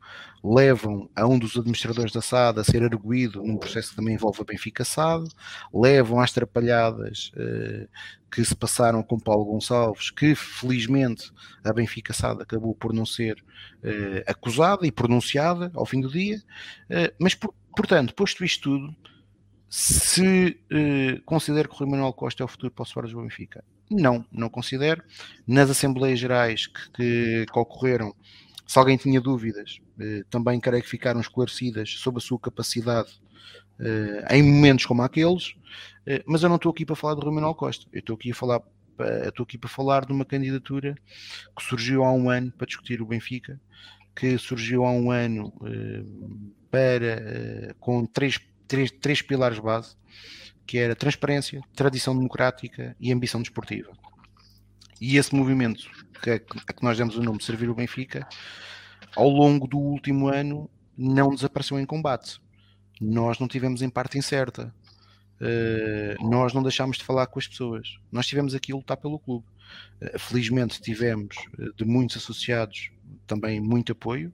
levam 0.43 1.09
a 1.15 1.27
um 1.27 1.37
dos 1.37 1.57
administradores 1.57 2.13
da 2.13 2.21
SAD 2.21 2.59
a 2.59 2.63
ser 2.63 2.83
arguído 2.83 3.43
num 3.43 3.57
processo 3.57 3.89
que 3.89 3.95
também 3.95 4.13
envolve 4.13 4.41
a 4.41 4.45
Benfica 4.45 4.85
SAD, 4.85 5.27
levam 5.73 6.19
às 6.21 6.31
trapalhadas 6.31 7.31
que 8.31 8.45
se 8.45 8.55
passaram 8.55 9.03
com 9.03 9.19
Paulo 9.19 9.45
Gonçalves, 9.45 10.11
que 10.11 10.33
felizmente 10.35 11.31
a 11.63 11.73
Benfica 11.73 12.13
SAD 12.13 12.43
acabou 12.43 12.73
por 12.73 12.93
não 12.93 13.05
ser 13.05 13.43
acusada 14.25 14.87
e 14.87 14.91
pronunciada 14.91 15.71
ao 15.73 15.85
fim 15.85 15.99
do 15.99 16.09
dia, 16.09 16.41
mas 17.19 17.35
por, 17.35 17.53
portanto, 17.75 18.13
posto 18.13 18.45
isto 18.45 18.69
tudo, 18.69 18.95
se 19.69 20.59
uh, 20.71 21.21
considero 21.25 21.69
que 21.69 21.75
o 21.75 21.77
Rui 21.77 21.89
Manuel 21.89 22.11
Costa 22.11 22.41
é 22.41 22.45
o 22.45 22.47
futuro 22.47 22.73
para 22.73 22.81
o 22.81 22.85
Soares 22.85 23.11
do 23.11 23.21
Benfica. 23.21 23.63
Não, 23.89 24.25
não 24.31 24.49
considero. 24.49 25.03
Nas 25.47 25.69
Assembleias 25.69 26.19
Gerais 26.19 26.65
que, 26.65 26.91
que, 26.91 27.45
que 27.45 27.59
ocorreram, 27.59 28.15
se 28.65 28.79
alguém 28.79 28.97
tinha 28.97 29.21
dúvidas, 29.21 29.79
uh, 29.99 30.25
também 30.29 30.59
creio 30.59 30.81
que 30.81 30.89
ficaram 30.89 31.21
esclarecidas 31.21 31.91
sobre 31.91 32.17
a 32.17 32.21
sua 32.21 32.39
capacidade 32.39 33.11
uh, 33.79 34.33
em 34.33 34.41
momentos 34.41 34.87
como 34.87 35.03
aqueles, 35.03 35.53
mas 36.25 36.41
eu 36.41 36.49
não 36.49 36.55
estou 36.55 36.71
aqui 36.71 36.83
para 36.83 36.95
falar 36.95 37.13
de 37.13 37.21
Rui 37.21 37.35
Manuel 37.35 37.53
Costa, 37.53 37.85
eu 37.93 37.99
estou 37.99 38.15
aqui 38.15 38.31
a 38.31 38.33
falar 38.33 38.61
estou 39.27 39.43
aqui 39.43 39.59
para 39.59 39.69
falar 39.69 40.05
de 40.05 40.11
uma 40.11 40.25
candidatura 40.25 40.95
que 41.55 41.63
surgiu 41.63 42.03
há 42.03 42.11
um 42.11 42.31
ano 42.31 42.51
para 42.51 42.65
discutir 42.65 42.99
o 42.99 43.05
Benfica, 43.05 43.61
que 44.15 44.35
surgiu 44.39 44.83
há 44.83 44.91
um 44.91 45.11
ano 45.11 45.53
para 46.71 47.75
com 47.79 48.07
três 48.07 48.39
três, 48.69 48.91
três 48.91 49.21
pilares 49.21 49.59
base, 49.59 49.97
que 50.65 50.77
era 50.77 50.95
transparência, 50.95 51.61
tradição 51.75 52.15
democrática 52.15 52.95
e 52.99 53.11
ambição 53.11 53.41
desportiva. 53.41 53.91
E 55.01 55.17
esse 55.17 55.35
movimento 55.35 55.89
que, 56.21 56.29
a 56.29 56.39
que 56.39 56.83
nós 56.83 56.97
demos 56.97 57.17
o 57.17 57.23
nome 57.23 57.39
de 57.39 57.43
Servir 57.43 57.69
o 57.69 57.75
Benfica, 57.75 58.27
ao 59.15 59.27
longo 59.27 59.67
do 59.67 59.77
último 59.77 60.27
ano, 60.27 60.69
não 60.95 61.33
desapareceu 61.33 61.79
em 61.79 61.85
combate. 61.85 62.39
Nós 63.01 63.39
não 63.39 63.47
tivemos 63.47 63.81
em 63.81 63.89
parte 63.89 64.17
incerta. 64.17 64.73
Uh, 65.41 66.29
nós 66.29 66.53
não 66.53 66.61
deixámos 66.61 66.97
de 66.97 67.03
falar 67.03 67.25
com 67.27 67.39
as 67.39 67.47
pessoas. 67.47 67.97
Nós 68.11 68.27
tivemos 68.27 68.53
aqui 68.53 68.71
a 68.71 68.75
lutar 68.75 68.97
pelo 68.97 69.17
clube. 69.17 69.45
Uh, 70.01 70.19
felizmente 70.19 70.81
tivemos 70.81 71.35
uh, 71.57 71.73
de 71.73 71.85
muitos 71.85 72.17
associados 72.17 72.91
também 73.25 73.59
muito 73.59 73.93
apoio 73.93 74.33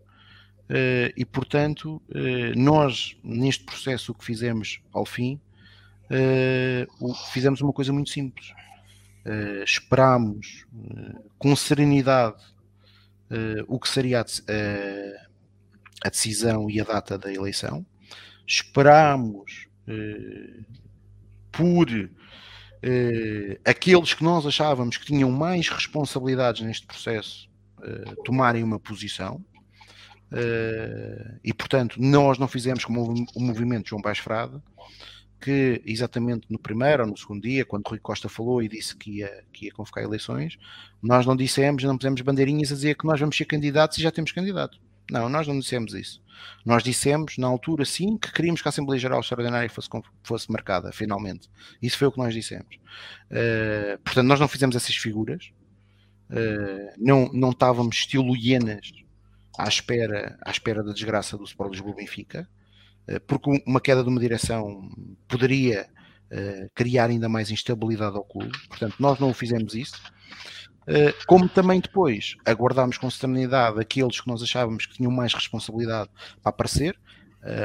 e 1.15 1.23
portanto, 1.25 2.01
uh, 2.09 2.59
nós 2.59 3.15
neste 3.23 3.63
processo 3.63 4.13
que 4.13 4.25
fizemos 4.25 4.81
ao 4.91 5.05
fim, 5.05 5.39
o, 6.99 7.13
fizemos 7.13 7.61
uma 7.61 7.73
coisa 7.73 7.91
muito 7.91 8.09
simples. 8.11 8.53
Esperámos 9.65 10.65
com 11.39 11.55
serenidade 11.55 12.43
o 13.67 13.79
que 13.79 13.89
seria 13.89 14.21
a, 14.21 14.25
a, 16.05 16.09
decisão 16.09 16.69
e 16.69 16.79
a 16.79 16.83
data 16.83 17.17
da 17.17 17.33
eleição, 17.33 17.83
esperámos 18.45 19.67
por 21.51 21.87
aqueles 23.65 24.13
que 24.13 24.23
nós 24.23 24.45
achávamos 24.45 24.97
que 24.97 25.07
tinham 25.07 25.31
mais 25.31 25.69
responsabilidades 25.69 26.61
neste 26.61 26.85
processo 26.85 27.49
tomarem 28.23 28.61
uma 28.61 28.79
posição 28.79 29.43
Uh, 30.31 31.39
e 31.43 31.53
portanto, 31.53 32.01
nós 32.01 32.37
não 32.37 32.47
fizemos 32.47 32.83
como 32.83 33.27
o 33.35 33.41
movimento 33.41 33.89
João 33.89 34.01
Baix 34.01 34.19
Frade, 34.19 34.61
que 35.39 35.81
exatamente 35.85 36.47
no 36.49 36.57
primeiro 36.57 37.03
ou 37.03 37.09
no 37.09 37.17
segundo 37.17 37.43
dia, 37.43 37.63
quando 37.65 37.87
Rui 37.87 37.99
Costa 37.99 38.27
falou 38.27 38.63
e 38.63 38.67
disse 38.67 38.95
que 38.95 39.19
ia, 39.19 39.43
que 39.53 39.65
ia 39.65 39.71
convocar 39.71 40.03
eleições, 40.03 40.57
nós 41.01 41.25
não 41.25 41.35
dissemos, 41.35 41.83
não 41.83 41.97
pusemos 41.97 42.21
bandeirinhas 42.21 42.71
a 42.71 42.75
dizer 42.75 42.95
que 42.95 43.05
nós 43.05 43.19
vamos 43.19 43.37
ser 43.37 43.45
candidatos 43.45 43.97
e 43.97 44.01
já 44.01 44.11
temos 44.11 44.31
candidato. 44.31 44.79
Não, 45.11 45.29
nós 45.29 45.47
não 45.47 45.59
dissemos 45.59 45.93
isso. 45.93 46.19
Nós 46.65 46.83
dissemos, 46.83 47.37
na 47.37 47.47
altura, 47.47 47.85
sim, 47.85 48.17
que 48.17 48.31
queríamos 48.31 48.61
que 48.61 48.67
a 48.67 48.69
Assembleia 48.69 48.99
Geral 48.99 49.19
Extraordinária 49.19 49.69
fosse, 49.69 49.87
fosse 50.23 50.51
marcada, 50.51 50.91
finalmente. 50.91 51.47
Isso 51.81 51.97
foi 51.97 52.07
o 52.07 52.11
que 52.11 52.17
nós 52.17 52.33
dissemos. 52.33 52.75
Uh, 53.29 53.99
portanto, 54.03 54.25
nós 54.25 54.39
não 54.39 54.47
fizemos 54.47 54.75
essas 54.75 54.95
figuras, 54.95 55.51
uh, 56.31 56.93
não, 56.97 57.31
não 57.31 57.51
estávamos 57.51 57.97
estilo 57.97 58.35
hienas 58.35 58.91
à 59.57 59.67
espera, 59.67 60.37
à 60.41 60.51
espera 60.51 60.83
da 60.83 60.93
desgraça 60.93 61.37
do 61.37 61.43
Sport 61.43 61.71
Lisboa 61.71 61.95
Benfica, 61.95 62.47
eh, 63.07 63.19
porque 63.19 63.63
uma 63.65 63.81
queda 63.81 64.03
de 64.03 64.09
uma 64.09 64.19
direção 64.19 64.89
poderia 65.27 65.87
uh, 66.31 66.69
criar 66.73 67.09
ainda 67.09 67.29
mais 67.29 67.51
instabilidade 67.51 68.15
ao 68.15 68.23
clube, 68.23 68.57
portanto 68.67 68.95
nós 68.99 69.19
não 69.19 69.33
fizemos 69.33 69.75
isso. 69.75 70.01
Uh, 70.87 71.13
como 71.25 71.49
também 71.49 71.79
depois 71.79 72.35
aguardámos 72.45 72.97
com 72.97 73.09
serenidade 73.09 73.79
aqueles 73.79 74.21
que 74.21 74.27
nós 74.27 74.41
achávamos 74.43 74.85
que 74.85 74.95
tinham 74.95 75.11
mais 75.11 75.33
responsabilidade 75.33 76.09
para 76.41 76.49
aparecer, 76.49 76.97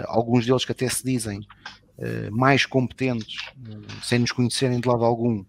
alguns 0.08 0.44
deles 0.44 0.62
que 0.66 0.72
até 0.72 0.86
se 0.90 1.02
dizem 1.02 1.40
mais 2.30 2.66
competentes, 2.66 3.34
sem 4.02 4.18
nos 4.18 4.30
conhecerem 4.30 4.78
de 4.78 4.86
lado 4.86 5.02
algum, 5.02 5.42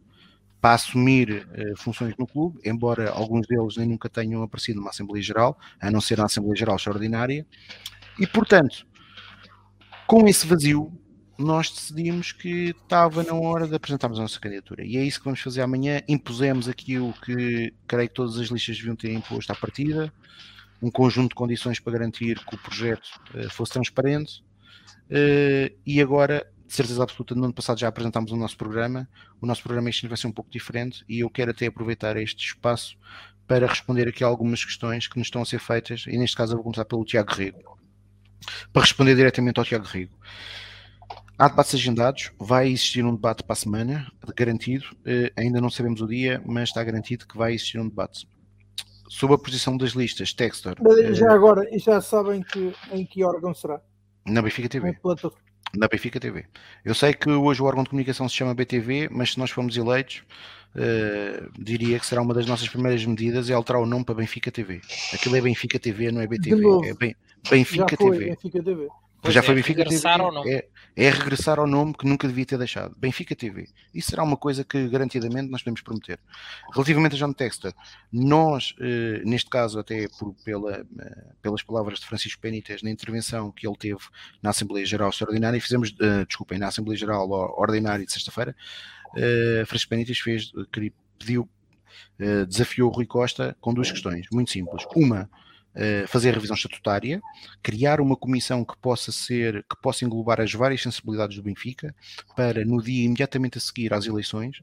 para 0.61 0.75
assumir 0.75 1.47
uh, 1.47 1.75
funções 1.75 2.15
no 2.17 2.27
clube, 2.27 2.59
embora 2.63 3.09
alguns 3.09 3.47
deles 3.47 3.75
nem 3.77 3.87
nunca 3.87 4.07
tenham 4.07 4.43
aparecido 4.43 4.79
numa 4.79 4.91
Assembleia 4.91 5.23
Geral, 5.23 5.59
a 5.79 5.89
não 5.89 5.99
ser 5.99 6.19
na 6.19 6.25
Assembleia 6.25 6.55
Geral 6.55 6.75
Extraordinária, 6.75 7.45
e 8.19 8.27
portanto, 8.27 8.85
com 10.05 10.27
esse 10.27 10.45
vazio, 10.45 10.91
nós 11.39 11.71
decidimos 11.71 12.31
que 12.31 12.69
estava 12.69 13.23
na 13.23 13.33
hora 13.33 13.67
de 13.67 13.73
apresentarmos 13.73 14.19
a 14.19 14.21
nossa 14.21 14.39
candidatura. 14.39 14.85
E 14.85 14.97
é 14.97 15.03
isso 15.03 15.17
que 15.19 15.25
vamos 15.25 15.41
fazer 15.41 15.61
amanhã. 15.61 16.01
Impusemos 16.07 16.69
aquilo 16.69 17.13
que 17.25 17.73
creio 17.87 18.09
que 18.09 18.13
todas 18.13 18.37
as 18.37 18.49
listas 18.49 18.77
deviam 18.77 18.95
ter 18.95 19.11
imposto 19.11 19.51
à 19.51 19.55
partida, 19.55 20.13
um 20.81 20.91
conjunto 20.91 21.29
de 21.29 21.35
condições 21.35 21.79
para 21.79 21.93
garantir 21.93 22.37
que 22.45 22.55
o 22.55 22.57
projeto 22.57 23.09
uh, 23.33 23.49
fosse 23.49 23.73
transparente. 23.73 24.43
Uh, 25.09 25.75
e 25.85 25.99
agora 25.99 26.45
de 26.71 26.77
certeza 26.77 27.03
absoluta, 27.03 27.35
no 27.35 27.43
ano 27.43 27.53
passado 27.53 27.77
já 27.77 27.89
apresentámos 27.89 28.31
o 28.31 28.37
nosso 28.37 28.55
programa. 28.55 29.05
O 29.41 29.45
nosso 29.45 29.61
programa 29.61 29.89
este 29.89 30.07
vai 30.07 30.15
ser 30.15 30.27
um 30.27 30.31
pouco 30.31 30.49
diferente 30.49 31.03
e 31.07 31.19
eu 31.19 31.29
quero 31.29 31.51
até 31.51 31.65
aproveitar 31.65 32.15
este 32.15 32.47
espaço 32.47 32.97
para 33.45 33.67
responder 33.67 34.07
aqui 34.07 34.23
algumas 34.23 34.63
questões 34.63 35.05
que 35.05 35.17
nos 35.17 35.27
estão 35.27 35.41
a 35.41 35.45
ser 35.45 35.59
feitas, 35.59 36.05
e 36.07 36.17
neste 36.17 36.37
caso 36.37 36.53
eu 36.53 36.55
vou 36.55 36.63
começar 36.63 36.85
pelo 36.85 37.03
Tiago 37.03 37.33
Rego. 37.33 37.77
Para 38.71 38.83
responder 38.83 39.15
diretamente 39.15 39.59
ao 39.59 39.65
Tiago 39.65 39.83
Rego. 39.83 40.17
Há 41.37 41.49
debates 41.49 41.75
agendados, 41.75 42.31
vai 42.39 42.69
existir 42.69 43.03
um 43.03 43.15
debate 43.15 43.43
para 43.43 43.51
a 43.51 43.57
semana, 43.57 44.09
garantido. 44.37 44.85
Uh, 45.01 45.29
ainda 45.35 45.59
não 45.59 45.69
sabemos 45.69 45.99
o 45.99 46.07
dia, 46.07 46.41
mas 46.45 46.69
está 46.69 46.81
garantido 46.81 47.27
que 47.27 47.37
vai 47.37 47.53
existir 47.53 47.79
um 47.79 47.89
debate. 47.89 48.25
sobre 49.09 49.35
a 49.35 49.39
posição 49.39 49.75
das 49.75 49.91
listas, 49.91 50.33
Textor. 50.33 50.75
Já 51.11 51.27
uh, 51.27 51.31
agora, 51.31 51.67
já 51.77 51.99
sabem 51.99 52.41
que, 52.41 52.73
em 52.93 53.05
que 53.05 53.25
órgão 53.25 53.53
será? 53.53 53.81
Na 54.25 54.41
Benfica 54.41 54.69
TV. 54.69 54.87
Na 54.87 55.15
Benfica 55.87 56.19
TV. 56.19 56.45
Eu 56.83 56.93
sei 56.93 57.13
que 57.13 57.29
hoje 57.29 57.61
o 57.61 57.65
órgão 57.65 57.83
de 57.83 57.89
comunicação 57.89 58.27
se 58.27 58.35
chama 58.35 58.53
BTV, 58.53 59.09
mas 59.11 59.33
se 59.33 59.39
nós 59.39 59.51
formos 59.51 59.77
eleitos, 59.77 60.23
uh, 60.75 61.51
diria 61.57 61.99
que 61.99 62.05
será 62.05 62.21
uma 62.21 62.33
das 62.33 62.45
nossas 62.45 62.67
primeiras 62.67 63.05
medidas 63.05 63.49
é 63.49 63.53
alterar 63.53 63.81
o 63.81 63.85
nome 63.85 64.03
para 64.03 64.15
Benfica 64.15 64.51
TV. 64.51 64.81
Aquilo 65.13 65.35
é 65.35 65.41
Benfica 65.41 65.79
TV, 65.79 66.11
não 66.11 66.21
é 66.21 66.27
BTV. 66.27 66.63
É 66.89 67.49
Benfica 67.49 67.97
TV. 67.97 68.25
Benfica 68.25 68.63
TV. 68.63 68.87
Pois 69.21 69.33
já 69.35 69.41
é, 69.41 69.43
foi 69.43 69.53
Benfica 69.53 69.85
TV. 69.85 70.01
É, 70.47 70.67
é, 70.95 71.09
regressar 71.09 71.59
ao 71.59 71.67
nome 71.67 71.93
que 71.93 72.07
nunca 72.07 72.27
devia 72.27 72.45
ter 72.45 72.57
deixado. 72.57 72.95
Benfica 72.97 73.35
TV. 73.35 73.69
Isso 73.93 74.09
será 74.09 74.23
uma 74.23 74.35
coisa 74.35 74.63
que 74.63 74.87
garantidamente 74.89 75.51
nós 75.51 75.61
podemos 75.61 75.81
prometer. 75.81 76.19
Relativamente 76.73 77.15
a 77.15 77.19
John 77.19 77.31
Texter, 77.31 77.73
nós, 78.11 78.73
eh, 78.79 79.21
neste 79.23 79.49
caso, 79.49 79.79
até 79.79 80.07
por, 80.19 80.33
pela, 80.43 80.77
eh, 80.77 81.25
pelas 81.41 81.61
palavras 81.61 81.99
de 81.99 82.05
Francisco 82.07 82.41
Penites 82.41 82.81
na 82.81 82.89
intervenção 82.89 83.51
que 83.51 83.67
ele 83.67 83.77
teve 83.77 84.01
na 84.41 84.49
Assembleia 84.49 84.85
Geral 84.85 85.09
Extraordinária, 85.09 85.57
e 85.57 85.61
fizemos, 85.61 85.91
uh, 85.91 86.25
desculpem, 86.25 86.57
na 86.57 86.67
Assembleia 86.67 86.97
Geral 86.97 87.29
Ordinária 87.29 88.05
de 88.05 88.11
sexta-feira, 88.11 88.55
uh, 89.15 89.65
Francisco 89.67 89.89
Penites 89.89 90.19
fez, 90.19 90.51
pediu, 91.19 91.47
uh, 92.19 92.45
desafiou 92.47 92.89
o 92.89 92.93
Rui 92.93 93.05
Costa 93.05 93.55
com 93.61 93.73
duas 93.73 93.91
questões 93.91 94.27
muito 94.31 94.51
simples. 94.51 94.85
Uma, 94.95 95.21
eh, 95.21 95.40
fazer 96.07 96.29
a 96.29 96.33
revisão 96.33 96.55
estatutária, 96.55 97.21
criar 97.63 98.01
uma 98.01 98.15
comissão 98.15 98.65
que 98.65 98.75
possa 98.77 99.11
ser, 99.11 99.63
que 99.69 99.81
possa 99.81 100.03
englobar 100.03 100.41
as 100.41 100.51
várias 100.51 100.81
sensibilidades 100.81 101.37
do 101.37 101.43
Benfica, 101.43 101.95
para 102.35 102.65
no 102.65 102.81
dia 102.81 103.05
imediatamente 103.05 103.57
a 103.57 103.61
seguir 103.61 103.93
às 103.93 104.05
eleições 104.05 104.61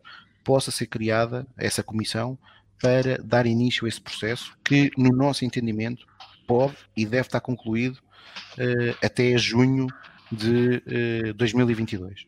possa 0.48 0.70
ser 0.70 0.86
criada 0.86 1.46
essa 1.58 1.82
comissão 1.82 2.38
para 2.80 3.18
dar 3.22 3.46
início 3.46 3.84
a 3.84 3.88
esse 3.88 4.00
processo 4.00 4.56
que, 4.64 4.90
no 4.96 5.10
nosso 5.10 5.44
entendimento, 5.44 6.06
pode 6.46 6.74
e 6.96 7.04
deve 7.04 7.26
estar 7.26 7.40
concluído 7.40 7.96
uh, 7.96 8.96
até 9.04 9.36
junho 9.36 9.88
de 10.32 10.82
uh, 11.30 11.34
2022. 11.34 12.26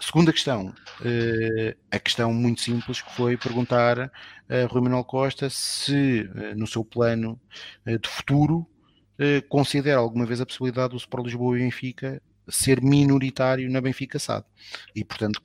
Segunda 0.00 0.32
questão, 0.32 0.68
uh, 0.68 1.76
a 1.90 1.98
questão 1.98 2.32
muito 2.32 2.60
simples 2.60 3.02
que 3.02 3.12
foi 3.16 3.36
perguntar 3.36 3.98
a 3.98 4.66
Rui 4.70 4.80
Manuel 4.80 5.02
Costa 5.02 5.50
se 5.50 6.20
uh, 6.22 6.56
no 6.56 6.68
seu 6.68 6.84
plano 6.84 7.38
uh, 7.86 7.98
de 7.98 8.08
futuro 8.08 8.66
considera 9.48 9.98
alguma 9.98 10.24
vez 10.24 10.40
a 10.40 10.46
possibilidade 10.46 10.90
do 10.90 10.96
Sport 10.96 11.24
Lisboa 11.24 11.58
e 11.58 11.62
Benfica 11.62 12.22
ser 12.48 12.80
minoritário 12.80 13.68
na 13.68 13.80
Benfica 13.80 14.16
SAD. 14.16 14.46
E, 14.94 15.02
portanto, 15.04 15.42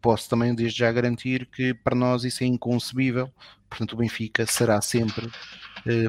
posso 0.00 0.30
também 0.30 0.54
desde 0.54 0.78
já 0.78 0.92
garantir 0.92 1.46
que 1.46 1.74
para 1.74 1.96
nós 1.96 2.22
isso 2.22 2.44
é 2.44 2.46
inconcebível. 2.46 3.28
Portanto, 3.68 3.94
o 3.94 3.96
Benfica 3.96 4.46
será 4.46 4.80
sempre 4.80 5.28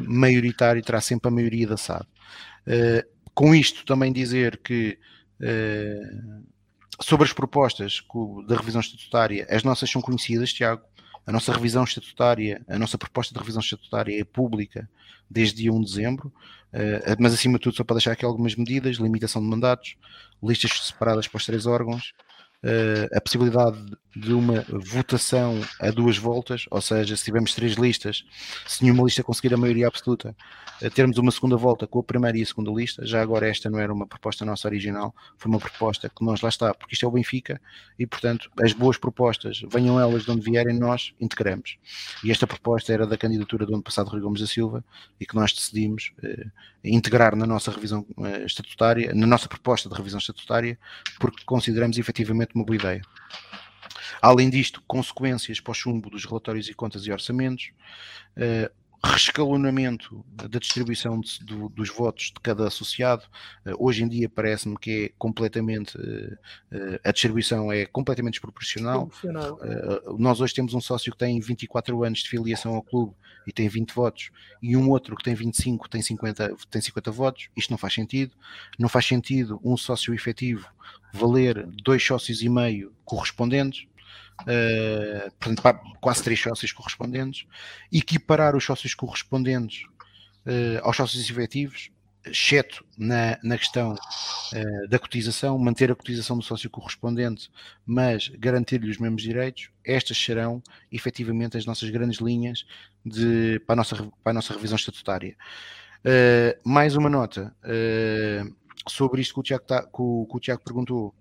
maioritário, 0.04 0.84
terá 0.84 1.02
sempre 1.02 1.30
a 1.30 1.32
maioria 1.32 1.66
da 1.66 1.78
SAD. 1.78 2.06
com 3.34 3.56
isto 3.56 3.84
também 3.86 4.14
dizer 4.14 4.58
que 4.58 5.00
sobre 7.02 7.26
as 7.26 7.34
propostas 7.34 8.04
da 8.48 8.56
revisão 8.56 8.82
estatutária, 8.82 9.48
as 9.50 9.64
nossas 9.64 9.90
são 9.90 10.02
conhecidas, 10.02 10.54
Tiago. 10.54 10.84
A 11.26 11.32
nossa 11.32 11.54
revisão 11.54 11.84
estatutária, 11.84 12.62
a 12.68 12.80
nossa 12.80 12.98
proposta 12.98 13.34
de 13.34 13.40
revisão 13.40 13.62
estatutária 13.62 14.20
é 14.20 14.24
pública 14.24 14.90
desde 15.30 15.58
dia 15.58 15.72
1 15.72 15.82
de 15.82 15.86
dezembro, 15.86 16.34
uh, 16.74 17.16
mas 17.20 17.34
acima 17.34 17.60
de 17.60 17.64
tudo, 17.64 17.76
só 17.76 17.84
para 17.84 17.98
deixar 17.98 18.14
aqui 18.14 18.26
algumas 18.26 18.56
medidas: 18.56 18.98
limitação 18.98 19.42
de 19.42 19.48
mandatos, 19.48 19.96
listas 20.42 20.88
separadas 20.88 21.28
para 21.28 21.38
os 21.38 21.46
três 21.46 21.68
órgãos, 21.68 22.14
uh, 22.64 23.18
a 23.18 23.22
possibilidade 23.22 23.78
de 24.16 24.34
uma 24.34 24.66
votação 24.70 25.62
a 25.80 25.92
duas 25.92 26.18
voltas, 26.18 26.66
ou 26.72 26.82
seja, 26.82 27.16
se 27.16 27.24
tivermos 27.24 27.54
três 27.54 27.74
listas, 27.74 28.26
se 28.68 28.84
nenhuma 28.84 29.04
lista 29.04 29.24
conseguir 29.24 29.54
a 29.54 29.58
maioria 29.58 29.88
absoluta, 29.88 30.36
uh, 30.82 30.90
termos 30.90 31.18
uma 31.18 31.32
segunda 31.32 31.56
volta 31.56 31.88
com 31.88 32.00
a 32.00 32.04
primeira 32.04 32.38
e 32.38 32.42
a 32.42 32.46
segunda 32.46 32.72
lista. 32.72 33.06
Já 33.06 33.22
agora, 33.22 33.48
esta 33.48 33.70
não 33.70 33.80
era 33.80 33.94
uma 33.94 34.08
proposta 34.08 34.46
nossa 34.46 34.68
original, 34.68 35.14
foi 35.38 35.50
uma 35.50 35.60
proposta 35.60 36.10
que 36.10 36.24
nós 36.24 36.42
lá 36.42 36.50
está, 36.50 36.74
porque 36.74 36.94
isto 36.94 37.06
é 37.06 37.08
o 37.08 37.12
Benfica 37.12 37.62
e, 37.98 38.06
portanto, 38.06 38.50
as 38.62 38.74
boas 38.74 38.98
propostas, 38.98 39.62
venham 39.72 40.00
elas 40.00 40.24
de 40.26 40.32
onde 40.32 40.42
vierem, 40.42 40.78
nós 40.78 41.14
integramos. 41.20 41.78
E 42.24 42.32
esta 42.32 42.48
proposta 42.48 42.92
era 42.92 43.06
da 43.06 43.18
candidatura 43.18 43.66
do 43.66 43.74
ano 43.74 43.84
passado, 43.84 44.10
Rui 44.10 44.22
Gomes 44.22 44.42
da 44.42 44.48
Silva, 44.48 44.84
e 45.20 45.26
que 45.26 45.36
nós 45.36 45.54
decidimos 45.54 46.12
uh, 46.24 46.52
integrar 46.84 47.36
na 47.36 47.46
nossa 47.46 47.72
revisão 47.72 48.06
estatutária, 48.46 49.14
na 49.14 49.28
nossa 49.28 49.48
proposta 49.48 49.90
de 49.90 49.96
revisão 49.96 50.18
estatutária, 50.18 50.78
porque 51.20 51.44
consideramos 51.46 51.98
efetivamente 51.98 52.49
uma 52.54 52.66
boa 52.66 52.76
ideia. 52.76 53.02
Além 54.22 54.50
disto, 54.50 54.82
consequências 54.88 55.60
para 55.60 55.72
o 55.72 55.74
chumbo 55.74 56.10
dos 56.10 56.26
relatórios 56.26 56.68
e 56.68 56.74
contas 56.74 57.06
e 57.06 57.12
orçamentos, 57.12 57.72
uh, 58.36 58.79
rescalonamento 59.04 60.26
da 60.32 60.60
distribuição 60.60 61.20
de, 61.20 61.40
do, 61.44 61.70
dos 61.70 61.90
votos 61.90 62.26
de 62.26 62.40
cada 62.42 62.68
associado. 62.68 63.24
Uh, 63.66 63.74
hoje 63.78 64.04
em 64.04 64.08
dia 64.08 64.30
parece-me 64.30 64.78
que 64.78 65.06
é 65.06 65.12
completamente 65.18 65.98
uh, 65.98 66.38
a 67.04 67.12
distribuição 67.12 67.72
é 67.72 67.86
completamente 67.86 68.34
desproporcional. 68.34 69.10
nós 70.18 70.42
hoje 70.42 70.54
temos 70.54 70.74
um 70.74 70.82
sócio 70.82 71.12
que 71.12 71.18
tem 71.18 71.40
24 71.40 72.04
anos 72.04 72.20
de 72.20 72.30
filiação 72.30 72.76
ao 72.76 72.84
clube 72.84 73.14
e 73.48 73.52
tem 73.52 73.68
20 73.68 73.94
votos, 73.94 74.32
e 74.62 74.78
um 74.78 74.90
outro 74.90 75.16
que 75.16 75.24
tem 75.24 75.34
25 75.34 75.90
tem 75.90 76.02
50, 76.02 76.56
tem 76.70 76.82
50 76.82 77.12
votos. 77.12 77.50
Isto 77.56 77.72
não 77.72 77.78
faz 77.78 77.94
sentido. 77.94 78.34
Não 78.78 78.88
faz 78.88 79.06
sentido 79.06 79.60
um 79.64 79.76
sócio 79.76 80.14
efetivo 80.14 80.68
valer 81.12 81.66
dois 81.66 82.04
sócios 82.04 82.42
e 82.42 82.50
meio 82.50 82.94
correspondentes, 83.04 83.88
uh, 84.42 85.32
portanto, 85.40 85.82
quase 86.00 86.24
três 86.24 86.42
sócios 86.42 86.72
correspondentes, 86.72 87.48
equiparar 87.92 88.56
os 88.56 88.64
sócios 88.64 88.94
correspondentes 88.94 89.84
uh, 90.46 90.80
aos 90.84 90.96
sócios 90.96 91.30
efetivos, 91.30 91.92
exceto 92.26 92.86
na, 92.98 93.40
na 93.44 93.58
questão 93.58 93.94
uh, 93.94 94.88
da 94.90 95.00
cotização, 95.00 95.58
manter 95.58 95.92
a 95.92 95.96
cotização 95.96 96.38
do 96.38 96.44
sócio 96.44 96.70
correspondente, 96.70 97.50
mas 97.86 98.30
garantir-lhe 98.38 98.90
os 98.90 98.98
mesmos 98.98 99.22
direitos, 99.22 99.70
estas 99.84 100.18
serão 100.18 100.62
efetivamente 100.92 101.58
as 101.58 101.66
nossas 101.66 101.90
grandes 101.90 102.20
linhas 102.20 102.66
de, 103.06 103.60
para, 103.66 103.74
a 103.74 103.76
nossa, 103.78 103.96
para 103.96 104.32
a 104.32 104.34
nossa 104.34 104.54
revisão 104.54 104.76
estatutária. 104.76 105.36
Uh, 106.00 106.70
mais 106.70 106.96
uma 106.96 107.10
nota. 107.10 107.54
Uh, 107.64 108.56
sobre 108.88 109.22
isto 109.22 109.34
que 109.34 109.40
o 109.40 109.44
Tiago, 109.44 109.66
tá, 109.66 109.84
que 109.84 110.02
o, 110.02 110.26
que 110.30 110.38
o 110.38 110.40
Tiago 110.40 110.64
perguntou, 110.64 111.14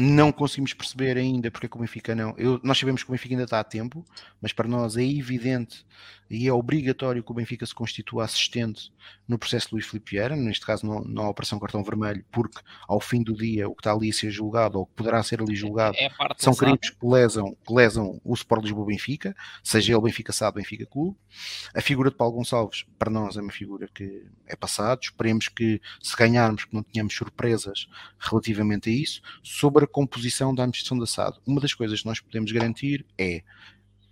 não 0.00 0.30
conseguimos 0.30 0.72
perceber 0.72 1.16
ainda 1.16 1.50
porque 1.50 1.66
é 1.66 1.68
que 1.68 1.76
o 1.76 1.80
Benfica 1.80 2.14
não. 2.14 2.32
Eu, 2.38 2.60
nós 2.62 2.78
sabemos 2.78 3.02
que 3.02 3.10
o 3.10 3.12
Benfica 3.12 3.34
ainda 3.34 3.42
está 3.42 3.58
a 3.58 3.64
tempo, 3.64 4.04
mas 4.40 4.52
para 4.52 4.68
nós 4.68 4.96
é 4.96 5.02
evidente 5.02 5.84
e 6.30 6.46
é 6.46 6.52
obrigatório 6.52 7.22
que 7.22 7.30
o 7.30 7.34
Benfica 7.34 7.64
se 7.64 7.74
constitua 7.74 8.24
assistente 8.24 8.92
no 9.26 9.38
processo 9.38 9.68
de 9.68 9.74
Luís 9.74 9.86
Filipe 9.86 10.12
Vieira, 10.12 10.36
neste 10.36 10.64
caso 10.64 10.86
na 11.06 11.28
Operação 11.28 11.58
Cartão 11.58 11.82
Vermelho, 11.82 12.24
porque 12.30 12.60
ao 12.86 13.00
fim 13.00 13.22
do 13.22 13.34
dia 13.34 13.68
o 13.68 13.74
que 13.74 13.80
está 13.80 13.92
ali 13.92 14.10
a 14.10 14.12
ser 14.12 14.30
julgado 14.30 14.78
ou 14.78 14.86
que 14.86 14.92
poderá 14.94 15.22
ser 15.22 15.40
ali 15.40 15.54
julgado 15.54 15.96
é 15.98 16.08
são 16.36 16.54
crimes 16.54 16.90
que 16.90 17.06
lesam, 17.06 17.56
que 17.66 17.72
lesam 17.72 18.20
o 18.24 18.34
Sport 18.34 18.64
Lisboa-Benfica, 18.64 19.34
seja 19.62 19.92
ele 19.92 20.02
Benfica 20.02 20.32
SAD, 20.32 20.56
Benfica 20.56 20.86
Clube. 20.86 21.16
A 21.74 21.80
figura 21.80 22.10
de 22.10 22.16
Paulo 22.16 22.36
Gonçalves, 22.36 22.84
para 22.98 23.10
nós, 23.10 23.36
é 23.36 23.40
uma 23.40 23.52
figura 23.52 23.88
que 23.92 24.24
é 24.46 24.56
passado. 24.56 25.00
Esperemos 25.02 25.48
que, 25.48 25.80
se 26.00 26.16
ganharmos, 26.16 26.64
que 26.64 26.74
não 26.74 26.82
tenhamos 26.82 27.14
surpresas 27.14 27.88
relativamente 28.18 28.88
a 28.88 28.92
isso. 28.92 29.20
Sobre 29.42 29.84
a 29.84 29.88
composição 29.88 30.54
da 30.54 30.62
administração 30.62 30.98
da 30.98 31.06
SAD, 31.06 31.38
uma 31.46 31.60
das 31.60 31.74
coisas 31.74 32.00
que 32.00 32.06
nós 32.06 32.20
podemos 32.20 32.50
garantir 32.52 33.04
é 33.16 33.42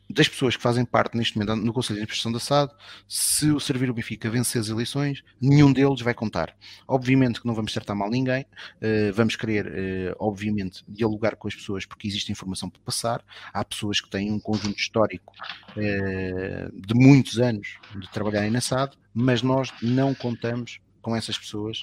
das 0.08 0.28
pessoas 0.28 0.56
que 0.56 0.62
fazem 0.62 0.84
parte 0.84 1.16
neste 1.16 1.36
momento 1.36 1.56
no 1.56 1.72
Conselho 1.72 1.96
de 1.96 2.02
Administração 2.02 2.32
da 2.32 2.38
SAD, 2.38 2.72
se 3.08 3.50
o 3.50 3.58
Servir 3.58 3.90
o 3.90 3.94
Benfica 3.94 4.30
vencer 4.30 4.60
as 4.60 4.68
eleições, 4.68 5.22
nenhum 5.40 5.72
deles 5.72 6.00
vai 6.00 6.14
contar. 6.14 6.56
Obviamente 6.86 7.40
que 7.40 7.46
não 7.46 7.54
vamos 7.54 7.72
tratar 7.72 7.94
mal 7.94 8.08
ninguém, 8.08 8.42
uh, 8.42 9.12
vamos 9.12 9.36
querer, 9.36 9.66
uh, 9.66 10.16
obviamente, 10.18 10.84
dialogar 10.88 11.36
com 11.36 11.48
as 11.48 11.54
pessoas 11.54 11.84
porque 11.84 12.06
existe 12.06 12.30
informação 12.30 12.70
para 12.70 12.80
passar. 12.82 13.24
Há 13.52 13.64
pessoas 13.64 14.00
que 14.00 14.08
têm 14.08 14.30
um 14.30 14.38
conjunto 14.38 14.78
histórico 14.78 15.32
uh, 15.72 16.80
de 16.80 16.94
muitos 16.94 17.38
anos 17.38 17.78
de 17.96 18.08
trabalharem 18.10 18.50
na 18.50 18.60
SAD, 18.60 18.96
mas 19.12 19.42
nós 19.42 19.72
não 19.82 20.14
contamos 20.14 20.80
com 21.02 21.14
essas 21.14 21.38
pessoas 21.38 21.82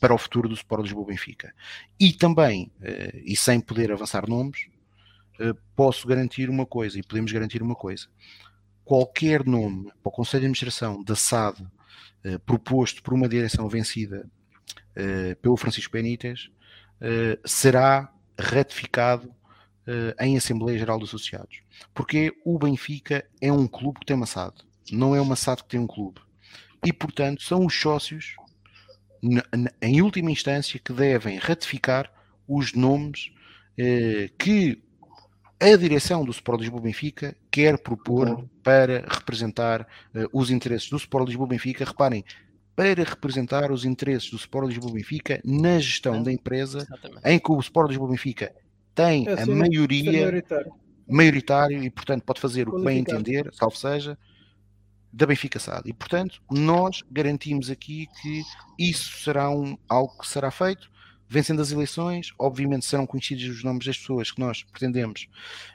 para 0.00 0.14
o 0.14 0.18
futuro 0.18 0.48
do 0.48 0.54
Sport 0.54 0.84
Lisboa 0.84 1.08
Benfica. 1.08 1.52
E 2.00 2.12
também, 2.12 2.70
e 3.24 3.36
sem 3.36 3.60
poder 3.60 3.92
avançar 3.92 4.26
nomes, 4.28 4.68
eh, 4.68 4.77
posso 5.74 6.06
garantir 6.06 6.50
uma 6.50 6.66
coisa 6.66 6.98
e 6.98 7.02
podemos 7.02 7.30
garantir 7.32 7.62
uma 7.62 7.74
coisa. 7.74 8.08
Qualquer 8.84 9.44
nome 9.44 9.92
para 10.02 10.08
o 10.08 10.10
Conselho 10.10 10.40
de 10.40 10.46
Administração 10.46 11.02
da 11.04 11.14
SAD 11.14 11.60
uh, 11.62 12.38
proposto 12.46 13.02
por 13.02 13.14
uma 13.14 13.28
direção 13.28 13.68
vencida 13.68 14.26
uh, 14.96 15.36
pelo 15.40 15.56
Francisco 15.56 15.92
Benítez 15.92 16.50
será 17.44 18.12
ratificado 18.36 19.32
em 20.18 20.36
Assembleia 20.36 20.76
Geral 20.76 20.98
dos 20.98 21.10
Associados. 21.10 21.60
Porque 21.94 22.32
o 22.44 22.58
Benfica 22.58 23.24
é 23.40 23.52
um 23.52 23.68
clube 23.68 24.00
que 24.00 24.06
tem 24.06 24.16
uma 24.16 24.26
SAD, 24.26 24.64
não 24.90 25.14
é 25.14 25.20
uma 25.20 25.36
SAD 25.36 25.62
que 25.62 25.68
tem 25.68 25.78
um 25.78 25.86
clube. 25.86 26.20
E, 26.84 26.92
portanto, 26.92 27.40
são 27.40 27.64
os 27.64 27.80
sócios, 27.80 28.34
em 29.80 30.02
última 30.02 30.32
instância, 30.32 30.80
que 30.80 30.92
devem 30.92 31.38
ratificar 31.38 32.12
os 32.48 32.72
nomes 32.72 33.30
que 34.36 34.82
a 35.60 35.76
direção 35.76 36.24
do 36.24 36.30
Sport 36.30 36.60
Lisboa 36.60 36.82
Benfica 36.82 37.36
quer 37.50 37.78
propor 37.78 38.48
para 38.62 39.04
representar 39.08 39.82
uh, 39.82 40.28
os 40.32 40.50
interesses 40.50 40.88
do 40.88 40.96
Sport 40.96 41.26
Lisboa 41.26 41.48
Benfica. 41.48 41.84
Reparem, 41.84 42.24
para 42.76 43.02
representar 43.02 43.72
os 43.72 43.84
interesses 43.84 44.30
do 44.30 44.36
Sport 44.36 44.68
Lisboa 44.68 44.92
Benfica 44.92 45.40
na 45.44 45.80
gestão 45.80 46.16
é. 46.16 46.22
da 46.22 46.32
empresa, 46.32 46.78
Exatamente. 46.78 47.20
em 47.24 47.38
que 47.38 47.50
o 47.50 47.58
Sport 47.58 47.88
Lisboa 47.88 48.10
Benfica 48.10 48.54
tem 48.94 49.28
é, 49.28 49.42
a 49.42 49.46
maioria 49.46 50.12
maioritário. 50.12 50.72
maioritário 51.08 51.82
e, 51.82 51.90
portanto, 51.90 52.22
pode 52.22 52.40
fazer 52.40 52.68
o 52.68 52.76
que 52.76 52.84
bem 52.84 52.98
entender, 52.98 53.50
salvo 53.52 53.76
seja, 53.76 54.16
da 55.12 55.26
Benfica 55.26 55.58
SAD. 55.58 55.88
E, 55.88 55.92
portanto, 55.92 56.40
nós 56.48 57.02
garantimos 57.10 57.68
aqui 57.68 58.06
que 58.22 58.42
isso 58.78 59.24
será 59.24 59.50
um, 59.50 59.76
algo 59.88 60.16
que 60.18 60.28
será 60.28 60.50
feito 60.52 60.88
vencendo 61.28 61.60
as 61.60 61.70
eleições, 61.70 62.32
obviamente 62.38 62.86
serão 62.86 63.06
conhecidos 63.06 63.44
os 63.48 63.62
nomes 63.62 63.84
das 63.84 63.98
pessoas 63.98 64.30
que 64.30 64.40
nós 64.40 64.62
pretendemos 64.62 65.28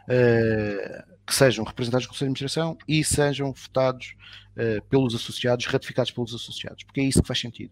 uh, 0.07 1.03
que 1.25 1.33
sejam 1.33 1.63
representados 1.63 2.07
no 2.07 2.11
Conselho 2.11 2.29
de 2.29 2.43
Administração 2.43 2.77
e 2.87 3.03
sejam 3.03 3.53
votados 3.53 4.15
uh, 4.57 4.81
pelos 4.89 5.13
associados, 5.13 5.65
ratificados 5.65 6.11
pelos 6.11 6.33
associados, 6.33 6.83
porque 6.83 7.01
é 7.01 7.03
isso 7.03 7.21
que 7.21 7.27
faz 7.27 7.39
sentido. 7.39 7.71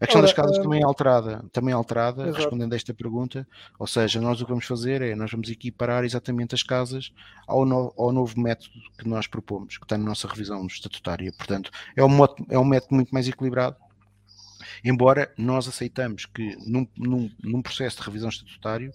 A 0.00 0.06
questão 0.06 0.20
Ora, 0.20 0.28
das 0.28 0.36
casas 0.36 0.58
uh... 0.58 0.62
também 0.62 0.80
é 0.80 0.84
alterada, 0.84 1.44
também 1.52 1.72
é 1.72 1.74
alterada, 1.74 2.22
Exato. 2.22 2.36
respondendo 2.36 2.72
a 2.72 2.76
esta 2.76 2.94
pergunta, 2.94 3.46
ou 3.78 3.86
seja, 3.86 4.20
nós 4.20 4.40
o 4.40 4.44
que 4.44 4.50
vamos 4.50 4.64
fazer 4.64 5.02
é, 5.02 5.14
nós 5.14 5.30
vamos 5.30 5.50
equiparar 5.50 6.04
exatamente 6.04 6.54
as 6.54 6.62
casas 6.62 7.12
ao, 7.46 7.64
no, 7.64 7.92
ao 7.98 8.12
novo 8.12 8.40
método 8.40 8.70
que 8.96 9.08
nós 9.08 9.26
propomos, 9.26 9.76
que 9.76 9.84
está 9.84 9.98
na 9.98 10.04
nossa 10.04 10.28
revisão 10.28 10.64
estatutária, 10.66 11.32
portanto, 11.32 11.70
é 11.96 12.04
um, 12.04 12.24
é 12.48 12.58
um 12.58 12.64
método 12.64 12.94
muito 12.94 13.10
mais 13.10 13.26
equilibrado, 13.26 13.76
Embora 14.84 15.32
nós 15.36 15.68
aceitamos 15.68 16.26
que 16.26 16.56
num, 16.66 16.86
num, 16.96 17.30
num 17.42 17.62
processo 17.62 17.98
de 17.98 18.02
revisão 18.02 18.28
estatutário, 18.28 18.92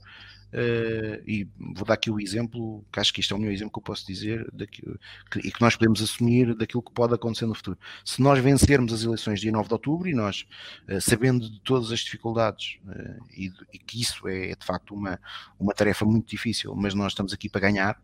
Uh, 0.54 1.18
e 1.26 1.48
vou 1.74 1.84
dar 1.84 1.96
aqui 1.96 2.12
o 2.12 2.20
exemplo, 2.20 2.86
que 2.94 3.00
acho 3.00 3.12
que 3.12 3.22
isto 3.22 3.34
é 3.34 3.38
o 3.38 3.40
melhor 3.40 3.54
exemplo 3.54 3.72
que 3.72 3.80
eu 3.80 3.84
posso 3.84 4.06
dizer 4.06 4.48
daquilo, 4.54 5.00
que, 5.32 5.40
e 5.40 5.52
que 5.52 5.60
nós 5.60 5.76
podemos 5.76 6.00
assumir 6.00 6.54
daquilo 6.54 6.84
que 6.84 6.92
pode 6.92 7.12
acontecer 7.16 7.48
no 7.48 7.56
futuro. 7.56 7.76
Se 8.06 8.22
nós 8.22 8.38
vencermos 8.38 8.94
as 8.94 9.02
eleições 9.02 9.42
dia 9.42 9.52
9 9.52 9.68
de 9.68 9.74
outubro 9.74 10.08
e 10.08 10.14
nós, 10.14 10.46
uh, 10.88 11.02
sabendo 11.02 11.50
de 11.50 11.60
todas 11.62 11.92
as 11.92 12.02
dificuldades, 12.02 12.78
uh, 12.86 13.26
e, 13.36 13.52
e, 13.74 13.80
que 13.80 14.00
isso 14.00 14.28
é, 14.28 14.52
é, 14.52 14.56
de 14.56 14.64
facto 14.64 14.94
uma, 14.94 15.20
uma 15.60 15.74
tarefa 15.74 16.06
muito 16.06 16.30
difícil, 16.30 16.76
mas 16.76 16.94
nós 16.94 17.14
estamos 17.14 17.34
aqui 17.34 17.50
para 17.50 17.62
ganhar. 17.62 18.00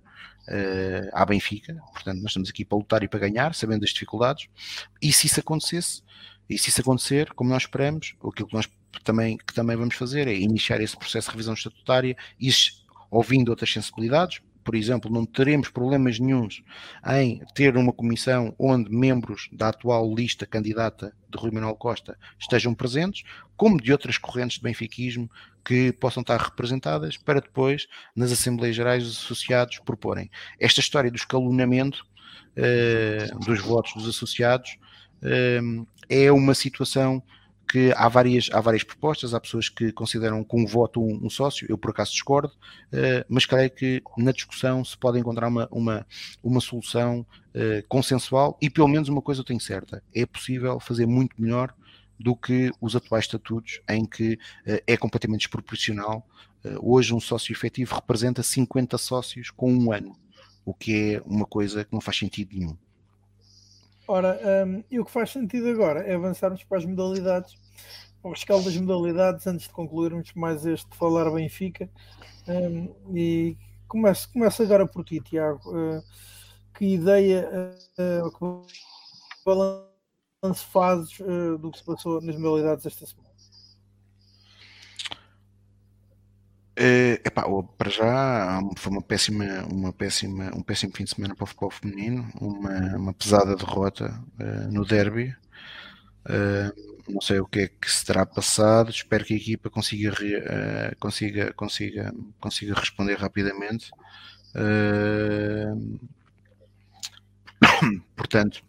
à 1.14 1.26
Benfica, 1.28 1.76
portanto, 1.94 2.18
nós 2.18 2.32
estamos 2.32 2.50
aqui 2.50 2.66
para 2.66 2.80
lutar 2.80 3.04
e 3.04 3.08
para 3.08 3.20
ganhar, 3.20 3.54
sabendo 3.54 3.82
das 3.82 3.92
dificuldades, 3.92 4.50
e 5.00 5.14
se 5.14 5.28
isso 5.28 5.40
acontecesse, 5.40 6.02
e 6.50 6.58
se 6.58 6.70
isso 6.70 6.82
acontecer, 6.82 7.32
como 7.34 7.50
nós 7.50 7.64
esperamos, 7.64 8.16
aquilo 8.24 8.48
que 8.48 8.56
nós 8.56 8.68
também, 9.04 9.38
que 9.38 9.54
também 9.54 9.78
vamos 9.78 9.96
fazer 9.96 10.28
é 10.28 10.34
iniciar 10.34 10.82
esse 10.82 10.98
processo 10.98 11.28
de 11.28 11.34
revisão 11.34 11.54
estatutária 11.54 12.18
e 12.40 12.50
ouvindo 13.12 13.50
outras 13.50 13.72
sensibilidades. 13.72 14.42
Por 14.64 14.76
exemplo, 14.76 15.12
não 15.12 15.26
teremos 15.26 15.70
problemas 15.70 16.20
nenhums 16.20 16.62
em 17.08 17.42
ter 17.56 17.78
uma 17.78 17.94
comissão 17.94 18.54
onde 18.60 18.92
membros 18.92 19.48
da 19.52 19.70
atual 19.70 20.14
lista 20.14 20.46
candidata 20.46 21.14
de 21.30 21.38
Rui 21.38 21.52
Manuel 21.52 21.76
Costa 21.76 22.18
estejam 22.38 22.74
presentes, 22.74 23.24
como 23.56 23.82
de 23.82 23.92
outras 23.92 24.18
correntes 24.18 24.58
de 24.58 24.64
benfiquismo 24.64 25.30
que 25.64 25.92
possam 25.94 26.22
estar 26.22 26.40
representadas 26.40 27.18
para 27.18 27.42
depois, 27.42 27.88
nas 28.16 28.32
Assembleias 28.32 28.76
Gerais, 28.76 29.06
os 29.06 29.18
associados 29.18 29.80
proporem. 29.80 30.30
Esta 30.60 30.80
história 30.80 31.10
do 31.10 31.18
escalonamento 31.18 32.06
uh, 32.58 33.40
dos 33.40 33.62
votos 33.62 33.94
dos 33.94 34.10
associados 34.10 34.78
é 36.10 36.32
uma 36.32 36.54
situação 36.54 37.22
que 37.70 37.94
há 37.96 38.10
várias, 38.10 38.50
há 38.52 38.60
várias 38.60 38.84
propostas, 38.84 39.34
há 39.34 39.40
pessoas 39.40 39.70
que 39.70 39.92
consideram 39.92 40.44
com 40.44 40.62
um 40.62 40.66
voto 40.66 41.02
um, 41.02 41.28
um 41.28 41.30
sócio, 41.30 41.68
eu 41.70 41.78
por 41.78 41.92
acaso 41.92 42.12
discordo, 42.12 42.52
uh, 42.52 43.24
mas 43.30 43.46
creio 43.46 43.70
que 43.70 44.02
na 44.18 44.32
discussão 44.32 44.84
se 44.84 44.98
pode 44.98 45.20
encontrar 45.20 45.48
uma, 45.48 45.68
uma, 45.72 46.06
uma 46.44 46.60
solução 46.60 47.20
uh, 47.20 47.88
consensual 47.88 48.58
e 48.60 48.72
pelo 48.72 48.88
menos 48.88 49.08
uma 49.08 49.22
coisa 49.22 49.42
eu 49.42 49.46
tenho 49.46 49.60
certa, 49.60 50.04
é 50.14 50.26
possível 50.26 50.80
fazer 50.80 51.06
muito 51.06 51.40
melhor 51.40 51.74
do 52.20 52.36
que 52.36 52.72
os 52.82 52.96
atuais 52.96 53.26
estatutos 53.26 53.82
em 53.88 54.04
que 54.04 54.34
uh, 54.34 54.82
é 54.88 54.98
completamente 54.98 55.42
desproporcional. 55.42 56.28
hoje 56.82 57.14
um 57.14 57.20
sócio 57.20 57.54
efetivo 57.54 57.94
representa 57.94 58.42
50 58.42 58.98
sócios 58.98 59.52
com 59.52 59.72
um 59.72 59.94
ano, 59.94 60.18
o 60.66 60.74
que 60.74 61.14
é 61.14 61.22
uma 61.24 61.46
coisa 61.46 61.86
que 61.86 61.94
não 61.94 62.02
faz 62.02 62.18
sentido 62.18 62.58
nenhum. 62.58 62.76
Ora, 64.12 64.40
um, 64.66 64.84
e 64.90 65.00
o 65.00 65.06
que 65.06 65.12
faz 65.12 65.30
sentido 65.30 65.70
agora 65.70 66.00
é 66.00 66.16
avançarmos 66.16 66.64
para 66.64 66.80
as 66.80 66.86
modalidades, 66.86 67.56
para 68.20 68.30
o 68.30 68.34
rescaldo 68.34 68.66
das 68.66 68.76
modalidades, 68.76 69.46
antes 69.46 69.68
de 69.68 69.72
concluirmos 69.72 70.34
mais 70.34 70.66
este 70.66 70.98
Falar 70.98 71.30
Benfica. 71.30 71.88
Um, 72.48 73.16
e 73.16 73.56
começo, 73.88 74.34
começo 74.34 74.64
agora 74.64 74.88
por 74.88 75.06
ti, 75.06 75.22
Tiago. 75.22 75.62
Uh, 75.70 76.02
que 76.76 76.86
ideia, 76.86 77.48
uh, 78.00 78.32
que 78.32 78.74
balanço 79.46 80.66
fazes 80.72 81.20
uh, 81.20 81.60
do 81.60 81.70
que 81.70 81.78
se 81.78 81.86
passou 81.86 82.20
nas 82.20 82.36
modalidades 82.36 82.88
esta 82.88 83.06
semana? 83.06 83.29
Uh, 86.80 87.20
epá, 87.26 87.44
para 87.78 87.90
já 87.90 88.62
foi 88.78 88.94
uma 88.94 89.02
péssima, 89.02 89.66
uma 89.70 89.92
péssima, 89.92 90.50
um 90.56 90.64
péssimo 90.64 90.94
fim 90.96 91.04
de 91.04 91.10
semana 91.10 91.36
para 91.36 91.44
o 91.44 91.48
futebol 91.48 91.70
feminino, 91.70 92.32
uma, 92.40 92.96
uma 92.96 93.14
pesada 93.14 93.54
derrota 93.54 94.18
uh, 94.40 94.72
no 94.72 94.86
derby. 94.86 95.36
Uh, 96.26 96.72
não 97.10 97.20
sei 97.20 97.42
o 97.42 97.46
que 97.46 97.60
é 97.60 97.68
que 97.68 97.92
se 97.92 98.06
terá 98.06 98.26
passado, 98.26 98.92
espero 98.92 99.26
que 99.26 99.34
a 99.34 99.38
equipa 99.38 99.70
consiga, 99.70 100.14
consiga, 101.00 101.52
consiga, 101.54 102.14
consiga 102.40 102.74
responder 102.76 103.16
rapidamente. 103.16 103.92
portanto, 108.16 108.64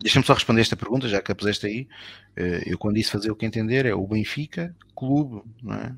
deixa-me 0.00 0.24
só 0.24 0.34
responder 0.34 0.60
esta 0.60 0.76
pergunta, 0.76 1.08
já 1.08 1.20
que 1.20 1.32
a 1.32 1.34
puseste 1.34 1.66
aí. 1.66 1.88
eu 2.66 2.78
quando 2.78 2.94
disse 2.96 3.10
fazer 3.10 3.30
o 3.30 3.36
que 3.36 3.46
entender 3.46 3.86
é 3.86 3.94
o 3.94 4.06
Benfica, 4.06 4.76
clube, 4.94 5.42
não 5.62 5.74
é? 5.74 5.96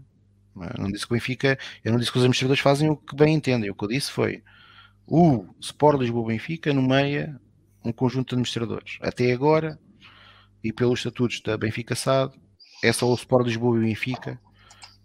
Eu 0.56 0.82
não 0.82 0.90
disse 0.90 1.06
que 1.06 1.12
o 1.12 1.16
Benfica, 1.16 1.58
eu 1.84 1.92
não 1.92 1.98
disse 1.98 2.10
que 2.10 2.18
os 2.18 2.22
administradores 2.22 2.60
fazem 2.60 2.90
o 2.90 2.96
que 2.96 3.16
bem 3.16 3.34
entendem. 3.34 3.70
O 3.70 3.74
que 3.74 3.84
eu 3.84 3.88
disse 3.88 4.10
foi 4.10 4.42
o 5.06 5.46
Sport 5.60 6.00
Lisboa 6.00 6.28
Benfica 6.28 6.72
nomeia 6.72 7.40
um 7.84 7.92
conjunto 7.92 8.28
de 8.28 8.34
administradores. 8.34 8.98
Até 9.00 9.32
agora, 9.32 9.78
e 10.62 10.72
pelos 10.72 11.00
estatutos 11.00 11.40
da 11.40 11.56
Benfica 11.56 11.94
SAD, 11.94 12.34
é 12.82 12.92
só 12.92 13.08
o 13.10 13.14
Sport 13.14 13.46
Lisboa 13.46 13.78
e 13.78 13.82
Benfica 13.82 14.40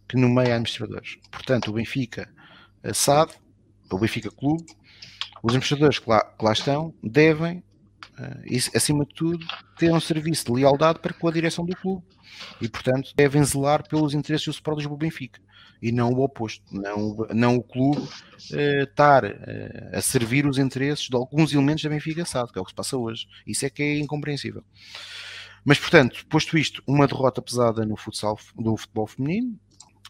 que 0.08 0.18
nomeia 0.18 0.54
administradores. 0.54 1.18
Portanto, 1.32 1.70
o 1.70 1.74
Benfica 1.74 2.30
SAD, 2.94 3.34
o 3.92 3.98
Benfica 3.98 4.32
Clube, 4.32 4.66
os 5.44 5.54
administradores 5.54 6.00
que 6.00 6.10
lá, 6.10 6.24
que 6.24 6.46
lá 6.46 6.52
estão 6.52 6.94
devem, 7.04 7.64
uh, 8.20 8.76
acima 8.76 9.06
de 9.06 9.14
tudo, 9.14 9.46
ter 9.78 9.92
um 9.92 10.00
serviço 10.00 10.46
de 10.46 10.52
lealdade 10.52 11.00
para 11.00 11.14
com 11.14 11.28
a 11.28 11.32
direção 11.32 11.66
do 11.66 11.76
clube 11.76 12.04
e, 12.62 12.68
portanto, 12.68 13.12
devem 13.16 13.44
zelar 13.44 13.88
pelos 13.88 14.14
interesses 14.14 14.46
do 14.46 14.52
Sport 14.52 14.78
Lisboa 14.78 14.98
Benfica 14.98 15.40
e 15.82 15.92
não 15.92 16.12
o 16.12 16.24
oposto, 16.24 16.64
não, 16.72 17.16
não 17.34 17.56
o 17.56 17.64
clube 17.64 18.02
uh, 18.02 18.84
estar 18.84 19.24
uh, 19.26 19.30
a 19.94 20.02
servir 20.02 20.46
os 20.46 20.58
interesses 20.58 21.08
de 21.08 21.16
alguns 21.16 21.54
elementos 21.54 21.84
da 21.84 21.90
Benfica 21.90 22.26
SAD, 22.26 22.52
que 22.52 22.60
é 22.60 22.62
o 22.62 22.66
que 22.66 22.72
se 22.72 22.76
passa 22.76 22.98
hoje. 22.98 23.28
Isso 23.46 23.66
é 23.66 23.70
que 23.70 23.84
é 23.84 24.00
incompreensível. 24.00 24.64
Mas, 25.64 25.80
portanto, 25.80 26.26
posto 26.28 26.58
isto, 26.58 26.82
uma 26.88 27.08
derrota 27.08 27.42
pesada 27.42 27.86
no 27.86 27.98
futsal, 27.98 28.40
no 28.56 28.78
futebol 28.78 29.06
feminino, 29.06 29.60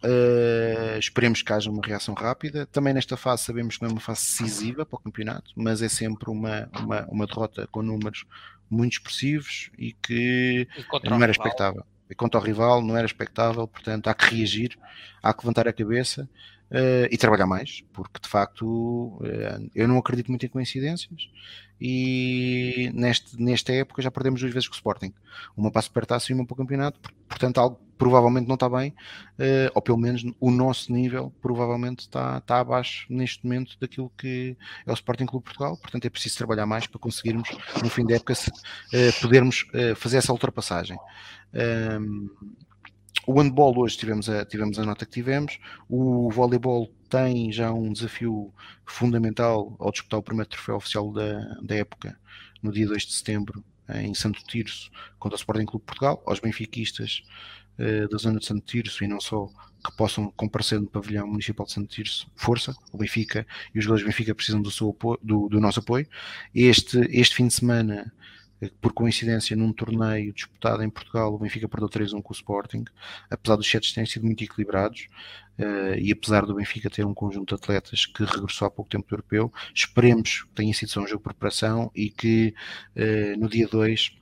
Uh, 0.03 0.99
esperemos 0.99 1.41
que 1.41 1.51
haja 1.51 1.69
uma 1.71 1.81
reação 1.83 2.13
rápida. 2.13 2.65
Também 2.67 2.93
nesta 2.93 3.17
fase 3.17 3.43
sabemos 3.43 3.77
que 3.77 3.83
não 3.83 3.89
é 3.89 3.93
uma 3.93 4.01
fase 4.01 4.21
decisiva 4.21 4.85
para 4.85 4.95
o 4.95 4.99
campeonato, 4.99 5.51
mas 5.55 5.81
é 5.81 5.89
sempre 5.89 6.29
uma, 6.29 6.69
uma, 6.79 7.05
uma 7.05 7.25
derrota 7.25 7.67
com 7.71 7.81
números 7.81 8.25
muito 8.69 8.93
expressivos 8.93 9.71
e 9.77 9.93
que 9.93 10.67
e 11.03 11.09
não 11.09 11.21
era 11.21 11.31
expectável. 11.31 11.83
E 12.09 12.15
contra 12.15 12.39
o 12.39 12.43
rival 12.43 12.81
não 12.81 12.95
era 12.95 13.05
expectável, 13.05 13.67
portanto 13.67 14.07
há 14.07 14.13
que 14.13 14.35
reagir, 14.35 14.77
há 15.21 15.33
que 15.33 15.43
levantar 15.43 15.67
a 15.67 15.73
cabeça 15.73 16.29
uh, 16.71 17.07
e 17.11 17.17
trabalhar 17.17 17.45
mais, 17.45 17.83
porque 17.93 18.19
de 18.21 18.27
facto 18.27 18.65
uh, 18.65 19.69
eu 19.73 19.87
não 19.87 19.97
acredito 19.97 20.29
muito 20.29 20.45
em 20.45 20.49
coincidências 20.49 21.29
e 21.79 22.89
neste, 22.93 23.41
nesta 23.41 23.71
época 23.71 24.01
já 24.01 24.09
perdemos 24.09 24.41
duas 24.41 24.53
vezes 24.53 24.67
com 24.67 24.73
o 24.73 24.77
Sporting, 24.77 25.13
uma 25.55 25.71
para 25.71 25.79
a 25.79 25.83
Supertaça 25.83 26.31
e 26.31 26.35
uma 26.35 26.45
para 26.45 26.53
o 26.53 26.57
campeonato, 26.57 26.99
portanto 27.27 27.59
algo 27.59 27.79
provavelmente 27.97 28.47
não 28.47 28.55
está 28.55 28.69
bem, 28.69 28.89
uh, 29.39 29.71
ou 29.73 29.81
pelo 29.81 29.97
menos 29.97 30.23
o 30.39 30.51
nosso 30.51 30.91
nível 30.91 31.33
provavelmente 31.41 32.01
está, 32.01 32.37
está 32.37 32.59
abaixo 32.59 33.05
neste 33.09 33.43
momento 33.43 33.75
daquilo 33.79 34.11
que 34.17 34.55
é 34.85 34.91
o 34.91 34.93
Sporting 34.93 35.25
Clube 35.25 35.45
Portugal, 35.45 35.77
portanto 35.77 36.05
é 36.05 36.09
preciso 36.09 36.37
trabalhar 36.37 36.65
mais 36.65 36.85
para 36.87 36.99
conseguirmos 36.99 37.49
no 37.81 37.89
fim 37.89 38.05
da 38.05 38.15
época 38.15 38.35
se, 38.35 38.51
podermos 39.21 39.65
fazer 39.95 40.17
essa 40.17 40.31
ultrapassagem. 40.31 40.97
O 43.25 43.41
handball 43.41 43.77
hoje 43.77 43.97
tivemos 43.97 44.29
a, 44.29 44.45
tivemos 44.45 44.79
a 44.79 44.85
nota 44.85 45.05
que 45.05 45.11
tivemos. 45.11 45.59
O 45.89 46.29
voleibol 46.31 46.91
tem 47.09 47.51
já 47.51 47.71
um 47.71 47.91
desafio 47.91 48.53
fundamental 48.85 49.75
ao 49.79 49.91
disputar 49.91 50.19
o 50.19 50.23
primeiro 50.23 50.49
troféu 50.49 50.75
oficial 50.75 51.11
da, 51.11 51.39
da 51.61 51.75
época, 51.75 52.17
no 52.61 52.71
dia 52.71 52.87
2 52.87 53.05
de 53.05 53.13
setembro, 53.13 53.63
em 53.95 54.13
Santo 54.13 54.43
Tirso, 54.45 54.91
contra 55.17 55.35
o 55.35 55.39
Sporting 55.39 55.65
Clube 55.65 55.85
Portugal. 55.85 56.21
Aos 56.25 56.39
benfiquistas, 56.39 57.23
uh, 57.79 58.07
da 58.09 58.17
zona 58.17 58.39
de 58.39 58.45
Santo 58.45 58.65
Tirso 58.65 59.03
e 59.03 59.07
não 59.07 59.19
só 59.19 59.49
que 59.83 59.95
possam 59.95 60.31
comparecer 60.31 60.79
no 60.79 60.87
pavilhão 60.87 61.27
municipal 61.27 61.65
de 61.65 61.71
Santo 61.71 61.87
Tirso, 61.87 62.29
força, 62.35 62.75
o 62.91 62.97
Benfica 62.97 63.45
e 63.73 63.79
os 63.79 63.85
jogadores 63.85 64.03
do 64.03 64.07
Benfica 64.07 64.35
precisam 64.35 64.61
do, 64.61 64.71
seu 64.71 64.89
apoio, 64.89 65.19
do, 65.21 65.47
do 65.47 65.61
nosso 65.61 65.79
apoio. 65.79 66.07
Este, 66.53 66.99
este 67.09 67.35
fim 67.35 67.47
de 67.47 67.53
semana 67.53 68.11
por 68.81 68.93
coincidência, 68.93 69.55
num 69.55 69.71
torneio 69.71 70.33
disputado 70.33 70.83
em 70.83 70.89
Portugal, 70.89 71.33
o 71.33 71.37
Benfica 71.37 71.67
perdeu 71.67 71.89
3-1 71.89 72.21
com 72.21 72.33
o 72.33 72.35
Sporting, 72.35 72.85
apesar 73.29 73.55
dos 73.55 73.69
sets 73.69 73.93
terem 73.93 74.09
sido 74.09 74.25
muito 74.25 74.43
equilibrados, 74.43 75.07
uh, 75.59 75.95
e 75.99 76.11
apesar 76.11 76.45
do 76.45 76.55
Benfica 76.55 76.89
ter 76.89 77.05
um 77.05 77.13
conjunto 77.13 77.55
de 77.55 77.61
atletas 77.61 78.05
que 78.05 78.23
regressou 78.23 78.67
há 78.67 78.71
pouco 78.71 78.89
tempo 78.89 79.07
do 79.07 79.13
europeu, 79.13 79.53
esperemos 79.73 80.43
que 80.43 80.49
tenha 80.55 80.73
sido 80.73 80.89
só 80.89 81.01
um 81.01 81.07
jogo 81.07 81.19
de 81.19 81.23
preparação 81.23 81.91
e 81.95 82.09
que 82.09 82.53
uh, 82.95 83.39
no 83.39 83.47
dia 83.47 83.67
2 83.67 84.17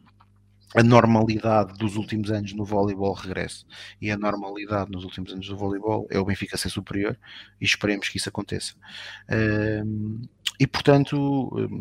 a 0.75 0.83
normalidade 0.83 1.73
dos 1.77 1.95
últimos 1.95 2.29
anos 2.29 2.51
no 2.53 2.65
voleibol 2.65 3.13
regresse. 3.13 3.63
E 4.01 4.11
a 4.11 4.17
normalidade 4.17 4.91
nos 4.91 5.05
últimos 5.05 5.31
anos 5.31 5.47
do 5.47 5.55
voleibol 5.55 6.05
é 6.09 6.19
o 6.19 6.25
Benfica 6.25 6.57
ser 6.57 6.69
superior 6.69 7.17
e 7.61 7.63
esperemos 7.63 8.09
que 8.09 8.17
isso 8.17 8.27
aconteça. 8.27 8.73
Uh, 9.29 10.27
e 10.59 10.67
portanto, 10.67 11.79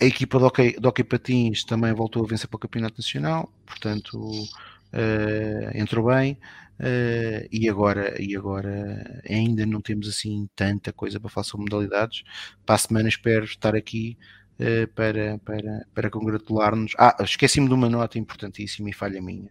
a 0.00 0.04
equipa 0.04 0.38
de 0.38 0.44
hockey, 0.44 0.80
de 0.80 0.86
hockey 0.86 1.04
Patins 1.04 1.64
também 1.64 1.92
voltou 1.92 2.24
a 2.24 2.28
vencer 2.28 2.48
para 2.48 2.56
o 2.56 2.60
Campeonato 2.60 2.96
Nacional, 2.98 3.50
portanto 3.64 4.18
uh, 4.20 5.76
entrou 5.76 6.06
bem. 6.06 6.38
Uh, 6.78 7.48
e, 7.50 7.70
agora, 7.70 8.20
e 8.20 8.36
agora 8.36 9.22
ainda 9.26 9.64
não 9.64 9.80
temos 9.80 10.06
assim 10.08 10.46
tanta 10.54 10.92
coisa 10.92 11.18
para 11.18 11.30
falar 11.30 11.44
sobre 11.44 11.64
modalidades. 11.64 12.22
Para 12.66 12.74
a 12.74 12.78
semana 12.78 13.08
espero 13.08 13.46
estar 13.46 13.74
aqui 13.74 14.18
uh, 14.60 14.86
para, 14.88 15.38
para, 15.38 15.86
para 15.94 16.10
congratular-nos. 16.10 16.92
Ah, 16.98 17.16
esqueci-me 17.20 17.66
de 17.66 17.72
uma 17.72 17.88
nota 17.88 18.18
importantíssima 18.18 18.90
e 18.90 18.92
falha 18.92 19.22
minha. 19.22 19.50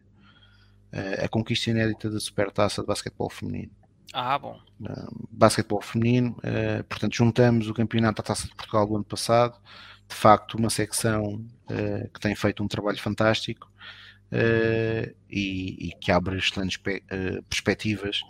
Uh, 0.94 1.26
a 1.26 1.28
conquista 1.28 1.72
inédita 1.72 2.12
da 2.12 2.20
Supertaça 2.20 2.82
de 2.82 2.88
Basquetebol 2.88 3.32
Feminino. 3.32 3.72
Ah, 4.14 4.38
bom. 4.38 4.60
basquetebol 5.30 5.82
Feminino, 5.82 6.38
portanto 6.88 7.16
juntamos 7.16 7.68
o 7.68 7.74
campeonato 7.74 8.22
da 8.22 8.28
Taça 8.28 8.48
de 8.48 8.56
Portugal 8.56 8.88
do 8.88 8.96
ano 8.96 9.04
passado 9.04 9.60
de 10.08 10.16
facto 10.16 10.56
uma 10.56 10.70
secção 10.70 11.24
uh, 11.70 12.10
que 12.14 12.20
tem 12.20 12.36
feito 12.36 12.64
um 12.64 12.68
trabalho 12.68 13.00
fantástico 13.00 13.72
uh, 14.32 15.16
e, 15.30 15.88
e, 15.88 15.92
que 16.00 16.12
abre 16.12 16.38
excelentes 16.38 16.78
uh, 16.78 17.44
perspectivas 17.44 18.22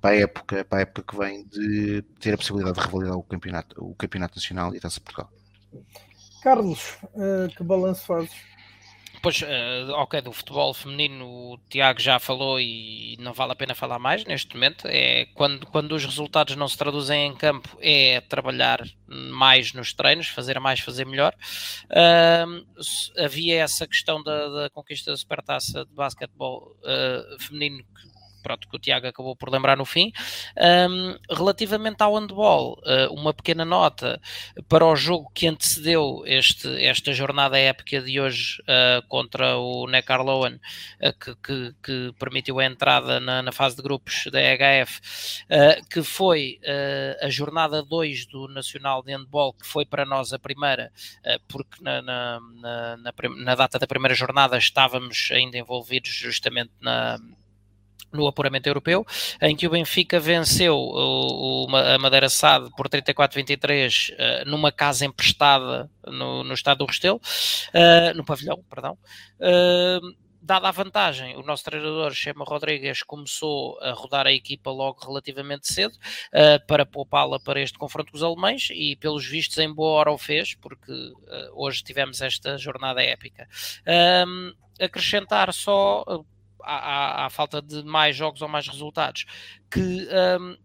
para 0.00 0.10
a 0.10 0.18
época 0.20 0.64
para 0.64 0.78
a 0.78 0.82
época 0.82 1.02
que 1.02 1.18
vem 1.18 1.44
de 1.46 2.02
ter 2.20 2.34
a 2.34 2.36
possibilidade 2.36 2.78
de 2.78 2.84
revalidar 2.84 3.16
o 3.16 3.22
campeonato 3.22 3.84
o 3.84 3.94
campeonato 3.94 4.36
nacional 4.36 4.74
e 4.74 4.78
a 4.78 4.80
Taça 4.80 5.00
Portugal. 5.00 5.30
Carlos, 6.42 6.98
que 7.56 7.64
balanço 7.64 8.04
fazes? 8.04 8.53
Pois, 9.24 9.40
uh, 9.40 9.90
ok, 9.92 10.20
do 10.20 10.34
futebol 10.34 10.74
feminino 10.74 11.24
o 11.24 11.58
Tiago 11.70 11.98
já 11.98 12.18
falou 12.18 12.60
e 12.60 13.16
não 13.18 13.32
vale 13.32 13.52
a 13.52 13.54
pena 13.54 13.74
falar 13.74 13.98
mais 13.98 14.22
neste 14.26 14.52
momento. 14.52 14.86
É 14.86 15.24
quando, 15.32 15.66
quando 15.68 15.92
os 15.92 16.04
resultados 16.04 16.56
não 16.56 16.68
se 16.68 16.76
traduzem 16.76 17.28
em 17.28 17.34
campo, 17.34 17.74
é 17.80 18.20
trabalhar 18.20 18.84
mais 19.08 19.72
nos 19.72 19.94
treinos, 19.94 20.28
fazer 20.28 20.60
mais, 20.60 20.80
fazer 20.80 21.06
melhor. 21.06 21.34
Uh, 21.86 22.66
havia 23.18 23.62
essa 23.62 23.86
questão 23.86 24.22
da, 24.22 24.46
da 24.50 24.68
conquista 24.68 25.10
da 25.10 25.16
supertaça 25.16 25.86
de 25.86 25.94
basquetebol 25.94 26.76
uh, 26.82 27.40
feminino 27.40 27.82
que 27.82 28.13
pronto, 28.44 28.68
que 28.68 28.76
o 28.76 28.78
Tiago 28.78 29.06
acabou 29.06 29.34
por 29.34 29.48
lembrar 29.48 29.74
no 29.74 29.86
fim. 29.86 30.12
Um, 30.54 31.16
relativamente 31.34 32.02
ao 32.02 32.14
handball, 32.14 32.78
uh, 32.84 33.12
uma 33.14 33.32
pequena 33.32 33.64
nota 33.64 34.20
para 34.68 34.84
o 34.84 34.94
jogo 34.94 35.30
que 35.34 35.46
antecedeu 35.46 36.22
este, 36.26 36.84
esta 36.84 37.12
jornada 37.14 37.58
épica 37.58 38.02
de 38.02 38.20
hoje 38.20 38.60
uh, 38.62 39.06
contra 39.08 39.56
o 39.56 39.86
Neckarlowen, 39.86 40.56
uh, 40.56 41.12
que, 41.18 41.34
que, 41.36 41.74
que, 41.82 42.12
permitiu 42.18 42.60
a 42.60 42.66
entrada 42.66 43.18
na, 43.18 43.42
na, 43.42 43.50
fase 43.50 43.76
de 43.76 43.82
grupos 43.82 44.24
da 44.30 44.40
EHF, 44.40 45.00
que 45.88 46.02
foi 46.02 46.58
a 47.22 47.30
jornada 47.30 47.82
2 47.82 48.26
do 48.26 48.48
Nacional 48.48 49.02
de 49.02 49.12
Handball, 49.12 49.54
que 49.54 49.66
foi 49.66 49.86
para 49.86 50.04
nós 50.04 50.32
a 50.32 50.38
primeira, 50.38 50.92
porque 51.48 51.82
na, 51.82 52.02
na, 52.02 52.40
na 53.36 53.54
data 53.54 53.78
da 53.78 53.86
primeira 53.86 54.14
jornada 54.14 54.58
estávamos 54.58 55.28
ainda 55.32 55.56
envolvidos 55.56 56.10
justamente 56.10 56.72
na 56.80 57.18
no 58.14 58.26
apuramento 58.26 58.68
europeu, 58.68 59.04
em 59.40 59.56
que 59.56 59.66
o 59.66 59.70
Benfica 59.70 60.18
venceu 60.20 60.76
o, 60.76 61.66
o 61.66 61.76
a 61.76 61.98
Madeira 61.98 62.28
SAD 62.28 62.70
por 62.76 62.88
34-23 62.88 64.10
uh, 64.10 64.14
eh, 64.16 64.44
numa 64.46 64.70
casa 64.70 65.04
emprestada 65.04 65.90
no, 66.06 66.44
no 66.44 66.54
estado 66.54 66.78
do 66.78 66.86
Restelo, 66.86 67.16
uh, 67.16 68.16
no 68.16 68.24
pavilhão, 68.24 68.62
perdão. 68.70 68.96
Uh, 69.38 70.24
dada 70.44 70.68
a 70.68 70.72
vantagem, 70.72 71.36
o 71.36 71.42
nosso 71.42 71.64
treinador, 71.64 72.12
Chema 72.12 72.44
Rodrigues, 72.44 73.02
começou 73.02 73.78
a 73.80 73.92
rodar 73.92 74.26
a 74.26 74.32
equipa 74.32 74.70
logo 74.70 75.00
relativamente 75.00 75.72
cedo 75.72 75.94
uh, 75.94 76.64
para 76.66 76.84
poupá-la 76.84 77.40
para 77.40 77.60
este 77.60 77.78
confronto 77.78 78.12
com 78.12 78.18
os 78.18 78.22
alemães 78.22 78.68
e, 78.70 78.94
pelos 78.96 79.26
vistos, 79.26 79.56
em 79.56 79.72
boa 79.72 79.92
hora 79.92 80.12
o 80.12 80.18
fez, 80.18 80.54
porque 80.54 80.92
uh, 80.92 81.14
hoje 81.54 81.82
tivemos 81.82 82.20
esta 82.20 82.58
jornada 82.58 83.02
épica. 83.02 83.48
Uh, 83.80 84.54
acrescentar 84.78 85.52
só, 85.54 86.04
à, 86.64 87.26
à, 87.26 87.30
falta 87.30 87.60
de 87.60 87.82
mais 87.82 88.12
jogos 88.12 88.42
ou 88.42 88.48
mais 88.48 88.66
resultados, 88.68 89.24
que 89.70 90.36
um, 90.38 90.56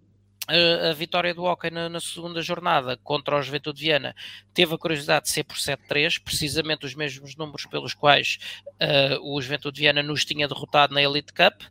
a, 0.49 0.93
vitória 0.93 1.33
do 1.33 1.43
Hockey 1.43 1.69
na, 1.69 1.87
na, 1.87 1.99
segunda 1.99 2.41
jornada 2.41 2.97
contra 2.97 3.37
o 3.37 3.41
Juventude 3.41 3.79
de 3.79 3.85
Viana 3.85 4.15
teve 4.53 4.73
a 4.73 4.77
curiosidade 4.77 5.25
de 5.25 5.31
ser 5.31 5.43
por 5.43 5.55
7-3, 5.55 6.21
precisamente 6.21 6.85
os 6.85 6.95
mesmos 6.95 7.35
números 7.35 7.65
pelos 7.65 7.93
quais 7.93 8.39
uh, 8.81 9.35
o 9.35 9.39
Juventude 9.41 9.75
de 9.75 9.81
Viana 9.81 10.01
nos 10.01 10.25
tinha 10.25 10.47
derrotado 10.47 10.93
na 10.93 11.01
Elite 11.01 11.31
Cup, 11.33 11.61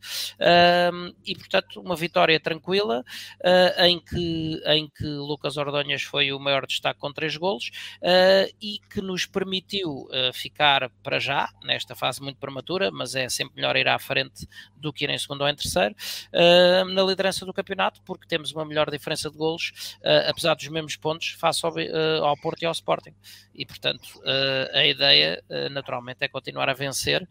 e 1.26 1.34
portanto 1.34 1.80
uma 1.80 1.96
vitória 1.96 2.38
tranquila, 2.38 3.04
uh, 3.40 3.82
em, 3.82 3.98
que, 4.00 4.62
em 4.66 4.88
que 4.88 5.04
Lucas 5.04 5.56
Ordonhas 5.56 6.02
foi 6.02 6.32
o 6.32 6.38
maior 6.38 6.66
destaque 6.66 7.00
com 7.00 7.12
três 7.12 7.36
golos, 7.36 7.70
e 8.60 8.78
que 8.90 9.00
nos 9.00 9.26
permitiu 9.26 10.08
ficar 10.32 10.90
para 11.02 11.18
já, 11.18 11.48
nesta 11.62 11.94
fase 11.94 12.22
muito 12.22 12.38
prematura, 12.38 12.90
mas 12.90 13.14
é 13.14 13.28
sempre 13.28 13.56
melhor 13.56 13.76
ir 13.76 13.88
à 13.88 13.98
frente 13.98 14.48
do 14.76 14.92
que 14.92 15.04
ir 15.04 15.10
em 15.10 15.18
segundo 15.18 15.42
ou 15.42 15.48
em 15.48 15.54
terceiro, 15.54 15.94
na 16.94 17.02
liderança 17.02 17.44
do 17.44 17.52
campeonato, 17.52 18.00
porque 18.02 18.26
temos 18.26 18.52
uma 18.52 18.64
melhor 18.68 18.90
diferença 18.90 19.30
de 19.30 19.36
golos, 19.36 19.98
uh, 20.00 20.28
apesar 20.30 20.54
dos 20.54 20.68
mesmos 20.68 20.96
pontos, 20.96 21.30
face 21.30 21.64
ao, 21.64 21.72
uh, 21.72 22.24
ao, 22.24 22.36
Porto 22.36 22.62
e 22.62 22.66
ao 22.66 22.72
Sporting. 22.72 23.14
E, 23.54 23.66
portanto, 23.66 24.06
uh, 24.18 24.76
a 24.76 24.86
ideia, 24.86 25.42
naturalmente, 25.70 26.18
é 26.20 26.28
continuar 26.28 26.68
a 26.68 26.74
vencer 26.74 27.28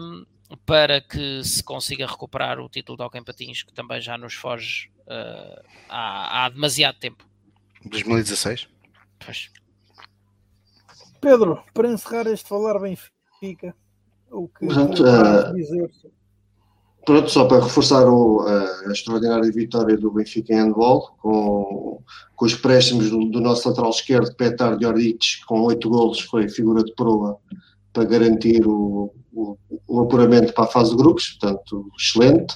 um, 0.00 0.26
para 0.66 1.00
que 1.00 1.42
se 1.44 1.62
consiga 1.62 2.06
recuperar 2.06 2.58
o 2.58 2.68
título 2.68 2.98
de 2.98 3.04
Hockey 3.04 3.24
Patins, 3.24 3.62
que 3.62 3.72
também 3.72 4.00
já 4.00 4.18
nos 4.18 4.34
foge 4.34 4.90
há, 5.88 6.44
há 6.44 6.48
demasiado 6.48 6.98
tempo. 6.98 7.26
2016? 7.84 8.68
Pois. 9.24 9.50
Pedro, 11.20 11.62
para 11.74 11.88
encerrar 11.88 12.26
este 12.28 12.48
falar 12.48 12.78
Benfica, 12.78 13.74
o 14.30 14.48
que 14.48 14.66
Portanto, 14.66 15.02
uh, 15.02 15.54
dizer 15.54 15.90
Pronto, 17.04 17.30
só 17.30 17.46
para 17.46 17.62
reforçar 17.62 18.06
o, 18.06 18.40
a, 18.40 18.92
extraordinária 18.92 19.50
vitória 19.50 19.96
do 19.96 20.10
Benfica 20.10 20.52
em 20.52 20.56
handball, 20.56 21.16
com, 21.18 22.02
com 22.36 22.44
os 22.44 22.54
préstimos 22.54 23.10
do, 23.10 23.24
do 23.30 23.40
nosso 23.40 23.68
lateral 23.68 23.90
esquerdo, 23.90 24.34
Petar 24.34 24.76
Dioric, 24.76 25.44
com 25.46 25.62
oito 25.62 25.88
golos, 25.88 26.20
foi 26.20 26.48
figura 26.48 26.84
de 26.84 26.92
proa 26.94 27.38
para 27.92 28.04
garantir 28.04 28.66
o, 28.66 29.12
o, 29.32 29.56
o, 29.86 30.00
apuramento 30.00 30.52
para 30.52 30.64
a 30.64 30.68
fase 30.68 30.90
de 30.90 30.96
grupos, 30.96 31.36
portanto, 31.40 31.90
excelente. 31.98 32.54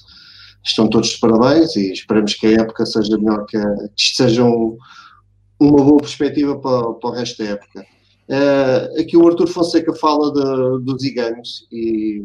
Estão 0.64 0.88
todos 0.88 1.08
de 1.08 1.18
parabéns 1.18 1.74
e 1.74 1.92
esperemos 1.92 2.34
que 2.34 2.46
a 2.46 2.60
época 2.60 2.86
seja 2.86 3.16
melhor, 3.18 3.44
que, 3.46 3.56
a, 3.56 3.74
que 3.96 4.02
isto 4.02 4.16
seja 4.18 4.44
um, 4.44 4.76
uma 5.58 5.82
boa 5.82 5.98
perspectiva 5.98 6.58
para, 6.58 6.92
para 6.94 7.10
o 7.10 7.12
resto 7.12 7.42
da 7.42 7.50
época. 7.50 7.86
Uh, 8.28 9.00
aqui 9.00 9.16
o 9.16 9.26
Arthur 9.26 9.48
Fonseca 9.48 9.92
fala 9.94 10.32
de, 10.32 10.84
dos 10.84 11.02
Iganos 11.02 11.66
e 11.72 12.22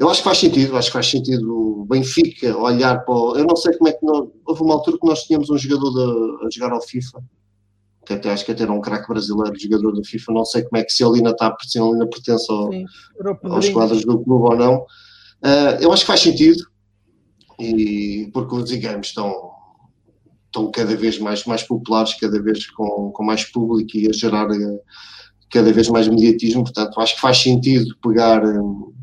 eu 0.00 0.08
acho 0.08 0.22
que 0.22 0.28
faz 0.28 0.38
sentido, 0.38 0.78
acho 0.78 0.88
que 0.88 0.94
faz 0.94 1.10
sentido 1.10 1.54
o 1.54 1.84
Benfica 1.84 2.56
olhar 2.56 3.04
para. 3.04 3.14
O, 3.14 3.36
eu 3.36 3.44
não 3.44 3.54
sei 3.54 3.76
como 3.76 3.90
é 3.90 3.92
que. 3.92 4.02
Não, 4.02 4.32
houve 4.46 4.62
uma 4.62 4.72
altura 4.72 4.96
que 4.98 5.06
nós 5.06 5.24
tínhamos 5.24 5.50
um 5.50 5.58
jogador 5.58 5.90
de, 5.90 6.46
a 6.46 6.50
jogar 6.50 6.72
ao 6.72 6.80
FIFA, 6.80 7.22
que 8.06 8.14
até 8.14 8.32
acho 8.32 8.46
que 8.46 8.52
até 8.52 8.62
era 8.62 8.72
um 8.72 8.80
craque 8.80 9.06
brasileiro, 9.06 9.60
jogador 9.60 9.92
do 9.92 10.02
FIFA. 10.02 10.32
Não 10.32 10.44
sei 10.46 10.62
como 10.62 10.78
é 10.78 10.84
que 10.84 10.90
se 10.90 11.04
ele 11.04 11.18
ainda 11.18 11.32
está, 11.32 11.54
se 11.60 11.78
ele 11.78 11.92
ainda 11.92 12.06
pertence 12.08 12.46
ao, 12.50 12.70
aos 13.52 13.68
quadros 13.68 14.02
do 14.02 14.24
clube 14.24 14.44
ou 14.44 14.56
não. 14.56 14.76
Uh, 15.44 15.76
eu 15.82 15.92
acho 15.92 16.04
que 16.04 16.06
faz 16.06 16.20
sentido, 16.20 16.64
e 17.58 18.30
porque 18.32 18.54
os 18.54 18.70
games 18.70 19.08
estão, 19.08 19.50
estão 20.46 20.70
cada 20.70 20.96
vez 20.96 21.18
mais, 21.18 21.44
mais 21.44 21.62
populares, 21.62 22.14
cada 22.14 22.40
vez 22.42 22.70
com, 22.70 23.10
com 23.12 23.22
mais 23.22 23.44
público 23.44 23.98
e 23.98 24.08
a 24.08 24.12
gerar 24.14 24.50
uh, 24.50 24.80
cada 25.50 25.70
vez 25.74 25.90
mais 25.90 26.08
mediatismo. 26.08 26.64
Portanto, 26.64 26.98
acho 26.98 27.16
que 27.16 27.20
faz 27.20 27.36
sentido 27.36 27.94
pegar. 28.02 28.42
Um, 28.46 28.98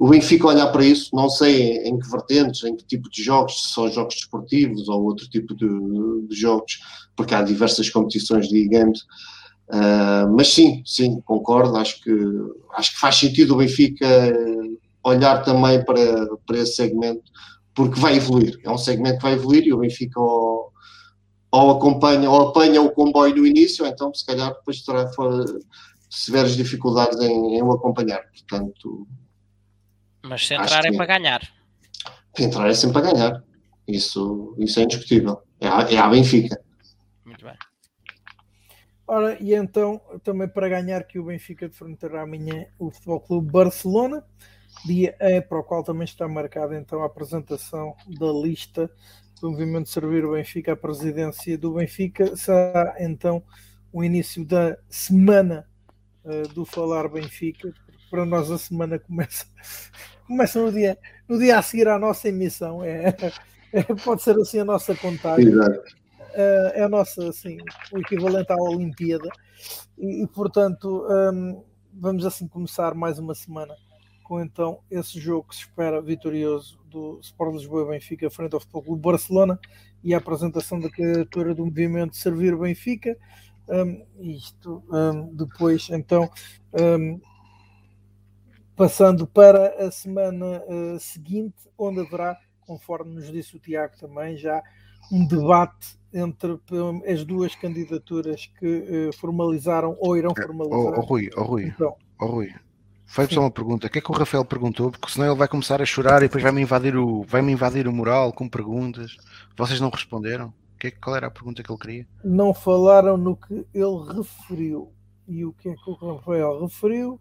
o 0.00 0.08
Benfica 0.08 0.46
olhar 0.46 0.68
para 0.68 0.82
isso, 0.82 1.14
não 1.14 1.28
sei 1.28 1.76
em 1.86 1.98
que 1.98 2.08
vertentes, 2.08 2.64
em 2.64 2.74
que 2.74 2.82
tipo 2.86 3.10
de 3.10 3.22
jogos, 3.22 3.64
se 3.64 3.74
são 3.74 3.86
jogos 3.92 4.14
desportivos 4.14 4.88
ou 4.88 5.04
outro 5.04 5.28
tipo 5.28 5.54
de, 5.54 5.68
de 6.26 6.34
jogos, 6.34 6.80
porque 7.14 7.34
há 7.34 7.42
diversas 7.42 7.90
competições 7.90 8.48
de 8.48 8.56
e-games. 8.56 9.02
Uh, 9.68 10.26
mas 10.34 10.48
sim, 10.48 10.82
sim, 10.86 11.20
concordo. 11.20 11.76
Acho 11.76 12.02
que, 12.02 12.10
acho 12.76 12.94
que 12.94 12.98
faz 12.98 13.16
sentido 13.16 13.52
o 13.52 13.58
Benfica 13.58 14.06
olhar 15.04 15.42
também 15.42 15.84
para, 15.84 16.34
para 16.46 16.58
esse 16.58 16.76
segmento, 16.76 17.30
porque 17.74 18.00
vai 18.00 18.16
evoluir. 18.16 18.58
É 18.64 18.70
um 18.70 18.78
segmento 18.78 19.18
que 19.18 19.24
vai 19.24 19.34
evoluir 19.34 19.66
e 19.66 19.72
o 19.74 19.80
Benfica 19.80 20.18
ou, 20.18 20.72
ou 21.52 21.70
acompanha 21.72 22.30
ou 22.30 22.48
apanha 22.48 22.80
o 22.80 22.90
comboio 22.90 23.36
no 23.36 23.46
início, 23.46 23.86
então 23.86 24.14
se 24.14 24.24
calhar 24.24 24.54
depois 24.54 24.80
terá 24.80 25.10
severas 26.08 26.56
dificuldades 26.56 27.20
em, 27.20 27.58
em 27.58 27.62
o 27.62 27.70
acompanhar. 27.70 28.22
Portanto, 28.32 29.06
mas 30.22 30.46
se 30.46 30.54
entrar 30.54 30.84
é 30.84 30.92
para 30.92 31.06
ganhar. 31.06 31.40
Entrar 32.38 32.68
é 32.68 32.74
sempre 32.74 33.00
para 33.00 33.12
ganhar. 33.12 33.44
Isso, 33.86 34.54
isso 34.58 34.80
é 34.80 34.84
indiscutível. 34.84 35.42
É 35.60 35.68
a, 35.68 35.80
é 35.90 35.98
a 35.98 36.08
Benfica. 36.08 36.60
Muito 37.24 37.44
bem. 37.44 37.56
Ora, 39.06 39.36
e 39.40 39.54
então, 39.54 40.00
também 40.22 40.48
para 40.48 40.68
ganhar 40.68 41.02
que 41.04 41.18
o 41.18 41.24
Benfica 41.24 41.68
defrontará 41.68 42.22
amanhã 42.22 42.66
o 42.78 42.90
Futebol 42.90 43.20
Clube 43.20 43.50
Barcelona, 43.50 44.24
dia 44.86 45.16
é 45.18 45.40
para 45.40 45.58
o 45.58 45.64
qual 45.64 45.82
também 45.82 46.04
está 46.04 46.28
marcada 46.28 46.76
então 46.76 47.02
a 47.02 47.06
apresentação 47.06 47.94
da 48.06 48.32
lista 48.32 48.88
do 49.40 49.50
movimento 49.50 49.88
Servir 49.88 50.24
o 50.24 50.32
Benfica 50.32 50.74
à 50.74 50.76
presidência 50.76 51.58
do 51.58 51.72
Benfica. 51.72 52.36
Será 52.36 52.94
então 52.98 53.42
o 53.92 54.04
início 54.04 54.44
da 54.44 54.78
semana 54.88 55.66
uh, 56.24 56.46
do 56.48 56.64
Falar 56.64 57.08
Benfica. 57.08 57.72
Para 58.10 58.24
nós 58.24 58.50
a 58.50 58.58
semana 58.58 58.98
começa, 58.98 59.46
começa 60.30 60.60
no, 60.60 60.72
dia, 60.72 60.96
no 61.28 61.38
dia 61.38 61.58
a 61.58 61.62
seguir 61.62 61.88
à 61.88 61.98
nossa 61.98 62.28
emissão. 62.28 62.82
É, 62.84 63.14
é 63.72 63.82
pode 64.04 64.22
ser 64.22 64.36
assim 64.36 64.60
a 64.60 64.64
nossa 64.64 64.94
contagem. 64.94 65.48
Exato 65.48 66.00
uh, 66.30 66.72
é 66.74 66.82
a 66.82 66.88
nossa, 66.88 67.28
assim, 67.28 67.58
o 67.92 67.98
equivalente 67.98 68.52
à 68.52 68.56
Olimpíada. 68.56 69.28
E, 69.98 70.22
e 70.22 70.26
portanto, 70.26 71.06
um, 71.08 71.62
vamos 71.92 72.24
assim 72.24 72.46
começar 72.46 72.94
mais 72.94 73.18
uma 73.18 73.34
semana 73.34 73.74
com 74.24 74.40
então 74.40 74.78
esse 74.88 75.18
jogo 75.18 75.48
que 75.48 75.56
se 75.56 75.62
espera 75.62 76.00
vitorioso 76.00 76.78
do 76.88 77.18
Sport 77.20 77.54
Lisboa 77.54 77.90
Benfica 77.90 78.30
frente 78.30 78.54
ao 78.54 78.60
Futebol 78.60 78.82
Clube 78.82 79.02
Barcelona 79.02 79.58
e 80.04 80.14
a 80.14 80.18
apresentação 80.18 80.78
da 80.78 80.88
candidatura 80.88 81.52
do 81.52 81.66
movimento 81.66 82.16
Servir 82.16 82.56
Benfica. 82.56 83.16
Um, 83.68 84.04
isto 84.20 84.82
um, 84.90 85.34
depois, 85.34 85.88
então, 85.90 86.28
passando 88.80 89.26
para 89.26 89.86
a 89.86 89.90
semana 89.90 90.62
uh, 90.66 90.98
seguinte, 90.98 91.68
onde 91.76 92.00
haverá, 92.00 92.34
conforme 92.60 93.14
nos 93.14 93.30
disse 93.30 93.54
o 93.54 93.58
Tiago 93.60 93.92
também, 94.00 94.38
já 94.38 94.62
um 95.12 95.26
debate 95.26 95.98
entre 96.14 96.58
as 97.06 97.22
duas 97.26 97.54
candidaturas 97.54 98.46
que 98.58 99.10
uh, 99.10 99.12
formalizaram 99.18 99.98
ou 100.00 100.16
irão 100.16 100.32
é, 100.34 100.46
formalizar. 100.46 100.94
Oh, 100.94 100.98
oh 100.98 101.00
Rui, 101.02 101.28
oh 101.36 101.42
Rui, 101.42 101.64
então, 101.64 101.94
oh 102.18 102.24
Rui. 102.24 102.54
Faz 103.04 103.28
só 103.28 103.40
uma 103.40 103.50
pergunta. 103.50 103.86
O 103.86 103.90
que 103.90 103.98
é 103.98 104.00
que 104.00 104.10
o 104.10 104.14
Rafael 104.14 104.46
perguntou? 104.46 104.90
Porque 104.90 105.12
senão 105.12 105.26
ele 105.26 105.36
vai 105.36 105.48
começar 105.48 105.82
a 105.82 105.84
chorar 105.84 106.22
e 106.22 106.28
depois 106.28 106.42
vai-me 106.42 106.62
invadir 106.62 106.96
o, 106.96 107.22
vai-me 107.24 107.52
invadir 107.52 107.86
o 107.86 107.92
moral 107.92 108.32
com 108.32 108.48
perguntas. 108.48 109.14
Vocês 109.58 109.78
não 109.78 109.90
responderam? 109.90 110.54
Que 110.78 110.86
é, 110.86 110.90
qual 110.90 111.16
era 111.16 111.26
a 111.26 111.30
pergunta 111.30 111.62
que 111.62 111.70
ele 111.70 111.78
queria? 111.78 112.08
Não 112.24 112.54
falaram 112.54 113.18
no 113.18 113.36
que 113.36 113.66
ele 113.74 114.16
referiu. 114.16 114.90
E 115.28 115.44
o 115.44 115.52
que 115.52 115.68
é 115.68 115.74
que 115.74 115.90
o 115.90 115.92
Rafael 115.92 116.62
referiu? 116.62 117.20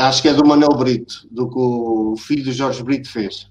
Acho 0.00 0.22
que 0.22 0.28
é 0.28 0.34
do 0.34 0.46
Manuel 0.46 0.76
Brito, 0.76 1.28
do 1.30 1.48
que 1.48 1.58
o 1.58 2.16
filho 2.16 2.44
do 2.44 2.52
Jorge 2.52 2.82
Brito 2.82 3.10
fez. 3.10 3.50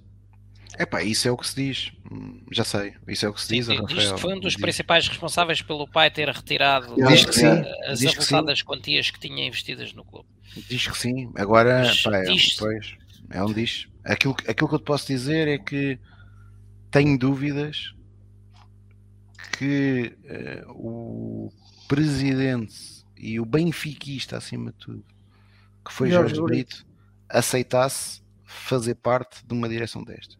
É 0.77 0.85
pá, 0.85 1.03
isso 1.03 1.27
é 1.27 1.31
o 1.31 1.37
que 1.37 1.45
se 1.45 1.55
diz. 1.55 1.91
Hum, 2.09 2.41
já 2.51 2.63
sei, 2.63 2.93
isso 3.07 3.25
é 3.25 3.29
o 3.29 3.33
que 3.33 3.41
se 3.41 3.53
diz. 3.53 3.65
Sim, 3.65 3.85
diz 3.85 4.11
que 4.13 4.19
foi 4.19 4.33
um 4.33 4.39
dos 4.39 4.55
principais 4.55 5.07
responsáveis 5.07 5.61
pelo 5.61 5.87
pai 5.87 6.09
ter 6.09 6.29
retirado 6.29 6.95
diz 6.95 7.25
que 7.25 7.35
sim, 7.35 7.45
as 7.85 7.99
diz 7.99 8.15
avultadas 8.15 8.61
quantias 8.61 9.11
que 9.11 9.19
tinha 9.19 9.45
investidas 9.45 9.93
no 9.93 10.05
clube. 10.05 10.27
Diz 10.69 10.87
que 10.87 10.97
sim, 10.97 11.31
agora 11.35 11.91
pá, 12.03 12.17
é, 12.17 12.25
pois, 12.57 12.95
é 13.29 13.43
um 13.43 13.53
diz. 13.53 13.87
Aquilo, 14.05 14.35
aquilo 14.47 14.69
que 14.69 14.75
eu 14.75 14.79
te 14.79 14.85
posso 14.85 15.05
dizer 15.05 15.47
é 15.49 15.57
que 15.57 15.99
tenho 16.89 17.19
dúvidas 17.19 17.93
que 19.57 20.15
uh, 20.23 20.71
o 20.71 21.51
presidente 21.89 23.03
e 23.17 23.37
o 23.39 23.45
benfiquista, 23.45 24.37
acima 24.37 24.71
de 24.71 24.77
tudo, 24.77 25.05
que 25.89 25.93
foi 25.95 26.11
Jorge 26.11 26.39
Brito, 26.39 26.85
aceitasse 27.27 28.21
fazer 28.45 28.93
parte 28.95 29.45
de 29.45 29.53
uma 29.53 29.67
direção 29.67 30.03
destas. 30.03 30.37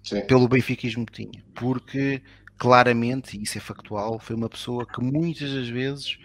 Sim. 0.00 0.22
pelo 0.22 0.48
benfiquismo 0.48 1.04
que 1.04 1.24
tinha, 1.24 1.44
porque 1.54 2.22
claramente, 2.56 3.36
e 3.36 3.42
isso 3.42 3.58
é 3.58 3.60
factual, 3.60 4.18
foi 4.18 4.34
uma 4.34 4.48
pessoa 4.48 4.86
que 4.86 5.02
muitas 5.02 5.52
das 5.52 5.68
vezes 5.68 6.18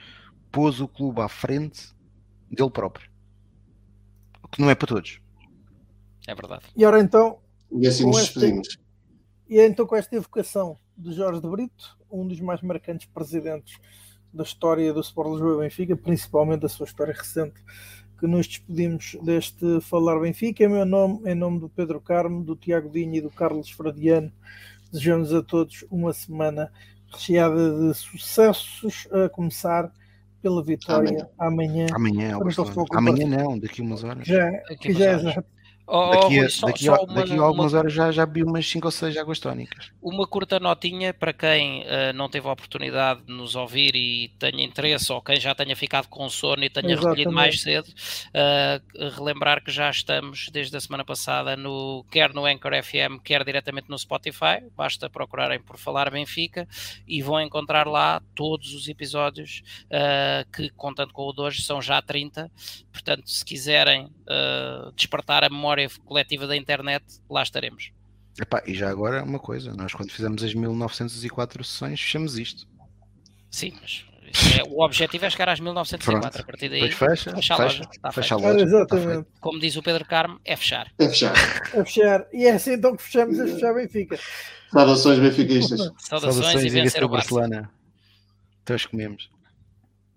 pôs 0.50 0.80
o 0.80 0.88
clube 0.88 1.20
à 1.20 1.28
frente 1.28 1.94
dele 2.50 2.70
próprio, 2.70 3.10
o 4.42 4.48
que 4.48 4.62
não 4.62 4.70
é 4.70 4.76
para 4.76 4.88
todos. 4.88 5.20
É 6.26 6.34
verdade. 6.34 6.64
E 6.78 6.86
ora 6.86 7.02
então, 7.02 7.42
e 7.70 7.86
assim 7.86 8.06
nos 8.06 8.18
despedimos. 8.18 8.78
E 9.50 9.60
então 9.60 9.86
com 9.86 9.98
esta 9.98 10.16
evocação 10.16 10.78
de 10.98 11.12
Jorge 11.12 11.42
de 11.42 11.48
Brito, 11.50 11.98
um 12.10 12.26
dos 12.26 12.40
mais 12.40 12.62
marcantes 12.62 13.08
presidentes 13.08 13.78
da 14.34 14.44
história 14.44 14.94
do 14.94 15.00
Sport 15.02 15.32
Lisboa 15.32 15.56
e 15.56 15.60
Benfica, 15.60 15.96
principalmente 15.96 16.62
da 16.62 16.70
sua 16.70 16.86
história 16.86 17.14
recente, 17.14 17.62
que 18.20 18.26
nos 18.26 18.48
despedimos 18.48 19.16
deste 19.22 19.82
Falar 19.82 20.20
Benfica. 20.20 20.64
Em 20.64 20.70
meu 20.70 20.86
nome, 20.86 21.22
em 21.26 21.36
nome 21.36 21.60
do 21.60 21.70
Pedro 21.70 22.02
Carmo, 22.02 22.44
do 22.44 22.56
Tiago 22.56 22.90
Dinho 22.90 23.16
e 23.16 23.22
do 23.22 23.30
Carlos 23.30 23.70
Fradiano, 23.70 24.32
desejamos 24.92 25.34
a 25.34 25.44
todos 25.44 25.86
uma 25.92 26.14
semana 26.14 26.72
recheada 27.12 27.80
de 27.80 27.94
sucessos, 27.94 29.08
a 29.12 29.30
começar 29.30 29.92
pela 30.42 30.64
vitória 30.64 31.30
amanhã. 31.38 31.88
Amanhã, 31.94 32.36
amanhã, 32.36 32.40
amanhã 32.92 33.28
não, 33.28 33.60
daqui 33.60 33.82
a 33.82 33.84
umas 33.84 34.04
horas. 34.04 34.28
Já, 34.28 34.52
que 34.80 34.94
já 34.94 35.06
é 35.06 35.16
exato. 35.16 35.46
Oh, 35.86 36.12
daqui, 36.12 36.40
a, 36.40 36.50
só, 36.50 36.68
daqui, 36.68 36.86
só 36.86 37.04
uma, 37.04 37.14
daqui 37.14 37.38
a 37.38 37.42
algumas 37.42 37.74
uma, 37.74 37.80
horas 37.80 37.94
já, 37.94 38.10
já 38.12 38.26
vi 38.26 38.42
umas 38.42 38.66
5 38.66 38.88
ou 38.88 38.92
6 38.92 39.18
águas 39.18 39.40
tónicas. 39.40 39.92
Uma 40.02 40.26
curta 40.26 40.58
notinha 40.58 41.14
para 41.14 41.34
quem 41.34 41.82
uh, 41.82 42.14
não 42.16 42.30
teve 42.30 42.48
a 42.48 42.54
oportunidade 42.54 43.22
de 43.24 43.34
nos 43.34 43.56
ouvir 43.56 43.94
e 43.94 44.30
tenha 44.40 44.64
interesse, 44.64 45.12
ou 45.12 45.22
quem 45.22 45.40
já 45.40 45.54
tenha 45.54 45.76
ficado 45.76 46.08
com 46.08 46.30
sono 46.30 46.64
e 46.64 46.70
tenha 46.70 46.94
Exatamente. 46.94 47.20
recolhido 47.20 47.32
mais 47.32 47.62
cedo, 47.62 47.88
uh, 47.88 49.10
relembrar 49.18 49.62
que 49.62 49.72
já 49.72 49.90
estamos 49.90 50.48
desde 50.54 50.76
a 50.78 50.80
semana 50.80 51.04
passada 51.04 51.58
no, 51.58 52.06
quer 52.10 52.34
no 52.34 52.46
Anchor 52.46 52.72
FM, 52.82 53.22
quer 53.22 53.44
diretamente 53.44 53.90
no 53.90 54.00
Spotify. 54.00 54.64
Basta 54.78 55.10
procurarem 55.10 55.60
por 55.60 55.78
Falar 55.78 56.10
Benfica 56.10 56.66
e 57.06 57.22
vão 57.22 57.42
encontrar 57.42 57.88
lá 57.88 58.22
todos 58.34 58.74
os 58.74 58.88
episódios 58.88 59.62
uh, 59.88 60.50
que, 60.50 60.70
contando 60.70 61.12
com 61.12 61.24
o 61.24 61.34
de 61.34 61.42
hoje, 61.42 61.62
são 61.62 61.82
já 61.82 62.02
30. 62.02 62.50
Portanto, 62.94 63.30
se 63.30 63.44
quiserem 63.44 64.10
despertar 64.96 65.44
a 65.44 65.50
memória 65.50 65.90
coletiva 66.06 66.48
da 66.48 66.56
internet, 66.56 67.04
lá 67.30 67.44
estaremos. 67.44 67.92
Epá, 68.40 68.64
e 68.66 68.74
já 68.74 68.90
agora 68.90 69.24
uma 69.24 69.40
coisa, 69.40 69.74
nós 69.74 69.94
quando 69.94 70.12
fizemos 70.12 70.42
as 70.44 70.54
1904 70.54 71.64
sessões 71.64 72.00
fechamos 72.00 72.38
isto. 72.38 72.66
Sim, 73.52 73.74
mas 73.82 74.06
é, 74.58 74.64
o 74.68 74.84
objetivo 74.84 75.26
é 75.26 75.30
chegar 75.30 75.50
às 75.50 75.60
1904. 75.60 76.22
Pronto. 76.22 76.42
A 76.42 76.46
partir 76.46 76.70
daí, 76.70 76.82
Depois 76.82 76.96
fecha, 76.96 77.36
fecha, 77.36 77.54
a 77.54 77.58
loja. 77.58 77.84
Está 77.92 78.12
fecha 78.12 78.34
a 78.34 78.38
loja. 78.38 78.64
exatamente. 78.64 79.28
Como 79.40 79.60
diz 79.60 79.76
o 79.76 79.84
Pedro 79.84 80.06
Carmo, 80.06 80.40
é 80.44 80.56
fechar. 80.56 80.92
É 80.98 81.08
fechar. 81.08 81.34
É 81.74 81.86
fechar. 81.86 82.28
E 82.34 82.46
é 82.46 82.52
assim 82.52 82.74
então 82.74 82.96
que 82.96 83.04
fechamos 83.04 83.40
a 83.40 83.46
fechar 83.46 83.74
Benfica. 83.76 84.20
Saudações 84.72 85.20
benfiquistas. 85.20 85.80
Saudações, 85.80 86.36
Saudações 86.36 86.64
e 86.64 86.70
vencer 86.70 87.04
o 87.04 87.10
Barcelona. 87.10 87.70
Todos 88.66 88.88
comemos. 88.88 89.30